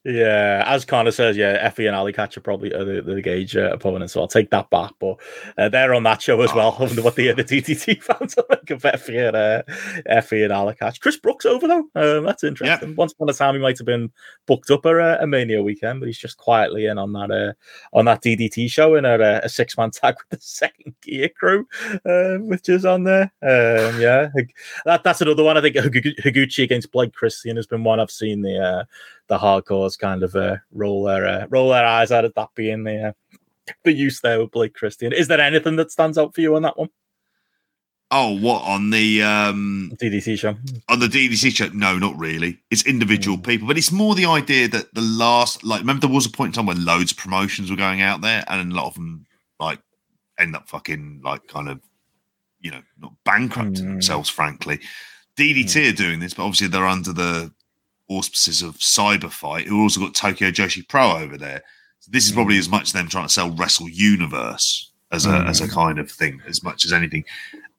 Yeah, 0.07 0.63
as 0.65 0.85
Connor 0.85 1.11
says, 1.11 1.35
yeah, 1.35 1.57
Effie 1.59 1.85
and 1.85 1.93
Allie 1.93 2.13
Katch 2.13 2.37
are 2.37 2.41
probably 2.41 2.73
uh, 2.73 2.85
the, 2.85 3.01
the 3.01 3.21
Gage 3.21 3.57
uh, 3.57 3.71
opponents, 3.73 4.13
so 4.13 4.21
I'll 4.21 4.27
take 4.29 4.49
that 4.51 4.69
back. 4.69 4.93
But 4.99 5.17
uh, 5.57 5.67
they're 5.67 5.93
on 5.93 6.03
that 6.03 6.21
show 6.21 6.41
as 6.41 6.53
well. 6.53 6.77
I 6.79 6.83
wonder 6.83 7.01
what 7.01 7.17
the, 7.17 7.33
the 7.33 7.43
DDT 7.43 8.01
fans 8.03 8.35
are 8.37 8.45
like 8.49 8.69
of 8.71 8.85
Effie 8.85 9.17
and 9.17 9.35
uh, 9.35 9.63
Effie 10.05 10.43
and 10.43 10.53
Allie 10.53 10.75
Katch. 10.75 11.01
Chris 11.01 11.17
Brookes 11.17 11.45
over 11.45 11.67
though. 11.67 11.89
Um, 11.95 12.23
that's 12.23 12.45
interesting. 12.45 12.95
Once 12.95 13.11
upon 13.11 13.29
a 13.29 13.33
time, 13.33 13.55
he 13.55 13.59
might 13.59 13.77
have 13.77 13.85
been 13.85 14.09
booked 14.45 14.71
up 14.71 14.85
uh, 14.85 15.17
a 15.19 15.27
Mania 15.27 15.61
weekend, 15.61 15.99
but 15.99 16.07
he's 16.07 16.17
just 16.17 16.37
quietly 16.37 16.85
in 16.85 16.97
on 16.97 17.11
that 17.11 17.29
uh, 17.29 17.51
on 17.91 18.05
that 18.05 18.23
DDT 18.23 18.71
show 18.71 18.95
in 18.95 19.03
a, 19.03 19.41
a 19.43 19.49
six 19.49 19.77
man 19.77 19.91
tag 19.91 20.15
with 20.15 20.39
the 20.39 20.45
second 20.45 20.95
gear 21.01 21.27
crew, 21.37 21.67
uh, 22.05 22.37
which 22.45 22.69
is 22.69 22.85
on 22.85 23.03
there. 23.03 23.23
Um, 23.41 23.99
yeah, 23.99 24.29
that, 24.85 25.03
that's 25.03 25.19
another 25.19 25.43
one. 25.43 25.57
I 25.57 25.61
think 25.61 25.75
Higu- 25.75 26.17
Higuchi 26.19 26.63
against 26.63 26.93
Blake 26.93 27.11
Christian 27.13 27.57
has 27.57 27.67
been 27.67 27.83
one 27.83 27.99
I've 27.99 28.09
seen 28.09 28.41
the. 28.41 28.87
The 29.27 29.37
hardcores 29.37 29.97
kind 29.99 30.23
of 30.23 30.35
uh, 30.35 30.57
roll 30.71 31.03
their 31.03 31.27
uh, 31.27 31.47
roll 31.49 31.69
their 31.69 31.85
eyes 31.85 32.11
out 32.11 32.25
at. 32.25 32.35
That 32.35 32.49
being 32.55 32.83
the 32.83 33.09
uh, 33.09 33.11
the 33.83 33.91
use 33.91 34.21
there 34.21 34.39
with 34.39 34.51
Blake 34.51 34.73
Christian. 34.73 35.11
Is 35.13 35.27
there 35.27 35.41
anything 35.41 35.75
that 35.75 35.91
stands 35.91 36.17
out 36.17 36.33
for 36.33 36.41
you 36.41 36.55
on 36.55 36.61
that 36.61 36.77
one? 36.77 36.89
Oh, 38.09 38.37
what 38.39 38.63
on 38.63 38.89
the 38.89 39.21
um 39.21 39.91
DDT 39.95 40.39
show. 40.39 40.55
on 40.87 40.99
the 40.99 41.07
DDT 41.07 41.53
show? 41.53 41.67
No, 41.73 41.97
not 41.97 42.17
really. 42.17 42.57
It's 42.71 42.85
individual 42.85 43.37
people, 43.37 43.67
but 43.67 43.77
it's 43.77 43.91
more 43.91 44.15
the 44.15 44.25
idea 44.25 44.69
that 44.69 44.93
the 44.93 45.01
last, 45.01 45.61
like, 45.65 45.81
remember 45.81 46.07
there 46.07 46.15
was 46.15 46.25
a 46.25 46.29
point 46.29 46.49
in 46.49 46.53
time 46.53 46.67
when 46.67 46.85
loads 46.85 47.11
of 47.11 47.17
promotions 47.17 47.69
were 47.69 47.75
going 47.75 48.01
out 48.01 48.21
there, 48.21 48.45
and 48.47 48.71
a 48.71 48.75
lot 48.75 48.85
of 48.87 48.93
them 48.93 49.25
like 49.59 49.79
end 50.39 50.55
up 50.55 50.69
fucking 50.69 51.19
like 51.21 51.45
kind 51.47 51.67
of, 51.67 51.81
you 52.61 52.71
know, 52.71 52.81
not 52.97 53.11
bankrupting 53.25 53.83
Mm. 53.83 53.87
themselves. 53.89 54.29
Frankly, 54.29 54.79
DDT 55.35 55.89
are 55.89 55.93
doing 55.95 56.19
this, 56.21 56.33
but 56.33 56.43
obviously 56.43 56.67
they're 56.67 56.87
under 56.87 57.11
the 57.11 57.51
auspices 58.09 58.61
of 58.61 58.75
Cyberfight, 58.77 59.65
who 59.65 59.81
also 59.81 59.99
got 59.99 60.13
Tokyo 60.15 60.49
Joshi 60.51 60.87
Pro 60.87 61.17
over 61.17 61.37
there. 61.37 61.61
So 61.99 62.09
this 62.11 62.25
is 62.25 62.31
probably 62.31 62.55
Mm. 62.55 62.59
as 62.59 62.69
much 62.69 62.93
them 62.93 63.07
trying 63.09 63.27
to 63.27 63.33
sell 63.33 63.51
Wrestle 63.51 63.89
Universe 63.89 64.91
as 65.11 65.25
a 65.25 65.29
as 65.47 65.61
a 65.61 65.67
kind 65.67 65.99
of 65.99 66.11
thing, 66.11 66.41
as 66.47 66.63
much 66.63 66.85
as 66.85 66.93
anything. 66.93 67.23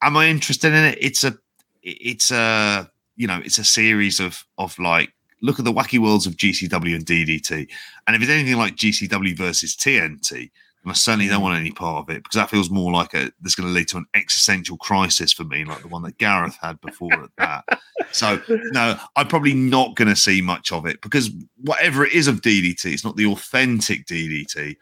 Am 0.03 0.17
I 0.17 0.29
interested 0.29 0.73
in 0.73 0.85
it? 0.85 0.99
It's 1.01 1.25
a 1.25 1.37
it's 1.83 2.31
a 2.31 2.91
you 3.17 3.27
know 3.27 3.41
it's 3.45 3.59
a 3.59 3.65
series 3.65 4.21
of 4.21 4.45
of 4.59 4.79
like 4.79 5.13
look 5.41 5.59
at 5.59 5.65
the 5.65 5.73
wacky 5.73 5.99
worlds 5.99 6.27
of 6.27 6.37
GCW 6.37 6.95
and 6.97 7.07
DDT, 7.07 7.69
and 8.07 8.17
if 8.17 8.23
it's 8.23 8.31
anything 8.31 8.57
like 8.57 8.77
GCW 8.77 9.37
versus 9.37 9.77
TNT, 9.77 10.51
then 10.85 10.91
I 10.91 10.95
certainly 10.95 11.29
don't 11.29 11.39
hmm. 11.39 11.45
want 11.45 11.61
any 11.61 11.71
part 11.71 12.05
of 12.05 12.15
it 12.15 12.23
because 12.23 12.37
that 12.37 12.51
feels 12.51 12.71
more 12.71 12.93
like 12.93 13.15
a 13.15 13.31
that's 13.41 13.55
going 13.55 13.69
to 13.69 13.75
lead 13.75 13.89
to 13.89 13.99
an 13.99 14.07
existential 14.15 14.77
crisis 14.77 15.33
for 15.33 15.45
me, 15.45 15.65
like 15.65 15.83
the 15.83 15.89
one 15.89 16.03
that 16.03 16.19
Gareth 16.19 16.57
had 16.61 16.81
before 16.81 17.13
at 17.13 17.31
that. 17.37 17.81
So 18.13 18.41
no, 18.49 18.99
I'm 19.17 19.29
probably 19.29 19.55
not 19.55 19.97
going 19.97 20.09
to 20.09 20.17
see 20.17 20.41
much 20.41 20.73
of 20.73 20.87
it 20.87 21.01
because 21.01 21.31
whatever 21.61 22.05
it 22.05 22.13
is 22.13 22.29
of 22.29 22.41
DDT, 22.41 22.93
it's 22.93 23.05
not 23.05 23.17
the 23.17 23.27
authentic 23.27 24.07
DDT. 24.07 24.77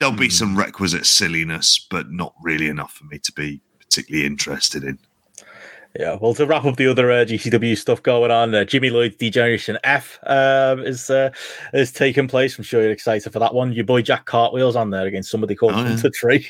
There'll 0.00 0.14
be 0.14 0.26
hmm. 0.26 0.30
some 0.30 0.56
requisite 0.56 1.06
silliness, 1.06 1.86
but 1.90 2.10
not 2.10 2.34
really 2.42 2.68
enough 2.68 2.92
for 2.92 3.04
me 3.04 3.18
to 3.18 3.32
be 3.32 3.60
particularly 3.78 4.26
interested 4.26 4.84
in. 4.84 4.98
Yeah, 5.98 6.16
well, 6.20 6.34
to 6.34 6.44
wrap 6.44 6.64
up 6.64 6.76
the 6.76 6.88
other 6.88 7.12
uh, 7.12 7.24
GCW 7.24 7.76
stuff 7.78 8.02
going 8.02 8.32
on, 8.32 8.52
uh, 8.52 8.64
Jimmy 8.64 8.90
Lloyd's 8.90 9.14
Degeneration 9.14 9.78
F 9.84 10.18
um, 10.24 10.80
is 10.80 11.08
uh, 11.08 11.30
is 11.72 11.92
taking 11.92 12.26
place. 12.26 12.58
I'm 12.58 12.64
sure 12.64 12.82
you're 12.82 12.90
excited 12.90 13.32
for 13.32 13.38
that 13.38 13.54
one. 13.54 13.72
Your 13.72 13.84
boy 13.84 14.02
Jack 14.02 14.24
Cartwheel's 14.26 14.74
on 14.74 14.90
there 14.90 15.06
against 15.06 15.30
somebody 15.30 15.54
called 15.54 15.74
Oh, 15.76 15.84
yeah. 15.84 16.10
Tree. 16.12 16.48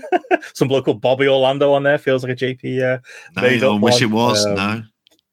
Some 0.54 0.68
bloke 0.68 0.84
called 0.84 1.00
Bobby 1.00 1.26
Orlando 1.26 1.72
on 1.72 1.84
there. 1.84 1.96
Feels 1.96 2.22
like 2.22 2.32
a 2.32 2.36
JP 2.36 2.82
uh, 2.82 2.98
No, 3.36 3.42
I 3.76 3.78
wish 3.78 3.94
one, 3.94 4.02
it 4.02 4.10
was. 4.10 4.44
um, 4.44 4.54
no. 4.56 4.82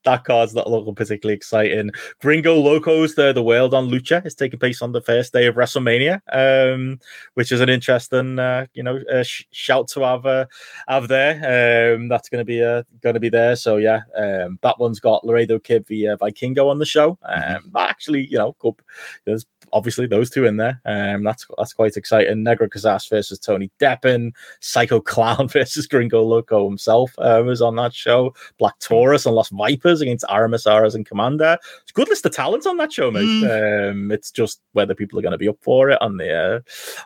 That 0.06 0.24
card's 0.24 0.56
not 0.56 0.70
looking 0.70 0.96
particularly 0.96 1.36
exciting. 1.36 1.92
Gringo 2.22 2.56
Locos, 2.56 3.16
the 3.16 3.34
the 3.34 3.44
world 3.44 3.74
on 3.74 3.90
Lucha, 3.90 4.26
is 4.26 4.36
taking 4.36 4.60
place 4.60 4.82
on 4.82 4.92
the 4.92 5.02
first 5.02 5.34
day 5.34 5.46
of 5.46 5.56
WrestleMania, 5.56 6.22
um, 6.32 7.00
which 7.34 7.52
is 7.52 7.62
an 7.62 7.70
interesting, 7.70 8.40
uh, 8.40 8.66
you 8.74 8.84
know, 8.84 9.00
uh, 9.12 9.24
sh- 9.24 9.46
shout 9.52 9.88
to 9.90 10.02
have 10.02 10.26
uh, 10.26 10.46
have 10.88 11.08
there. 11.08 11.96
Um, 11.96 12.08
that's 12.08 12.30
going 12.30 12.40
to 12.40 12.46
be 12.46 12.64
uh, 12.64 12.84
going 13.02 13.16
to 13.16 13.20
be 13.20 13.30
there. 13.30 13.56
So 13.56 13.78
yeah, 13.78 14.02
um, 14.16 14.60
that 14.62 14.80
one's 14.80 15.00
got 15.00 15.26
Laredo 15.26 15.60
Kid 15.60 15.88
via 15.88 16.18
Vikingo 16.18 16.70
on 16.70 16.80
the 16.80 16.86
show. 16.86 17.18
Um, 17.24 17.72
actually, 17.76 18.26
you 18.26 18.38
know, 18.38 18.54
cool. 18.60 18.78
there's 19.26 19.46
obviously 19.74 20.08
those 20.08 20.30
two 20.30 20.46
in 20.46 20.58
there. 20.58 20.82
Um, 20.86 21.24
that's 21.24 21.46
that's 21.58 21.74
quite 21.74 21.98
exciting. 21.98 22.44
Negro 22.44 22.70
Casas 22.70 23.08
versus 23.08 23.40
Tony 23.40 23.72
Deppen, 23.80 24.32
Psycho 24.60 25.00
Clown 25.00 25.48
versus 25.50 25.88
Gringo 25.88 26.24
Loco 26.24 26.68
himself 26.68 27.14
uh, 27.18 27.42
was 27.46 27.62
on 27.62 27.76
that 27.78 27.94
show. 27.94 28.34
Black 28.58 28.78
Taurus 28.80 29.26
and 29.26 29.36
Los 29.36 29.50
Vipers 29.50 30.02
against 30.02 30.26
Aramis 30.30 30.68
Aras 30.68 30.96
and 30.96 31.08
Komander. 31.08 31.58
It's 31.82 31.92
a 31.92 31.94
good 31.94 32.10
list 32.10 32.26
of 32.26 32.34
talents 32.34 32.66
on 32.66 32.78
that 32.78 32.94
show, 32.94 33.12
mate. 33.12 33.90
Um, 33.90 34.12
it's 34.12 34.32
just 34.32 34.62
whether 34.74 34.96
people 34.96 35.18
are 35.20 35.24
going 35.24 35.32
to 35.32 35.38
be 35.38 35.50
up 35.50 35.58
for 35.62 35.90
it 35.90 36.02
on 36.02 36.18
the 36.18 36.34
uh, 36.34 36.60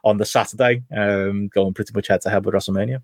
on 0.04 0.18
the 0.18 0.26
Saturday, 0.26 0.84
um, 0.96 1.48
going 1.50 1.74
pretty 1.74 1.94
much 1.94 2.08
head 2.08 2.22
to 2.22 2.30
head 2.30 2.46
with 2.46 2.54
WrestleMania. 2.54 3.02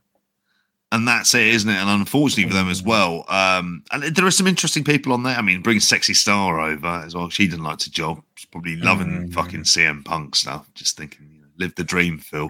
And 0.92 1.08
that's 1.08 1.34
it, 1.36 1.48
isn't 1.48 1.70
it? 1.70 1.76
And 1.78 1.90
unfortunately 1.90 2.50
for 2.50 2.56
them 2.56 2.70
as 2.70 2.82
well. 2.82 3.26
Um, 3.30 3.84
and 3.92 4.04
there 4.04 4.26
are 4.26 4.32
some 4.32 4.48
interesting 4.48 4.84
people 4.84 5.14
on 5.14 5.24
there. 5.24 5.36
I 5.38 5.42
mean, 5.42 5.62
bring 5.62 5.80
Sexy 5.80 6.14
Star 6.14 6.60
over 6.60 6.88
as 7.06 7.14
well. 7.16 7.30
She 7.30 7.48
didn't 7.48 7.64
like 7.64 7.78
to 7.80 7.92
job. 7.92 8.22
She's 8.36 8.46
probably 8.50 8.76
loving 8.78 9.08
Mm. 9.30 9.34
fucking 9.34 9.64
CM 9.66 10.04
Punk 10.04 10.36
stuff. 10.36 10.66
Just 10.74 10.98
thinking, 10.98 11.30
you 11.32 11.42
know, 11.42 11.48
live 11.58 11.76
the 11.76 11.84
dream, 11.84 12.18
Phil. 12.18 12.50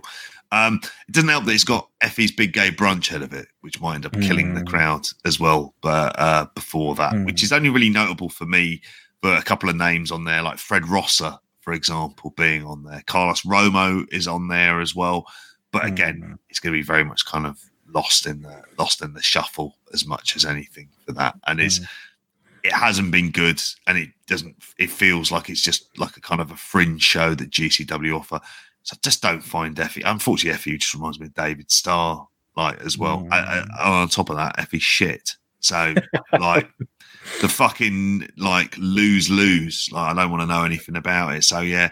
Um, 0.52 0.80
it 1.08 1.12
doesn't 1.12 1.30
help 1.30 1.46
that 1.46 1.54
it's 1.54 1.64
got 1.64 1.90
Effie's 2.02 2.32
big 2.32 2.54
gay 2.54 2.72
brunch 2.72 3.08
head 3.08 3.22
of 3.22 3.34
it, 3.34 3.48
which 3.62 3.80
might 3.82 3.96
end 3.96 4.06
up 4.06 4.20
killing 4.22 4.56
the 4.56 4.62
Mm. 4.62 4.68
crowd 4.68 5.06
as 5.26 5.40
well. 5.40 5.76
But 5.82 6.18
uh, 6.18 6.48
before 6.56 6.96
that, 6.96 7.14
Mm. 7.14 7.26
which 7.26 7.44
is 7.44 7.52
only 7.52 7.70
really 7.70 7.90
notable 7.90 8.30
for 8.30 8.46
me 8.46 8.82
but 9.22 9.38
a 9.38 9.44
couple 9.44 9.70
of 9.70 9.76
names 9.76 10.12
on 10.12 10.24
there, 10.24 10.42
like 10.42 10.58
Fred 10.58 10.88
Rosser, 10.88 11.38
for 11.60 11.74
example, 11.74 12.34
being 12.38 12.64
on 12.66 12.84
there. 12.86 13.04
Carlos 13.06 13.42
Romo 13.42 14.06
is 14.14 14.30
on 14.30 14.48
there 14.48 14.80
as 14.80 14.96
well. 14.96 15.26
But 15.74 15.84
again, 15.86 16.22
Mm. 16.24 16.38
it's 16.50 16.62
going 16.62 16.74
to 16.74 16.80
be 16.80 16.84
very 16.84 17.04
much 17.04 17.26
kind 17.26 17.46
of 17.46 17.60
lost 17.94 18.26
in 18.26 18.42
the 18.42 18.64
lost 18.78 19.02
in 19.02 19.14
the 19.14 19.22
shuffle 19.22 19.76
as 19.94 20.06
much 20.06 20.36
as 20.36 20.46
anything 20.46 20.90
for 21.06 21.12
that. 21.14 21.36
And 21.48 21.60
it's 21.60 21.80
it 22.64 22.74
hasn't 22.74 23.12
been 23.12 23.32
good, 23.32 23.62
and 23.88 23.98
it 23.98 24.10
doesn't. 24.28 24.56
It 24.78 24.90
feels 24.90 25.32
like 25.32 25.50
it's 25.50 25.62
just 25.62 25.98
like 25.98 26.18
a 26.18 26.22
kind 26.22 26.42
of 26.42 26.52
a 26.52 26.58
fringe 26.58 27.02
show 27.02 27.36
that 27.36 27.52
GCW 27.52 28.18
offer. 28.18 28.40
So 28.84 28.96
I 28.96 29.00
just 29.02 29.22
don't 29.22 29.44
find 29.44 29.80
Effie. 29.80 30.02
Unfortunately, 30.04 30.56
Effie 30.56 30.78
just 30.78 30.94
reminds 30.94 31.20
me 31.20 31.28
of 31.28 31.34
David 31.34 31.72
Starr, 31.72 32.28
like 32.56 32.82
as 32.82 32.98
well. 32.98 33.28
I, 33.32 33.66
I, 33.78 33.90
on 34.02 34.10
top 34.10 34.30
of 34.30 34.38
that, 34.38 34.60
Effie 34.60 34.80
shit. 34.80 35.36
So 35.60 35.94
like 36.40 36.70
the 37.42 37.50
fucking 37.50 38.30
like 38.38 38.76
lose 38.78 39.30
lose. 39.30 39.90
Like 39.92 40.12
I 40.12 40.22
don't 40.22 40.32
want 40.32 40.42
to 40.42 40.48
know 40.48 40.64
anything 40.64 40.96
about 40.96 41.36
it. 41.36 41.44
So 41.44 41.60
yeah, 41.60 41.92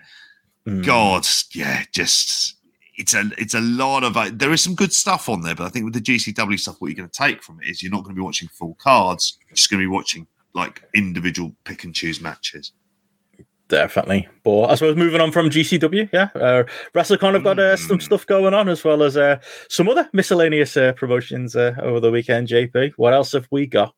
Mm. 0.68 0.84
God, 0.84 1.26
yeah, 1.54 1.86
just 1.94 2.57
it's 2.98 3.14
a 3.14 3.30
it's 3.38 3.54
a 3.54 3.62
lot 3.62 4.04
of 4.04 4.18
uh, 4.18 4.30
there 4.34 4.52
is 4.52 4.62
some 4.64 4.76
good 4.76 4.92
stuff 4.92 5.30
on 5.30 5.42
there, 5.42 5.56
but 5.56 5.66
I 5.66 5.70
think 5.70 5.86
with 5.86 5.94
the 5.94 6.02
GCW 6.02 6.60
stuff, 6.60 6.78
what 6.80 6.88
you're 6.88 6.96
going 6.98 7.10
to 7.10 7.18
take 7.18 7.44
from 7.44 7.62
it 7.62 7.70
is 7.70 7.82
you're 7.84 7.92
not 7.92 8.04
going 8.04 8.16
to 8.16 8.20
be 8.20 8.26
watching 8.26 8.50
full 8.50 8.76
cards. 8.82 9.38
You're 9.48 9.56
just 9.56 9.70
going 9.70 9.80
to 9.80 9.84
be 9.88 9.92
watching 9.94 10.28
like 10.54 10.84
individual 10.96 11.54
pick 11.64 11.84
and 11.84 11.94
choose 11.94 12.20
matches. 12.20 12.72
Definitely. 13.70 14.28
But 14.44 14.68
I 14.68 14.76
suppose 14.76 14.96
moving 14.96 15.20
on 15.20 15.32
from 15.34 15.50
GCW, 15.50 16.10
yeah, 16.14 16.30
uh, 16.36 16.64
WrestleCon 16.96 17.34
have 17.34 17.44
got 17.44 17.60
uh, 17.60 17.76
some 17.76 17.98
Mm. 17.98 18.02
stuff 18.02 18.26
going 18.26 18.54
on 18.54 18.70
as 18.70 18.84
well 18.84 19.04
as 19.04 19.18
uh, 19.18 19.40
some 19.70 19.90
other 19.90 20.10
miscellaneous 20.14 20.78
uh, 20.78 20.94
promotions 20.94 21.56
uh, 21.56 21.74
over 21.82 22.00
the 22.00 22.10
weekend. 22.10 22.48
JP, 22.48 22.94
what 22.96 23.14
else 23.14 23.34
have 23.34 23.48
we 23.52 23.68
got? 23.68 23.94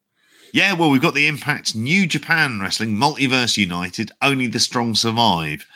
Yeah, 0.53 0.73
well, 0.73 0.89
we've 0.89 1.01
got 1.03 1.13
the 1.13 1.27
Impact 1.27 1.75
New 1.75 2.07
Japan 2.07 2.59
Wrestling 2.59 2.95
Multiverse 2.95 3.57
United. 3.57 4.11
Only 4.23 4.47
the 4.47 4.59
strong 4.59 4.95
survive, 4.95 5.67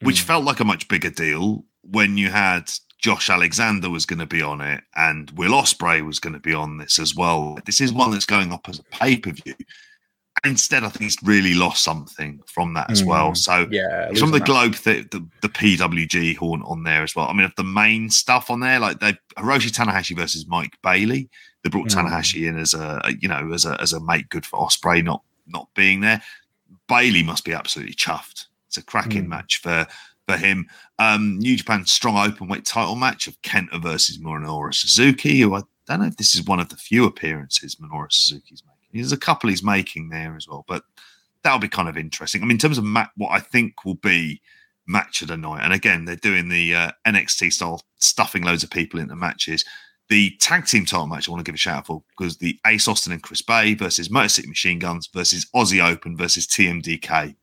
which 0.00 0.22
felt 0.22 0.44
like 0.44 0.58
a 0.60 0.64
much 0.64 0.88
bigger 0.88 1.10
deal 1.10 1.66
when 1.82 2.16
you 2.16 2.28
had 2.30 2.70
Josh 2.98 3.28
Alexander 3.30 3.90
was 3.90 4.06
going 4.06 4.20
to 4.20 4.26
be 4.26 4.42
on 4.42 4.60
it 4.60 4.82
and 4.94 5.30
Will 5.32 5.50
Ospreay 5.52 6.04
was 6.06 6.20
going 6.20 6.34
to 6.34 6.38
be 6.40 6.54
on 6.54 6.78
this 6.78 6.98
as 6.98 7.14
well. 7.16 7.58
This 7.66 7.80
is 7.80 7.92
one 7.92 8.12
that's 8.12 8.26
going 8.26 8.52
up 8.52 8.68
as 8.68 8.78
a 8.78 8.84
pay 8.84 9.16
per 9.16 9.32
view. 9.32 9.54
Instead, 10.44 10.82
I 10.82 10.88
think 10.88 11.10
it's 11.12 11.22
really 11.22 11.54
lost 11.54 11.84
something 11.84 12.40
from 12.46 12.74
that 12.74 12.90
as 12.90 13.04
well. 13.04 13.30
Mm. 13.32 13.36
So 13.36 13.66
Yeah, 13.70 14.08
it's 14.10 14.18
from 14.18 14.30
the 14.30 14.38
losing 14.38 14.40
that. 14.40 14.46
Globe, 14.46 14.74
th- 14.74 15.10
the, 15.10 15.28
the 15.42 15.48
PWG 15.48 16.36
horn 16.36 16.62
on 16.64 16.82
there 16.82 17.02
as 17.02 17.14
well. 17.14 17.28
I 17.28 17.32
mean, 17.32 17.44
of 17.44 17.54
the 17.56 17.62
main 17.64 18.08
stuff 18.10 18.50
on 18.50 18.58
there, 18.60 18.80
like 18.80 18.98
they 18.98 19.12
Hiroshi 19.36 19.70
Tanahashi 19.70 20.16
versus 20.16 20.46
Mike 20.48 20.76
Bailey. 20.82 21.28
They 21.62 21.70
brought 21.70 21.88
Mm. 21.88 22.08
Tanahashi 22.08 22.48
in 22.48 22.58
as 22.58 22.74
a, 22.74 23.00
a- 23.04 23.12
you 23.20 23.28
know 23.28 23.52
as 23.52 23.64
a 23.66 23.80
as 23.80 23.92
a 23.92 24.00
make 24.00 24.28
good 24.30 24.44
for 24.46 24.58
Osprey 24.58 25.02
not 25.02 25.22
not 25.46 25.68
being 25.74 26.00
there. 26.00 26.22
Bailey 26.88 27.22
must 27.22 27.44
be 27.44 27.52
absolutely 27.52 27.94
chuffed. 27.94 28.46
It's 28.68 28.78
a 28.78 28.82
cracking 28.82 29.26
Mm. 29.26 29.28
match 29.28 29.60
for 29.60 29.86
for 30.26 30.36
him. 30.36 30.68
Um, 30.98 31.38
New 31.38 31.56
Japan 31.56 31.84
strong 31.86 32.16
open 32.16 32.48
weight 32.48 32.64
title 32.64 32.96
match 32.96 33.26
of 33.26 33.40
Kenta 33.42 33.82
versus 33.82 34.18
Minoru 34.18 34.74
Suzuki. 34.74 35.40
Who 35.40 35.54
I 35.54 35.62
don't 35.86 36.00
know 36.00 36.06
if 36.06 36.16
this 36.16 36.34
is 36.34 36.44
one 36.44 36.60
of 36.60 36.68
the 36.68 36.76
few 36.76 37.04
appearances 37.04 37.76
Minoru 37.76 38.12
Suzuki's 38.12 38.62
making. 38.64 39.00
There's 39.00 39.12
a 39.12 39.16
couple 39.16 39.50
he's 39.50 39.62
making 39.62 40.08
there 40.08 40.36
as 40.36 40.46
well, 40.46 40.64
but 40.68 40.84
that'll 41.42 41.58
be 41.58 41.68
kind 41.68 41.88
of 41.88 41.96
interesting. 41.96 42.42
I 42.42 42.44
mean, 42.44 42.52
in 42.52 42.58
terms 42.58 42.78
of 42.78 42.84
ma- 42.84 43.06
what 43.16 43.30
I 43.30 43.40
think 43.40 43.84
will 43.84 43.94
be 43.94 44.40
match 44.86 45.22
of 45.22 45.28
the 45.28 45.36
night, 45.36 45.62
and 45.62 45.72
again, 45.72 46.04
they're 46.04 46.16
doing 46.16 46.48
the 46.48 46.74
uh, 46.74 46.90
NXT 47.06 47.52
style, 47.52 47.82
stuffing 47.98 48.42
loads 48.42 48.62
of 48.62 48.70
people 48.70 49.00
into 49.00 49.16
matches. 49.16 49.64
The 50.08 50.30
tag 50.40 50.66
team 50.66 50.84
title 50.84 51.06
match, 51.06 51.28
I 51.28 51.32
want 51.32 51.44
to 51.44 51.48
give 51.48 51.54
a 51.54 51.58
shout 51.58 51.78
out 51.78 51.86
for 51.86 52.02
because 52.16 52.36
the 52.36 52.58
Ace 52.66 52.86
Austin 52.86 53.12
and 53.12 53.22
Chris 53.22 53.40
Bey 53.40 53.74
versus 53.74 54.10
Motor 54.10 54.28
City 54.28 54.48
Machine 54.48 54.78
Guns 54.78 55.08
versus 55.12 55.46
Aussie 55.54 55.82
Open 55.82 56.16
versus 56.16 56.46
TMDK 56.46 57.34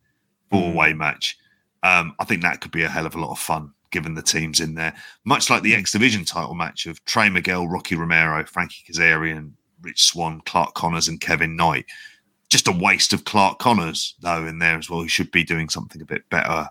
four 0.51 0.71
way 0.71 0.93
match. 0.93 1.37
Um, 1.83 2.15
I 2.19 2.25
think 2.25 2.41
that 2.41 2.61
could 2.61 2.71
be 2.71 2.83
a 2.83 2.89
hell 2.89 3.05
of 3.05 3.15
a 3.15 3.19
lot 3.19 3.31
of 3.31 3.39
fun 3.39 3.73
given 3.91 4.13
the 4.13 4.21
teams 4.21 4.59
in 4.59 4.75
there. 4.75 4.93
Much 5.25 5.49
like 5.49 5.63
the 5.63 5.73
X 5.75 5.91
Division 5.91 6.23
title 6.25 6.53
match 6.53 6.85
of 6.85 7.03
Trey 7.05 7.29
Miguel, 7.29 7.67
Rocky 7.67 7.95
Romero, 7.95 8.45
Frankie 8.45 8.83
Kazarian, 8.91 9.53
Rich 9.81 10.03
Swann, 10.03 10.41
Clark 10.45 10.75
Connors, 10.75 11.07
and 11.07 11.19
Kevin 11.21 11.55
Knight. 11.55 11.85
Just 12.49 12.67
a 12.67 12.71
waste 12.71 13.13
of 13.13 13.25
Clark 13.25 13.59
Connors, 13.59 14.15
though, 14.21 14.45
in 14.45 14.59
there 14.59 14.77
as 14.77 14.89
well. 14.89 15.01
He 15.01 15.07
should 15.07 15.31
be 15.31 15.43
doing 15.43 15.69
something 15.69 16.01
a 16.01 16.05
bit 16.05 16.27
better 16.29 16.67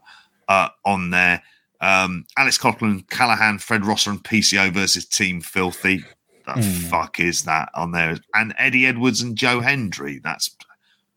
uh, 0.49 0.69
on 0.85 1.11
there. 1.11 1.43
Um, 1.81 2.25
Alex 2.37 2.59
Coughlin, 2.59 3.09
Callahan, 3.09 3.59
Fred 3.59 3.85
Rosser, 3.87 4.11
and 4.11 4.23
PCO 4.23 4.73
versus 4.73 5.05
Team 5.07 5.41
Filthy. 5.41 6.05
The 6.47 6.53
Hmm. 6.55 6.61
fuck 6.89 7.21
is 7.21 7.45
that 7.45 7.69
on 7.75 7.93
there? 7.93 8.19
And 8.35 8.55
Eddie 8.59 8.87
Edwards 8.87 9.21
and 9.21 9.37
Joe 9.37 9.61
Hendry. 9.61 10.19
That's 10.19 10.55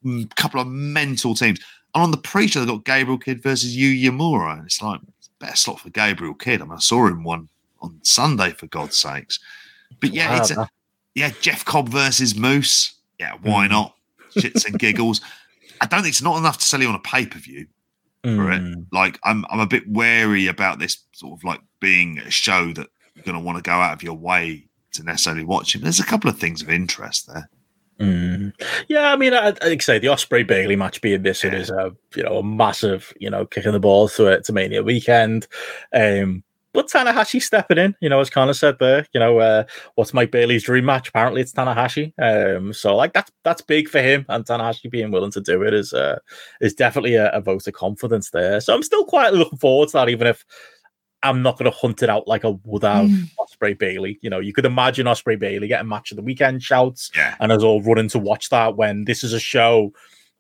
a 0.06 0.26
couple 0.36 0.60
of 0.60 0.68
mental 0.68 1.34
teams. 1.36 1.60
And 1.94 2.04
on 2.04 2.12
the 2.12 2.18
pre-show, 2.18 2.60
they've 2.60 2.68
got 2.70 2.86
Gabriel 2.86 3.18
Kidd 3.18 3.44
versus 3.44 3.76
Yuya 3.76 4.10
Uemura. 4.12 4.58
And 4.58 4.66
it's 4.66 4.82
like, 4.82 5.02
it's 5.20 5.30
better 5.40 5.56
slot 5.56 5.80
for 5.80 5.90
Gabriel 5.90 6.34
Kidd. 6.34 6.62
I 6.62 6.66
mean, 6.66 6.74
I 6.74 6.80
saw 6.80 7.06
him 7.08 7.24
one 7.24 7.50
on 7.82 8.00
Sunday, 8.04 8.52
for 8.52 8.68
God's 8.68 8.98
sakes. 8.98 9.40
But 10.00 10.14
yeah, 10.14 10.32
Wow, 10.32 10.38
it's 10.38 10.52
a, 10.52 10.70
yeah, 11.16 11.32
Jeff 11.42 11.66
Cobb 11.66 11.90
versus 11.90 12.36
Moose. 12.36 12.94
Yeah, 13.20 13.34
why 13.42 13.68
Mm. 13.68 13.72
not? 13.72 13.96
Shits 14.36 14.66
and 14.66 14.80
giggles. 14.80 15.20
I 15.82 15.86
don't 15.88 16.02
think 16.04 16.14
it's 16.14 16.22
not 16.22 16.38
enough 16.38 16.58
to 16.60 16.66
sell 16.66 16.82
you 16.82 16.88
on 16.88 16.96
a 16.96 17.00
pay 17.00 17.26
per 17.26 17.40
view 17.40 17.68
for 18.24 18.52
it. 18.52 18.62
Mm. 18.62 18.86
Like 18.92 19.20
I'm 19.24 19.46
I'm 19.50 19.60
a 19.60 19.66
bit 19.68 19.84
wary 19.90 20.48
about 20.48 20.80
this 20.80 20.98
sort 21.12 21.38
of 21.40 21.44
like 21.44 21.60
being 21.80 22.20
a 22.20 22.30
show 22.32 22.72
that 22.74 22.88
you're 23.16 23.24
going 23.26 23.38
to 23.38 23.44
want 23.44 23.58
to 23.58 23.64
go 23.64 23.74
out 23.74 23.94
of 23.94 24.04
your 24.04 24.14
way 24.14 24.64
to 24.94 25.04
necessarily 25.04 25.44
watch 25.44 25.76
it. 25.76 25.82
There's 25.82 26.00
a 26.00 26.06
couple 26.06 26.30
of 26.30 26.38
things 26.40 26.62
of 26.62 26.70
interest 26.70 27.28
there. 27.28 27.50
Mm. 28.02 28.54
Yeah, 28.88 29.14
I 29.14 29.16
mean, 29.16 29.34
I, 29.34 29.50
like 29.50 29.64
I 29.64 29.78
say, 29.78 30.00
the 30.00 30.08
Ospreay 30.08 30.46
Bailey 30.48 30.76
match 30.76 31.02
being 31.02 31.22
this, 31.22 31.44
is 31.44 31.70
a 31.70 31.96
you 32.16 32.24
know 32.24 32.40
a 32.40 32.44
massive 32.44 33.14
you 33.20 33.30
know 33.30 33.46
kicking 33.46 33.74
the 33.74 33.80
ball 33.80 34.08
through 34.08 34.28
it 34.28 34.44
to 34.46 34.54
Mania 34.54 34.82
weekend. 34.82 35.48
Um, 35.94 36.44
but 36.74 36.88
Tanahashi 36.88 37.42
stepping 37.42 37.78
in, 37.78 37.96
you 38.00 38.08
know, 38.08 38.22
as 38.22 38.30
Connor 38.30 38.54
said 38.54 38.80
there, 38.80 39.06
you 39.14 39.20
know, 39.20 39.40
uh, 39.40 39.66
what's 39.96 40.14
Mike 40.14 40.32
Bailey's 40.32 40.64
dream 40.64 40.86
match? 40.86 41.10
Apparently, 41.10 41.42
it's 41.42 41.52
Tanahashi. 41.52 42.14
Um, 42.18 42.74
so 42.74 42.96
like 42.96 43.14
that's 43.14 43.32
that's 43.44 43.62
big 43.62 43.88
for 43.88 44.02
him, 44.02 44.26
and 44.30 44.46
Tanahashi 44.46 44.90
being 44.90 45.12
willing 45.12 45.32
to 45.32 45.42
do 45.42 45.62
it 45.62 45.74
is 45.74 45.94
uh, 45.94 46.18
is 46.60 46.74
definitely 46.74 47.16
a, 47.16 47.30
a 47.32 47.42
vote 47.42 47.68
of 47.68 47.74
confidence 47.74 48.32
there. 48.32 48.62
So 48.62 48.74
I'm 48.74 48.84
still 48.84 49.06
quite 49.06 49.34
looking 49.34 49.60
forward 49.60 49.90
to 49.90 49.98
that, 49.98 50.10
even 50.10 50.26
if 50.26 50.44
I'm 51.24 51.42
not 51.42 51.58
going 51.58 51.72
to 51.72 51.78
hunt 51.78 52.02
it 52.02 52.10
out 52.10 52.28
like 52.28 52.44
I 52.46 52.56
would 52.64 52.84
have 52.84 53.08
hmm. 53.08 53.24
Ospreay 53.40 53.78
Bailey. 53.78 54.18
You 54.22 54.30
know, 54.30 54.40
you 54.40 54.54
could 54.54 54.66
imagine 54.66 55.06
Ospreay 55.06 55.38
Bailey 55.38 55.68
getting 55.68 55.88
match 55.88 56.12
of 56.12 56.18
the 56.18 56.24
weekend 56.24 56.64
shouts 56.64 57.12
Yeah. 57.16 57.36
and 57.40 57.52
us 57.52 57.64
all 57.64 57.82
running 57.82 58.10
to 58.10 58.20
watch 58.20 58.50
that 58.50 58.76
when 58.76 59.06
this 59.06 59.24
is 59.24 59.34
a 59.34 59.40
show 59.40 59.94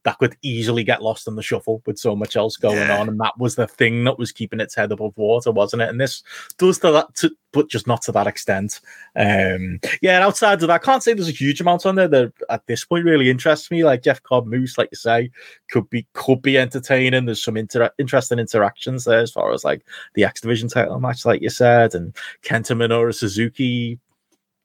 that 0.04 0.18
could 0.18 0.36
easily 0.42 0.84
get 0.84 1.04
lost 1.04 1.28
in 1.28 1.36
the 1.36 1.44
shuffle 1.44 1.82
with 1.86 2.00
so 2.00 2.16
much 2.16 2.36
else 2.36 2.58
going 2.58 2.78
Yeah. 2.78 2.98
on. 3.00 3.08
And 3.08 3.20
that 3.20 3.38
was 3.38 3.56
the 3.56 3.68
thing 3.68 4.04
that 4.06 4.18
was 4.18 4.32
keeping 4.32 4.60
its 4.60 4.74
head 4.74 4.92
above 4.92 5.16
water, 5.16 5.52
wasn't 5.52 5.84
it? 5.84 5.90
And 5.90 6.02
this 6.02 6.24
does 6.58 6.80
to 6.80 6.92
that, 6.92 7.14
to, 7.18 7.30
but 7.52 7.70
just 7.70 7.86
not 7.86 8.02
to 8.04 8.12
that 8.14 8.26
extent. 8.26 8.80
Um, 9.16 9.80
yeah, 10.02 10.16
and 10.16 10.24
outside 10.24 10.54
of 10.54 10.62
that, 10.62 10.72
I 10.72 10.78
can't 10.80 11.04
say 11.04 11.14
there's 11.14 11.28
a 11.30 11.32
huge 11.32 11.62
amount 11.62 11.86
on 11.86 11.96
there 11.96 12.08
that 12.08 12.34
at 12.50 12.66
this 12.66 12.84
point 12.84 13.06
really 13.06 13.30
interests 13.30 13.70
me. 13.70 13.84
Like 13.84 14.02
Jeff 14.02 14.24
Cobb 14.24 14.48
Moose, 14.48 14.78
like 14.78 14.90
you 14.92 14.98
say, 14.98 15.30
could 15.70 15.90
be 15.90 16.08
could 16.14 16.42
be 16.42 16.58
entertaining. 16.58 17.26
There's 17.26 17.44
some 17.44 17.58
inter- 17.58 17.92
interesting 18.00 18.40
interactions 18.40 19.06
there 19.06 19.20
as 19.20 19.32
far 19.32 19.52
as 19.54 19.64
like 19.64 19.86
the 20.16 20.24
X 20.24 20.42
Division 20.42 20.68
title 20.70 21.00
match, 21.00 21.26
like 21.26 21.42
you 21.42 21.50
said, 21.50 21.94
and 21.94 22.16
Kenta 22.44 22.76
Minoru 22.76 23.14
Suzuki 23.14 24.00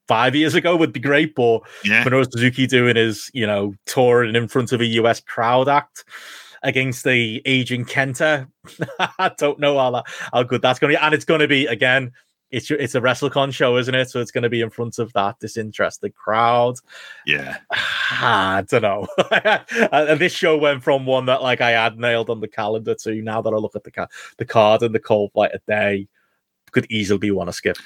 five 0.09 0.35
years 0.35 0.55
ago 0.55 0.77
would 0.77 0.93
be 0.93 1.01
great, 1.01 1.35
but 1.35 1.61
Yeah. 1.85 2.05
Minoru 2.05 2.31
Suzuki 2.31 2.66
doing 2.66 2.97
his, 2.97 3.31
you 3.35 3.47
know, 3.47 3.74
touring 3.87 4.37
in 4.37 4.49
front 4.49 4.73
of 4.73 4.81
a 4.81 4.87
US 4.87 5.20
crowd 5.20 5.69
act 5.69 6.05
against 6.62 7.05
the 7.05 7.43
aging 7.45 7.85
Kenta. 7.85 8.49
I 9.19 9.33
don't 9.39 9.59
know 9.59 9.78
how 9.78 10.03
how 10.33 10.43
good 10.43 10.62
that's 10.62 10.78
going 10.78 10.93
to 10.93 10.99
be, 10.99 11.05
and 11.05 11.15
it's 11.15 11.24
going 11.24 11.41
to 11.41 11.49
be 11.49 11.66
again. 11.66 12.12
It's 12.53 12.70
it's 12.70 12.95
a 12.95 13.01
WrestleCon 13.01 13.53
show, 13.53 13.77
isn't 13.77 13.95
it? 13.95 14.09
So 14.09 14.20
it's 14.20 14.31
going 14.31 14.45
to 14.45 14.49
be 14.49 14.61
in 14.61 14.70
front 14.70 15.01
of 15.01 15.12
that 15.15 15.41
disinterested 15.41 16.15
crowd. 16.15 16.77
Yeah. 17.27 17.57
I 17.73 18.65
don't 18.69 18.83
know. 18.83 19.09
and 19.93 20.20
this 20.20 20.33
show 20.33 20.57
went 20.57 20.85
from 20.85 21.07
one 21.07 21.27
that 21.27 21.43
like 21.43 21.61
I 21.61 21.73
had 21.73 21.99
nailed 21.99 22.31
on 22.31 22.41
the 22.41 22.47
calendar 22.49 22.95
to 23.03 23.20
now 23.20 23.43
that 23.43 23.53
I 23.53 23.57
look 23.57 23.74
at 23.74 23.83
the 23.83 23.91
ca- 23.91 24.07
the 24.39 24.45
card 24.45 24.83
and 24.83 24.95
the 24.95 25.01
cold 25.01 25.33
light 25.35 25.51
a 25.55 25.61
day 25.66 26.07
could 26.70 26.87
easily 26.89 27.19
be 27.19 27.33
one 27.33 27.49
to 27.49 27.53
skip. 27.53 27.78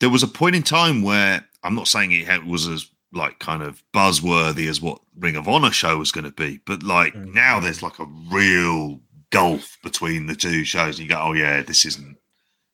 There 0.00 0.10
was 0.10 0.22
a 0.22 0.28
point 0.28 0.56
in 0.56 0.62
time 0.62 1.02
where 1.02 1.44
I'm 1.62 1.74
not 1.74 1.88
saying 1.88 2.12
it 2.12 2.44
was 2.46 2.66
as 2.68 2.88
like 3.12 3.38
kind 3.38 3.62
of 3.62 3.82
buzzworthy 3.94 4.68
as 4.68 4.80
what 4.80 5.00
Ring 5.18 5.36
of 5.36 5.48
Honor 5.48 5.70
show 5.70 5.96
was 5.96 6.12
going 6.12 6.24
to 6.24 6.30
be, 6.30 6.60
but 6.66 6.82
like 6.82 7.14
Mm. 7.14 7.34
now 7.34 7.58
there's 7.60 7.82
like 7.82 7.98
a 7.98 8.06
real 8.30 9.00
gulf 9.30 9.76
between 9.82 10.26
the 10.26 10.36
two 10.36 10.64
shows. 10.64 10.98
And 10.98 11.08
You 11.08 11.14
go, 11.14 11.20
oh 11.20 11.32
yeah, 11.32 11.62
this 11.62 11.84
isn't 11.84 12.16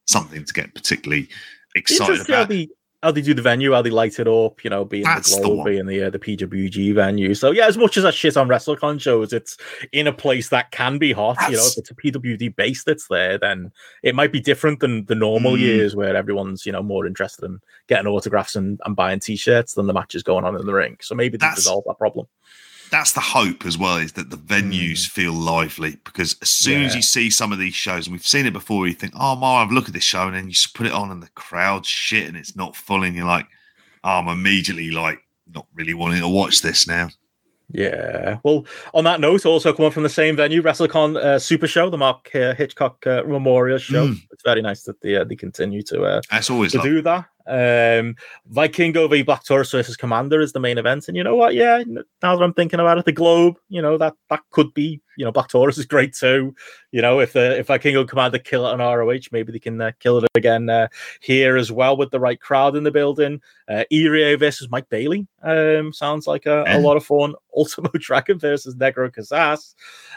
something 0.07 0.45
to 0.45 0.53
get 0.53 0.75
particularly 0.75 1.29
excited 1.75 2.27
how 2.29 2.43
about. 2.43 2.49
How 3.05 3.11
they 3.11 3.21
do 3.21 3.35
the 3.35 3.43
venue, 3.43 3.73
how 3.75 3.83
they 3.83 3.91
light 3.91 4.19
it 4.19 4.27
up, 4.27 4.65
you 4.65 4.71
know, 4.71 4.83
being 4.87 5.05
That's 5.05 5.37
the 5.37 5.43
Globe, 5.43 5.67
being 5.67 5.85
the 5.85 6.05
uh, 6.05 6.11
the 6.11 6.19
PWG 6.19 6.95
venue. 6.95 7.35
So 7.35 7.51
yeah, 7.51 7.67
as 7.67 7.77
much 7.77 7.99
as 7.99 8.07
I 8.07 8.11
shit 8.11 8.35
on 8.39 8.49
WrestleCon 8.49 8.99
shows, 8.99 9.35
it's 9.35 9.59
in 9.93 10.07
a 10.07 10.13
place 10.13 10.49
that 10.49 10.71
can 10.71 10.97
be 10.97 11.13
hot. 11.13 11.37
You 11.51 11.57
know, 11.57 11.67
if 11.67 11.77
it's 11.77 11.91
a 11.91 11.95
PWG 11.95 12.57
base 12.57 12.83
that's 12.83 13.07
there, 13.09 13.37
then 13.37 13.73
it 14.03 14.15
might 14.15 14.33
be 14.33 14.41
different 14.41 14.81
than 14.81 15.05
the 15.05 15.15
normal 15.15 15.53
Mm. 15.53 15.61
years 15.61 15.95
where 15.95 16.17
everyone's 16.17 16.65
you 16.65 16.73
know 16.73 16.83
more 16.83 17.07
interested 17.07 17.45
in 17.45 17.61
getting 17.89 18.07
autographs 18.07 18.57
and, 18.57 18.81
and 18.87 18.97
buying 18.97 19.21
t-shirts 19.21 19.75
than 19.75 19.87
the 19.87 19.93
matches 19.93 20.23
going 20.23 20.47
on 20.47 20.57
in 20.57 20.65
the 20.65 20.73
ring. 20.73 20.97
So 21.03 21.15
maybe 21.15 21.37
they 21.37 21.43
That's- 21.45 21.59
resolve 21.59 21.85
that 21.87 21.99
problem. 21.99 22.27
That's 22.95 23.11
the 23.11 23.21
hope 23.21 23.67
as 23.67 23.77
well 23.77 23.97
is 23.97 24.13
that 24.13 24.31
the 24.31 24.37
venues 24.37 25.05
feel 25.05 25.33
lively 25.33 25.97
because 26.05 26.37
as 26.43 26.49
soon 26.49 26.85
as 26.85 26.95
you 26.95 27.03
see 27.03 27.29
some 27.29 27.51
of 27.51 27.59
these 27.59 27.75
shows 27.75 28.07
and 28.07 28.13
we've 28.13 28.25
seen 28.25 28.47
it 28.47 28.53
before 28.53 28.87
you 28.87 28.95
think 28.95 29.13
oh 29.19 29.35
my 29.35 29.57
i've 29.57 29.73
look 29.73 29.89
at 29.89 29.95
this 29.95 30.05
show 30.05 30.29
and 30.29 30.37
then 30.37 30.47
you 30.47 30.53
just 30.53 30.77
put 30.77 30.87
it 30.87 30.93
on 30.93 31.11
and 31.11 31.21
the 31.21 31.29
crowd 31.31 31.85
shit 31.85 32.29
and 32.29 32.37
it's 32.37 32.55
not 32.55 32.77
full 32.77 33.03
and 33.03 33.17
you're 33.17 33.27
like 33.27 33.47
oh, 34.05 34.11
i'm 34.11 34.29
immediately 34.29 34.93
like 34.93 35.19
not 35.53 35.67
really 35.75 35.93
wanting 35.93 36.21
to 36.21 36.29
watch 36.29 36.63
this 36.63 36.87
now 36.87 37.09
Yeah. 37.73 38.39
Well, 38.45 38.67
on 38.93 39.05
that 39.05 39.21
note, 39.21 39.47
also 39.47 39.73
coming 39.73 39.91
from 39.91 40.03
the 40.03 40.11
same 40.11 40.37
venue, 40.37 40.63
WrestleCon 40.63 41.17
uh, 41.17 41.39
Super 41.39 41.67
Show, 41.67 41.89
the 41.89 41.97
Mark 41.97 42.31
uh, 42.35 42.55
Hitchcock 42.55 43.05
uh, 43.07 43.23
Memorial 43.27 43.79
Show. 43.79 44.09
Mm. 44.09 44.21
It's 44.31 44.43
very 44.45 44.61
nice 44.61 44.83
that 44.83 45.01
they 45.01 45.17
uh, 45.17 45.25
they 45.25 45.35
continue 45.35 45.83
to 45.85 46.03
uh, 46.05 46.21
that's 46.31 46.51
always 46.51 46.73
to 46.73 46.79
like, 46.79 46.85
do 46.85 47.03
that. 47.03 47.25
Um, 47.47 48.17
Vikingo 48.51 49.09
v 49.09 49.23
Black 49.23 49.45
Taurus 49.45 49.71
versus 49.71 49.97
Komander 49.97 50.43
is 50.43 50.53
the 50.53 50.61
main 50.61 50.79
event, 50.79 51.09
and 51.09 51.17
you 51.17 51.25
know 51.25 51.37
what? 51.37 51.55
Yeah, 51.55 51.83
now 51.87 52.37
that 52.37 52.43
I'm 52.43 52.55
thinking 52.55 52.81
about 52.81 52.99
it, 52.99 53.05
the 53.05 53.13
Globe, 53.13 53.57
you 53.69 53.83
know 53.83 53.99
that 53.99 54.15
that 54.31 54.43
could 54.51 54.73
be, 54.73 55.01
you 55.17 55.25
know, 55.25 55.33
Black 55.33 55.49
Taurus 55.49 55.79
is 55.79 55.87
great 55.87 56.15
too. 56.15 56.55
You 56.91 57.03
know, 57.03 57.21
if 57.21 57.33
the 57.33 57.59
if 57.59 57.67
Vikingo 57.67 58.07
Komander 58.07 58.43
kill 58.43 58.67
it 58.67 58.73
on 58.73 58.79
ROH, 58.79 59.29
maybe 59.33 59.53
they 59.53 59.59
can 59.59 59.81
uh, 59.81 59.93
kill 60.01 60.19
it 60.19 60.31
again 60.35 60.71
uh, 60.71 60.89
here 61.21 61.57
as 61.57 61.71
well 61.71 61.97
with 61.97 62.11
the 62.11 62.21
right 62.21 62.41
crowd 62.41 62.77
in 62.77 62.85
the 62.85 62.91
building. 62.91 63.41
Uh, 63.69 63.85
Irie 63.93 64.39
versus 64.39 64.71
Mike 64.71 64.89
Bailey 64.89 65.27
um, 65.43 65.93
sounds 65.93 66.27
like 66.27 66.47
a, 66.47 66.65
a 66.67 66.81
lot 66.81 66.97
of 66.97 67.05
fun. 67.05 67.35
Ultimo 67.57 67.91
Dragon 67.95 68.39
versus 68.39 68.75
Negro 68.75 69.13
Casas. 69.13 69.75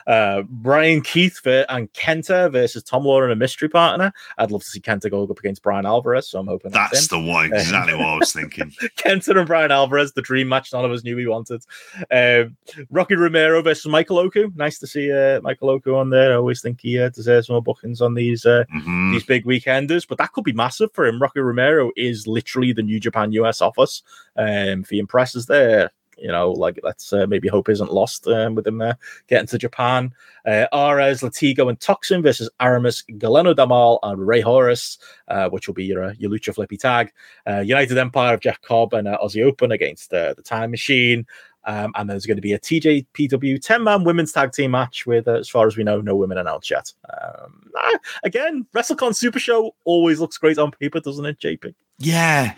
Uh, 0.07 0.41
Bryan 0.49 1.01
Keith 1.01 1.39
and 1.45 1.91
Kenta 1.93 2.51
versus 2.51 2.83
Tom 2.83 3.03
Lawlor 3.03 3.25
and 3.25 3.33
a 3.33 3.35
mystery 3.35 3.69
partner. 3.69 4.11
I'd 4.37 4.51
love 4.51 4.63
to 4.63 4.69
see 4.69 4.79
Kenta 4.79 5.11
go 5.11 5.23
up 5.23 5.37
against 5.37 5.61
Bryan 5.61 5.85
Alvarez, 5.85 6.29
so 6.29 6.39
I'm 6.39 6.47
hoping 6.47 6.71
that's, 6.71 6.91
that's 6.91 7.11
him. 7.11 7.16
The 7.21 7.27
one 7.27 7.45
exactly 7.53 7.93
what 7.95 8.05
i 8.07 8.17
was 8.17 8.31
thinking 8.33 8.71
Kenta 8.97 9.37
and 9.37 9.47
Bryan 9.47 9.71
Alvarez, 9.71 10.13
the 10.13 10.21
dream 10.21 10.47
match 10.49 10.71
none 10.73 10.85
of 10.85 10.91
us 10.91 11.03
knew 11.03 11.15
we 11.15 11.27
wanted. 11.27 11.63
Um, 12.11 12.57
Rocky 12.89 13.15
Romero 13.15 13.61
versus 13.61 13.87
Michael 13.87 14.19
Oku. 14.19 14.51
Nice 14.55 14.77
to 14.79 14.87
see 14.87 15.11
uh, 15.11 15.41
Michael 15.41 15.69
Oku 15.69 15.95
on 15.95 16.09
there. 16.09 16.31
I 16.33 16.35
always 16.35 16.61
think 16.61 16.81
he 16.81 16.99
uh, 16.99 17.09
deserves 17.09 17.49
more 17.49 17.61
bookings 17.61 18.01
on 18.01 18.13
these 18.13 18.45
uh, 18.45 18.63
Mhm. 18.75 19.13
these 19.13 19.23
big 19.23 19.45
weekenders, 19.45 20.07
but 20.07 20.17
that 20.17 20.31
could 20.33 20.43
be 20.43 20.53
massive 20.53 20.91
for 20.93 21.05
him. 21.05 21.21
Rocky 21.21 21.39
Romero 21.39 21.91
is 21.95 22.27
literally 22.27 22.73
the 22.73 22.83
New 22.83 22.99
Japan 22.99 23.31
US 23.33 23.61
office. 23.61 24.03
Um, 24.35 24.81
if 24.81 24.89
he 24.89 24.99
impresses 24.99 25.45
there, 25.47 25.91
you 26.17 26.27
know, 26.27 26.51
like 26.51 26.79
let's 26.83 27.11
uh, 27.13 27.25
maybe 27.27 27.47
hope 27.47 27.69
isn't 27.69 27.91
lost 27.91 28.27
um, 28.27 28.55
with 28.55 28.67
him 28.67 28.81
uh, 28.81 28.93
getting 29.27 29.47
to 29.47 29.57
Japan. 29.57 30.13
Uh, 30.45 30.65
Arez, 30.73 31.21
Latigo, 31.23 31.69
and 31.69 31.79
Toxin 31.79 32.21
versus 32.21 32.49
Aramis, 32.59 33.03
Galeno 33.11 33.55
del 33.55 33.67
Mal, 33.67 33.99
and 34.03 34.25
Rey 34.25 34.41
Horus, 34.41 34.97
uh, 35.27 35.49
which 35.49 35.67
will 35.67 35.73
be 35.73 35.85
your, 35.85 36.03
uh, 36.03 36.13
your 36.17 36.31
Lucha 36.31 36.53
Flippy 36.53 36.77
tag. 36.77 37.11
United 37.47 37.97
Empire 37.97 38.33
of 38.33 38.41
Jeff 38.41 38.61
Cobb 38.61 38.93
and 38.93 39.07
Aussie 39.07 39.43
Open 39.43 39.71
against 39.71 40.09
the 40.09 40.35
Time 40.43 40.71
Machine. 40.71 41.25
Um, 41.65 41.91
and 41.95 42.09
there's 42.09 42.25
going 42.25 42.37
to 42.37 42.41
be 42.41 42.53
a 42.53 42.59
TJPW 42.59 43.61
10 43.61 43.83
man 43.83 44.05
women's 44.05 44.31
tag 44.31 44.53
team 44.53 44.71
match 44.71 45.05
with, 45.05 45.27
uh, 45.27 45.33
as 45.33 45.49
far 45.49 45.67
as 45.67 45.75
we 45.75 45.83
know, 45.83 45.99
no 45.99 46.15
women 46.15 46.37
announced 46.37 46.71
yet. 46.71 46.93
Um, 47.09 47.69
ah, 47.75 47.99
again, 48.23 48.65
WrestleCon 48.73 49.13
Super 49.13 49.37
Show 49.37 49.75
always 49.83 50.21
looks 50.21 50.37
great 50.37 50.57
on 50.57 50.71
paper, 50.71 51.01
doesn't 51.01 51.25
it, 51.25 51.39
JP? 51.39 51.73
yeah 51.99 52.53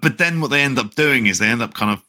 but 0.00 0.18
then 0.18 0.40
what 0.40 0.50
they 0.50 0.62
end 0.62 0.78
up 0.78 0.94
doing 0.94 1.26
is 1.26 1.38
they 1.38 1.48
end 1.48 1.62
up 1.62 1.74
kind 1.74 1.90
of 1.90 2.02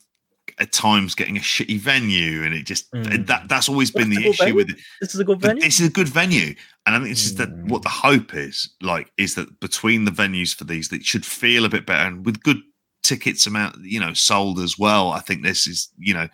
at 0.59 0.71
times 0.71 1.15
getting 1.15 1.37
a 1.37 1.39
shitty 1.39 1.79
venue 1.79 2.43
and 2.43 2.53
it 2.53 2.63
just 2.65 2.91
Mm. 2.91 3.25
that 3.27 3.47
that's 3.47 3.67
always 3.69 3.91
been 3.91 4.09
That's 4.09 4.21
the 4.23 4.29
issue 4.29 4.43
venue. 4.43 4.55
with 4.55 4.69
it 4.71 4.77
This 5.01 5.13
is 5.15 5.19
a 5.19 5.23
good 5.23 5.39
But 5.39 5.47
venue. 5.47 5.63
This 5.63 5.79
is 5.79 5.87
a 5.87 5.91
good 5.91 6.07
venue, 6.09 6.53
and 6.85 6.95
I 6.95 6.99
think 6.99 7.11
it's 7.11 7.23
just 7.23 7.37
that 7.37 7.49
Mm. 7.49 7.69
what 7.69 7.81
the 7.81 7.89
hope 7.89 8.33
is 8.35 8.69
like 8.81 9.11
is 9.17 9.35
that 9.35 9.59
between 9.59 10.05
the 10.05 10.11
venues 10.11 10.53
for 10.55 10.63
these, 10.65 10.89
that 10.89 11.05
should 11.05 11.25
feel 11.25 11.65
a 11.65 11.69
bit 11.69 11.85
better, 11.85 12.07
and 12.07 12.25
with 12.25 12.43
good 12.43 12.61
tickets 13.03 13.45
amount, 13.47 13.83
you 13.83 13.99
know, 13.99 14.13
sold 14.13 14.59
as 14.59 14.77
well. 14.77 15.11
I 15.11 15.19
think 15.21 15.43
this 15.43 15.65
is 15.67 15.89
you 15.97 16.13
know 16.13 16.27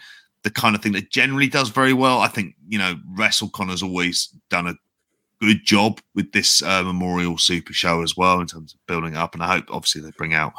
the 0.43 0.51
kind 0.51 0.75
of 0.75 0.81
thing 0.81 0.93
that 0.93 1.11
generally 1.11 1.47
does 1.47 1.69
very 1.69 1.93
well. 1.93 2.19
I 2.19 2.27
think 2.27 2.55
you 2.67 2.77
know 2.79 2.99
WrestleCon 3.17 3.69
has 3.69 3.83
always 3.83 4.29
done 4.49 4.67
a 4.67 4.75
good 5.41 5.63
job 5.65 6.01
with 6.15 6.31
this 6.33 6.61
uh, 6.63 6.83
Memorial 6.83 7.37
Super 7.37 7.71
Show 7.73 8.01
as 8.01 8.17
well 8.17 8.41
in 8.41 8.47
terms 8.47 8.73
of 8.73 8.85
building 8.87 9.15
up, 9.15 9.33
and 9.33 9.43
I 9.43 9.47
hope 9.55 9.65
obviously 9.69 10.01
they 10.01 10.11
bring 10.17 10.33
out 10.33 10.53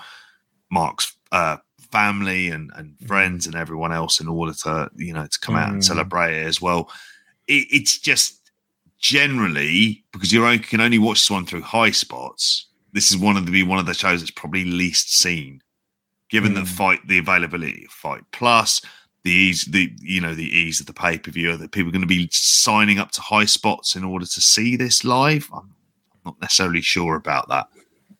Mark's 0.70 1.16
uh, 1.32 1.56
family 1.90 2.48
and, 2.48 2.70
and 2.76 2.96
friends 3.06 3.46
and 3.46 3.54
everyone 3.54 3.92
else 3.92 4.20
in 4.20 4.28
order 4.28 4.52
to 4.52 4.90
you 4.96 5.12
know 5.12 5.26
to 5.26 5.38
come 5.40 5.56
out 5.56 5.70
and 5.70 5.80
Mm. 5.82 5.84
celebrate 5.84 6.34
it 6.40 6.46
as 6.46 6.60
well. 6.60 6.90
It, 7.48 7.66
it's 7.70 7.98
just 7.98 8.50
generally 8.98 10.04
because 10.12 10.32
you 10.32 10.58
can 10.60 10.80
only 10.80 10.98
watch 10.98 11.20
this 11.20 11.30
one 11.30 11.46
through 11.46 11.62
high 11.62 11.90
spots. 11.90 12.66
This 12.92 13.10
is 13.10 13.16
one 13.16 13.36
of 13.36 13.46
the 13.46 13.52
be 13.52 13.62
one 13.62 13.78
of 13.78 13.86
the 13.86 13.94
shows 13.94 14.20
that's 14.20 14.30
probably 14.30 14.64
least 14.64 15.16
seen, 15.16 15.62
given 16.28 16.54
Mm. 16.54 16.66
fight 16.66 17.06
the 17.06 17.18
availability 17.18 17.84
of 17.86 17.92
Fight 17.92 18.22
Plus, 18.32 18.80
the 19.24 19.30
ease, 19.30 19.64
the 19.64 19.92
you 20.00 20.20
know 20.20 20.34
the 20.34 20.48
ease 20.56 20.80
of 20.80 20.86
the 20.86 20.92
pay 20.92 21.18
per 21.18 21.30
view 21.30 21.56
that 21.56 21.72
people 21.72 21.88
are 21.88 21.92
going 21.92 22.00
to 22.02 22.06
be 22.06 22.28
signing 22.32 22.98
up 22.98 23.10
to 23.12 23.20
high 23.20 23.44
spots 23.46 23.96
in 23.96 24.04
order 24.04 24.26
to 24.26 24.40
see 24.40 24.76
this 24.76 25.04
live. 25.04 25.48
I'm 25.52 25.70
not 26.24 26.40
necessarily 26.40 26.82
sure 26.82 27.16
about 27.16 27.48
that. 27.48 27.66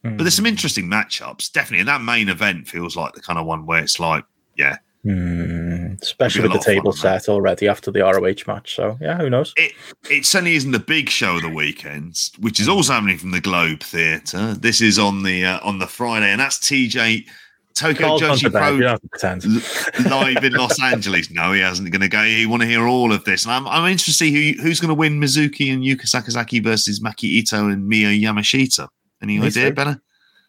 But 0.03 0.19
there's 0.19 0.35
some 0.35 0.47
interesting 0.47 0.87
matchups, 0.87 1.53
definitely. 1.53 1.81
And 1.81 1.89
that 1.89 2.01
main 2.01 2.29
event 2.29 2.67
feels 2.69 2.97
like 2.97 3.13
the 3.13 3.21
kind 3.21 3.39
of 3.39 3.45
one 3.47 3.67
where 3.67 3.83
it's 3.83 4.01
like, 4.01 4.25
yeah, 4.57 4.77
Hmm, 5.03 5.95
especially 6.03 6.43
with 6.43 6.51
the 6.53 6.57
lot 6.57 6.61
of 6.61 6.65
fun 6.67 6.75
table 6.75 6.89
on 6.91 6.97
that. 6.97 7.23
set 7.23 7.29
already 7.33 7.69
after 7.69 7.91
the 7.91 8.01
ROH 8.01 8.45
match. 8.47 8.77
So 8.77 8.99
yeah, 9.01 9.17
who 9.17 9.31
knows? 9.31 9.55
it 9.57 9.73
it 10.11 10.27
certainly 10.27 10.57
isn't 10.57 10.73
the 10.73 10.79
big 10.79 11.09
show 11.09 11.37
of 11.37 11.43
the 11.43 11.49
weekends, 11.49 12.33
which 12.39 12.61
is 12.61 12.69
also 12.69 12.93
happening 12.93 13.17
from 13.17 13.31
the 13.31 13.41
Globe 13.41 13.81
Theatre. 13.81 14.53
This 14.55 14.83
is 14.83 14.99
on 14.99 15.23
the 15.23 15.45
uh, 15.45 15.61
on 15.63 15.79
the 15.79 15.87
Friday, 15.87 16.27
and 16.27 16.39
that's 16.41 16.59
TJ 16.59 17.27
Tokyo 17.75 18.19
Joshi 18.19 18.53
Pro 18.53 18.75
you 18.75 18.81
don't 18.83 18.91
have 18.91 19.01
to 19.01 19.09
pretend. 19.09 19.45
l- 19.47 20.11
live 20.21 20.45
in 20.45 20.53
Los 20.53 20.83
Angeles. 20.83 21.31
No, 21.31 21.53
he 21.53 21.61
hasn't 21.61 21.91
going 21.91 22.03
to 22.03 22.09
go. 22.09 22.23
You 22.23 22.51
want 22.51 22.61
to 22.61 22.69
hear 22.69 22.87
all 22.87 23.11
of 23.11 23.25
this, 23.25 23.45
and 23.47 23.55
I'm, 23.55 23.67
I'm 23.69 23.91
interested 23.91 24.13
to 24.13 24.19
see 24.19 24.55
who 24.55 24.63
who's 24.63 24.81
going 24.81 24.89
to 24.91 24.95
win 24.95 25.19
Mizuki 25.19 25.73
and 25.73 25.83
Yuka 25.83 26.05
Sakazaki 26.05 26.63
versus 26.63 27.01
Maki 27.01 27.43
Itoh 27.43 27.73
and 27.73 27.91
Miu 27.91 28.21
Yamashita. 28.21 28.87
Any 29.23 29.41
idea. 29.41 29.73
Benno? 29.73 30.01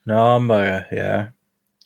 No, 0.06 0.36
I'm 0.36 0.50
uh, 0.50 0.82
yeah. 0.92 1.30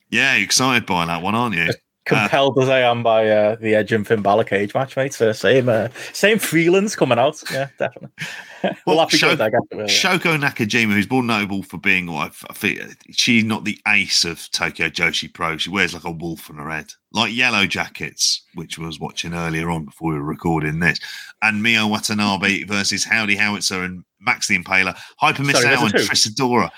Yeah, 0.09 0.35
you're 0.35 0.45
excited 0.45 0.85
by 0.85 1.05
that 1.05 1.21
one, 1.21 1.35
aren't 1.35 1.55
you? 1.55 1.69
Compelled 2.06 2.60
as 2.60 2.69
I 2.69 2.82
am 2.82 3.02
by 3.02 3.27
uh, 3.27 3.56
the 3.56 3.73
Edge 3.73 3.91
and 3.91 4.06
Finn 4.06 4.22
Balor 4.22 4.44
cage 4.44 4.76
match, 4.76 4.95
mate. 4.95 5.14
So 5.14 5.32
same, 5.32 5.68
uh, 5.69 5.88
same 6.14 6.38
feelings 6.38 6.95
coming 6.95 7.18
out. 7.18 7.41
Yeah, 7.52 7.68
definitely. 7.77 8.10
Well, 8.64 8.95
we'll 8.95 8.99
have 9.02 9.10
to 9.11 9.18
show- 9.18 9.30
go 9.30 9.36
there, 9.36 9.48
I 9.48 9.49
guess 9.52 9.61
we. 9.72 9.77
Shoko 9.84 10.40
Nakajima, 10.40 10.94
who's 10.94 11.07
more 11.07 11.22
notable 11.22 11.61
for 11.61 11.77
being, 11.77 12.07
what 12.11 12.34
I 12.49 12.53
think, 12.53 12.80
she's 13.11 13.44
not 13.44 13.64
the 13.64 13.80
ace 13.88 14.26
of 14.26 14.49
Tokyo 14.49 14.90
Joshi 14.90 15.32
Pro. 15.32 15.56
She 15.57 15.69
wears 15.69 15.94
like 15.94 16.03
a 16.03 16.10
wolf 16.10 16.49
on 16.49 16.56
her 16.56 16.72
head, 16.72 16.91
like 17.11 17.32
Yellow 17.32 17.68
Jackets, 17.68 18.41
which 18.56 18.80
was 18.80 18.99
watching 18.99 19.36
earlier 19.36 19.69
on 19.69 19.86
before 19.86 20.14
we 20.14 20.18
were 20.18 20.23
recording 20.26 20.80
this, 20.80 20.99
and 21.44 21.64
Miu 21.64 21.88
Watanabe 21.88 22.64
versus 22.68 23.03
Howdy 23.03 23.36
Howitzer 23.36 23.84
and 23.84 24.03
Max 24.19 24.48
the 24.48 24.57
Impaler, 24.57 24.98
Hyper 25.19 25.44
Miss 25.44 25.61
Sorry, 25.61 25.76
and 25.76 25.94
Trish 25.94 26.27
Adora. 26.27 26.72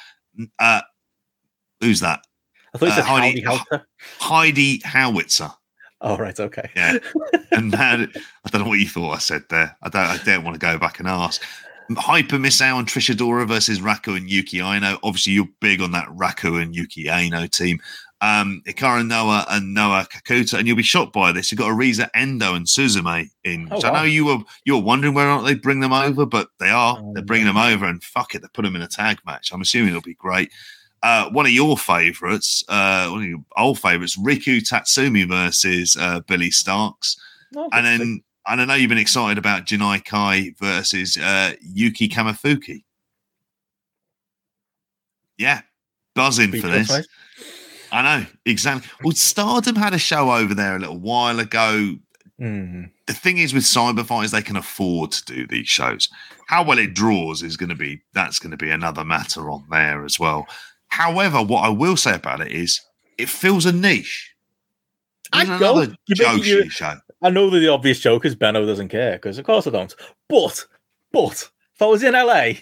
Uh, 0.60 0.82
who's 1.80 2.02
that? 2.02 2.20
I 2.74 2.78
thought 2.78 2.86
you 2.88 2.92
uh, 2.92 2.96
said 2.96 3.06
Heidi- 3.06 3.42
Howdy 3.42 3.84
Heidi 4.20 4.82
Howitzer. 4.84 5.52
Oh, 6.02 6.18
right, 6.18 6.40
okay. 6.40 6.70
Yeah. 6.76 6.98
and 7.52 7.72
that, 7.72 8.00
I 8.46 8.50
don't 8.50 8.62
know 8.64 8.68
what 8.68 8.80
you 8.80 8.88
thought 8.88 9.14
I 9.14 9.18
said 9.18 9.44
there. 9.50 9.76
I 9.82 9.90
don't. 9.90 10.06
I 10.06 10.18
don't 10.24 10.44
want 10.44 10.56
to 10.56 10.60
go 10.60 10.78
back 10.78 11.00
and 11.00 11.08
ask. 11.08 11.42
Hyper 11.96 12.36
Misao 12.38 12.78
and 12.80 12.88
Trish 12.88 13.14
Adora 13.16 13.48
versus 13.48 13.80
Raku 13.80 14.18
and 14.18 14.30
Yuki 14.30 14.62
Aino. 14.62 15.00
Obviously, 15.04 15.34
you're 15.34 15.48
big 15.62 15.82
on 15.82 15.92
that 15.92 16.08
Raku 16.10 16.62
and 16.62 16.76
Yuki 16.76 17.10
Aino 17.10 17.48
team. 17.48 17.80
Um, 18.20 18.62
Ikara 18.68 19.08
Noah 19.08 19.46
and 19.50 19.74
Noah 19.74 20.08
Kakuta, 20.12 20.58
and 20.58 20.68
you'll 20.68 20.76
be 20.76 20.84
shocked 20.84 21.14
by 21.14 21.32
this. 21.32 21.52
You've 21.52 21.60
got 21.60 21.72
Arisu 21.72 22.10
Endo 22.14 22.56
and 22.56 22.66
Suzume 22.66 23.30
in. 23.44 23.70
Oh, 23.72 23.76
which 23.76 23.86
I 23.86 23.92
know 23.92 24.04
you 24.04 24.26
were 24.26 24.40
you 24.66 24.76
were 24.76 24.84
wondering 24.84 25.14
whether 25.14 25.30
or 25.30 25.38
not 25.38 25.46
they 25.46 25.56
bring 25.56 25.80
them 25.80 25.94
over, 25.94 26.26
but 26.26 26.50
they 26.60 26.70
are. 26.70 26.98
Oh, 27.00 27.14
They're 27.14 27.24
bringing 27.24 27.48
them 27.48 27.58
over, 27.58 27.86
and 27.86 28.04
fuck 28.04 28.36
it, 28.36 28.42
they 28.42 28.48
put 28.54 28.64
them 28.64 28.76
in 28.76 28.82
a 28.82 28.88
tag 28.88 29.20
match. 29.26 29.52
I'm 29.54 29.62
assuming 29.62 29.90
it'll 29.90 30.02
be 30.02 30.16
great. 30.16 30.52
Uh, 31.04 31.30
one 31.30 31.46
of 31.46 31.52
your 31.52 31.78
favourites, 31.78 32.64
uh, 32.70 33.08
one 33.10 33.24
of 33.24 33.30
your 33.30 33.44
old 33.56 33.80
favourites, 33.80 34.18
Rika 34.18 34.50
Tatsumi 34.62 35.28
versus 35.28 35.96
uh, 36.00 36.22
Billie 36.22 36.50
Starkz. 36.50 37.18
No, 37.52 37.70
And 37.72 37.86
then, 37.86 38.24
and 38.48 38.62
I 38.62 38.66
know 38.66 38.74
you've 38.74 38.90
been 38.90 38.98
excited 38.98 39.38
about 39.38 39.66
Janai 39.66 40.04
Kai 40.04 40.54
versus 40.60 41.18
uh, 41.18 41.54
Yuki 41.62 42.10
Kamifuku. 42.10 42.84
Yeah, 45.38 45.62
buzzing 46.16 46.52
for 46.60 46.68
this. 46.68 46.90
mate. 46.90 47.08
I 47.92 48.02
know 48.02 48.26
exactly. 48.46 48.90
Well, 49.04 49.14
Stardom 49.14 49.76
had 49.76 49.94
a 49.94 50.00
show 50.00 50.32
over 50.32 50.54
there 50.54 50.76
a 50.76 50.80
little 50.80 51.00
while 51.00 51.40
ago. 51.40 51.96
Hmm. 52.40 52.86
The 53.08 53.14
thing 53.14 53.38
is 53.38 53.54
with 53.54 53.64
Cyberfight 53.64 54.26
is 54.26 54.32
they 54.32 54.42
can 54.42 54.58
afford 54.58 55.12
to 55.14 55.26
do 55.26 55.48
these 55.48 55.68
shows. 55.68 56.10
How 56.48 56.64
well 56.64 56.80
it 56.80 56.94
draws 56.94 57.42
is 57.42 57.56
going 57.58 57.70
to 57.70 57.76
be 57.76 58.02
that's 58.14 58.40
going 58.40 58.52
to 58.52 58.58
be 58.58 58.70
another 58.70 59.06
matter 59.06 59.50
on 59.50 59.66
there 59.70 60.04
as 60.04 60.20
well. 60.20 60.48
However, 60.90 61.42
what 61.44 61.62
I 61.64 61.70
will 61.70 61.98
say 61.98 62.16
about 62.16 62.42
it 62.42 62.52
is 62.52 62.80
it 63.18 63.30
fills 63.30 63.66
a 63.66 63.72
niche. 63.72 64.34
There's 65.34 65.48
go. 65.48 65.56
another 65.56 65.96
You 66.08 66.16
make- 66.18 66.28
Joshi 66.44 66.46
you- 66.46 66.70
show. 66.70 66.96
I 67.24 67.30
know 67.32 67.50
that 67.50 67.60
the 67.60 67.68
obvious 67.70 68.00
joke 68.00 68.26
is 68.26 68.36
Benno 68.36 68.66
doesn't 68.66 68.90
care 68.90 69.14
because 69.14 69.38
of 69.38 69.46
course 69.46 69.66
I 69.68 69.72
don't. 69.72 69.94
But 70.30 70.66
but 71.12 71.50
if 71.78 71.82
I 71.84 71.86
was 71.86 72.02
in 72.02 72.14
LA 72.14 72.54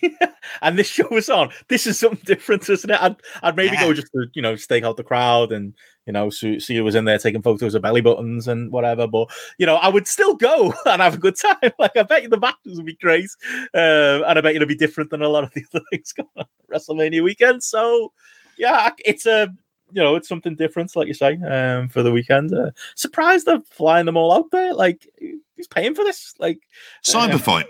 and 0.61 0.77
this 0.77 0.87
show 0.89 1.07
was 1.09 1.29
on, 1.29 1.49
this 1.69 1.87
is 1.87 1.97
something 1.97 2.19
different, 2.25 2.69
isn't 2.69 2.89
it? 2.89 3.01
I'd 3.01 3.15
I'd 3.41 3.55
maybe 3.55 3.75
Yeah. 3.75 3.83
go 3.85 3.93
just 3.93 4.11
to 4.11 4.25
you 4.33 4.41
know 4.41 4.57
stake 4.57 4.83
out 4.83 4.97
the 4.97 5.03
crowd 5.03 5.53
and 5.53 5.73
you 6.05 6.11
know 6.11 6.29
see, 6.29 6.59
see 6.59 6.75
who 6.75 6.83
was 6.83 6.95
in 6.95 7.05
there 7.05 7.17
taking 7.17 7.41
photos 7.41 7.75
of 7.75 7.81
belly 7.81 8.01
buttons 8.01 8.49
and 8.49 8.71
whatever. 8.73 9.07
But 9.07 9.29
you 9.57 9.65
know 9.65 9.75
I 9.77 9.87
would 9.87 10.05
still 10.05 10.35
go 10.35 10.73
and 10.85 11.01
have 11.01 11.13
a 11.15 11.17
good 11.17 11.37
time. 11.37 11.55
Like 11.79 11.95
I 11.95 12.03
bet 12.03 12.23
you 12.23 12.29
the 12.29 12.39
matches 12.39 12.75
would 12.75 12.85
be 12.85 12.95
great, 12.95 13.29
um, 13.73 14.23
and 14.27 14.37
I 14.37 14.41
bet 14.41 14.55
it'll 14.55 14.67
be 14.67 14.75
different 14.75 15.09
than 15.11 15.21
a 15.21 15.29
lot 15.29 15.45
of 15.45 15.53
the 15.53 15.63
other 15.73 15.85
things 15.91 16.11
going 16.11 16.27
on 16.35 16.45
WrestleMania 16.69 17.23
weekend. 17.23 17.63
So 17.63 18.11
yeah, 18.57 18.89
it's 19.05 19.25
a 19.25 19.47
you 19.93 20.03
know 20.03 20.15
it's 20.15 20.27
something 20.27 20.55
different, 20.55 20.93
like 20.95 21.07
you 21.07 21.13
say, 21.13 21.37
um, 21.47 21.87
for 21.87 22.03
the 22.03 22.11
weekend. 22.11 22.53
Uh, 22.53 22.71
surprised 22.95 23.45
they're 23.45 23.61
flying 23.71 24.07
them 24.07 24.17
all 24.17 24.33
out 24.33 24.51
there. 24.51 24.73
Like, 24.73 25.07
who's 25.55 25.67
paying 25.69 25.95
for 25.95 26.03
this? 26.03 26.33
Like, 26.37 26.59
Cyberfight. 27.03 27.65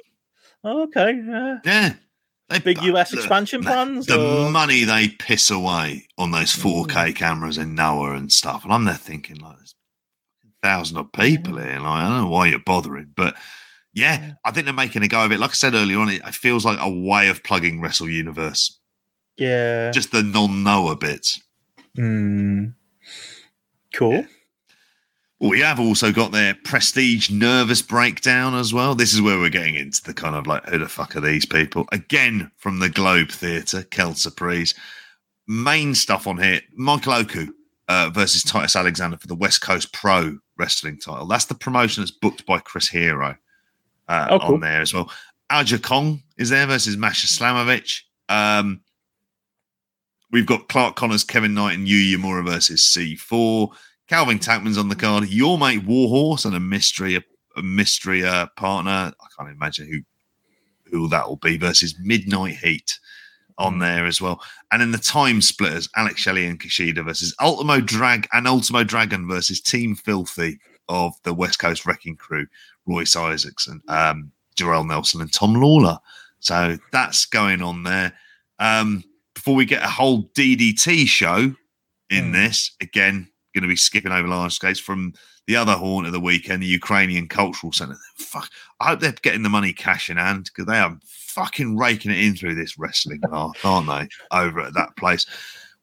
Oh, 0.65 0.83
okay, 0.83 1.13
yeah. 1.25 1.57
Yeah. 1.63 1.93
They, 2.49 2.59
big 2.59 2.81
US 2.83 3.11
the- 3.11 3.17
expansion 3.17 3.63
plans. 3.63 4.05
The 4.05 4.45
or- 4.45 4.51
money 4.51 4.83
they 4.83 5.07
piss 5.07 5.49
away 5.49 6.07
on 6.17 6.31
those 6.31 6.51
4K 6.55 7.11
Mm. 7.11 7.15
cameras 7.15 7.57
in 7.57 7.73
Noah 7.75 8.15
and 8.15 8.31
stuff. 8.31 8.63
And 8.63 8.71
I'm 8.73 8.83
there 8.83 8.93
thinking, 8.95 9.37
like, 9.37 9.57
there's 9.57 9.75
thousands 10.61 10.99
of 10.99 11.11
people 11.11 11.57
here. 11.57 11.79
Like, 11.79 11.85
I 12.03 12.07
don't 12.09 12.17
know 12.21 12.27
why 12.29 12.47
you're 12.47 12.59
bothering. 12.59 13.13
But 13.15 13.35
yeah, 13.93 14.33
I 14.43 14.51
think 14.51 14.65
they're 14.65 14.73
making 14.75 15.01
a 15.03 15.07
go 15.07 15.23
of 15.25 15.31
it. 15.31 15.39
Like 15.39 15.51
I 15.51 15.53
said 15.53 15.73
earlier 15.73 15.97
on, 15.99 16.09
it, 16.09 16.21
it 16.25 16.35
feels 16.35 16.65
like 16.65 16.77
a 16.79 16.89
way 16.89 17.29
of 17.29 17.43
plugging 17.43 17.81
Wrestle 17.81 18.09
Universe, 18.09 18.77
yeah. 19.37 19.89
just 19.91 20.11
the 20.11 20.21
non 20.21 20.63
Noah 20.63 20.97
bits. 20.97 21.41
Hmm. 21.95 22.65
Cool. 23.93 24.11
Yeah. 24.13 24.25
We 25.49 25.59
have 25.59 25.79
also 25.79 26.11
got 26.11 26.31
their 26.31 26.55
prestige 26.63 27.29
nervous 27.29 27.81
breakdown 27.81 28.55
as 28.55 28.73
well. 28.73 28.95
This 28.95 29.13
is 29.13 29.21
where 29.21 29.37
we're 29.37 29.49
getting 29.49 29.75
into 29.75 30.01
the 30.03 30.13
kind 30.13 30.35
of 30.35 30.47
like, 30.47 30.65
who 30.67 30.79
the 30.79 30.89
fuck 30.89 31.15
are 31.15 31.21
these 31.21 31.45
people? 31.45 31.85
Again, 31.91 32.51
from 32.57 32.79
the 32.79 32.89
Globe 32.89 33.29
Theatre, 33.29 33.83
Kel 33.83 34.13
Surprise. 34.15 34.73
Main 35.47 35.93
stuff 35.93 36.25
on 36.25 36.37
here 36.37 36.61
Michael 36.75 37.13
Oku 37.13 37.47
uh, 37.87 38.09
versus 38.11 38.41
Titus 38.43 38.75
Alexander 38.75 39.17
for 39.17 39.27
the 39.27 39.35
West 39.35 39.61
Coast 39.61 39.93
Pro 39.93 40.37
Wrestling 40.57 40.97
title. 40.97 41.27
That's 41.27 41.45
the 41.45 41.53
promotion 41.55 42.01
that's 42.01 42.11
booked 42.11 42.45
by 42.47 42.57
Chris 42.59 42.87
Hero 42.89 43.35
uh, 44.07 44.27
Oh, 44.31 44.39
cool. 44.39 44.53
on 44.55 44.59
there 44.61 44.81
as 44.81 44.93
well. 44.93 45.11
Aja 45.51 45.77
Kong 45.77 46.23
is 46.37 46.49
there 46.49 46.65
versus 46.65 46.97
Masha 46.97 47.27
Slamovich. 47.27 48.01
Um, 48.29 48.81
we've 50.31 50.47
got 50.47 50.67
Clark 50.69 50.95
Connors, 50.95 51.23
Kevin 51.23 51.53
Knight, 51.53 51.77
and 51.77 51.87
Yuya 51.87 52.15
Uemura 52.15 52.43
versus 52.45 52.81
C4. 52.81 53.69
Calvin 54.07 54.39
Tankman's 54.39 54.77
on 54.77 54.89
the 54.89 54.95
card. 54.95 55.27
Your 55.29 55.57
mate 55.57 55.83
Warhorse 55.85 56.45
and 56.45 56.55
a 56.55 56.59
mystery, 56.59 57.15
a, 57.15 57.61
mystery 57.61 58.23
uh, 58.23 58.47
partner. 58.55 59.11
I 59.19 59.27
can't 59.37 59.49
imagine 59.49 59.87
who 59.91 59.99
who 60.91 61.07
that 61.09 61.27
will 61.27 61.37
be 61.37 61.57
versus 61.57 61.95
Midnight 61.99 62.57
Heat 62.57 62.99
on 63.57 63.79
there 63.79 64.05
as 64.05 64.21
well. 64.21 64.39
And 64.71 64.81
then 64.81 64.91
the 64.91 64.97
time 64.97 65.41
splitters, 65.41 65.89
Alex 65.95 66.21
Shelley 66.21 66.45
and 66.45 66.59
Kushida 66.59 67.03
versus 67.03 67.35
Ultimo 67.41 67.79
Drag 67.81 68.27
and 68.33 68.47
Ultimo 68.47 68.83
Dragon 68.83 69.27
versus 69.27 69.59
Team 69.59 69.95
Filthy 69.95 70.59
of 70.87 71.13
the 71.23 71.33
West 71.33 71.57
Coast 71.57 71.85
Wrecking 71.85 72.17
Crew, 72.17 72.45
Royce 72.85 73.15
Isaacson, 73.15 73.81
um, 73.87 74.31
Jorel 74.55 74.87
Nelson, 74.87 75.21
and 75.21 75.33
Tom 75.33 75.55
Lawlor. 75.55 75.97
So 76.39 76.77
that's 76.91 77.25
going 77.25 77.61
on 77.63 77.83
there. 77.83 78.13
Um, 78.59 79.03
before 79.33 79.55
we 79.55 79.65
get 79.65 79.83
a 79.83 79.87
whole 79.87 80.29
DDT 80.35 81.07
show 81.07 81.55
in 82.09 82.25
Hmm. 82.25 82.31
this, 82.31 82.71
again, 82.79 83.29
going 83.55 83.63
to 83.63 83.67
be 83.67 83.75
skipping 83.75 84.11
over 84.11 84.27
large 84.27 84.53
skates 84.53 84.79
from 84.79 85.13
the 85.47 85.55
other 85.55 85.73
horn 85.73 86.05
of 86.05 86.11
the 86.11 86.19
weekend, 86.19 86.61
the 86.61 86.67
Ukrainian 86.67 87.27
Cultural 87.27 87.71
Center. 87.71 87.95
Fuck, 88.17 88.49
I 88.79 88.89
hope 88.89 88.99
they're 88.99 89.13
getting 89.13 89.43
the 89.43 89.49
money 89.49 89.73
cash 89.73 90.09
in 90.09 90.17
hand 90.17 90.45
because 90.45 90.65
they 90.65 90.77
are 90.77 90.97
fucking 91.03 91.77
raking 91.77 92.11
it 92.11 92.19
in 92.19 92.35
through 92.35 92.55
this 92.55 92.77
wrestling 92.77 93.21
art, 93.31 93.57
aren't 93.63 93.87
they? 93.87 94.07
Over 94.31 94.61
at 94.61 94.73
that 94.73 94.95
place. 94.97 95.25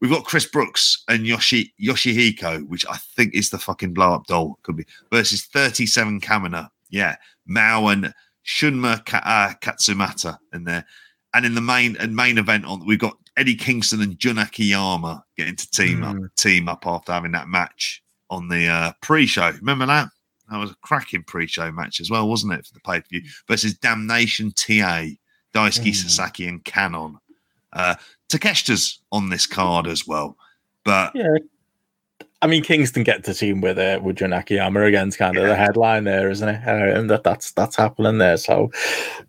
We've 0.01 0.11
got 0.11 0.25
Chris 0.25 0.47
Brookes 0.47 1.05
and 1.09 1.27
Yoshi 1.27 1.73
Yoshihiko, 1.81 2.67
which 2.69 2.85
I 2.87 2.97
think 2.97 3.35
is 3.35 3.51
the 3.51 3.59
fucking 3.59 3.95
blow 3.95 4.15
up 4.15 4.27
doll, 4.27 4.59
could 4.63 4.77
be, 4.77 4.87
versus 5.13 5.45
37 5.45 6.21
Kamina. 6.21 6.69
Yeah. 6.91 7.17
Mao 7.47 7.87
and 7.87 8.13
Shunma 8.45 9.01
uh, 9.13 9.55
Katsumata 9.61 10.39
in 10.53 10.65
there. 10.65 10.85
And 11.35 11.47
in 11.47 11.55
the 11.55 11.61
main 11.61 11.97
and 11.99 12.15
main 12.15 12.37
event 12.37 12.65
on 12.67 12.85
we've 12.85 12.99
got 12.99 13.17
Eddie 13.37 13.55
Kingston 13.57 14.03
and 14.03 14.19
Jun 14.19 14.39
Akiyama 14.39 15.25
getting 15.37 15.57
to 15.57 15.71
team 15.71 16.03
up 16.05 16.17
team 16.37 16.69
up 16.69 16.87
after 16.87 17.13
having 17.13 17.33
that 17.33 17.49
match 17.49 18.03
on 18.31 18.49
the 18.49 18.67
uh, 18.67 18.93
pre-show. 19.03 19.51
Remember 19.53 19.87
that? 19.87 20.09
That 20.51 20.59
was 20.59 20.71
a 20.71 20.77
cracking 20.83 21.23
pre-show 21.25 21.71
match 21.73 22.01
as 22.01 22.11
well, 22.11 22.29
wasn't 22.29 22.53
it? 22.55 22.67
For 22.67 22.75
the 22.75 22.81
pay-per-view 22.81 23.23
versus 23.49 23.75
Damnation 23.75 24.53
TA, 24.53 25.07
Daisuke 25.55 25.91
Mm. 25.93 25.95
Sasaki 25.95 26.47
and 26.47 26.65
Canon. 26.65 27.19
Uh 27.73 27.95
Takeshita's 28.29 29.01
on 29.13 29.29
this 29.31 29.47
card 29.47 29.87
as 29.87 30.07
well. 30.07 30.37
But 30.85 31.13
Yeah. 31.15 31.37
I 32.43 32.49
mean, 32.49 32.65
Kingston 32.65 33.05
get 33.05 33.23
to 33.25 33.35
team 33.35 33.61
with 33.61 33.79
uh, 33.79 34.01
with 34.03 34.17
Jun 34.17 34.33
Akiyama 34.33 34.83
again's 34.83 35.17
kind 35.17 35.37
of 35.37 35.47
the 35.47 35.55
headline 35.55 36.03
there, 36.03 36.29
isn't 36.29 36.49
it? 36.49 36.97
Um, 36.97 37.07
that 37.07 37.23
that's 37.23 37.53
that's 37.53 37.77
happening 37.77 38.19
there. 38.19 38.37
So 38.37 38.73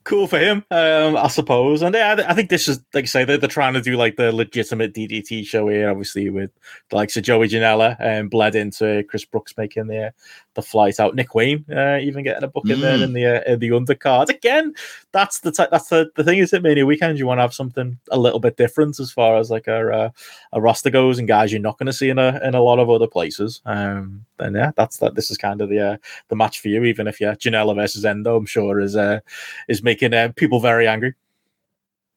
cool 0.04 0.26
for 0.26 0.40
him, 0.40 0.66
um, 0.72 1.16
I 1.16 1.28
suppose. 1.28 1.84
And 1.84 1.94
yeah, 1.94 2.26
I, 2.28 2.34
think 2.34 2.50
this 2.50 2.68
is 2.68 2.82
like 2.96 3.04
I 3.04 3.08
say 3.08 3.24
they're, 3.24 3.38
they're 3.38 3.48
trying 3.48 3.76
to 3.76 3.82
do 3.82 3.98
like 3.98 4.16
the 4.16 4.32
legitimate 4.32 4.96
DDT 4.96 5.46
show 5.46 5.68
here, 5.68 5.92
obviously 5.92 6.32
with 6.32 6.50
the 6.90 6.96
likes 6.96 7.16
of 7.16 7.24
Joey 7.24 7.48
Janela 7.50 7.96
and 8.00 8.32
bled 8.32 8.56
into 8.56 9.04
Chris 9.08 9.26
Brookes 9.26 9.54
making 9.58 9.88
the 9.88 10.12
the 10.56 10.62
flight 10.62 11.00
out. 11.00 11.16
Nick 11.16 11.34
Wayne 11.36 11.66
uh, 11.72 12.00
even 12.02 12.24
getting 12.24 12.44
a 12.44 12.48
book 12.48 12.70
in 12.70 12.80
there 12.82 12.98
Mm. 12.98 13.04
in 13.04 13.14
the 13.14 13.26
uh, 13.26 13.54
in 13.54 13.60
the 13.60 13.70
undercard. 13.70 14.30
Again, 14.30 14.74
that's 15.12 15.40
the 15.40 15.52
ty- 15.52 15.68
that's 15.72 15.90
the, 15.90 16.12
the 16.16 16.24
thing. 16.24 16.40
Is 16.40 16.54
it 16.54 16.62
Mania 16.64 16.86
weekend? 16.86 17.18
You 17.18 17.26
want 17.28 17.40
to 17.40 17.44
have 17.44 17.54
something 17.54 17.98
a 18.12 18.20
little 18.20 18.40
bit 18.40 18.58
different 18.58 19.00
as 19.00 19.12
far 19.12 19.38
as 19.38 19.50
like 19.50 19.68
a 19.68 19.92
uh, 19.92 20.10
a 20.52 20.62
roster 20.62 20.90
goes 20.90 21.20
and 21.20 21.28
guys 21.28 21.52
you're 21.52 21.62
not 21.62 21.78
going 21.78 21.88
to 21.88 21.94
see 21.94 22.10
in 22.10 22.20
a 22.20 22.40
in 22.44 22.56
a 22.56 22.62
lot 22.62 22.80
of 22.80 22.90
other 22.90 23.08
places. 23.08 23.62
Um, 23.66 24.26
then 24.38 24.54
yeah, 24.56 24.72
that's 24.76 24.98
that. 24.98 25.16
This 25.16 25.32
is 25.32 25.38
kind 25.38 25.62
of 25.62 25.70
the 25.70 25.80
uh, 25.80 25.98
the 26.28 26.36
match 26.36 26.60
for 26.60 26.68
you. 26.68 26.84
Even 26.84 27.08
if 27.08 27.20
yeah, 27.20 27.34
Janela 27.34 27.76
versus 27.76 28.06
Endo, 28.06 28.36
I'm 28.36 28.46
sure 28.46 28.80
is 28.80 28.96
uh, 28.96 29.20
is 29.68 29.82
making 29.84 30.14
uh, 30.14 30.32
people 30.36 30.60
very 30.60 30.88
angry. 30.88 31.14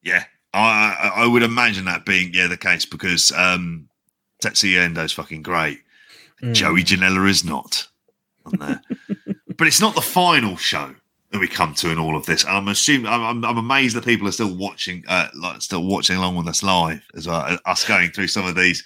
Yeah, 0.03 0.25
I, 0.55 0.97
I 1.17 1.23
I 1.23 1.27
would 1.27 1.43
imagine 1.43 1.85
that 1.87 2.05
being 2.05 2.33
yeah 2.35 2.47
the 2.47 2.57
case 2.57 2.85
because 2.85 3.33
um, 3.33 3.89
Tetsuya 4.43 4.85
Endo's 4.85 5.13
fucking 5.13 5.43
great. 5.43 5.81
Mm. 6.43 6.55
Joey 6.55 6.83
Janela 6.85 7.29
is 7.29 7.45
not 7.45 7.89
on 8.47 8.59
there, 8.59 8.81
but 9.57 9.67
it's 9.67 9.81
not 9.81 9.95
the 9.95 10.01
final 10.03 10.57
show 10.57 10.95
that 11.31 11.41
we 11.41 11.49
come 11.49 11.75
to 11.75 11.91
in 11.91 11.99
all 11.99 12.17
of 12.17 12.25
this. 12.27 12.45
And 12.45 12.53
I'm 12.57 12.69
assuming 12.69 13.07
I'm, 13.07 13.23
I'm, 13.23 13.45
I'm 13.45 13.59
amazed 13.59 13.97
that 13.97 14.05
people 14.05 14.29
are 14.29 14.33
still 14.33 14.55
watching, 14.55 15.03
uh, 15.09 15.29
like 15.35 15.61
still 15.63 15.85
watching 15.85 16.17
along 16.17 16.37
with 16.37 16.49
us 16.49 16.63
live 16.63 17.03
as 17.17 17.27
well. 17.27 17.41
uh, 17.41 17.57
Us 17.67 17.87
going 17.87 18.11
through 18.11 18.29
some 18.29 18.47
of 18.47 18.55
these. 18.55 18.85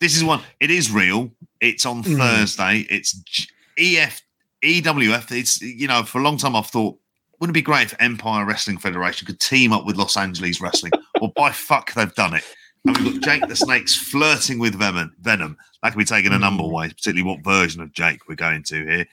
This 0.00 0.16
is 0.16 0.22
one. 0.22 0.40
It 0.60 0.70
is 0.70 0.90
real. 0.92 1.30
It's 1.60 1.84
on 1.86 2.02
Mm. 2.04 2.18
Thursday. 2.18 2.86
It's 2.90 3.12
G- 3.12 3.96
EF 3.96 4.22
EWF. 4.62 5.32
It's 5.32 5.60
you 5.62 5.88
know 5.88 6.02
for 6.02 6.18
a 6.20 6.22
long 6.22 6.36
time 6.36 6.54
I've 6.56 6.66
thought 6.66 6.96
wouldn't 7.40 7.54
it 7.56 7.60
be 7.60 7.62
great 7.62 7.92
if 7.92 8.00
Empire 8.00 8.44
Wrestling 8.44 8.78
Federation 8.78 9.24
could 9.26 9.38
team 9.40 9.72
up 9.72 9.86
with 9.86 9.96
Los 9.96 10.16
Angeles 10.16 10.60
Wrestling? 10.60 10.92
well, 11.20 11.32
by 11.36 11.50
fuck, 11.52 11.94
they've 11.94 12.14
done 12.14 12.34
it. 12.34 12.44
And 12.84 12.96
we've 12.98 13.20
got 13.20 13.22
Jake 13.40 13.48
the 13.48 13.54
Snake's 13.56 13.94
flirting 13.94 14.58
with 14.58 14.74
Venom. 14.74 15.14
Venom. 15.20 15.56
That 15.82 15.90
can 15.90 15.98
be 15.98 16.04
taken 16.04 16.32
a 16.32 16.38
number 16.38 16.64
of 16.64 16.70
ways, 16.70 16.92
particularly 16.92 17.28
what 17.28 17.44
version 17.44 17.80
of 17.80 17.92
Jake 17.92 18.28
we're 18.28 18.34
going 18.34 18.62
to 18.64 18.84
here. 18.84 19.06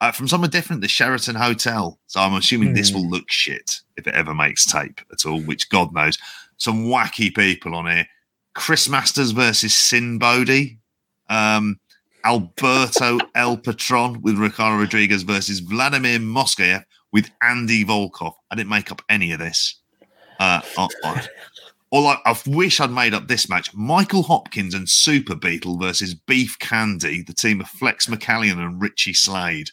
Uh, 0.00 0.10
from 0.10 0.26
somewhere 0.26 0.50
different, 0.50 0.82
the 0.82 0.88
Sheraton 0.88 1.36
Hotel. 1.36 1.98
So 2.08 2.20
I'm 2.20 2.34
assuming 2.34 2.74
this 2.74 2.92
will 2.92 3.08
look 3.08 3.30
shit 3.30 3.80
if 3.96 4.06
it 4.06 4.14
ever 4.14 4.34
makes 4.34 4.66
tape 4.66 5.00
at 5.12 5.24
all, 5.24 5.40
which 5.42 5.68
God 5.68 5.92
knows. 5.92 6.18
Some 6.56 6.86
wacky 6.86 7.34
people 7.34 7.74
on 7.74 7.86
here. 7.86 8.06
Chris 8.54 8.88
Masters 8.88 9.30
versus 9.30 9.74
Sinn 9.74 10.18
Bodhi. 10.18 10.78
Um, 11.28 11.78
Alberto 12.24 13.18
El 13.34 13.56
Patron 13.56 14.20
with 14.22 14.38
Ricardo 14.38 14.78
Rodriguez 14.80 15.22
versus 15.22 15.60
Vladimir 15.60 16.18
Moskayev 16.18 16.84
with 17.12 17.30
Andy 17.42 17.84
Volkov. 17.84 18.34
I 18.50 18.56
didn't 18.56 18.70
make 18.70 18.90
up 18.90 19.02
any 19.08 19.32
of 19.32 19.38
this. 19.38 19.76
Uh, 20.40 20.60
I, 20.76 20.88
I, 21.04 21.28
or 21.92 22.00
like, 22.02 22.18
I 22.24 22.34
wish 22.46 22.80
I'd 22.80 22.90
made 22.90 23.12
up 23.12 23.28
this 23.28 23.48
match. 23.50 23.72
Michael 23.74 24.22
Hopkins 24.22 24.72
and 24.74 24.88
Super 24.88 25.34
Beetle 25.36 25.76
versus 25.78 26.14
Beef 26.14 26.58
Candy, 26.58 27.22
the 27.22 27.34
team 27.34 27.60
of 27.60 27.68
Flex 27.68 28.06
McCallion 28.06 28.58
and 28.58 28.80
Richie 28.80 29.12
Slade. 29.12 29.68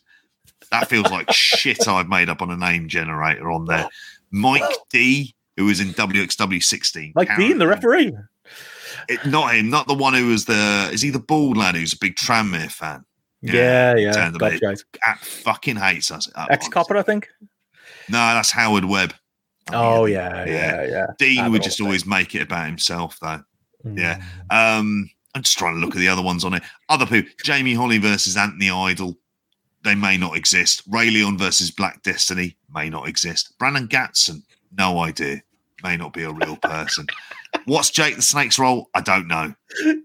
That 0.70 0.90
feels 0.90 1.10
like 1.10 1.32
shit 1.32 1.88
I've 1.88 2.10
made 2.10 2.28
up 2.30 2.42
on 2.42 2.52
a 2.52 2.58
name 2.58 2.90
generator 2.90 3.50
on 3.50 3.66
there. 3.66 3.88
Mike 4.32 4.62
D, 4.92 5.34
who 5.56 5.66
was 5.66 5.80
in 5.80 5.88
WXW 5.94 6.62
16. 6.62 7.14
Like 7.16 7.36
being 7.38 7.58
the 7.58 7.68
referee. 7.68 8.14
It, 9.08 9.26
not 9.26 9.56
him, 9.56 9.70
not 9.70 9.88
the 9.88 9.94
one 9.94 10.14
who 10.14 10.28
was 10.28 10.44
the. 10.46 10.90
Is 10.92 11.02
he 11.02 11.10
the 11.10 11.20
bald 11.20 11.56
lad 11.56 11.76
who's 11.76 11.94
a 11.94 11.98
big 11.98 12.16
Tranmere 12.16 12.70
fan? 12.70 13.06
Yeah, 13.42 13.96
yeah, 13.96 14.12
turned 14.12 14.36
a 14.36 14.40
that's 14.40 14.60
bit- 14.60 14.66
right. 14.68 14.84
At, 15.08 15.20
fucking 15.20 15.78
hates 15.78 16.12
us. 16.12 16.30
Ex 16.50 16.68
copper, 16.68 16.98
I 16.98 17.02
think. 17.02 17.30
No, 18.10 18.18
that's 18.18 18.52
Howard 18.52 18.86
Webb. 18.86 19.14
Oh 19.74 20.06
yeah, 20.06 20.46
Yeah. 20.46 20.84
yeah, 20.84 20.88
yeah. 20.88 21.06
Dean 21.18 21.52
would 21.52 21.64
just 21.64 21.80
all 21.80 21.88
always 21.88 22.06
make 22.06 22.36
it 22.36 22.42
about 22.42 22.66
himself, 22.68 23.18
though. 23.22 23.42
Mm. 23.86 23.98
Yeah. 23.98 24.24
Um, 24.50 25.10
I'm 25.36 25.44
just 25.44 25.58
trying 25.58 25.76
to 25.76 25.80
look 25.80 25.96
at 25.96 26.00
the 26.00 26.08
other 26.08 26.22
ones 26.24 26.44
on 26.44 26.54
it. 26.56 26.64
Other 26.90 27.06
people, 27.06 27.32
Jamie 27.44 27.76
Holly 27.76 27.98
versus 28.00 28.36
Anthony 28.36 28.70
Idol, 28.72 29.16
they 29.84 29.96
may 29.96 30.18
not 30.18 30.36
exist. 30.36 30.82
Ray 30.88 31.10
Leon 31.12 31.38
versus 31.38 31.72
Black 31.72 32.02
Destiny 32.04 32.58
may 32.74 32.90
not 32.90 33.08
exist. 33.08 33.54
Brandon 33.60 33.88
Gatson, 33.88 34.42
no 34.78 35.00
idea, 35.00 35.42
may 35.84 35.96
not 35.98 36.14
be 36.14 36.24
a 36.24 36.32
real 36.32 36.58
person. 36.58 37.06
What's 37.66 37.90
Jake 37.90 38.16
the 38.16 38.22
Snake's 38.22 38.58
role? 38.60 38.90
I 38.94 39.02
don't 39.02 39.28
know. 39.28 39.54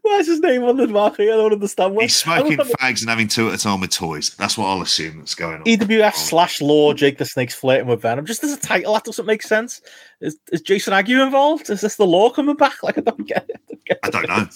Why's 0.03 0.27
his 0.27 0.41
name 0.41 0.63
on 0.65 0.77
the 0.77 0.87
market? 0.87 1.25
I 1.25 1.37
don't 1.37 1.53
understand. 1.53 1.95
What 1.95 2.03
He's 2.03 2.17
smoking 2.17 2.59
fags 2.59 3.01
and 3.01 3.09
having 3.09 3.29
two 3.29 3.49
at 3.49 3.55
a 3.55 3.59
time 3.59 3.81
with 3.81 3.91
toys. 3.91 4.35
That's 4.37 4.59
what 4.59 4.67
I'll 4.67 4.83
assume 4.83 5.19
that's 5.19 5.35
going 5.35 5.57
on. 5.57 5.65
EWF 5.65 6.15
slash 6.15 6.61
Law 6.61 6.93
Jake 6.93 7.19
the 7.19 7.25
Snake's 7.25 7.55
flirting 7.55 7.87
with 7.87 8.03
Venom. 8.03 8.27
Just 8.27 8.45
as 8.45 8.53
a 8.53 8.61
title, 8.61 8.93
that 8.95 9.05
doesn't 9.05 9.27
make 9.27 9.43
sense. 9.43 9.81
Is, 10.21 10.39
is 10.53 10.61
Jason 10.61 10.93
Ague 10.93 11.11
involved? 11.11 11.71
Is 11.71 11.81
this 11.81 11.97
the 11.97 12.07
Law 12.07 12.31
coming 12.31 12.57
back? 12.57 12.75
Like 12.83 12.99
I 12.99 13.01
don't 13.01 13.27
get 13.27 13.49
it. 13.49 13.99
I 14.03 14.11
don't 14.11 14.29
know. 14.29 14.47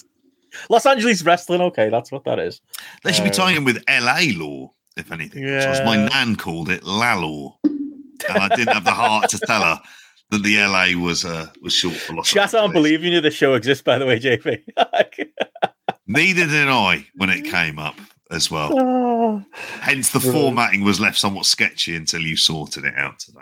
Los 0.69 0.85
Angeles 0.85 1.23
wrestling. 1.23 1.61
Okay, 1.61 1.89
that's 1.89 2.11
what 2.11 2.23
that 2.25 2.39
is. 2.39 2.61
They 3.03 3.11
should 3.13 3.23
be 3.23 3.29
Um, 3.29 3.35
tying 3.35 3.57
in 3.57 3.63
with 3.65 3.83
LA 3.89 4.21
law, 4.35 4.71
if 4.97 5.11
anything. 5.11 5.43
So 5.61 5.83
my 5.85 6.07
nan 6.07 6.35
called 6.35 6.69
it, 6.69 6.83
La 6.83 7.15
Law. 7.15 7.57
And 7.63 8.37
I 8.37 8.49
didn't 8.55 8.73
have 8.73 8.83
the 8.83 8.91
heart 8.91 9.29
to 9.29 9.39
tell 9.39 9.61
her 9.61 9.81
that 10.31 10.43
the 10.43 10.57
LA 10.57 10.91
was 11.01 11.25
uh, 11.25 11.47
was 11.61 11.73
short 11.73 11.95
for 11.95 12.13
Los 12.13 12.29
Chat, 12.29 12.53
I 12.53 12.59
Angeles. 12.63 12.73
believe 12.73 13.03
you 13.03 13.09
knew 13.09 13.21
the 13.21 13.31
show 13.31 13.53
exists. 13.55 13.83
By 13.83 13.97
the 13.97 14.05
way, 14.05 14.19
JP. 14.19 14.61
Neither 16.07 16.45
did 16.47 16.67
I 16.67 17.05
when 17.15 17.29
it 17.29 17.45
came 17.45 17.77
up 17.79 17.95
as 18.31 18.49
well. 18.51 18.71
Oh, 18.73 19.43
Hence, 19.81 20.11
the 20.11 20.19
formatting 20.19 20.83
was 20.83 20.99
left 20.99 21.17
somewhat 21.17 21.45
sketchy 21.45 21.95
until 21.95 22.21
you 22.21 22.35
sorted 22.35 22.85
it 22.85 22.93
out 22.95 23.19
today. 23.19 23.39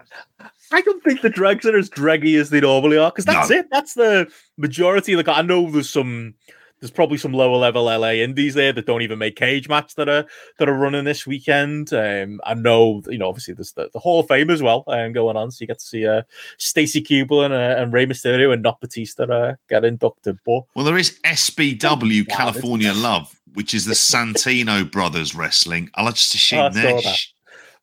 I 0.72 0.82
don't 0.82 1.02
think 1.04 1.22
the 1.22 1.30
dregs 1.30 1.66
are 1.66 1.78
as 1.78 1.90
draggy 1.90 2.36
as 2.36 2.50
they 2.50 2.60
normally 2.60 2.98
are 2.98 3.10
because 3.10 3.26
that's 3.26 3.50
No. 3.50 3.56
it. 3.58 3.68
That's 3.72 3.94
the 3.94 4.30
majority 4.58 5.16
the. 5.16 5.30
I 5.32 5.42
know 5.42 5.70
there's 5.72 5.90
some. 5.90 6.36
There's 6.80 6.92
probably 6.92 7.18
some 7.18 7.34
lower 7.34 7.56
level 7.58 7.86
LA 7.86 8.12
indies 8.12 8.54
there 8.54 8.72
that 8.72 8.86
don't 8.86 9.02
even 9.02 9.18
make 9.18 9.36
cage 9.36 9.68
match 9.68 9.96
that 9.96 10.08
are 10.08 10.26
that 10.60 10.70
are 10.70 10.74
running 10.78 11.06
this 11.06 11.26
weekend. 11.26 11.92
Um, 11.92 12.40
I 12.46 12.54
know, 12.54 13.02
you 13.08 13.18
know, 13.18 13.28
obviously 13.30 13.56
there's 13.56 13.72
the, 13.72 13.90
the 13.94 14.00
Hall 14.00 14.20
of 14.20 14.28
Fame 14.28 14.50
as 14.52 14.62
well 14.62 14.84
um, 14.88 15.12
going 15.12 15.36
on, 15.38 15.50
so 15.50 15.58
you 15.62 15.68
get 15.68 15.80
to 15.80 15.86
see 15.86 16.06
uh, 16.06 16.22
Stacy 16.58 17.02
Keibler 17.02 17.46
and, 17.46 17.54
uh, 17.54 17.82
and 17.82 17.92
Rey 17.92 18.06
Mysterio 18.06 18.54
and 18.54 18.62
not 18.62 18.80
Batista 18.80 19.24
uh, 19.24 19.56
get 19.70 19.86
inducted. 19.86 20.38
But 20.46 20.62
Well, 20.76 20.86
there 20.86 20.98
is 20.98 21.20
SBW 21.26 22.28
Yeah, 22.28 22.36
California 22.36 22.94
Love, 22.94 23.36
which 23.54 23.74
is 23.74 23.86
the 23.86 23.94
Santino 23.96 24.90
brothers 24.90 25.34
wrestling. 25.34 25.90
I'll 25.96 26.12
just 26.12 26.36
assume 26.36 26.60
Oh, 26.60 26.66
I 26.66 26.70
saw 26.70 26.82
they're. 26.82 27.02
that. 27.02 27.16
sh- 27.16 27.28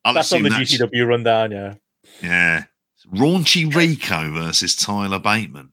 I'll 0.04 0.14
that's 0.14 0.32
on 0.32 0.42
the 0.42 0.50
that's 0.50 0.72
GCW 0.72 1.06
rundown. 1.06 1.50
Yeah, 1.50 1.74
yeah. 2.22 2.64
Raunchy 3.12 3.74
Rico 3.74 4.30
versus 4.32 4.74
Tyler 4.74 5.18
Bateman. 5.18 5.72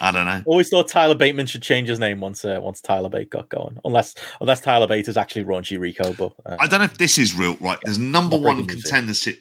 I 0.00 0.10
don't 0.10 0.26
know. 0.26 0.42
always 0.46 0.68
thought 0.68 0.88
Tyler 0.88 1.14
Bateman 1.14 1.46
should 1.46 1.62
change 1.62 1.88
his 1.88 2.00
name 2.00 2.20
once 2.20 2.44
uh, 2.44 2.58
once 2.60 2.80
Tyler 2.80 3.08
Bate 3.08 3.30
got 3.30 3.48
going, 3.48 3.78
unless 3.84 4.14
unless 4.40 4.60
Tyler 4.60 4.88
Bate 4.88 5.06
is 5.06 5.16
actually 5.16 5.44
Raunchy 5.44 5.78
Rico. 5.78 6.12
But 6.12 6.32
uh, 6.46 6.56
I 6.58 6.66
don't 6.66 6.80
know 6.80 6.84
if 6.84 6.98
this 6.98 7.16
is 7.16 7.34
real. 7.34 7.56
Right, 7.60 7.78
there's 7.84 7.98
number 7.98 8.36
one 8.36 8.66
contendership 8.66 9.38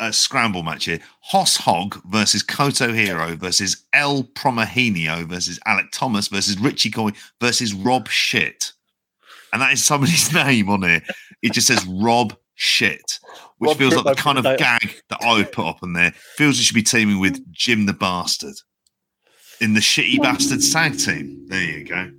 uh, 0.00 0.10
scramble 0.10 0.64
match 0.64 0.86
here: 0.86 0.98
Hoss 1.20 1.56
Hog 1.56 2.02
versus 2.06 2.42
Koto 2.42 2.92
Hero 2.92 3.36
versus 3.36 3.84
El 3.92 4.24
Promahenio 4.24 5.24
versus 5.28 5.60
Alec 5.66 5.86
Thomas 5.92 6.26
versus 6.28 6.58
Richie 6.58 6.90
Coy 6.90 7.10
versus 7.40 7.72
Rob 7.72 8.08
Shit, 8.08 8.72
and 9.52 9.62
that 9.62 9.72
is 9.72 9.84
somebody's 9.84 10.32
name 10.34 10.68
on 10.68 10.82
here. 10.82 11.02
It 11.42 11.52
just 11.52 11.68
says 11.68 11.86
Rob 11.86 12.36
Shit, 12.56 13.20
which 13.58 13.68
Rob 13.68 13.78
feels 13.78 13.94
Shit 13.94 14.04
like 14.04 14.16
the 14.16 14.22
kind 14.22 14.38
of 14.38 14.44
gag 14.58 15.00
that 15.10 15.20
I 15.22 15.34
would 15.34 15.52
put 15.52 15.66
up 15.66 15.84
on 15.84 15.92
there. 15.92 16.10
Feels 16.36 16.58
it 16.58 16.64
should 16.64 16.74
be 16.74 16.82
teaming 16.82 17.20
with 17.20 17.40
Jim 17.52 17.86
the 17.86 17.92
Bastard 17.92 18.56
in 19.60 19.74
the 19.74 19.80
Shitty 19.80 20.22
Bastard 20.22 20.60
Tag 20.72 20.98
Team. 20.98 21.46
There 21.48 21.62
you 21.62 21.84
go. 21.84 22.10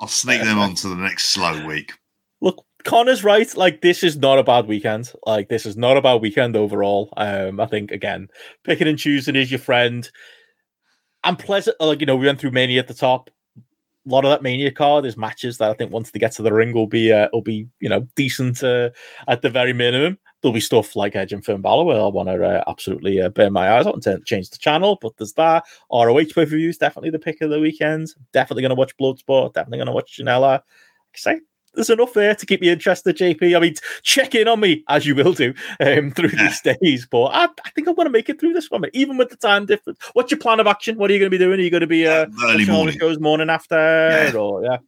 I'll 0.00 0.08
sneak 0.08 0.42
them 0.42 0.58
on 0.58 0.74
to 0.76 0.88
the 0.88 0.96
next 0.96 1.30
slow 1.30 1.64
week. 1.66 1.92
look, 2.40 2.64
Connor's 2.84 3.24
right. 3.24 3.54
Like 3.56 3.80
this 3.80 4.02
is 4.02 4.16
not 4.16 4.38
a 4.38 4.44
bad 4.44 4.66
weekend. 4.66 5.12
Like 5.26 5.48
this 5.48 5.66
is 5.66 5.76
not 5.76 5.96
a 5.96 6.02
bad 6.02 6.20
weekend 6.20 6.56
overall. 6.56 7.12
Um, 7.16 7.60
I 7.60 7.66
think 7.66 7.90
again, 7.90 8.28
picking 8.64 8.88
and 8.88 8.98
choosing 8.98 9.36
is 9.36 9.50
your 9.50 9.60
friend. 9.60 10.08
I'm 11.24 11.36
pleasant. 11.36 11.76
Like 11.80 12.00
you 12.00 12.06
know, 12.06 12.16
we 12.16 12.26
went 12.26 12.40
through 12.40 12.50
Mania 12.50 12.80
at 12.80 12.88
the 12.88 12.94
top. 12.94 13.30
A 13.56 14.08
lot 14.08 14.24
of 14.24 14.30
that 14.30 14.42
Mania 14.42 14.72
card 14.72 15.06
is 15.06 15.16
matches 15.16 15.58
that 15.58 15.70
I 15.70 15.74
think 15.74 15.92
once 15.92 16.10
they 16.10 16.18
get 16.18 16.32
to 16.32 16.42
the 16.42 16.52
ring 16.52 16.72
will 16.72 16.88
be 16.88 17.12
uh, 17.12 17.28
will 17.32 17.42
be 17.42 17.68
you 17.78 17.88
know 17.88 18.06
decent 18.16 18.62
uh, 18.64 18.90
at 19.28 19.42
the 19.42 19.50
very 19.50 19.72
minimum. 19.72 20.18
There'll 20.42 20.52
be 20.52 20.60
stuff 20.60 20.96
like 20.96 21.14
Edge 21.14 21.32
and 21.32 21.44
Finn 21.44 21.60
Balor 21.60 21.84
where 21.84 22.00
I 22.00 22.06
want 22.08 22.28
to 22.28 22.44
uh, 22.44 22.64
absolutely 22.68 23.20
uh, 23.20 23.28
burn 23.28 23.52
my 23.52 23.70
eyes 23.78 23.86
out 23.86 24.04
and 24.06 24.24
change 24.26 24.50
the 24.50 24.58
channel. 24.58 24.98
But 25.00 25.16
there's 25.16 25.34
that. 25.34 25.64
ROH 25.92 26.14
pay 26.14 26.32
per 26.32 26.44
view 26.46 26.68
is 26.68 26.78
definitely 26.78 27.10
the 27.10 27.18
pick 27.18 27.40
of 27.40 27.50
the 27.50 27.60
weekend. 27.60 28.08
Definitely 28.32 28.62
going 28.62 28.70
to 28.70 28.74
watch 28.74 28.96
Bloodsport. 28.96 29.54
Definitely 29.54 29.78
going 29.78 29.86
to 29.86 29.92
watch 29.92 30.18
Janela. 30.18 30.58
I 30.58 30.62
say, 31.14 31.40
there's 31.74 31.90
enough 31.90 32.12
there 32.12 32.34
to 32.34 32.44
keep 32.44 32.62
you 32.62 32.70
interested, 32.72 33.16
JP. 33.16 33.56
I 33.56 33.60
mean, 33.60 33.74
check 34.02 34.34
in 34.34 34.46
on 34.48 34.60
me 34.60 34.84
as 34.88 35.06
you 35.06 35.14
will 35.14 35.32
do 35.32 35.54
um, 35.80 36.10
through 36.10 36.28
these 36.30 36.60
days. 36.60 37.06
But 37.10 37.26
I, 37.26 37.44
I 37.64 37.70
think 37.70 37.88
I'm 37.88 37.94
going 37.94 38.06
to 38.06 38.12
make 38.12 38.28
it 38.28 38.38
through 38.40 38.52
this 38.52 38.70
one, 38.70 38.84
even 38.92 39.16
with 39.16 39.30
the 39.30 39.36
time 39.36 39.64
difference. 39.66 39.98
What's 40.12 40.30
your 40.30 40.38
plan 40.40 40.60
of 40.60 40.66
action? 40.66 40.98
What 40.98 41.10
are 41.10 41.14
you 41.14 41.18
going 41.20 41.30
to 41.30 41.38
be 41.38 41.42
doing? 41.42 41.60
Are 41.60 41.62
you 41.62 41.70
going 41.70 41.80
to 41.82 41.86
be 41.86 42.06
uh, 42.06 42.26
Early 42.26 42.30
watching 42.34 42.50
all 42.50 42.56
the 42.56 42.66
morning. 42.72 42.98
shows 42.98 43.20
morning 43.20 43.48
after, 43.48 43.76
Yeah. 43.76 44.32
or 44.36 44.64
yeah? 44.64 44.78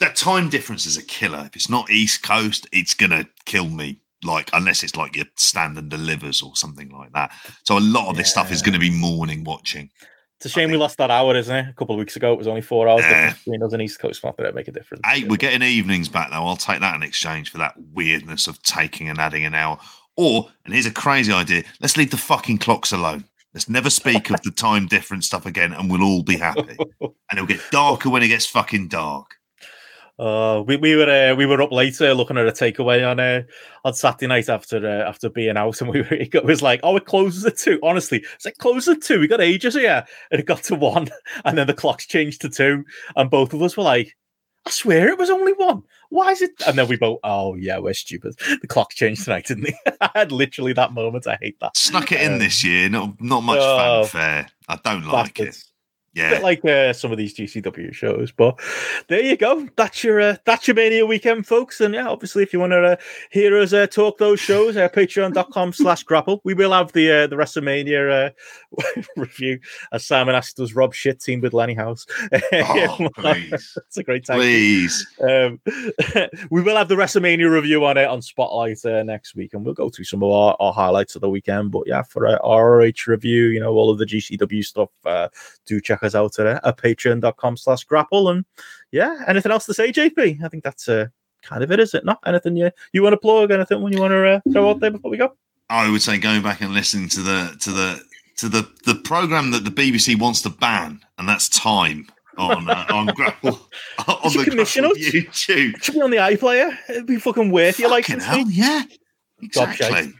that 0.00 0.16
time 0.16 0.48
difference 0.48 0.86
is 0.86 0.96
a 0.96 1.02
killer. 1.02 1.44
If 1.46 1.56
it's 1.56 1.68
not 1.68 1.90
East 1.90 2.22
Coast, 2.22 2.66
it's 2.72 2.94
gonna 2.94 3.26
kill 3.44 3.68
me. 3.68 4.00
Like 4.22 4.50
unless 4.52 4.82
it's 4.82 4.96
like 4.96 5.16
your 5.16 5.26
stand 5.36 5.78
and 5.78 5.88
delivers 5.90 6.42
or 6.42 6.54
something 6.54 6.90
like 6.90 7.12
that. 7.12 7.32
So 7.64 7.78
a 7.78 7.80
lot 7.80 8.10
of 8.10 8.16
this 8.16 8.30
stuff 8.30 8.52
is 8.52 8.60
going 8.62 8.74
to 8.74 8.78
be 8.78 8.90
morning 8.90 9.44
watching. 9.44 9.90
It's 10.36 10.46
a 10.46 10.48
shame 10.48 10.70
we 10.70 10.78
lost 10.78 10.96
that 10.98 11.10
hour, 11.10 11.36
isn't 11.36 11.54
it? 11.54 11.68
A 11.68 11.72
couple 11.74 11.94
of 11.94 11.98
weeks 11.98 12.16
ago, 12.16 12.32
it 12.32 12.38
was 12.38 12.46
only 12.46 12.62
four 12.62 12.88
hours 12.88 13.02
Yeah. 13.02 13.34
between 13.34 13.62
us 13.62 13.72
and 13.74 13.82
East 13.82 13.98
Coast. 13.98 14.24
Not 14.24 14.36
that 14.38 14.54
make 14.54 14.68
a 14.68 14.72
difference. 14.72 15.02
Hey, 15.04 15.24
we're 15.24 15.36
getting 15.36 15.62
evenings 15.62 16.08
back 16.08 16.30
though. 16.30 16.46
I'll 16.46 16.56
take 16.56 16.80
that 16.80 16.94
in 16.94 17.02
exchange 17.02 17.50
for 17.50 17.58
that 17.58 17.74
weirdness 17.92 18.46
of 18.46 18.62
taking 18.62 19.08
and 19.08 19.18
adding 19.18 19.44
an 19.44 19.54
hour. 19.54 19.78
Or, 20.16 20.50
and 20.64 20.74
here's 20.74 20.86
a 20.86 20.90
crazy 20.90 21.32
idea: 21.32 21.64
let's 21.80 21.96
leave 21.96 22.10
the 22.10 22.16
fucking 22.16 22.58
clocks 22.58 22.92
alone. 22.92 23.24
Let's 23.54 23.68
never 23.68 23.90
speak 23.90 24.30
of 24.30 24.40
the 24.42 24.50
time 24.50 24.86
difference 24.86 25.26
stuff 25.26 25.44
again, 25.44 25.72
and 25.72 25.90
we'll 25.90 26.04
all 26.04 26.22
be 26.22 26.36
happy. 26.36 26.76
And 27.00 27.12
it'll 27.32 27.46
get 27.46 27.60
darker 27.70 28.08
when 28.08 28.22
it 28.22 28.28
gets 28.28 28.46
fucking 28.46 28.88
dark. 28.88 29.34
Uh, 30.20 30.62
we, 30.66 30.76
we 30.76 30.94
were 30.96 31.08
uh, 31.08 31.34
we 31.34 31.46
were 31.46 31.62
up 31.62 31.72
later 31.72 32.12
looking 32.12 32.36
at 32.36 32.46
a 32.46 32.52
takeaway 32.52 33.10
on 33.10 33.18
uh, 33.18 33.42
on 33.86 33.94
Saturday 33.94 34.26
night 34.26 34.50
after 34.50 34.76
uh, 34.86 35.08
after 35.08 35.30
being 35.30 35.56
out, 35.56 35.80
and 35.80 35.88
we 35.88 36.02
were, 36.02 36.08
it 36.10 36.44
was 36.44 36.60
like, 36.60 36.78
oh, 36.82 36.94
it 36.96 37.06
closes 37.06 37.46
at 37.46 37.56
two. 37.56 37.78
Honestly, 37.82 38.22
it's 38.34 38.44
like 38.44 38.58
closes 38.58 38.96
at 38.96 39.02
two. 39.02 39.18
We 39.18 39.28
got 39.28 39.40
ages 39.40 39.74
here, 39.74 40.04
and 40.30 40.38
it 40.38 40.44
got 40.44 40.62
to 40.64 40.74
one, 40.74 41.08
and 41.46 41.56
then 41.56 41.66
the 41.66 41.72
clocks 41.72 42.06
changed 42.06 42.42
to 42.42 42.50
two, 42.50 42.84
and 43.16 43.30
both 43.30 43.54
of 43.54 43.62
us 43.62 43.78
were 43.78 43.82
like, 43.82 44.14
I 44.66 44.70
swear 44.70 45.08
it 45.08 45.18
was 45.18 45.30
only 45.30 45.54
one. 45.54 45.84
Why 46.10 46.32
is 46.32 46.42
it? 46.42 46.50
And 46.66 46.76
then 46.76 46.86
we 46.86 46.98
both, 46.98 47.20
oh 47.24 47.54
yeah, 47.54 47.78
we're 47.78 47.94
stupid. 47.94 48.34
The 48.60 48.66
clock 48.66 48.90
changed 48.90 49.24
tonight, 49.24 49.46
didn't 49.46 49.64
they? 49.64 49.74
I 50.02 50.10
had 50.14 50.32
literally 50.32 50.74
that 50.74 50.92
moment. 50.92 51.26
I 51.26 51.38
hate 51.40 51.58
that. 51.60 51.78
Snuck 51.78 52.12
it 52.12 52.20
in 52.20 52.34
Um, 52.34 52.38
this 52.40 52.62
year. 52.62 52.90
Not 52.90 53.18
not 53.22 53.40
much 53.40 53.58
oh, 53.58 54.04
fanfare. 54.04 54.48
I 54.68 54.78
don't 54.84 55.06
like 55.06 55.40
it. 55.40 55.46
Bastards. 55.46 55.69
Yeah. 56.12 56.40
like 56.42 56.64
uh, 56.64 56.92
some 56.92 57.12
of 57.12 57.18
these 57.18 57.36
GCW 57.36 57.94
shows, 57.94 58.32
but 58.32 58.58
there 59.08 59.22
you 59.22 59.36
go. 59.36 59.68
That's 59.76 60.02
your 60.02 60.20
uh, 60.20 60.36
that's 60.44 60.66
your 60.66 60.74
mania 60.74 61.06
weekend, 61.06 61.46
folks. 61.46 61.80
And 61.80 61.94
yeah, 61.94 62.08
obviously, 62.08 62.42
if 62.42 62.52
you 62.52 62.58
want 62.58 62.72
to 62.72 62.82
uh, 62.82 62.96
hear 63.30 63.56
us 63.56 63.72
uh, 63.72 63.86
talk 63.86 64.18
those 64.18 64.40
shows, 64.40 64.76
uh, 64.76 64.88
patreon.com 64.88 65.72
slash 65.72 66.04
GRAPPL. 66.04 66.40
We 66.44 66.54
will 66.54 66.72
have 66.72 66.92
the 66.92 67.10
uh, 67.12 67.26
the 67.28 67.36
WrestleMania 67.36 68.28
uh, 68.28 69.00
review 69.16 69.60
as 69.92 70.04
Simon 70.04 70.34
asked 70.34 70.58
us 70.58 70.72
Rob 70.72 70.94
shit 70.94 71.20
team 71.20 71.40
with 71.40 71.54
Lenny 71.54 71.74
House. 71.74 72.06
Oh, 72.52 73.08
please. 73.16 73.78
it's 73.86 73.96
a 73.96 74.02
great 74.02 74.24
time. 74.24 74.38
Please. 74.38 75.06
Um, 75.20 75.60
we 76.50 76.62
will 76.62 76.76
have 76.76 76.88
the 76.88 76.94
WrestleMania 76.96 77.50
review 77.50 77.84
on 77.84 77.96
it 77.96 78.08
on 78.08 78.22
Spotlight 78.22 78.84
uh, 78.84 79.02
next 79.02 79.34
week, 79.34 79.54
and 79.54 79.64
we'll 79.64 79.74
go 79.74 79.88
through 79.88 80.04
some 80.04 80.22
of 80.22 80.30
our, 80.30 80.56
our 80.60 80.72
highlights 80.72 81.14
of 81.14 81.20
the 81.20 81.28
weekend. 81.30 81.70
But 81.70 81.84
yeah, 81.86 82.02
for 82.02 82.26
uh, 82.26 82.38
our 82.42 82.78
ROH 82.78 83.06
review, 83.06 83.46
you 83.46 83.60
know, 83.60 83.72
all 83.72 83.90
of 83.90 83.98
the 83.98 84.04
GCW 84.04 84.64
stuff, 84.64 84.90
uh, 85.04 85.28
do 85.66 85.80
check 85.80 85.99
us 86.02 86.14
out 86.14 86.38
at, 86.38 86.46
uh, 86.46 86.60
at 86.64 86.76
patreon.com 86.76 87.56
slash 87.56 87.86
GRAPPL. 87.86 88.30
And 88.30 88.44
yeah, 88.92 89.22
anything 89.26 89.52
else 89.52 89.66
to 89.66 89.74
say, 89.74 89.92
JP? 89.92 90.42
I 90.42 90.48
think 90.48 90.64
that's 90.64 90.88
uh, 90.88 91.06
kind 91.42 91.62
of 91.62 91.70
it, 91.72 91.80
is 91.80 91.94
it? 91.94 92.04
Not 92.04 92.18
anything 92.26 92.56
you, 92.56 92.70
you 92.92 93.02
want 93.02 93.14
to 93.14 93.18
plug, 93.18 93.50
anything 93.50 93.82
when 93.82 93.92
you 93.92 94.00
want 94.00 94.12
to 94.12 94.28
uh, 94.28 94.40
throw 94.52 94.70
out 94.70 94.80
there 94.80 94.90
before 94.90 95.10
we 95.10 95.16
go? 95.16 95.34
I 95.68 95.90
would 95.90 96.02
say 96.02 96.18
going 96.18 96.42
back 96.42 96.60
and 96.60 96.74
listening 96.74 97.08
to 97.10 97.20
the 97.20 97.56
to 97.60 97.70
the 97.70 98.02
to 98.38 98.48
the 98.48 98.68
the 98.84 98.96
program 98.96 99.52
that 99.52 99.64
the 99.64 99.70
BBC 99.70 100.18
wants 100.18 100.42
to 100.42 100.50
ban, 100.50 101.00
and 101.18 101.28
that's 101.28 101.48
time 101.48 102.08
on 102.36 102.68
uh, 102.68 102.86
on 102.90 103.06
GRAPPL 103.16 103.60
on 104.08 104.32
the 104.36 104.44
commission 104.44 104.84
GRAPPL 104.84 104.90
us. 104.90 104.98
YouTube. 104.98 105.74
It 105.74 105.84
should 105.84 105.94
be 105.94 106.02
on 106.02 106.10
the 106.10 106.16
iPlayer. 106.16 106.76
It'd 106.88 107.06
be 107.06 107.18
fucking 107.18 107.50
worth 107.52 107.78
your 107.78 107.90
license. 107.90 108.24
hell, 108.24 108.50
yeah, 108.50 108.82
exactly. 109.40 110.12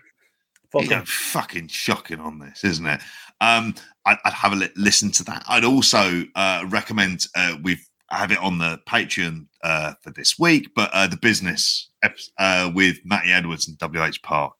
Fucking 0.70 0.91
Yeah, 0.91 1.02
fucking 1.05 1.67
shocking 1.67 2.20
on 2.20 2.39
this, 2.39 2.62
isn't 2.62 2.86
it? 2.86 3.00
Um, 3.41 3.75
I'd, 4.10 4.18
I'd 4.24 4.32
have 4.32 4.52
a 4.52 4.56
li- 4.56 4.68
listen 4.76 5.10
to 5.12 5.24
that. 5.24 5.44
I'd 5.48 5.64
also 5.64 6.24
uh, 6.34 6.64
recommend 6.68 7.26
uh, 7.34 7.56
we've 7.62 7.84
I 8.12 8.18
have 8.18 8.32
it 8.32 8.39
on 8.39 8.58
the 8.58 8.80
Patreon 8.89 9.47
uh, 9.62 9.92
for 10.02 10.10
this 10.10 10.36
week, 10.39 10.70
but 10.74 10.90
uh, 10.92 11.06
the 11.06 11.16
business 11.16 11.90
uh, 12.39 12.70
with 12.74 12.97
Matty 13.05 13.30
Edwards 13.30 13.68
and 13.68 13.76
WH 13.80 14.20
Park, 14.22 14.55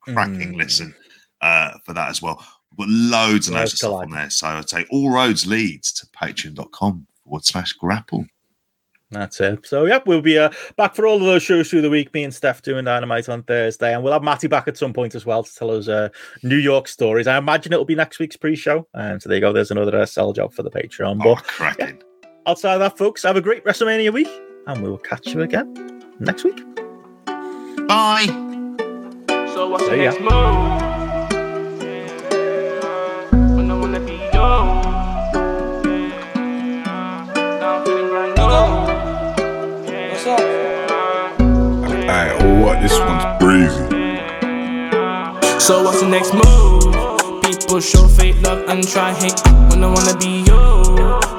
cracking 0.00 0.54
Mm. 0.54 0.56
listen 0.56 0.94
uh, 1.42 1.72
for 1.84 1.92
that 1.92 2.08
as 2.08 2.22
well. 2.22 2.36
Got 2.78 2.88
loads 2.88 3.48
and 3.48 3.56
loads 3.56 3.72
of 3.74 3.78
stuff 3.78 3.90
on 3.92 4.10
there. 4.10 4.30
So 4.30 4.46
I'd 4.48 4.68
say 4.70 4.86
all 4.90 5.10
roads 5.10 5.46
leads 5.46 5.92
to 5.92 6.06
patreon.com 6.06 7.06
forward 7.22 7.44
slash 7.44 7.74
GRAPPL. 7.80 8.26
That's 9.10 9.40
it. 9.40 9.64
So, 9.66 9.84
yep, 9.84 10.06
we'll 10.06 10.22
be 10.22 10.38
uh, 10.38 10.50
back 10.76 10.94
for 10.96 11.06
all 11.06 11.16
of 11.16 11.22
those 11.22 11.42
shows 11.42 11.70
through 11.70 11.82
the 11.82 11.90
week. 11.90 12.12
Me 12.14 12.24
and 12.24 12.34
Steph 12.34 12.62
doing 12.62 12.84
Dynamite 12.86 13.28
on 13.28 13.42
Thursday, 13.44 13.94
and 13.94 14.02
we'll 14.02 14.12
have 14.12 14.24
Matty 14.24 14.48
back 14.48 14.66
at 14.66 14.76
some 14.76 14.92
point 14.92 15.14
as 15.14 15.24
well 15.24 15.44
to 15.44 15.54
tell 15.54 15.70
us 15.70 15.86
uh, 15.88 16.08
New 16.42 16.56
York 16.56 16.88
stories. 16.88 17.26
I 17.28 17.36
imagine 17.38 17.72
it'll 17.72 17.84
be 17.84 17.94
next 17.94 18.18
week's 18.18 18.36
pre-show. 18.36 18.88
And 18.94 19.22
so 19.22 19.28
there 19.28 19.36
you 19.36 19.40
go. 19.40 19.52
There's 19.52 19.70
another 19.70 19.96
uh, 20.00 20.06
sell 20.06 20.32
job 20.32 20.52
for 20.52 20.62
the 20.64 20.70
Patreon. 20.70 21.20
Oh, 21.24 21.34
But 21.36 21.44
cracking. 21.44 22.02
outside 22.46 22.74
of 22.74 22.80
that, 22.80 22.98
folks, 22.98 23.22
have 23.22 23.36
a 23.36 23.40
great 23.40 23.64
WrestleMania 23.64 24.12
week, 24.12 24.28
and 24.66 24.82
we 24.82 24.90
will 24.90 24.98
catch 24.98 25.28
you 25.28 25.42
again 25.42 26.02
next 26.18 26.42
week. 26.42 26.60
Bye. 27.86 28.24
So 29.54 29.68
what's 29.68 29.84
the 29.84 29.90
There 29.90 29.96
you 29.98 30.10
next 30.10 30.20
move? 30.20 30.93
Crazy. 43.44 43.84
So 45.60 45.82
what's 45.84 46.00
the 46.00 46.08
next 46.08 46.32
move? 46.32 47.42
People 47.44 47.80
show 47.80 48.08
fake 48.08 48.40
love 48.40 48.66
and 48.68 48.86
try 48.88 49.12
hate 49.12 49.38
when 49.68 49.84
I 49.84 49.88
wanna 49.92 50.16
be 50.16 50.40
you. 50.48 50.60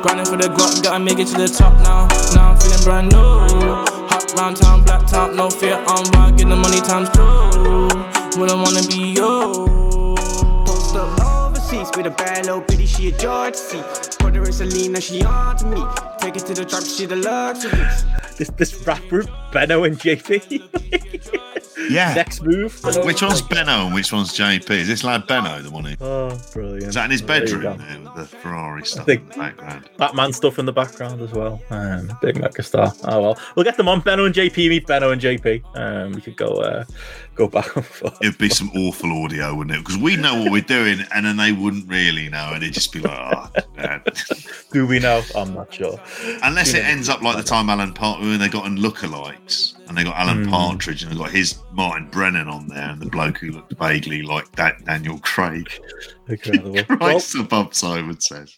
Grinding 0.04 0.26
for 0.30 0.38
the 0.38 0.50
guap, 0.56 0.84
gotta 0.84 1.00
make 1.00 1.18
it 1.18 1.28
to 1.34 1.38
the 1.38 1.48
top 1.48 1.74
now. 1.82 2.08
Now 2.36 2.52
I'm 2.52 2.58
feeling 2.60 2.84
brand 2.84 3.12
new. 3.12 3.18
Hot 4.12 4.34
round 4.38 4.58
town, 4.58 4.84
black 4.84 5.08
top, 5.08 5.34
no 5.34 5.50
fear. 5.50 5.78
I'm 5.88 6.06
wild, 6.14 6.38
get 6.38 6.48
the 6.48 6.56
money 6.56 6.82
times 6.82 7.10
two. 7.10 8.40
When 8.40 8.52
I 8.52 8.56
wanna 8.56 8.86
be 8.86 9.18
you. 9.18 9.66
Post 10.66 10.96
up 10.96 11.10
overseas 11.26 11.90
with 11.98 12.06
a 12.06 12.12
bad 12.12 12.46
little 12.46 12.62
bitty, 12.62 12.86
she 12.86 13.10
a 13.10 13.18
George 13.18 13.56
C. 13.56 13.82
Put 14.20 14.36
her 14.36 14.46
in 14.46 14.54
Selena, 14.54 15.02
she 15.02 15.24
on 15.24 15.58
to 15.58 15.66
me. 15.66 15.82
Take 16.20 16.36
it 16.36 16.46
to 16.46 16.54
the 16.54 16.66
drop, 16.66 16.84
she 16.84 17.08
the 17.08 17.16
luxury. 17.16 17.82
This 18.38 18.50
this 18.58 18.86
rap 18.86 19.02
group, 19.10 19.30
Benno 19.52 19.84
and 19.86 19.98
JP. 19.98 21.50
Yeah. 21.90 22.14
next 22.14 22.42
move. 22.44 22.80
Which 23.04 23.22
one's 23.22 23.42
Benno 23.42 23.86
and 23.86 23.94
which 23.94 24.12
one's 24.12 24.32
JP? 24.34 24.70
Is 24.70 24.88
this 24.88 25.04
lad 25.04 25.28
Benno 25.28 25.62
the 25.62 25.72
one 25.72 25.86
who? 25.86 25.96
Oh, 26.02 26.40
brilliant. 26.54 26.84
Is 26.84 26.96
that 26.96 27.06
in 27.06 27.12
his 27.12 27.22
bedroom 27.22 27.62
go. 27.62 27.74
there 27.76 28.00
with 28.02 28.16
the 28.16 28.26
Ferrari 28.26 28.86
stuff 28.86 29.08
in 29.10 29.28
the 29.28 29.36
background? 29.36 29.90
Batman 29.98 30.34
stuff 30.34 30.60
in 30.60 30.66
the 30.66 30.74
background 30.74 31.22
as 31.22 31.32
well. 31.32 31.62
Um, 31.70 32.18
big 32.22 32.36
megastar. 32.36 32.98
Oh 33.06 33.22
well, 33.22 33.40
we'll 33.56 33.64
get 33.66 33.78
them 33.78 33.88
on. 33.88 34.02
Benno 34.02 34.26
and 34.26 34.36
JP 34.36 34.70
meet 34.70 34.88
Benno 34.88 35.12
and 35.12 35.22
JP. 35.22 35.64
Um, 35.76 36.12
we 36.14 36.22
could 36.22 36.36
go 36.36 36.48
uh, 36.62 36.86
go 37.36 37.48
back 37.48 37.76
and 37.76 37.86
forth. 37.86 38.18
It'd 38.22 38.38
be 38.38 38.50
some 38.50 38.70
awful 38.76 39.12
audio, 39.24 39.54
wouldn't 39.54 39.76
it? 39.76 39.80
Because 39.80 39.98
we 39.98 40.16
know 40.16 40.36
what 40.42 40.52
we're 40.52 40.62
doing, 40.62 41.00
and 41.14 41.26
then 41.26 41.38
they 41.38 41.52
wouldn't 41.52 41.88
really 41.88 42.30
know, 42.30 42.52
and 42.54 42.64
it'd 42.64 42.74
just 42.74 42.92
be 42.94 43.00
like, 43.00 43.12
oh, 43.14 43.50
man. 43.76 44.02
Do 44.72 44.86
we 44.88 45.00
know? 45.00 45.22
I'm 45.36 45.54
not 45.54 45.74
sure. 45.74 46.00
Unless 46.44 46.72
Too 46.72 46.78
it 46.78 46.82
many 46.84 46.94
ends 46.94 47.10
up 47.10 47.22
like 47.22 47.38
the 47.38 47.44
time 47.44 47.70
Alan 47.70 47.94
Partridge, 47.94 48.28
when 48.28 48.40
they 48.40 48.50
got 48.50 48.66
in 48.66 48.78
lookalikes, 48.78 49.74
and 49.88 49.98
they 49.98 50.04
got 50.04 50.16
Alan 50.18 50.46
Hmm. 50.46 50.50
Partridge, 50.50 51.04
and 51.04 51.12
they 51.12 51.18
got 51.18 51.32
his 51.32 51.60
Martin 51.72 52.08
Brennan 52.10 52.48
on 52.48 52.68
there, 52.68 52.90
and 52.90 53.02
the 53.02 53.06
bloke 53.08 53.38
who 53.38 53.52
looked 53.52 53.74
vaguely 53.74 54.22
like 54.22 54.52
that 54.54 54.84
Daniel 54.86 55.20
Craig. 55.20 55.70
Incredible. 56.28 56.72
Well, 56.72 56.84
Christ 56.98 57.36
above 57.36 57.74
Simon 57.76 58.20
says. 58.20 58.54